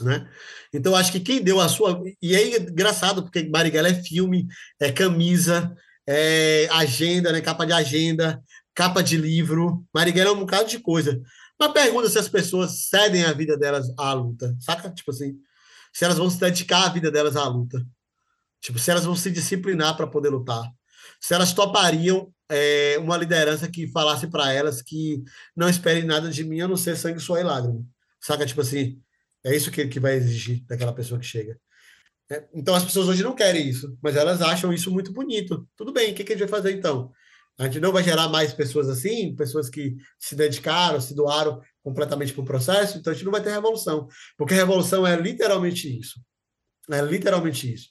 Né? 0.01 0.29
Então, 0.73 0.95
acho 0.95 1.13
que 1.13 1.21
quem 1.21 1.43
deu 1.43 1.61
a 1.61 1.69
sua. 1.69 2.03
E 2.21 2.35
é 2.35 2.59
engraçado, 2.59 3.23
porque 3.23 3.49
Marighella 3.49 3.89
é 3.89 4.03
filme, 4.03 4.47
é 4.81 4.93
camisa, 4.93 5.75
é 6.07 6.69
agenda, 6.71 7.33
né? 7.33 7.41
capa 7.41 7.67
de 7.67 7.73
agenda, 7.73 8.43
capa 8.75 9.03
de 9.03 9.17
livro. 9.17 9.85
Marighella 9.95 10.31
é 10.31 10.33
um 10.33 10.41
bocado 10.41 10.69
de 10.69 10.79
coisa. 10.79 11.21
Mas 11.59 11.73
pergunta 11.73 12.09
se 12.09 12.19
as 12.19 12.29
pessoas 12.29 12.87
cedem 12.89 13.25
a 13.25 13.33
vida 13.33 13.57
delas 13.57 13.91
à 13.99 14.13
luta, 14.13 14.55
saca? 14.61 14.91
Tipo 14.91 15.11
assim, 15.11 15.39
se 15.93 16.05
elas 16.05 16.19
vão 16.19 16.29
se 16.29 16.39
dedicar 16.39 16.85
a 16.85 16.89
vida 16.91 17.11
delas 17.11 17.37
à 17.37 17.49
luta. 17.49 17.85
Tipo, 18.61 18.79
se 18.79 18.91
elas 18.91 19.05
vão 19.05 19.17
se 19.17 19.31
disciplinar 19.31 19.97
para 19.97 20.07
poder 20.07 20.29
lutar. 20.29 20.71
Se 21.21 21.35
elas 21.35 21.53
topariam 21.53 22.33
é, 22.49 22.97
uma 22.99 23.17
liderança 23.17 23.69
que 23.69 23.89
falasse 23.89 24.27
para 24.27 24.53
elas 24.53 24.83
que 24.83 25.23
não 25.57 25.69
esperem 25.69 26.05
nada 26.05 26.31
de 26.31 26.45
mim 26.45 26.61
a 26.61 26.69
não 26.69 26.77
ser 26.77 26.97
sangue, 26.97 27.21
suor 27.21 27.41
e 27.41 27.45
lágrima. 27.45 27.83
Saca? 28.21 28.45
Tipo 28.45 28.61
assim, 28.61 29.01
é 29.45 29.55
isso 29.55 29.71
que, 29.71 29.87
que 29.87 30.01
vai 30.01 30.15
exigir 30.15 30.65
daquela 30.67 30.93
pessoa 30.93 31.19
que 31.19 31.27
chega. 31.27 31.59
É, 32.31 32.45
então 32.55 32.75
as 32.75 32.85
pessoas 32.85 33.09
hoje 33.09 33.23
não 33.23 33.35
querem 33.35 33.69
isso, 33.69 33.97
mas 34.03 34.17
elas 34.17 34.43
acham 34.43 34.73
isso 34.73 34.91
muito 34.91 35.13
bonito. 35.13 35.69
Tudo 35.77 35.93
bem, 35.93 36.13
o 36.13 36.15
que, 36.15 36.25
que 36.25 36.33
a 36.33 36.37
gente 36.37 36.49
vai 36.49 36.61
fazer 36.61 36.77
então? 36.77 37.13
A 37.59 37.65
gente 37.65 37.81
não 37.81 37.93
vai 37.93 38.03
gerar 38.03 38.29
mais 38.29 38.53
pessoas 38.53 38.89
assim, 38.89 39.35
pessoas 39.35 39.71
que 39.71 39.97
se 40.19 40.35
dedicaram, 40.35 41.01
se 41.01 41.15
doaram 41.15 41.61
completamente 41.83 42.33
para 42.33 42.43
o 42.43 42.47
processo, 42.47 42.99
então 42.99 43.11
a 43.11 43.15
gente 43.15 43.25
não 43.25 43.33
vai 43.33 43.43
ter 43.43 43.51
revolução. 43.51 44.09
Porque 44.37 44.53
revolução 44.53 45.07
é 45.07 45.17
literalmente 45.17 45.89
isso. 45.89 46.21
É 46.91 47.01
literalmente 47.01 47.73
isso. 47.73 47.89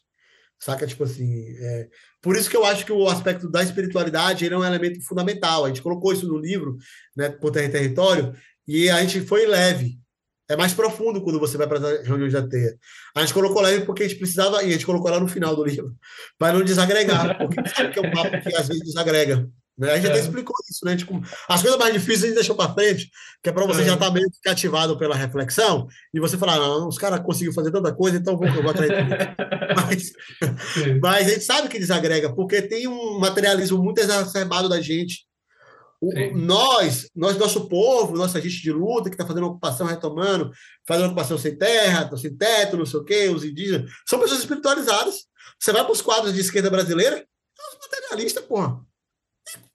Saca? 0.59 0.85
Tipo 0.85 1.03
assim. 1.05 1.55
É... 1.57 1.89
Por 2.21 2.35
isso 2.35 2.49
que 2.49 2.55
eu 2.55 2.65
acho 2.65 2.85
que 2.85 2.91
o 2.91 3.07
aspecto 3.07 3.49
da 3.49 3.63
espiritualidade 3.63 4.45
ele 4.45 4.53
é 4.53 4.57
um 4.57 4.63
elemento 4.63 5.01
fundamental. 5.03 5.65
A 5.65 5.67
gente 5.69 5.81
colocou 5.81 6.13
isso 6.13 6.27
no 6.27 6.37
livro, 6.37 6.77
né, 7.15 7.29
por 7.29 7.51
terra 7.51 7.65
e 7.65 7.71
território, 7.71 8.33
e 8.67 8.89
a 8.89 9.01
gente 9.01 9.21
foi 9.21 9.45
leve. 9.47 9.99
É 10.47 10.55
mais 10.55 10.73
profundo 10.73 11.21
quando 11.21 11.39
você 11.39 11.57
vai 11.57 11.67
para 11.67 11.79
as 11.79 12.07
reuniões 12.07 12.33
da 12.33 12.47
teia. 12.47 12.77
A 13.15 13.21
gente 13.21 13.33
colocou 13.33 13.61
leve 13.61 13.85
porque 13.85 14.03
a 14.03 14.07
gente 14.07 14.19
precisava, 14.19 14.61
e 14.63 14.69
a 14.69 14.71
gente 14.73 14.85
colocou 14.85 15.09
lá 15.09 15.19
no 15.19 15.27
final 15.27 15.55
do 15.55 15.63
livro, 15.63 15.95
para 16.37 16.57
não 16.57 16.63
desagregar, 16.63 17.37
porque 17.37 17.61
que 17.89 17.99
é 17.99 18.01
um 18.01 18.11
papo 18.11 18.41
que 18.41 18.55
às 18.55 18.67
vezes 18.67 18.83
desagrega. 18.83 19.49
Né? 19.77 19.91
A 19.91 19.95
gente 19.95 20.07
é. 20.07 20.09
até 20.11 20.19
explicou 20.19 20.55
isso, 20.69 20.85
né? 20.85 20.95
Tipo, 20.95 21.21
as 21.49 21.61
coisas 21.61 21.77
mais 21.77 21.93
difíceis 21.93 22.23
a 22.23 22.27
gente 22.27 22.35
deixou 22.35 22.55
para 22.55 22.73
frente, 22.73 23.09
que 23.43 23.49
é 23.49 23.51
para 23.51 23.65
você 23.65 23.81
é. 23.81 23.85
já 23.85 23.93
estar 23.95 24.05
tá 24.05 24.11
meio 24.11 24.27
cativado 24.43 24.97
pela 24.97 25.15
reflexão, 25.15 25.87
e 26.13 26.19
você 26.19 26.37
falar, 26.37 26.57
não, 26.57 26.87
os 26.87 26.97
caras 26.97 27.19
conseguiram 27.21 27.53
fazer 27.53 27.71
tanta 27.71 27.93
coisa, 27.93 28.17
então 28.17 28.39
eu 28.41 28.61
vou 28.63 28.71
atrás 28.71 28.89
mas, 29.75 30.11
mas 31.01 31.27
a 31.27 31.29
gente 31.29 31.43
sabe 31.43 31.67
que 31.67 31.79
desagrega, 31.79 32.33
porque 32.33 32.61
tem 32.61 32.87
um 32.87 33.19
materialismo 33.19 33.83
muito 33.83 33.99
exacerbado 33.99 34.69
da 34.69 34.79
gente. 34.79 35.25
O, 36.01 36.11
nós, 36.35 37.09
nós, 37.15 37.37
nosso 37.37 37.67
povo, 37.67 38.17
nossa 38.17 38.41
gente 38.41 38.61
de 38.61 38.71
luta, 38.71 39.09
que 39.09 39.15
está 39.15 39.25
fazendo 39.25 39.47
ocupação, 39.47 39.87
retomando, 39.87 40.51
fazendo 40.85 41.07
ocupação 41.07 41.37
sem 41.37 41.57
terra, 41.57 42.15
sem 42.17 42.35
teto, 42.35 42.77
não 42.77 42.85
sei 42.85 42.99
o 42.99 43.03
quê, 43.03 43.29
os 43.29 43.43
indígenas, 43.43 43.89
são 44.05 44.19
pessoas 44.19 44.41
espiritualizadas. 44.41 45.25
Você 45.59 45.71
vai 45.71 45.83
para 45.83 45.93
os 45.93 46.01
quadros 46.01 46.33
de 46.33 46.41
esquerda 46.41 46.69
brasileira, 46.69 47.25
são 47.55 47.79
materialistas, 47.79 48.43
porra. 48.45 48.85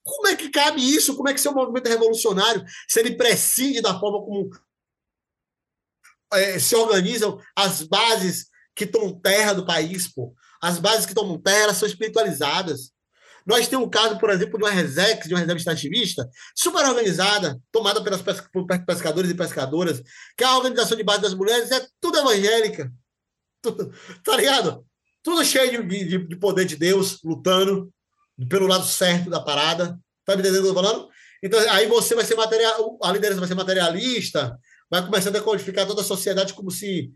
Como 0.02 0.28
é 0.28 0.36
que 0.36 0.50
cabe 0.50 0.82
isso? 0.82 1.16
Como 1.16 1.28
é 1.28 1.34
que 1.34 1.40
seu 1.40 1.52
movimento 1.52 1.86
é 1.86 1.90
revolucionário 1.90 2.64
se 2.88 3.00
ele 3.00 3.16
prescinde 3.16 3.80
da 3.80 3.98
forma 3.98 4.18
como 4.24 4.50
é, 6.32 6.58
se 6.58 6.74
organizam 6.74 7.40
as 7.56 7.82
bases 7.82 8.48
que 8.74 8.86
tomam 8.86 9.18
terra 9.20 9.52
do 9.52 9.64
país, 9.64 10.08
pô? 10.08 10.34
As 10.60 10.78
bases 10.78 11.06
que 11.06 11.14
tomam 11.14 11.40
terra 11.40 11.64
elas 11.64 11.76
são 11.76 11.88
espiritualizadas. 11.88 12.92
Nós 13.46 13.68
temos 13.68 13.86
um 13.86 13.90
caso, 13.90 14.18
por 14.18 14.30
exemplo, 14.30 14.58
de 14.58 14.64
uma 14.64 14.70
resex, 14.70 15.26
de 15.26 15.34
uma 15.34 15.40
reserva 15.40 15.58
extrativista, 15.58 16.28
super 16.54 16.84
organizada, 16.86 17.60
tomada 17.72 18.02
pelas 18.02 18.22
pescadores 18.86 19.30
e 19.30 19.34
pescadoras, 19.34 20.02
que 20.36 20.44
a 20.44 20.56
organização 20.56 20.96
de 20.96 21.04
base 21.04 21.22
das 21.22 21.34
mulheres 21.34 21.70
é 21.70 21.86
tudo 22.00 22.18
evangélica. 22.18 22.92
Tudo, 23.62 23.92
tá 24.24 24.38
ligado? 24.38 24.86
Tudo 25.22 25.44
cheio 25.44 25.86
de, 25.86 26.04
de, 26.06 26.26
de 26.28 26.36
poder 26.36 26.64
de 26.64 26.76
Deus, 26.76 27.18
lutando 27.22 27.92
pelo 28.48 28.66
lado 28.66 28.86
certo 28.86 29.28
da 29.28 29.38
parada. 29.38 30.00
Tá 30.24 30.34
me 30.34 30.40
entendendo 30.40 30.60
o 30.60 30.62
que 30.62 30.68
eu 30.70 30.74
tô 30.74 30.82
falando? 30.82 31.08
Então, 31.42 31.60
aí 31.70 31.86
você 31.86 32.14
vai 32.14 32.24
ser 32.24 32.36
material, 32.36 32.98
a 33.02 33.12
liderança 33.12 33.38
vai 33.38 33.48
ser 33.48 33.54
materialista, 33.54 34.58
vai 34.90 35.04
começando 35.04 35.36
a 35.36 35.42
codificar 35.42 35.86
toda 35.86 36.00
a 36.00 36.04
sociedade 36.04 36.54
como 36.54 36.70
se 36.70 37.12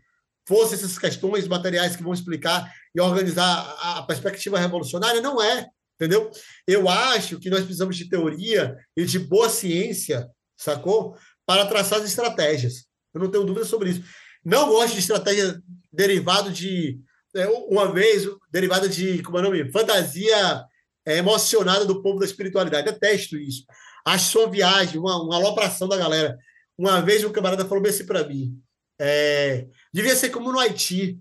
fossem 0.47 0.75
essas 0.75 0.97
questões 0.97 1.47
materiais 1.47 1.95
que 1.95 2.03
vão 2.03 2.13
explicar 2.13 2.71
e 2.93 3.01
organizar 3.01 3.75
a 3.79 4.03
perspectiva 4.03 4.59
revolucionária. 4.59 5.21
Não 5.21 5.41
é, 5.41 5.67
entendeu? 5.95 6.31
Eu 6.67 6.87
acho 6.87 7.39
que 7.39 7.49
nós 7.49 7.61
precisamos 7.61 7.95
de 7.95 8.09
teoria 8.09 8.77
e 8.95 9.05
de 9.05 9.19
boa 9.19 9.49
ciência, 9.49 10.29
sacou? 10.57 11.17
Para 11.45 11.65
traçar 11.65 11.99
as 11.99 12.05
estratégias. 12.05 12.85
Eu 13.13 13.21
não 13.21 13.31
tenho 13.31 13.45
dúvida 13.45 13.65
sobre 13.65 13.91
isso. 13.91 14.03
Não 14.43 14.69
gosto 14.69 14.93
de 14.93 14.99
estratégia 14.99 15.61
derivada 15.91 16.51
de. 16.51 16.99
É, 17.35 17.47
uma 17.47 17.91
vez, 17.91 18.27
derivada 18.51 18.87
de, 18.87 19.21
como 19.23 19.37
é 19.37 19.41
o 19.41 19.43
nome? 19.43 19.71
Fantasia 19.71 20.63
é, 21.05 21.17
emocionada 21.17 21.85
do 21.85 22.01
povo 22.01 22.19
da 22.19 22.25
espiritualidade. 22.25 22.91
Detesto 22.91 23.37
isso. 23.37 23.65
Acho 24.05 24.39
uma 24.39 24.51
viagem, 24.51 24.99
uma, 24.99 25.21
uma 25.21 25.35
alopração 25.35 25.87
da 25.87 25.97
galera. 25.97 26.37
Uma 26.77 27.01
vez 27.01 27.23
um 27.23 27.31
camarada 27.31 27.65
falou 27.65 27.85
assim 27.87 28.05
para 28.05 28.27
mim. 28.27 28.57
É, 28.99 29.67
devia 29.93 30.15
ser 30.15 30.29
como 30.29 30.51
no 30.51 30.59
Haiti. 30.59 31.19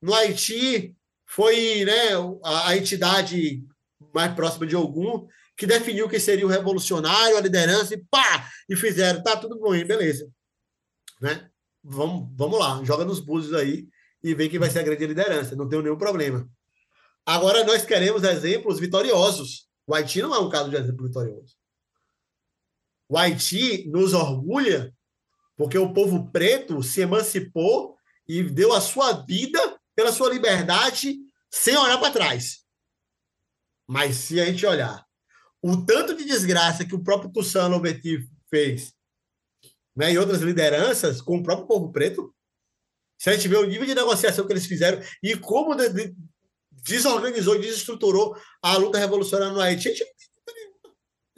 No 0.00 0.14
Haiti 0.14 0.94
foi 1.26 1.84
né, 1.84 2.12
a, 2.44 2.68
a 2.68 2.76
entidade 2.76 3.64
mais 4.14 4.34
próxima 4.34 4.66
de 4.66 4.74
algum 4.74 5.26
que 5.56 5.66
definiu 5.66 6.08
que 6.08 6.20
seria 6.20 6.46
o 6.46 6.50
revolucionário, 6.50 7.36
a 7.36 7.40
liderança, 7.40 7.94
e 7.94 8.04
pá! 8.10 8.48
E 8.68 8.76
fizeram, 8.76 9.22
tá 9.22 9.36
tudo 9.36 9.58
bom, 9.58 9.70
beleza. 9.70 10.30
Né? 11.20 11.48
Vamos, 11.82 12.28
vamos 12.36 12.58
lá, 12.58 12.82
joga 12.84 13.04
nos 13.04 13.20
búzios 13.20 13.54
aí 13.54 13.88
e 14.22 14.34
vê 14.34 14.48
quem 14.48 14.58
vai 14.58 14.68
ser 14.68 14.80
a 14.80 14.82
grande 14.82 15.06
liderança. 15.06 15.56
Não 15.56 15.68
tenho 15.68 15.82
nenhum 15.82 15.96
problema. 15.96 16.48
Agora 17.24 17.64
nós 17.64 17.84
queremos 17.84 18.22
exemplos 18.22 18.78
vitoriosos. 18.78 19.66
O 19.86 19.94
Haiti 19.94 20.20
não 20.20 20.34
é 20.34 20.38
um 20.38 20.48
caso 20.48 20.68
de 20.68 20.76
exemplo 20.76 21.06
vitorioso. 21.06 21.56
O 23.08 23.16
Haiti 23.16 23.88
nos 23.88 24.12
orgulha 24.12 24.92
porque 25.56 25.78
o 25.78 25.92
povo 25.92 26.30
preto 26.30 26.82
se 26.82 27.00
emancipou 27.00 27.96
e 28.28 28.42
deu 28.42 28.72
a 28.72 28.80
sua 28.80 29.12
vida 29.12 29.78
pela 29.94 30.12
sua 30.12 30.28
liberdade 30.28 31.16
sem 31.50 31.76
olhar 31.76 31.98
para 31.98 32.12
trás. 32.12 32.65
Mas 33.86 34.16
se 34.16 34.40
a 34.40 34.46
gente 34.46 34.64
olhar 34.66 35.04
o 35.62 35.84
tanto 35.84 36.14
de 36.16 36.24
desgraça 36.24 36.84
que 36.84 36.94
o 36.94 37.02
próprio 37.02 37.30
Toussaint 37.30 37.70
Louverture 37.70 38.28
fez 38.48 38.92
né, 39.96 40.12
e 40.12 40.18
outras 40.18 40.40
lideranças 40.42 41.20
com 41.20 41.38
o 41.38 41.42
próprio 41.42 41.66
povo 41.66 41.90
preto, 41.90 42.34
se 43.18 43.30
a 43.30 43.32
gente 43.32 43.48
vê 43.48 43.56
o 43.56 43.66
nível 43.66 43.86
de 43.86 43.94
negociação 43.94 44.46
que 44.46 44.52
eles 44.52 44.66
fizeram 44.66 45.00
e 45.22 45.36
como 45.36 45.74
de, 45.74 45.88
de, 45.88 46.14
desorganizou, 46.70 47.58
desestruturou 47.58 48.36
a 48.62 48.76
luta 48.76 48.98
revolucionária 48.98 49.52
no 49.52 49.60
Haiti. 49.60 49.92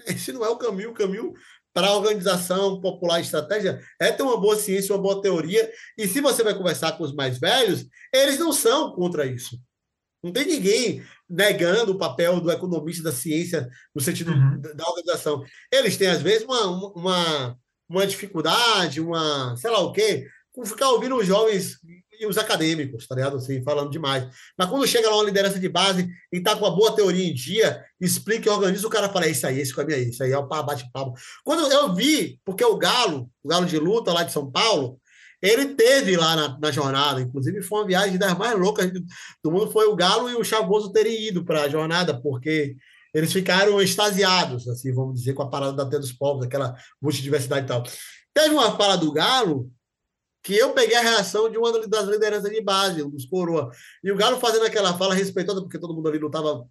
Esse 0.06 0.32
não 0.32 0.44
é 0.44 0.48
o 0.48 0.58
caminho. 0.58 0.90
O 0.90 0.94
caminho 0.94 1.32
para 1.72 1.88
a 1.88 1.96
organização 1.96 2.80
popular 2.80 3.20
estratégia 3.20 3.80
é 4.00 4.10
ter 4.10 4.22
uma 4.22 4.40
boa 4.40 4.56
ciência, 4.56 4.94
uma 4.94 5.02
boa 5.02 5.22
teoria. 5.22 5.70
E 5.96 6.08
se 6.08 6.20
você 6.20 6.42
vai 6.42 6.54
conversar 6.54 6.92
com 6.92 7.04
os 7.04 7.14
mais 7.14 7.38
velhos, 7.38 7.86
eles 8.12 8.38
não 8.38 8.52
são 8.52 8.92
contra 8.92 9.26
isso. 9.26 9.58
Não 10.22 10.32
tem 10.32 10.44
ninguém 10.44 11.06
negando 11.28 11.92
o 11.92 11.98
papel 11.98 12.40
do 12.40 12.50
economista 12.50 13.02
da 13.02 13.12
ciência 13.12 13.68
no 13.94 14.00
sentido 14.00 14.32
uhum. 14.32 14.60
da 14.60 14.88
organização. 14.88 15.42
Eles 15.70 15.96
têm, 15.96 16.08
às 16.08 16.22
vezes, 16.22 16.44
uma, 16.44 16.66
uma, 16.94 17.58
uma 17.88 18.06
dificuldade, 18.06 19.00
uma 19.00 19.54
sei 19.56 19.70
lá 19.70 19.80
o 19.80 19.92
quê, 19.92 20.26
com 20.52 20.64
ficar 20.64 20.90
ouvindo 20.90 21.16
os 21.16 21.26
jovens 21.26 21.76
e 22.20 22.26
os 22.26 22.36
acadêmicos, 22.36 23.06
tá 23.06 23.14
ligado? 23.14 23.36
Assim, 23.36 23.62
falando 23.62 23.90
demais. 23.90 24.26
Mas 24.56 24.68
quando 24.68 24.86
chega 24.86 25.08
lá 25.08 25.16
uma 25.16 25.24
liderança 25.24 25.58
de 25.58 25.68
base 25.68 26.08
e 26.32 26.40
tá 26.40 26.56
com 26.56 26.66
a 26.66 26.70
boa 26.70 26.94
teoria 26.94 27.24
em 27.24 27.32
dia, 27.32 27.84
explica 28.00 28.48
e 28.48 28.52
organiza, 28.52 28.86
o 28.86 28.90
cara 28.90 29.08
fala, 29.08 29.26
é 29.26 29.30
isso 29.30 29.46
aí, 29.46 29.60
esse 29.60 29.74
caminho 29.74 29.98
aí, 29.98 30.08
isso 30.10 30.22
aí 30.22 30.32
é 30.32 30.38
o 30.38 30.46
bate-papo. 30.46 31.14
Quando 31.44 31.70
eu 31.70 31.94
vi, 31.94 32.40
porque 32.44 32.64
o 32.64 32.76
Galo, 32.76 33.30
o 33.42 33.48
Galo 33.48 33.66
de 33.66 33.78
luta 33.78 34.12
lá 34.12 34.24
de 34.24 34.32
São 34.32 34.50
Paulo, 34.50 35.00
ele 35.40 35.74
teve 35.74 36.16
lá 36.16 36.34
na, 36.34 36.58
na 36.58 36.70
jornada, 36.70 37.20
inclusive 37.20 37.62
foi 37.62 37.80
uma 37.80 37.86
viagem 37.86 38.18
das 38.18 38.36
mais 38.36 38.58
loucas 38.58 38.90
do 39.42 39.50
mundo, 39.50 39.70
foi 39.70 39.86
o 39.86 39.96
Galo 39.96 40.28
e 40.28 40.34
o 40.34 40.44
Chavoso 40.44 40.92
terem 40.92 41.28
ido 41.28 41.44
para 41.44 41.62
a 41.62 41.68
jornada, 41.68 42.20
porque 42.20 42.76
eles 43.14 43.32
ficaram 43.32 43.80
extasiados, 43.80 44.68
assim, 44.68 44.92
vamos 44.92 45.20
dizer, 45.20 45.34
com 45.34 45.42
a 45.42 45.48
parada 45.48 45.72
da 45.72 45.86
Terra 45.86 46.00
dos 46.00 46.12
Povos, 46.12 46.44
aquela 46.44 46.76
multidiversidade 47.00 47.64
e 47.64 47.68
tal. 47.68 47.82
Teve 48.34 48.54
uma 48.54 48.76
fala 48.76 48.96
do 48.96 49.12
Galo 49.12 49.70
que 50.42 50.56
eu 50.56 50.72
peguei 50.72 50.96
a 50.96 51.02
reação 51.02 51.50
de 51.50 51.58
uma 51.58 51.86
das 51.86 52.06
lideranças 52.06 52.50
de 52.50 52.60
base, 52.60 53.02
um 53.02 53.10
dos 53.10 53.26
coroa. 53.26 53.70
E 54.02 54.10
o 54.10 54.16
Galo 54.16 54.38
fazendo 54.38 54.64
aquela 54.64 54.96
fala 54.96 55.14
respeitosa, 55.14 55.60
porque 55.60 55.78
todo 55.78 55.94
mundo 55.94 56.08
ali 56.08 56.18
lutava, 56.18 56.64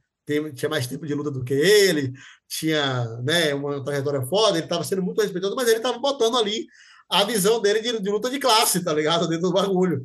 tinha 0.56 0.70
mais 0.70 0.88
tempo 0.88 1.06
de 1.06 1.14
luta 1.14 1.32
do 1.32 1.44
que 1.44 1.54
ele, 1.54 2.14
tinha 2.48 3.06
né, 3.24 3.54
uma 3.54 3.84
trajetória 3.84 4.26
foda, 4.26 4.58
ele 4.58 4.66
estava 4.66 4.84
sendo 4.84 5.04
muito 5.04 5.22
respeitoso, 5.22 5.56
mas 5.56 5.68
ele 5.68 5.78
estava 5.78 6.00
botando 6.00 6.38
ali 6.38 6.66
a 7.10 7.24
visão 7.24 7.62
dele 7.62 7.82
de, 7.82 8.00
de, 8.00 8.10
luta 8.10 8.30
de 8.30 8.40
classe, 8.40 8.84
tá 8.84 8.94
ligado? 8.94 9.28
Dentro 9.28 9.50
do 9.50 9.54
bagulho. 9.54 10.04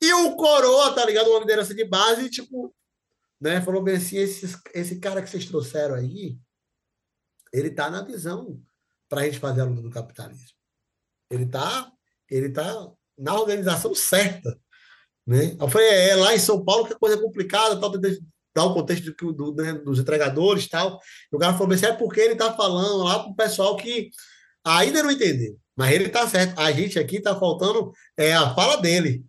E 0.00 0.12
o 0.12 0.34
Coroa, 0.36 0.94
tá 0.94 1.04
ligado? 1.04 1.30
Uma 1.30 1.40
liderança 1.40 1.74
de 1.74 1.84
base, 1.84 2.30
tipo, 2.30 2.74
né? 3.40 3.60
Falou 3.60 3.82
bem 3.82 3.96
assim: 3.96 4.16
esse, 4.16 4.58
esse 4.74 4.98
cara 4.98 5.22
que 5.22 5.30
vocês 5.30 5.46
trouxeram 5.46 5.94
aí, 5.94 6.38
ele 7.52 7.70
tá 7.70 7.90
na 7.90 8.02
visão 8.02 8.60
para 9.08 9.22
a 9.22 9.24
gente 9.24 9.38
fazer 9.38 9.60
a 9.60 9.64
luta 9.64 9.82
do 9.82 9.90
capitalismo. 9.90 10.56
Ele 11.30 11.46
tá, 11.46 11.90
ele 12.30 12.50
tá 12.50 12.90
na 13.18 13.34
organização 13.34 13.94
certa. 13.94 14.58
Né? 15.26 15.56
Eu 15.60 15.68
falei, 15.68 15.88
é, 15.88 16.10
é 16.10 16.16
lá 16.16 16.34
em 16.34 16.38
São 16.38 16.64
Paulo 16.64 16.86
que 16.86 16.94
a 16.94 16.98
coisa 16.98 17.16
é 17.16 17.20
complicada, 17.20 17.78
tal, 17.78 17.92
dar 18.54 18.64
o 18.64 18.74
contexto 18.74 19.12
do, 19.12 19.32
do, 19.32 19.54
né, 19.54 19.74
dos 19.74 19.98
entregadores 19.98 20.68
tal. 20.68 20.98
E 21.32 21.36
o 21.36 21.38
cara 21.38 21.56
falou 21.56 21.72
assim, 21.72 21.86
é 21.86 21.92
porque 21.92 22.20
ele 22.20 22.34
tá 22.34 22.52
falando 22.52 23.04
lá 23.04 23.20
para 23.20 23.30
o 23.30 23.36
pessoal 23.36 23.76
que 23.76 24.10
ainda 24.64 25.02
não 25.02 25.10
entendeu. 25.10 25.58
Mas 25.80 25.94
ele 25.94 26.10
tá 26.10 26.28
certo. 26.28 26.60
A 26.60 26.70
gente 26.72 26.98
aqui 26.98 27.22
tá 27.22 27.34
faltando 27.34 27.90
é, 28.14 28.34
a 28.34 28.54
fala 28.54 28.76
dele. 28.76 29.24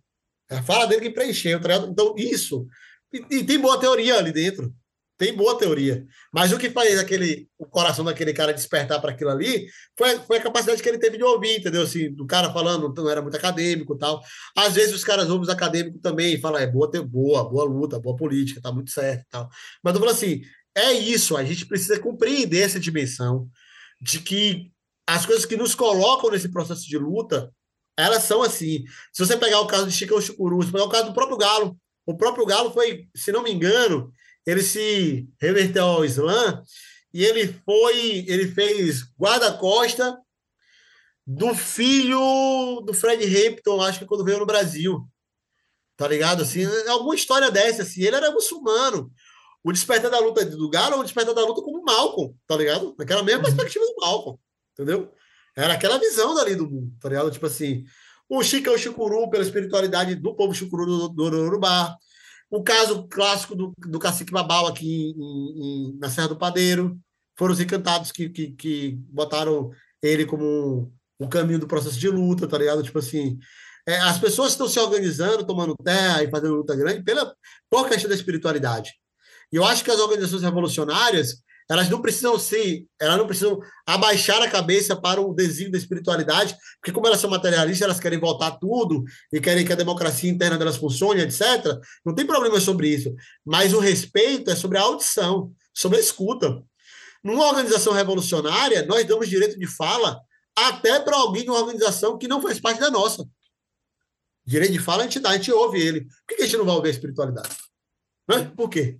É 0.50 0.58
a 0.58 0.62
fala 0.62 0.86
dele 0.86 1.00
que 1.00 1.10
preencheu, 1.10 1.62
tá 1.62 1.76
Então, 1.78 2.14
isso. 2.18 2.68
E, 3.14 3.38
e, 3.38 3.44
tem 3.46 3.58
boa 3.58 3.80
teoria 3.80 4.18
ali 4.18 4.34
dentro. 4.34 4.76
Tem 5.18 5.34
boa 5.34 5.58
teoria. 5.58 6.06
Mas 6.30 6.52
o 6.52 6.58
que 6.58 6.70
faz 6.70 7.00
aquele, 7.00 7.48
o 7.58 7.66
coração 7.66 8.04
daquele 8.04 8.34
cara 8.34 8.54
despertar 8.54 9.00
para 9.00 9.12
aquilo 9.12 9.30
ali 9.30 9.66
foi, 9.98 10.20
foi 10.20 10.40
a 10.40 10.42
capacidade 10.42 10.84
que 10.84 10.90
ele 10.90 10.98
teve 10.98 11.16
de 11.16 11.24
ouvir, 11.24 11.60
entendeu? 11.60 11.84
Assim, 11.84 12.14
do 12.14 12.28
cara 12.28 12.52
falando, 12.52 12.94
não 12.94 13.10
era 13.10 13.22
muito 13.22 13.38
acadêmico 13.38 13.98
tal. 13.98 14.22
Às 14.54 14.74
vezes 14.74 14.94
os 14.94 15.06
caras 15.06 15.30
ouvem 15.30 15.44
os 15.44 15.50
acadêmicos 15.50 16.02
também 16.02 16.34
e 16.34 16.42
falam, 16.42 16.60
é 16.60 16.68
boa, 16.68 16.92
boa, 17.02 17.50
boa 17.50 17.64
luta, 17.64 17.98
boa 17.98 18.18
política, 18.18 18.60
tá 18.60 18.74
muito 18.74 18.92
certo 18.92 19.26
tal. 19.30 19.50
Mas 19.82 19.94
eu 19.94 20.02
falo 20.02 20.12
assim, 20.12 20.42
é 20.76 20.92
isso, 20.92 21.38
a 21.38 21.46
gente 21.46 21.66
precisa 21.66 21.98
compreender 21.98 22.64
essa 22.64 22.80
dimensão 22.80 23.50
de 24.02 24.20
que 24.20 24.70
as 25.08 25.26
coisas 25.26 25.46
que 25.46 25.58
nos 25.58 25.76
colocam 25.76 26.30
nesse 26.30 26.50
processo 26.50 26.88
de 26.88 26.98
luta, 26.98 27.54
elas 27.98 28.24
são 28.24 28.42
assim. 28.42 28.84
Se 29.12 29.26
você 29.26 29.38
pegar 29.38 29.60
o 29.62 29.68
caso 29.68 29.88
de 29.88 29.94
Chico 29.94 30.22
Chucuru, 30.22 30.62
se 30.64 30.72
pegar 30.72 30.86
o 30.86 30.90
caso 30.90 31.08
do 31.08 31.14
próprio 31.14 31.38
Galo, 31.38 31.78
o 32.06 32.16
próprio 32.16 32.46
Galo 32.46 32.72
foi, 32.72 33.08
se 33.16 33.32
não 33.32 33.44
me 33.44 33.52
engano, 33.52 34.12
ele 34.46 34.64
se 34.64 35.28
reverteu 35.40 35.86
ao 35.86 36.06
Islã 36.06 36.64
e 37.14 37.24
ele 37.24 37.54
foi, 37.66 38.26
ele 38.28 38.48
fez 38.48 39.04
guarda-costa 39.20 40.18
do 41.26 41.54
filho 41.54 42.82
do 42.86 42.94
Fred 42.94 43.24
Hampton, 43.24 43.82
acho 43.82 44.00
que 44.00 44.06
quando 44.06 44.24
veio 44.24 44.40
no 44.40 44.46
Brasil. 44.46 45.08
Tá 45.96 46.08
ligado? 46.08 46.42
Assim, 46.42 46.66
alguma 46.88 47.14
história 47.14 47.52
dessa, 47.52 47.84
assim. 47.84 48.02
Ele 48.02 48.16
era 48.16 48.32
muçulmano. 48.32 49.12
O 49.64 49.72
despertar 49.72 50.10
da 50.10 50.20
luta 50.20 50.44
do 50.44 50.70
Galo 50.70 50.96
é 50.96 50.98
o 50.98 51.04
despertar 51.04 51.36
da 51.36 51.46
luta 51.46 51.62
como 51.62 51.84
Malcolm, 51.84 52.36
tá 52.48 52.58
ligado? 52.58 52.96
Naquela 52.98 53.22
mesma 53.22 53.44
perspectiva 53.44 53.86
do 53.86 53.96
Malcolm 54.02 54.40
entendeu? 54.74 55.12
Era 55.56 55.74
aquela 55.74 55.98
visão 55.98 56.34
dali 56.34 56.56
do 56.56 56.70
mundo, 56.70 56.94
tá 57.00 57.10
ligado? 57.10 57.32
Tipo 57.32 57.46
assim, 57.46 57.84
o 58.30 58.42
Chica 58.44 58.70
é 58.70 58.74
o 58.74 58.78
Chucuru 58.78 59.30
pela 59.30 59.44
espiritualidade 59.44 60.16
do 60.16 60.36
povo 60.36 60.54
Chucuru 60.54 60.86
do, 60.86 61.10
do 61.10 61.24
Urubá, 61.24 61.96
o 62.50 62.62
caso 62.62 63.08
clássico 63.08 63.56
do, 63.56 63.74
do 63.78 64.00
cacique 64.00 64.32
Babau 64.32 64.68
aqui 64.68 65.14
em, 65.18 65.92
em, 65.92 65.98
na 65.98 66.10
Serra 66.10 66.30
do 66.30 66.38
Padeiro, 66.38 67.00
foram 67.38 67.54
os 67.54 67.60
encantados 67.60 68.12
que, 68.12 68.30
que, 68.30 68.52
que 68.52 69.00
botaram 69.10 69.72
ele 70.02 70.26
como 70.26 70.94
um, 71.20 71.30
caminho 71.30 71.60
do 71.60 71.68
processo 71.68 71.98
de 71.98 72.10
luta, 72.10 72.48
tá 72.48 72.58
ligado? 72.58 72.84
Tipo 72.84 73.00
assim, 73.00 73.40
é, 73.88 73.98
as 74.02 74.20
pessoas 74.20 74.52
estão 74.52 74.68
se 74.68 74.80
organizando, 74.80 75.46
tomando 75.46 75.76
terra 75.76 76.24
e 76.24 76.30
fazendo 76.30 76.56
luta 76.56 76.76
grande 76.76 77.04
pela, 77.04 77.34
por 77.70 77.88
questão 77.88 78.10
da 78.10 78.16
espiritualidade. 78.16 78.92
E 79.52 79.56
eu 79.56 79.64
acho 79.64 79.84
que 79.84 79.92
as 79.92 80.00
organizações 80.00 80.44
revolucionárias, 80.44 81.42
elas 81.72 81.90
não 81.90 82.02
precisam 82.02 82.38
se, 82.38 82.86
elas 83.00 83.18
não 83.18 83.26
precisam 83.26 83.60
abaixar 83.86 84.42
a 84.42 84.50
cabeça 84.50 84.94
para 84.94 85.22
o 85.22 85.34
desígnio 85.34 85.72
da 85.72 85.78
espiritualidade, 85.78 86.56
porque 86.80 86.92
como 86.92 87.08
elas 87.08 87.20
são 87.20 87.30
materialistas, 87.30 87.82
elas 87.82 88.00
querem 88.00 88.20
voltar 88.20 88.52
tudo 88.52 89.04
e 89.32 89.40
querem 89.40 89.66
que 89.66 89.72
a 89.72 89.78
democracia 89.78 90.30
interna 90.30 90.58
delas 90.58 90.76
funcione, 90.76 91.22
etc. 91.22 91.42
Não 92.06 92.14
tem 92.14 92.26
problema 92.26 92.60
sobre 92.60 92.90
isso, 92.90 93.16
mas 93.46 93.74
o 93.74 93.80
respeito 93.80 94.52
é 94.52 94.56
sobre 94.56 94.78
a 94.78 94.82
audição, 94.82 95.54
sobre 95.74 95.98
a 95.98 96.02
escuta. 96.02 96.62
Numa 97.24 97.48
organização 97.48 97.94
revolucionária, 97.94 98.86
nós 98.86 99.06
damos 99.06 99.30
direito 99.30 99.58
de 99.58 99.68
fala 99.68 100.20
até 100.56 101.00
para 101.00 101.16
alguém 101.16 101.44
de 101.44 101.50
uma 101.50 101.60
organização 101.60 102.18
que 102.18 102.28
não 102.28 102.42
faz 102.42 102.60
parte 102.60 102.82
da 102.82 102.92
nossa. 102.92 103.26
Direito 104.46 104.74
de 104.74 104.80
fala 104.80 105.04
a 105.04 105.06
gente 105.06 105.20
dá, 105.20 105.30
a 105.30 105.38
gente 105.38 105.52
ouve 105.52 105.80
ele. 105.80 106.02
Por 106.02 106.36
que 106.36 106.42
a 106.42 106.46
gente 106.46 106.58
não 106.58 106.66
vai 106.66 106.76
ouvir 106.76 106.90
a 106.90 106.92
espiritualidade? 106.92 107.56
Né? 108.28 108.52
Por 108.56 108.70
quê? 108.70 109.00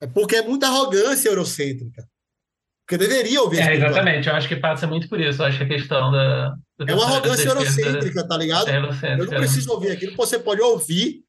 É 0.00 0.06
porque 0.06 0.36
é 0.36 0.42
muita 0.42 0.66
arrogância 0.66 1.28
eurocêntrica. 1.28 2.08
Porque 2.86 2.96
deveria 2.96 3.42
ouvir. 3.42 3.60
É, 3.60 3.74
exatamente. 3.74 4.28
Eu 4.28 4.34
acho 4.34 4.48
que 4.48 4.56
passa 4.56 4.86
muito 4.86 5.08
por 5.10 5.20
isso. 5.20 5.42
Eu 5.42 5.46
acho 5.46 5.58
que 5.58 5.64
a 5.64 5.68
questão 5.68 6.10
da. 6.10 6.54
é 6.86 6.94
uma 6.94 7.04
arrogância 7.04 7.46
eurocêntrica, 7.48 8.26
tá 8.26 8.36
ligado? 8.36 8.68
É 8.68 8.78
eu 8.78 9.18
não 9.18 9.26
preciso 9.26 9.70
ouvir 9.72 9.90
aquilo. 9.90 10.16
Você 10.16 10.38
pode 10.38 10.62
ouvir, 10.62 11.22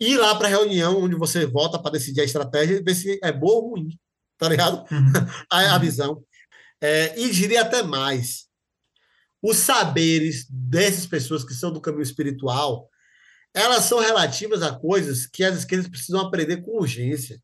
ir 0.00 0.16
lá 0.16 0.34
para 0.34 0.46
a 0.46 0.50
reunião 0.50 1.02
onde 1.02 1.14
você 1.14 1.44
vota 1.44 1.78
para 1.78 1.92
decidir 1.92 2.22
a 2.22 2.24
estratégia 2.24 2.76
e 2.76 2.82
ver 2.82 2.94
se 2.94 3.20
é 3.22 3.30
boa 3.30 3.56
ou 3.56 3.70
ruim. 3.70 3.90
Tá 4.38 4.48
ligado? 4.48 4.84
Uhum. 4.90 5.12
a, 5.52 5.74
a, 5.74 5.78
visão. 5.78 6.22
É, 6.80 7.18
e 7.20 7.30
diria 7.30 7.62
até 7.62 7.82
mais. 7.82 8.46
Os 9.42 9.58
saberes 9.58 10.46
dessas 10.48 11.06
pessoas 11.06 11.44
que 11.44 11.52
são 11.52 11.70
do 11.70 11.80
caminho 11.80 12.02
espiritual, 12.02 12.88
elas 13.54 13.84
são 13.84 13.98
relativas 13.98 14.62
a 14.62 14.74
coisas 14.74 15.26
que 15.26 15.44
as 15.44 15.58
esquerdas 15.58 15.88
precisam 15.88 16.20
aprender 16.20 16.62
com 16.62 16.78
urgência. 16.78 17.38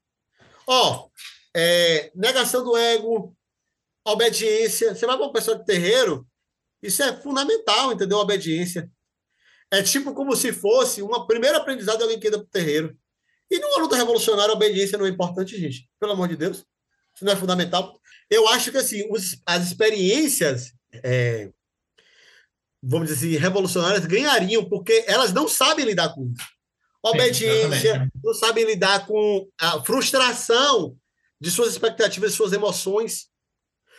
Ó, 0.66 1.08
é, 1.54 2.10
negação 2.14 2.64
do 2.64 2.76
ego, 2.76 3.36
obediência. 4.04 4.94
Você 4.94 5.06
vai 5.06 5.16
para 5.16 5.26
uma 5.26 5.32
pessoa 5.32 5.58
de 5.58 5.64
terreiro, 5.64 6.26
isso 6.82 7.02
é 7.02 7.16
fundamental, 7.20 7.92
entendeu? 7.92 8.18
obediência. 8.18 8.90
É 9.70 9.82
tipo 9.82 10.12
como 10.14 10.36
se 10.36 10.52
fosse 10.52 11.00
uma 11.02 11.26
primeira 11.26 11.58
aprendizado 11.58 11.98
de 11.98 12.02
alguém 12.02 12.20
que 12.20 12.26
entra 12.26 12.40
para 12.40 12.46
o 12.46 12.50
terreiro. 12.50 12.96
E 13.50 13.58
numa 13.58 13.78
luta 13.78 13.96
revolucionária, 13.96 14.52
a 14.52 14.56
obediência 14.56 14.98
não 14.98 15.06
é 15.06 15.08
importante, 15.08 15.58
gente. 15.58 15.88
Pelo 15.98 16.12
amor 16.12 16.28
de 16.28 16.36
Deus. 16.36 16.58
Isso 17.14 17.24
não 17.24 17.32
é 17.32 17.36
fundamental. 17.36 18.00
Eu 18.30 18.48
acho 18.48 18.70
que 18.70 18.78
assim, 18.78 19.06
os, 19.10 19.40
as 19.46 19.66
experiências, 19.66 20.72
é, 20.92 21.50
vamos 22.82 23.08
dizer 23.08 23.26
assim, 23.26 23.36
revolucionárias 23.36 24.06
ganhariam, 24.06 24.68
porque 24.68 25.04
elas 25.06 25.32
não 25.32 25.46
sabem 25.46 25.84
lidar 25.84 26.14
com 26.14 26.30
isso 26.30 26.61
obediência, 27.02 28.00
Sim, 28.00 28.10
não 28.22 28.34
sabe 28.34 28.64
lidar 28.64 29.06
com 29.06 29.48
a 29.60 29.82
frustração 29.82 30.96
de 31.40 31.50
suas 31.50 31.72
expectativas, 31.72 32.30
de 32.30 32.36
suas 32.36 32.52
emoções. 32.52 33.28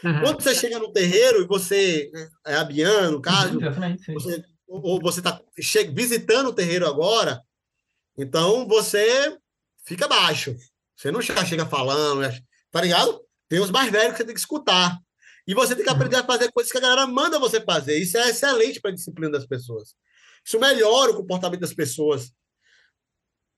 Uhum. 0.04 0.22
Quando 0.22 0.42
você 0.42 0.56
chega 0.56 0.80
no 0.80 0.92
terreiro 0.92 1.42
e 1.42 1.48
você 1.48 2.10
é 2.46 2.56
abiano, 2.56 3.22
caso, 3.22 3.60
uhum, 3.60 3.98
você, 4.14 4.44
ou 4.68 5.02
você 5.02 5.20
está 5.20 5.42
visitando 5.92 6.48
o 6.48 6.54
terreiro 6.54 6.88
agora, 6.88 7.42
então 8.18 8.68
você 8.68 9.38
fica 9.86 10.08
baixo. 10.08 10.56
Você 10.96 11.12
não 11.12 11.22
chega, 11.22 11.46
chega 11.46 11.66
falando, 11.66 12.22
tá 12.72 12.82
ligado? 12.82 13.22
Tem 13.50 13.60
os 13.60 13.72
mais 13.72 13.92
velhos 13.92 14.12
que 14.12 14.18
você 14.18 14.26
tem 14.26 14.34
que 14.34 14.40
escutar. 14.40 14.98
E 15.46 15.54
você 15.54 15.76
tem 15.76 15.84
que 15.84 15.92
aprender 15.92 16.16
a 16.16 16.24
fazer 16.24 16.50
coisas 16.52 16.72
que 16.72 16.78
a 16.78 16.82
galera 16.82 17.06
manda 17.06 17.38
você 17.38 17.60
fazer. 17.60 17.98
Isso 17.98 18.18
é 18.18 18.30
excelente 18.30 18.80
para 18.80 18.92
a 18.92 18.94
disciplina 18.94 19.32
das 19.32 19.46
pessoas. 19.46 19.94
Isso 20.46 20.60
melhora 20.60 21.12
o 21.12 21.18
comportamento 21.18 21.60
das 21.60 21.74
pessoas 21.74 22.32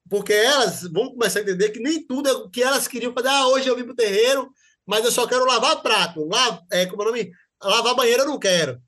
porque 0.09 0.34
elas 0.34 0.84
vão 0.84 1.09
começar 1.11 1.40
a 1.40 1.42
entender 1.42 1.69
que 1.69 1.80
nem 1.80 2.06
tudo 2.06 2.30
é 2.30 2.34
o 2.34 2.50
que 2.50 2.61
elas 2.61 2.88
queriam 2.88 3.14
fazer. 3.14 3.30
Ah, 3.30 3.48
hoje 3.48 3.67
eu 3.67 3.75
vim 3.75 3.84
para 3.84 3.93
o 3.93 3.95
terreiro, 3.95 4.51
mas 4.85 5.03
eu 5.03 5.11
só 5.11 5.27
quero 5.27 5.45
lavar 5.45 5.82
prato. 5.82 6.25
Lavar, 6.25 6.61
é, 6.72 6.85
como 6.85 7.01
é 7.01 7.06
o 7.06 7.09
nome? 7.09 7.32
Lavar 7.61 7.95
banheiro 7.95 8.24
eu 8.24 8.27
não 8.27 8.40
quero. 8.40 8.82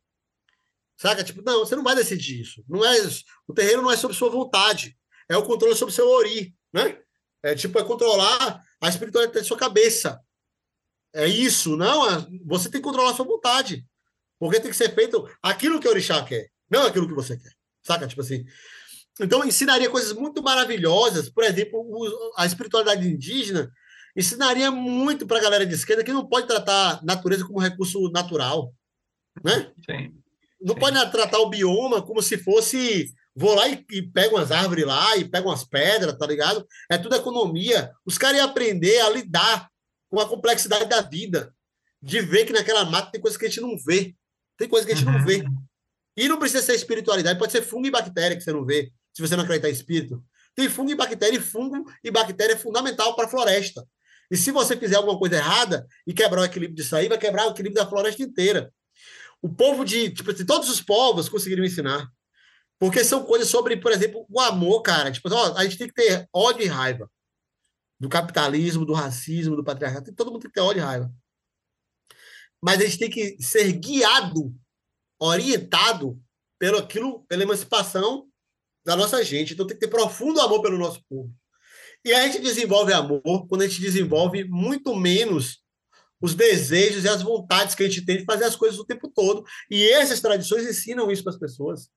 Saca? 0.98 1.24
Tipo, 1.24 1.42
não, 1.44 1.60
você 1.60 1.76
não 1.76 1.84
vai 1.84 1.96
decidir 1.96 2.42
isso. 2.42 2.64
Não 2.68 2.84
é, 2.84 2.98
o 3.48 3.54
terreiro 3.54 3.82
não 3.82 3.92
é 3.92 3.98
sobre 3.98 4.16
sua 4.18 4.30
vontade. 4.30 4.98
É 5.30 5.38
o 5.38 5.44
controle 5.44 5.76
sobre 5.76 5.94
seu 5.94 6.08
ori, 6.10 6.56
né? 6.74 7.00
É 7.44 7.54
tipo, 7.54 7.78
é 7.80 7.84
controlar 7.84 8.64
a 8.82 8.90
espiritualidade 8.90 9.40
da 9.40 9.46
sua 9.46 9.58
cabeça. 9.58 10.20
É 11.14 11.28
isso, 11.28 11.76
não. 11.78 12.10
é- 12.10 12.28
Você 12.46 12.70
tem 12.70 12.82
que 12.82 12.86
controlar 12.88 13.12
a 13.12 13.14
sua 13.16 13.26
vontade. 13.26 13.86
Porque 14.40 14.60
tem 14.60 14.70
que 14.72 14.78
ser 14.78 14.94
feito 14.94 15.28
aquilo 15.42 15.80
que 15.80 15.88
o 15.88 15.92
orixá 15.92 16.24
quer, 16.24 16.50
não 16.70 16.86
aquilo 16.86 17.08
que 17.08 17.14
você 17.14 17.38
quer. 17.38 17.52
Saca? 17.84 18.08
Tipo 18.08 18.22
assim. 18.22 18.46
Então, 19.20 19.44
ensinaria 19.46 19.90
coisas 19.90 20.14
muito 20.14 20.42
maravilhosas. 20.44 21.30
Por 21.30 21.44
exemplo, 21.44 21.84
a 22.38 22.46
espiritualidade 22.46 23.08
indígena 23.08 23.72
ensinaria 24.16 24.72
muito 24.72 25.26
para 25.28 25.38
a 25.38 25.42
galera 25.42 25.66
de 25.66 25.74
esquerda 25.76 26.04
que 26.04 26.14
não 26.14 26.26
pode 26.28 26.48
tratar 26.48 26.96
a 26.96 27.00
natureza 27.04 27.46
como 27.46 27.60
recurso 27.60 28.10
natural. 28.12 28.74
Né? 29.44 29.72
Sim. 29.86 30.14
Não 30.62 30.74
Sim. 30.74 30.80
pode 30.80 31.12
tratar 31.12 31.40
o 31.40 31.50
bioma 31.50 32.02
como 32.02 32.22
se 32.22 32.38
fosse. 32.38 33.12
Vou 33.36 33.54
lá 33.54 33.68
e, 33.70 33.86
e 33.92 34.02
pego 34.02 34.36
umas 34.36 34.52
árvores 34.52 34.86
lá 34.86 35.16
e 35.18 35.26
pego 35.26 35.50
umas 35.50 35.64
pedras, 35.64 36.18
tá 36.18 36.26
ligado? 36.26 36.66
É 36.90 36.98
tudo 36.98 37.16
economia. 37.16 37.92
Os 38.06 38.18
caras 38.18 38.38
iam 38.38 38.48
aprender 38.48 39.00
a 39.02 39.10
lidar 39.10 39.70
com 40.10 40.20
a 40.20 40.28
complexidade 40.28 40.86
da 40.86 41.02
vida. 41.02 41.54
De 42.02 42.20
ver 42.22 42.46
que 42.46 42.54
naquela 42.54 42.86
mata 42.86 43.12
tem 43.12 43.22
coisa 43.22 43.38
que 43.38 43.46
a 43.46 43.50
gente 43.50 43.62
não 43.62 43.78
vê. 43.78 44.16
Tem 44.58 44.68
coisa 44.68 44.86
que 44.86 44.94
a 44.94 44.96
gente 44.96 45.06
não 45.06 45.20
Uhum. 45.20 45.26
vê. 45.26 45.44
E 46.16 46.28
não 46.28 46.40
precisa 46.40 46.64
ser 46.64 46.74
espiritualidade, 46.74 47.38
pode 47.38 47.52
ser 47.52 47.62
fungo 47.62 47.86
e 47.86 47.92
bactéria 47.92 48.36
que 48.36 48.42
você 48.42 48.52
não 48.52 48.66
vê, 48.66 48.92
se 49.18 49.22
você 49.24 49.36
não 49.36 49.44
acreditar 49.44 49.68
em 49.68 49.74
espírito. 49.74 50.24
Tem 50.54 50.70
fungo 50.70 50.92
e 50.92 50.96
bactéria, 50.96 51.38
e 51.38 51.42
fungo 51.42 51.92
e 52.04 52.12
bactéria 52.12 52.54
é 52.54 52.56
fundamental 52.56 53.16
para 53.16 53.26
a 53.26 53.28
floresta. 53.28 53.84
E 54.30 54.38
se 54.38 54.52
você 54.52 54.78
fizer 54.78 54.96
alguma 54.96 55.18
coisa 55.18 55.38
errada 55.38 55.88
e 56.06 56.14
quebrar 56.14 56.42
o 56.42 56.46
equilíbrio 56.46 56.76
disso 56.76 56.96
aí, 56.96 57.08
vai 57.08 57.18
quebrar 57.18 57.48
o 57.48 57.50
equilíbrio 57.50 57.84
da 57.84 57.90
floresta 57.90 58.22
inteira. 58.22 58.72
O 59.42 59.50
povo 59.50 59.84
de, 59.84 60.12
tipo 60.12 60.30
assim, 60.30 60.46
todos 60.46 60.70
os 60.70 60.82
povos 60.82 61.28
conseguiram 61.28 61.66
ensinar. 61.66 62.08
Porque 62.78 63.04
são 63.04 63.24
coisas 63.24 63.50
sobre, 63.50 63.78
por 63.78 63.92
exemplo, 63.92 64.24
o 64.30 64.40
amor, 64.40 64.84
cara. 64.84 65.12
Tipo, 65.12 65.34
ó, 65.34 65.58
a 65.58 65.64
gente 65.64 65.80
tem 65.80 65.88
que 65.88 65.96
ter 65.96 66.30
ódio 66.32 66.64
e 66.64 66.68
raiva 66.68 67.10
do 68.00 68.08
capitalismo, 68.08 68.86
do 68.86 68.94
racismo, 68.94 69.56
do 69.56 69.64
patriarcado. 69.64 70.14
Todo 70.14 70.32
mundo 70.32 70.42
tem 70.42 70.52
que 70.52 70.54
ter 70.54 70.62
ódio 70.62 70.82
e 70.82 70.86
raiva. 70.86 71.12
Mas 72.62 72.80
a 72.80 72.86
gente 72.86 73.00
tem 73.00 73.10
que 73.10 73.36
ser 73.42 73.72
guiado, 73.72 74.54
orientado 75.20 76.22
pelo 76.60 76.78
aquilo, 76.78 77.26
pela 77.26 77.42
emancipação 77.42 78.28
da 78.88 78.96
nossa 78.96 79.22
gente. 79.22 79.54
Então 79.54 79.68
tem 79.68 79.76
que 79.76 79.86
ter 79.86 79.92
profundo 79.92 80.40
amor 80.40 80.62
pelo 80.62 80.78
nosso 80.78 81.04
povo. 81.10 81.30
E 82.06 82.14
a 82.14 82.26
gente 82.26 82.40
desenvolve 82.40 82.94
amor 82.94 83.46
quando 83.50 83.64
a 83.64 83.68
gente 83.68 83.82
desenvolve 83.82 84.46
muito 84.46 84.96
menos 84.96 85.62
os 86.22 86.34
desejos 86.34 87.04
e 87.04 87.10
as 87.10 87.22
vontades 87.22 87.76
que 87.76 87.84
a 87.84 87.90
gente 87.90 88.06
tem 88.06 88.18
de 88.18 88.24
fazer 88.24 88.46
as 88.46 88.56
coisas 88.56 88.80
o 88.80 88.86
tempo 88.86 89.12
todo. 89.14 89.44
E 89.70 89.90
essas 89.90 90.22
tradições 90.22 90.66
ensinam 90.66 91.12
isso 91.12 91.22
para 91.22 91.34
as 91.34 91.40
pessoas. 91.40 91.90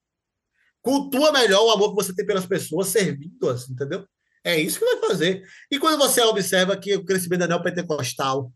Cultua 0.83 1.31
melhor 1.31 1.65
o 1.65 1.71
amor 1.71 1.91
que 1.91 2.03
você 2.03 2.13
tem 2.13 2.27
pelas 2.27 2.45
pessoas, 2.45 2.89
servindo-as, 2.89 3.71
entendeu? 3.71 4.05
É 4.43 4.59
isso 4.59 4.81
que 4.81 4.85
vai 4.85 5.09
fazer. 5.09 5.47
E 5.71 5.79
quando 5.79 5.97
você 5.97 6.21
observa 6.23 6.77
que 6.77 6.97
o 6.97 7.05
crescimento 7.05 7.41
da 7.41 7.47
neopentecostal, 7.47 8.53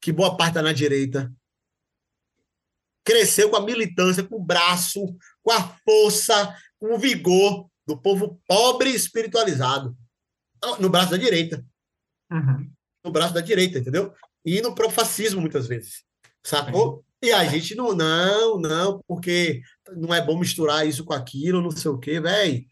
que 0.00 0.12
boa 0.12 0.36
parte 0.36 0.52
está 0.52 0.62
na 0.62 0.72
direita, 0.72 1.32
cresceu 3.06 3.48
com 3.48 3.56
a 3.56 3.64
militância, 3.64 4.22
com 4.22 4.36
o 4.36 4.44
braço, 4.44 5.00
com 5.46 5.52
a 5.52 5.62
força, 5.84 6.56
com 6.80 6.92
o 6.92 6.98
vigor 6.98 7.70
do 7.86 7.96
povo 7.96 8.40
pobre 8.48 8.90
e 8.90 8.96
espiritualizado. 8.96 9.96
No 10.80 10.90
braço 10.90 11.12
da 11.12 11.16
direita. 11.16 11.64
Uhum. 12.32 12.68
No 13.04 13.12
braço 13.12 13.32
da 13.32 13.40
direita, 13.40 13.78
entendeu? 13.78 14.12
E 14.44 14.60
no 14.60 14.74
próprio 14.74 14.96
fascismo, 14.96 15.40
muitas 15.40 15.68
vezes. 15.68 16.02
Sacou? 16.44 17.04
E 17.22 17.30
a 17.30 17.44
gente 17.44 17.76
não, 17.76 17.94
não, 17.94 18.58
não, 18.58 19.00
porque 19.06 19.62
não 19.96 20.12
é 20.12 20.20
bom 20.20 20.36
misturar 20.36 20.84
isso 20.84 21.04
com 21.04 21.12
aquilo, 21.12 21.62
não 21.62 21.70
sei 21.70 21.92
o 21.92 21.98
quê, 21.98 22.20
velho. 22.20 22.64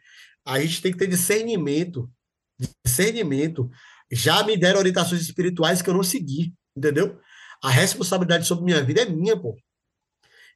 A 0.45 0.61
gente 0.61 0.83
tem 0.83 0.91
que 0.91 0.99
ter 0.99 1.07
discernimento. 1.07 2.11
Discernimento. 2.85 3.71
Já 4.11 4.43
me 4.43 4.57
deram 4.57 4.81
orientações 4.81 5.23
espirituais 5.23 5.81
que 5.81 5.89
eu 5.89 5.95
não 5.95 6.03
segui, 6.03 6.53
entendeu? 6.77 7.21
A 7.63 7.71
responsabilidade 7.71 8.47
sobre 8.47 8.65
minha 8.65 8.83
vida 8.83 9.03
é 9.03 9.09
minha, 9.09 9.37
pô. 9.37 9.57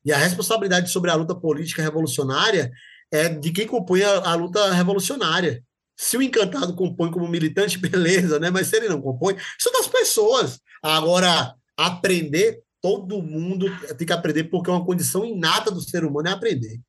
E 0.08 0.12
a 0.12 0.16
responsabilidade 0.16 0.90
sobre 0.90 1.10
a 1.10 1.14
luta 1.14 1.34
política 1.34 1.82
revolucionária 1.82 2.72
é 3.12 3.28
de 3.28 3.52
quem 3.52 3.66
compõe 3.66 4.02
a, 4.02 4.30
a 4.30 4.34
luta 4.34 4.72
revolucionária. 4.72 5.62
Se 5.94 6.16
o 6.16 6.22
encantado 6.22 6.74
compõe 6.74 7.10
como 7.10 7.28
militante, 7.28 7.76
beleza, 7.78 8.40
né? 8.40 8.48
Mas 8.48 8.68
se 8.68 8.76
ele 8.78 8.88
não 8.88 9.02
compõe, 9.02 9.36
são 9.58 9.70
das 9.70 9.86
pessoas. 9.86 10.60
Agora, 10.82 11.54
aprender, 11.76 12.62
todo 12.80 13.22
mundo 13.22 13.66
tem 13.98 14.06
que 14.06 14.12
aprender, 14.14 14.44
porque 14.44 14.70
é 14.70 14.72
uma 14.72 14.86
condição 14.86 15.26
inata 15.26 15.70
do 15.70 15.82
ser 15.82 16.06
humano 16.06 16.28
é 16.28 16.32
aprender. 16.32 16.80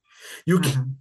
E 0.48 0.54
o 0.54 0.62
que 0.62 0.70
Uhum. 0.70 0.96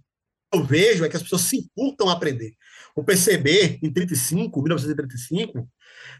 eu 0.55 0.65
vejo 0.65 1.05
é 1.05 1.09
que 1.09 1.15
as 1.15 1.23
pessoas 1.23 1.43
se 1.43 1.71
furtam 1.73 2.09
a 2.09 2.13
aprender. 2.13 2.51
O 2.97 3.01
PCB, 3.01 3.79
em 3.81 3.93
35, 3.93 4.59
1935, 4.59 5.69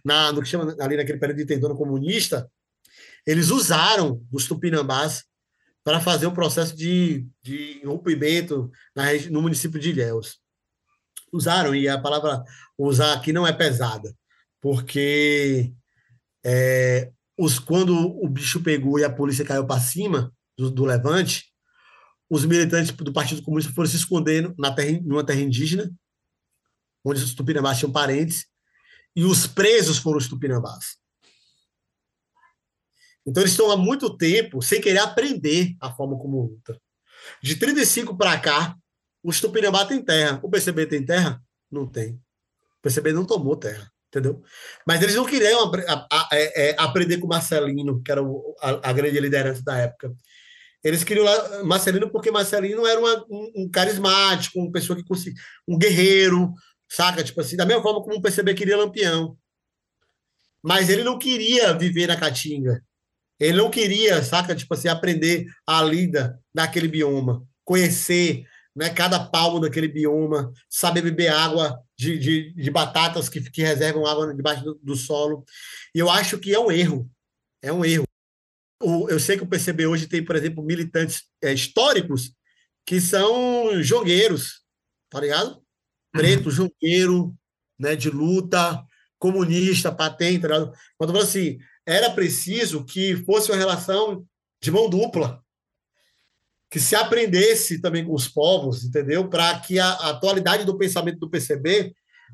na, 0.06 0.32
no 0.32 0.42
que 0.42 0.48
chama 0.48 0.74
ali 0.80 0.96
naquele 0.96 1.20
período 1.20 1.40
de 1.40 1.46
tendona 1.46 1.76
comunista, 1.76 2.50
eles 3.28 3.50
usaram 3.50 4.26
os 4.32 4.48
tupinambás 4.48 5.28
para 5.84 6.00
fazer 6.00 6.28
um 6.28 6.34
processo 6.34 6.76
de, 6.76 7.28
de 7.42 7.82
rompimento 7.86 8.72
na, 8.96 9.06
no 9.30 9.42
município 9.42 9.80
de 9.80 9.90
Ilhéus. 9.90 10.40
Usaram, 11.32 11.76
e 11.76 11.88
a 11.88 12.00
palavra 12.00 12.44
usar 12.78 13.14
aqui 13.14 13.32
não 13.32 13.46
é 13.46 13.54
pesada, 13.54 14.14
porque 14.62 15.72
é, 16.44 17.12
os, 17.38 17.60
quando 17.60 17.96
o 17.96 18.28
bicho 18.28 18.62
pegou 18.62 19.00
e 19.00 19.04
a 19.04 19.10
polícia 19.10 19.46
caiu 19.46 19.66
para 19.66 19.80
cima 19.80 20.34
do, 20.58 20.70
do 20.70 20.86
levante, 20.86 21.46
os 22.30 22.46
militantes 22.46 22.92
do 22.92 23.14
Partido 23.14 23.42
Comunista 23.42 23.74
foram 23.74 23.90
se 23.90 23.96
esconder 23.96 24.54
na 24.58 24.72
terra, 24.72 25.00
numa 25.04 25.26
terra 25.26 25.42
indígena, 25.42 25.92
onde 27.04 27.24
os 27.24 27.34
tupinambás 27.34 27.80
tinham 27.80 27.92
parentes, 27.92 28.46
e 29.16 29.24
os 29.24 29.48
presos 29.48 29.98
foram 29.98 30.18
os 30.18 30.28
tupinambás. 30.28 30.99
Então 33.30 33.42
eles 33.44 33.52
estão 33.52 33.70
há 33.72 33.78
muito 33.78 34.16
tempo 34.18 34.62
sem 34.62 34.82
querer 34.82 35.00
aprender 35.00 35.76
a 35.80 35.92
forma 35.92 36.18
como 36.18 36.42
luta. 36.42 36.80
De 37.42 37.56
35 37.56 38.18
para 38.18 38.38
cá, 38.40 38.76
os 39.24 39.40
tupinambá 39.40 39.86
têm 39.86 40.04
terra. 40.04 40.40
O 40.44 40.50
PCB 40.50 40.86
tem 40.88 41.06
terra? 41.06 41.42
Não 41.72 41.86
tem. 41.88 42.14
O 42.14 42.82
PCB 42.82 43.14
não 43.14 43.26
tomou 43.26 43.56
terra, 43.56 43.92
entendeu? 44.08 44.42
Mas 44.88 45.02
eles 45.02 45.16
não 45.16 45.26
queriam 45.26 45.64
apre- 45.66 45.86
a- 45.88 46.08
a- 46.12 46.30
é, 46.32 46.70
é, 46.72 46.76
aprender 46.80 47.18
com 47.18 47.28
Marcelino, 47.28 48.02
que 48.02 48.12
era 48.12 48.24
o- 48.24 48.56
a, 48.62 48.90
a 48.90 48.94
grande 48.94 49.20
liderança 49.20 49.62
da 49.64 49.78
época. 49.78 50.14
Eles 50.84 51.04
queriam 51.04 51.26
Marcelino 51.66 52.10
porque 52.10 52.32
Marcelino 52.32 52.88
era 52.88 53.00
uma- 53.00 53.26
um, 53.30 53.52
um 53.58 53.70
carismático, 53.70 54.60
uma 54.60 54.72
pessoa 54.72 54.96
que 54.98 55.04
conseguia, 55.04 55.40
um 55.68 55.78
guerreiro, 55.78 56.54
saca? 56.90 57.22
Tipo 57.24 57.42
assim, 57.42 57.58
da 57.58 57.66
mesma 57.66 57.84
forma 57.84 58.02
como 58.02 58.16
o 58.16 58.22
PCB 58.22 58.54
queria 58.54 58.78
Lampião. 58.78 59.38
Mas 60.64 60.90
ele 60.90 61.04
não 61.04 61.20
queria 61.20 61.74
viver 61.74 62.08
na 62.08 62.16
Caatinga. 62.18 62.82
Ele 63.40 63.58
não 63.58 63.70
queria, 63.70 64.22
saca? 64.22 64.56
Tipo 64.56 64.74
assim, 64.74 64.88
aprender 64.88 65.46
a 65.66 65.82
lida 65.82 66.40
daquele 66.54 66.88
bioma, 66.88 67.46
conhecer 67.64 68.46
né, 68.76 68.90
cada 68.90 69.20
palmo 69.20 69.60
daquele 69.60 69.88
bioma, 69.88 70.52
saber 70.70 71.02
beber 71.02 71.30
água 71.30 71.82
de, 71.98 72.18
de, 72.18 72.54
de 72.54 72.72
batatas 72.72 73.30
que, 73.30 73.42
que 73.50 73.62
reservam 73.62 74.06
água 74.06 74.34
debaixo 74.34 74.64
do, 74.64 74.80
do 74.82 74.96
solo. 74.96 75.44
E 75.94 76.00
eu 76.00 76.10
acho 76.10 76.38
que 76.38 76.54
é 76.54 76.60
um 76.60 76.72
erro. 76.72 77.10
É 77.62 77.72
um 77.72 77.84
erro. 77.84 78.06
O, 78.82 79.10
eu 79.10 79.20
sei 79.20 79.38
que 79.38 79.44
o 79.44 79.48
PCB 79.48 79.86
hoje 79.86 80.08
tem, 80.08 80.24
por 80.24 80.36
exemplo, 80.36 80.64
militantes 80.64 81.24
é, 81.42 81.54
históricos 81.54 82.32
que 82.86 83.02
são 83.02 83.84
jogueiros, 83.84 84.62
tá 85.10 85.20
ligado? 85.20 85.62
Preto, 86.12 86.50
jogueiro, 86.50 87.36
né, 87.78 87.96
de 87.96 88.10
luta, 88.10 88.84
comunista, 89.20 89.92
patente, 89.92 90.42
tá 90.42 90.48
ligado? 90.48 90.74
Quando 90.98 91.10
eu 91.10 91.16
falo 91.16 91.28
assim, 91.28 91.60
era 91.90 92.12
preciso 92.12 92.86
que 92.86 93.16
fosse 93.26 93.52
uma 93.52 93.58
relação 93.58 94.24
de 94.62 94.70
mão 94.70 94.88
dupla, 94.88 95.44
que 96.70 96.80
se 96.80 96.96
aprendesse 96.96 97.82
também 97.82 98.06
com 98.06 98.14
os 98.14 98.28
povos, 98.28 98.84
entendeu? 98.84 99.28
Para 99.28 99.60
que 99.60 99.80
a, 99.80 99.94
atualidade 100.10 100.66
do 100.66 100.78
pensamento 100.78 101.18
do 101.18 101.30
PCB, 101.30 101.92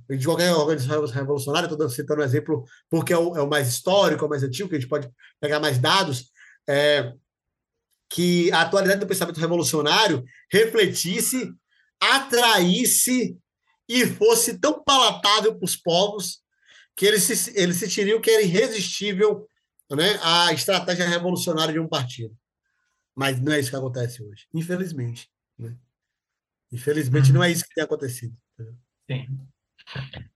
de 0.10 0.26
qualquer 0.26 0.54
organização 0.54 1.06
revolucionária, 1.06 1.72
estou 1.72 1.90
citando 1.90 2.22
um 2.22 2.26
exemplo 2.26 2.66
porque 2.90 3.14
é 3.14 3.18
o, 3.18 3.38
é 3.38 3.42
o, 3.42 3.50
mais 3.50 3.70
histórico, 3.70 4.26
é 4.26 4.28
o 4.28 4.30
mais 4.30 4.44
antigo, 4.44 4.68
que 4.68 4.76
a 4.76 4.80
gente 4.80 4.90
pode 4.90 5.10
pegar 5.40 5.62
mais 5.62 5.80
dados, 5.80 6.30
é, 6.68 7.14
que 8.10 8.52
a 8.52 8.62
atualidade 8.62 9.00
do 9.00 9.08
pensamento 9.08 9.40
revolucionário 9.40 10.26
refletisse, 10.52 11.50
atraísse 12.02 13.38
e 13.88 14.06
fosse 14.06 14.60
tão 14.60 14.84
palatável 14.84 15.56
para 15.56 15.66
os 15.66 15.78
povos 15.78 16.44
que 16.96 17.06
eles, 17.06 17.24
se, 17.24 17.60
eles 17.60 17.78
sentiriam 17.78 18.22
que 18.22 18.32
era 18.32 18.42
irresistível 18.42 19.48
né, 19.92 20.20
a 20.24 20.54
estratégia 20.54 21.08
revolucionária 21.08 21.74
de 21.74 21.80
um 21.80 21.88
partido. 21.88 22.36
Mas 23.16 23.40
não 23.40 23.54
é 23.54 23.60
isso 23.60 23.70
que 23.70 23.76
acontece 23.76 24.24
hoje, 24.24 24.46
infelizmente. 24.54 25.30
Né? 25.58 25.76
Infelizmente, 26.72 27.32
não 27.32 27.44
é 27.44 27.52
isso 27.52 27.64
que 27.64 27.74
tem 27.74 27.84
acontecido. 27.84 28.36
Sim. 29.10 29.28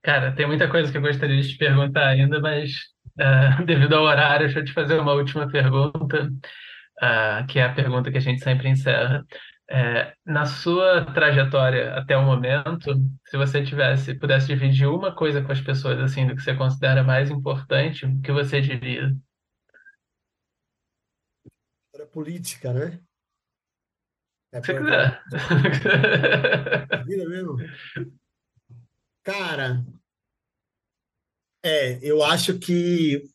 Cara, 0.02 0.34
tem 0.34 0.48
muita 0.48 0.70
coisa 0.70 0.92
que 0.92 0.98
eu 0.98 1.02
gostaria 1.02 1.42
de 1.42 1.50
te 1.50 1.58
perguntar 1.58 2.08
ainda, 2.08 2.40
mas 2.40 2.72
uh, 3.20 3.64
devido 3.66 3.94
ao 3.96 4.04
horário, 4.04 4.46
deixa 4.46 4.60
eu 4.60 4.66
te 4.66 4.74
fazer 4.74 5.00
uma 5.00 5.14
última 5.14 5.50
pergunta, 5.50 6.32
uh, 7.02 7.48
que 7.48 7.60
é 7.60 7.64
a 7.64 7.74
pergunta 7.74 8.12
que 8.12 8.18
a 8.18 8.22
gente 8.22 8.44
sempre 8.44 8.70
encerra. 8.70 9.26
É, 9.72 10.16
na 10.26 10.48
sua 10.48 11.06
trajetória 11.14 11.94
até 11.94 12.18
o 12.18 12.26
momento, 12.26 12.92
se 13.28 13.38
você 13.38 13.64
tivesse, 13.64 14.16
pudesse 14.16 14.48
dividir 14.48 14.88
uma 14.88 15.16
coisa 15.16 15.44
com 15.44 15.52
as 15.52 15.62
pessoas 15.62 16.00
assim 16.00 16.26
do 16.26 16.36
que 16.36 16.42
você 16.42 16.56
considera 16.56 17.04
mais 17.04 17.30
importante, 17.30 18.06
o 18.06 18.22
que 18.22 18.32
você 18.32 18.62
diria? 18.62 19.16
Era 21.94 22.08
política, 22.08 22.74
né? 22.74 23.00
É 24.52 24.64
Se 24.64 24.74
quiser. 24.74 25.24
Vida 27.06 27.30
mesmo. 27.30 27.58
Cara, 29.24 29.86
é, 31.64 32.00
eu 32.04 32.24
acho 32.24 32.58
que 32.58 33.30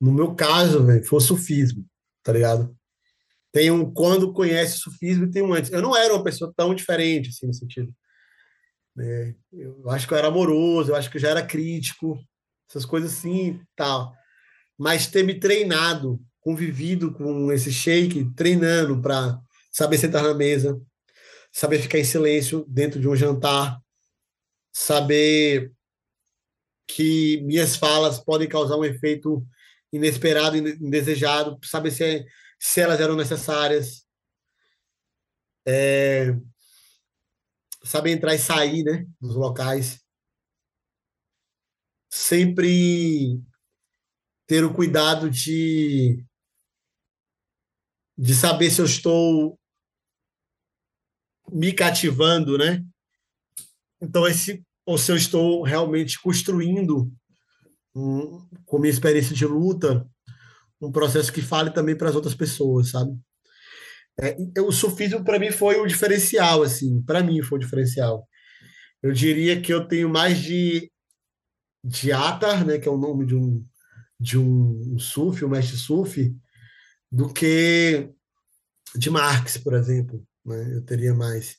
no 0.00 0.12
meu 0.12 0.34
caso, 0.34 0.86
velho, 0.86 1.04
foi 1.04 1.18
o 1.18 1.20
sufismo, 1.20 1.84
tá 2.22 2.32
ligado? 2.32 2.77
Tem 3.52 3.70
um 3.70 3.90
quando 3.90 4.32
conhece 4.32 4.76
o 4.76 4.80
sufismo 4.80 5.24
e 5.24 5.30
tem 5.30 5.42
um 5.42 5.52
antes. 5.54 5.70
Eu 5.70 5.82
não 5.82 5.96
era 5.96 6.14
uma 6.14 6.22
pessoa 6.22 6.52
tão 6.56 6.74
diferente, 6.74 7.30
assim, 7.30 7.46
no 7.46 7.54
sentido. 7.54 7.92
Né? 8.94 9.34
Eu 9.52 9.88
acho 9.90 10.06
que 10.06 10.12
eu 10.12 10.18
era 10.18 10.28
amoroso, 10.28 10.90
eu 10.90 10.96
acho 10.96 11.10
que 11.10 11.16
eu 11.16 11.20
já 11.20 11.30
era 11.30 11.46
crítico, 11.46 12.18
essas 12.68 12.84
coisas 12.84 13.12
assim, 13.12 13.60
tal. 13.74 14.12
Mas 14.76 15.06
ter 15.06 15.22
me 15.22 15.34
treinado, 15.34 16.20
convivido 16.40 17.12
com 17.12 17.50
esse 17.50 17.72
shake, 17.72 18.30
treinando 18.34 19.00
para 19.00 19.40
saber 19.70 19.98
sentar 19.98 20.22
na 20.22 20.34
mesa, 20.34 20.80
saber 21.52 21.80
ficar 21.80 21.98
em 21.98 22.04
silêncio 22.04 22.64
dentro 22.68 23.00
de 23.00 23.08
um 23.08 23.16
jantar, 23.16 23.80
saber 24.72 25.72
que 26.86 27.40
minhas 27.42 27.76
falas 27.76 28.18
podem 28.18 28.48
causar 28.48 28.76
um 28.76 28.84
efeito 28.84 29.46
inesperado, 29.92 30.56
indesejado, 30.56 31.58
saber 31.64 31.90
se, 31.90 32.04
é, 32.04 32.24
se 32.58 32.80
elas 32.80 33.00
eram 33.00 33.16
necessárias, 33.16 34.06
é, 35.66 36.34
saber 37.84 38.12
entrar 38.12 38.34
e 38.34 38.38
sair 38.38 38.82
né, 38.84 39.06
dos 39.20 39.36
locais, 39.36 40.00
sempre 42.10 43.40
ter 44.46 44.64
o 44.64 44.74
cuidado 44.74 45.30
de 45.30 46.24
de 48.20 48.34
saber 48.34 48.68
se 48.70 48.80
eu 48.80 48.84
estou 48.84 49.56
me 51.52 51.72
cativando, 51.72 52.58
né? 52.58 52.84
Então 54.00 54.26
esse 54.26 54.64
ou 54.84 54.98
se 54.98 55.12
eu 55.12 55.16
estou 55.16 55.62
realmente 55.62 56.20
construindo 56.20 57.12
um, 57.94 58.48
com 58.64 58.78
minha 58.78 58.90
experiência 58.90 59.36
de 59.36 59.44
luta 59.44 60.08
um 60.80 60.92
processo 60.92 61.32
que 61.32 61.42
fale 61.42 61.70
também 61.70 61.96
para 61.96 62.08
as 62.08 62.14
outras 62.14 62.34
pessoas, 62.34 62.90
sabe? 62.90 63.12
É, 64.20 64.36
o 64.60 64.72
sufismo 64.72 65.24
para 65.24 65.38
mim 65.38 65.52
foi 65.52 65.76
o 65.76 65.86
diferencial, 65.86 66.62
assim, 66.62 67.02
para 67.02 67.22
mim 67.22 67.42
foi 67.42 67.58
o 67.58 67.60
diferencial. 67.60 68.26
Eu 69.02 69.12
diria 69.12 69.60
que 69.60 69.72
eu 69.72 69.86
tenho 69.86 70.08
mais 70.08 70.38
de 70.38 70.90
de 71.84 72.12
Atar, 72.12 72.66
né, 72.66 72.78
que 72.78 72.88
é 72.88 72.90
o 72.90 72.98
nome 72.98 73.24
de 73.24 73.36
um 73.36 73.64
de 74.20 74.36
um, 74.38 74.94
um 74.94 74.98
sufi, 74.98 75.44
um 75.44 75.48
mestre 75.48 75.76
sufi, 75.76 76.36
do 77.10 77.32
que 77.32 78.10
de 78.96 79.10
Marx, 79.10 79.58
por 79.58 79.74
exemplo. 79.74 80.26
Né? 80.44 80.76
Eu 80.76 80.84
teria 80.84 81.14
mais. 81.14 81.56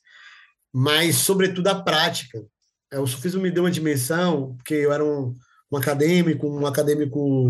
Mas, 0.74 1.18
sobretudo, 1.18 1.68
a 1.68 1.82
prática. 1.82 2.46
É, 2.92 3.00
o 3.00 3.08
sufismo 3.08 3.42
me 3.42 3.52
deu 3.52 3.64
uma 3.64 3.72
dimensão, 3.72 4.56
porque 4.58 4.74
eu 4.74 4.92
era 4.92 5.04
um, 5.04 5.36
um 5.72 5.78
acadêmico, 5.78 6.48
um 6.48 6.66
acadêmico, 6.66 7.50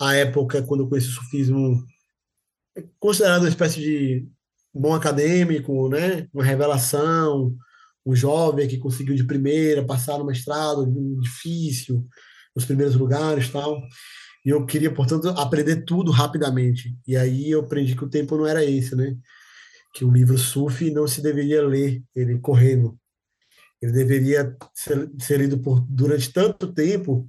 à 0.00 0.14
época, 0.14 0.62
quando 0.62 0.84
eu 0.84 0.88
conheci 0.88 1.08
o 1.08 1.12
sufismo, 1.12 1.84
considerado 2.98 3.42
uma 3.42 3.48
espécie 3.48 3.80
de 3.80 4.28
bom 4.72 4.94
acadêmico, 4.94 5.90
né? 5.90 6.26
uma 6.32 6.42
revelação, 6.42 7.54
um 8.04 8.16
jovem 8.16 8.66
que 8.66 8.78
conseguiu 8.78 9.14
de 9.14 9.24
primeira 9.24 9.84
passar 9.84 10.18
no 10.18 10.24
mestrado, 10.24 10.90
difícil, 11.20 12.06
nos 12.56 12.64
primeiros 12.64 12.96
lugares 12.96 13.50
tal. 13.50 13.78
E 14.44 14.48
eu 14.48 14.64
queria, 14.64 14.92
portanto, 14.92 15.28
aprender 15.28 15.84
tudo 15.84 16.10
rapidamente. 16.10 16.96
E 17.06 17.14
aí 17.14 17.50
eu 17.50 17.60
aprendi 17.60 17.94
que 17.94 18.04
o 18.04 18.08
tempo 18.08 18.38
não 18.38 18.46
era 18.46 18.64
esse, 18.64 18.96
né? 18.96 19.14
Que 19.92 20.02
o 20.02 20.10
livro 20.10 20.38
Sufi 20.38 20.90
não 20.90 21.06
se 21.06 21.20
deveria 21.20 21.62
ler 21.62 22.02
ele 22.16 22.38
correndo. 22.38 22.98
Ele 23.82 23.92
deveria 23.92 24.56
ser, 24.74 25.10
ser 25.18 25.40
lido 25.40 25.58
por, 25.58 25.80
durante 25.80 26.32
tanto 26.32 26.72
tempo 26.72 27.28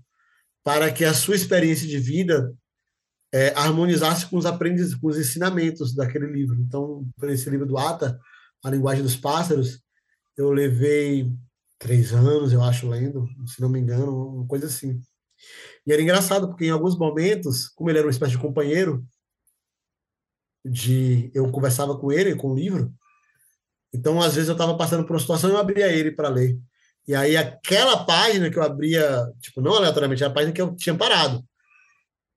para 0.64 0.90
que 0.92 1.04
a 1.04 1.14
sua 1.14 1.36
experiência 1.36 1.88
de 1.88 2.00
vida 2.00 2.54
é, 3.34 3.54
harmonizasse 3.56 4.26
com 4.26 4.38
os 4.38 4.46
aprendizados, 4.46 4.96
com 4.96 5.08
os 5.08 5.18
ensinamentos 5.18 5.96
daquele 5.96 6.28
livro. 6.28 6.60
Então, 6.60 7.08
por 7.18 7.30
esse 7.30 7.50
livro 7.50 7.66
do 7.66 7.78
Ata, 7.78 8.20
A 8.64 8.70
Linguagem 8.70 9.04
dos 9.04 9.16
Pássaros, 9.16 9.82
eu 10.38 10.52
levei 10.52 11.32
três 11.80 12.14
anos, 12.14 12.54
eu 12.54 12.62
acho, 12.62 12.88
lendo, 12.88 13.28
se 13.48 13.62
não 13.62 13.70
me 13.70 13.80
engano, 13.80 14.36
uma 14.36 14.48
coisa 14.48 14.68
assim. 14.68 15.02
E 15.86 15.92
era 15.92 16.02
engraçado, 16.02 16.48
porque 16.48 16.66
em 16.66 16.70
alguns 16.70 16.98
momentos, 16.98 17.68
como 17.70 17.90
ele 17.90 17.98
era 17.98 18.08
uma 18.08 18.12
espécie 18.12 18.34
de 18.34 18.38
companheiro, 18.38 19.04
de 20.64 21.32
eu 21.34 21.50
conversava 21.52 21.98
com 21.98 22.12
ele, 22.12 22.36
com 22.36 22.52
o 22.52 22.56
livro, 22.56 22.94
então 23.94 24.22
às 24.22 24.36
vezes 24.36 24.48
eu 24.48 24.54
estava 24.54 24.78
passando 24.78 25.06
por 25.06 25.14
uma 25.14 25.20
situação 25.20 25.50
e 25.50 25.54
eu 25.54 25.58
abria 25.58 25.92
ele 25.92 26.12
para 26.12 26.30
ler. 26.30 26.60
E 27.08 27.16
aí 27.16 27.36
aquela 27.36 28.06
página 28.06 28.50
que 28.52 28.60
eu 28.60 28.64
abria, 28.64 29.26
tipo, 29.40 29.60
não 29.60 29.74
aleatoriamente, 29.74 30.22
era 30.22 30.32
a 30.32 30.36
página 30.36 30.54
que 30.54 30.62
eu 30.62 30.76
tinha 30.76 30.96
parado, 30.96 31.44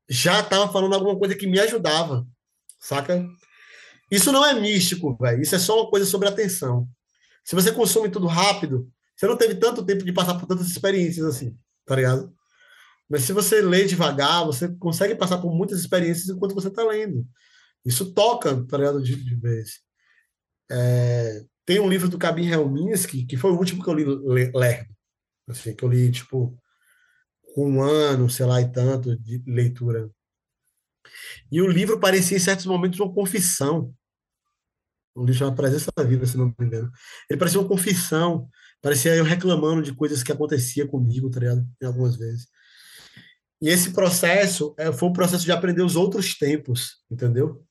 já 0.09 0.41
estava 0.41 0.71
falando 0.73 0.95
alguma 0.95 1.19
coisa 1.19 1.35
que 1.35 1.47
me 1.47 1.59
ajudava, 1.59 2.27
saca? 2.79 3.27
Isso 4.11 4.31
não 4.31 4.45
é 4.45 4.55
místico, 4.59 5.17
velho. 5.17 5.43
Isso 5.43 5.55
é 5.55 5.59
só 5.59 5.83
uma 5.83 5.91
coisa 5.91 6.07
sobre 6.07 6.29
atenção. 6.29 6.89
Se 7.45 7.55
você 7.55 7.73
consome 7.73 8.09
tudo 8.09 8.27
rápido, 8.27 8.91
você 9.17 9.27
não 9.27 9.37
teve 9.37 9.55
tanto 9.55 9.85
tempo 9.85 10.05
de 10.05 10.13
passar 10.13 10.35
por 10.35 10.47
tantas 10.47 10.69
experiências 10.69 11.27
assim, 11.27 11.57
tá 11.85 11.97
ligado? 11.97 12.33
Mas 13.09 13.23
se 13.23 13.33
você 13.33 13.61
lê 13.61 13.85
devagar, 13.85 14.45
você 14.45 14.69
consegue 14.77 15.15
passar 15.15 15.39
por 15.39 15.55
muitas 15.55 15.79
experiências 15.79 16.29
enquanto 16.29 16.55
você 16.55 16.69
está 16.69 16.83
lendo. 16.85 17.27
Isso 17.85 18.13
toca, 18.13 18.65
tá 18.67 18.79
ligado? 18.79 19.03
De, 19.03 19.15
de 19.15 19.35
vez. 19.37 19.81
É, 20.71 21.45
tem 21.67 21.81
um 21.81 21.89
livro 21.89 22.09
do 22.09 22.19
Kabin 22.19 22.49
Helminski, 22.49 23.27
que 23.27 23.37
foi 23.37 23.51
o 23.51 23.59
último 23.59 23.83
que 23.83 23.91
eu 23.91 23.95
li 23.95 24.51
lerdo. 24.55 24.95
Assim, 25.49 25.75
que 25.75 25.85
eu 25.85 25.89
li, 25.89 26.11
tipo, 26.11 26.59
com 27.55 27.71
um 27.71 27.81
ano, 27.81 28.29
sei 28.29 28.45
lá, 28.45 28.61
e 28.61 28.71
tanto 28.71 29.17
de 29.17 29.41
leitura. 29.47 30.11
E 31.51 31.63
o 31.63 31.69
livro 31.69 32.01
parecia, 32.01 32.37
em 32.37 32.41
certos 32.41 32.67
momentos, 32.67 32.99
uma 32.99 33.15
confissão. 33.15 33.95
Um 35.17 35.25
livro 35.25 35.39
chamado 35.39 35.57
Presença 35.57 35.93
da 35.97 36.03
Vida, 36.03 36.27
se 36.27 36.37
não 36.37 36.47
me 36.59 36.67
engano. 36.67 36.91
Ele 37.31 37.39
parecia 37.39 37.61
uma 37.61 37.69
confissão. 37.69 38.49
Parecia 38.83 39.15
eu 39.15 39.23
reclamando 39.23 39.83
de 39.83 39.95
coisas 39.95 40.25
que 40.25 40.33
acontecia 40.33 40.87
comigo, 40.89 41.31
tá 41.31 41.39
ligado? 41.39 41.65
Algumas 41.85 42.17
vezes. 42.17 42.49
E 43.63 43.69
esse 43.69 43.93
processo 43.93 44.75
é, 44.77 44.93
foi 44.93 45.09
um 45.09 45.13
processo 45.13 45.45
de 45.45 45.53
aprender 45.53 45.83
os 45.83 45.95
outros 45.95 46.37
tempos, 46.37 47.05
entendeu? 47.09 47.65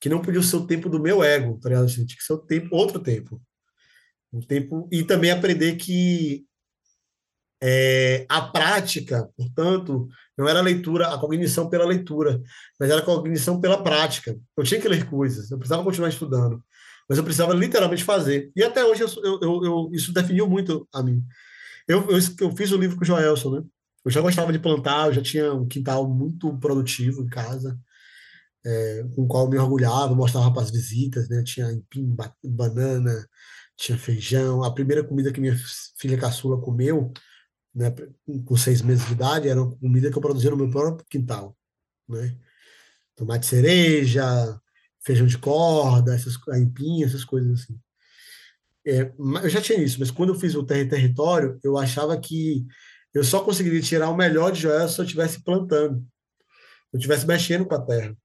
Que 0.00 0.08
não 0.08 0.22
podia 0.22 0.42
ser 0.42 0.56
o 0.56 0.66
tempo 0.66 0.88
do 0.88 0.98
meu 0.98 1.22
ego, 1.22 1.58
tá 1.60 1.68
ligado? 1.68 1.86
Tinha 1.86 2.06
que 2.06 2.22
ser 2.22 2.32
o 2.32 2.38
tempo, 2.38 2.74
outro 2.74 2.98
tempo. 2.98 3.42
Um 4.32 4.40
tempo 4.40 4.88
e 4.90 5.04
também 5.04 5.30
aprender 5.30 5.76
que 5.76 6.47
é, 7.62 8.24
a 8.28 8.42
prática, 8.42 9.28
portanto, 9.36 10.08
não 10.36 10.48
era 10.48 10.60
a 10.60 10.62
leitura, 10.62 11.12
a 11.12 11.18
cognição 11.18 11.68
pela 11.68 11.84
leitura, 11.84 12.40
mas 12.78 12.90
era 12.90 13.00
a 13.00 13.04
cognição 13.04 13.60
pela 13.60 13.82
prática. 13.82 14.38
Eu 14.56 14.64
tinha 14.64 14.80
que 14.80 14.88
ler 14.88 15.08
coisas, 15.08 15.50
eu 15.50 15.58
precisava 15.58 15.82
continuar 15.82 16.08
estudando, 16.08 16.62
mas 17.08 17.18
eu 17.18 17.24
precisava 17.24 17.54
literalmente 17.54 18.04
fazer. 18.04 18.50
E 18.54 18.62
até 18.62 18.84
hoje 18.84 19.02
eu, 19.02 19.40
eu, 19.42 19.64
eu, 19.64 19.90
isso 19.92 20.12
definiu 20.12 20.48
muito 20.48 20.88
a 20.92 21.02
mim. 21.02 21.24
Eu, 21.88 22.06
fiz 22.56 22.70
o 22.70 22.76
um 22.76 22.80
livro 22.80 22.96
com 22.96 23.02
o 23.02 23.06
Joelson, 23.06 23.50
né? 23.56 23.62
Eu 24.04 24.10
já 24.10 24.20
gostava 24.20 24.52
de 24.52 24.58
plantar, 24.58 25.08
eu 25.08 25.14
já 25.14 25.22
tinha 25.22 25.52
um 25.52 25.66
quintal 25.66 26.08
muito 26.08 26.56
produtivo 26.58 27.22
em 27.22 27.26
casa, 27.26 27.78
é, 28.64 29.04
com 29.14 29.22
o 29.22 29.26
qual 29.28 29.44
eu 29.46 29.50
me 29.50 29.58
orgulhava, 29.58 30.14
mostrava 30.14 30.52
para 30.52 30.62
as 30.62 30.70
visitas, 30.70 31.28
né? 31.28 31.42
Tinha 31.44 31.72
empim, 31.72 32.14
banana, 32.44 33.26
tinha 33.76 33.98
feijão. 33.98 34.62
A 34.62 34.72
primeira 34.72 35.02
comida 35.02 35.32
que 35.32 35.40
minha 35.40 35.56
filha 35.98 36.18
caçula 36.18 36.60
comeu, 36.60 37.12
né, 37.74 37.92
com 38.44 38.56
seis 38.56 38.82
meses 38.82 39.06
de 39.06 39.12
idade, 39.12 39.48
era 39.48 39.64
comida 39.64 40.10
que 40.10 40.16
eu 40.16 40.22
produzia 40.22 40.50
no 40.50 40.56
meu 40.56 40.70
próprio 40.70 41.06
quintal, 41.08 41.56
né? 42.08 42.36
Tomate 43.14 43.46
cereja, 43.46 44.60
feijão 45.00 45.26
de 45.26 45.38
corda, 45.38 46.14
essas 46.14 46.36
empim, 46.56 47.02
essas 47.02 47.24
coisas 47.24 47.62
assim. 47.62 47.78
É, 48.86 49.12
eu 49.42 49.48
já 49.48 49.60
tinha 49.60 49.82
isso, 49.82 49.98
mas 49.98 50.10
quando 50.10 50.32
eu 50.32 50.38
fiz 50.38 50.54
o 50.54 50.64
Terra 50.64 50.80
e 50.80 50.88
Território, 50.88 51.58
eu 51.62 51.76
achava 51.76 52.18
que 52.18 52.66
eu 53.12 53.24
só 53.24 53.42
conseguiria 53.42 53.82
tirar 53.82 54.10
o 54.10 54.16
melhor 54.16 54.52
de 54.52 54.60
Joel 54.60 54.88
se 54.88 54.98
eu 55.00 55.04
estivesse 55.04 55.42
plantando, 55.42 56.00
se 56.00 56.94
eu 56.94 56.98
estivesse 56.98 57.26
mexendo 57.26 57.66
com 57.66 57.74
a 57.74 57.80
terra. 57.80 58.16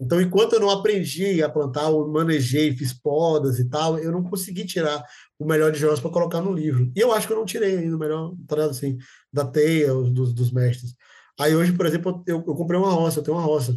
Então, 0.00 0.20
enquanto 0.20 0.54
eu 0.54 0.60
não 0.60 0.70
aprendi 0.70 1.42
a 1.42 1.48
plantar, 1.48 1.90
eu 1.90 2.08
manejei, 2.08 2.76
fiz 2.76 2.92
podas 2.92 3.58
e 3.58 3.68
tal, 3.68 3.98
eu 3.98 4.10
não 4.10 4.24
consegui 4.24 4.66
tirar 4.66 5.04
o 5.38 5.46
melhor 5.46 5.70
de 5.70 5.78
Joel 5.78 6.00
para 6.00 6.10
colocar 6.10 6.40
no 6.40 6.52
livro. 6.52 6.90
E 6.96 7.00
eu 7.00 7.12
acho 7.12 7.26
que 7.26 7.32
eu 7.32 7.36
não 7.36 7.44
tirei 7.44 7.78
ainda 7.78 7.96
o 7.96 7.98
melhor, 7.98 8.34
tá 8.48 8.64
assim, 8.64 8.98
da 9.32 9.44
teia, 9.44 9.94
dos, 9.94 10.34
dos 10.34 10.50
mestres. 10.52 10.94
Aí 11.38 11.54
hoje, 11.54 11.72
por 11.72 11.86
exemplo, 11.86 12.22
eu, 12.26 12.38
eu 12.38 12.54
comprei 12.54 12.78
uma 12.78 12.90
roça, 12.90 13.20
eu 13.20 13.22
tenho 13.22 13.36
uma 13.36 13.46
roça 13.46 13.76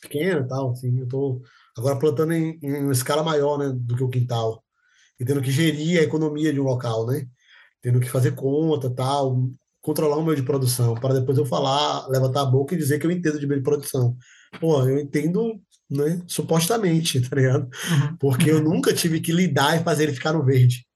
pequena 0.00 0.40
e 0.40 0.48
tal, 0.48 0.70
assim, 0.72 0.98
eu 0.98 1.08
tô 1.08 1.40
agora 1.76 1.98
plantando 1.98 2.32
em, 2.32 2.58
em 2.62 2.82
uma 2.82 2.92
escala 2.92 3.22
maior, 3.22 3.58
né, 3.58 3.72
do 3.74 3.96
que 3.96 4.04
o 4.04 4.08
quintal, 4.08 4.62
e 5.18 5.24
tendo 5.24 5.42
que 5.42 5.50
gerir 5.50 6.00
a 6.00 6.02
economia 6.02 6.52
de 6.52 6.60
um 6.60 6.64
local, 6.64 7.06
né, 7.06 7.26
tendo 7.82 8.00
que 8.00 8.08
fazer 8.08 8.34
conta, 8.34 8.90
tal, 8.90 9.48
controlar 9.80 10.16
o 10.16 10.24
meio 10.24 10.36
de 10.36 10.42
produção, 10.42 10.94
para 10.94 11.14
depois 11.14 11.38
eu 11.38 11.46
falar, 11.46 12.08
levantar 12.08 12.42
a 12.42 12.46
boca 12.46 12.74
e 12.74 12.78
dizer 12.78 12.98
que 12.98 13.06
eu 13.06 13.10
entendo 13.10 13.38
de 13.38 13.46
meio 13.46 13.60
de 13.60 13.64
produção. 13.64 14.16
Pô, 14.60 14.88
eu 14.88 14.98
entendo, 14.98 15.60
né, 15.90 16.22
supostamente, 16.26 17.20
tá 17.28 17.36
ligado? 17.36 17.68
Porque 18.18 18.50
eu 18.50 18.62
nunca 18.62 18.92
tive 18.92 19.20
que 19.20 19.32
lidar 19.32 19.80
e 19.80 19.84
fazer 19.84 20.04
ele 20.04 20.14
ficar 20.14 20.32
no 20.32 20.44
verde. 20.44 20.86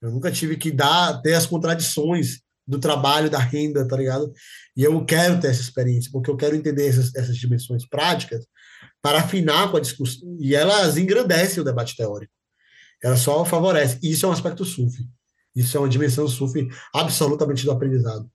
Eu 0.00 0.10
nunca 0.10 0.30
tive 0.30 0.56
que 0.56 0.70
dar, 0.70 1.20
ter 1.22 1.34
as 1.34 1.46
contradições 1.46 2.40
do 2.66 2.78
trabalho, 2.78 3.30
da 3.30 3.38
renda, 3.38 3.86
tá 3.86 3.96
ligado? 3.96 4.32
E 4.76 4.82
eu 4.82 5.04
quero 5.04 5.40
ter 5.40 5.48
essa 5.48 5.60
experiência, 5.60 6.10
porque 6.12 6.30
eu 6.30 6.36
quero 6.36 6.56
entender 6.56 6.88
essas, 6.88 7.14
essas 7.14 7.36
dimensões 7.36 7.88
práticas 7.88 8.46
para 9.00 9.20
afinar 9.20 9.70
com 9.70 9.76
a 9.76 9.80
discussão. 9.80 10.36
E 10.40 10.54
elas 10.54 10.96
engrandecem 10.96 11.60
o 11.60 11.64
debate 11.64 11.96
teórico. 11.96 12.32
Ela 13.02 13.16
só 13.16 13.44
favorece. 13.44 13.98
E 14.02 14.10
isso 14.10 14.26
é 14.26 14.28
um 14.28 14.32
aspecto 14.32 14.64
SUFI. 14.64 15.08
Isso 15.54 15.76
é 15.76 15.80
uma 15.80 15.88
dimensão 15.88 16.26
SUFI 16.26 16.68
absolutamente 16.92 17.64
do 17.64 17.70
aprendizado. 17.70 18.28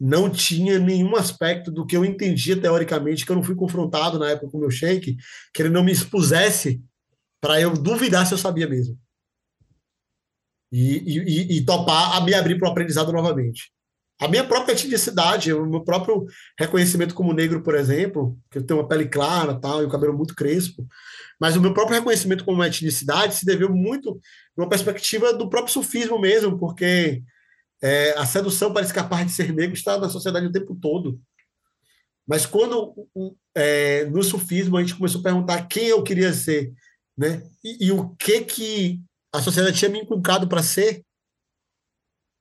Não 0.00 0.30
tinha 0.30 0.78
nenhum 0.78 1.14
aspecto 1.14 1.70
do 1.70 1.84
que 1.84 1.96
eu 1.96 2.04
entendia 2.04 2.58
teoricamente, 2.58 3.26
que 3.26 3.30
eu 3.30 3.36
não 3.36 3.42
fui 3.42 3.54
confrontado 3.54 4.18
na 4.18 4.30
época 4.30 4.50
com 4.50 4.56
o 4.56 4.60
meu 4.60 4.70
shake, 4.70 5.16
que 5.52 5.62
ele 5.62 5.68
não 5.68 5.84
me 5.84 5.92
expusesse 5.92 6.82
para 7.40 7.60
eu 7.60 7.74
duvidar 7.74 8.26
se 8.26 8.32
eu 8.32 8.38
sabia 8.38 8.66
mesmo. 8.66 8.98
E, 10.72 10.96
e, 10.96 11.58
e 11.58 11.64
topar 11.64 12.16
a 12.16 12.20
me 12.20 12.32
abrir 12.32 12.58
para 12.58 12.68
o 12.68 12.70
aprendizado 12.70 13.12
novamente. 13.12 13.72
A 14.20 14.28
minha 14.28 14.44
própria 14.44 14.74
etnicidade, 14.74 15.50
o 15.50 15.64
meu 15.64 15.82
próprio 15.82 16.26
reconhecimento 16.58 17.14
como 17.14 17.32
negro, 17.32 17.62
por 17.62 17.74
exemplo, 17.74 18.38
que 18.50 18.58
eu 18.58 18.62
tenho 18.62 18.78
uma 18.78 18.86
pele 18.86 19.08
clara 19.08 19.58
tal, 19.58 19.82
e 19.82 19.86
o 19.86 19.88
cabelo 19.88 20.14
muito 20.14 20.34
crespo, 20.34 20.86
mas 21.40 21.56
o 21.56 21.60
meu 21.60 21.72
próprio 21.72 21.96
reconhecimento 21.96 22.44
como 22.44 22.62
etnicidade 22.62 23.34
se 23.34 23.46
deveu 23.46 23.70
muito 23.70 24.20
numa 24.54 24.68
perspectiva 24.68 25.32
do 25.32 25.48
próprio 25.48 25.72
sufismo 25.72 26.20
mesmo, 26.20 26.58
porque 26.58 27.22
é, 27.82 28.10
a 28.18 28.26
sedução 28.26 28.72
para 28.72 28.84
escapar 28.84 29.24
de 29.24 29.32
ser 29.32 29.52
negro 29.52 29.74
está 29.74 29.98
na 29.98 30.08
sociedade 30.08 30.46
o 30.46 30.52
tempo 30.52 30.74
todo. 30.74 31.20
Mas 32.26 32.46
quando 32.46 32.94
é, 33.54 34.04
no 34.06 34.22
sufismo 34.22 34.76
a 34.76 34.80
gente 34.80 34.96
começou 34.96 35.20
a 35.20 35.24
perguntar 35.24 35.66
quem 35.66 35.86
eu 35.86 36.02
queria 36.02 36.32
ser, 36.32 36.72
né? 37.16 37.42
E, 37.64 37.86
e 37.86 37.92
o 37.92 38.14
que 38.16 38.42
que 38.42 39.02
a 39.32 39.40
sociedade 39.40 39.78
tinha 39.78 39.90
me 39.90 40.00
inculcado 40.00 40.46
para 40.48 40.62
ser, 40.62 41.04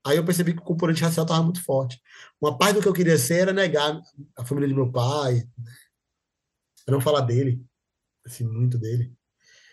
aí 0.06 0.18
eu 0.18 0.26
percebi 0.26 0.54
que 0.54 0.60
o 0.60 0.66
componente 0.66 1.02
racial 1.02 1.26
estava 1.26 1.44
muito 1.44 1.64
forte. 1.64 2.02
Uma 2.42 2.58
parte 2.58 2.76
do 2.76 2.82
que 2.82 2.88
eu 2.88 2.94
queria 2.94 3.18
ser 3.18 3.42
era 3.42 3.54
negar 3.54 4.00
a 4.38 4.46
família 4.46 4.68
de 4.68 4.76
meu 4.76 4.92
pai, 4.92 5.36
né? 5.58 5.74
não 6.88 7.02
falar 7.02 7.22
dele, 7.22 7.64
assim, 8.26 8.44
muito 8.44 8.78
dele. 8.78 9.14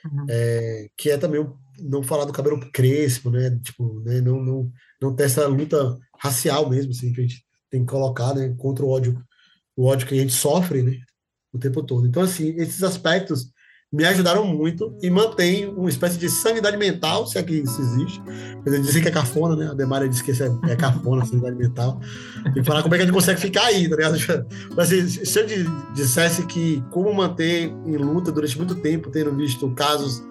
Uhum. 0.05 0.27
É, 0.29 0.91
que 0.97 1.11
é 1.11 1.19
também 1.19 1.41
não 1.81 2.03
falar 2.03 2.25
do 2.25 2.33
cabelo 2.33 2.61
crespo, 2.73 3.31
né? 3.31 3.59
Tipo, 3.63 4.01
né? 4.01 4.21
Não, 4.21 4.43
não, 4.43 4.73
não 5.01 5.15
ter 5.15 5.25
essa 5.25 5.47
luta 5.47 5.97
racial 6.19 6.69
mesmo, 6.69 6.93
assim, 6.93 7.13
que 7.13 7.21
a 7.21 7.25
gente 7.25 7.45
tem 7.71 7.81
que 7.81 7.91
colocar, 7.91 8.35
né? 8.35 8.55
Contra 8.59 8.85
o 8.85 8.89
ódio, 8.89 9.21
o 9.77 9.85
ódio 9.85 10.07
que 10.07 10.15
a 10.15 10.19
gente 10.19 10.33
sofre, 10.33 10.83
né? 10.83 10.99
O 11.53 11.59
tempo 11.59 11.83
todo. 11.83 12.07
Então, 12.07 12.23
assim, 12.23 12.55
esses 12.57 12.83
aspectos 12.83 13.51
me 13.93 14.05
ajudaram 14.05 14.45
muito 14.45 14.97
e 15.01 15.09
mantém 15.09 15.69
uma 15.69 15.89
espécie 15.89 16.19
de 16.19 16.29
sanidade 16.29 16.77
mental, 16.77 17.27
se 17.27 17.39
é 17.39 17.43
que 17.43 17.55
isso 17.55 17.81
existe. 17.81 18.21
Eu 18.65 18.83
disse 18.83 19.01
que 19.01 19.09
é 19.09 19.13
cafona, 19.13 19.55
né? 19.55 19.71
A 19.71 19.75
Demária 19.75 20.09
disse 20.09 20.25
que 20.25 20.33
é, 20.33 20.73
é 20.73 20.77
cafona, 20.77 21.25
sanidade 21.25 21.57
mental. 21.57 22.01
Tem 22.43 22.55
que 22.55 22.65
falar 22.65 22.83
como 22.83 22.95
é 22.95 22.99
que 22.99 23.05
a 23.05 23.07
gente 23.07 23.15
consegue 23.15 23.41
ficar 23.41 23.65
aí, 23.65 23.89
tá 23.89 23.97
ligado? 23.97 24.17
Mas 24.77 24.93
assim, 24.93 25.25
se 25.25 25.39
eu 25.39 25.47
dissesse 25.95 26.45
que 26.47 26.83
como 26.91 27.13
manter 27.15 27.73
em 27.87 27.97
luta 27.97 28.33
durante 28.33 28.59
muito 28.59 28.75
tempo, 28.75 29.11
tendo 29.11 29.35
visto 29.37 29.71
casos 29.71 30.23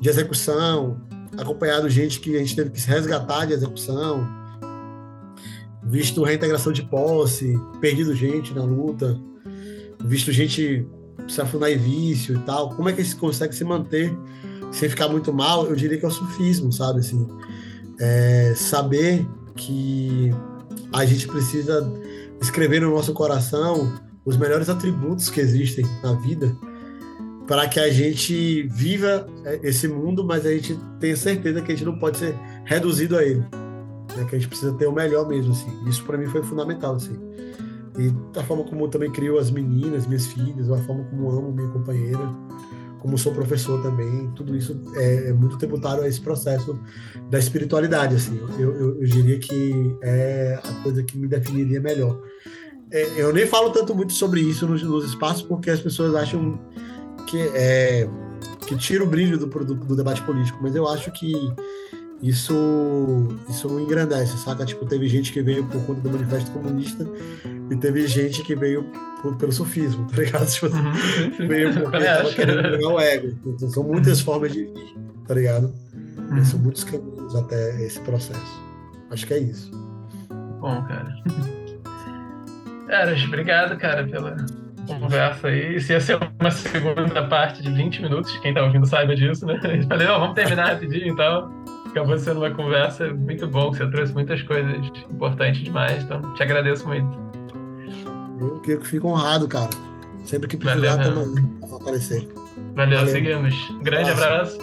de 0.00 0.08
execução, 0.08 1.00
acompanhado 1.36 1.88
gente 1.88 2.20
que 2.20 2.36
a 2.36 2.38
gente 2.38 2.54
teve 2.54 2.70
que 2.70 2.80
se 2.80 2.88
resgatar 2.88 3.46
de 3.46 3.52
execução, 3.52 4.26
visto 5.82 6.22
reintegração 6.22 6.72
de 6.72 6.82
posse, 6.82 7.58
perdido 7.80 8.14
gente 8.14 8.54
na 8.54 8.62
luta, 8.62 9.18
visto 10.04 10.32
gente 10.32 10.86
se 11.28 11.40
afundar 11.40 11.70
em 11.70 11.78
vício 11.78 12.36
e 12.36 12.38
tal, 12.40 12.70
como 12.70 12.88
é 12.88 12.92
que 12.92 13.04
se 13.04 13.16
consegue 13.16 13.54
se 13.54 13.64
manter 13.64 14.16
sem 14.70 14.88
ficar 14.88 15.08
muito 15.08 15.32
mal? 15.32 15.66
Eu 15.66 15.74
diria 15.74 15.98
que 15.98 16.04
é 16.04 16.08
o 16.08 16.10
sufismo, 16.10 16.72
sabe? 16.72 17.00
Assim, 17.00 17.26
é 17.98 18.54
saber 18.54 19.26
que 19.56 20.30
a 20.92 21.04
gente 21.04 21.26
precisa 21.26 21.90
escrever 22.40 22.80
no 22.80 22.90
nosso 22.90 23.12
coração 23.12 23.92
os 24.24 24.36
melhores 24.36 24.68
atributos 24.68 25.28
que 25.28 25.40
existem 25.40 25.84
na 26.02 26.12
vida 26.14 26.56
para 27.48 27.66
que 27.66 27.80
a 27.80 27.90
gente 27.90 28.64
viva 28.64 29.26
é, 29.42 29.58
esse 29.62 29.88
mundo, 29.88 30.22
mas 30.22 30.44
a 30.44 30.52
gente 30.52 30.78
tenha 31.00 31.16
certeza 31.16 31.62
que 31.62 31.72
a 31.72 31.74
gente 31.74 31.86
não 31.86 31.98
pode 31.98 32.18
ser 32.18 32.34
reduzido 32.66 33.16
a 33.16 33.24
ele. 33.24 33.40
Né? 33.40 34.26
Que 34.28 34.36
a 34.36 34.38
gente 34.38 34.48
precisa 34.48 34.74
ter 34.74 34.86
o 34.86 34.92
melhor 34.92 35.26
mesmo, 35.26 35.52
assim. 35.52 35.72
Isso 35.88 36.04
para 36.04 36.18
mim 36.18 36.26
foi 36.26 36.42
fundamental, 36.42 36.96
assim. 36.96 37.18
E 37.98 38.10
da 38.34 38.44
forma 38.44 38.64
como 38.64 38.84
eu 38.84 38.88
também 38.88 39.10
crio 39.10 39.38
as 39.38 39.50
meninas, 39.50 40.06
minhas 40.06 40.26
filhas, 40.26 40.70
a 40.70 40.76
forma 40.82 41.04
como 41.04 41.30
amo 41.30 41.50
minha 41.50 41.68
companheira, 41.70 42.20
como 43.00 43.16
sou 43.16 43.32
professor 43.32 43.82
também, 43.82 44.30
tudo 44.36 44.54
isso 44.54 44.78
é, 44.94 45.30
é 45.30 45.32
muito 45.32 45.56
tributário 45.56 46.02
a 46.02 46.08
esse 46.08 46.20
processo 46.20 46.78
da 47.30 47.38
espiritualidade, 47.38 48.14
assim. 48.14 48.38
Eu, 48.58 48.74
eu, 48.74 49.00
eu 49.00 49.04
diria 49.06 49.38
que 49.38 49.96
é 50.02 50.60
a 50.62 50.82
coisa 50.82 51.02
que 51.02 51.16
me 51.16 51.26
definiria 51.26 51.80
melhor. 51.80 52.20
É, 52.90 53.22
eu 53.22 53.32
nem 53.32 53.46
falo 53.46 53.70
tanto 53.70 53.94
muito 53.94 54.12
sobre 54.12 54.42
isso 54.42 54.66
nos, 54.66 54.82
nos 54.82 55.06
espaços 55.06 55.42
porque 55.42 55.70
as 55.70 55.80
pessoas 55.80 56.14
acham 56.14 56.58
que 57.28 57.40
é 57.54 58.08
que 58.66 58.76
tira 58.76 59.02
o 59.02 59.06
brilho 59.06 59.38
do, 59.38 59.46
do, 59.46 59.74
do 59.74 59.96
debate 59.96 60.20
político, 60.22 60.58
mas 60.60 60.74
eu 60.74 60.86
acho 60.86 61.10
que 61.12 61.32
isso 62.22 62.54
isso 63.48 63.68
não 63.68 63.80
engrandece, 63.80 64.36
saca? 64.38 64.64
Tipo, 64.64 64.84
teve 64.86 65.08
gente 65.08 65.32
que 65.32 65.40
veio 65.40 65.64
por 65.66 65.80
conta 65.86 66.00
do 66.00 66.10
manifesto 66.10 66.50
comunista 66.50 67.06
e 67.70 67.76
teve 67.76 68.06
gente 68.06 68.42
que 68.42 68.54
veio 68.54 68.84
por, 69.22 69.36
pelo 69.36 69.52
sofismo, 69.52 70.06
tá 70.06 70.22
ligado? 70.22 70.46
Tipo, 70.50 70.66
uhum. 70.66 71.48
veio 71.48 71.72
porque 71.74 71.98
tava 71.98 72.32
querendo 72.34 72.88
o 72.88 73.00
ego. 73.00 73.38
Então, 73.46 73.70
são 73.70 73.84
muitas 73.84 74.20
formas 74.20 74.52
de 74.52 74.64
vir, 74.64 74.96
tá 75.26 75.34
ligado? 75.34 75.72
Uhum. 76.30 76.44
São 76.44 76.58
muitos 76.58 76.84
caminhos 76.84 77.34
até 77.34 77.82
esse 77.82 78.00
processo. 78.00 78.62
Acho 79.10 79.26
que 79.26 79.34
é 79.34 79.38
isso. 79.38 79.70
Bom, 80.60 80.82
cara. 80.84 81.14
Eras, 82.88 83.22
obrigado, 83.24 83.78
cara, 83.78 84.06
pela 84.06 84.36
conversa 84.94 85.48
aí. 85.48 85.76
Isso 85.76 85.92
ia 85.92 86.00
ser 86.00 86.18
uma 86.40 86.50
segunda 86.50 87.26
parte 87.26 87.62
de 87.62 87.70
20 87.70 88.02
minutos, 88.02 88.36
quem 88.38 88.54
tá 88.54 88.62
ouvindo 88.62 88.86
saiba 88.86 89.14
disso, 89.14 89.46
né? 89.46 89.58
Eu 89.64 89.86
falei, 89.86 90.08
oh, 90.08 90.20
vamos 90.20 90.34
terminar 90.34 90.72
rapidinho 90.72 91.08
então 91.08 91.50
acabou 91.86 92.18
sendo 92.18 92.40
uma 92.40 92.50
conversa 92.50 93.12
muito 93.12 93.46
bom, 93.46 93.72
você 93.72 93.86
trouxe 93.90 94.12
muitas 94.12 94.42
coisas 94.42 94.86
importantes 95.10 95.62
demais, 95.62 96.02
então 96.02 96.34
te 96.34 96.42
agradeço 96.42 96.86
muito. 96.86 97.18
Eu 98.40 98.60
que 98.60 98.78
fico 98.86 99.08
honrado, 99.08 99.48
cara. 99.48 99.70
Sempre 100.24 100.48
que 100.48 100.56
precisar, 100.56 101.00
estamos 101.00 101.38
aparecer. 101.74 102.28
Valeu, 102.74 102.98
Valeu, 102.98 103.06
seguimos. 103.06 103.70
Um 103.70 103.82
grande 103.82 104.10
abraço. 104.10 104.58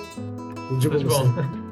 Tudo 0.79 0.97
de 0.97 1.05
bom. 1.05 1.55